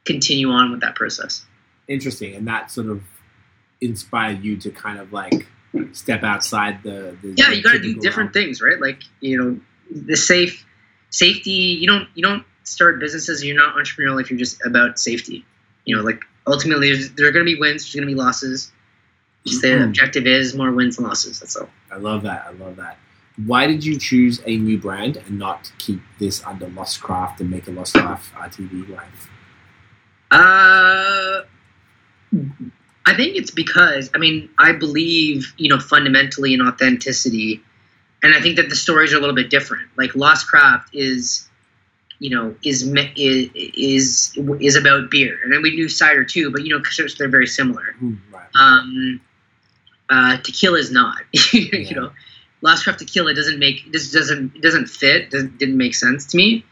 continue 0.05 0.49
on 0.49 0.71
with 0.71 0.81
that 0.81 0.95
process 0.95 1.45
Interesting, 1.87 2.33
and 2.35 2.47
that 2.47 2.71
sort 2.71 2.87
of 2.87 3.01
inspired 3.81 4.41
you 4.43 4.55
to 4.57 4.71
kind 4.71 4.97
of 4.99 5.11
like 5.11 5.47
step 5.91 6.23
outside 6.23 6.81
the. 6.83 7.15
the 7.21 7.33
yeah 7.35 7.49
the 7.49 7.57
you 7.57 7.61
got 7.63 7.73
to 7.73 7.79
do 7.79 7.95
different 7.95 8.33
realm. 8.33 8.45
things 8.45 8.61
right 8.61 8.79
like 8.79 9.01
you 9.19 9.37
know 9.37 9.59
the 9.91 10.15
safe 10.15 10.65
safety 11.09 11.51
you 11.51 11.87
don't 11.87 12.07
you 12.15 12.23
don't 12.23 12.45
start 12.63 12.99
businesses 12.99 13.43
you're 13.43 13.55
not 13.57 13.75
entrepreneurial 13.75 14.19
if 14.21 14.29
you're 14.31 14.39
just 14.39 14.65
about 14.65 14.97
safety 14.97 15.45
you 15.85 15.95
know 15.95 16.01
like 16.01 16.23
ultimately 16.47 16.91
there's, 16.93 17.11
there 17.11 17.27
are 17.27 17.31
going 17.31 17.45
to 17.45 17.51
be 17.53 17.59
wins 17.59 17.83
there's 17.83 17.95
going 17.95 18.07
to 18.07 18.13
be 18.13 18.19
losses 18.19 18.71
just 19.45 19.61
the 19.61 19.67
Mhm. 19.67 19.83
objective 19.83 20.25
is 20.25 20.55
more 20.55 20.71
wins 20.71 20.95
than 20.95 21.05
losses 21.05 21.39
that's 21.41 21.55
all 21.57 21.69
I 21.91 21.97
love 21.97 22.23
that. 22.23 22.45
I 22.47 22.51
love 22.53 22.77
that. 22.77 22.97
Why 23.45 23.65
did 23.67 23.83
you 23.83 23.97
choose 23.97 24.41
a 24.45 24.57
new 24.57 24.77
brand 24.77 25.17
and 25.17 25.39
not 25.39 25.71
keep 25.79 26.01
this 26.19 26.43
under 26.45 26.67
Lost 26.67 27.01
Craft 27.01 27.41
and 27.41 27.49
make 27.49 27.67
a 27.67 27.71
Lost 27.71 27.95
Life 27.95 28.31
RTD 28.35 28.89
line? 28.89 29.07
Uh, 30.31 31.41
I 33.05 33.15
think 33.15 33.35
it's 33.35 33.51
because 33.51 34.09
I 34.13 34.17
mean 34.17 34.49
I 34.57 34.71
believe 34.71 35.53
you 35.57 35.69
know 35.69 35.79
fundamentally 35.79 36.53
in 36.53 36.61
authenticity, 36.61 37.61
and 38.21 38.33
I 38.33 38.41
think 38.41 38.55
that 38.57 38.69
the 38.69 38.75
stories 38.75 39.13
are 39.13 39.17
a 39.17 39.19
little 39.19 39.35
bit 39.35 39.49
different. 39.49 39.89
Like 39.97 40.15
Lost 40.15 40.47
Craft 40.47 40.89
is, 40.93 41.47
you 42.19 42.29
know, 42.29 42.55
is 42.63 42.83
is 43.15 43.49
is, 43.55 44.39
is 44.59 44.75
about 44.75 45.09
beer, 45.11 45.39
and 45.43 45.51
then 45.51 45.61
we 45.61 45.75
do 45.75 45.89
cider 45.89 46.23
too, 46.23 46.51
but 46.51 46.63
you 46.65 46.69
know, 46.69 46.81
'cause 46.81 47.15
they're 47.17 47.29
very 47.29 47.47
similar. 47.47 47.93
Hmm, 47.99 48.13
right. 48.31 48.47
Um, 48.59 49.21
uh, 50.09 50.37
tequila 50.37 50.77
is 50.77 50.91
not. 50.91 51.17
you 51.53 51.69
Yeah. 51.71 51.93
know, 51.93 52.11
Lost 52.63 52.85
Craft 52.85 52.99
tequila 52.99 53.33
doesn't 53.35 53.59
make 53.59 53.91
this 53.91 54.11
doesn't 54.11 54.61
doesn't 54.61 54.87
fit. 54.87 55.29
Doesn't, 55.29 55.59
didn't 55.59 55.77
make 55.77 55.93
sense 55.93 56.25
to 56.27 56.37
me. 56.37 56.65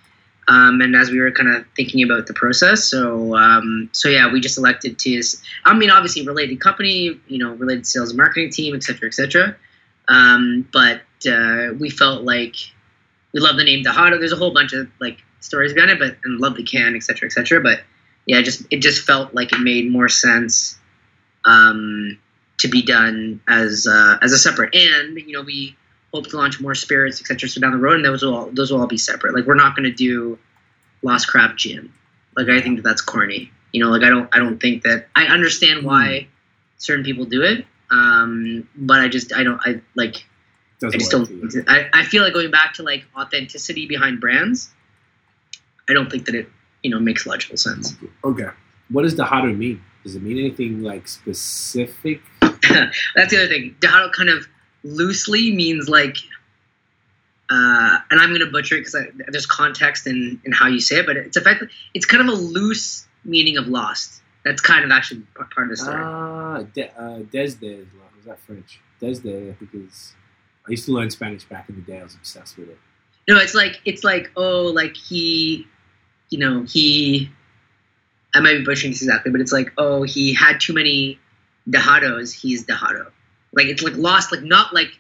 Um, 0.47 0.81
and 0.81 0.95
as 0.95 1.11
we 1.11 1.19
were 1.19 1.31
kind 1.31 1.49
of 1.53 1.65
thinking 1.75 2.01
about 2.03 2.27
the 2.27 2.33
process, 2.33 2.85
so 2.85 3.35
um, 3.35 3.89
so 3.91 4.09
yeah, 4.09 4.31
we 4.31 4.39
just 4.39 4.57
elected 4.57 4.97
to. 4.99 5.21
I 5.65 5.73
mean, 5.73 5.91
obviously 5.91 6.25
related 6.25 6.59
company, 6.59 7.19
you 7.27 7.37
know, 7.37 7.53
related 7.53 7.85
sales 7.85 8.09
and 8.09 8.17
marketing 8.17 8.49
team, 8.51 8.73
et 8.73 8.83
cetera, 8.83 9.07
et 9.07 9.13
cetera. 9.13 9.55
Um, 10.07 10.67
but 10.73 11.01
uh, 11.29 11.73
we 11.79 11.89
felt 11.89 12.23
like 12.23 12.55
we 13.33 13.39
love 13.39 13.57
the 13.57 13.63
name 13.63 13.83
Dejado. 13.83 14.17
There's 14.17 14.31
a 14.31 14.37
whole 14.37 14.53
bunch 14.53 14.73
of 14.73 14.89
like 14.99 15.19
stories 15.41 15.73
behind 15.73 15.91
it, 15.91 15.99
but 15.99 16.17
and 16.23 16.39
love 16.39 16.55
the 16.55 16.63
can, 16.63 16.95
et 16.95 17.03
cetera, 17.03 17.27
et 17.27 17.33
cetera. 17.33 17.61
But 17.61 17.81
yeah, 18.25 18.41
just 18.41 18.65
it 18.71 18.77
just 18.77 19.05
felt 19.05 19.33
like 19.33 19.53
it 19.53 19.59
made 19.59 19.91
more 19.91 20.09
sense 20.09 20.79
um, 21.45 22.17
to 22.57 22.67
be 22.67 22.81
done 22.81 23.41
as 23.47 23.87
uh, 23.87 24.17
as 24.21 24.31
a 24.31 24.37
separate. 24.37 24.75
And 24.75 25.17
you 25.17 25.33
know, 25.33 25.43
we 25.43 25.75
hope 26.13 26.27
to 26.27 26.37
launch 26.37 26.59
more 26.59 26.75
spirits, 26.75 27.21
etc. 27.21 27.49
So 27.49 27.61
down 27.61 27.71
the 27.71 27.77
road, 27.77 27.95
and 27.95 28.05
those 28.05 28.23
will 28.23 28.35
all, 28.35 28.49
those 28.51 28.71
will 28.71 28.81
all 28.81 28.87
be 28.87 28.97
separate. 28.97 29.33
Like 29.33 29.45
we're 29.45 29.55
not 29.55 29.75
going 29.75 29.89
to 29.89 29.95
do 29.95 30.37
Lost 31.01 31.27
Craft 31.27 31.57
Gin. 31.57 31.91
Like 32.35 32.49
I 32.49 32.61
think 32.61 32.77
that 32.77 32.83
that's 32.83 33.01
corny. 33.01 33.51
You 33.71 33.83
know, 33.83 33.89
like 33.89 34.03
I 34.03 34.09
don't 34.09 34.29
I 34.33 34.39
don't 34.39 34.59
think 34.59 34.83
that 34.83 35.07
I 35.15 35.25
understand 35.25 35.85
why 35.85 36.27
certain 36.77 37.05
people 37.05 37.25
do 37.25 37.41
it. 37.43 37.65
Um, 37.89 38.67
but 38.75 39.01
I 39.01 39.07
just 39.07 39.33
I 39.33 39.43
don't 39.43 39.59
I 39.65 39.81
like 39.95 40.17
I 40.17 40.89
Doesn't 40.89 40.99
just 40.99 41.11
don't. 41.11 41.69
I, 41.69 41.89
I 41.93 42.03
feel 42.03 42.23
like 42.23 42.33
going 42.33 42.51
back 42.51 42.73
to 42.75 42.83
like 42.83 43.05
authenticity 43.15 43.85
behind 43.85 44.19
brands. 44.19 44.71
I 45.89 45.93
don't 45.93 46.09
think 46.09 46.25
that 46.25 46.35
it 46.35 46.49
you 46.83 46.89
know 46.91 46.99
makes 46.99 47.25
logical 47.25 47.57
sense. 47.57 47.95
Okay. 48.23 48.47
What 48.89 49.03
does 49.03 49.15
Dejado 49.15 49.55
mean? 49.55 49.83
Does 50.03 50.15
it 50.15 50.23
mean 50.23 50.39
anything 50.39 50.81
like 50.81 51.07
specific? 51.07 52.21
That's 52.41 53.31
the 53.31 53.37
other 53.37 53.47
thing. 53.47 53.75
Dejado 53.79 54.11
kind 54.11 54.29
of 54.29 54.47
loosely 54.83 55.51
means 55.53 55.89
like, 55.89 56.17
uh, 57.49 57.99
and 58.09 58.19
I'm 58.19 58.29
going 58.29 58.41
to 58.41 58.51
butcher 58.51 58.75
it 58.75 58.85
because 58.85 58.95
there's 59.27 59.45
context 59.45 60.07
in, 60.07 60.41
in 60.45 60.51
how 60.51 60.67
you 60.67 60.79
say 60.79 60.99
it, 60.99 61.05
but 61.05 61.17
it's 61.17 61.37
effectively 61.37 61.73
it's 61.93 62.05
kind 62.05 62.21
of 62.21 62.29
a 62.29 62.39
loose 62.39 63.07
meaning 63.23 63.57
of 63.57 63.67
lost. 63.67 64.21
That's 64.43 64.61
kind 64.61 64.83
of 64.83 64.91
actually 64.91 65.21
part 65.35 65.51
of 65.57 65.69
the 65.69 65.77
story. 65.77 66.01
Ah, 66.01 66.63
de- 66.73 66.89
uh, 66.99 67.19
Desde. 67.31 67.85
Was 68.17 68.25
that 68.25 68.39
French? 68.39 68.79
Desde, 68.99 69.49
I 69.49 69.53
think 69.53 69.71
is. 69.73 70.13
I 70.67 70.71
used 70.71 70.85
to 70.85 70.91
learn 70.91 71.09
Spanish 71.09 71.43
back 71.43 71.69
in 71.69 71.75
the 71.75 71.81
day. 71.81 71.99
I 71.99 72.03
was 72.03 72.15
obsessed 72.15 72.57
with 72.57 72.69
it. 72.69 72.77
no, 73.27 73.37
it's 73.37 73.53
like 73.53 73.81
it's 73.85 74.03
like 74.03 74.31
oh, 74.35 74.71
like 74.73 74.95
he, 74.95 75.67
you 76.29 76.39
know, 76.39 76.63
he. 76.63 77.29
I 78.33 78.39
might 78.39 78.59
be 78.59 78.63
butchering 78.63 78.93
this 78.93 79.01
exactly, 79.01 79.31
but 79.31 79.41
it's 79.41 79.51
like 79.51 79.73
oh, 79.77 80.03
he 80.03 80.33
had 80.33 80.59
too 80.59 80.73
many 80.73 81.19
Dejados. 81.69 82.33
He's 82.33 82.65
Dejado. 82.65 83.11
Like 83.53 83.67
it's 83.67 83.83
like 83.83 83.95
lost, 83.95 84.31
like 84.31 84.43
not 84.43 84.73
like, 84.73 84.97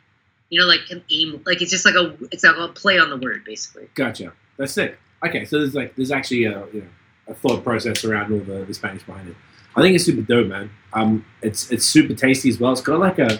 you 0.49 0.59
know, 0.59 0.67
like 0.67 0.81
an 0.89 1.03
aim. 1.11 1.41
Like 1.45 1.61
it's 1.61 1.71
just 1.71 1.85
like 1.85 1.95
a 1.95 2.15
it's 2.31 2.43
like 2.43 2.57
a 2.57 2.67
play 2.69 2.99
on 2.99 3.09
the 3.09 3.17
word 3.17 3.43
basically. 3.45 3.87
Gotcha. 3.95 4.33
That's 4.57 4.73
sick. 4.73 4.97
Okay, 5.23 5.45
so 5.45 5.59
there's 5.59 5.75
like 5.75 5.95
there's 5.95 6.11
actually 6.11 6.45
a 6.45 6.65
you 6.73 6.81
know 6.81 6.87
a 7.27 7.33
thought 7.33 7.63
process 7.63 8.03
around 8.03 8.31
all 8.31 8.39
the, 8.39 8.65
the 8.65 8.73
Spanish 8.73 9.03
behind 9.03 9.29
it. 9.29 9.35
I 9.75 9.81
think 9.81 9.95
it's 9.95 10.05
super 10.05 10.21
dope, 10.21 10.47
man. 10.47 10.69
Um, 10.93 11.25
it's 11.41 11.71
it's 11.71 11.85
super 11.85 12.13
tasty 12.13 12.49
as 12.49 12.59
well. 12.59 12.71
It's 12.71 12.81
got 12.81 12.99
like 12.99 13.19
a 13.19 13.39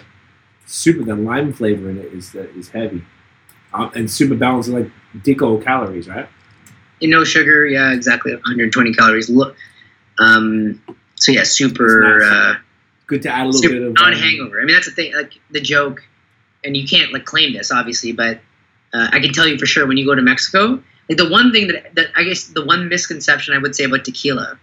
super 0.66 1.04
the 1.04 1.14
lime 1.14 1.52
flavor 1.52 1.90
in 1.90 1.98
it 1.98 2.12
is 2.12 2.34
is 2.34 2.70
heavy, 2.70 3.04
um, 3.74 3.90
and 3.94 4.10
super 4.10 4.34
balanced 4.34 4.70
like 4.70 4.90
dick 5.22 5.42
old 5.42 5.64
calories, 5.64 6.08
right? 6.08 6.28
And 7.00 7.10
no 7.10 7.24
sugar, 7.24 7.66
yeah, 7.66 7.92
exactly, 7.92 8.32
120 8.32 8.94
calories. 8.94 9.28
Look, 9.28 9.56
um, 10.20 10.80
so 11.16 11.32
yeah, 11.32 11.42
super, 11.42 12.20
nice. 12.20 12.32
uh, 12.32 12.54
Good 13.06 13.22
to 13.22 13.30
add 13.30 13.42
a 13.42 13.46
little 13.46 13.60
super 13.60 13.74
bit 13.74 13.82
of 13.82 13.94
non 13.94 14.14
um, 14.14 14.18
hangover. 14.18 14.60
I 14.60 14.64
mean, 14.64 14.74
that's 14.74 14.86
the 14.86 14.92
thing, 14.92 15.14
like 15.14 15.34
the 15.50 15.60
joke, 15.60 16.02
and 16.64 16.76
you 16.76 16.86
can't 16.86 17.12
like 17.12 17.24
claim 17.24 17.52
this, 17.52 17.70
obviously, 17.70 18.12
but 18.12 18.40
uh, 18.94 19.08
I 19.12 19.20
can 19.20 19.32
tell 19.32 19.46
you 19.46 19.58
for 19.58 19.66
sure 19.66 19.86
when 19.86 19.96
you 19.96 20.06
go 20.06 20.14
to 20.14 20.22
Mexico, 20.22 20.82
like 21.08 21.18
the 21.18 21.28
one 21.28 21.52
thing 21.52 21.68
that, 21.68 21.94
that 21.94 22.06
I 22.14 22.24
guess 22.24 22.44
the 22.44 22.64
one 22.64 22.88
misconception 22.88 23.54
I 23.54 23.58
would 23.58 23.74
say 23.74 23.84
about 23.84 24.04
tequila, 24.04 24.58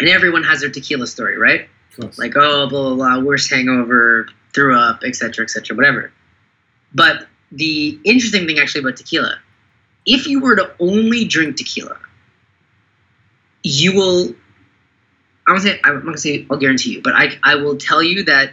and 0.00 0.08
everyone 0.08 0.44
has 0.44 0.60
their 0.60 0.70
tequila 0.70 1.06
story, 1.06 1.36
right? 1.36 1.68
like 2.16 2.36
oh 2.36 2.68
blah 2.68 2.94
blah 2.94 2.94
blah 2.94 3.20
worst 3.20 3.50
hangover 3.50 4.28
threw 4.54 4.78
up 4.78 5.02
etc 5.04 5.44
etc 5.44 5.76
whatever 5.76 6.12
but 6.94 7.26
the 7.52 7.98
interesting 8.04 8.46
thing 8.46 8.58
actually 8.58 8.80
about 8.80 8.96
tequila 8.96 9.38
if 10.04 10.26
you 10.26 10.40
were 10.40 10.56
to 10.56 10.70
only 10.78 11.24
drink 11.24 11.56
tequila 11.56 11.98
you 13.62 13.94
will 13.94 14.34
i 15.46 15.52
won't 15.52 15.62
say 15.62 15.80
i'm 15.84 15.94
not 15.94 16.04
gonna 16.04 16.18
say 16.18 16.46
i'll 16.50 16.58
guarantee 16.58 16.92
you 16.92 17.02
but 17.02 17.14
i 17.14 17.30
i 17.42 17.54
will 17.56 17.76
tell 17.76 18.02
you 18.02 18.24
that 18.24 18.52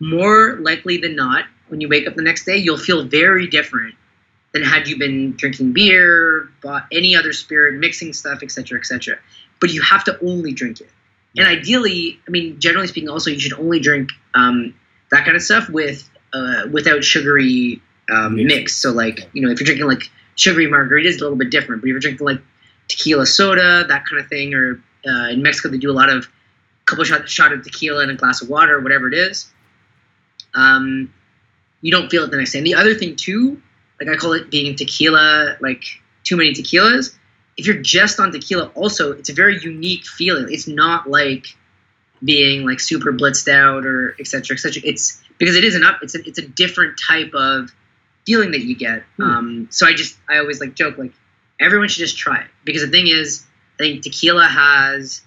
more 0.00 0.56
likely 0.60 0.98
than 0.98 1.14
not 1.14 1.44
when 1.68 1.80
you 1.80 1.88
wake 1.88 2.06
up 2.06 2.14
the 2.14 2.22
next 2.22 2.44
day 2.44 2.56
you'll 2.56 2.76
feel 2.78 3.04
very 3.04 3.46
different 3.46 3.94
than 4.52 4.62
had 4.62 4.88
you 4.88 4.98
been 4.98 5.32
drinking 5.32 5.72
beer 5.72 6.48
bought 6.62 6.86
any 6.90 7.16
other 7.16 7.32
spirit 7.32 7.78
mixing 7.78 8.12
stuff 8.12 8.42
etc 8.42 8.78
etc 8.78 9.18
but 9.60 9.70
you 9.70 9.82
have 9.82 10.04
to 10.04 10.18
only 10.24 10.52
drink 10.52 10.80
it 10.80 10.90
and 11.36 11.46
ideally, 11.46 12.20
I 12.26 12.30
mean, 12.30 12.58
generally 12.58 12.88
speaking, 12.88 13.08
also 13.08 13.30
you 13.30 13.38
should 13.38 13.52
only 13.52 13.80
drink 13.80 14.10
um, 14.34 14.74
that 15.10 15.24
kind 15.24 15.36
of 15.36 15.42
stuff 15.42 15.68
with 15.68 16.08
uh, 16.32 16.62
without 16.72 17.04
sugary 17.04 17.80
um, 18.10 18.36
Mix. 18.36 18.54
mix. 18.54 18.76
So, 18.76 18.90
like, 18.90 19.28
you 19.32 19.42
know, 19.42 19.50
if 19.50 19.60
you're 19.60 19.66
drinking 19.66 19.86
like 19.86 20.10
sugary 20.34 20.66
margaritas, 20.66 21.18
a 21.18 21.22
little 21.22 21.36
bit 21.36 21.50
different. 21.50 21.82
But 21.82 21.88
if 21.88 21.90
you're 21.92 22.00
drinking 22.00 22.26
like 22.26 22.40
tequila 22.88 23.26
soda, 23.26 23.84
that 23.88 24.04
kind 24.06 24.20
of 24.20 24.28
thing, 24.28 24.54
or 24.54 24.82
uh, 25.06 25.28
in 25.30 25.42
Mexico 25.42 25.68
they 25.68 25.78
do 25.78 25.90
a 25.90 25.92
lot 25.92 26.10
of 26.10 26.26
couple 26.86 27.04
shot 27.04 27.28
shot 27.28 27.52
of 27.52 27.62
tequila 27.62 28.02
in 28.02 28.10
a 28.10 28.14
glass 28.14 28.42
of 28.42 28.48
water, 28.48 28.76
or 28.76 28.80
whatever 28.80 29.08
it 29.08 29.14
is. 29.14 29.50
Um, 30.54 31.12
you 31.80 31.90
don't 31.92 32.10
feel 32.10 32.24
it 32.24 32.30
the 32.30 32.36
next 32.36 32.52
day. 32.52 32.58
And 32.58 32.66
the 32.66 32.74
other 32.74 32.94
thing 32.94 33.16
too, 33.16 33.62
like 34.00 34.08
I 34.08 34.16
call 34.16 34.32
it 34.32 34.50
being 34.50 34.74
tequila, 34.76 35.56
like 35.60 35.84
too 36.24 36.36
many 36.36 36.52
tequilas 36.52 37.16
if 37.56 37.66
you're 37.66 37.82
just 37.82 38.18
on 38.20 38.32
tequila 38.32 38.68
also 38.74 39.12
it's 39.12 39.28
a 39.28 39.34
very 39.34 39.60
unique 39.60 40.06
feeling 40.06 40.46
it's 40.48 40.66
not 40.66 41.08
like 41.08 41.46
being 42.24 42.64
like 42.64 42.80
super 42.80 43.12
blitzed 43.12 43.48
out 43.48 43.84
or 43.86 44.14
et 44.18 44.26
cetera, 44.26 44.54
et 44.54 44.58
cetera. 44.58 44.82
it's 44.84 45.22
because 45.38 45.56
it 45.56 45.64
is 45.64 45.74
an 45.74 45.84
up 45.84 45.98
it's 46.02 46.14
a, 46.14 46.18
it's 46.26 46.38
a 46.38 46.46
different 46.46 46.98
type 46.98 47.32
of 47.34 47.70
feeling 48.26 48.52
that 48.52 48.62
you 48.62 48.74
get 48.76 49.02
Hmm. 49.16 49.22
um, 49.22 49.68
so 49.70 49.86
i 49.86 49.92
just 49.92 50.16
i 50.28 50.38
always 50.38 50.60
like 50.60 50.74
joke 50.74 50.96
like 50.98 51.12
everyone 51.58 51.88
should 51.88 51.98
just 52.00 52.16
try 52.16 52.40
it 52.40 52.50
because 52.64 52.82
the 52.82 52.88
thing 52.88 53.08
is 53.08 53.44
i 53.80 53.84
think 53.84 54.02
tequila 54.02 54.44
has 54.44 55.22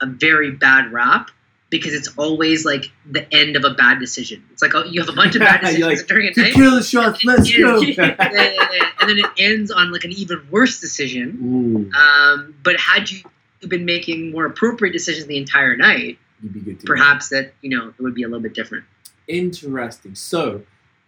a 0.00 0.06
very 0.06 0.50
bad 0.50 0.92
rap 0.92 1.30
because 1.70 1.94
it's 1.94 2.08
always 2.18 2.64
like 2.64 2.92
the 3.10 3.32
end 3.34 3.56
of 3.56 3.64
a 3.64 3.70
bad 3.70 3.98
decision 3.98 4.44
it's 4.52 4.62
like 4.62 4.74
oh, 4.74 4.84
you 4.84 5.00
have 5.00 5.08
a 5.08 5.16
bunch 5.16 5.34
of 5.34 5.40
bad 5.40 5.60
decisions 5.62 6.00
like, 6.00 6.06
during 6.06 6.26
a 6.26 6.40
night 6.40 6.52
Tequila 6.52 6.82
shots, 6.82 7.24
let's 7.24 7.50
go. 7.50 7.80
Yeah, 7.80 8.14
yeah, 8.18 8.32
yeah. 8.32 8.88
and 9.00 9.08
then 9.08 9.18
it 9.18 9.30
ends 9.38 9.70
on 9.70 9.90
like 9.92 10.04
an 10.04 10.12
even 10.12 10.46
worse 10.50 10.80
decision 10.80 11.90
um, 11.96 12.54
but 12.62 12.78
had 12.78 13.10
you 13.10 13.22
been 13.68 13.84
making 13.84 14.30
more 14.30 14.46
appropriate 14.46 14.92
decisions 14.92 15.26
the 15.26 15.38
entire 15.38 15.76
night, 15.76 16.18
You'd 16.42 16.52
be 16.52 16.60
good 16.60 16.80
to 16.80 16.86
go. 16.86 16.92
perhaps 16.94 17.28
that 17.30 17.54
you 17.62 17.70
know 17.70 17.88
it 17.88 18.02
would 18.02 18.14
be 18.14 18.22
a 18.22 18.26
little 18.26 18.42
bit 18.42 18.54
different. 18.54 18.84
Interesting. 19.26 20.14
So, 20.14 20.62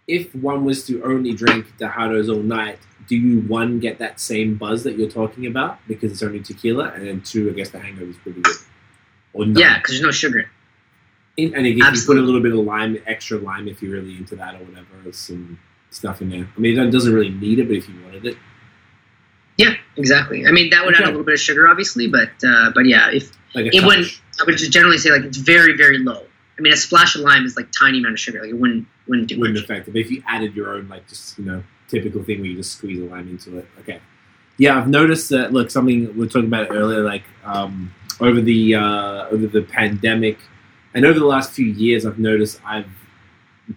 if 0.07 0.35
one 0.35 0.65
was 0.65 0.87
to 0.87 1.03
only 1.03 1.33
drink 1.33 1.67
Dejados 1.79 2.33
all 2.33 2.43
night, 2.43 2.79
do 3.09 3.17
you 3.17 3.41
one 3.43 3.81
get 3.81 3.99
that 3.99 4.21
same 4.21 4.57
buzz 4.57 4.85
that 4.85 4.97
you're 4.97 5.11
talking 5.11 5.47
about 5.47 5.79
because 5.89 6.13
it's 6.13 6.23
only 6.23 6.41
tequila, 6.41 6.93
and 6.95 7.07
then 7.07 7.21
two, 7.23 7.51
I 7.51 7.53
guess 7.53 7.71
the 7.71 7.79
hangover 7.79 8.11
is 8.11 8.17
pretty 8.19 8.41
good. 8.41 8.57
Or 9.33 9.47
none. 9.47 9.57
Yeah, 9.57 9.79
because 9.79 9.95
there's 9.95 10.03
no 10.03 10.11
sugar. 10.11 10.51
In- 11.37 11.55
and 11.55 11.67
if 11.67 11.77
you 11.77 11.85
put 11.85 12.17
a 12.17 12.21
little 12.21 12.41
bit 12.41 12.53
of 12.53 12.61
lime, 12.61 12.99
extra 13.07 13.39
lime, 13.39 13.69
if 13.69 13.83
you're 13.83 13.93
really 13.93 14.17
into 14.17 14.37
that 14.37 14.55
or 14.55 14.65
whatever, 14.65 15.13
some 15.13 15.59
stuff 15.91 16.23
in 16.23 16.31
there. 16.31 16.49
I 16.57 16.61
mean, 16.61 16.79
it 16.79 16.91
doesn't 16.91 17.13
really 17.13 17.31
need 17.31 17.59
it, 17.59 17.69
but 17.69 17.77
if 17.77 17.89
you 17.89 17.95
wanted 18.05 18.27
it, 18.27 18.37
Yeah, 19.57 19.75
exactly. 19.97 20.47
I 20.47 20.51
mean, 20.53 20.71
that 20.71 20.85
would 20.85 20.95
add 20.95 21.05
a 21.05 21.07
little 21.07 21.25
bit 21.25 21.35
of 21.35 21.41
sugar, 21.41 21.69
obviously, 21.69 22.07
but 22.09 22.31
uh, 22.47 22.71
but 22.75 22.87
yeah, 22.87 23.11
if 23.11 23.33
like 23.55 23.67
it 23.67 23.73
touch. 23.73 23.85
wouldn't, 23.85 24.21
I 24.41 24.45
would 24.45 24.57
just 24.59 24.73
generally 24.73 24.99
say 24.99 25.11
like 25.11 25.23
it's 25.23 25.39
very 25.39 25.77
very 25.77 25.99
low. 25.99 26.26
I 26.59 26.63
mean, 26.63 26.73
a 26.73 26.77
splash 26.77 27.15
of 27.15 27.21
lime 27.23 27.45
is 27.45 27.57
like 27.57 27.71
tiny 27.71 27.99
amount 27.99 28.15
of 28.15 28.21
sugar. 28.21 28.41
Like 28.41 28.51
it 28.51 28.55
wouldn't 28.55 28.87
wouldn't 29.07 29.29
do 29.29 29.39
wouldn't 29.39 29.57
much. 29.57 29.65
affect 29.65 29.89
it. 29.89 29.93
But 29.93 30.01
if 30.01 30.11
you 30.11 30.23
added 30.27 30.55
your 30.55 30.75
own, 30.75 30.89
like 30.89 31.07
just 31.09 31.39
you 31.39 31.45
know, 31.45 31.63
typical 31.89 32.23
thing 32.23 32.41
where 32.41 32.49
you 32.49 32.57
just 32.57 32.79
squeeze 32.79 33.01
a 33.01 33.05
lime 33.05 33.29
into 33.29 33.59
it. 33.59 33.67
Okay. 33.81 34.01
Yeah, 34.59 34.79
I've 34.79 34.89
noticed 34.89 35.29
that. 35.31 35.53
Look, 35.53 35.71
something 35.71 36.07
we 36.15 36.21
were 36.21 36.27
talking 36.27 36.47
about 36.47 36.71
earlier, 36.71 37.03
like 37.03 37.25
um, 37.45 37.93
over 38.21 38.41
the 38.41 38.75
uh, 38.75 39.29
over 39.29 39.47
the 39.47 39.63
pandemic, 39.63 40.39
and 40.95 41.05
over 41.05 41.19
the 41.19 41.27
last 41.27 41.53
few 41.53 41.67
years, 41.67 42.07
I've 42.07 42.19
noticed 42.19 42.61
I've 42.65 42.89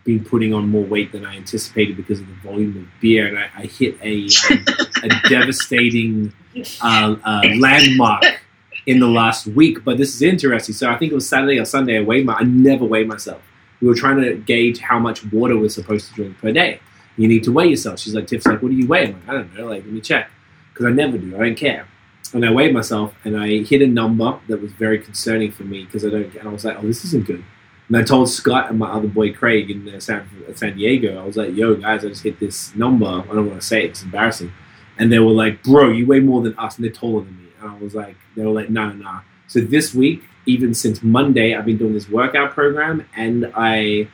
been 0.06 0.24
putting 0.24 0.54
on 0.54 0.70
more 0.70 0.84
weight 0.84 1.12
than 1.12 1.26
I 1.26 1.36
anticipated 1.36 1.98
because 1.98 2.22
of 2.22 2.28
the 2.28 2.36
volume 2.36 2.78
of 2.78 3.02
beer, 3.02 3.28
and 3.28 3.38
I, 3.38 3.50
I 3.58 3.66
hit 3.66 3.98
a 4.02 4.28
um, 4.50 4.66
a 5.04 5.10
devastating 5.30 6.32
uh, 6.82 7.16
uh, 7.26 7.42
landmark 7.60 8.24
in 8.86 9.00
the 9.00 9.08
last 9.08 9.48
week. 9.48 9.84
But 9.84 9.98
this 9.98 10.14
is 10.14 10.22
interesting. 10.22 10.76
So 10.76 10.90
I 10.90 10.98
think 10.98 11.12
it 11.12 11.16
was 11.16 11.28
Saturday 11.28 11.60
or 11.60 11.66
Sunday. 11.66 11.98
I 11.98 12.02
weighed 12.02 12.26
my. 12.26 12.34
I 12.34 12.44
never 12.44 12.86
weigh 12.86 13.04
myself. 13.04 13.42
We 13.82 13.88
were 13.88 13.96
trying 13.96 14.22
to 14.22 14.36
gauge 14.36 14.80
how 14.80 15.00
much 15.00 15.24
water 15.32 15.58
we're 15.58 15.70
supposed 15.70 16.10
to 16.10 16.14
drink 16.14 16.38
per 16.40 16.52
day. 16.52 16.80
You 17.18 17.28
need 17.28 17.44
to 17.46 17.52
weigh 17.52 17.68
yourself. 17.68 18.00
She's 18.00 18.14
like, 18.16 18.28
Tiff's 18.28 18.46
like, 18.46 18.62
what 18.62 18.70
do 18.70 18.76
you 18.76 18.88
weigh? 18.88 19.08
I'm 19.08 19.14
like, 19.14 19.30
I 19.30 19.34
don't 19.34 19.54
know. 19.56 19.66
Like, 19.68 19.84
let 19.84 19.94
me 19.94 20.02
check 20.02 20.30
because 20.74 20.86
I 20.86 20.92
never 20.92 21.18
do. 21.18 21.36
I 21.36 21.40
don't 21.40 21.56
care. 21.56 21.88
And 22.34 22.46
I 22.46 22.52
weighed 22.52 22.74
myself, 22.74 23.16
and 23.24 23.36
I 23.36 23.64
hit 23.64 23.82
a 23.82 23.88
number 23.88 24.40
that 24.48 24.62
was 24.62 24.72
very 24.74 25.00
concerning 25.00 25.52
for 25.52 25.64
me 25.64 25.86
because 25.86 26.06
I 26.06 26.10
don't. 26.10 26.34
And 26.36 26.48
I 26.48 26.52
was 26.52 26.64
like, 26.64 26.78
oh, 26.78 26.84
this 26.84 27.04
isn't 27.06 27.26
good. 27.26 27.44
And 27.90 27.98
I 27.98 28.04
told 28.04 28.30
Scott 28.30 28.70
and 28.70 28.78
my 28.78 28.92
other 28.92 29.08
boy 29.08 29.34
Craig 29.34 29.72
in 29.72 29.90
uh, 29.90 30.00
San, 30.00 30.30
San 30.54 30.78
Diego, 30.78 31.20
I 31.20 31.26
was 31.26 31.36
like, 31.36 31.56
yo, 31.56 31.74
guys, 31.76 32.06
I 32.06 32.10
just 32.10 32.22
hit 32.22 32.40
this 32.40 32.76
number. 32.76 33.08
I 33.08 33.26
don't 33.34 33.48
want 33.48 33.60
to 33.60 33.66
say 33.66 33.84
it, 33.84 33.92
it's 33.92 34.04
embarrassing. 34.04 34.54
And 35.00 35.12
they 35.12 35.18
were 35.18 35.32
like, 35.32 35.64
bro, 35.64 35.90
you 35.90 36.06
weigh 36.06 36.20
more 36.20 36.42
than 36.42 36.58
us, 36.60 36.76
and 36.76 36.86
they're 36.86 36.92
taller 36.92 37.24
than 37.24 37.36
me. 37.38 37.49
And 37.60 37.70
I 37.70 37.78
was 37.78 37.96
like, 37.96 38.16
they 38.36 38.46
were 38.46 38.52
like, 38.52 38.70
no, 38.70 38.92
no. 38.92 39.20
So 39.48 39.60
this 39.60 39.94
week, 39.94 40.24
even 40.46 40.74
since 40.74 41.04
Monday, 41.04 41.56
I've 41.56 41.66
been 41.66 41.78
doing 41.78 41.94
this 41.94 42.10
workout 42.10 42.52
program, 42.52 43.06
and 43.16 43.52
I 43.56 44.08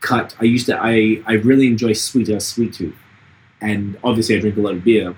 cut. 0.00 0.36
I 0.40 0.44
used 0.44 0.66
to, 0.66 0.78
I, 0.80 1.22
I 1.26 1.34
really 1.34 1.66
enjoy 1.66 1.92
sweet, 1.92 2.28
uh, 2.28 2.40
sweet 2.40 2.74
tooth. 2.74 2.96
And 3.60 3.98
obviously, 4.04 4.36
I 4.36 4.40
drink 4.40 4.56
a 4.56 4.60
lot 4.60 4.74
of 4.74 4.84
beer. 4.84 5.14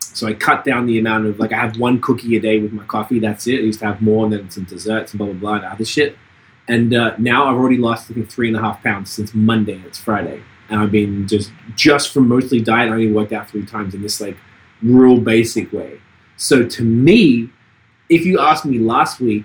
So 0.00 0.26
I 0.26 0.34
cut 0.34 0.64
down 0.64 0.86
the 0.86 0.98
amount 0.98 1.26
of, 1.26 1.38
like, 1.38 1.52
I 1.52 1.56
have 1.56 1.78
one 1.78 2.00
cookie 2.00 2.36
a 2.36 2.40
day 2.40 2.58
with 2.58 2.72
my 2.72 2.84
coffee, 2.84 3.18
that's 3.18 3.46
it. 3.46 3.60
I 3.60 3.62
used 3.62 3.80
to 3.80 3.86
have 3.86 4.00
more, 4.00 4.24
and 4.24 4.32
then 4.32 4.50
some 4.50 4.64
desserts 4.64 5.12
and 5.12 5.18
blah, 5.18 5.26
blah, 5.26 5.36
blah, 5.36 5.54
and 5.54 5.64
other 5.64 5.84
shit. 5.84 6.16
And 6.68 6.94
uh, 6.94 7.14
now 7.18 7.46
I've 7.46 7.56
already 7.56 7.76
lost 7.76 8.10
I 8.10 8.14
think 8.14 8.30
three 8.30 8.48
and 8.48 8.56
a 8.56 8.60
half 8.60 8.82
pounds 8.82 9.10
since 9.10 9.34
Monday. 9.34 9.80
It's 9.86 9.98
Friday, 9.98 10.42
and 10.68 10.80
I've 10.80 10.90
been 10.90 11.28
just 11.28 11.52
just 11.74 12.12
from 12.12 12.28
mostly 12.28 12.60
diet. 12.60 12.88
I 12.88 12.92
only 12.92 13.12
worked 13.12 13.32
out 13.32 13.48
three 13.48 13.64
times 13.64 13.94
in 13.94 14.02
this 14.02 14.20
like 14.20 14.36
real 14.82 15.20
basic 15.20 15.72
way. 15.72 16.00
So 16.36 16.66
to 16.66 16.82
me, 16.82 17.50
if 18.08 18.24
you 18.24 18.38
asked 18.38 18.64
me 18.64 18.78
last 18.78 19.20
week, 19.20 19.44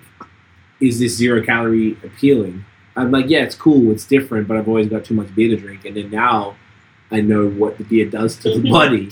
is 0.80 0.98
this 0.98 1.16
zero 1.16 1.42
calorie 1.42 1.96
appealing? 2.04 2.64
I'm 2.96 3.10
like, 3.10 3.28
yeah, 3.28 3.40
it's 3.40 3.54
cool, 3.54 3.90
it's 3.90 4.04
different, 4.04 4.48
but 4.48 4.56
I've 4.56 4.68
always 4.68 4.88
got 4.88 5.04
too 5.04 5.14
much 5.14 5.34
beer 5.34 5.48
to 5.48 5.56
drink, 5.56 5.84
and 5.84 5.96
then 5.96 6.10
now 6.10 6.56
I 7.10 7.20
know 7.20 7.48
what 7.48 7.78
the 7.78 7.84
beer 7.84 8.04
does 8.08 8.36
to 8.38 8.58
the 8.58 8.70
body 8.70 9.08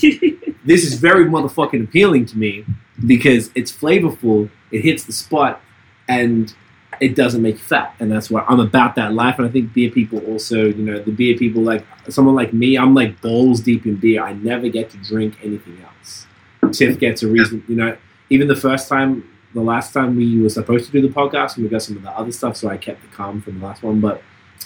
this 0.65 0.85
is 0.85 0.95
very 0.95 1.25
motherfucking 1.25 1.85
appealing 1.85 2.27
to 2.27 2.39
me 2.39 2.65
because 3.07 3.51
it's 3.55 3.73
flavorful, 3.73 4.51
it 4.71 4.83
hits 4.83 5.05
the 5.05 5.13
spot, 5.13 5.61
and 6.09 6.55
it 7.01 7.15
doesn't 7.15 7.41
make 7.41 7.55
you 7.55 7.61
fat. 7.61 7.95
And 7.99 8.13
that's 8.13 8.31
why 8.31 8.45
I'm 8.47 8.61
about 8.61 8.95
that 8.97 9.15
life. 9.15 9.39
And 9.39 9.47
I 9.47 9.51
think 9.51 9.73
beer 9.73 9.91
people 9.91 10.19
also, 10.27 10.67
you 10.67 10.83
know, 10.85 10.99
the 10.99 11.13
beer 11.13 11.37
people 11.37 11.63
like 11.63 11.85
someone 12.09 12.35
like 12.35 12.53
me, 12.53 12.77
I'm 12.77 12.95
like 12.95 13.21
balls 13.23 13.61
deep 13.61 13.87
in 13.87 13.97
beer. 13.97 14.23
I 14.23 14.35
never 14.35 14.69
get 14.69 14.91
to 14.91 14.99
drink 14.99 15.39
anything 15.43 15.83
else. 15.83 16.27
Tiff 16.73 16.99
gets 16.99 17.23
a 17.23 17.29
reason, 17.29 17.65
you 17.69 17.77
know, 17.77 17.97
even 18.31 18.49
the 18.49 18.57
first 18.57 18.89
time, 18.89 19.29
the 19.55 19.61
last 19.61 19.93
time 19.93 20.17
we 20.17 20.41
were 20.41 20.49
supposed 20.49 20.87
to 20.87 20.93
do 20.93 21.03
the 21.03 21.13
podcast, 21.13 21.57
and 21.57 21.65
we 21.65 21.71
got 21.71 21.83
some 21.83 21.97
of 21.97 22.03
the 22.03 22.11
other 22.11 22.33
stuff, 22.33 22.57
so 22.57 22.69
I 22.69 22.77
kept 22.77 23.03
the 23.03 23.09
calm 23.09 23.41
from 23.43 23.59
the 23.59 23.67
last 23.67 23.83
one. 23.83 24.01
But 24.01 24.23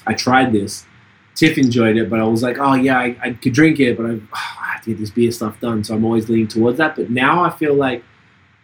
I 0.06 0.14
tried 0.14 0.52
this. 0.52 0.86
Tiff 1.35 1.59
enjoyed 1.59 1.97
it, 1.97 2.09
but 2.10 2.20
I 2.20 2.24
was 2.24 2.43
like, 2.43 2.59
oh 2.59 2.74
yeah, 2.74 2.98
I, 2.98 3.16
I 3.20 3.32
could 3.32 3.55
drink 3.55 3.81
it, 3.81 3.97
but 3.97 4.06
I, 4.06 4.10
I 4.32 4.72
have 4.74 4.82
to 4.85 4.90
get 4.90 4.98
this 4.98 5.10
beer 5.10 5.32
stuff 5.32 5.59
done. 5.60 5.82
So 5.82 5.94
I'm 5.94 6.05
always 6.05 6.28
leaning 6.28 6.48
towards 6.48 6.78
that. 6.78 6.97
But 6.97 7.10
now 7.10 7.43
I 7.43 7.51
feel 7.51 7.74
like 7.74 8.05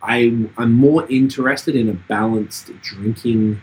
I, 0.02 0.48
I'm 0.56 0.72
more 0.72 1.06
interested 1.08 1.74
in 1.74 1.88
a 1.88 1.94
balanced 1.94 2.70
drinking. 2.82 3.60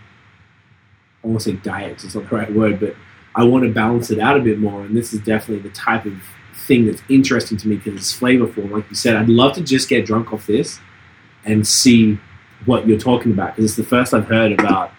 I 1.24 1.28
won't 1.28 1.41
say 1.41 1.54
diet; 1.54 2.04
it's 2.04 2.16
not 2.16 2.30
the 2.30 2.36
right 2.36 2.54
word, 2.54 2.80
but 2.80 2.95
I 3.36 3.44
want 3.44 3.66
to 3.66 3.72
balance 3.72 4.10
it 4.10 4.20
out 4.20 4.36
a 4.36 4.41
bit 4.41 4.60
more. 4.60 4.82
And 4.82 4.98
this 4.98 5.14
is 5.14 5.20
definitely 5.20 5.68
the 5.68 5.76
type 5.76 6.06
of 6.06 6.22
thing 6.68 6.85
that's 6.85 7.02
interesting 7.10 7.57
to 7.57 7.68
me 7.68 7.77
because 7.77 7.95
it's 7.95 8.18
flavorful. 8.18 8.69
Like 8.69 8.89
you 8.89 8.95
said, 8.95 9.15
I'd 9.15 9.30
love 9.30 9.53
to 9.56 9.61
just 9.61 9.89
get 9.89 10.06
drunk 10.06 10.34
off 10.34 10.45
this 10.48 10.80
and 11.45 11.65
see 11.65 12.19
what 12.65 12.88
you're 12.88 12.99
talking 12.99 13.31
about 13.31 13.56
because 13.56 13.72
it's 13.72 13.77
the 13.77 13.84
first 13.84 14.14
I've 14.14 14.27
heard 14.27 14.52
about 14.52 14.91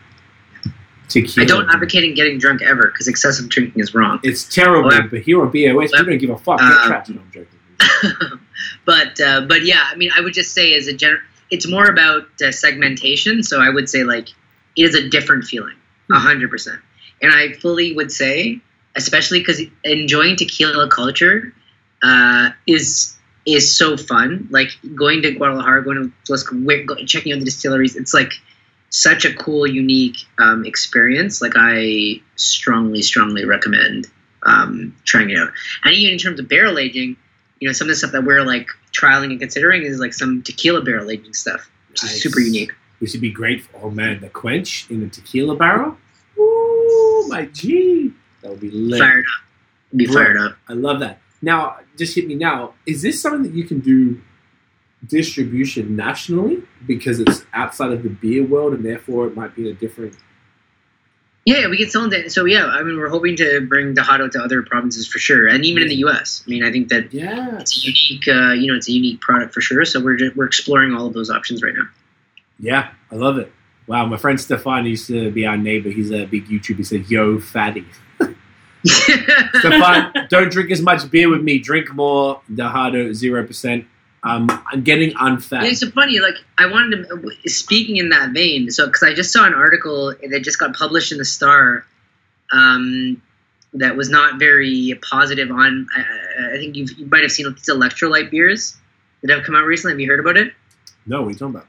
tequila. 1.08 1.44
I 1.44 1.46
don't 1.46 1.68
advocate 1.70 2.04
in 2.04 2.14
getting 2.14 2.38
drunk 2.38 2.62
ever 2.62 2.88
because 2.88 3.08
excessive 3.08 3.48
drinking 3.48 3.80
is 3.80 3.94
wrong. 3.94 4.20
It's 4.22 4.44
terrible, 4.44 4.88
Well, 4.88 5.08
but 5.10 5.20
here 5.20 5.40
on 5.42 5.48
BOS, 5.48 5.92
we 5.92 6.04
don't 6.04 6.18
give 6.18 6.30
a 6.30 6.38
fuck. 6.38 6.60
Uh, 6.60 6.86
trash. 6.86 7.08
No, 7.08 7.20
I'm 7.20 7.30
joking. 7.32 8.40
but 8.84 9.20
uh, 9.20 9.42
but 9.42 9.64
yeah, 9.64 9.84
I 9.90 9.96
mean, 9.96 10.10
I 10.16 10.20
would 10.20 10.34
just 10.34 10.52
say 10.52 10.74
as 10.74 10.86
a 10.86 10.92
general, 10.92 11.20
it's 11.50 11.66
more 11.68 11.86
about 11.86 12.24
uh, 12.42 12.50
segmentation. 12.50 13.42
So 13.42 13.60
I 13.60 13.68
would 13.70 13.88
say 13.88 14.04
like 14.04 14.28
it 14.76 14.82
is 14.82 14.94
a 14.94 15.08
different 15.08 15.44
feeling, 15.44 15.76
a 16.10 16.18
hundred 16.18 16.50
percent. 16.50 16.80
And 17.20 17.32
I 17.32 17.52
fully 17.54 17.94
would 17.94 18.12
say, 18.12 18.60
especially 18.96 19.40
because 19.40 19.60
enjoying 19.84 20.36
tequila 20.36 20.88
culture 20.88 21.52
uh, 22.02 22.50
is 22.66 23.16
is 23.46 23.74
so 23.74 23.96
fun. 23.96 24.48
Like 24.50 24.70
going 24.94 25.22
to 25.22 25.32
Guadalajara, 25.32 25.84
going 25.84 25.96
to 25.96 26.12
Jalisco, 26.24 26.94
checking 27.06 27.32
out 27.32 27.38
the 27.38 27.44
distilleries. 27.44 27.96
It's 27.96 28.12
like 28.14 28.32
such 28.90 29.24
a 29.24 29.34
cool, 29.34 29.66
unique 29.66 30.16
um, 30.38 30.64
experience. 30.64 31.40
Like 31.42 31.52
I 31.56 32.20
strongly, 32.36 33.02
strongly 33.02 33.44
recommend 33.44 34.06
um, 34.44 34.94
trying 35.04 35.30
it 35.30 35.38
out. 35.38 35.50
And 35.84 35.94
even 35.94 36.12
in 36.12 36.18
terms 36.18 36.40
of 36.40 36.48
barrel 36.48 36.78
aging, 36.78 37.16
you 37.60 37.68
know, 37.68 37.72
some 37.72 37.86
of 37.86 37.90
the 37.90 37.96
stuff 37.96 38.12
that 38.12 38.24
we're 38.24 38.42
like 38.44 38.68
trialing 38.92 39.30
and 39.30 39.40
considering 39.40 39.82
is 39.82 39.98
like 39.98 40.14
some 40.14 40.42
tequila 40.42 40.82
barrel 40.82 41.10
aging 41.10 41.34
stuff, 41.34 41.68
which 41.90 42.02
Nice. 42.02 42.14
is 42.14 42.22
super 42.22 42.40
unique. 42.40 42.72
This 43.00 43.12
would 43.12 43.20
be 43.20 43.30
great. 43.30 43.62
For, 43.62 43.78
oh 43.84 43.90
man, 43.90 44.20
the 44.20 44.28
quench 44.28 44.90
in 44.90 45.00
the 45.00 45.08
tequila 45.08 45.56
barrel. 45.56 45.96
Ooh, 46.38 47.26
my 47.28 47.46
G. 47.46 48.12
That 48.42 48.50
would 48.50 48.60
be 48.60 48.70
lit. 48.70 49.00
Fired 49.00 49.24
up. 49.24 49.96
Be 49.96 50.06
Bro. 50.06 50.14
fired 50.14 50.36
up. 50.36 50.56
I 50.68 50.72
love 50.74 51.00
that. 51.00 51.20
Now, 51.40 51.78
just 51.96 52.14
hit 52.14 52.26
me 52.26 52.34
now. 52.34 52.74
Is 52.86 53.02
this 53.02 53.20
something 53.20 53.42
that 53.44 53.54
you 53.56 53.64
can 53.64 53.80
do 53.80 54.20
distribution 55.06 55.94
nationally 55.96 56.62
because 56.86 57.20
it's 57.20 57.44
outside 57.54 57.92
of 57.92 58.02
the 58.02 58.08
beer 58.08 58.44
world 58.44 58.74
and 58.74 58.84
therefore 58.84 59.26
it 59.28 59.36
might 59.36 59.54
be 59.54 59.70
a 59.70 59.74
different? 59.74 60.16
Yeah, 61.44 61.68
we 61.68 61.78
get 61.78 61.90
sold 61.90 62.12
it. 62.12 62.30
So 62.30 62.44
yeah, 62.44 62.66
I 62.66 62.82
mean, 62.82 62.98
we're 62.98 63.08
hoping 63.08 63.34
to 63.36 63.60
bring 63.62 63.94
the 63.94 64.02
Dejado 64.02 64.30
to 64.32 64.38
other 64.40 64.62
provinces 64.62 65.06
for 65.06 65.18
sure, 65.18 65.46
and 65.48 65.64
even 65.64 65.82
in 65.82 65.88
the 65.88 65.94
U.S. 65.96 66.42
I 66.46 66.50
mean, 66.50 66.62
I 66.62 66.70
think 66.70 66.88
that 66.88 67.12
Yeah. 67.14 67.58
it's 67.60 67.74
a 67.78 67.80
unique, 67.86 68.28
uh, 68.28 68.52
you 68.52 68.70
know, 68.70 68.76
it's 68.76 68.88
a 68.88 68.92
unique 68.92 69.20
product 69.22 69.54
for 69.54 69.62
sure. 69.62 69.84
So 69.86 70.02
we're 70.02 70.16
just, 70.16 70.36
we're 70.36 70.44
exploring 70.44 70.92
all 70.92 71.06
of 71.06 71.14
those 71.14 71.30
options 71.30 71.62
right 71.62 71.74
now. 71.74 71.88
Yeah, 72.58 72.90
I 73.10 73.14
love 73.14 73.38
it. 73.38 73.50
Wow, 73.86 74.04
my 74.06 74.18
friend 74.18 74.38
Stefan 74.38 74.84
used 74.84 75.06
to 75.06 75.30
be 75.30 75.46
our 75.46 75.56
neighbor. 75.56 75.88
He's 75.88 76.10
a 76.10 76.26
big 76.26 76.48
YouTuber. 76.48 76.76
He 76.78 76.82
said, 76.84 77.08
"Yo, 77.10 77.38
fatty." 77.38 77.86
Stefan, 78.84 80.12
don't 80.28 80.50
drink 80.50 80.70
as 80.70 80.80
much 80.82 81.10
beer 81.10 81.28
with 81.30 81.42
me. 81.42 81.58
Drink 81.58 81.92
more. 81.94 82.40
Dejado 82.52 83.12
zero 83.14 83.46
percent. 83.46 83.86
Um, 84.24 84.48
I'm 84.72 84.82
getting 84.82 85.12
unfat. 85.12 85.64
It's 85.64 85.80
so 85.80 85.90
funny. 85.90 86.18
Like 86.20 86.34
I 86.58 86.66
wanted 86.66 87.06
to 87.08 87.48
speaking 87.50 87.96
in 87.98 88.08
that 88.10 88.30
vein. 88.32 88.70
So 88.70 88.86
because 88.86 89.02
I 89.02 89.14
just 89.14 89.32
saw 89.32 89.46
an 89.46 89.54
article 89.54 90.14
that 90.28 90.40
just 90.42 90.58
got 90.58 90.74
published 90.74 91.12
in 91.12 91.18
the 91.18 91.24
Star, 91.24 91.86
um, 92.52 93.22
that 93.74 93.96
was 93.96 94.10
not 94.10 94.38
very 94.38 94.98
positive 95.08 95.50
on. 95.50 95.86
I, 95.96 96.00
I- 96.54 96.56
think 96.56 96.76
you've, 96.76 96.90
you 96.98 97.06
might 97.06 97.22
have 97.22 97.30
seen 97.32 97.46
these 97.52 97.68
electrolyte 97.68 98.30
beers 98.30 98.76
that 99.22 99.30
have 99.34 99.44
come 99.44 99.54
out 99.54 99.64
recently. 99.64 99.92
Have 99.92 100.00
you 100.00 100.08
heard 100.08 100.20
about 100.20 100.36
it? 100.36 100.52
No, 101.06 101.20
what 101.22 101.28
are 101.28 101.30
you 101.30 101.36
talking 101.36 101.54
about? 101.56 101.66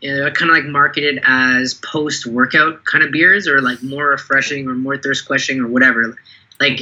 Yeah, 0.00 0.14
they're 0.16 0.30
kind 0.30 0.50
of 0.50 0.56
like 0.56 0.66
marketed 0.66 1.20
as 1.26 1.74
post 1.74 2.26
workout 2.26 2.84
kind 2.84 3.02
of 3.02 3.10
beers, 3.10 3.48
or 3.48 3.60
like 3.60 3.82
more 3.82 4.08
refreshing, 4.08 4.68
or 4.68 4.74
more 4.74 4.96
thirst 4.96 5.26
quenching, 5.26 5.58
or 5.58 5.66
whatever. 5.66 6.16
Like 6.60 6.78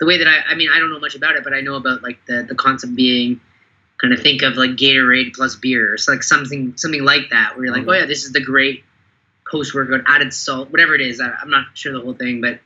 the 0.00 0.06
way 0.06 0.18
that 0.18 0.26
I, 0.28 0.52
I 0.52 0.54
mean, 0.54 0.70
I 0.70 0.78
don't 0.78 0.90
know 0.90 1.00
much 1.00 1.14
about 1.14 1.36
it, 1.36 1.44
but 1.44 1.52
I 1.52 1.60
know 1.60 1.74
about 1.76 2.02
like 2.02 2.24
the 2.26 2.42
the 2.48 2.54
concept 2.54 2.94
being 2.94 3.40
kind 4.00 4.14
of 4.14 4.20
think 4.20 4.42
of 4.42 4.56
like 4.56 4.70
Gatorade 4.70 5.34
plus 5.34 5.56
beer, 5.56 5.96
so 5.98 6.12
like 6.12 6.22
something 6.22 6.76
something 6.76 7.04
like 7.04 7.30
that, 7.30 7.56
where 7.56 7.66
you're 7.66 7.74
like, 7.74 7.82
Okay. 7.82 7.90
oh 7.90 8.00
yeah, 8.00 8.06
this 8.06 8.24
is 8.24 8.32
the 8.32 8.40
great 8.40 8.84
post 9.50 9.74
workout 9.74 10.02
added 10.06 10.32
salt, 10.32 10.70
whatever 10.70 10.94
it 10.94 11.00
is. 11.00 11.20
I, 11.20 11.30
I'm 11.42 11.50
not 11.50 11.66
sure 11.74 11.92
the 11.92 12.00
whole 12.00 12.14
thing, 12.14 12.40
but 12.40 12.60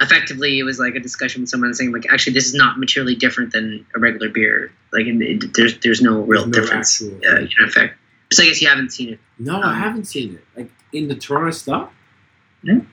effectively 0.00 0.58
it 0.58 0.62
was 0.62 0.78
like 0.78 0.94
a 0.94 1.00
discussion 1.00 1.42
with 1.42 1.50
someone 1.50 1.74
saying 1.74 1.92
like, 1.92 2.06
actually, 2.10 2.32
this 2.32 2.46
is 2.46 2.54
not 2.54 2.78
materially 2.78 3.14
different 3.14 3.52
than 3.52 3.84
a 3.94 3.98
regular 3.98 4.30
beer. 4.30 4.72
Like, 4.92 5.04
it, 5.06 5.52
there's 5.54 5.78
there's 5.80 6.00
no 6.00 6.20
real 6.22 6.46
No 6.46 6.52
difference 6.52 7.02
actual- 7.02 7.20
uh, 7.30 7.40
in 7.40 7.48
effect. 7.68 7.96
So 8.32 8.42
I 8.42 8.46
guess 8.46 8.62
you 8.62 8.68
haven't 8.68 8.90
seen 8.90 9.10
it. 9.10 9.18
No, 9.38 9.56
Um, 9.56 9.62
I 9.64 9.74
haven't 9.74 10.04
seen 10.04 10.34
it. 10.36 10.44
Like 10.56 10.70
in 10.92 11.08
the 11.08 11.14
Toronto 11.16 11.50
stuff 11.50 11.90
No. 12.62 12.84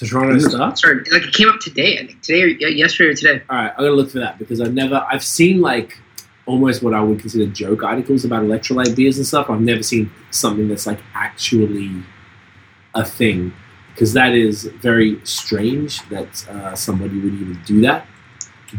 To 0.00 0.06
Toronto 0.06 0.38
Star. 0.38 0.74
Sorry, 0.76 1.04
like 1.12 1.24
it 1.24 1.34
came 1.34 1.50
up 1.50 1.60
today. 1.60 1.98
I 1.98 2.06
think 2.06 2.22
today 2.22 2.42
or 2.42 2.46
yesterday 2.46 3.10
or 3.10 3.14
today. 3.14 3.42
All 3.50 3.56
right, 3.56 3.70
I'm 3.70 3.84
gonna 3.84 3.90
look 3.90 4.08
for 4.08 4.18
that 4.20 4.38
because 4.38 4.58
I've 4.58 4.72
never. 4.72 5.06
I've 5.10 5.22
seen 5.22 5.60
like 5.60 5.98
almost 6.46 6.82
what 6.82 6.94
I 6.94 7.02
would 7.02 7.20
consider 7.20 7.44
joke 7.52 7.82
articles 7.82 8.24
about 8.24 8.42
electrolyte 8.42 8.96
beers 8.96 9.18
and 9.18 9.26
stuff. 9.26 9.50
I've 9.50 9.60
never 9.60 9.82
seen 9.82 10.10
something 10.30 10.68
that's 10.68 10.86
like 10.86 11.00
actually 11.12 12.02
a 12.94 13.04
thing 13.04 13.52
because 13.92 14.14
that 14.14 14.34
is 14.34 14.64
very 14.80 15.20
strange 15.26 16.08
that 16.08 16.48
uh, 16.48 16.74
somebody 16.74 17.20
would 17.20 17.34
even 17.34 17.60
do 17.66 17.82
that. 17.82 18.06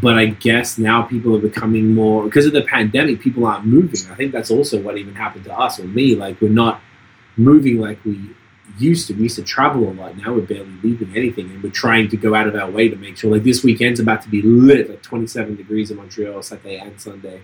But 0.02 0.18
I 0.18 0.26
guess 0.26 0.76
now 0.76 1.02
people 1.02 1.36
are 1.36 1.40
becoming 1.40 1.94
more 1.94 2.24
because 2.24 2.46
of 2.46 2.52
the 2.52 2.62
pandemic. 2.62 3.20
People 3.20 3.46
aren't 3.46 3.64
moving. 3.64 4.10
I 4.10 4.16
think 4.16 4.32
that's 4.32 4.50
also 4.50 4.82
what 4.82 4.98
even 4.98 5.14
happened 5.14 5.44
to 5.44 5.56
us 5.56 5.78
or 5.78 5.84
me. 5.84 6.16
Like 6.16 6.40
we're 6.40 6.48
not 6.48 6.80
moving 7.36 7.78
like 7.78 8.04
we 8.04 8.34
used 8.78 9.08
to. 9.08 9.14
We 9.14 9.24
used 9.24 9.36
to 9.36 9.42
travel 9.42 9.88
a 9.88 9.92
lot. 9.92 10.16
Now 10.16 10.32
we're 10.32 10.42
barely 10.42 10.72
leaving 10.82 11.16
anything, 11.16 11.50
and 11.50 11.62
we're 11.62 11.70
trying 11.70 12.08
to 12.08 12.16
go 12.16 12.34
out 12.34 12.46
of 12.46 12.54
our 12.54 12.70
way 12.70 12.88
to 12.88 12.96
make 12.96 13.16
sure. 13.16 13.30
Like 13.30 13.44
this 13.44 13.62
weekend's 13.62 14.00
about 14.00 14.22
to 14.22 14.28
be 14.28 14.42
lit, 14.42 14.88
like 14.88 15.02
27 15.02 15.56
degrees 15.56 15.90
in 15.90 15.96
Montreal, 15.96 16.42
Saturday 16.42 16.78
and 16.78 17.00
Sunday. 17.00 17.42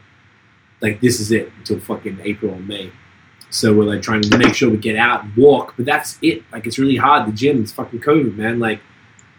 Like 0.81 1.01
this 1.01 1.21
is 1.21 1.33
it 1.33 1.53
until 1.59 1.81
fucking 1.81 2.21
April 2.23 2.55
or 2.55 2.61
May. 2.61 2.93
So 3.51 3.75
we're 3.75 3.85
like 3.85 4.03
trying 4.03 4.23
to 4.23 4.39
make 4.39 4.55
sure 4.55 4.71
we 4.71 4.77
get 4.77 4.97
out 4.97 5.25
and 5.25 5.37
walk, 5.37 5.75
but 5.77 5.87
that's 5.87 6.19
it. 6.23 6.45
Like 6.53 6.67
it's 6.67 6.79
really 6.79 6.97
hard. 6.97 7.27
The 7.27 7.33
gym, 7.33 7.63
it's 7.63 7.73
fucking 7.73 8.01
COVID, 8.01 8.37
man. 8.37 8.59
Like 8.59 8.81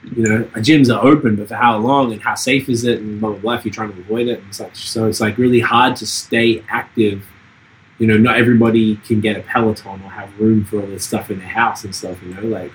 you 0.04 0.24
know, 0.24 0.44
gyms 0.56 0.94
are 0.94 1.04
open, 1.06 1.36
but 1.36 1.50
for 1.50 1.56
how 1.56 1.78
long 1.78 2.14
and 2.14 2.22
how 2.22 2.36
safe 2.36 2.70
is 2.70 2.86
it 2.86 3.00
and 3.00 3.20
blah 3.20 3.32
blah 3.32 3.40
blah. 3.40 3.54
If 3.56 3.66
you're 3.66 3.74
trying 3.74 3.94
to 3.94 4.00
avoid 4.00 4.28
it 4.28 4.42
and 4.42 4.56
such, 4.56 4.90
so 4.90 5.08
it's 5.08 5.20
like 5.20 5.38
really 5.38 5.60
hard 5.60 5.96
to 5.98 6.08
stay 6.08 6.64
active. 6.70 7.26
You 8.00 8.08
know, 8.08 8.18
not 8.18 8.38
everybody 8.38 8.96
can 8.98 9.22
get 9.22 9.38
a 9.38 9.42
Peloton 9.42 10.02
or 10.04 10.10
have 10.10 10.40
room 10.40 10.66
for 10.66 10.80
all 10.82 10.88
this 10.88 11.06
stuff 11.06 11.30
in 11.30 11.40
their 11.40 11.48
house 11.48 11.84
and 11.84 11.94
stuff. 11.96 12.18
You 12.24 12.34
know, 12.34 12.42
like 12.42 12.72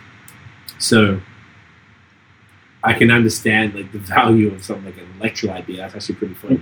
so. 0.78 1.20
I 2.86 2.92
can 2.92 3.10
understand 3.10 3.74
like 3.74 3.90
the 3.92 3.98
value 3.98 4.52
of 4.52 4.62
something 4.62 4.84
like 4.84 4.98
an 4.98 5.08
electrolyte 5.18 5.66
beer. 5.66 5.78
That's 5.78 5.94
actually 5.94 6.16
pretty 6.16 6.34
funny. 6.34 6.60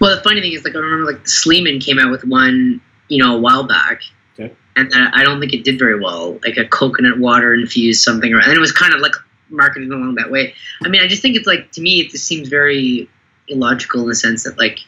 Well, 0.00 0.16
the 0.16 0.22
funny 0.22 0.40
thing 0.40 0.52
is, 0.52 0.64
like, 0.64 0.74
I 0.74 0.78
remember 0.78 1.12
like 1.12 1.28
Sleeman 1.28 1.78
came 1.78 2.00
out 2.00 2.10
with 2.10 2.24
one, 2.24 2.80
you 3.08 3.22
know, 3.22 3.36
a 3.36 3.38
while 3.38 3.62
back, 3.62 4.00
Okay. 4.36 4.52
and 4.74 4.92
uh, 4.92 5.10
I 5.12 5.22
don't 5.22 5.38
think 5.38 5.52
it 5.52 5.62
did 5.62 5.78
very 5.78 6.00
well. 6.00 6.40
Like 6.44 6.56
a 6.56 6.64
coconut 6.66 7.20
water 7.20 7.54
infused 7.54 8.02
something, 8.02 8.34
or 8.34 8.40
and 8.40 8.52
it 8.52 8.58
was 8.58 8.72
kind 8.72 8.92
of 8.94 9.00
like 9.00 9.12
marketed 9.48 9.92
along 9.92 10.16
that 10.16 10.28
way. 10.28 10.54
I 10.84 10.88
mean, 10.88 11.02
I 11.02 11.06
just 11.06 11.22
think 11.22 11.36
it's 11.36 11.46
like 11.46 11.70
to 11.72 11.80
me, 11.80 12.00
it 12.00 12.10
just 12.10 12.26
seems 12.26 12.48
very 12.48 13.08
illogical 13.46 14.02
in 14.02 14.08
the 14.08 14.14
sense 14.16 14.42
that 14.42 14.58
like, 14.58 14.80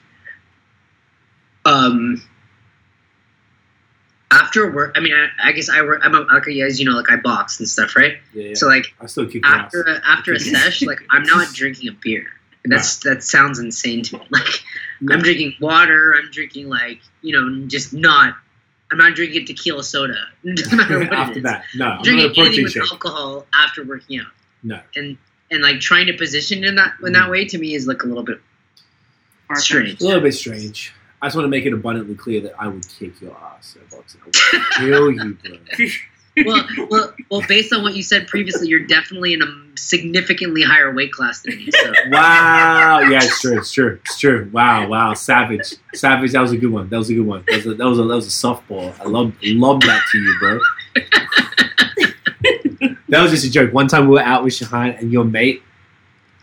um, 1.65 2.21
after 4.35 4.71
work. 4.71 4.93
I 4.97 5.01
mean, 5.01 5.15
I, 5.15 5.29
I 5.49 5.53
guess 5.53 5.69
I 5.69 5.83
work. 5.83 6.01
I'm 6.05 6.15
a, 6.15 6.21
like, 6.21 6.47
as 6.49 6.79
you 6.81 6.87
know, 6.89 6.97
like 6.97 7.11
I 7.11 7.17
box 7.17 7.59
and 7.61 7.69
stuff, 7.69 7.97
right? 7.97 8.19
Yeah, 8.33 8.49
yeah. 8.49 8.55
So 8.55 8.67
like 8.67 8.87
I 9.01 9.07
still 9.07 9.27
kick 9.27 9.45
your 9.45 9.47
after 9.47 9.83
a, 9.83 10.01
after 10.07 10.33
a 10.39 10.41
sesh, 10.41 10.83
like 10.83 11.01
I'm 11.11 11.23
not 11.25 11.53
drinking 11.55 11.89
a 11.89 11.93
beer. 11.93 12.27
That's 12.67 12.97
that 13.01 13.23
sounds 13.23 13.59
insane 13.59 14.03
to 14.05 14.19
me. 14.19 14.25
Like 14.31 15.13
I'm 15.13 15.21
drinking 15.21 15.55
water. 15.61 16.15
I'm 16.19 16.31
drinking 16.31 16.69
like 16.69 17.01
you 17.23 17.33
know 17.35 17.67
just 17.67 17.93
not. 17.93 18.35
I'm 18.93 18.99
not 18.99 19.15
drinking 19.15 19.47
tequila 19.47 19.83
soda. 19.83 20.15
No 20.45 20.55
matter 20.77 20.99
what 21.01 21.13
after 21.13 21.39
is. 21.39 21.43
that. 21.45 21.65
No, 21.75 21.87
I'm 21.87 22.03
drinking 22.03 22.27
not 22.29 22.37
a 22.37 22.41
anything 22.47 22.65
with 22.65 22.73
shake. 22.73 22.91
alcohol 22.93 23.47
after 23.55 23.85
working 23.85 24.21
out. 24.21 24.27
No. 24.63 24.81
And 24.97 25.19
and 25.51 25.63
like 25.63 25.81
trying 25.81 26.07
to 26.07 26.15
position 26.17 26.65
in 26.65 26.77
that 26.77 26.93
in 27.03 27.09
Mm. 27.09 27.15
that 27.15 27.31
way 27.31 27.45
to 27.45 27.59
me 27.59 27.75
is 27.75 27.87
like 27.87 28.03
a 28.03 28.07
little 28.07 28.23
bit 28.23 28.41
strange. 29.55 30.01
A 30.01 30.05
little 30.05 30.23
bit 30.23 30.33
strange. 30.33 30.93
I 31.25 31.29
just 31.29 31.37
want 31.37 31.47
to 31.47 31.51
make 31.51 31.65
it 31.65 31.73
abundantly 31.73 32.17
clear 32.17 32.43
that 32.43 32.53
I 32.59 32.69
would 32.69 32.87
kick 32.87 33.19
your 33.23 33.35
ass 33.35 33.79
at 33.81 33.89
boxing. 33.89 34.21
I 34.21 34.27
would 34.27 34.35
kill 34.73 35.11
you, 35.11 35.39
bro. 36.37 36.45
well, 36.45 36.67
well, 36.91 37.15
well. 37.31 37.43
Based 37.49 37.73
on 37.73 37.83
what 37.83 37.95
you 37.95 38.03
said 38.03 38.27
previously, 38.27 38.69
you're 38.69 38.87
definitely 38.87 39.33
in 39.33 39.41
a 39.41 39.47
significantly 39.75 40.61
higher 40.61 40.93
weight 40.93 41.13
class 41.13 41.41
than 41.41 41.57
me. 41.57 41.71
So 41.71 41.93
Wow. 42.11 43.01
Yeah, 43.09 43.21
it's 43.23 43.41
true. 43.41 43.57
It's 43.57 43.73
true. 43.73 43.99
It's 44.05 44.19
true. 44.19 44.51
Wow. 44.53 44.87
Wow. 44.87 45.15
Savage. 45.15 45.77
Savage. 45.95 46.33
That 46.33 46.43
was 46.43 46.53
a 46.53 46.59
good 46.59 46.71
one. 46.71 46.91
That 46.91 46.99
was 46.99 47.09
a 47.09 47.15
good 47.15 47.27
one. 47.27 47.43
That 47.47 47.57
was 47.57 47.67
a, 47.69 47.75
that 47.75 47.87
was 47.87 47.99
a, 47.99 48.03
that 48.03 48.17
was 48.17 48.27
a 48.27 48.47
softball. 48.47 48.95
I 49.01 49.05
love 49.05 49.33
love 49.43 49.81
that 49.81 50.03
to 50.13 50.19
you, 50.19 50.37
bro. 50.39 50.59
that 53.09 53.23
was 53.23 53.31
just 53.31 53.47
a 53.47 53.51
joke. 53.51 53.73
One 53.73 53.89
time 53.89 54.09
we 54.09 54.13
were 54.13 54.21
out 54.21 54.45
with 54.45 54.53
Shahan 54.53 54.99
and 54.99 55.11
your 55.11 55.25
mate, 55.25 55.63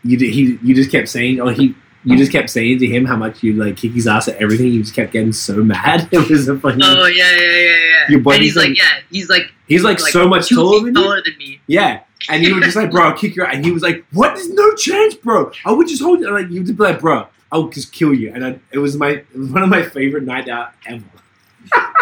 you 0.03 0.18
did, 0.18 0.34
he 0.34 0.58
you 0.64 0.74
just 0.74 0.90
kept 0.90 1.08
saying, 1.08 1.40
oh 1.40 1.49
he. 1.49 1.76
You 2.03 2.18
just 2.18 2.32
kept 2.32 2.49
saying 2.49 2.80
to 2.80 2.88
him 2.88 3.06
how 3.06 3.15
much 3.15 3.44
you 3.44 3.53
like 3.53 3.78
kick 3.78 3.91
his 3.91 4.07
ass 4.07 4.28
at 4.28 4.36
everything. 4.38 4.68
You 4.68 4.82
just 4.82 4.95
kept 4.95 5.11
getting 5.14 5.34
so 5.34 5.57
mad. 5.64 6.10
It 6.14 6.30
was 6.30 6.48
a 6.48 6.57
funny. 6.57 6.82
Oh 6.84 7.06
yeah, 7.06 7.32
yeah, 7.32 7.40
yeah, 7.40 7.60
yeah. 7.60 8.06
Your 8.10 8.34
and 8.34 8.41
he's 8.41 8.56
like, 8.56 8.69
like- 8.69 8.78
yeah, 8.78 8.99
he's 9.11 9.30
like, 9.30 9.52
He's 9.68 9.84
like, 9.84 10.02
like 10.02 10.11
so 10.11 10.28
much 10.28 10.49
taller 10.49 10.84
than 10.84 10.94
taller 10.95 11.22
than 11.23 11.38
me. 11.38 11.61
Yeah. 11.68 12.02
And 12.30 12.44
you 12.44 12.56
were 12.56 12.61
just 12.61 12.76
like, 12.76 12.91
bro, 12.91 13.03
I'll 13.03 13.18
kick 13.18 13.36
your 13.36 13.45
ass. 13.48 13.56
And 13.56 13.65
he 13.65 13.72
was 13.72 13.82
like, 13.84 14.06
what? 14.11 14.36
There's 14.36 14.49
no 14.49 14.73
chance, 14.76 15.14
bro. 15.15 15.52
I 15.65 15.72
would 15.72 15.88
just 15.88 16.02
hold 16.02 16.19
you. 16.19 16.30
Like, 16.32 16.49
you 16.49 16.61
would 16.64 16.78
be 16.78 16.84
like, 16.84 16.99
bro, 16.99 17.28
I'll 17.52 17.69
just 17.69 17.91
kill 17.94 18.14
you. 18.14 18.32
And 18.34 18.45
I, 18.45 18.60
it 18.72 18.80
was 18.80 18.98
my, 18.98 19.10
it 19.10 19.36
was 19.36 19.49
one 19.49 19.64
of 19.64 19.69
my 19.69 19.82
favorite 19.84 20.23
night 20.23 20.49
out 20.49 20.73
ever. 20.88 21.03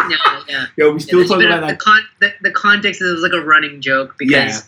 No, 0.08 0.16
yeah. 0.48 0.66
Yo, 0.78 0.92
we 0.94 1.00
still 1.00 1.20
There's 1.20 1.30
talk 1.30 1.42
about 1.44 1.60
a- 1.60 1.62
the, 1.62 1.68
that. 1.68 1.80
con- 1.80 2.06
the, 2.22 2.34
the 2.42 2.52
context 2.52 3.02
is 3.02 3.22
like 3.22 3.34
a 3.34 3.42
running 3.42 3.82
joke 3.82 4.16
because 4.18 4.32
Yeah. 4.32 4.60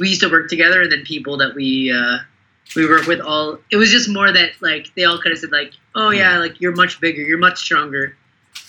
we 0.00 0.08
used 0.08 0.20
to 0.22 0.28
work 0.28 0.48
together, 0.48 0.82
and 0.82 0.90
then 0.92 1.02
people 1.04 1.36
that 1.38 1.54
we 1.54 1.92
uh, 1.92 2.18
we 2.76 2.86
work 2.88 3.06
with 3.06 3.20
all. 3.20 3.58
It 3.70 3.76
was 3.76 3.90
just 3.90 4.08
more 4.08 4.30
that 4.32 4.50
like 4.60 4.94
they 4.94 5.04
all 5.04 5.18
kind 5.20 5.32
of 5.32 5.38
said 5.38 5.50
like, 5.52 5.72
oh 5.94 6.10
yeah, 6.10 6.38
like 6.38 6.60
you're 6.60 6.74
much 6.74 7.00
bigger, 7.00 7.22
you're 7.22 7.38
much 7.38 7.58
stronger, 7.58 8.16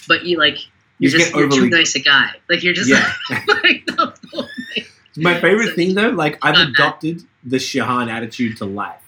but 0.08 0.26
you 0.26 0.38
like 0.38 0.58
You 1.00 1.10
you're 1.10 1.12
just 1.12 1.26
just 1.32 1.36
you're 1.36 1.50
too 1.50 1.70
nice 1.70 1.96
a 1.96 2.00
guy. 2.00 2.32
Like 2.50 2.64
you're 2.64 2.74
just 2.74 2.90
Yeah. 2.90 3.14
like, 3.30 3.48
like 3.64 3.86
the 3.86 4.14
whole 4.32 4.48
thing. 4.74 4.86
My 5.18 5.40
favorite 5.40 5.76
thing 5.76 5.96
though, 5.96 6.10
like 6.10 6.38
I've 6.42 6.70
adopted 6.70 7.22
the 7.44 7.58
Shahan 7.58 8.10
attitude 8.10 8.58
to 8.58 8.66
life. 8.66 9.02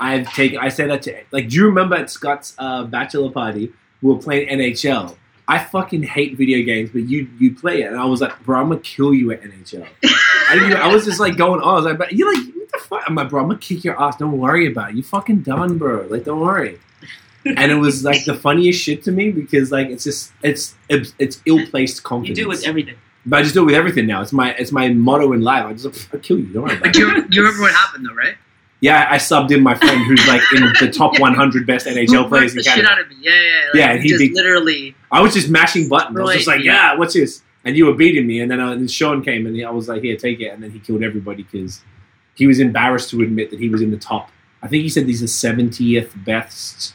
I've 0.00 0.32
taken. 0.32 0.58
I 0.58 0.68
say 0.68 0.86
that 0.86 1.02
to 1.02 1.22
like. 1.32 1.48
Do 1.48 1.56
you 1.56 1.66
remember 1.66 1.96
at 1.96 2.08
Scott's 2.10 2.54
uh, 2.58 2.84
bachelor 2.84 3.30
party 3.30 3.72
we 4.00 4.12
were 4.12 4.18
playing 4.20 4.48
NHL? 4.48 5.16
I 5.50 5.58
fucking 5.58 6.02
hate 6.02 6.36
video 6.36 6.62
games, 6.64 6.90
but 6.90 7.08
you 7.08 7.28
you 7.38 7.54
play 7.54 7.82
it, 7.82 7.86
and 7.86 7.96
I 7.98 8.04
was 8.04 8.20
like, 8.20 8.38
bro, 8.44 8.60
I'm 8.60 8.68
gonna 8.68 8.80
kill 8.80 9.14
you 9.14 9.32
at 9.32 9.42
NHL. 9.42 9.86
I 10.04 10.54
didn't. 10.54 10.70
Even, 10.72 10.76
I 10.82 10.92
was 10.92 11.04
just 11.06 11.18
like 11.20 11.36
going 11.38 11.60
on. 11.62 11.68
I 11.68 11.72
was 11.74 11.84
like, 11.86 11.96
but 11.98 12.12
you're 12.12 12.32
like, 12.32 12.54
what 12.54 12.70
the 12.72 12.78
fuck? 12.78 13.02
I'm 13.06 13.14
like, 13.14 13.30
bro, 13.30 13.40
I'm 13.40 13.48
gonna 13.48 13.58
kick 13.58 13.82
your 13.82 14.00
ass. 14.00 14.16
Don't 14.16 14.36
worry 14.38 14.66
about 14.70 14.90
it. 14.90 14.96
You 14.96 15.02
fucking 15.02 15.40
done, 15.40 15.78
bro. 15.78 16.06
Like, 16.10 16.24
don't 16.24 16.40
worry. 16.40 16.78
And 17.46 17.72
it 17.72 17.76
was 17.76 18.04
like 18.04 18.24
the 18.26 18.34
funniest 18.34 18.82
shit 18.82 19.02
to 19.04 19.12
me 19.12 19.30
because 19.30 19.72
like 19.72 19.88
it's 19.88 20.04
just 20.04 20.32
it's 20.42 20.74
it's, 20.90 21.14
it's 21.18 21.40
ill 21.46 21.64
placed 21.66 22.02
confidence. 22.02 22.38
You 22.38 22.44
confidence. 22.44 22.62
do 22.62 22.68
with 22.68 22.68
everything. 22.68 22.94
But 23.24 23.38
I 23.38 23.42
just 23.42 23.54
do 23.54 23.62
it 23.62 23.66
with 23.66 23.74
everything 23.74 24.06
now. 24.06 24.20
It's 24.20 24.32
my 24.34 24.52
it's 24.54 24.70
my 24.72 24.90
motto 24.90 25.32
in 25.32 25.40
life. 25.40 25.64
I 25.64 25.72
just 25.72 26.08
I'll 26.12 26.20
kill 26.20 26.38
you. 26.38 26.46
Don't 26.52 26.64
worry 26.64 26.72
about 26.76 26.82
But 26.92 26.96
it. 26.96 26.98
you, 26.98 27.06
you 27.30 27.42
remember 27.42 27.62
what 27.62 27.72
happened 27.72 28.04
though, 28.06 28.14
right? 28.14 28.34
Yeah, 28.80 29.08
I 29.10 29.16
subbed 29.16 29.50
in 29.50 29.62
my 29.62 29.74
friend 29.74 30.04
who's 30.04 30.24
like 30.28 30.40
in 30.54 30.62
the 30.80 30.92
top 30.92 31.18
100 31.20 31.66
best 31.66 31.86
NHL 31.86 32.28
players 32.28 32.52
in 32.52 32.58
the 32.58 32.62
shit 32.62 32.84
out 32.86 33.00
of 33.00 33.08
me. 33.08 33.16
Yeah, 33.20 33.32
yeah. 33.32 33.40
yeah. 33.40 33.64
Like, 33.66 33.74
Yeah, 33.74 33.90
and 33.92 34.02
he'd 34.02 34.08
just 34.08 34.20
be- 34.20 34.34
literally. 34.34 34.94
I 35.10 35.20
was 35.20 35.34
just 35.34 35.48
mashing 35.48 35.88
buttons. 35.88 36.18
I 36.18 36.22
was 36.22 36.34
just 36.36 36.46
like, 36.46 36.62
yeah, 36.62 36.94
what's 36.96 37.14
this? 37.14 37.42
And 37.64 37.76
you 37.76 37.86
were 37.86 37.94
beating 37.94 38.26
me. 38.26 38.40
And 38.40 38.50
then, 38.50 38.60
uh, 38.60 38.70
and 38.72 38.88
Sean 38.90 39.22
came 39.22 39.46
and 39.46 39.66
I 39.66 39.70
was 39.70 39.88
like, 39.88 40.02
here, 40.02 40.16
take 40.16 40.40
it. 40.40 40.48
And 40.52 40.62
then 40.62 40.70
he 40.70 40.78
killed 40.78 41.02
everybody 41.02 41.42
because 41.42 41.82
he 42.34 42.46
was 42.46 42.60
embarrassed 42.60 43.10
to 43.10 43.20
admit 43.20 43.50
that 43.50 43.58
he 43.58 43.68
was 43.68 43.82
in 43.82 43.90
the 43.90 43.96
top. 43.98 44.30
I 44.62 44.68
think 44.68 44.84
he 44.84 44.88
said 44.88 45.06
he's 45.06 45.20
the 45.20 45.26
70th 45.26 46.24
best 46.24 46.94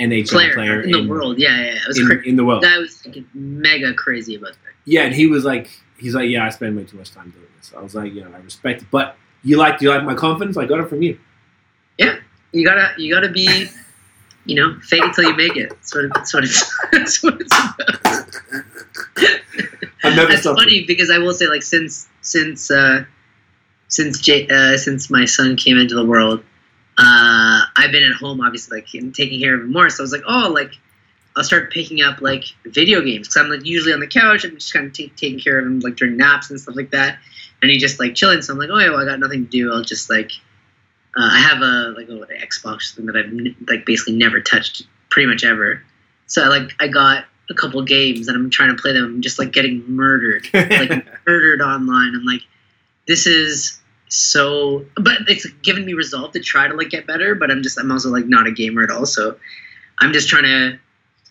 NHL 0.00 0.30
Player, 0.30 0.54
player, 0.54 0.80
in 0.80 0.90
the 0.92 1.06
world, 1.06 1.38
yeah, 1.38 1.56
yeah, 1.56 1.64
yeah. 1.64 1.72
it 1.74 1.86
was 1.88 1.98
in, 1.98 2.06
cra- 2.06 2.22
in 2.26 2.36
the 2.36 2.44
world. 2.44 2.62
that 2.64 2.78
was 2.78 3.04
like, 3.06 3.22
mega 3.34 3.92
crazy 3.92 4.34
about 4.34 4.52
that. 4.52 4.72
Yeah, 4.86 5.02
and 5.02 5.14
he 5.14 5.26
was 5.26 5.44
like, 5.44 5.68
he's 5.98 6.14
like, 6.14 6.30
yeah, 6.30 6.44
I 6.46 6.48
spend 6.48 6.74
way 6.76 6.84
too 6.84 6.96
much 6.96 7.10
time 7.12 7.30
doing 7.30 7.44
this. 7.58 7.72
I 7.76 7.82
was 7.82 7.94
like, 7.94 8.14
you 8.14 8.24
know, 8.24 8.32
I 8.34 8.38
respect 8.38 8.80
it, 8.82 8.88
but 8.90 9.16
you 9.42 9.56
like, 9.56 9.80
you 9.80 9.90
like 9.90 10.04
my 10.04 10.14
confidence? 10.14 10.56
I 10.56 10.66
got 10.66 10.80
it 10.80 10.88
from 10.88 11.02
you. 11.02 11.18
Yeah, 11.98 12.16
you 12.52 12.64
gotta, 12.64 12.92
you 12.98 13.12
gotta 13.12 13.28
be, 13.30 13.66
you 14.46 14.54
know, 14.56 14.78
fake 14.82 15.02
it 15.04 15.14
till 15.14 15.24
you 15.24 15.36
make 15.36 15.56
it. 15.56 15.70
That's 15.70 15.94
what, 15.94 16.04
it- 16.04 16.12
that's 16.14 16.32
what 16.34 16.44
it's. 16.44 16.76
That's 16.92 17.22
what 17.22 17.40
it's 17.40 17.52
about. 17.52 19.40
I've 20.02 20.16
never 20.16 20.32
That's 20.32 20.44
funny 20.44 20.84
because 20.84 21.10
I 21.10 21.18
will 21.18 21.34
say, 21.34 21.46
like, 21.46 21.62
since 21.62 22.08
since 22.22 22.70
uh, 22.70 23.04
since 23.88 24.18
J- 24.20 24.48
uh, 24.48 24.76
since 24.76 25.10
my 25.10 25.24
son 25.24 25.56
came 25.56 25.76
into 25.78 25.94
the 25.94 26.04
world, 26.04 26.40
uh, 26.98 27.60
I've 27.76 27.92
been 27.92 28.02
at 28.02 28.12
home, 28.14 28.40
obviously, 28.40 28.78
like 28.78 28.86
taking 29.14 29.40
care 29.40 29.54
of 29.54 29.60
him 29.62 29.72
more. 29.72 29.90
So 29.90 30.02
I 30.02 30.04
was 30.04 30.12
like, 30.12 30.22
oh, 30.26 30.50
like 30.54 30.72
I'll 31.36 31.44
start 31.44 31.70
picking 31.72 32.00
up 32.02 32.20
like 32.22 32.44
video 32.64 33.02
games 33.02 33.28
because 33.28 33.36
I'm 33.36 33.50
like 33.50 33.64
usually 33.66 33.92
on 33.92 34.00
the 34.00 34.06
couch 34.06 34.44
and 34.44 34.58
just 34.58 34.72
kind 34.72 34.86
of 34.86 34.92
take 34.94 35.14
taking 35.16 35.38
care 35.38 35.58
of 35.58 35.66
him 35.66 35.80
like 35.80 35.96
during 35.96 36.16
naps 36.16 36.50
and 36.50 36.58
stuff 36.60 36.76
like 36.76 36.90
that. 36.92 37.18
And 37.62 37.70
he 37.70 37.78
just 37.78 38.00
like 38.00 38.14
chilling. 38.14 38.42
So 38.42 38.52
I'm 38.52 38.58
like, 38.58 38.70
oh 38.70 38.78
yeah, 38.78 38.90
well 38.90 39.00
I 39.00 39.04
got 39.04 39.20
nothing 39.20 39.44
to 39.44 39.50
do. 39.50 39.72
I'll 39.72 39.82
just 39.82 40.08
like 40.08 40.32
uh, 41.16 41.28
I 41.32 41.38
have 41.40 41.60
a 41.62 41.94
like 41.96 42.08
a 42.08 42.46
Xbox 42.46 42.94
thing 42.94 43.06
that 43.06 43.16
I've 43.16 43.68
like 43.68 43.84
basically 43.84 44.14
never 44.14 44.40
touched 44.40 44.82
pretty 45.10 45.26
much 45.26 45.44
ever. 45.44 45.82
So 46.26 46.42
I 46.42 46.48
like 46.48 46.70
I 46.78 46.88
got 46.88 47.24
a 47.50 47.54
couple 47.54 47.82
games 47.82 48.28
and 48.28 48.36
I'm 48.36 48.48
trying 48.48 48.74
to 48.74 48.80
play 48.80 48.92
them. 48.92 49.04
I'm 49.04 49.22
just 49.22 49.38
like 49.38 49.52
getting 49.52 49.84
murdered, 49.88 50.46
like 50.54 51.06
murdered 51.26 51.60
online. 51.60 52.14
I'm 52.14 52.24
like, 52.24 52.42
this 53.06 53.26
is 53.26 53.80
so. 54.08 54.86
But 54.96 55.22
it's 55.26 55.46
given 55.62 55.84
me 55.84 55.94
resolve 55.94 56.32
to 56.32 56.40
try 56.40 56.68
to 56.68 56.74
like 56.74 56.90
get 56.90 57.06
better. 57.06 57.34
But 57.34 57.50
I'm 57.50 57.62
just 57.62 57.78
I'm 57.78 57.90
also 57.90 58.10
like 58.10 58.26
not 58.26 58.46
a 58.46 58.52
gamer 58.52 58.84
at 58.84 58.90
all. 58.90 59.06
So 59.06 59.36
I'm 59.98 60.12
just 60.12 60.28
trying 60.28 60.44
to. 60.44 60.78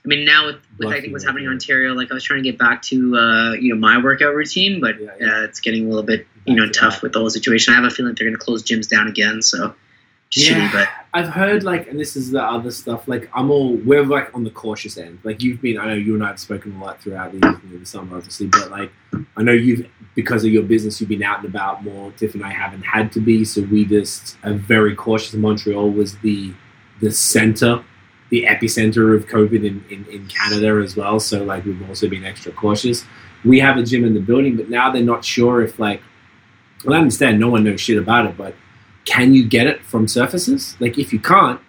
I 0.05 0.07
mean, 0.07 0.25
now 0.25 0.45
with, 0.47 0.55
with 0.77 0.87
I 0.89 1.01
think 1.01 1.11
what's 1.11 1.25
happening 1.25 1.45
in 1.45 1.51
Ontario, 1.51 1.93
like 1.93 2.09
I 2.09 2.13
was 2.13 2.23
trying 2.23 2.41
to 2.43 2.49
get 2.49 2.57
back 2.57 2.81
to 2.83 3.17
uh, 3.17 3.51
you 3.53 3.73
know 3.73 3.79
my 3.79 4.01
workout 4.01 4.33
routine, 4.33 4.79
but 4.79 4.99
Yeah, 4.99 5.07
yeah, 5.19 5.27
yeah. 5.27 5.43
it's 5.43 5.59
getting 5.59 5.85
a 5.85 5.89
little 5.89 6.03
bit 6.03 6.25
you 6.45 6.55
know 6.55 6.67
tough 6.69 6.95
that. 6.95 7.03
with 7.03 7.13
the 7.13 7.19
whole 7.19 7.29
situation. 7.29 7.73
I 7.73 7.75
have 7.77 7.85
a 7.85 7.89
feeling 7.89 8.15
they're 8.17 8.27
going 8.27 8.37
to 8.37 8.43
close 8.43 8.63
gyms 8.63 8.89
down 8.89 9.07
again, 9.07 9.41
so 9.41 9.73
just 10.29 10.49
Yeah. 10.49 10.69
shitty. 10.69 10.71
But 10.71 10.89
I've 11.13 11.27
heard 11.29 11.63
like, 11.63 11.87
and 11.89 11.99
this 11.99 12.15
is 12.15 12.31
the 12.31 12.41
other 12.41 12.71
stuff. 12.71 13.07
Like, 13.07 13.29
I'm 13.33 13.51
all 13.51 13.75
we're 13.75 14.05
like 14.05 14.33
on 14.33 14.43
the 14.45 14.51
cautious 14.51 14.97
end. 14.97 15.19
Like, 15.23 15.41
you've 15.43 15.61
been. 15.61 15.77
I 15.77 15.87
know 15.87 15.93
you 15.95 16.13
and 16.15 16.23
I 16.23 16.27
have 16.27 16.39
spoken 16.39 16.75
a 16.75 16.83
lot 16.83 17.01
throughout 17.01 17.31
the, 17.33 17.59
the 17.79 17.85
summer, 17.85 18.15
obviously, 18.17 18.47
but 18.47 18.71
like, 18.71 18.91
I 19.35 19.43
know 19.43 19.51
you've 19.51 19.85
because 20.15 20.43
of 20.45 20.51
your 20.51 20.63
business, 20.63 20.99
you've 20.99 21.09
been 21.09 21.23
out 21.23 21.39
and 21.39 21.47
about 21.47 21.83
more. 21.83 22.11
Tiff 22.13 22.35
and 22.35 22.43
I 22.43 22.51
haven't 22.51 22.81
had 22.83 23.11
to 23.13 23.19
be, 23.21 23.43
so 23.45 23.61
we 23.63 23.85
just 23.85 24.37
are 24.43 24.53
very 24.53 24.95
cautious. 24.95 25.33
Montreal 25.33 25.89
was 25.91 26.17
the 26.19 26.53
the 27.01 27.11
center, 27.11 27.83
the 28.29 28.45
epicenter 28.45 29.15
of 29.15 29.27
COVID 29.27 29.65
in, 29.65 29.83
in 29.89 30.05
in 30.05 30.27
Canada 30.27 30.81
as 30.83 30.95
well. 30.95 31.19
So 31.19 31.43
like, 31.43 31.65
we've 31.65 31.87
also 31.87 32.07
been 32.07 32.25
extra 32.25 32.51
cautious. 32.51 33.05
We 33.43 33.59
have 33.59 33.77
a 33.77 33.83
gym 33.83 34.05
in 34.05 34.13
the 34.13 34.19
building, 34.19 34.57
but 34.57 34.69
now 34.69 34.91
they're 34.91 35.03
not 35.03 35.25
sure 35.25 35.61
if 35.61 35.79
like. 35.79 36.01
Well, 36.85 36.95
I 36.95 36.99
understand 36.99 37.41
no 37.41 37.49
one 37.49 37.65
knows 37.65 37.81
shit 37.81 37.97
about 37.97 38.25
it, 38.25 38.37
but 38.37 38.55
can 39.03 39.33
you 39.33 39.45
get 39.45 39.67
it 39.67 39.83
from 39.83 40.07
surfaces? 40.07 40.77
Like, 40.79 40.97
if 40.97 41.11
you 41.11 41.19
can't, 41.19 41.59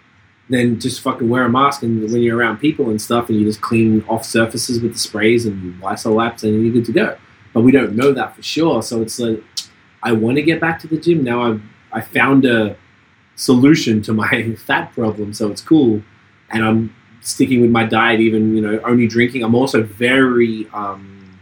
then 0.47 0.79
just 0.79 1.01
fucking 1.01 1.27
wear 1.27 1.43
a 1.43 1.49
mask 1.49 1.83
and 1.83 2.09
when 2.09 2.21
you're 2.21 2.37
around 2.37 2.59
people 2.59 2.89
and 2.89 3.01
stuff, 3.01 3.27
and 3.29 3.37
you 3.37 3.45
just 3.45 3.61
clean 3.61 4.05
off 4.07 4.23
surfaces 4.23 4.79
with 4.79 4.93
the 4.93 4.99
sprays 4.99 5.45
and 5.45 5.79
Lysol 5.81 6.13
laps, 6.13 6.43
and 6.43 6.63
you're 6.63 6.71
good 6.71 6.85
to 6.85 6.93
go. 6.93 7.17
But 7.53 7.61
we 7.61 7.71
don't 7.71 7.95
know 7.95 8.13
that 8.13 8.35
for 8.35 8.41
sure, 8.41 8.81
so 8.81 9.01
it's 9.01 9.19
like 9.19 9.43
I 10.03 10.13
want 10.13 10.37
to 10.37 10.41
get 10.41 10.61
back 10.61 10.79
to 10.81 10.87
the 10.87 10.97
gym 10.97 11.23
now. 11.23 11.41
I 11.51 11.59
I 11.93 12.01
found 12.01 12.45
a 12.45 12.77
solution 13.35 14.01
to 14.03 14.13
my 14.13 14.55
fat 14.65 14.93
problem, 14.93 15.33
so 15.33 15.51
it's 15.51 15.61
cool, 15.61 16.01
and 16.53 16.63
I'm 16.63 16.95
sticking 17.21 17.61
with 17.61 17.71
my 17.71 17.85
diet, 17.85 18.19
even 18.19 18.55
you 18.55 18.61
know 18.61 18.79
only 18.83 19.07
drinking. 19.07 19.43
I'm 19.43 19.55
also 19.55 19.83
very 19.83 20.67
um, 20.73 21.39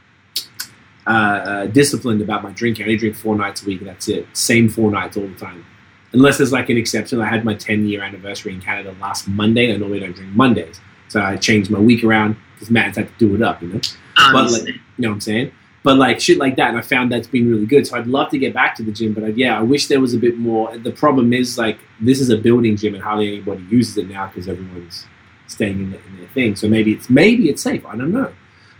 uh, 1.07 1.11
uh, 1.11 1.65
disciplined 1.67 2.21
about 2.21 2.43
my 2.43 2.51
drinking. 2.51 2.83
I 2.83 2.89
only 2.89 2.97
drink 2.97 3.15
four 3.15 3.35
nights 3.35 3.63
a 3.63 3.65
week. 3.65 3.83
That's 3.83 4.07
it. 4.07 4.27
Same 4.33 4.69
four 4.69 4.91
nights 4.91 5.17
all 5.17 5.27
the 5.27 5.35
time. 5.35 5.65
Unless 6.13 6.37
there's 6.37 6.51
like 6.51 6.69
an 6.69 6.77
exception. 6.77 7.21
I 7.21 7.27
had 7.27 7.45
my 7.45 7.53
10 7.55 7.87
year 7.87 8.01
anniversary 8.03 8.53
in 8.53 8.61
Canada 8.61 8.95
last 8.99 9.27
Monday. 9.27 9.73
I 9.73 9.77
normally 9.77 9.99
don't 9.99 10.15
drink 10.15 10.33
Mondays. 10.35 10.79
So 11.07 11.21
I 11.21 11.37
changed 11.37 11.71
my 11.71 11.79
week 11.79 12.03
around 12.03 12.35
because 12.53 12.69
Matt's 12.69 12.97
had 12.97 13.07
to 13.07 13.13
do 13.17 13.35
it 13.35 13.41
up, 13.41 13.61
you 13.61 13.69
know? 13.69 13.79
obviously, 14.17 14.73
You 14.73 14.79
know 14.97 15.09
what 15.09 15.15
I'm 15.15 15.21
saying? 15.21 15.51
But 15.81 15.97
like 15.97 16.19
shit 16.19 16.37
like 16.37 16.55
that. 16.57 16.69
And 16.69 16.77
I 16.77 16.81
found 16.81 17.11
that's 17.11 17.27
been 17.27 17.49
really 17.49 17.65
good. 17.65 17.87
So 17.87 17.97
I'd 17.97 18.07
love 18.07 18.29
to 18.31 18.37
get 18.37 18.53
back 18.53 18.75
to 18.75 18.83
the 18.83 18.91
gym. 18.91 19.13
But 19.13 19.23
I, 19.23 19.27
yeah, 19.27 19.57
I 19.57 19.61
wish 19.61 19.87
there 19.87 20.01
was 20.01 20.13
a 20.13 20.17
bit 20.17 20.37
more. 20.37 20.77
The 20.77 20.91
problem 20.91 21.31
is 21.31 21.57
like 21.57 21.79
this 22.01 22.19
is 22.19 22.29
a 22.29 22.37
building 22.37 22.75
gym 22.75 22.95
and 22.95 23.03
hardly 23.03 23.27
anybody 23.29 23.63
uses 23.69 23.97
it 23.97 24.09
now 24.09 24.27
because 24.27 24.47
everyone's 24.47 25.05
staying 25.47 25.79
in, 25.79 25.91
the, 25.91 25.97
in 26.05 26.17
their 26.17 26.27
thing. 26.29 26.55
So 26.55 26.67
maybe 26.67 26.91
it's 26.91 27.09
maybe 27.09 27.49
it's 27.49 27.61
safe. 27.61 27.85
I 27.85 27.95
don't 27.95 28.11
know. 28.11 28.33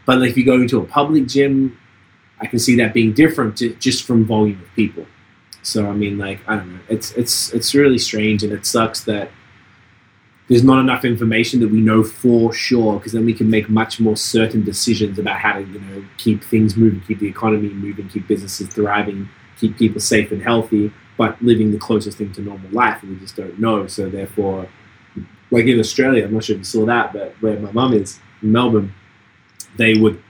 But 0.05 0.19
like 0.19 0.31
if 0.31 0.37
you 0.37 0.45
go 0.45 0.55
into 0.55 0.79
a 0.79 0.85
public 0.85 1.27
gym, 1.27 1.77
I 2.41 2.47
can 2.47 2.59
see 2.59 2.75
that 2.77 2.93
being 2.93 3.13
different 3.13 3.57
ju- 3.57 3.75
just 3.75 4.05
from 4.05 4.25
volume 4.25 4.61
of 4.61 4.75
people. 4.75 5.05
So 5.61 5.87
I 5.87 5.93
mean, 5.93 6.17
like 6.17 6.39
I 6.47 6.55
don't 6.57 6.73
know, 6.73 6.79
it's 6.89 7.11
it's 7.13 7.53
it's 7.53 7.75
really 7.75 7.97
strange, 7.97 8.43
and 8.43 8.51
it 8.51 8.65
sucks 8.65 9.03
that 9.05 9.29
there's 10.49 10.63
not 10.63 10.79
enough 10.79 11.05
information 11.05 11.59
that 11.59 11.69
we 11.69 11.79
know 11.79 12.03
for 12.03 12.51
sure, 12.51 12.97
because 12.97 13.13
then 13.13 13.23
we 13.23 13.33
can 13.33 13.49
make 13.49 13.69
much 13.69 13.99
more 13.99 14.17
certain 14.17 14.63
decisions 14.63 15.19
about 15.19 15.37
how 15.37 15.53
to 15.53 15.61
you 15.61 15.79
know 15.79 16.03
keep 16.17 16.43
things 16.43 16.75
moving, 16.75 17.01
keep 17.01 17.19
the 17.19 17.27
economy 17.27 17.69
moving, 17.69 18.09
keep 18.09 18.27
businesses 18.27 18.67
thriving, 18.67 19.29
keep 19.59 19.77
people 19.77 20.01
safe 20.01 20.31
and 20.31 20.41
healthy, 20.41 20.91
but 21.17 21.39
living 21.41 21.71
the 21.71 21.77
closest 21.77 22.17
thing 22.17 22.33
to 22.33 22.41
normal 22.41 22.69
life, 22.71 23.03
and 23.03 23.11
we 23.11 23.19
just 23.19 23.35
don't 23.35 23.59
know. 23.59 23.85
So 23.85 24.09
therefore, 24.09 24.67
like 25.51 25.65
in 25.65 25.79
Australia, 25.79 26.25
I'm 26.25 26.33
not 26.33 26.43
sure 26.43 26.55
if 26.55 26.61
you 26.61 26.65
saw 26.65 26.85
that, 26.87 27.13
but 27.13 27.35
where 27.41 27.59
my 27.59 27.71
mum 27.71 27.93
is 27.93 28.19
in 28.41 28.51
Melbourne, 28.51 28.93
they 29.77 29.97
would 29.97 30.21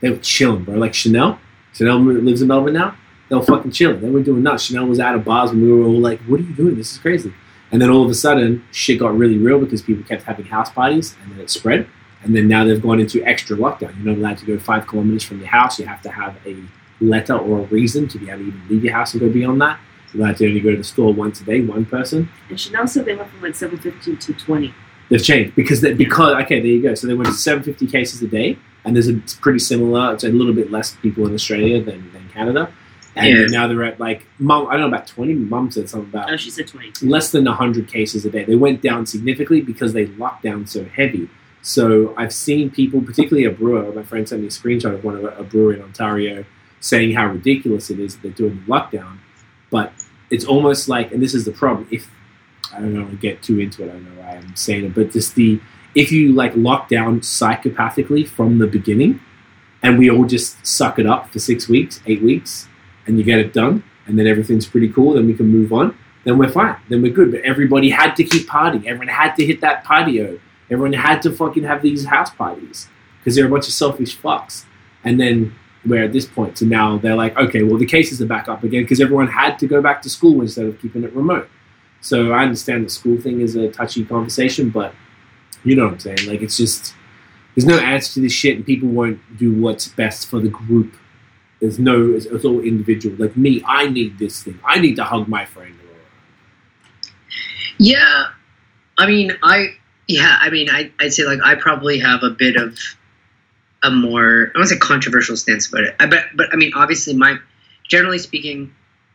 they 0.00 0.10
were 0.10 0.18
chilling, 0.18 0.62
bro. 0.62 0.76
Like 0.76 0.94
Chanel, 0.94 1.40
Chanel 1.72 1.98
lives 1.98 2.42
in 2.42 2.48
Melbourne 2.48 2.74
now. 2.74 2.96
They 3.28 3.34
were 3.34 3.42
fucking 3.42 3.72
chilling. 3.72 4.00
They 4.00 4.10
were 4.10 4.22
doing 4.22 4.44
nuts. 4.44 4.64
Chanel 4.64 4.86
was 4.86 5.00
out 5.00 5.16
of 5.16 5.24
bars, 5.24 5.50
and 5.50 5.60
we 5.60 5.72
were 5.72 5.84
all 5.84 5.98
like, 5.98 6.20
"What 6.26 6.38
are 6.38 6.44
you 6.44 6.54
doing? 6.54 6.76
This 6.76 6.92
is 6.92 6.98
crazy." 6.98 7.32
And 7.74 7.82
then 7.82 7.90
all 7.90 8.04
of 8.04 8.08
a 8.08 8.14
sudden, 8.14 8.64
shit 8.70 9.00
got 9.00 9.18
really 9.18 9.36
real 9.36 9.58
because 9.58 9.82
people 9.82 10.04
kept 10.04 10.22
having 10.22 10.44
house 10.44 10.70
parties, 10.70 11.16
and 11.20 11.32
then 11.32 11.40
it 11.40 11.50
spread. 11.50 11.88
And 12.22 12.32
then 12.32 12.46
now 12.46 12.62
they've 12.62 12.80
gone 12.80 13.00
into 13.00 13.20
extra 13.24 13.56
lockdown. 13.56 13.96
You're 13.96 14.14
not 14.14 14.18
allowed 14.18 14.38
to 14.38 14.46
go 14.46 14.60
five 14.60 14.86
kilometers 14.86 15.24
from 15.24 15.40
your 15.40 15.48
house. 15.48 15.80
You 15.80 15.86
have 15.86 16.00
to 16.02 16.10
have 16.12 16.36
a 16.46 16.56
letter 17.00 17.36
or 17.36 17.58
a 17.58 17.62
reason 17.64 18.06
to 18.06 18.18
be 18.20 18.30
able 18.30 18.42
to 18.42 18.46
even 18.46 18.68
leave 18.68 18.84
your 18.84 18.92
house 18.92 19.12
and 19.12 19.20
go 19.20 19.28
beyond 19.28 19.60
that. 19.60 19.80
So 20.12 20.18
they 20.18 20.24
have 20.24 20.36
to 20.36 20.46
only 20.46 20.60
go 20.60 20.70
to 20.70 20.76
the 20.76 20.84
store 20.84 21.12
once 21.12 21.40
a 21.40 21.44
day, 21.44 21.62
one 21.62 21.84
person. 21.84 22.28
And 22.48 22.60
Chanel 22.60 22.86
said 22.86 23.06
they 23.06 23.16
went 23.16 23.28
from 23.28 23.42
like 23.42 23.56
750 23.56 24.32
to 24.32 24.38
20. 24.38 24.72
They've 25.08 25.24
changed 25.24 25.56
because 25.56 25.80
they, 25.80 25.94
because 25.94 26.40
okay, 26.44 26.60
there 26.60 26.70
you 26.70 26.80
go. 26.80 26.94
So 26.94 27.08
they 27.08 27.14
went 27.14 27.26
to 27.26 27.34
750 27.34 27.90
cases 27.90 28.22
a 28.22 28.28
day, 28.28 28.56
and 28.84 28.94
there's 28.94 29.08
a 29.08 29.16
it's 29.16 29.34
pretty 29.34 29.58
similar. 29.58 30.14
It's 30.14 30.22
a 30.22 30.28
little 30.28 30.54
bit 30.54 30.70
less 30.70 30.94
people 30.94 31.26
in 31.26 31.34
Australia 31.34 31.82
than, 31.82 32.12
than 32.12 32.28
Canada, 32.28 32.72
and 33.16 33.28
Yeah. 33.28 33.46
now 33.46 33.66
they're 33.68 33.84
at 33.84 34.00
like 34.00 34.24
mum. 34.38 34.66
I 34.68 34.72
don't 34.72 34.82
know 34.82 34.88
about 34.96 35.06
20. 35.06 35.34
Mum 35.34 35.70
said 35.70 35.88
something 35.88 36.08
about 36.10 36.32
Oh, 36.32 36.36
she 36.36 36.50
said 36.50 36.66
20. 36.66 37.06
less 37.06 37.30
than 37.30 37.44
100 37.46 37.88
cases 37.88 38.24
a 38.24 38.30
day. 38.30 38.44
They 38.44 38.54
went 38.56 38.82
down 38.82 39.06
significantly 39.06 39.60
because 39.60 39.92
they 39.92 40.06
locked 40.06 40.42
down 40.42 40.66
so 40.66 40.84
heavy. 40.84 41.28
So 41.62 42.14
I've 42.16 42.32
seen 42.32 42.70
people, 42.70 43.00
particularly 43.00 43.44
a 43.46 43.50
brewer. 43.50 43.90
My 43.92 44.02
friend 44.02 44.28
sent 44.28 44.42
me 44.42 44.48
a 44.48 44.50
screenshot 44.50 44.92
of 44.94 45.02
one 45.04 45.16
of 45.16 45.24
a, 45.24 45.28
a 45.38 45.42
brewer 45.44 45.72
in 45.72 45.80
Ontario 45.80 46.44
saying 46.80 47.14
how 47.14 47.26
ridiculous 47.28 47.88
it 47.90 47.98
is 47.98 48.14
that 48.16 48.22
they're 48.22 48.30
doing 48.32 48.62
the 48.66 48.72
lockdown. 48.72 49.18
But 49.70 49.92
it's 50.30 50.44
almost 50.44 50.88
like, 50.88 51.10
and 51.12 51.22
this 51.22 51.34
is 51.34 51.44
the 51.46 51.52
problem. 51.52 51.86
If 51.90 52.10
I 52.74 52.80
don't 52.80 52.92
know, 52.92 53.06
get 53.20 53.42
too 53.42 53.58
into 53.60 53.82
it, 53.84 53.90
I 53.90 53.92
don't 53.92 54.04
know 54.04 54.20
why 54.22 54.32
I'm 54.36 54.54
saying 54.56 54.84
it, 54.84 54.94
but 54.94 55.12
just 55.12 55.34
the 55.36 55.60
if 55.94 56.10
you 56.10 56.32
like 56.32 56.52
lock 56.56 56.88
down 56.88 57.20
psychopathically 57.20 58.26
from 58.26 58.58
the 58.58 58.66
beginning, 58.66 59.20
and 59.82 59.98
we 59.98 60.10
all 60.10 60.24
just 60.24 60.66
suck 60.66 60.98
it 60.98 61.06
up 61.06 61.30
for 61.32 61.38
six 61.38 61.68
weeks, 61.68 62.00
eight 62.06 62.20
weeks, 62.22 62.68
and 63.06 63.18
you 63.18 63.24
get 63.24 63.38
it 63.38 63.52
done, 63.52 63.84
and 64.06 64.18
then 64.18 64.26
everything's 64.26 64.66
pretty 64.66 64.88
cool, 64.88 65.14
then 65.14 65.26
we 65.26 65.34
can 65.34 65.48
move 65.48 65.72
on 65.72 65.96
then 66.24 66.38
we're 66.38 66.48
fine. 66.48 66.76
Then 66.88 67.02
we're 67.02 67.12
good. 67.12 67.30
But 67.30 67.42
everybody 67.42 67.90
had 67.90 68.14
to 68.16 68.24
keep 68.24 68.48
partying. 68.48 68.86
Everyone 68.86 69.08
had 69.08 69.34
to 69.36 69.46
hit 69.46 69.60
that 69.60 69.84
patio. 69.84 70.40
Everyone 70.70 70.94
had 70.94 71.22
to 71.22 71.30
fucking 71.30 71.64
have 71.64 71.82
these 71.82 72.06
house 72.06 72.30
parties 72.30 72.88
because 73.18 73.36
they're 73.36 73.46
a 73.46 73.50
bunch 73.50 73.68
of 73.68 73.74
selfish 73.74 74.18
fucks. 74.18 74.64
And 75.04 75.20
then 75.20 75.54
we're 75.84 76.02
at 76.02 76.12
this 76.12 76.26
point. 76.26 76.58
So 76.58 76.64
now 76.66 76.96
they're 76.96 77.14
like, 77.14 77.36
okay, 77.36 77.62
well, 77.62 77.78
the 77.78 77.86
cases 77.86 78.20
are 78.22 78.26
back 78.26 78.48
up 78.48 78.64
again 78.64 78.82
because 78.82 79.00
everyone 79.00 79.28
had 79.28 79.58
to 79.58 79.66
go 79.66 79.82
back 79.82 80.00
to 80.02 80.10
school 80.10 80.40
instead 80.40 80.64
of 80.64 80.80
keeping 80.80 81.04
it 81.04 81.12
remote. 81.12 81.48
So 82.00 82.32
I 82.32 82.42
understand 82.42 82.86
the 82.86 82.90
school 82.90 83.20
thing 83.20 83.40
is 83.40 83.54
a 83.54 83.70
touchy 83.70 84.04
conversation, 84.04 84.70
but 84.70 84.94
you 85.62 85.76
know 85.76 85.84
what 85.84 85.94
I'm 85.94 86.00
saying? 86.00 86.26
Like, 86.26 86.42
it's 86.42 86.56
just, 86.56 86.94
there's 87.54 87.64
no 87.64 87.78
answer 87.78 88.14
to 88.14 88.20
this 88.20 88.32
shit, 88.32 88.56
and 88.56 88.66
people 88.66 88.88
won't 88.88 89.20
do 89.38 89.54
what's 89.54 89.88
best 89.88 90.28
for 90.28 90.38
the 90.38 90.48
group. 90.48 90.94
There's 91.60 91.78
no, 91.78 92.12
it's, 92.12 92.26
it's 92.26 92.44
all 92.44 92.60
individual. 92.60 93.16
Like 93.16 93.36
me, 93.36 93.62
I 93.66 93.88
need 93.88 94.18
this 94.18 94.42
thing. 94.42 94.58
I 94.64 94.80
need 94.80 94.96
to 94.96 95.04
hug 95.04 95.28
my 95.28 95.44
friend. 95.44 95.74
Yeah, 97.78 98.26
I 98.98 99.06
mean, 99.06 99.32
I 99.42 99.76
yeah, 100.06 100.36
I 100.40 100.50
mean, 100.50 100.68
I 100.70 100.92
I'd 101.00 101.12
say 101.12 101.24
like 101.24 101.40
I 101.42 101.54
probably 101.54 101.98
have 101.98 102.22
a 102.22 102.30
bit 102.30 102.56
of 102.56 102.78
a 103.82 103.90
more 103.90 104.52
I 104.54 104.58
don't 104.58 104.66
say 104.66 104.78
controversial 104.78 105.36
stance 105.36 105.68
about 105.68 105.84
it. 105.84 105.96
I 105.98 106.06
bet, 106.06 106.26
but 106.34 106.52
I 106.52 106.56
mean, 106.56 106.72
obviously, 106.74 107.14
my 107.14 107.38
generally 107.88 108.18
speaking, 108.18 108.74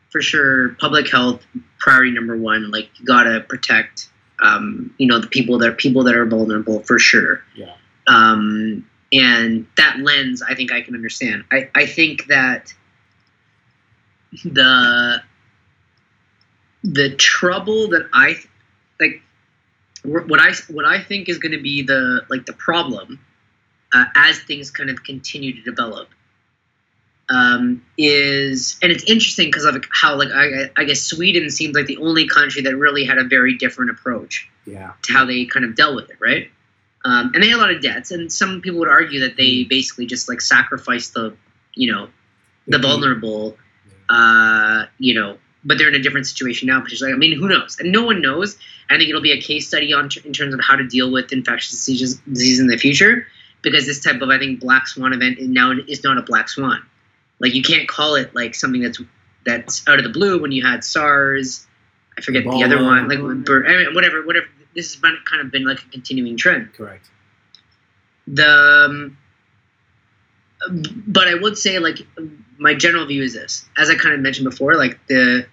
for 0.09 0.21
sure, 0.21 0.69
public 0.79 1.09
health 1.09 1.45
priority 1.79 2.11
number 2.11 2.35
one. 2.35 2.71
Like 2.71 2.89
you 2.99 3.05
gotta 3.05 3.41
protect, 3.41 4.09
um, 4.41 4.93
you 4.97 5.07
know, 5.07 5.19
the 5.19 5.27
people 5.27 5.59
that 5.59 5.69
are 5.69 5.73
people 5.73 6.03
that 6.03 6.15
are 6.15 6.25
vulnerable 6.25 6.81
for 6.81 6.99
sure. 6.99 7.43
Yeah. 7.55 7.73
Um, 8.07 8.88
and 9.11 9.65
that 9.77 9.99
lens, 9.99 10.41
I 10.41 10.55
think 10.55 10.71
I 10.71 10.81
can 10.81 10.95
understand. 10.95 11.43
I 11.51 11.69
I 11.75 11.85
think 11.85 12.27
that 12.27 12.73
the 14.43 15.21
the 16.83 17.15
trouble 17.15 17.89
that 17.89 18.07
I 18.13 18.35
like 18.99 19.21
what 20.03 20.39
I 20.39 20.53
what 20.69 20.85
I 20.85 21.01
think 21.01 21.29
is 21.29 21.39
going 21.39 21.51
to 21.53 21.61
be 21.61 21.81
the 21.83 22.21
like 22.29 22.45
the 22.45 22.53
problem 22.53 23.19
uh, 23.93 24.05
as 24.15 24.39
things 24.39 24.71
kind 24.71 24.89
of 24.89 25.03
continue 25.03 25.53
to 25.53 25.61
develop 25.61 26.09
um, 27.29 27.83
is 27.97 28.77
and 28.81 28.91
it's 28.91 29.03
interesting 29.03 29.47
because 29.47 29.65
of 29.65 29.83
how 29.91 30.15
like 30.17 30.29
I, 30.31 30.69
I 30.77 30.83
guess 30.83 31.01
Sweden 31.01 31.49
seems 31.49 31.75
like 31.75 31.85
the 31.87 31.97
only 31.97 32.27
country 32.27 32.61
that 32.63 32.75
really 32.75 33.05
had 33.05 33.17
a 33.17 33.23
very 33.23 33.57
different 33.57 33.91
approach 33.91 34.49
Yeah. 34.65 34.93
to 35.03 35.13
how 35.13 35.25
they 35.25 35.45
kind 35.45 35.65
of 35.65 35.75
dealt 35.75 35.95
with 35.95 36.09
it, 36.09 36.17
right? 36.19 36.49
Um, 37.05 37.31
and 37.33 37.41
they 37.41 37.47
had 37.47 37.57
a 37.57 37.61
lot 37.61 37.71
of 37.71 37.81
debts, 37.81 38.11
and 38.11 38.31
some 38.31 38.61
people 38.61 38.79
would 38.79 38.89
argue 38.89 39.21
that 39.21 39.37
they 39.37 39.63
basically 39.63 40.05
just 40.05 40.27
like 40.27 40.41
sacrificed 40.41 41.13
the, 41.13 41.35
you 41.73 41.91
know, 41.91 42.09
the 42.67 42.77
vulnerable, 42.77 43.57
uh, 44.09 44.85
you 44.97 45.13
know, 45.13 45.37
but 45.63 45.77
they're 45.77 45.87
in 45.87 45.95
a 45.95 45.99
different 45.99 46.27
situation 46.27 46.67
now. 46.67 46.81
Potentially, 46.81 47.11
I 47.11 47.15
mean, 47.15 47.37
who 47.39 47.47
knows? 47.47 47.77
And 47.79 47.91
no 47.91 48.03
one 48.03 48.21
knows. 48.21 48.57
I 48.89 48.97
think 48.97 49.09
it'll 49.09 49.21
be 49.21 49.31
a 49.31 49.41
case 49.41 49.67
study 49.67 49.93
on 49.93 50.09
in 50.25 50.33
terms 50.33 50.53
of 50.53 50.59
how 50.61 50.75
to 50.75 50.85
deal 50.87 51.11
with 51.11 51.31
infectious 51.31 51.71
diseases 51.71 52.19
disease 52.27 52.59
in 52.59 52.67
the 52.67 52.77
future, 52.77 53.27
because 53.61 53.85
this 53.85 54.03
type 54.03 54.21
of 54.21 54.29
I 54.29 54.37
think 54.37 54.59
black 54.59 54.87
swan 54.87 55.13
event 55.13 55.39
now 55.39 55.71
is 55.87 56.03
not 56.03 56.17
a 56.17 56.21
black 56.21 56.49
swan. 56.49 56.85
Like 57.39 57.53
you 57.53 57.63
can't 57.63 57.87
call 57.87 58.15
it 58.15 58.35
like 58.35 58.55
something 58.55 58.81
that's 58.81 58.99
that's 59.45 59.87
out 59.87 59.99
of 59.99 60.03
the 60.03 60.11
blue 60.11 60.41
when 60.41 60.51
you 60.51 60.65
had 60.65 60.83
SARS. 60.83 61.65
I 62.17 62.21
forget 62.21 62.43
the 62.43 62.63
other 62.63 62.83
one, 62.83 63.07
like 63.07 63.45
bur- 63.45 63.65
I 63.65 63.85
mean, 63.85 63.95
whatever, 63.95 64.25
whatever. 64.25 64.47
This 64.79 64.93
has 64.93 65.01
been 65.01 65.17
kind 65.25 65.41
of 65.41 65.51
been 65.51 65.65
like 65.65 65.79
a 65.79 65.89
continuing 65.89 66.37
trend. 66.37 66.71
Correct. 66.71 67.09
the 68.27 68.85
um, 68.87 69.17
but 71.05 71.27
I 71.27 71.35
would 71.35 71.57
say 71.57 71.79
like 71.79 71.97
my 72.57 72.75
general 72.75 73.05
view 73.05 73.23
is 73.23 73.33
this. 73.33 73.67
As 73.77 73.89
I 73.89 73.95
kind 73.95 74.15
of 74.15 74.21
mentioned 74.21 74.49
before 74.49 74.75
like 74.75 75.05
the 75.07 75.45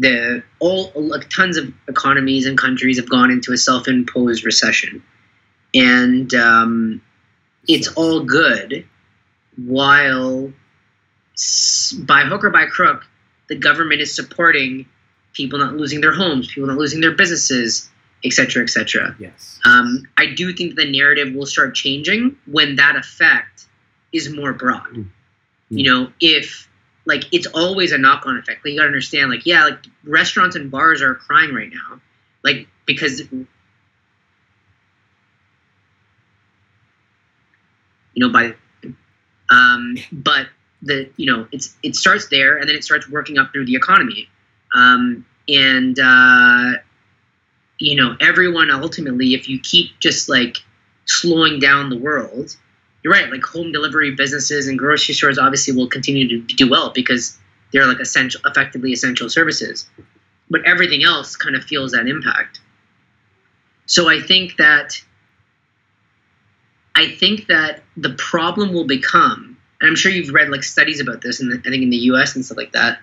the 0.00 0.42
all 0.58 0.90
like 0.96 1.30
tons 1.30 1.56
of 1.56 1.72
economies 1.86 2.44
and 2.44 2.58
countries 2.58 2.96
have 2.96 3.08
gone 3.08 3.30
into 3.30 3.52
a 3.52 3.56
self-imposed 3.56 4.44
recession. 4.44 5.00
And 5.74 6.34
um, 6.34 7.02
it's 7.68 7.86
all 7.94 8.24
good 8.24 8.84
while 9.56 10.52
by 12.00 12.24
hook 12.24 12.42
or 12.42 12.50
by 12.50 12.66
crook 12.66 13.06
the 13.46 13.54
government 13.54 14.00
is 14.00 14.12
supporting 14.12 14.86
people 15.34 15.60
not 15.60 15.76
losing 15.76 16.00
their 16.00 16.12
homes 16.12 16.48
people 16.48 16.66
not 16.66 16.78
losing 16.78 17.00
their 17.00 17.14
businesses 17.14 17.90
etc 18.24 18.62
etc 18.62 19.16
Yes. 19.18 19.58
um, 19.64 20.08
I 20.16 20.26
do 20.34 20.52
think 20.52 20.76
the 20.76 20.90
narrative 20.90 21.34
will 21.34 21.46
start 21.46 21.74
changing 21.74 22.36
when 22.46 22.76
that 22.76 22.96
effect 22.96 23.66
is 24.12 24.32
more 24.32 24.52
broad. 24.52 24.92
Mm. 24.92 25.08
You 25.70 25.90
know, 25.90 26.12
if 26.20 26.68
like 27.04 27.24
it's 27.32 27.46
always 27.48 27.92
a 27.92 27.98
knock-on 27.98 28.36
effect. 28.38 28.64
Like 28.64 28.72
you 28.72 28.78
gotta 28.78 28.88
understand, 28.88 29.30
like 29.30 29.46
yeah, 29.46 29.64
like 29.64 29.78
restaurants 30.04 30.56
and 30.56 30.70
bars 30.70 31.02
are 31.02 31.14
crying 31.14 31.54
right 31.54 31.70
now, 31.70 32.00
like 32.44 32.68
because 32.86 33.20
you 33.32 33.46
know 38.16 38.30
by 38.30 38.54
um, 39.50 39.96
but 40.12 40.46
the 40.82 41.10
you 41.16 41.26
know 41.26 41.48
it's 41.52 41.76
it 41.82 41.96
starts 41.96 42.28
there 42.28 42.56
and 42.58 42.68
then 42.68 42.76
it 42.76 42.84
starts 42.84 43.08
working 43.08 43.38
up 43.38 43.52
through 43.52 43.64
the 43.64 43.74
economy 43.74 44.28
um, 44.74 45.24
and 45.48 45.98
uh, 45.98 46.72
you 47.82 47.96
know 47.96 48.16
everyone 48.20 48.70
ultimately 48.70 49.34
if 49.34 49.48
you 49.48 49.58
keep 49.60 49.98
just 49.98 50.28
like 50.28 50.58
slowing 51.04 51.58
down 51.58 51.90
the 51.90 51.98
world 51.98 52.56
you're 53.02 53.12
right 53.12 53.30
like 53.30 53.42
home 53.42 53.72
delivery 53.72 54.12
businesses 54.12 54.68
and 54.68 54.78
grocery 54.78 55.14
stores 55.14 55.38
obviously 55.38 55.74
will 55.74 55.88
continue 55.88 56.28
to 56.28 56.54
do 56.54 56.70
well 56.70 56.90
because 56.90 57.38
they're 57.72 57.86
like 57.86 58.00
essential 58.00 58.40
effectively 58.44 58.92
essential 58.92 59.28
services. 59.28 59.88
But 60.50 60.64
everything 60.66 61.02
else 61.02 61.36
kind 61.36 61.56
of 61.56 61.64
feels 61.64 61.92
that 61.92 62.06
impact. 62.06 62.60
So 63.86 64.08
i 64.08 64.20
think 64.20 64.56
that 64.56 65.02
i 66.94 67.08
think 67.08 67.46
that 67.48 67.82
the 67.96 68.14
problem 68.14 68.72
will 68.72 68.86
become 68.86 69.58
and 69.80 69.88
i'm 69.88 69.96
sure 69.96 70.12
you've 70.12 70.32
read 70.32 70.48
like 70.50 70.62
studies 70.62 71.00
about 71.00 71.20
this 71.20 71.40
and 71.40 71.52
i 71.52 71.70
think 71.70 71.82
in 71.82 71.90
the 71.90 71.96
us 71.98 72.36
and 72.36 72.44
stuff 72.44 72.56
like 72.56 72.72
that 72.72 73.00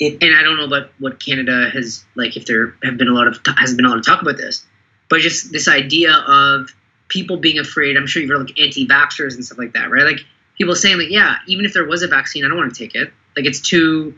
it, 0.00 0.22
and 0.22 0.34
I 0.34 0.42
don't 0.42 0.56
know 0.56 0.64
about 0.64 0.90
what 0.98 1.20
Canada 1.20 1.70
has 1.72 2.04
like 2.14 2.36
if 2.36 2.46
there 2.46 2.74
have 2.82 2.96
been 2.96 3.08
a 3.08 3.12
lot 3.14 3.26
of 3.28 3.38
has 3.58 3.74
been 3.74 3.84
a 3.84 3.88
lot 3.88 3.98
of 3.98 4.04
talk 4.04 4.22
about 4.22 4.36
this, 4.36 4.64
but 5.08 5.20
just 5.20 5.52
this 5.52 5.68
idea 5.68 6.12
of 6.26 6.70
people 7.08 7.36
being 7.36 7.58
afraid. 7.58 7.96
I'm 7.96 8.06
sure 8.06 8.22
you've 8.22 8.30
heard 8.30 8.40
like 8.46 8.58
anti-vaxxers 8.58 9.34
and 9.34 9.44
stuff 9.44 9.58
like 9.58 9.74
that, 9.74 9.90
right? 9.90 10.04
Like 10.04 10.20
people 10.56 10.74
saying 10.74 10.98
like, 10.98 11.10
yeah, 11.10 11.36
even 11.46 11.64
if 11.64 11.72
there 11.74 11.84
was 11.84 12.02
a 12.02 12.08
vaccine, 12.08 12.44
I 12.44 12.48
don't 12.48 12.56
want 12.56 12.74
to 12.74 12.78
take 12.78 12.94
it. 12.94 13.12
Like 13.36 13.44
it's 13.46 13.60
too, 13.60 14.14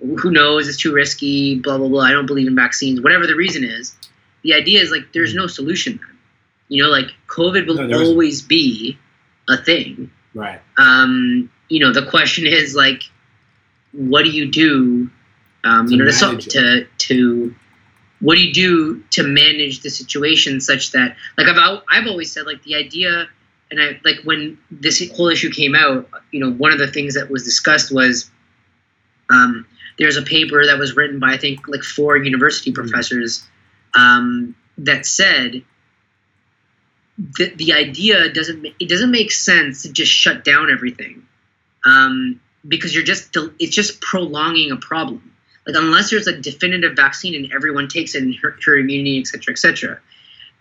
who 0.00 0.30
knows? 0.30 0.66
It's 0.68 0.78
too 0.78 0.92
risky. 0.92 1.58
Blah 1.58 1.78
blah 1.78 1.88
blah. 1.88 2.02
I 2.02 2.12
don't 2.12 2.26
believe 2.26 2.46
in 2.46 2.54
vaccines. 2.54 3.00
Whatever 3.00 3.26
the 3.26 3.36
reason 3.36 3.64
is, 3.64 3.94
the 4.42 4.54
idea 4.54 4.80
is 4.80 4.90
like 4.90 5.12
there's 5.12 5.34
no 5.34 5.46
solution. 5.46 5.98
Then. 6.02 6.18
You 6.68 6.82
know, 6.82 6.88
like 6.90 7.06
COVID 7.28 7.66
will 7.66 7.76
No, 7.76 7.86
there 7.86 7.96
isn't. 7.96 8.06
always 8.06 8.42
be 8.42 8.98
a 9.48 9.56
thing 9.56 10.10
Right. 10.34 10.60
um, 10.76 11.50
you 11.70 11.80
know, 11.80 11.92
the 11.92 12.04
question 12.06 12.46
is 12.46 12.74
like, 12.74 13.02
what 13.92 14.24
do 14.24 14.30
you 14.30 14.50
do, 14.50 15.10
um, 15.64 15.86
To 15.86 15.92
you 15.92 15.98
know, 15.98 16.06
to, 16.06 16.12
so, 16.12 16.36
to 16.36 16.86
to 16.98 17.54
what 18.20 18.34
do 18.34 18.40
you 18.40 18.52
do 18.52 19.02
to 19.10 19.22
manage 19.22 19.80
the 19.80 19.90
situation 19.90 20.60
such 20.60 20.92
that, 20.92 21.16
like, 21.36 21.46
I've 21.46 21.82
I've 21.88 22.06
always 22.06 22.32
said 22.32 22.46
like 22.46 22.62
the 22.64 22.74
idea, 22.74 23.28
and 23.70 23.80
I 23.80 24.00
like 24.04 24.18
when 24.24 24.58
this 24.70 25.08
whole 25.12 25.28
issue 25.28 25.50
came 25.50 25.74
out, 25.74 26.08
you 26.30 26.40
know, 26.40 26.52
one 26.52 26.72
of 26.72 26.78
the 26.78 26.88
things 26.88 27.14
that 27.14 27.30
was 27.30 27.44
discussed 27.44 27.92
was, 27.92 28.30
um, 29.30 29.66
there's 29.98 30.16
a 30.16 30.22
paper 30.22 30.66
that 30.66 30.78
was 30.78 30.96
written 30.96 31.20
by 31.20 31.32
I 31.34 31.38
think 31.38 31.68
like 31.68 31.82
four 31.82 32.16
university 32.16 32.72
professors, 32.72 33.46
um, 33.94 34.56
that 34.78 35.06
said 35.06 35.62
the, 37.18 37.52
the 37.56 37.72
idea 37.72 38.32
doesn't 38.32 38.66
it 38.78 38.88
doesn't 38.88 39.10
make 39.10 39.32
sense 39.32 39.82
to 39.82 39.92
just 39.92 40.12
shut 40.12 40.44
down 40.44 40.70
everything 40.70 41.26
um, 41.84 42.40
because 42.66 42.94
you're 42.94 43.04
just 43.04 43.36
it's 43.58 43.74
just 43.74 44.00
prolonging 44.00 44.70
a 44.70 44.76
problem 44.76 45.34
like 45.68 45.76
unless 45.76 46.10
there's 46.10 46.26
a 46.26 46.40
definitive 46.40 46.96
vaccine 46.96 47.34
and 47.34 47.52
everyone 47.52 47.88
takes 47.88 48.14
it 48.14 48.22
and 48.22 48.34
herd, 48.34 48.58
herd 48.64 48.80
immunity 48.80 49.20
et 49.20 49.26
cetera 49.26 49.52
et 49.52 49.58
cetera. 49.58 50.00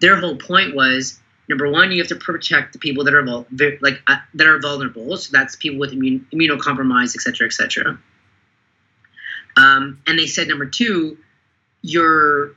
Their 0.02 0.18
whole 0.20 0.36
point 0.36 0.76
was 0.76 1.20
number 1.48 1.70
one 1.72 1.92
you 1.92 2.00
have 2.00 2.10
to 2.10 2.18
protect 2.18 2.74
the 2.74 2.80
people 2.80 3.06
that 3.06 3.16
are 3.16 3.26
like 3.82 4.02
uh, 4.06 4.18
that 4.34 4.48
are 4.48 4.60
vulnerable. 4.60 5.16
So 5.18 5.30
that's 5.32 5.56
people 5.56 5.80
with 5.80 5.94
immune, 5.94 6.28
immunocompromised 6.34 7.16
et 7.16 7.22
cetera 7.22 7.48
et 7.48 7.54
cetera. 7.54 7.98
Um, 9.56 10.02
and 10.06 10.20
they 10.20 10.28
said 10.28 10.48
number 10.50 10.66
two 10.66 11.18
your 11.82 12.52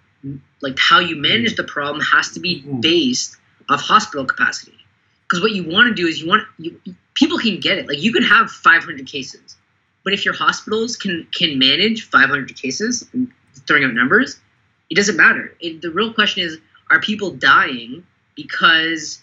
like 0.61 0.77
how 0.79 0.99
you 0.99 1.17
manage 1.17 1.55
the 1.57 1.65
problem 1.65 2.05
has 2.05 2.31
to 2.33 2.41
be 2.41 2.63
Mhm. 2.63 2.83
based 2.83 3.37
off 3.69 3.81
hospital 3.81 4.27
capacity. 4.27 4.77
Because 5.23 5.41
what 5.41 5.53
you 5.53 5.63
want 5.63 5.89
to 5.89 5.95
do 5.95 6.09
is 6.09 6.21
you 6.21 6.27
want 6.27 6.43
you, 6.59 6.79
people 7.15 7.39
can 7.39 7.61
get 7.61 7.79
it. 7.79 7.87
Like 7.87 8.03
you 8.03 8.13
can 8.13 8.25
have 8.25 8.51
500 8.51 9.07
cases 9.07 9.57
but 10.11 10.19
if 10.19 10.25
your 10.25 10.35
hospitals 10.35 10.97
can 10.97 11.27
can 11.33 11.59
manage 11.59 12.03
500 12.11 12.57
cases 12.61 13.09
throwing 13.67 13.85
out 13.85 13.95
numbers 13.95 14.41
it 14.91 14.97
doesn't 14.97 15.17
matter 15.17 15.55
it, 15.61 15.81
the 15.83 15.91
real 15.91 16.13
question 16.13 16.43
is 16.43 16.59
are 16.91 17.01
people 17.01 17.31
dying 17.31 18.05
because 18.35 19.23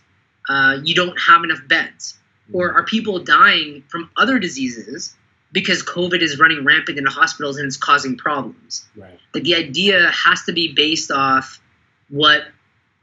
uh, 0.49 0.77
you 0.83 0.95
don't 0.95 1.17
have 1.19 1.43
enough 1.43 1.59
beds 1.67 2.17
or 2.53 2.71
are 2.73 2.83
people 2.85 3.19
dying 3.19 3.83
from 3.89 4.09
other 4.15 4.39
diseases 4.39 5.13
because 5.51 5.83
covid 5.83 6.21
is 6.21 6.39
running 6.39 6.63
rampant 6.63 6.97
in 6.97 7.03
the 7.03 7.09
hospitals 7.09 7.57
and 7.57 7.65
it's 7.67 7.77
causing 7.77 8.15
problems 8.17 8.85
Right. 8.95 9.19
like 9.33 9.43
the 9.43 9.55
idea 9.55 10.09
has 10.25 10.43
to 10.43 10.53
be 10.53 10.73
based 10.73 11.11
off 11.11 11.59
what 12.09 12.43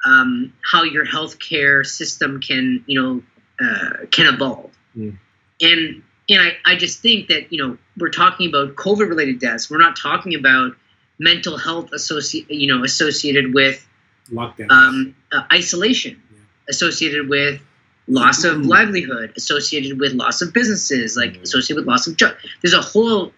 um, 0.06 0.52
how 0.72 0.82
your 0.84 1.04
healthcare 1.06 1.84
system 1.84 2.40
can 2.40 2.84
you 2.86 2.96
know 3.02 3.22
uh, 3.64 4.06
can 4.10 4.32
evolve 4.34 4.70
Mm. 4.96 5.18
and 5.60 6.02
and 6.28 6.40
I, 6.40 6.56
I 6.64 6.76
just 6.76 7.00
think 7.00 7.28
that 7.28 7.52
you 7.52 7.58
know 7.66 7.78
we're 7.98 8.10
talking 8.10 8.48
about 8.48 8.76
covid 8.76 9.08
related 9.08 9.38
deaths 9.40 9.70
we're 9.70 9.78
not 9.78 9.96
talking 9.96 10.34
about 10.34 10.76
mental 11.18 11.56
health 11.56 11.92
associate 11.92 12.50
you 12.50 12.66
know 12.74 12.84
associated 12.84 13.54
with 13.54 13.86
Lockdown. 14.30 14.70
um, 14.70 15.14
uh, 15.32 15.42
isolation 15.52 16.20
Yeah. 16.32 16.38
associated 16.70 17.28
with 17.28 17.60
loss 18.08 18.44
of 18.44 18.58
Mhm. 18.58 18.66
livelihood 18.66 19.32
associated 19.36 19.98
with 19.98 20.12
loss 20.12 20.42
of 20.42 20.52
businesses 20.52 21.16
like 21.16 21.34
Mhm. 21.34 21.42
associated 21.42 21.76
with 21.80 21.86
loss 21.86 22.06
of 22.06 22.16
job 22.16 22.34
there's 22.62 22.74
a 22.74 22.80
whole 22.82 23.32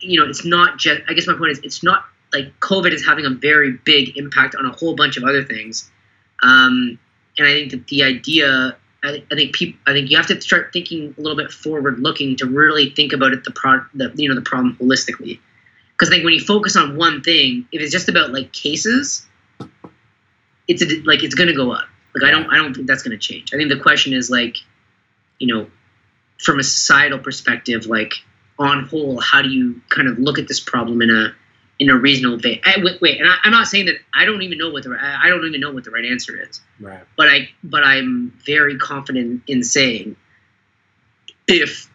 you 0.00 0.20
know 0.20 0.28
it's 0.28 0.44
not 0.44 0.78
just 0.78 1.00
i 1.08 1.12
guess 1.14 1.26
my 1.26 1.34
point 1.34 1.52
is 1.52 1.58
it's 1.60 1.82
not 1.82 2.04
like 2.32 2.58
covid 2.60 2.92
is 2.92 3.04
having 3.04 3.24
a 3.26 3.30
very 3.30 3.72
big 3.72 4.16
impact 4.16 4.54
on 4.54 4.64
a 4.66 4.70
whole 4.72 4.94
bunch 4.94 5.16
of 5.16 5.24
other 5.24 5.42
things 5.44 5.90
um, 6.42 6.98
and 7.36 7.46
i 7.46 7.52
think 7.52 7.70
that 7.72 7.86
the 7.88 8.02
idea 8.02 8.76
I, 9.02 9.22
I 9.30 9.34
think 9.34 9.54
people 9.54 9.78
i 9.86 9.92
think 9.92 10.10
you 10.10 10.16
have 10.16 10.26
to 10.26 10.40
start 10.40 10.72
thinking 10.72 11.14
a 11.16 11.20
little 11.20 11.36
bit 11.36 11.52
forward 11.52 12.00
looking 12.00 12.36
to 12.36 12.46
really 12.46 12.90
think 12.90 13.12
about 13.12 13.32
it 13.32 13.44
the 13.44 13.50
pro 13.50 13.84
the 13.94 14.12
you 14.16 14.28
know 14.28 14.34
the 14.34 14.42
problem 14.42 14.76
holistically. 14.80 15.38
Because 15.92 16.08
i 16.08 16.12
think 16.12 16.24
when 16.24 16.34
you 16.34 16.40
focus 16.40 16.76
on 16.76 16.96
one 16.96 17.22
thing 17.22 17.66
if 17.72 17.80
it's 17.80 17.92
just 17.92 18.08
about 18.08 18.32
like 18.32 18.52
cases 18.52 19.26
it's 20.66 20.82
a, 20.82 21.00
like 21.02 21.22
it's 21.24 21.34
going 21.34 21.48
to 21.48 21.54
go 21.54 21.72
up. 21.72 21.86
Like 22.14 22.24
i 22.24 22.30
don't 22.30 22.52
i 22.52 22.56
don't 22.56 22.74
think 22.74 22.86
that's 22.86 23.02
going 23.02 23.18
to 23.18 23.18
change. 23.18 23.52
I 23.54 23.56
think 23.56 23.70
the 23.70 23.80
question 23.80 24.12
is 24.12 24.30
like 24.30 24.56
you 25.38 25.54
know 25.54 25.70
from 26.38 26.58
a 26.58 26.62
societal 26.62 27.18
perspective 27.18 27.86
like 27.86 28.14
on 28.58 28.84
whole 28.86 29.20
how 29.20 29.42
do 29.42 29.48
you 29.48 29.80
kind 29.88 30.08
of 30.08 30.18
look 30.18 30.38
at 30.38 30.48
this 30.48 30.60
problem 30.60 31.00
in 31.02 31.10
a 31.10 31.34
in 31.78 31.90
a 31.90 31.96
reasonable 31.96 32.38
way 32.42 32.60
I, 32.64 32.82
wait, 32.82 33.00
wait 33.00 33.20
and 33.20 33.28
I, 33.28 33.36
i'm 33.44 33.52
not 33.52 33.68
saying 33.68 33.86
that 33.86 33.96
i 34.14 34.24
don't 34.24 34.42
even 34.42 34.58
know 34.58 34.70
what 34.70 34.84
the 34.84 34.98
I 35.00 35.28
don't 35.28 35.46
even 35.46 35.60
know 35.60 35.72
what 35.72 35.84
the 35.84 35.90
right 35.90 36.04
answer 36.04 36.40
is 36.40 36.60
right. 36.80 37.00
but 37.16 37.28
I 37.28 37.48
but 37.62 37.84
I'm 37.84 38.32
very 38.44 38.78
confident 38.78 39.42
in 39.46 39.62
saying 39.62 40.16
if 41.46 41.90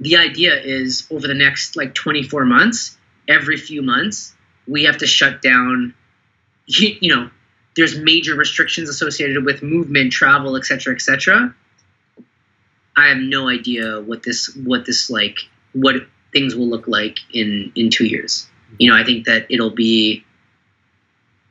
the 0.00 0.16
idea 0.16 0.60
is 0.60 1.06
over 1.10 1.26
the 1.26 1.34
next 1.34 1.76
like 1.76 1.94
24 1.94 2.44
months, 2.44 2.96
every 3.26 3.56
few 3.56 3.82
months 3.82 4.34
we 4.66 4.84
have 4.84 4.98
to 4.98 5.06
shut 5.06 5.42
down 5.42 5.94
you, 6.66 6.96
you 7.00 7.14
know 7.14 7.30
there's 7.76 7.96
major 7.98 8.34
restrictions 8.34 8.88
associated 8.88 9.44
with 9.44 9.62
movement, 9.62 10.12
travel, 10.12 10.56
etc., 10.56 10.94
etc. 10.94 11.54
I 12.96 13.08
have 13.08 13.18
no 13.18 13.48
idea 13.48 14.00
what 14.00 14.22
this 14.22 14.54
what 14.56 14.84
this 14.84 15.10
like 15.10 15.38
what 15.72 15.94
things 16.32 16.54
will 16.56 16.68
look 16.68 16.88
like 16.88 17.18
in 17.32 17.72
in 17.76 17.90
2 17.90 18.04
years. 18.04 18.48
You 18.78 18.90
know, 18.90 18.96
I 18.96 19.04
think 19.04 19.26
that 19.26 19.46
it'll 19.48 19.70
be 19.70 20.24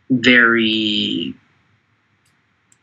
very 0.10 1.34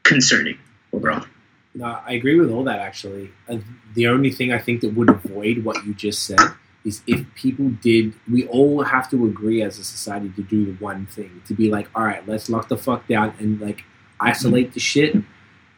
concerning 0.03 0.59
overall. 0.93 1.27
No, 1.75 1.87
I 1.87 2.13
agree 2.13 2.39
with 2.39 2.51
all 2.51 2.65
that 2.65 2.79
actually. 2.79 3.31
Uh, 3.49 3.59
the 3.95 4.07
only 4.07 4.31
thing 4.31 4.53
I 4.53 4.59
think 4.59 4.81
that 4.83 4.95
would 4.95 5.09
avoid 5.09 5.65
what 5.65 5.85
you 5.85 5.95
just 5.95 6.25
said 6.25 6.41
is 6.85 7.03
if 7.07 7.25
people 7.35 7.71
did, 7.83 8.13
we 8.31 8.47
all 8.47 8.83
have 8.83 9.11
to 9.11 9.27
agree 9.27 9.63
as 9.63 9.79
a 9.79 9.85
society 9.85 10.31
to 10.37 10.43
do 10.43 10.67
the 10.67 10.73
one 10.85 11.07
thing 11.07 11.43
to 11.47 11.55
be 11.55 11.71
like, 11.71 11.89
all 11.95 12.05
right, 12.05 12.27
let's 12.29 12.49
lock 12.49 12.69
the 12.69 12.77
fuck 12.77 13.09
down 13.09 13.35
and 13.39 13.61
like 13.61 13.85
isolate 14.21 14.75
the 14.75 14.81
shit. 14.81 15.17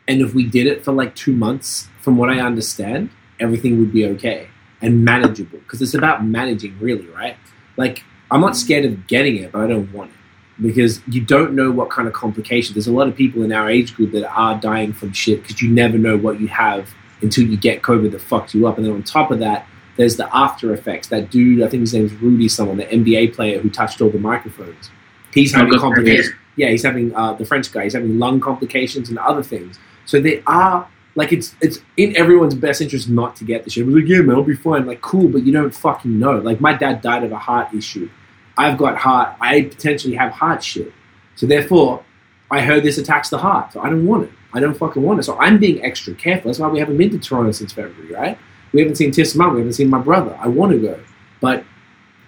And 0.08 0.20
if 0.20 0.34
we 0.34 0.44
did 0.44 0.66
it 0.66 0.84
for 0.84 0.92
like 0.92 1.14
two 1.14 1.32
months, 1.32 1.88
from 2.00 2.16
what 2.16 2.28
I 2.28 2.40
understand, 2.40 3.10
everything 3.40 3.78
would 3.78 3.92
be 3.92 4.06
okay 4.06 4.48
and 4.82 5.04
manageable 5.04 5.58
because 5.60 5.80
it's 5.80 5.94
about 5.94 6.24
managing, 6.24 6.78
really, 6.78 7.06
right? 7.08 7.36
Like, 7.76 8.04
I'm 8.30 8.40
not 8.40 8.56
scared 8.56 8.84
of 8.84 9.06
getting 9.06 9.36
it, 9.36 9.52
but 9.52 9.62
I 9.62 9.66
don't 9.66 9.92
want 9.92 10.10
it 10.10 10.16
because 10.60 11.00
you 11.08 11.20
don't 11.20 11.54
know 11.54 11.70
what 11.70 11.90
kind 11.90 12.08
of 12.08 12.14
complications. 12.14 12.74
There's 12.74 12.86
a 12.86 12.92
lot 12.92 13.08
of 13.08 13.16
people 13.16 13.42
in 13.42 13.52
our 13.52 13.68
age 13.68 13.94
group 13.94 14.12
that 14.12 14.26
are 14.30 14.58
dying 14.58 14.92
from 14.92 15.12
shit 15.12 15.42
because 15.42 15.60
you 15.60 15.70
never 15.70 15.98
know 15.98 16.16
what 16.16 16.40
you 16.40 16.48
have 16.48 16.90
until 17.20 17.44
you 17.44 17.56
get 17.56 17.82
COVID 17.82 18.12
that 18.12 18.20
fucks 18.20 18.54
you 18.54 18.66
up. 18.66 18.76
And 18.76 18.86
then 18.86 18.92
on 18.92 19.02
top 19.02 19.30
of 19.30 19.38
that, 19.40 19.66
there's 19.96 20.16
the 20.16 20.34
after 20.34 20.72
effects. 20.72 21.08
That 21.08 21.30
dude, 21.30 21.62
I 21.62 21.68
think 21.68 21.82
his 21.82 21.94
name's 21.94 22.12
Rudy, 22.14 22.48
someone, 22.48 22.76
the 22.76 22.84
NBA 22.84 23.34
player 23.34 23.58
who 23.60 23.70
touched 23.70 24.00
all 24.00 24.10
the 24.10 24.18
microphones. 24.18 24.90
He's 25.32 25.52
having 25.52 25.70
good 25.70 25.80
for 25.80 25.86
him. 25.86 25.94
complications. 25.94 26.34
Yeah, 26.56 26.70
he's 26.70 26.82
having 26.82 27.14
uh, 27.14 27.34
the 27.34 27.44
French 27.44 27.70
guy. 27.70 27.84
He's 27.84 27.92
having 27.92 28.18
lung 28.18 28.40
complications 28.40 29.10
and 29.10 29.18
other 29.18 29.42
things. 29.42 29.78
So 30.06 30.20
they 30.20 30.42
are 30.46 30.88
like 31.16 31.32
it's 31.32 31.56
it's 31.60 31.80
in 31.96 32.16
everyone's 32.16 32.54
best 32.54 32.80
interest 32.80 33.08
not 33.08 33.34
to 33.36 33.44
get 33.44 33.64
the 33.64 33.70
shit. 33.70 33.82
It 33.82 33.86
was 33.86 33.96
like, 33.96 34.06
yeah, 34.06 34.20
man, 34.20 34.36
I'll 34.36 34.44
be 34.44 34.54
fine. 34.54 34.86
Like, 34.86 35.00
cool, 35.00 35.28
but 35.28 35.44
you 35.44 35.52
don't 35.52 35.74
fucking 35.74 36.18
know. 36.18 36.38
Like, 36.38 36.60
my 36.60 36.74
dad 36.74 37.00
died 37.00 37.24
of 37.24 37.32
a 37.32 37.38
heart 37.38 37.74
issue. 37.74 38.08
I've 38.56 38.78
got 38.78 38.96
heart. 38.98 39.34
I 39.40 39.62
potentially 39.62 40.14
have 40.14 40.32
heart 40.32 40.62
shit. 40.62 40.92
So 41.34 41.46
therefore, 41.46 42.04
I 42.50 42.60
heard 42.60 42.82
this 42.82 42.98
attacks 42.98 43.30
the 43.30 43.38
heart. 43.38 43.72
So 43.72 43.80
I 43.80 43.88
don't 43.88 44.06
want 44.06 44.24
it. 44.24 44.30
I 44.52 44.60
don't 44.60 44.76
fucking 44.76 45.02
want 45.02 45.20
it. 45.20 45.24
So 45.24 45.38
I'm 45.38 45.58
being 45.58 45.82
extra 45.82 46.14
careful. 46.14 46.50
That's 46.50 46.58
why 46.58 46.68
we 46.68 46.78
haven't 46.78 46.96
been 46.96 47.10
to 47.10 47.18
Toronto 47.18 47.52
since 47.52 47.72
February, 47.72 48.12
right? 48.12 48.38
We 48.72 48.80
haven't 48.80 48.96
seen 48.96 49.10
Tiff's 49.10 49.34
Mum. 49.34 49.54
We 49.54 49.60
haven't 49.60 49.74
seen 49.74 49.90
my 49.90 50.00
brother. 50.00 50.36
I 50.40 50.48
want 50.48 50.72
to 50.72 50.78
go, 50.78 51.00
but 51.40 51.64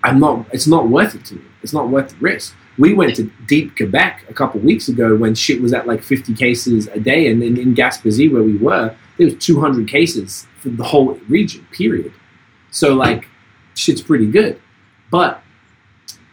I'm 0.02 0.18
not. 0.18 0.46
It's 0.52 0.66
not 0.66 0.88
worth 0.88 1.14
it 1.14 1.24
to 1.26 1.34
me. 1.34 1.42
It's 1.62 1.72
not 1.72 1.88
worth 1.88 2.10
the 2.10 2.16
risk. 2.16 2.54
We 2.78 2.94
went 2.94 3.16
to 3.16 3.24
deep 3.46 3.76
Quebec 3.76 4.24
a 4.28 4.34
couple 4.34 4.60
weeks 4.60 4.88
ago 4.88 5.16
when 5.16 5.34
shit 5.34 5.60
was 5.60 5.72
at 5.72 5.86
like 5.86 6.02
50 6.02 6.34
cases 6.34 6.86
a 6.88 7.00
day, 7.00 7.30
and 7.30 7.42
in, 7.42 7.56
in 7.56 7.74
Gaspésie 7.74 8.32
where 8.32 8.42
we 8.42 8.56
were, 8.56 8.94
there 9.16 9.26
was 9.26 9.34
200 9.36 9.88
cases 9.88 10.46
for 10.60 10.68
the 10.68 10.84
whole 10.84 11.14
region. 11.28 11.66
Period. 11.72 12.12
So 12.70 12.94
like, 12.94 13.26
shit's 13.74 14.00
pretty 14.00 14.26
good, 14.26 14.60
but 15.10 15.42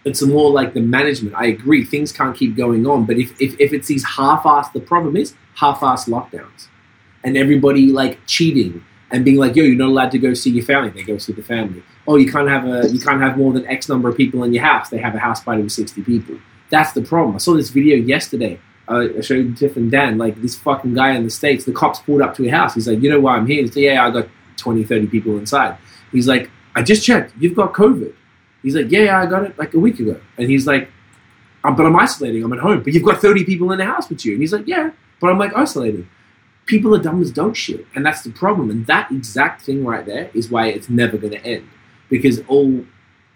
it's 0.06 0.22
more 0.22 0.52
like 0.52 0.74
the 0.74 0.82
management. 0.82 1.36
I 1.36 1.48
agree, 1.48 1.84
things 1.84 2.12
can't 2.12 2.38
keep 2.38 2.56
going 2.56 2.86
on. 2.86 3.06
But 3.06 3.18
if 3.18 3.40
if, 3.42 3.60
if 3.60 3.74
it's 3.74 3.88
these 3.88 4.06
half-assed, 4.06 4.72
the 4.74 4.80
problem 4.80 5.18
is 5.18 5.34
half-assed 5.56 6.08
lockdowns, 6.08 6.68
and 7.24 7.36
everybody 7.36 7.92
like 7.92 8.20
cheating 8.28 8.86
and 9.12 9.26
being 9.26 9.38
like, 9.38 9.56
"Yo, 9.56 9.64
you're 9.64 9.76
not 9.76 9.90
allowed 9.90 10.12
to 10.12 10.20
go 10.20 10.34
see 10.36 10.52
your 10.52 10.66
family." 10.66 10.92
They 10.92 11.04
go 11.04 11.18
see 11.18 11.34
the 11.34 11.44
family. 11.44 11.84
Oh, 12.08 12.18
you 12.18 12.32
can't 12.32 12.48
have 12.48 12.66
a 12.66 12.88
you 12.90 13.00
can't 13.00 13.22
have 13.22 13.38
more 13.38 13.52
than 13.54 13.66
X 13.68 13.90
number 13.90 14.10
of 14.10 14.18
people 14.18 14.44
in 14.44 14.54
your 14.54 14.64
house. 14.64 14.90
They 14.90 14.98
have 15.00 15.16
a 15.16 15.20
house 15.20 15.42
party 15.42 15.64
with 15.64 15.72
sixty 15.72 16.04
people. 16.04 16.38
That's 16.70 16.94
the 16.94 17.02
problem. 17.02 17.36
I 17.36 17.40
saw 17.40 17.54
this 17.54 17.70
video 17.70 17.98
yesterday. 17.98 18.60
Uh, 18.88 19.08
I 19.18 19.22
showed 19.22 19.58
Tiff 19.58 19.78
and 19.78 19.90
Dan, 19.90 20.18
like 20.18 20.40
this 20.42 20.56
fucking 20.56 20.94
guy 20.94 21.12
in 21.12 21.24
the 21.24 21.30
States, 21.30 21.66
the 21.66 21.72
cops 21.72 22.00
pulled 22.00 22.22
up 22.22 22.36
to 22.36 22.48
a 22.48 22.52
house. 22.52 22.76
He's 22.76 22.88
like, 22.88 23.02
you 23.02 23.10
know 23.10 23.20
why 23.20 23.36
I'm 23.36 23.48
here? 23.48 23.62
He's 23.62 23.76
like, 23.76 23.84
yeah, 23.84 24.06
I 24.06 24.12
got 24.12 24.28
20, 24.58 24.84
30 24.84 25.08
people 25.08 25.38
inside. 25.38 25.78
He's 26.12 26.28
like, 26.28 26.52
I 26.76 26.84
just 26.84 27.04
checked. 27.04 27.34
You've 27.40 27.56
got 27.56 27.74
COVID. 27.74 28.14
He's 28.62 28.76
like, 28.76 28.92
yeah, 28.92 29.20
I 29.20 29.26
got 29.26 29.44
it 29.44 29.58
like 29.58 29.74
a 29.74 29.80
week 29.80 30.00
ago. 30.00 30.20
And 30.38 30.50
he's 30.50 30.68
like, 30.68 30.90
um, 31.64 31.76
but 31.76 31.86
I'm 31.86 31.96
isolating. 31.96 32.44
I'm 32.44 32.54
at 32.54 32.60
home. 32.60 32.84
But 32.84 32.94
you've 32.94 33.04
got 33.04 33.22
30 33.22 33.44
people 33.44 33.72
in 33.72 33.80
the 33.80 33.86
house 33.86 34.08
with 34.10 34.24
you. 34.24 34.34
And 34.34 34.42
he's 34.42 34.54
like, 34.54 34.68
yeah, 34.68 34.92
but 35.20 35.32
I'm 35.32 35.40
like 35.40 35.56
isolating. 35.56 36.08
People 36.68 36.96
are 36.96 37.02
dumb 37.02 37.22
as 37.22 37.32
don't 37.32 37.54
shit. 37.54 37.86
And 37.96 38.06
that's 38.06 38.24
the 38.24 38.32
problem. 38.32 38.70
And 38.70 38.86
that 38.88 39.12
exact 39.12 39.62
thing 39.62 39.84
right 39.84 40.06
there 40.06 40.30
is 40.34 40.50
why 40.50 40.68
it's 40.68 40.90
never 40.90 41.18
going 41.18 41.34
to 41.34 41.44
end. 41.44 41.68
Because 42.22 42.42
all, 42.48 42.86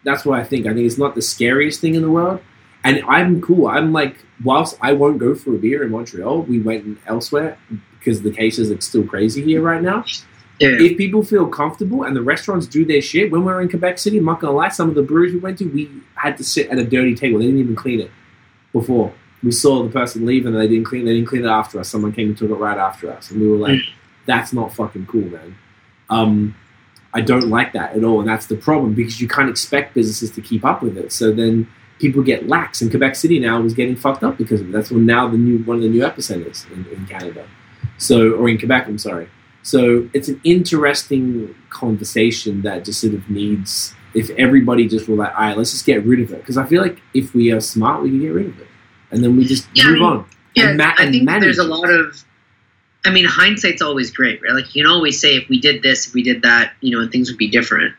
that's 0.04 0.26
what 0.26 0.40
I 0.40 0.44
think. 0.44 0.66
I 0.66 0.74
think 0.74 0.86
it's 0.86 0.98
not 0.98 1.16
the 1.16 1.22
scariest 1.22 1.82
thing 1.82 1.96
in 1.96 2.02
the 2.02 2.10
world. 2.10 2.42
And 2.84 3.04
I'm 3.08 3.42
cool. 3.42 3.68
I'm 3.68 3.92
like, 3.92 4.16
whilst 4.44 4.78
I 4.82 4.94
won't 4.94 5.18
go 5.18 5.36
for 5.36 5.54
a 5.54 5.58
beer 5.58 5.84
in 5.84 5.92
Montreal, 5.92 6.44
we 6.44 6.60
went 6.60 6.98
elsewhere 7.06 7.58
because 8.00 8.22
the 8.22 8.32
cases 8.32 8.72
are 8.72 8.80
still 8.80 9.06
crazy 9.06 9.44
here 9.44 9.62
right 9.62 9.82
now. 9.82 10.06
Yeah. 10.60 10.78
If 10.80 10.98
people 10.98 11.24
feel 11.24 11.48
comfortable 11.48 12.04
and 12.04 12.16
the 12.16 12.22
restaurants 12.22 12.68
do 12.68 12.86
their 12.86 13.02
shit, 13.02 13.32
when 13.32 13.42
we 13.46 13.52
were 13.52 13.62
in 13.62 13.70
Quebec 13.70 13.98
City, 13.98 14.18
I'm 14.18 14.26
not 14.26 14.42
gonna 14.42 14.54
lie, 14.54 14.70
some 14.70 14.90
of 14.90 14.96
the 14.96 15.02
breweries 15.02 15.34
we 15.34 15.40
went 15.40 15.58
to, 15.60 15.66
we 15.66 15.90
had 16.16 16.38
to 16.38 16.44
sit 16.44 16.70
at 16.70 16.78
a 16.78 16.84
dirty 16.84 17.16
table. 17.16 17.40
They 17.40 17.46
didn't 17.46 17.62
even 17.62 17.76
clean 17.76 18.02
it 18.02 18.12
before. 18.74 19.14
We 19.42 19.52
saw 19.52 19.84
the 19.84 19.90
person 19.90 20.26
leave 20.26 20.46
and 20.46 20.56
they 20.56 20.68
didn't 20.68 20.84
clean. 20.86 21.06
They 21.06 21.14
didn't 21.14 21.30
clean 21.30 21.46
it 21.46 21.50
after 21.50 21.80
us. 21.80 21.88
Someone 21.88 22.12
came 22.12 22.30
and 22.30 22.38
took 22.38 22.50
it 22.50 22.56
right 22.56 22.78
after 22.78 23.10
us, 23.10 23.32
and 23.32 23.40
we 23.40 23.48
were 23.48 23.56
like, 23.56 23.80
"That's 24.26 24.52
not 24.52 24.74
fucking 24.74 25.06
cool, 25.06 25.30
man." 25.30 25.56
Um, 26.10 26.56
I 27.14 27.22
don't 27.22 27.50
like 27.50 27.74
that 27.74 27.96
at 27.96 28.04
all, 28.04 28.20
and 28.20 28.30
that's 28.30 28.46
the 28.46 28.56
problem 28.56 28.94
because 28.94 29.20
you 29.20 29.28
can't 29.28 29.50
expect 29.50 29.94
businesses 29.96 30.32
to 30.32 30.42
keep 30.42 30.64
up 30.64 30.84
with 30.84 30.98
it. 30.98 31.12
So 31.12 31.32
then 31.32 31.68
people 32.00 32.22
get 32.22 32.48
lax, 32.48 32.82
and 32.82 32.90
Quebec 32.92 33.16
City 33.16 33.40
now 33.40 33.62
is 33.64 33.74
getting 33.74 33.96
fucked 33.96 34.24
up 34.24 34.38
because 34.38 34.62
of 34.62 34.70
it. 34.70 34.72
That's 34.72 34.92
when 34.92 35.06
now 35.06 35.28
the 35.28 35.38
new 35.38 35.60
one 35.64 35.78
of 35.78 35.84
the 35.84 35.90
new 35.90 36.02
epicenters 36.02 36.70
in, 36.72 36.86
in 36.94 37.06
Canada, 37.08 37.48
so 37.98 38.34
or 38.34 38.48
in 38.50 38.58
Quebec. 38.58 38.88
I'm 38.88 38.98
sorry. 38.98 39.30
So 39.62 40.10
it's 40.14 40.30
an 40.30 40.40
interesting 40.44 41.54
conversation 41.70 42.62
that 42.62 42.86
just 42.86 43.02
sort 43.02 43.14
of 43.14 43.30
needs. 43.30 43.94
If 44.14 44.30
everybody 44.32 44.88
just 44.88 45.08
were 45.08 45.16
like, 45.16 45.32
all 45.36 45.42
right, 45.42 45.58
let's 45.58 45.72
just 45.72 45.86
get 45.86 46.04
rid 46.06 46.20
of 46.20 46.32
it, 46.32 46.38
because 46.40 46.58
I 46.58 46.66
feel 46.66 46.82
like 46.82 47.00
if 47.14 47.34
we 47.36 47.52
are 47.52 47.60
smart, 47.60 48.02
we 48.02 48.10
can 48.10 48.20
get 48.20 48.30
rid 48.30 48.48
of 48.48 48.60
it, 48.60 48.68
and 49.12 49.24
then 49.24 49.36
we 49.38 49.46
just 49.46 49.68
Yeah, 49.74 49.84
I 49.84 49.88
move 49.88 49.96
mean, 49.96 50.04
on. 50.04 50.26
Yeah, 50.56 50.68
and 50.70 50.78
ma- 50.78 50.94
I 50.98 51.12
think 51.12 51.24
manage 51.24 51.44
there's 51.44 51.58
a 51.60 51.64
lot 51.64 51.90
of. 51.90 52.24
I 53.06 53.12
mean, 53.12 53.26
hindsight's 53.26 53.82
always 53.82 54.12
great, 54.12 54.42
right? 54.42 54.54
Like 54.54 54.76
you 54.76 54.84
can 54.84 54.92
always 54.92 55.20
say, 55.20 55.38
if 55.38 55.48
we 55.48 55.60
did 55.60 55.82
this, 55.82 56.08
if 56.08 56.14
we 56.14 56.24
did 56.24 56.42
that, 56.42 56.74
you 56.82 56.98
know, 56.98 57.08
things 57.10 57.30
would 57.30 57.38
be 57.38 57.50
different. 57.50 57.96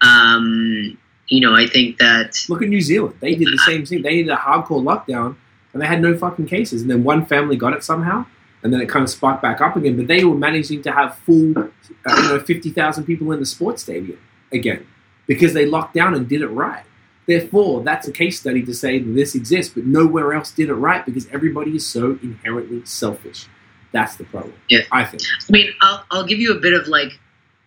Um, 0.00 0.96
you 1.28 1.40
know, 1.40 1.54
I 1.54 1.66
think 1.66 1.98
that 1.98 2.44
Look 2.48 2.62
at 2.62 2.68
New 2.68 2.80
Zealand. 2.80 3.16
They 3.20 3.34
did 3.34 3.48
the 3.48 3.58
same 3.58 3.84
thing. 3.84 4.02
They 4.02 4.22
did 4.22 4.28
a 4.28 4.36
hardcore 4.36 4.82
lockdown 4.82 5.36
and 5.72 5.80
they 5.80 5.86
had 5.86 6.02
no 6.02 6.16
fucking 6.16 6.46
cases. 6.46 6.82
And 6.82 6.90
then 6.90 7.04
one 7.04 7.26
family 7.26 7.56
got 7.56 7.72
it 7.72 7.84
somehow. 7.84 8.26
And 8.62 8.72
then 8.72 8.80
it 8.80 8.88
kind 8.88 9.02
of 9.02 9.10
spiked 9.10 9.40
back 9.40 9.60
up 9.60 9.76
again. 9.76 9.96
But 9.96 10.06
they 10.06 10.24
were 10.24 10.34
managing 10.34 10.82
to 10.82 10.92
have 10.92 11.16
full, 11.18 11.56
uh, 11.56 11.68
you 12.06 12.28
know, 12.28 12.40
50,000 12.40 13.04
people 13.04 13.30
in 13.32 13.40
the 13.40 13.46
sports 13.46 13.82
stadium 13.82 14.18
again 14.52 14.86
because 15.26 15.54
they 15.54 15.66
locked 15.66 15.94
down 15.94 16.14
and 16.14 16.28
did 16.28 16.42
it 16.42 16.48
right. 16.48 16.84
Therefore, 17.26 17.82
that's 17.82 18.08
a 18.08 18.12
case 18.12 18.40
study 18.40 18.64
to 18.64 18.74
say 18.74 18.98
that 18.98 19.12
this 19.12 19.34
exists, 19.36 19.72
but 19.72 19.84
nowhere 19.84 20.32
else 20.32 20.50
did 20.50 20.68
it 20.68 20.74
right 20.74 21.06
because 21.06 21.28
everybody 21.28 21.76
is 21.76 21.86
so 21.86 22.18
inherently 22.22 22.84
selfish. 22.84 23.46
That's 23.92 24.16
the 24.16 24.24
problem. 24.24 24.54
Yeah. 24.68 24.80
I 24.92 25.04
think. 25.04 25.22
I 25.48 25.52
mean, 25.52 25.72
I'll, 25.80 26.04
I'll 26.10 26.26
give 26.26 26.38
you 26.38 26.52
a 26.52 26.60
bit 26.60 26.74
of 26.74 26.88
like 26.88 27.18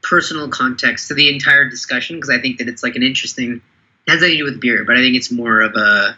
personal 0.02 0.50
context 0.50 1.08
to 1.08 1.14
the 1.14 1.34
entire 1.34 1.70
discussion 1.70 2.18
because 2.18 2.30
I 2.30 2.40
think 2.40 2.58
that 2.60 2.68
it's 2.68 2.84
like 2.84 2.96
an 2.96 3.04
interesting. 3.04 3.62
It 4.08 4.12
has 4.12 4.22
nothing 4.22 4.34
to 4.34 4.38
do 4.38 4.44
with 4.44 4.62
beer, 4.62 4.84
but 4.86 4.98
I 4.98 5.00
think 5.00 5.16
it's 5.16 5.32
more 5.32 5.62
of 5.62 5.76
a 5.76 6.18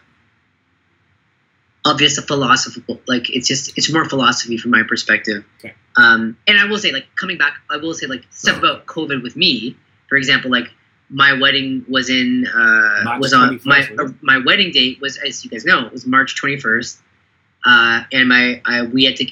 of 1.85 1.99
just 1.99 2.17
a 2.17 2.21
philosophical 2.23 2.99
like 3.07 3.29
it's 3.29 3.47
just 3.47 3.77
it's 3.77 3.93
more 3.93 4.05
philosophy 4.09 4.57
from 4.57 4.71
my 4.71 4.83
perspective. 4.83 5.45
Okay. 5.59 5.73
Um, 5.95 6.37
and 6.47 6.59
I 6.59 6.65
will 6.65 6.79
say 6.79 6.91
like 6.91 7.07
coming 7.15 7.37
back, 7.37 7.53
I 7.69 7.77
will 7.77 7.93
say 7.93 8.07
like 8.07 8.23
stuff 8.31 8.57
about 8.57 8.85
COVID 8.87 9.23
with 9.23 9.35
me. 9.35 9.77
For 10.09 10.17
example, 10.17 10.51
like 10.51 10.69
my 11.09 11.33
wedding 11.39 11.85
was 11.87 12.09
in 12.09 12.47
uh, 12.47 13.03
March 13.03 13.21
was 13.21 13.33
on 13.33 13.59
my 13.65 13.87
uh, 13.99 14.09
my 14.21 14.39
wedding 14.43 14.71
date 14.71 14.99
was 14.99 15.17
as 15.17 15.43
you 15.45 15.51
guys 15.51 15.63
know 15.63 15.85
it 15.85 15.91
was 15.91 16.05
March 16.05 16.35
twenty 16.35 16.59
first. 16.59 16.99
Uh, 17.65 18.03
and 18.11 18.29
my 18.29 18.61
I, 18.65 18.83
we 18.83 19.05
had 19.05 19.15
to, 19.17 19.25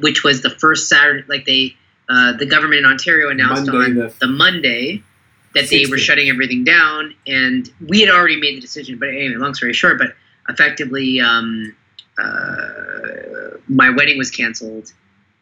which 0.00 0.22
was 0.22 0.42
the 0.42 0.50
first 0.50 0.88
Saturday. 0.88 1.24
Like 1.28 1.44
they, 1.46 1.74
uh, 2.08 2.34
the 2.34 2.46
government 2.46 2.78
in 2.80 2.86
Ontario 2.86 3.28
announced 3.30 3.66
Monday 3.72 3.84
on 3.90 3.94
the- 3.96 4.02
the 4.20 4.26
Monday 4.28 5.02
that 5.54 5.68
they 5.70 5.78
were 5.90 5.96
shutting 5.98 6.28
everything 6.28 6.64
down, 6.64 7.14
and 7.26 7.68
we 7.86 8.00
had 8.02 8.10
already 8.10 8.36
made 8.38 8.56
the 8.56 8.60
decision. 8.60 8.98
But 8.98 9.08
anyway, 9.08 9.34
long 9.36 9.54
story 9.54 9.72
short, 9.72 9.98
but 9.98 10.14
effectively, 10.48 11.18
um, 11.20 11.74
uh, 12.18 13.56
my 13.68 13.90
wedding 13.90 14.18
was 14.18 14.30
canceled. 14.30 14.92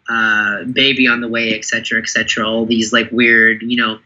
Uh, 0.09 0.65
baby 0.65 1.07
on 1.09 1.23
the 1.23 1.29
way, 1.29 1.55
etc., 1.55 1.99
etc. 2.01 2.47
All 2.47 2.67
these 2.67 2.93
like 2.93 3.11
weird, 3.11 3.63
you 3.63 3.77
know, 3.79 3.99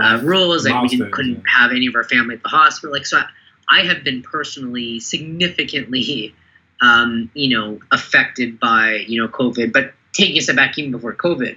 uh, 0.00 0.18
rules. 0.22 0.64
Like 0.64 0.72
we 0.90 0.96
couldn't 1.10 1.42
have 1.46 1.72
any 1.72 1.86
of 1.88 1.94
our 1.94 2.04
family 2.04 2.36
at 2.36 2.42
the 2.42 2.48
hospital. 2.48 2.90
Like 2.90 3.04
so, 3.04 3.18
I, 3.18 3.26
I 3.68 3.84
have 3.84 4.02
been 4.02 4.22
personally 4.22 4.98
significantly, 4.98 6.34
um, 6.82 7.30
you 7.32 7.56
know, 7.56 7.78
affected 7.90 8.60
by 8.60 9.04
you 9.06 9.22
know 9.22 9.28
COVID. 9.28 9.72
But 9.72 9.94
taking 10.12 10.36
a 10.36 10.40
step 10.40 10.56
back, 10.56 10.76
even 10.76 10.90
before 10.90 11.14
COVID, 11.14 11.56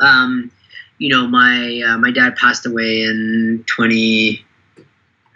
um, 0.00 0.50
you 0.98 1.08
know, 1.08 1.26
my 1.26 1.82
uh, 1.86 1.98
my 1.98 2.10
dad 2.10 2.36
passed 2.36 2.66
away 2.66 3.02
in 3.02 3.64
twenty, 3.66 4.44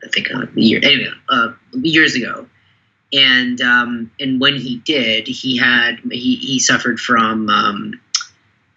I 0.04 0.08
think 0.12 0.30
uh, 0.34 0.42
a 0.42 0.60
year 0.60 0.80
anyway, 0.82 1.12
uh, 1.30 1.52
years 1.72 2.14
ago. 2.14 2.46
And 3.10 3.58
um, 3.62 4.10
and 4.20 4.38
when 4.38 4.56
he 4.56 4.78
did, 4.78 5.26
he 5.26 5.56
had 5.56 6.00
he, 6.10 6.36
he 6.36 6.58
suffered 6.58 7.00
from 7.00 7.48
um, 7.48 8.00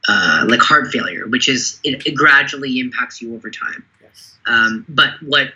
uh, 0.08 0.46
like 0.48 0.62
heart 0.62 0.88
failure, 0.88 1.28
which 1.28 1.50
is 1.50 1.80
it, 1.84 2.06
it 2.08 2.16
gradually 2.16 2.80
impacts 2.80 3.22
you 3.22 3.36
over 3.36 3.50
time. 3.50 3.84
Yes. 4.02 4.38
Um, 4.48 4.86
but 4.88 5.10
what 5.22 5.50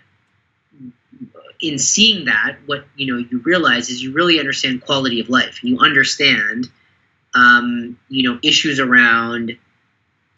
in 1.62 1.78
seeing 1.78 2.26
that, 2.26 2.58
what 2.66 2.86
you 2.96 3.14
know 3.14 3.26
you 3.30 3.40
realize 3.40 3.90
is 3.90 4.02
you 4.02 4.14
really 4.14 4.40
understand 4.40 4.84
quality 4.84 5.20
of 5.20 5.30
life. 5.30 5.64
You 5.64 5.80
understand, 5.80 6.70
um, 7.34 8.00
you 8.10 8.30
know, 8.30 8.40
issues 8.44 8.80
around 8.80 9.58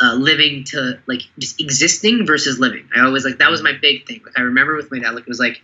uh, 0.02 0.14
living 0.14 0.64
to 0.66 1.00
like 1.08 1.22
just 1.40 1.60
existing 1.60 2.26
versus 2.26 2.60
living. 2.60 2.90
I 2.96 3.02
always 3.02 3.26
like 3.26 3.40
that 3.40 3.50
was 3.50 3.64
my 3.64 3.74
big 3.74 4.06
thing. 4.08 4.22
Like 4.26 4.38
I 4.38 4.42
remember 4.42 4.76
with 4.76 4.92
my 4.92 5.00
dad, 5.00 5.16
like 5.16 5.24
it 5.24 5.28
was 5.28 5.40
like, 5.40 5.62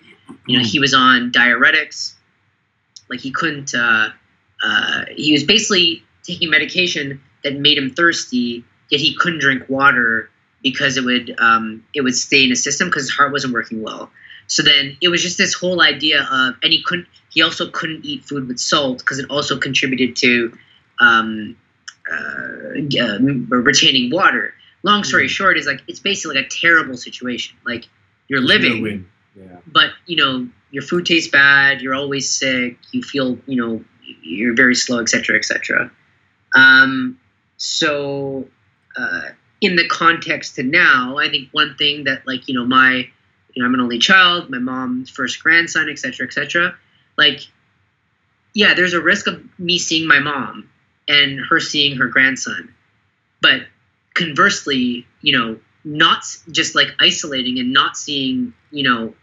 you 0.47 0.57
know, 0.57 0.63
he 0.63 0.79
was 0.79 0.93
on 0.93 1.31
diuretics, 1.31 2.13
like 3.09 3.19
he 3.19 3.31
couldn't. 3.31 3.73
Uh, 3.75 4.09
uh, 4.63 5.05
he 5.15 5.33
was 5.33 5.43
basically 5.43 6.03
taking 6.23 6.49
medication 6.49 7.21
that 7.43 7.53
made 7.53 7.77
him 7.77 7.89
thirsty, 7.89 8.63
yet 8.89 9.01
he 9.01 9.13
couldn't 9.15 9.39
drink 9.39 9.67
water 9.67 10.29
because 10.61 10.97
it 10.97 11.03
would 11.03 11.35
um, 11.39 11.85
it 11.93 12.01
would 12.01 12.15
stay 12.15 12.43
in 12.43 12.49
his 12.49 12.63
system 12.63 12.87
because 12.87 13.03
his 13.03 13.11
heart 13.11 13.31
wasn't 13.31 13.53
working 13.53 13.83
well. 13.83 14.09
So 14.47 14.63
then 14.63 14.97
it 15.01 15.07
was 15.09 15.21
just 15.21 15.37
this 15.37 15.53
whole 15.53 15.81
idea 15.81 16.21
of, 16.29 16.55
and 16.63 16.71
he 16.73 16.83
couldn't. 16.83 17.07
He 17.31 17.41
also 17.41 17.69
couldn't 17.69 18.05
eat 18.05 18.23
food 18.23 18.47
with 18.47 18.59
salt 18.59 18.99
because 18.99 19.17
it 19.19 19.29
also 19.29 19.57
contributed 19.57 20.15
to 20.17 20.55
um, 20.99 21.57
uh, 22.11 22.15
uh, 22.15 23.17
retaining 23.19 24.11
water. 24.11 24.53
Long 24.83 25.03
story 25.03 25.25
Mhm. 25.25 25.29
short, 25.29 25.57
is 25.57 25.65
like 25.65 25.81
it's 25.87 25.99
basically 25.99 26.35
like 26.37 26.45
a 26.45 26.49
terrible 26.49 26.97
situation. 26.97 27.55
Like 27.65 27.85
you're 28.27 28.41
living, 28.41 28.81
win. 28.81 29.05
Yeah. 29.35 29.57
but 29.65 29.91
you 30.05 30.17
know 30.17 30.47
your 30.71 30.83
food 30.83 31.05
tastes 31.05 31.31
bad. 31.31 31.81
You're 31.81 31.95
always 31.95 32.29
sick. 32.29 32.77
You 32.91 33.01
feel 33.01 33.39
you 33.47 33.55
know 33.55 33.83
you're 34.21 34.53
very 34.55 34.75
slow, 34.75 34.99
etc., 34.99 35.37
etc. 35.37 35.89
Um, 36.55 37.17
so 37.57 38.47
uh, 38.97 39.21
in 39.61 39.75
the 39.77 39.87
context 39.87 40.55
to 40.55 40.63
now, 40.63 41.17
I 41.17 41.29
think 41.29 41.49
one 41.51 41.75
thing 41.77 42.03
that 42.03 42.27
like 42.27 42.47
you 42.47 42.53
know 42.53 42.65
my 42.65 43.09
you 43.53 43.61
know 43.61 43.67
I'm 43.67 43.73
an 43.73 43.81
only 43.81 43.99
child, 43.99 44.49
my 44.49 44.59
mom's 44.59 45.09
first 45.09 45.41
grandson, 45.41 45.89
etc., 45.89 46.27
etc. 46.27 46.75
Like 47.17 47.41
yeah, 48.53 48.73
there's 48.73 48.93
a 48.93 49.01
risk 49.01 49.27
of 49.27 49.43
me 49.59 49.79
seeing 49.79 50.07
my 50.07 50.19
mom 50.19 50.69
and 51.07 51.39
her 51.49 51.59
seeing 51.59 51.97
her 51.97 52.07
grandson, 52.07 52.73
but 53.41 53.63
conversely, 54.13 55.07
you 55.21 55.37
know, 55.37 55.59
not 55.83 56.23
just 56.51 56.75
like 56.75 56.89
isolating 56.99 57.59
and 57.59 57.73
not 57.73 57.97
seeing 57.97 58.53
you 58.71 58.83
know 58.83 59.13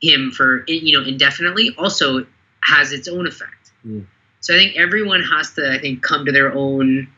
him 0.00 0.30
for 0.30 0.64
you 0.66 0.98
know 0.98 1.06
indefinitely 1.06 1.74
also 1.78 2.26
has 2.60 2.92
its 2.92 3.08
own 3.08 3.26
effect. 3.26 3.70
Mm. 3.86 4.06
So 4.40 4.54
I 4.54 4.58
think 4.58 4.76
everyone 4.76 5.22
has 5.22 5.52
to 5.54 5.72
I 5.72 5.78
think 5.78 6.02
come 6.02 6.26
to 6.26 6.32
their 6.32 6.52
own 6.52 7.08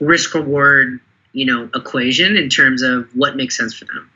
risk 0.00 0.34
reward 0.34 1.00
you 1.32 1.46
know 1.46 1.68
equation 1.74 2.36
in 2.36 2.48
terms 2.48 2.82
of 2.82 3.14
what 3.14 3.36
makes 3.36 3.56
sense 3.56 3.74
for 3.74 3.84
them. 3.84 4.10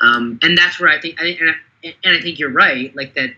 Um, 0.00 0.38
and 0.42 0.56
that's 0.58 0.78
where 0.80 0.90
I 0.90 1.00
think 1.00 1.20
I, 1.20 1.26
and, 1.26 1.50
I, 1.50 1.94
and 2.04 2.16
I 2.16 2.20
think 2.20 2.38
you're 2.38 2.50
right 2.52 2.94
like 2.94 3.14
that 3.14 3.30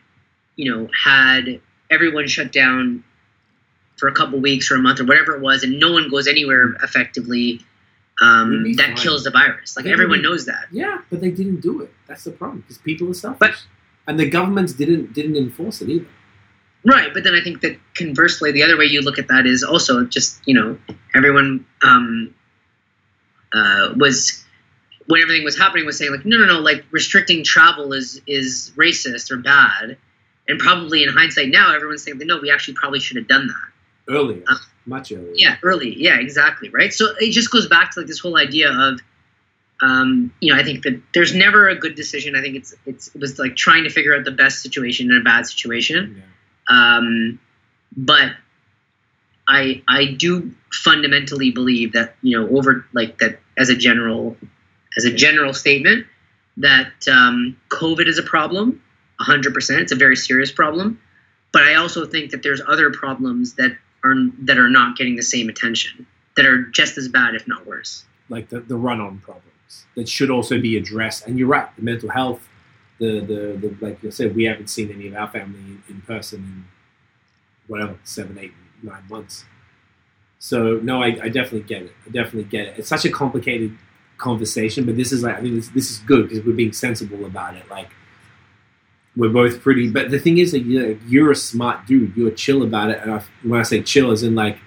you 0.57 0.73
know 0.73 0.89
had 1.05 1.61
everyone 1.91 2.27
shut 2.27 2.53
down 2.53 3.05
for 3.97 4.09
a 4.09 4.13
couple 4.13 4.39
weeks 4.41 4.71
or 4.71 4.75
a 4.77 4.79
month 4.79 5.01
or 5.01 5.05
whatever 5.05 5.35
it 5.37 5.41
was 5.41 5.63
and 5.63 5.79
no 5.79 5.93
one 5.93 6.11
goes 6.11 6.27
anywhere 6.27 6.75
effectively 6.83 7.61
um, 8.21 8.73
that 8.77 8.87
fine. 8.87 8.97
kills 8.97 9.25
the 9.25 9.31
virus 9.31 9.77
like 9.77 9.85
They 9.85 9.93
everyone 9.93 10.23
knows 10.23 10.47
that 10.47 10.67
Yeah, 10.73 10.99
but 11.11 11.21
they 11.21 11.31
didn't 11.31 11.61
do 11.61 11.83
it. 11.83 11.93
That's 12.09 12.25
the 12.25 12.31
problem 12.33 12.61
because 12.63 12.79
people 12.79 13.11
are 13.11 13.15
selfish, 13.15 13.39
But- 13.39 13.67
and 14.09 14.19
the 14.19 14.29
governments 14.29 14.73
didn't 14.73 15.13
didn't 15.13 15.37
enforce 15.37 15.83
it 15.83 15.89
either. 15.89 16.07
Right, 16.85 17.13
but 17.13 17.25
then 17.25 17.35
I 17.35 17.41
think 17.43 17.63
that 17.63 17.77
conversely, 17.95 18.53
the 18.53 18.63
other 18.63 18.79
way 18.79 18.85
you 18.85 19.01
look 19.03 19.19
at 19.19 19.27
that 19.29 19.45
is 19.45 19.65
also 19.65 20.05
just 20.05 20.41
you 20.47 20.55
know 20.55 20.79
everyone 21.15 21.67
um, 21.83 22.33
uh, 23.53 23.93
was 23.97 24.45
when 25.07 25.23
everything 25.23 25.44
was 25.44 25.57
happening 25.57 25.86
was 25.86 25.99
saying 25.99 26.10
like 26.12 26.25
no 26.25 26.36
no 26.39 26.47
no 26.47 26.60
like 26.60 26.85
restricting 26.91 27.44
travel 27.44 27.93
is 27.93 28.20
is 28.26 28.73
racist 28.76 29.31
or 29.31 29.36
bad, 29.36 29.97
and 30.49 30.59
probably 30.59 31.02
in 31.02 31.09
hindsight 31.09 31.49
now 31.49 31.75
everyone's 31.75 32.02
saying 32.02 32.18
that 32.18 32.26
no 32.26 32.39
we 32.41 32.51
actually 32.51 32.75
probably 32.75 33.01
should 33.01 33.17
have 33.17 33.28
done 33.28 33.47
that. 33.47 34.12
Earlier, 34.12 34.43
Uh, 34.47 34.57
much 34.86 35.10
earlier. 35.10 35.33
Yeah, 35.35 35.57
early. 35.62 35.94
Yeah, 36.01 36.20
exactly. 36.20 36.68
Right. 36.68 36.93
So 36.93 37.07
it 37.18 37.33
just 37.33 37.51
goes 37.51 37.67
back 37.68 37.93
to 37.93 38.01
like 38.01 38.07
this 38.07 38.20
whole 38.20 38.39
idea 38.39 38.70
of, 38.70 39.01
um, 39.83 40.33
you 40.41 40.52
know, 40.52 40.60
I 40.60 40.62
think 40.62 40.85
that 40.85 41.02
there's 41.12 41.35
never 41.35 41.68
a 41.68 41.75
good 41.75 41.97
decision. 41.97 42.36
I 42.36 42.41
think 42.41 42.57
it's 42.57 42.75
it's 42.86 43.09
it 43.15 43.20
was 43.20 43.39
like 43.39 43.57
trying 43.57 43.85
to 43.85 43.91
figure 43.91 44.15
out 44.17 44.25
the 44.25 44.31
best 44.31 44.62
situation 44.62 45.10
in 45.10 45.18
a 45.18 45.25
bad 45.25 45.47
situation. 45.47 46.23
Yeah. 46.70 46.97
Um, 46.97 47.41
but 47.97 48.33
I 49.49 49.83
I 49.89 50.07
do 50.07 50.52
fundamentally 50.73 51.51
believe 51.51 51.93
that 51.93 52.17
you 52.23 52.39
know 52.39 52.57
over 52.57 52.86
like 52.93 53.18
that 53.18 53.41
as 53.57 53.70
a 53.70 53.76
general 53.76 54.36
as 54.97 55.05
a 55.05 55.12
general 55.12 55.52
statement 55.55 56.07
that 56.58 56.92
um, 57.08 57.57
COVID 57.68 58.07
is 58.07 58.18
a 58.18 58.23
problem, 58.23 58.83
hundred 59.20 59.55
percent. 59.55 59.81
It's 59.81 59.92
a 59.92 59.97
very 59.97 60.16
serious 60.16 60.50
problem. 60.52 61.00
But 61.52 61.62
I 61.62 61.75
also 61.76 62.07
think 62.07 62.31
that 62.33 62.42
there's 62.42 62.60
other 62.66 62.91
problems 62.91 63.55
that 63.55 63.76
are 64.05 64.15
that 64.42 64.58
are 64.58 64.68
not 64.70 64.97
getting 64.97 65.16
the 65.16 65.23
same 65.23 65.49
attention 65.49 66.07
that 66.36 66.44
are 66.47 66.62
just 66.65 66.99
as 66.99 67.08
bad, 67.08 67.34
if 67.34 67.47
not 67.49 67.66
worse. 67.66 68.05
like 68.28 68.49
the, 68.49 68.60
the 68.60 68.76
run-on 68.76 69.18
problems 69.20 69.86
that 69.94 70.08
should 70.08 70.31
also 70.31 70.60
be 70.60 70.76
addressed. 70.76 71.26
And 71.26 71.39
you're 71.39 71.49
right, 71.49 71.68
the 71.76 71.83
mental 71.83 72.10
health, 72.10 72.47
the 72.99 73.20
the, 73.20 73.57
the 73.68 73.76
like 73.81 74.02
you 74.02 74.10
said, 74.10 74.34
we 74.34 74.44
haven't 74.44 74.68
seen 74.68 74.91
any 74.91 75.08
of 75.08 75.15
our 75.15 75.28
family 75.28 75.58
in, 75.58 75.83
in 75.89 76.00
person 76.02 76.41
in 76.41 76.65
whatever 77.66 77.99
seven, 78.05 78.39
eight, 78.39 78.52
nine 78.83 79.02
months. 79.08 79.44
So 80.39 80.78
no, 80.83 81.02
I, 81.02 81.18
I 81.23 81.28
definitely 81.28 81.62
get 81.62 81.83
it. 81.83 81.92
I 82.07 82.10
definitely 82.10 82.44
get 82.44 82.66
it. 82.68 82.78
It's 82.78 82.89
such 82.89 83.05
a 83.05 83.10
complicated 83.10 83.76
conversation, 84.19 84.85
but 84.85 84.97
this 84.97 85.12
is 85.12 85.23
like 85.23 85.36
I 85.36 85.41
think 85.41 85.55
this, 85.57 85.69
this 85.69 85.91
is 85.91 85.99
good 86.01 86.28
because 86.28 86.45
we're 86.45 86.55
being 86.55 86.73
sensible 86.73 87.25
about 87.25 87.57
it. 87.57 87.69
Like 87.70 87.91
we're 89.17 89.31
both 89.31 89.61
pretty, 89.62 89.91
but 89.91 90.11
the 90.11 90.19
thing 90.19 90.39
is 90.39 90.53
that 90.53 90.61
you're, 90.61 90.93
you're 91.09 91.31
a 91.31 91.36
smart 91.36 91.86
dude. 91.86 92.17
You're 92.17 92.31
chill 92.31 92.62
about 92.62 92.91
it, 92.91 93.01
and 93.03 93.12
I, 93.12 93.23
when 93.43 93.61
I 93.61 93.62
say 93.62 93.83
chill, 93.83 94.11
as 94.11 94.23
in 94.23 94.35
like 94.35 94.59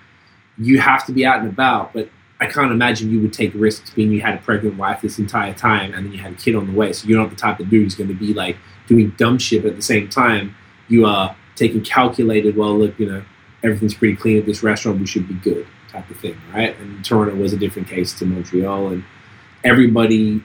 you 0.57 0.79
have 0.79 1.05
to 1.05 1.11
be 1.11 1.25
out 1.25 1.39
and 1.39 1.49
about, 1.49 1.93
but 1.93 2.09
I 2.41 2.45
can't 2.45 2.71
imagine 2.71 3.11
you 3.11 3.19
would 3.21 3.33
take 3.33 3.51
risks 3.53 3.89
being 3.89 4.11
you 4.11 4.21
had 4.21 4.35
a 4.35 4.37
pregnant 4.37 4.77
wife 4.77 5.01
this 5.01 5.19
entire 5.19 5.53
time 5.53 5.93
and 5.93 6.05
then 6.05 6.13
you 6.13 6.19
had 6.19 6.33
a 6.33 6.35
kid 6.35 6.55
on 6.55 6.67
the 6.67 6.73
way. 6.73 6.93
So 6.93 7.07
you're 7.07 7.19
not 7.19 7.29
the 7.29 7.35
type 7.35 7.59
of 7.59 7.69
dude 7.69 7.83
who's 7.83 7.95
going 7.95 8.07
to 8.07 8.13
be 8.13 8.33
like 8.33 8.55
doing 8.87 9.13
dumb 9.17 9.37
shit, 9.37 9.63
but 9.63 9.71
at 9.71 9.75
the 9.75 9.81
same 9.81 10.09
time, 10.09 10.55
you 10.87 11.05
are 11.05 11.35
taking 11.55 11.81
calculated, 11.81 12.55
well, 12.55 12.77
look, 12.77 12.97
you 12.97 13.09
know, 13.09 13.23
everything's 13.61 13.93
pretty 13.93 14.15
clean 14.15 14.37
at 14.37 14.45
this 14.45 14.63
restaurant, 14.63 14.99
we 14.99 15.05
should 15.05 15.27
be 15.27 15.33
good 15.35 15.67
type 15.89 16.09
of 16.09 16.17
thing, 16.17 16.39
right? 16.53 16.77
And 16.79 17.03
Toronto 17.03 17.35
was 17.35 17.51
a 17.51 17.57
different 17.57 17.89
case 17.89 18.17
to 18.19 18.25
Montreal. 18.25 18.87
And 18.87 19.03
everybody, 19.63 20.43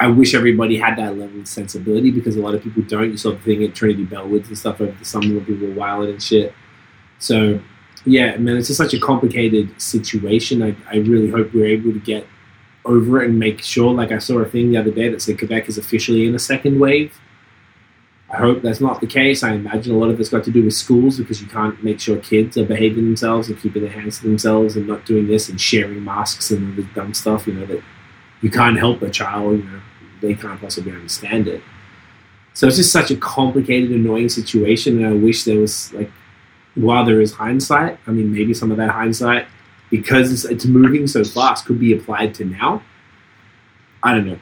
I 0.00 0.08
wish 0.08 0.34
everybody 0.34 0.78
had 0.78 0.96
that 0.98 1.16
level 1.16 1.40
of 1.40 1.48
sensibility 1.48 2.10
because 2.10 2.36
a 2.36 2.40
lot 2.40 2.54
of 2.54 2.62
people 2.62 2.82
don't. 2.82 3.10
You 3.10 3.16
saw 3.16 3.30
the 3.30 3.38
thing 3.38 3.62
at 3.64 3.74
Trinity 3.74 4.04
Bellwoods 4.04 4.48
and 4.48 4.58
stuff 4.58 4.80
over 4.80 4.92
the 4.92 5.04
summer 5.04 5.34
where 5.34 5.44
people 5.44 5.68
were 5.68 5.74
wilding 5.74 6.10
and 6.10 6.22
shit. 6.22 6.54
So 7.18 7.60
yeah, 8.04 8.36
man, 8.36 8.56
it's 8.56 8.68
just 8.68 8.78
such 8.78 8.94
a 8.94 8.98
complicated 8.98 9.80
situation. 9.80 10.62
I, 10.62 10.76
I 10.90 10.96
really 10.96 11.30
hope 11.30 11.54
we're 11.54 11.66
able 11.66 11.92
to 11.92 12.00
get 12.00 12.26
over 12.84 13.22
it 13.22 13.28
and 13.28 13.38
make 13.38 13.62
sure. 13.62 13.94
Like 13.94 14.10
I 14.10 14.18
saw 14.18 14.38
a 14.38 14.44
thing 14.44 14.72
the 14.72 14.78
other 14.78 14.90
day 14.90 15.08
that 15.08 15.22
said 15.22 15.38
Quebec 15.38 15.68
is 15.68 15.78
officially 15.78 16.26
in 16.26 16.34
a 16.34 16.38
second 16.38 16.80
wave. 16.80 17.18
I 18.30 18.38
hope 18.38 18.62
that's 18.62 18.80
not 18.80 19.00
the 19.00 19.06
case. 19.06 19.42
I 19.42 19.52
imagine 19.52 19.94
a 19.94 19.98
lot 19.98 20.08
of 20.08 20.18
it's 20.18 20.30
got 20.30 20.42
to 20.44 20.50
do 20.50 20.64
with 20.64 20.72
schools 20.72 21.18
because 21.18 21.42
you 21.42 21.46
can't 21.48 21.82
make 21.84 22.00
sure 22.00 22.16
kids 22.16 22.56
are 22.56 22.64
behaving 22.64 23.04
themselves 23.04 23.48
and 23.48 23.60
keeping 23.60 23.82
their 23.82 23.92
hands 23.92 24.20
to 24.20 24.26
themselves 24.26 24.74
and 24.74 24.88
not 24.88 25.04
doing 25.04 25.26
this 25.26 25.50
and 25.50 25.60
sharing 25.60 26.02
masks 26.02 26.50
and 26.50 26.70
all 26.70 26.76
this 26.76 26.94
dumb 26.94 27.12
stuff. 27.12 27.46
You 27.46 27.54
know 27.54 27.66
that 27.66 27.82
you 28.42 28.50
can't 28.50 28.78
help 28.78 29.00
a 29.02 29.10
child. 29.10 29.58
You 29.58 29.64
know 29.64 29.80
they 30.22 30.34
can't 30.34 30.60
possibly 30.60 30.92
understand 30.92 31.48
it. 31.48 31.62
So 32.54 32.66
it's 32.68 32.76
just 32.76 32.92
such 32.92 33.10
a 33.10 33.16
complicated, 33.16 33.90
annoying 33.90 34.28
situation, 34.28 34.98
and 34.98 35.06
I 35.06 35.12
wish 35.12 35.44
there 35.44 35.58
was 35.58 35.92
like 35.92 36.10
while 36.74 37.04
there 37.04 37.20
is 37.20 37.32
hindsight, 37.32 37.98
I 38.06 38.10
mean, 38.12 38.32
maybe 38.32 38.54
some 38.54 38.70
of 38.70 38.78
that 38.78 38.90
hindsight, 38.90 39.46
because 39.90 40.32
it's, 40.32 40.44
it's 40.46 40.64
moving 40.64 41.06
so 41.06 41.22
fast, 41.22 41.66
could 41.66 41.78
be 41.78 41.92
applied 41.92 42.34
to 42.36 42.46
now. 42.46 42.82
I 44.02 44.14
don't 44.14 44.26
know. 44.26 44.38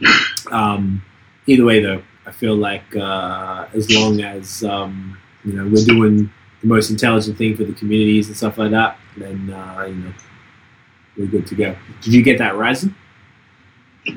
Um, 0.50 1.04
either 1.46 1.64
way, 1.64 1.80
though, 1.80 2.02
I 2.26 2.32
feel 2.32 2.56
like 2.56 2.96
uh, 2.96 3.66
as 3.72 3.88
long 3.88 4.20
as 4.20 4.64
um, 4.64 5.16
you 5.44 5.52
know 5.52 5.64
we're 5.68 5.84
doing 5.84 6.28
the 6.60 6.66
most 6.66 6.90
intelligent 6.90 7.38
thing 7.38 7.56
for 7.56 7.62
the 7.62 7.72
communities 7.74 8.26
and 8.26 8.36
stuff 8.36 8.58
like 8.58 8.72
that, 8.72 8.98
then 9.16 9.50
uh, 9.50 9.84
you 9.86 9.94
know 9.94 10.12
we're 11.16 11.26
good 11.26 11.46
to 11.46 11.54
go. 11.54 11.76
Did 12.00 12.14
you 12.14 12.22
get 12.22 12.38
that, 12.38 12.54
Ryzen? 12.54 12.94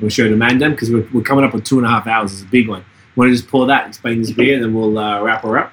We'll 0.00 0.10
show 0.10 0.28
the 0.28 0.36
man 0.36 0.58
because 0.58 0.90
we're, 0.90 1.06
we're 1.12 1.22
coming 1.22 1.44
up 1.44 1.54
on 1.54 1.62
two 1.62 1.78
and 1.78 1.86
a 1.86 1.90
half 1.90 2.06
hours. 2.06 2.32
It's 2.32 2.42
a 2.42 2.46
big 2.46 2.68
one. 2.68 2.84
Want 3.16 3.30
to 3.30 3.36
just 3.36 3.48
pull 3.48 3.66
that, 3.66 3.86
explain 3.86 4.20
this 4.20 4.32
beer, 4.32 4.54
and 4.54 4.64
then 4.64 4.74
we'll 4.74 4.98
uh, 4.98 5.22
wrap 5.22 5.42
her 5.42 5.58
up. 5.58 5.72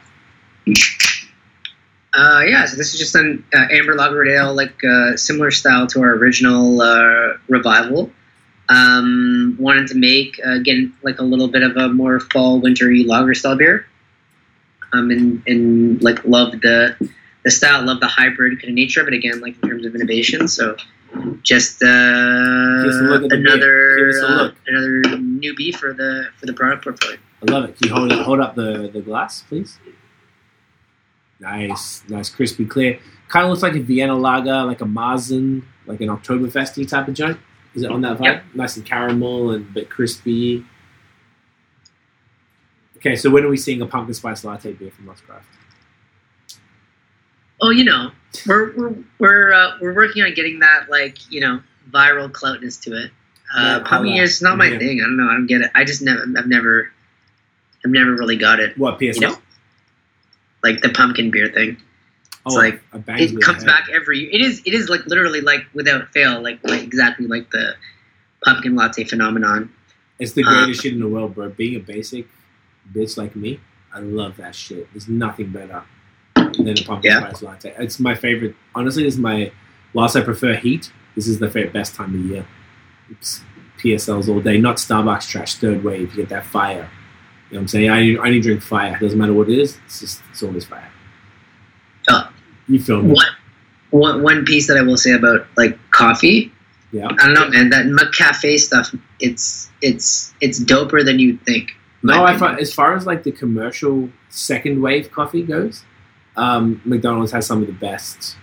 Uh, 2.14 2.41
yeah, 2.45 2.65
so 2.65 2.75
this 2.75 2.93
is 2.93 2.99
just 2.99 3.15
an 3.15 3.43
uh, 3.53 3.67
amber 3.72 3.95
lager 3.95 4.25
ale, 4.25 4.53
like 4.53 4.83
uh, 4.83 5.15
similar 5.15 5.49
style 5.49 5.88
to 5.88 6.01
our 6.01 6.11
original 6.11 6.81
uh, 6.81 7.38
revival. 7.48 8.11
Um, 8.69 9.56
wanted 9.59 9.88
to 9.88 9.95
make 9.95 10.40
uh, 10.45 10.51
again 10.51 10.93
like 11.03 11.19
a 11.19 11.23
little 11.23 11.48
bit 11.48 11.64
of 11.64 11.75
a 11.77 11.90
more 11.90 12.19
fall 12.19 12.59
wintery 12.59 13.03
lager 13.03 13.33
style 13.33 13.56
beer. 13.56 13.85
Um, 14.93 15.09
and, 15.09 15.43
and 15.48 16.03
like 16.03 16.23
love 16.25 16.51
the 16.51 17.09
the 17.43 17.51
style, 17.51 17.83
love 17.83 18.01
the 18.01 18.07
hybrid 18.07 18.59
kind 18.59 18.69
of 18.69 18.75
nature 18.75 19.01
of 19.01 19.07
it. 19.07 19.14
Again, 19.14 19.40
like 19.40 19.56
in 19.64 19.69
terms 19.69 19.85
of 19.85 19.95
innovation. 19.95 20.48
So 20.48 20.75
just 21.41 21.81
uh, 21.83 22.83
Just 22.85 22.99
a 22.99 23.03
look 23.03 23.23
at 23.23 23.30
the 23.30 23.38
beer. 23.38 23.53
another 23.53 23.98
Give 23.98 24.07
us 24.09 24.22
a 24.22 24.27
uh, 24.27 24.51
another 24.67 25.17
newbie 25.17 25.75
for 25.75 25.93
the 25.93 26.27
for 26.38 26.45
the 26.45 26.53
product 26.53 26.83
portfolio. 26.83 27.17
I 27.41 27.51
love 27.51 27.69
it. 27.69 27.77
Can 27.77 27.90
you 27.90 27.95
hold, 27.95 28.11
hold 28.11 28.40
up 28.40 28.56
the, 28.56 28.90
the 28.93 29.01
glass, 29.01 29.41
please? 29.41 29.80
Nice, 31.40 32.03
nice, 32.07 32.30
crispy, 32.30 32.65
clear. 32.65 32.99
Kind 33.27 33.45
of 33.45 33.49
looks 33.49 33.64
like 33.64 33.75
a 33.75 33.80
Vienna 33.80 34.15
lager, 34.15 34.64
like 34.64 34.81
a 34.81 34.85
Marzen, 34.85 35.64
like 35.88 36.01
an 36.01 36.09
Oktoberfesty 36.09 36.88
type 36.88 37.07
of 37.07 37.15
joint. 37.15 37.40
Is 37.73 37.83
it 37.83 37.91
on 37.91 38.01
that 38.01 38.17
vibe? 38.17 38.23
Yep. 38.23 38.43
Nice 38.53 38.77
and 38.77 38.85
caramel 38.85 39.51
and 39.51 39.65
a 39.65 39.72
bit 39.72 39.90
crispy. 39.90 40.65
Okay, 42.98 43.15
so 43.15 43.31
when 43.31 43.43
are 43.43 43.49
we 43.49 43.57
seeing 43.57 43.81
a 43.81 43.88
pumpkin 43.88 44.14
spice 44.14 44.43
latte 44.43 44.73
beer 44.73 44.91
from 44.91 45.07
Lost 45.07 45.25
Craft? 45.25 45.48
Oh, 47.61 47.69
you 47.69 47.83
know, 47.83 48.11
we're 48.48 48.73
we're 48.75 48.95
we're 49.19 49.53
uh, 49.53 49.77
we're 49.80 49.93
working 49.93 50.23
on 50.23 50.33
getting 50.33 50.59
that 50.59 50.90
like 50.90 51.31
you 51.31 51.41
know 51.41 51.61
viral 51.91 52.31
cloutness 52.31 52.81
to 52.83 52.95
it. 52.98 53.11
Uh, 53.56 53.81
pumpkin 53.81 54.15
how 54.17 54.23
is 54.23 54.41
not 54.41 54.57
my 54.57 54.67
Yeah. 54.67 54.80
thing. 54.80 55.01
I 55.01 55.03
don't 55.03 55.17
know. 55.17 55.27
I 55.30 55.33
don't 55.33 55.48
get 55.48 55.61
it. 55.61 55.72
I 55.75 55.83
just 55.83 56.01
never. 56.01 56.23
I've 56.38 56.48
never. 56.48 56.91
I've 57.85 57.91
never 57.91 58.11
really 58.14 58.38
got 58.38 58.59
it. 58.59 58.77
What 58.77 58.99
PSL? 58.99 59.15
You 59.15 59.22
know, 59.22 59.38
like 60.64 60.81
the 60.81 60.90
pumpkin 60.90 61.31
beer 61.31 61.49
thing. 61.49 61.77
oh, 62.45 62.53
like, 62.53 62.81
It 62.93 63.41
comes 63.41 63.64
back 63.64 63.88
every. 63.91 64.33
It 64.33 64.41
is. 64.41 64.61
It 64.65 64.73
is 64.73 64.88
like 64.90 65.06
literally 65.06 65.41
like 65.41 65.65
without 65.73 66.11
fail, 66.14 66.41
like 66.41 66.59
like 66.64 66.81
exactly 66.83 67.27
like 67.27 67.49
the 67.51 67.73
pumpkin 68.45 68.75
latte 68.75 69.03
phenomenon. 69.03 69.72
It's 70.19 70.33
the 70.33 70.43
Uh, 70.43 70.49
greatest 70.64 70.81
shit 70.83 70.93
in 70.93 70.99
the 70.99 71.07
world, 71.07 71.35
bro. 71.35 71.49
Being 71.49 71.75
a 71.75 71.80
basic 71.80 72.27
bitch 72.93 73.17
like 73.17 73.35
me, 73.35 73.59
I 73.93 73.99
love 73.99 74.38
that 74.38 74.56
shit. 74.56 74.88
There's 74.93 75.07
nothing 75.07 75.49
better 75.49 75.83
than 76.57 76.69
a 76.69 76.83
pumpkin 76.83 77.11
Yeah. 77.11 77.19
spice 77.19 77.41
latte. 77.41 77.73
It's 77.80 77.99
my 77.99 78.15
favorite. 78.15 78.55
Honestly, 78.75 79.05
is 79.05 79.17
my. 79.17 79.51
Whilst 79.93 80.15
I 80.15 80.21
prefer 80.21 80.55
heat, 80.55 80.91
this 81.15 81.27
is 81.27 81.39
the 81.39 81.47
best 81.73 81.95
time 81.95 82.15
of 82.15 82.21
year. 82.21 82.45
It's 83.09 83.41
PSLs 83.80 84.30
all 84.30 84.39
day, 84.39 84.57
not 84.57 84.77
Starbucks 84.77 85.27
trash. 85.30 85.55
Third 85.55 85.83
wave, 85.83 86.11
you 86.11 86.17
get 86.23 86.30
that 86.30 86.45
fire. 86.45 86.89
You 87.49 87.55
know 87.55 87.59
what 87.59 87.59
I'm 87.61 87.67
saying? 87.67 87.89
I, 87.89 88.13
I 88.13 88.27
only 88.27 88.39
drink 88.39 88.61
fire. 88.61 88.95
It 88.95 88.99
Doesn't 89.01 89.19
matter 89.19 89.33
what 89.33 89.49
it 89.49 89.59
is. 89.59 89.77
It's 89.85 89.99
just 89.99 90.21
it's 90.31 90.41
always 90.43 90.65
fire. 90.65 90.89
Oh. 92.09 92.30
You 92.67 92.80
feel 92.80 93.01
me? 93.01 93.13
One, 93.13 93.25
one, 93.89 94.23
one 94.23 94.45
piece 94.45 94.67
that 94.67 94.77
I 94.77 94.81
will 94.81 94.97
say 94.97 95.11
about 95.11 95.45
like 95.57 95.77
coffee. 95.91 96.51
Yeah. 96.93 97.07
I 97.19 97.25
don't 97.25 97.33
know, 97.33 97.49
man. 97.49 97.69
That 97.69 97.85
McCafe 97.88 98.59
stuff. 98.59 98.93
It's 99.19 99.69
it's 99.81 100.33
it's 100.41 100.63
doper 100.63 101.03
than 101.03 101.19
you'd 101.19 101.43
think. 101.45 101.71
No, 102.03 102.23
I 102.23 102.38
find 102.38 102.59
as 102.59 102.73
far 102.73 102.95
as 102.95 103.05
like 103.05 103.23
the 103.23 103.31
commercial 103.31 104.09
second 104.30 104.81
wave 104.81 105.11
coffee 105.11 105.43
goes, 105.43 105.83
um, 106.35 106.82
McDonald's 106.85 107.32
has 107.32 107.45
some 107.45 107.61
of 107.61 107.68
the 107.68 107.74
best. 107.74 108.35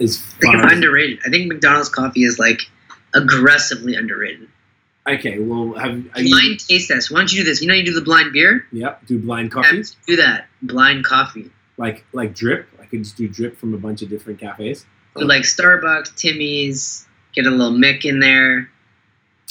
As 0.00 0.18
I 0.36 0.40
think 0.40 0.54
far 0.54 0.62
it's 0.64 0.72
as, 0.72 0.78
underrated. 0.78 1.20
I 1.26 1.30
think 1.30 1.48
McDonald's 1.48 1.88
coffee 1.88 2.24
is 2.24 2.38
like 2.38 2.60
aggressively 3.14 3.94
underrated. 3.94 4.48
okay, 5.08 5.38
well, 5.38 5.72
have 5.74 5.96
you? 5.96 6.10
Blind 6.28 6.60
taste 6.60 6.88
test. 6.88 7.10
Why 7.10 7.18
don't 7.18 7.32
you 7.32 7.40
do 7.40 7.44
this? 7.44 7.62
You 7.62 7.68
know, 7.68 7.74
you 7.74 7.84
do 7.84 7.94
the 7.94 8.02
blind 8.02 8.32
beer. 8.32 8.66
Yep, 8.72 9.06
do 9.06 9.18
blind 9.18 9.52
coffee 9.52 9.76
Yeah, 9.78 9.82
do 10.06 10.16
that. 10.16 10.46
Blind 10.62 11.04
coffee. 11.04 11.50
like 11.76 12.04
like 12.12 12.34
drip. 12.34 12.68
I 12.80 12.84
could 12.86 13.04
just 13.04 13.16
do 13.16 13.28
drip 13.28 13.56
from 13.56 13.74
a 13.74 13.78
bunch 13.78 14.02
of 14.02 14.08
different 14.10 14.38
cafes. 14.40 14.84
So 15.16 15.24
like 15.24 15.42
Starbucks, 15.42 16.14
Timmy's. 16.16 17.06
Get 17.34 17.46
a 17.46 17.50
little 17.50 17.76
Mick 17.76 18.06
in 18.06 18.18
there. 18.20 18.70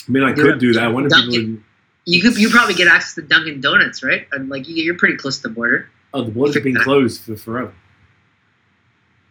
I 0.08 0.10
mean, 0.10 0.24
I 0.24 0.32
Do 0.32 0.42
could 0.42 0.58
do 0.58 0.72
that. 0.72 0.82
I 0.82 0.88
wonder 0.88 1.08
if 1.08 1.14
people 1.24 1.52
would. 1.52 1.62
You 2.04 2.20
could 2.22 2.36
you 2.36 2.50
probably 2.50 2.74
get 2.74 2.88
access 2.88 3.14
to 3.14 3.22
Dunkin' 3.22 3.60
Donuts, 3.60 4.02
right? 4.02 4.26
And 4.32 4.48
like 4.48 4.64
you're 4.66 4.96
pretty 4.96 5.16
close 5.16 5.36
to 5.38 5.48
the 5.48 5.54
border. 5.54 5.88
Oh, 6.16 6.22
the 6.24 6.30
border's 6.30 6.62
been 6.62 6.76
closed 6.76 7.22
for 7.22 7.36
forever. 7.36 7.74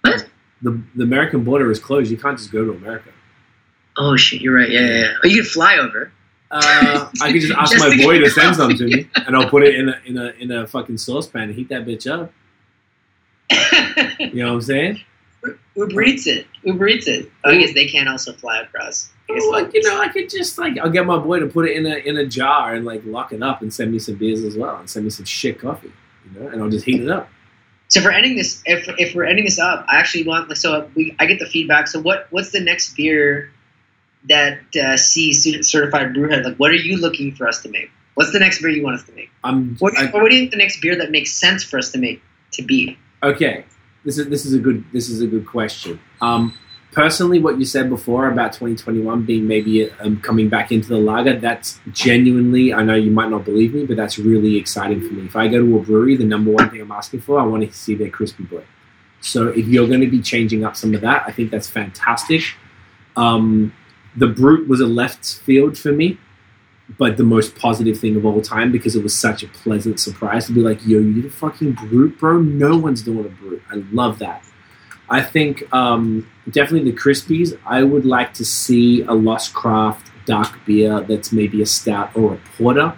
What? 0.02 0.28
The 0.62 0.82
the 0.96 1.04
American 1.04 1.44
border 1.44 1.72
is 1.72 1.80
closed. 1.80 2.12
You 2.12 2.18
can't 2.18 2.38
just 2.38 2.52
go 2.52 2.64
to 2.64 2.72
America. 2.72 3.10
Oh 3.98 4.16
shit, 4.16 4.42
you're 4.42 4.56
right. 4.56 4.70
Yeah, 4.70 4.82
yeah. 4.82 5.00
yeah. 5.00 5.14
Oh, 5.24 5.28
you 5.28 5.42
can 5.42 5.46
fly 5.46 5.78
over. 5.78 6.12
Uh, 6.52 7.10
I 7.22 7.32
could 7.32 7.42
just 7.42 7.54
ask 7.58 7.72
Just 7.72 7.84
my 7.84 7.96
to 7.96 8.04
boy 8.04 8.20
to 8.20 8.30
send 8.30 8.56
some 8.56 8.76
to 8.78 8.84
me, 8.86 9.10
and 9.16 9.36
I'll 9.36 9.50
put 9.50 9.64
it 9.64 9.74
in 9.74 9.90
a 9.90 10.02
in 10.06 10.18
a 10.18 10.26
in 10.40 10.52
a 10.52 10.68
fucking 10.68 11.00
saucepan 11.00 11.44
and 11.44 11.56
heat 11.56 11.70
that 11.70 11.86
bitch 11.86 12.06
up. 12.10 12.32
You 14.20 14.44
know 14.44 14.50
what 14.50 14.54
I'm 14.56 14.62
saying? 14.62 15.02
Uber 15.76 16.04
Eats 16.04 16.28
it. 16.28 16.46
Uber 16.64 16.88
Eats 16.88 17.08
it. 17.08 17.32
Oh, 17.44 17.52
I 17.52 17.58
guess 17.58 17.74
they 17.74 17.88
can't 17.88 18.08
also 18.08 18.34
fly 18.34 18.62
across. 18.62 19.10
Well, 19.28 19.52
like 19.52 19.74
you 19.74 19.82
know, 19.82 20.00
I 20.00 20.10
could 20.10 20.30
just 20.30 20.60
like 20.60 20.78
I'll 20.78 20.92
get 20.92 21.06
my 21.08 21.18
boy 21.18 21.40
to 21.40 21.48
put 21.48 21.68
it 21.68 21.76
in 21.76 21.88
a 21.88 21.96
in 21.96 22.18
a 22.18 22.26
jar 22.28 22.76
and 22.76 22.86
like 22.86 23.02
lock 23.06 23.34
it 23.34 23.42
up 23.42 23.64
and 23.64 23.74
send 23.74 23.92
me 23.92 23.98
some 23.98 24.16
beers 24.16 24.44
as 24.44 24.56
well 24.56 24.78
and 24.78 24.88
send 24.88 25.06
me 25.06 25.10
some 25.10 25.26
shit 25.26 25.60
coffee, 25.60 25.92
you 26.34 26.40
know, 26.40 26.48
and 26.50 26.62
I'll 26.62 26.70
just 26.70 26.86
heat 26.86 27.02
it 27.02 27.10
up. 27.10 27.30
So 27.88 28.02
for 28.02 28.12
ending 28.12 28.36
this, 28.36 28.64
if, 28.66 28.88
if 28.98 29.14
we're 29.16 29.26
ending 29.26 29.46
this 29.46 29.60
up, 29.60 29.86
I 29.88 29.98
actually 29.98 30.26
want 30.28 30.50
like 30.50 30.58
so 30.58 30.90
we 30.96 31.16
I 31.20 31.26
get 31.28 31.40
the 31.40 31.46
feedback. 31.46 31.88
So 31.88 32.02
what 32.02 32.28
what's 32.32 32.52
the 32.52 32.60
next 32.60 32.96
beer 32.96 33.52
that 34.28 34.60
uh, 34.76 34.98
C 34.98 35.34
student 35.34 35.66
certified 35.66 36.14
brewhead? 36.14 36.44
Like, 36.44 36.58
what 36.58 36.72
are 36.72 36.76
you 36.76 36.98
looking 36.98 37.36
for 37.36 37.48
us 37.48 37.62
to 37.62 37.70
make? 37.70 37.92
What's 38.16 38.32
the 38.32 38.40
next 38.40 38.62
beer 38.62 38.72
you 38.72 38.84
want 38.84 38.96
us 39.00 39.04
to 39.06 39.12
make? 39.14 39.30
I'm 39.44 39.76
What, 39.78 39.96
I- 39.98 40.06
what 40.08 40.30
do 40.30 40.36
you 40.36 40.42
think 40.44 40.52
the 40.52 40.58
next 40.58 40.82
beer 40.82 40.96
that 40.98 41.12
makes 41.12 41.32
sense 41.34 41.64
for 41.64 41.78
us 41.78 41.92
to 41.92 42.00
make 42.00 42.22
to 42.54 42.64
be? 42.64 42.98
okay. 43.22 43.66
This 44.04 44.18
is 44.20 44.28
this 44.30 44.46
is 44.46 44.54
a 44.54 44.60
good 44.60 44.84
this 44.92 45.10
is 45.10 45.22
a 45.22 45.28
good 45.28 45.46
question. 45.48 46.00
Um, 46.22 46.54
personally, 46.96 47.40
what 47.40 47.60
you 47.60 47.66
said 47.66 47.90
before 47.90 48.30
about 48.30 48.54
2021 48.54 49.24
being 49.24 49.48
maybe 49.48 49.92
um, 49.92 50.20
coming 50.22 50.48
back 50.48 50.72
into 50.72 50.88
the 50.88 50.98
lager, 50.98 51.38
that's 51.38 51.80
genuinely. 51.92 52.74
I 52.74 52.84
know 52.84 52.96
you 52.96 53.12
might 53.12 53.30
not 53.30 53.44
believe 53.44 53.76
me, 53.76 53.86
but 53.86 53.98
that's 53.98 54.18
really 54.18 54.56
exciting 54.56 55.02
for 55.02 55.14
me. 55.14 55.26
If 55.26 55.36
I 55.36 55.50
go 55.50 55.60
to 55.60 55.78
a 55.78 55.82
brewery, 55.82 56.16
the 56.16 56.24
number 56.24 56.52
one 56.52 56.70
thing 56.70 56.82
I'm 56.82 56.92
asking 56.92 57.22
for, 57.22 57.38
I 57.40 57.44
want 57.44 57.70
to 57.70 57.78
see 57.78 57.96
their 57.96 58.10
crispy 58.10 58.44
boy. 58.44 58.64
So 59.20 59.50
if 59.50 59.68
you're 59.68 59.88
going 59.88 60.02
to 60.02 60.08
be 60.08 60.22
changing 60.22 60.64
up 60.64 60.76
some 60.76 60.96
of 60.96 61.02
that, 61.02 61.24
I 61.28 61.32
think 61.32 61.52
that's 61.52 61.70
fantastic. 61.70 62.42
Um, 63.18 63.74
the 64.16 64.28
brut 64.28 64.68
was 64.68 64.80
a 64.80 64.88
left 64.88 65.26
field 65.26 65.78
for 65.78 65.92
me, 65.92 66.18
but 66.98 67.18
the 67.18 67.24
most 67.24 67.56
positive 67.56 68.00
thing 68.00 68.16
of 68.16 68.26
all 68.26 68.42
time 68.42 68.72
because 68.72 68.96
it 68.96 69.04
was 69.04 69.14
such 69.14 69.44
a 69.44 69.48
pleasant 69.48 70.00
surprise 70.00 70.48
to 70.48 70.54
be 70.54 70.62
like, 70.62 70.80
yo, 70.86 71.00
you 71.00 71.14
did 71.14 71.26
a 71.26 71.30
fucking 71.30 71.74
brut, 71.74 72.18
bro. 72.18 72.40
No 72.40 72.78
one's 72.78 73.02
doing 73.02 73.26
a 73.26 73.30
brut. 73.30 73.60
I 73.70 73.84
love 73.92 74.20
that. 74.20 74.46
I 75.10 75.22
think 75.22 75.72
um, 75.74 76.30
definitely 76.50 76.92
the 76.92 76.98
Crispies. 76.98 77.58
I 77.66 77.84
would 77.84 78.06
like 78.06 78.34
to 78.36 78.46
see 78.46 79.04
a 79.04 79.14
Lost 79.14 79.54
Craft 79.54 80.12
dark 80.26 80.66
beer 80.66 81.02
that's 81.02 81.32
maybe 81.32 81.62
a 81.62 81.66
stout 81.66 82.16
or 82.16 82.34
a 82.34 82.40
porter. 82.58 82.98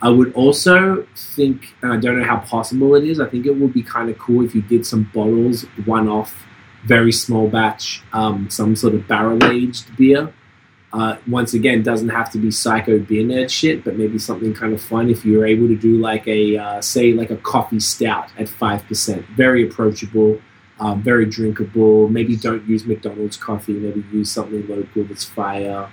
I 0.00 0.08
would 0.08 0.32
also 0.34 1.06
think, 1.14 1.74
and 1.80 1.92
I 1.92 1.96
don't 1.96 2.18
know 2.18 2.26
how 2.26 2.38
possible 2.38 2.96
it 2.96 3.04
is, 3.04 3.20
I 3.20 3.28
think 3.28 3.46
it 3.46 3.54
would 3.56 3.72
be 3.72 3.84
kind 3.84 4.10
of 4.10 4.18
cool 4.18 4.44
if 4.44 4.52
you 4.52 4.60
did 4.60 4.84
some 4.84 5.08
bottles, 5.14 5.62
one 5.84 6.08
off, 6.08 6.44
very 6.84 7.12
small 7.12 7.48
batch, 7.48 8.02
um, 8.12 8.50
some 8.50 8.74
sort 8.74 8.94
of 8.94 9.06
barrel 9.06 9.42
aged 9.44 9.96
beer. 9.96 10.32
Uh, 10.92 11.16
once 11.28 11.54
again, 11.54 11.82
doesn't 11.82 12.08
have 12.08 12.30
to 12.32 12.38
be 12.38 12.50
psycho 12.50 12.98
beer 12.98 13.22
nerd 13.24 13.48
shit, 13.48 13.84
but 13.84 13.96
maybe 13.96 14.18
something 14.18 14.52
kind 14.52 14.74
of 14.74 14.82
fun 14.82 15.08
if 15.08 15.24
you 15.24 15.38
were 15.38 15.46
able 15.46 15.68
to 15.68 15.76
do 15.76 15.96
like 15.98 16.26
a, 16.26 16.56
uh, 16.56 16.80
say, 16.80 17.12
like 17.12 17.30
a 17.30 17.36
coffee 17.36 17.80
stout 17.80 18.28
at 18.36 18.46
5%. 18.46 19.24
Very 19.36 19.66
approachable, 19.66 20.38
um, 20.80 21.02
very 21.02 21.26
drinkable. 21.26 22.08
Maybe 22.08 22.36
don't 22.36 22.66
use 22.66 22.84
McDonald's 22.84 23.36
coffee, 23.36 23.74
maybe 23.74 24.04
use 24.12 24.30
something 24.30 24.66
local 24.68 25.04
that's 25.04 25.24
fire. 25.24 25.90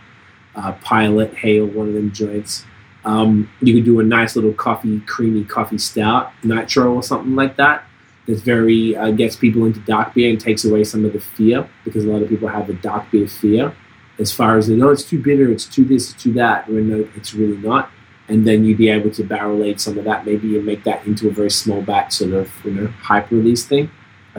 Uh, 0.55 0.71
Pilot, 0.73 1.33
Hale, 1.35 1.67
one 1.67 1.87
of 1.87 1.93
them 1.93 2.11
joints. 2.11 2.65
Um, 3.05 3.49
you 3.61 3.73
could 3.73 3.85
do 3.85 3.99
a 3.99 4.03
nice 4.03 4.35
little 4.35 4.53
coffee, 4.53 4.99
creamy 5.01 5.45
coffee 5.45 5.77
stout, 5.77 6.31
nitro 6.43 6.93
or 6.93 7.03
something 7.03 7.35
like 7.35 7.55
that. 7.57 7.85
That's 8.27 8.41
very 8.41 8.95
uh, 8.95 9.11
gets 9.11 9.35
people 9.35 9.65
into 9.65 9.79
dark 9.81 10.13
beer 10.13 10.29
and 10.29 10.39
takes 10.39 10.65
away 10.65 10.83
some 10.83 11.05
of 11.05 11.13
the 11.13 11.19
fear 11.19 11.67
because 11.85 12.05
a 12.05 12.07
lot 12.07 12.21
of 12.21 12.29
people 12.29 12.47
have 12.47 12.69
a 12.69 12.73
dark 12.73 13.09
beer 13.11 13.27
fear 13.27 13.73
as 14.19 14.31
far 14.31 14.57
as 14.57 14.69
no, 14.69 14.89
it's 14.89 15.03
too 15.03 15.21
bitter, 15.21 15.49
it's 15.49 15.65
too 15.65 15.85
this, 15.85 16.11
it's 16.11 16.21
too 16.21 16.33
that. 16.33 16.67
When 16.67 16.89
no, 16.89 17.07
it's 17.15 17.33
really 17.33 17.57
not. 17.57 17.89
And 18.27 18.45
then 18.45 18.63
you'd 18.63 18.77
be 18.77 18.89
able 18.89 19.09
to 19.11 19.23
barrel 19.23 19.63
age 19.63 19.79
some 19.79 19.97
of 19.97 20.03
that, 20.03 20.25
maybe 20.25 20.55
and 20.55 20.65
make 20.65 20.83
that 20.83 21.05
into 21.07 21.29
a 21.29 21.31
very 21.31 21.49
small 21.49 21.81
batch 21.81 22.13
sort 22.13 22.33
of 22.33 22.51
you 22.63 22.71
know 22.71 22.87
hype 22.87 23.31
release 23.31 23.65
thing. 23.65 23.89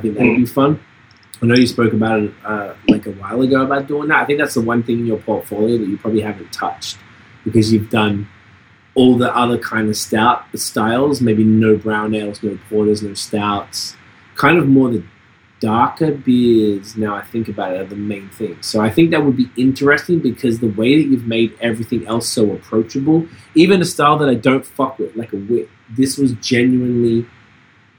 I 0.00 0.02
think 0.02 0.16
that 0.16 0.24
would 0.24 0.36
be 0.36 0.46
fun. 0.46 0.80
I 1.42 1.46
know 1.46 1.54
you 1.54 1.66
spoke 1.66 1.92
about 1.92 2.22
it 2.22 2.32
uh, 2.42 2.74
like 2.88 3.06
a 3.06 3.12
while 3.12 3.42
ago 3.42 3.62
about 3.62 3.86
doing 3.86 4.08
that. 4.08 4.22
I 4.22 4.24
think 4.24 4.38
that's 4.38 4.54
the 4.54 4.62
one 4.62 4.82
thing 4.82 5.00
in 5.00 5.06
your 5.06 5.18
portfolio 5.18 5.76
that 5.76 5.86
you 5.86 5.98
probably 5.98 6.22
haven't 6.22 6.52
touched 6.52 6.96
because 7.44 7.70
you've 7.70 7.90
done 7.90 8.28
all 8.94 9.18
the 9.18 9.34
other 9.36 9.58
kind 9.58 9.88
of 9.90 9.96
stout 9.96 10.44
styles, 10.54 11.20
maybe 11.20 11.44
no 11.44 11.76
brown 11.76 12.14
ales, 12.14 12.42
no 12.42 12.58
porters, 12.70 13.02
no 13.02 13.12
stouts, 13.12 13.94
kind 14.36 14.58
of 14.58 14.68
more 14.68 14.90
the 14.90 15.02
darker 15.60 16.12
beers. 16.12 16.96
Now 16.96 17.14
I 17.14 17.22
think 17.22 17.48
about 17.48 17.74
it 17.74 17.80
are 17.80 17.84
the 17.84 17.96
main 17.96 18.30
thing. 18.30 18.62
So 18.62 18.80
I 18.80 18.88
think 18.90 19.10
that 19.10 19.22
would 19.24 19.36
be 19.36 19.50
interesting 19.56 20.20
because 20.20 20.60
the 20.60 20.68
way 20.68 20.96
that 20.96 21.08
you've 21.08 21.26
made 21.26 21.56
everything 21.60 22.06
else 22.06 22.28
so 22.28 22.52
approachable, 22.52 23.26
even 23.54 23.82
a 23.82 23.84
style 23.84 24.16
that 24.18 24.30
I 24.30 24.34
don't 24.34 24.64
fuck 24.64 24.98
with, 24.98 25.14
like 25.14 25.34
a 25.34 25.36
wit, 25.36 25.68
this 25.90 26.16
was 26.16 26.32
genuinely 26.32 27.26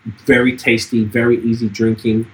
very 0.05 0.57
tasty, 0.57 1.03
very 1.03 1.43
easy 1.43 1.69
drinking. 1.69 2.27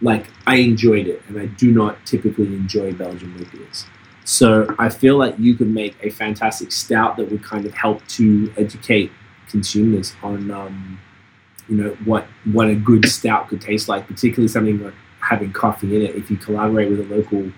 Like 0.00 0.26
I 0.46 0.56
enjoyed 0.56 1.06
it, 1.06 1.22
and 1.28 1.38
I 1.38 1.46
do 1.46 1.70
not 1.70 2.04
typically 2.06 2.46
enjoy 2.46 2.92
Belgian 2.92 3.36
wheat 3.38 3.50
beers. 3.52 3.86
So 4.24 4.74
I 4.78 4.88
feel 4.88 5.16
like 5.16 5.38
you 5.38 5.54
could 5.54 5.68
make 5.68 5.96
a 6.02 6.10
fantastic 6.10 6.72
stout 6.72 7.16
that 7.16 7.30
would 7.30 7.42
kind 7.42 7.66
of 7.66 7.74
help 7.74 8.06
to 8.08 8.52
educate 8.56 9.10
consumers 9.48 10.14
on, 10.22 10.50
um, 10.50 11.00
you 11.68 11.76
know, 11.76 11.90
what 12.04 12.26
what 12.52 12.68
a 12.68 12.74
good 12.74 13.06
stout 13.06 13.48
could 13.48 13.60
taste 13.60 13.88
like, 13.88 14.06
particularly 14.06 14.48
something 14.48 14.82
like 14.82 14.94
having 15.20 15.52
coffee 15.52 15.96
in 15.96 16.02
it. 16.02 16.16
If 16.16 16.30
you 16.30 16.36
collaborate 16.36 16.90
with 16.90 17.00
a 17.00 17.14
local 17.14 17.50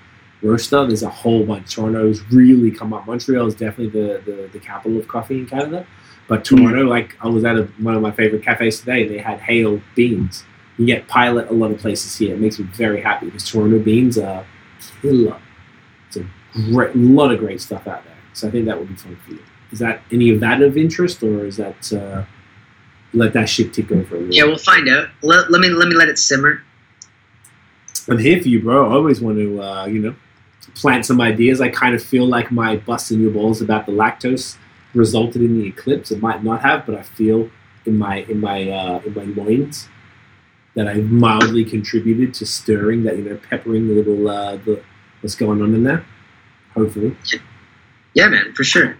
roaster, 0.42 0.86
there's 0.86 1.02
a 1.02 1.08
whole 1.08 1.44
bunch. 1.44 1.74
Toronto's 1.74 2.20
really 2.30 2.70
come 2.70 2.92
up. 2.92 3.06
Montreal 3.06 3.46
is 3.46 3.54
definitely 3.54 3.88
the, 3.88 4.20
the, 4.24 4.50
the 4.52 4.58
capital 4.58 4.98
of 4.98 5.08
coffee 5.08 5.38
in 5.38 5.46
Canada. 5.46 5.86
But 6.26 6.44
Toronto, 6.44 6.84
like 6.84 7.16
I 7.20 7.28
was 7.28 7.44
at 7.44 7.56
a, 7.56 7.64
one 7.78 7.94
of 7.94 8.02
my 8.02 8.10
favorite 8.10 8.42
cafes 8.42 8.80
today, 8.80 9.06
they 9.06 9.18
had 9.18 9.40
Hale 9.40 9.80
beans. 9.94 10.44
You 10.78 10.86
get 10.86 11.06
pilot 11.06 11.50
a 11.50 11.52
lot 11.52 11.70
of 11.70 11.78
places 11.78 12.16
here. 12.16 12.34
It 12.34 12.40
makes 12.40 12.58
me 12.58 12.64
very 12.66 13.00
happy 13.00 13.26
because 13.26 13.48
Toronto 13.48 13.78
beans 13.78 14.18
are 14.18 14.44
killer. 15.02 15.40
It's 16.08 16.16
a 16.16 16.24
great, 16.54 16.96
lot 16.96 17.30
of 17.30 17.38
great 17.38 17.60
stuff 17.60 17.86
out 17.86 18.04
there. 18.04 18.16
So 18.32 18.48
I 18.48 18.50
think 18.50 18.66
that 18.66 18.78
would 18.78 18.88
be 18.88 18.96
fun 18.96 19.16
for 19.24 19.32
you. 19.32 19.42
Is 19.70 19.78
that 19.80 20.02
any 20.10 20.30
of 20.30 20.40
that 20.40 20.62
of 20.62 20.76
interest, 20.76 21.22
or 21.22 21.44
is 21.46 21.56
that 21.58 21.92
uh, 21.92 22.24
let 23.12 23.32
that 23.34 23.48
shit 23.48 23.72
tick 23.72 23.90
over? 23.90 24.16
A 24.16 24.18
little? 24.18 24.34
Yeah, 24.34 24.44
we'll 24.44 24.56
find 24.56 24.88
out. 24.88 25.08
Let, 25.22 25.50
let 25.50 25.60
me 25.60 25.68
let 25.68 25.88
me 25.88 25.94
let 25.94 26.08
it 26.08 26.18
simmer. 26.18 26.62
I'm 28.08 28.18
here 28.18 28.40
for 28.40 28.48
you, 28.48 28.62
bro. 28.62 28.90
I 28.90 28.94
always 28.94 29.20
want 29.20 29.38
to, 29.38 29.62
uh, 29.62 29.86
you 29.86 29.98
know, 30.00 30.14
plant 30.74 31.06
some 31.06 31.20
ideas. 31.20 31.60
I 31.60 31.68
kind 31.68 31.94
of 31.94 32.02
feel 32.02 32.26
like 32.26 32.50
my 32.50 32.76
busting 32.76 33.20
your 33.20 33.30
balls 33.30 33.62
about 33.62 33.86
the 33.86 33.92
lactose 33.92 34.56
resulted 34.94 35.42
in 35.42 35.58
the 35.58 35.66
eclipse. 35.66 36.10
It 36.10 36.20
might 36.20 36.42
not 36.42 36.62
have, 36.62 36.86
but 36.86 36.94
I 36.94 37.02
feel 37.02 37.50
in 37.86 37.98
my 37.98 38.18
in 38.22 38.40
my 38.40 38.68
uh, 38.68 39.00
in 39.04 39.14
my 39.14 39.24
loins 39.24 39.88
that 40.74 40.88
I 40.88 40.94
mildly 40.94 41.64
contributed 41.64 42.34
to 42.34 42.46
stirring 42.46 43.04
that, 43.04 43.16
you 43.16 43.24
know, 43.24 43.38
peppering 43.48 43.88
the 43.88 43.94
little 43.94 44.28
uh, 44.28 44.56
the 44.56 44.82
what's 45.20 45.34
going 45.34 45.62
on 45.62 45.74
in 45.74 45.84
there. 45.84 46.04
Hopefully, 46.74 47.16
Yeah, 48.14 48.28
man, 48.28 48.52
for 48.54 48.64
sure. 48.64 48.96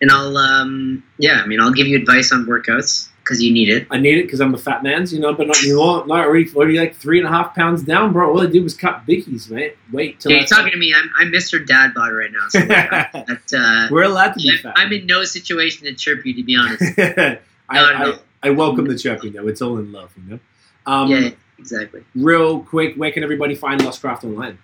And 0.00 0.10
I'll 0.10 0.36
um 0.36 1.02
yeah, 1.18 1.42
I 1.42 1.46
mean 1.46 1.60
I'll 1.60 1.72
give 1.72 1.86
you 1.86 1.96
advice 1.96 2.32
on 2.32 2.46
workouts 2.46 3.08
because 3.32 3.42
you 3.42 3.50
need 3.50 3.70
it. 3.70 3.86
I 3.90 3.96
need 3.96 4.18
it 4.18 4.24
because 4.24 4.42
I'm 4.42 4.52
a 4.52 4.58
fat 4.58 4.82
man's, 4.82 5.10
you 5.10 5.18
know, 5.18 5.32
but 5.32 5.46
not 5.46 5.62
anymore. 5.62 6.06
Not 6.06 6.26
already, 6.26 6.50
already 6.54 6.78
like 6.78 6.94
three 6.94 7.18
and 7.18 7.26
a 7.26 7.30
half 7.30 7.54
pounds 7.54 7.82
down, 7.82 8.12
bro. 8.12 8.30
All 8.30 8.42
I 8.42 8.46
did 8.46 8.62
was 8.62 8.74
cut 8.74 9.06
biggies, 9.06 9.50
mate. 9.50 9.78
Wait 9.90 10.20
till 10.20 10.32
Yeah, 10.32 10.38
you're 10.38 10.46
talking 10.46 10.70
to 10.70 10.76
me. 10.76 10.94
I'm 10.94 11.10
I'm 11.18 11.32
Mr. 11.32 11.66
Dad 11.66 11.94
Bod 11.94 12.12
right 12.12 12.30
now. 12.30 12.48
So 12.50 12.60
that, 12.66 13.52
uh, 13.56 13.88
We're 13.90 14.02
allowed 14.02 14.34
to 14.34 14.40
be 14.40 14.54
fat. 14.58 14.74
I'm 14.76 14.92
in 14.92 15.06
no 15.06 15.24
situation 15.24 15.86
to 15.86 15.94
chirp 15.94 16.26
you, 16.26 16.34
to 16.34 16.42
be 16.42 16.56
honest. 16.56 16.82
I. 16.98 17.38
I, 17.70 18.18
I 18.44 18.50
welcome 18.50 18.86
the 18.86 18.98
chirping 18.98 19.32
though. 19.32 19.48
It's 19.48 19.62
all 19.62 19.78
in 19.78 19.92
love, 19.92 20.12
you 20.16 20.32
know. 20.32 20.40
Um, 20.84 21.08
yeah, 21.08 21.30
exactly. 21.58 22.04
Real 22.14 22.60
quick, 22.60 22.96
where 22.96 23.12
can 23.12 23.22
everybody 23.22 23.54
find 23.54 23.82
Lost 23.82 24.02
Craft 24.02 24.24
online? 24.24 24.58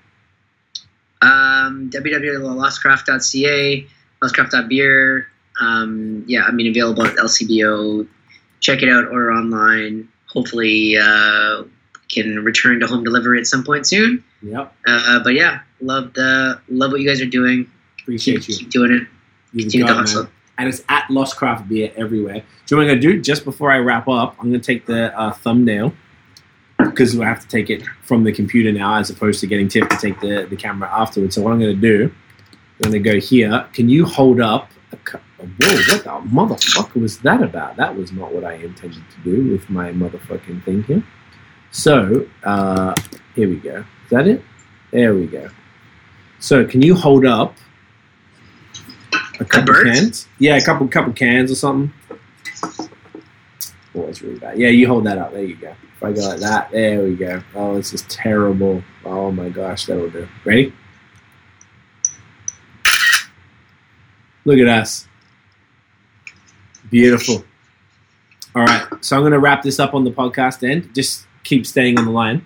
Um, 1.23 1.89
www.lostcraft.ca, 1.91 3.87
lostcraft.beer. 4.23 5.29
Um, 5.61 6.25
yeah, 6.27 6.43
I 6.43 6.51
mean, 6.51 6.67
available 6.67 7.05
at 7.05 7.17
LCBO. 7.17 8.07
Check 8.61 8.83
it 8.83 8.89
out 8.89 9.05
or 9.07 9.31
online. 9.33 10.09
Hopefully, 10.27 10.97
uh, 10.97 11.65
can 12.13 12.37
return 12.45 12.81
to 12.81 12.87
home 12.87 13.05
delivery 13.05 13.39
at 13.39 13.47
some 13.47 13.63
point 13.65 13.87
soon. 13.87 14.25
Yep, 14.43 14.75
Uh, 14.87 15.21
but 15.23 15.35
yeah, 15.35 15.61
love 15.81 16.13
the 16.15 16.61
love 16.69 16.93
what 16.93 17.01
you 17.01 17.09
guys 17.09 17.21
are 17.21 17.27
doing. 17.27 17.65
Keep, 17.65 18.03
appreciate 18.05 18.49
you. 18.49 18.57
keep 18.57 18.71
doing 18.71 18.93
it. 18.93 19.03
You're 19.53 19.55
the 19.55 19.63
Continue 19.63 19.87
the 19.87 19.95
hustle. 19.95 20.23
man. 20.25 20.33
And 20.59 20.69
it's 20.69 20.83
at 20.89 21.09
Lost 21.11 21.37
Craft 21.37 21.69
Beer 21.69 21.93
everywhere. 21.97 22.35
Do 22.35 22.41
you 22.41 22.77
know 22.77 22.77
what 22.79 22.83
I'm 22.93 23.01
gonna 23.01 23.15
do? 23.15 23.21
Just 23.23 23.45
before 23.45 23.71
I 23.71 23.79
wrap 23.79 24.09
up, 24.09 24.37
I'm 24.41 24.47
gonna 24.47 24.59
take 24.59 24.87
the 24.87 25.17
uh, 25.19 25.33
thumbnail 25.33 25.95
because 26.79 27.19
I 27.19 27.25
have 27.25 27.41
to 27.41 27.49
take 27.49 27.71
it 27.71 27.83
from 28.03 28.25
the 28.25 28.33
computer 28.33 28.73
now, 28.73 28.95
as 28.97 29.11
opposed 29.11 29.41
to 29.41 29.47
getting 29.47 29.69
Tiff 29.69 29.89
to 29.89 29.97
take 29.97 30.21
the, 30.21 30.47
the 30.49 30.57
camera 30.57 30.89
afterwards. 30.91 31.35
So 31.35 31.43
what 31.43 31.53
I'm 31.53 31.61
gonna 31.61 31.75
do, 31.75 32.13
I'm 32.85 32.91
gonna 32.91 32.99
go 33.01 33.21
here. 33.21 33.67
Can 33.73 33.89
you 33.89 34.05
hold 34.05 34.41
up? 34.41 34.71
A, 34.93 35.19
whoa! 35.47 35.77
What 35.77 36.05
the 36.05 36.29
motherfucker 36.29 37.01
was 37.01 37.19
that 37.21 37.43
about? 37.43 37.77
That 37.77 37.97
was 37.97 38.13
not 38.13 38.33
what 38.33 38.45
I 38.45 38.55
intended 38.55 39.03
to 39.11 39.21
do 39.25 39.51
with 39.51 39.69
my 39.71 39.93
motherfucking 39.93 40.65
thing 40.65 40.83
here. 40.85 41.05
So 41.71 42.27
uh, 42.45 42.95
here 43.35 43.49
we 43.49 43.57
go. 43.57 43.85
Is 44.05 44.11
that 44.11 44.27
it? 44.27 44.43
There 44.91 45.15
we 45.15 45.27
go. 45.27 45.51
So 46.41 46.65
can 46.65 46.83
you 46.83 46.95
hold 46.95 47.27
up 47.27 47.55
a 49.41 49.45
couple 49.45 49.75
birds? 49.75 49.99
cans? 49.99 50.29
Yeah, 50.39 50.57
a 50.57 50.65
couple 50.65 50.89
couple 50.89 51.13
cans 51.13 51.51
or 51.51 51.57
something. 51.57 51.93
Oh, 53.95 54.07
it's 54.07 54.23
really 54.23 54.39
bad. 54.39 54.59
Yeah, 54.59 54.69
you 54.69 54.87
hold 54.87 55.05
that 55.05 55.19
up. 55.19 55.33
There 55.33 55.43
you 55.43 55.57
go. 55.57 55.75
If 55.97 56.03
I 56.03 56.13
go 56.13 56.29
like 56.29 56.41
that, 56.41 56.71
there 56.71 57.03
we 57.03 57.17
go. 57.17 57.43
Oh, 57.55 57.75
this 57.75 57.93
is 57.93 58.03
terrible. 58.03 58.83
Oh 59.05 59.33
my 59.33 59.49
gosh, 59.49 59.87
that'll 59.87 60.11
do. 60.11 60.29
Ready? 60.45 60.73
Look 64.45 64.59
at 64.61 64.69
us. 64.69 65.09
Beautiful. 66.91 67.45
All 68.55 68.65
right, 68.65 68.87
so 69.05 69.17
I'm 69.17 69.23
going 69.23 69.33
to 69.33 69.39
wrap 69.39 69.63
this 69.63 69.79
up 69.79 69.95
on 69.95 70.05
the 70.05 70.11
podcast 70.11 70.69
end. 70.69 70.95
Just 70.95 71.27
keep 71.45 71.67
staying 71.67 71.99
on 71.99 72.05
the 72.07 72.11
line. 72.11 72.45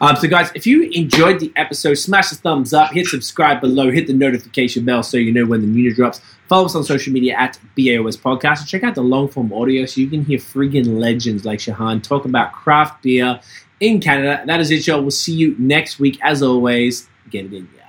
Um, 0.00 0.16
so, 0.16 0.28
guys, 0.28 0.50
if 0.54 0.66
you 0.66 0.82
enjoyed 0.90 1.40
the 1.40 1.52
episode, 1.56 1.94
smash 1.94 2.30
the 2.30 2.36
thumbs 2.36 2.74
up, 2.74 2.92
hit 2.92 3.06
subscribe 3.06 3.60
below, 3.60 3.90
hit 3.90 4.06
the 4.06 4.12
notification 4.12 4.84
bell 4.84 5.02
so 5.02 5.16
you 5.16 5.32
know 5.32 5.46
when 5.46 5.60
the 5.60 5.66
new 5.66 5.94
drops. 5.94 6.20
Follow 6.48 6.66
us 6.66 6.74
on 6.74 6.84
social 6.84 7.12
media 7.12 7.34
at 7.34 7.58
BAOS 7.76 8.16
Podcast 8.16 8.60
and 8.60 8.68
check 8.68 8.82
out 8.82 8.94
the 8.94 9.02
long 9.02 9.28
form 9.28 9.52
audio 9.52 9.86
so 9.86 10.00
you 10.00 10.08
can 10.08 10.24
hear 10.24 10.38
friggin' 10.38 10.98
legends 10.98 11.44
like 11.44 11.58
Shahan 11.58 12.02
talk 12.02 12.24
about 12.24 12.52
craft 12.52 13.02
beer 13.02 13.40
in 13.80 14.00
Canada. 14.00 14.42
That 14.46 14.60
is 14.60 14.70
it, 14.70 14.86
y'all. 14.86 15.00
We'll 15.00 15.10
see 15.10 15.32
you 15.32 15.54
next 15.58 15.98
week. 15.98 16.18
As 16.22 16.42
always, 16.42 17.08
get 17.30 17.46
it 17.46 17.52
in, 17.52 17.68
yeah. 17.76 17.83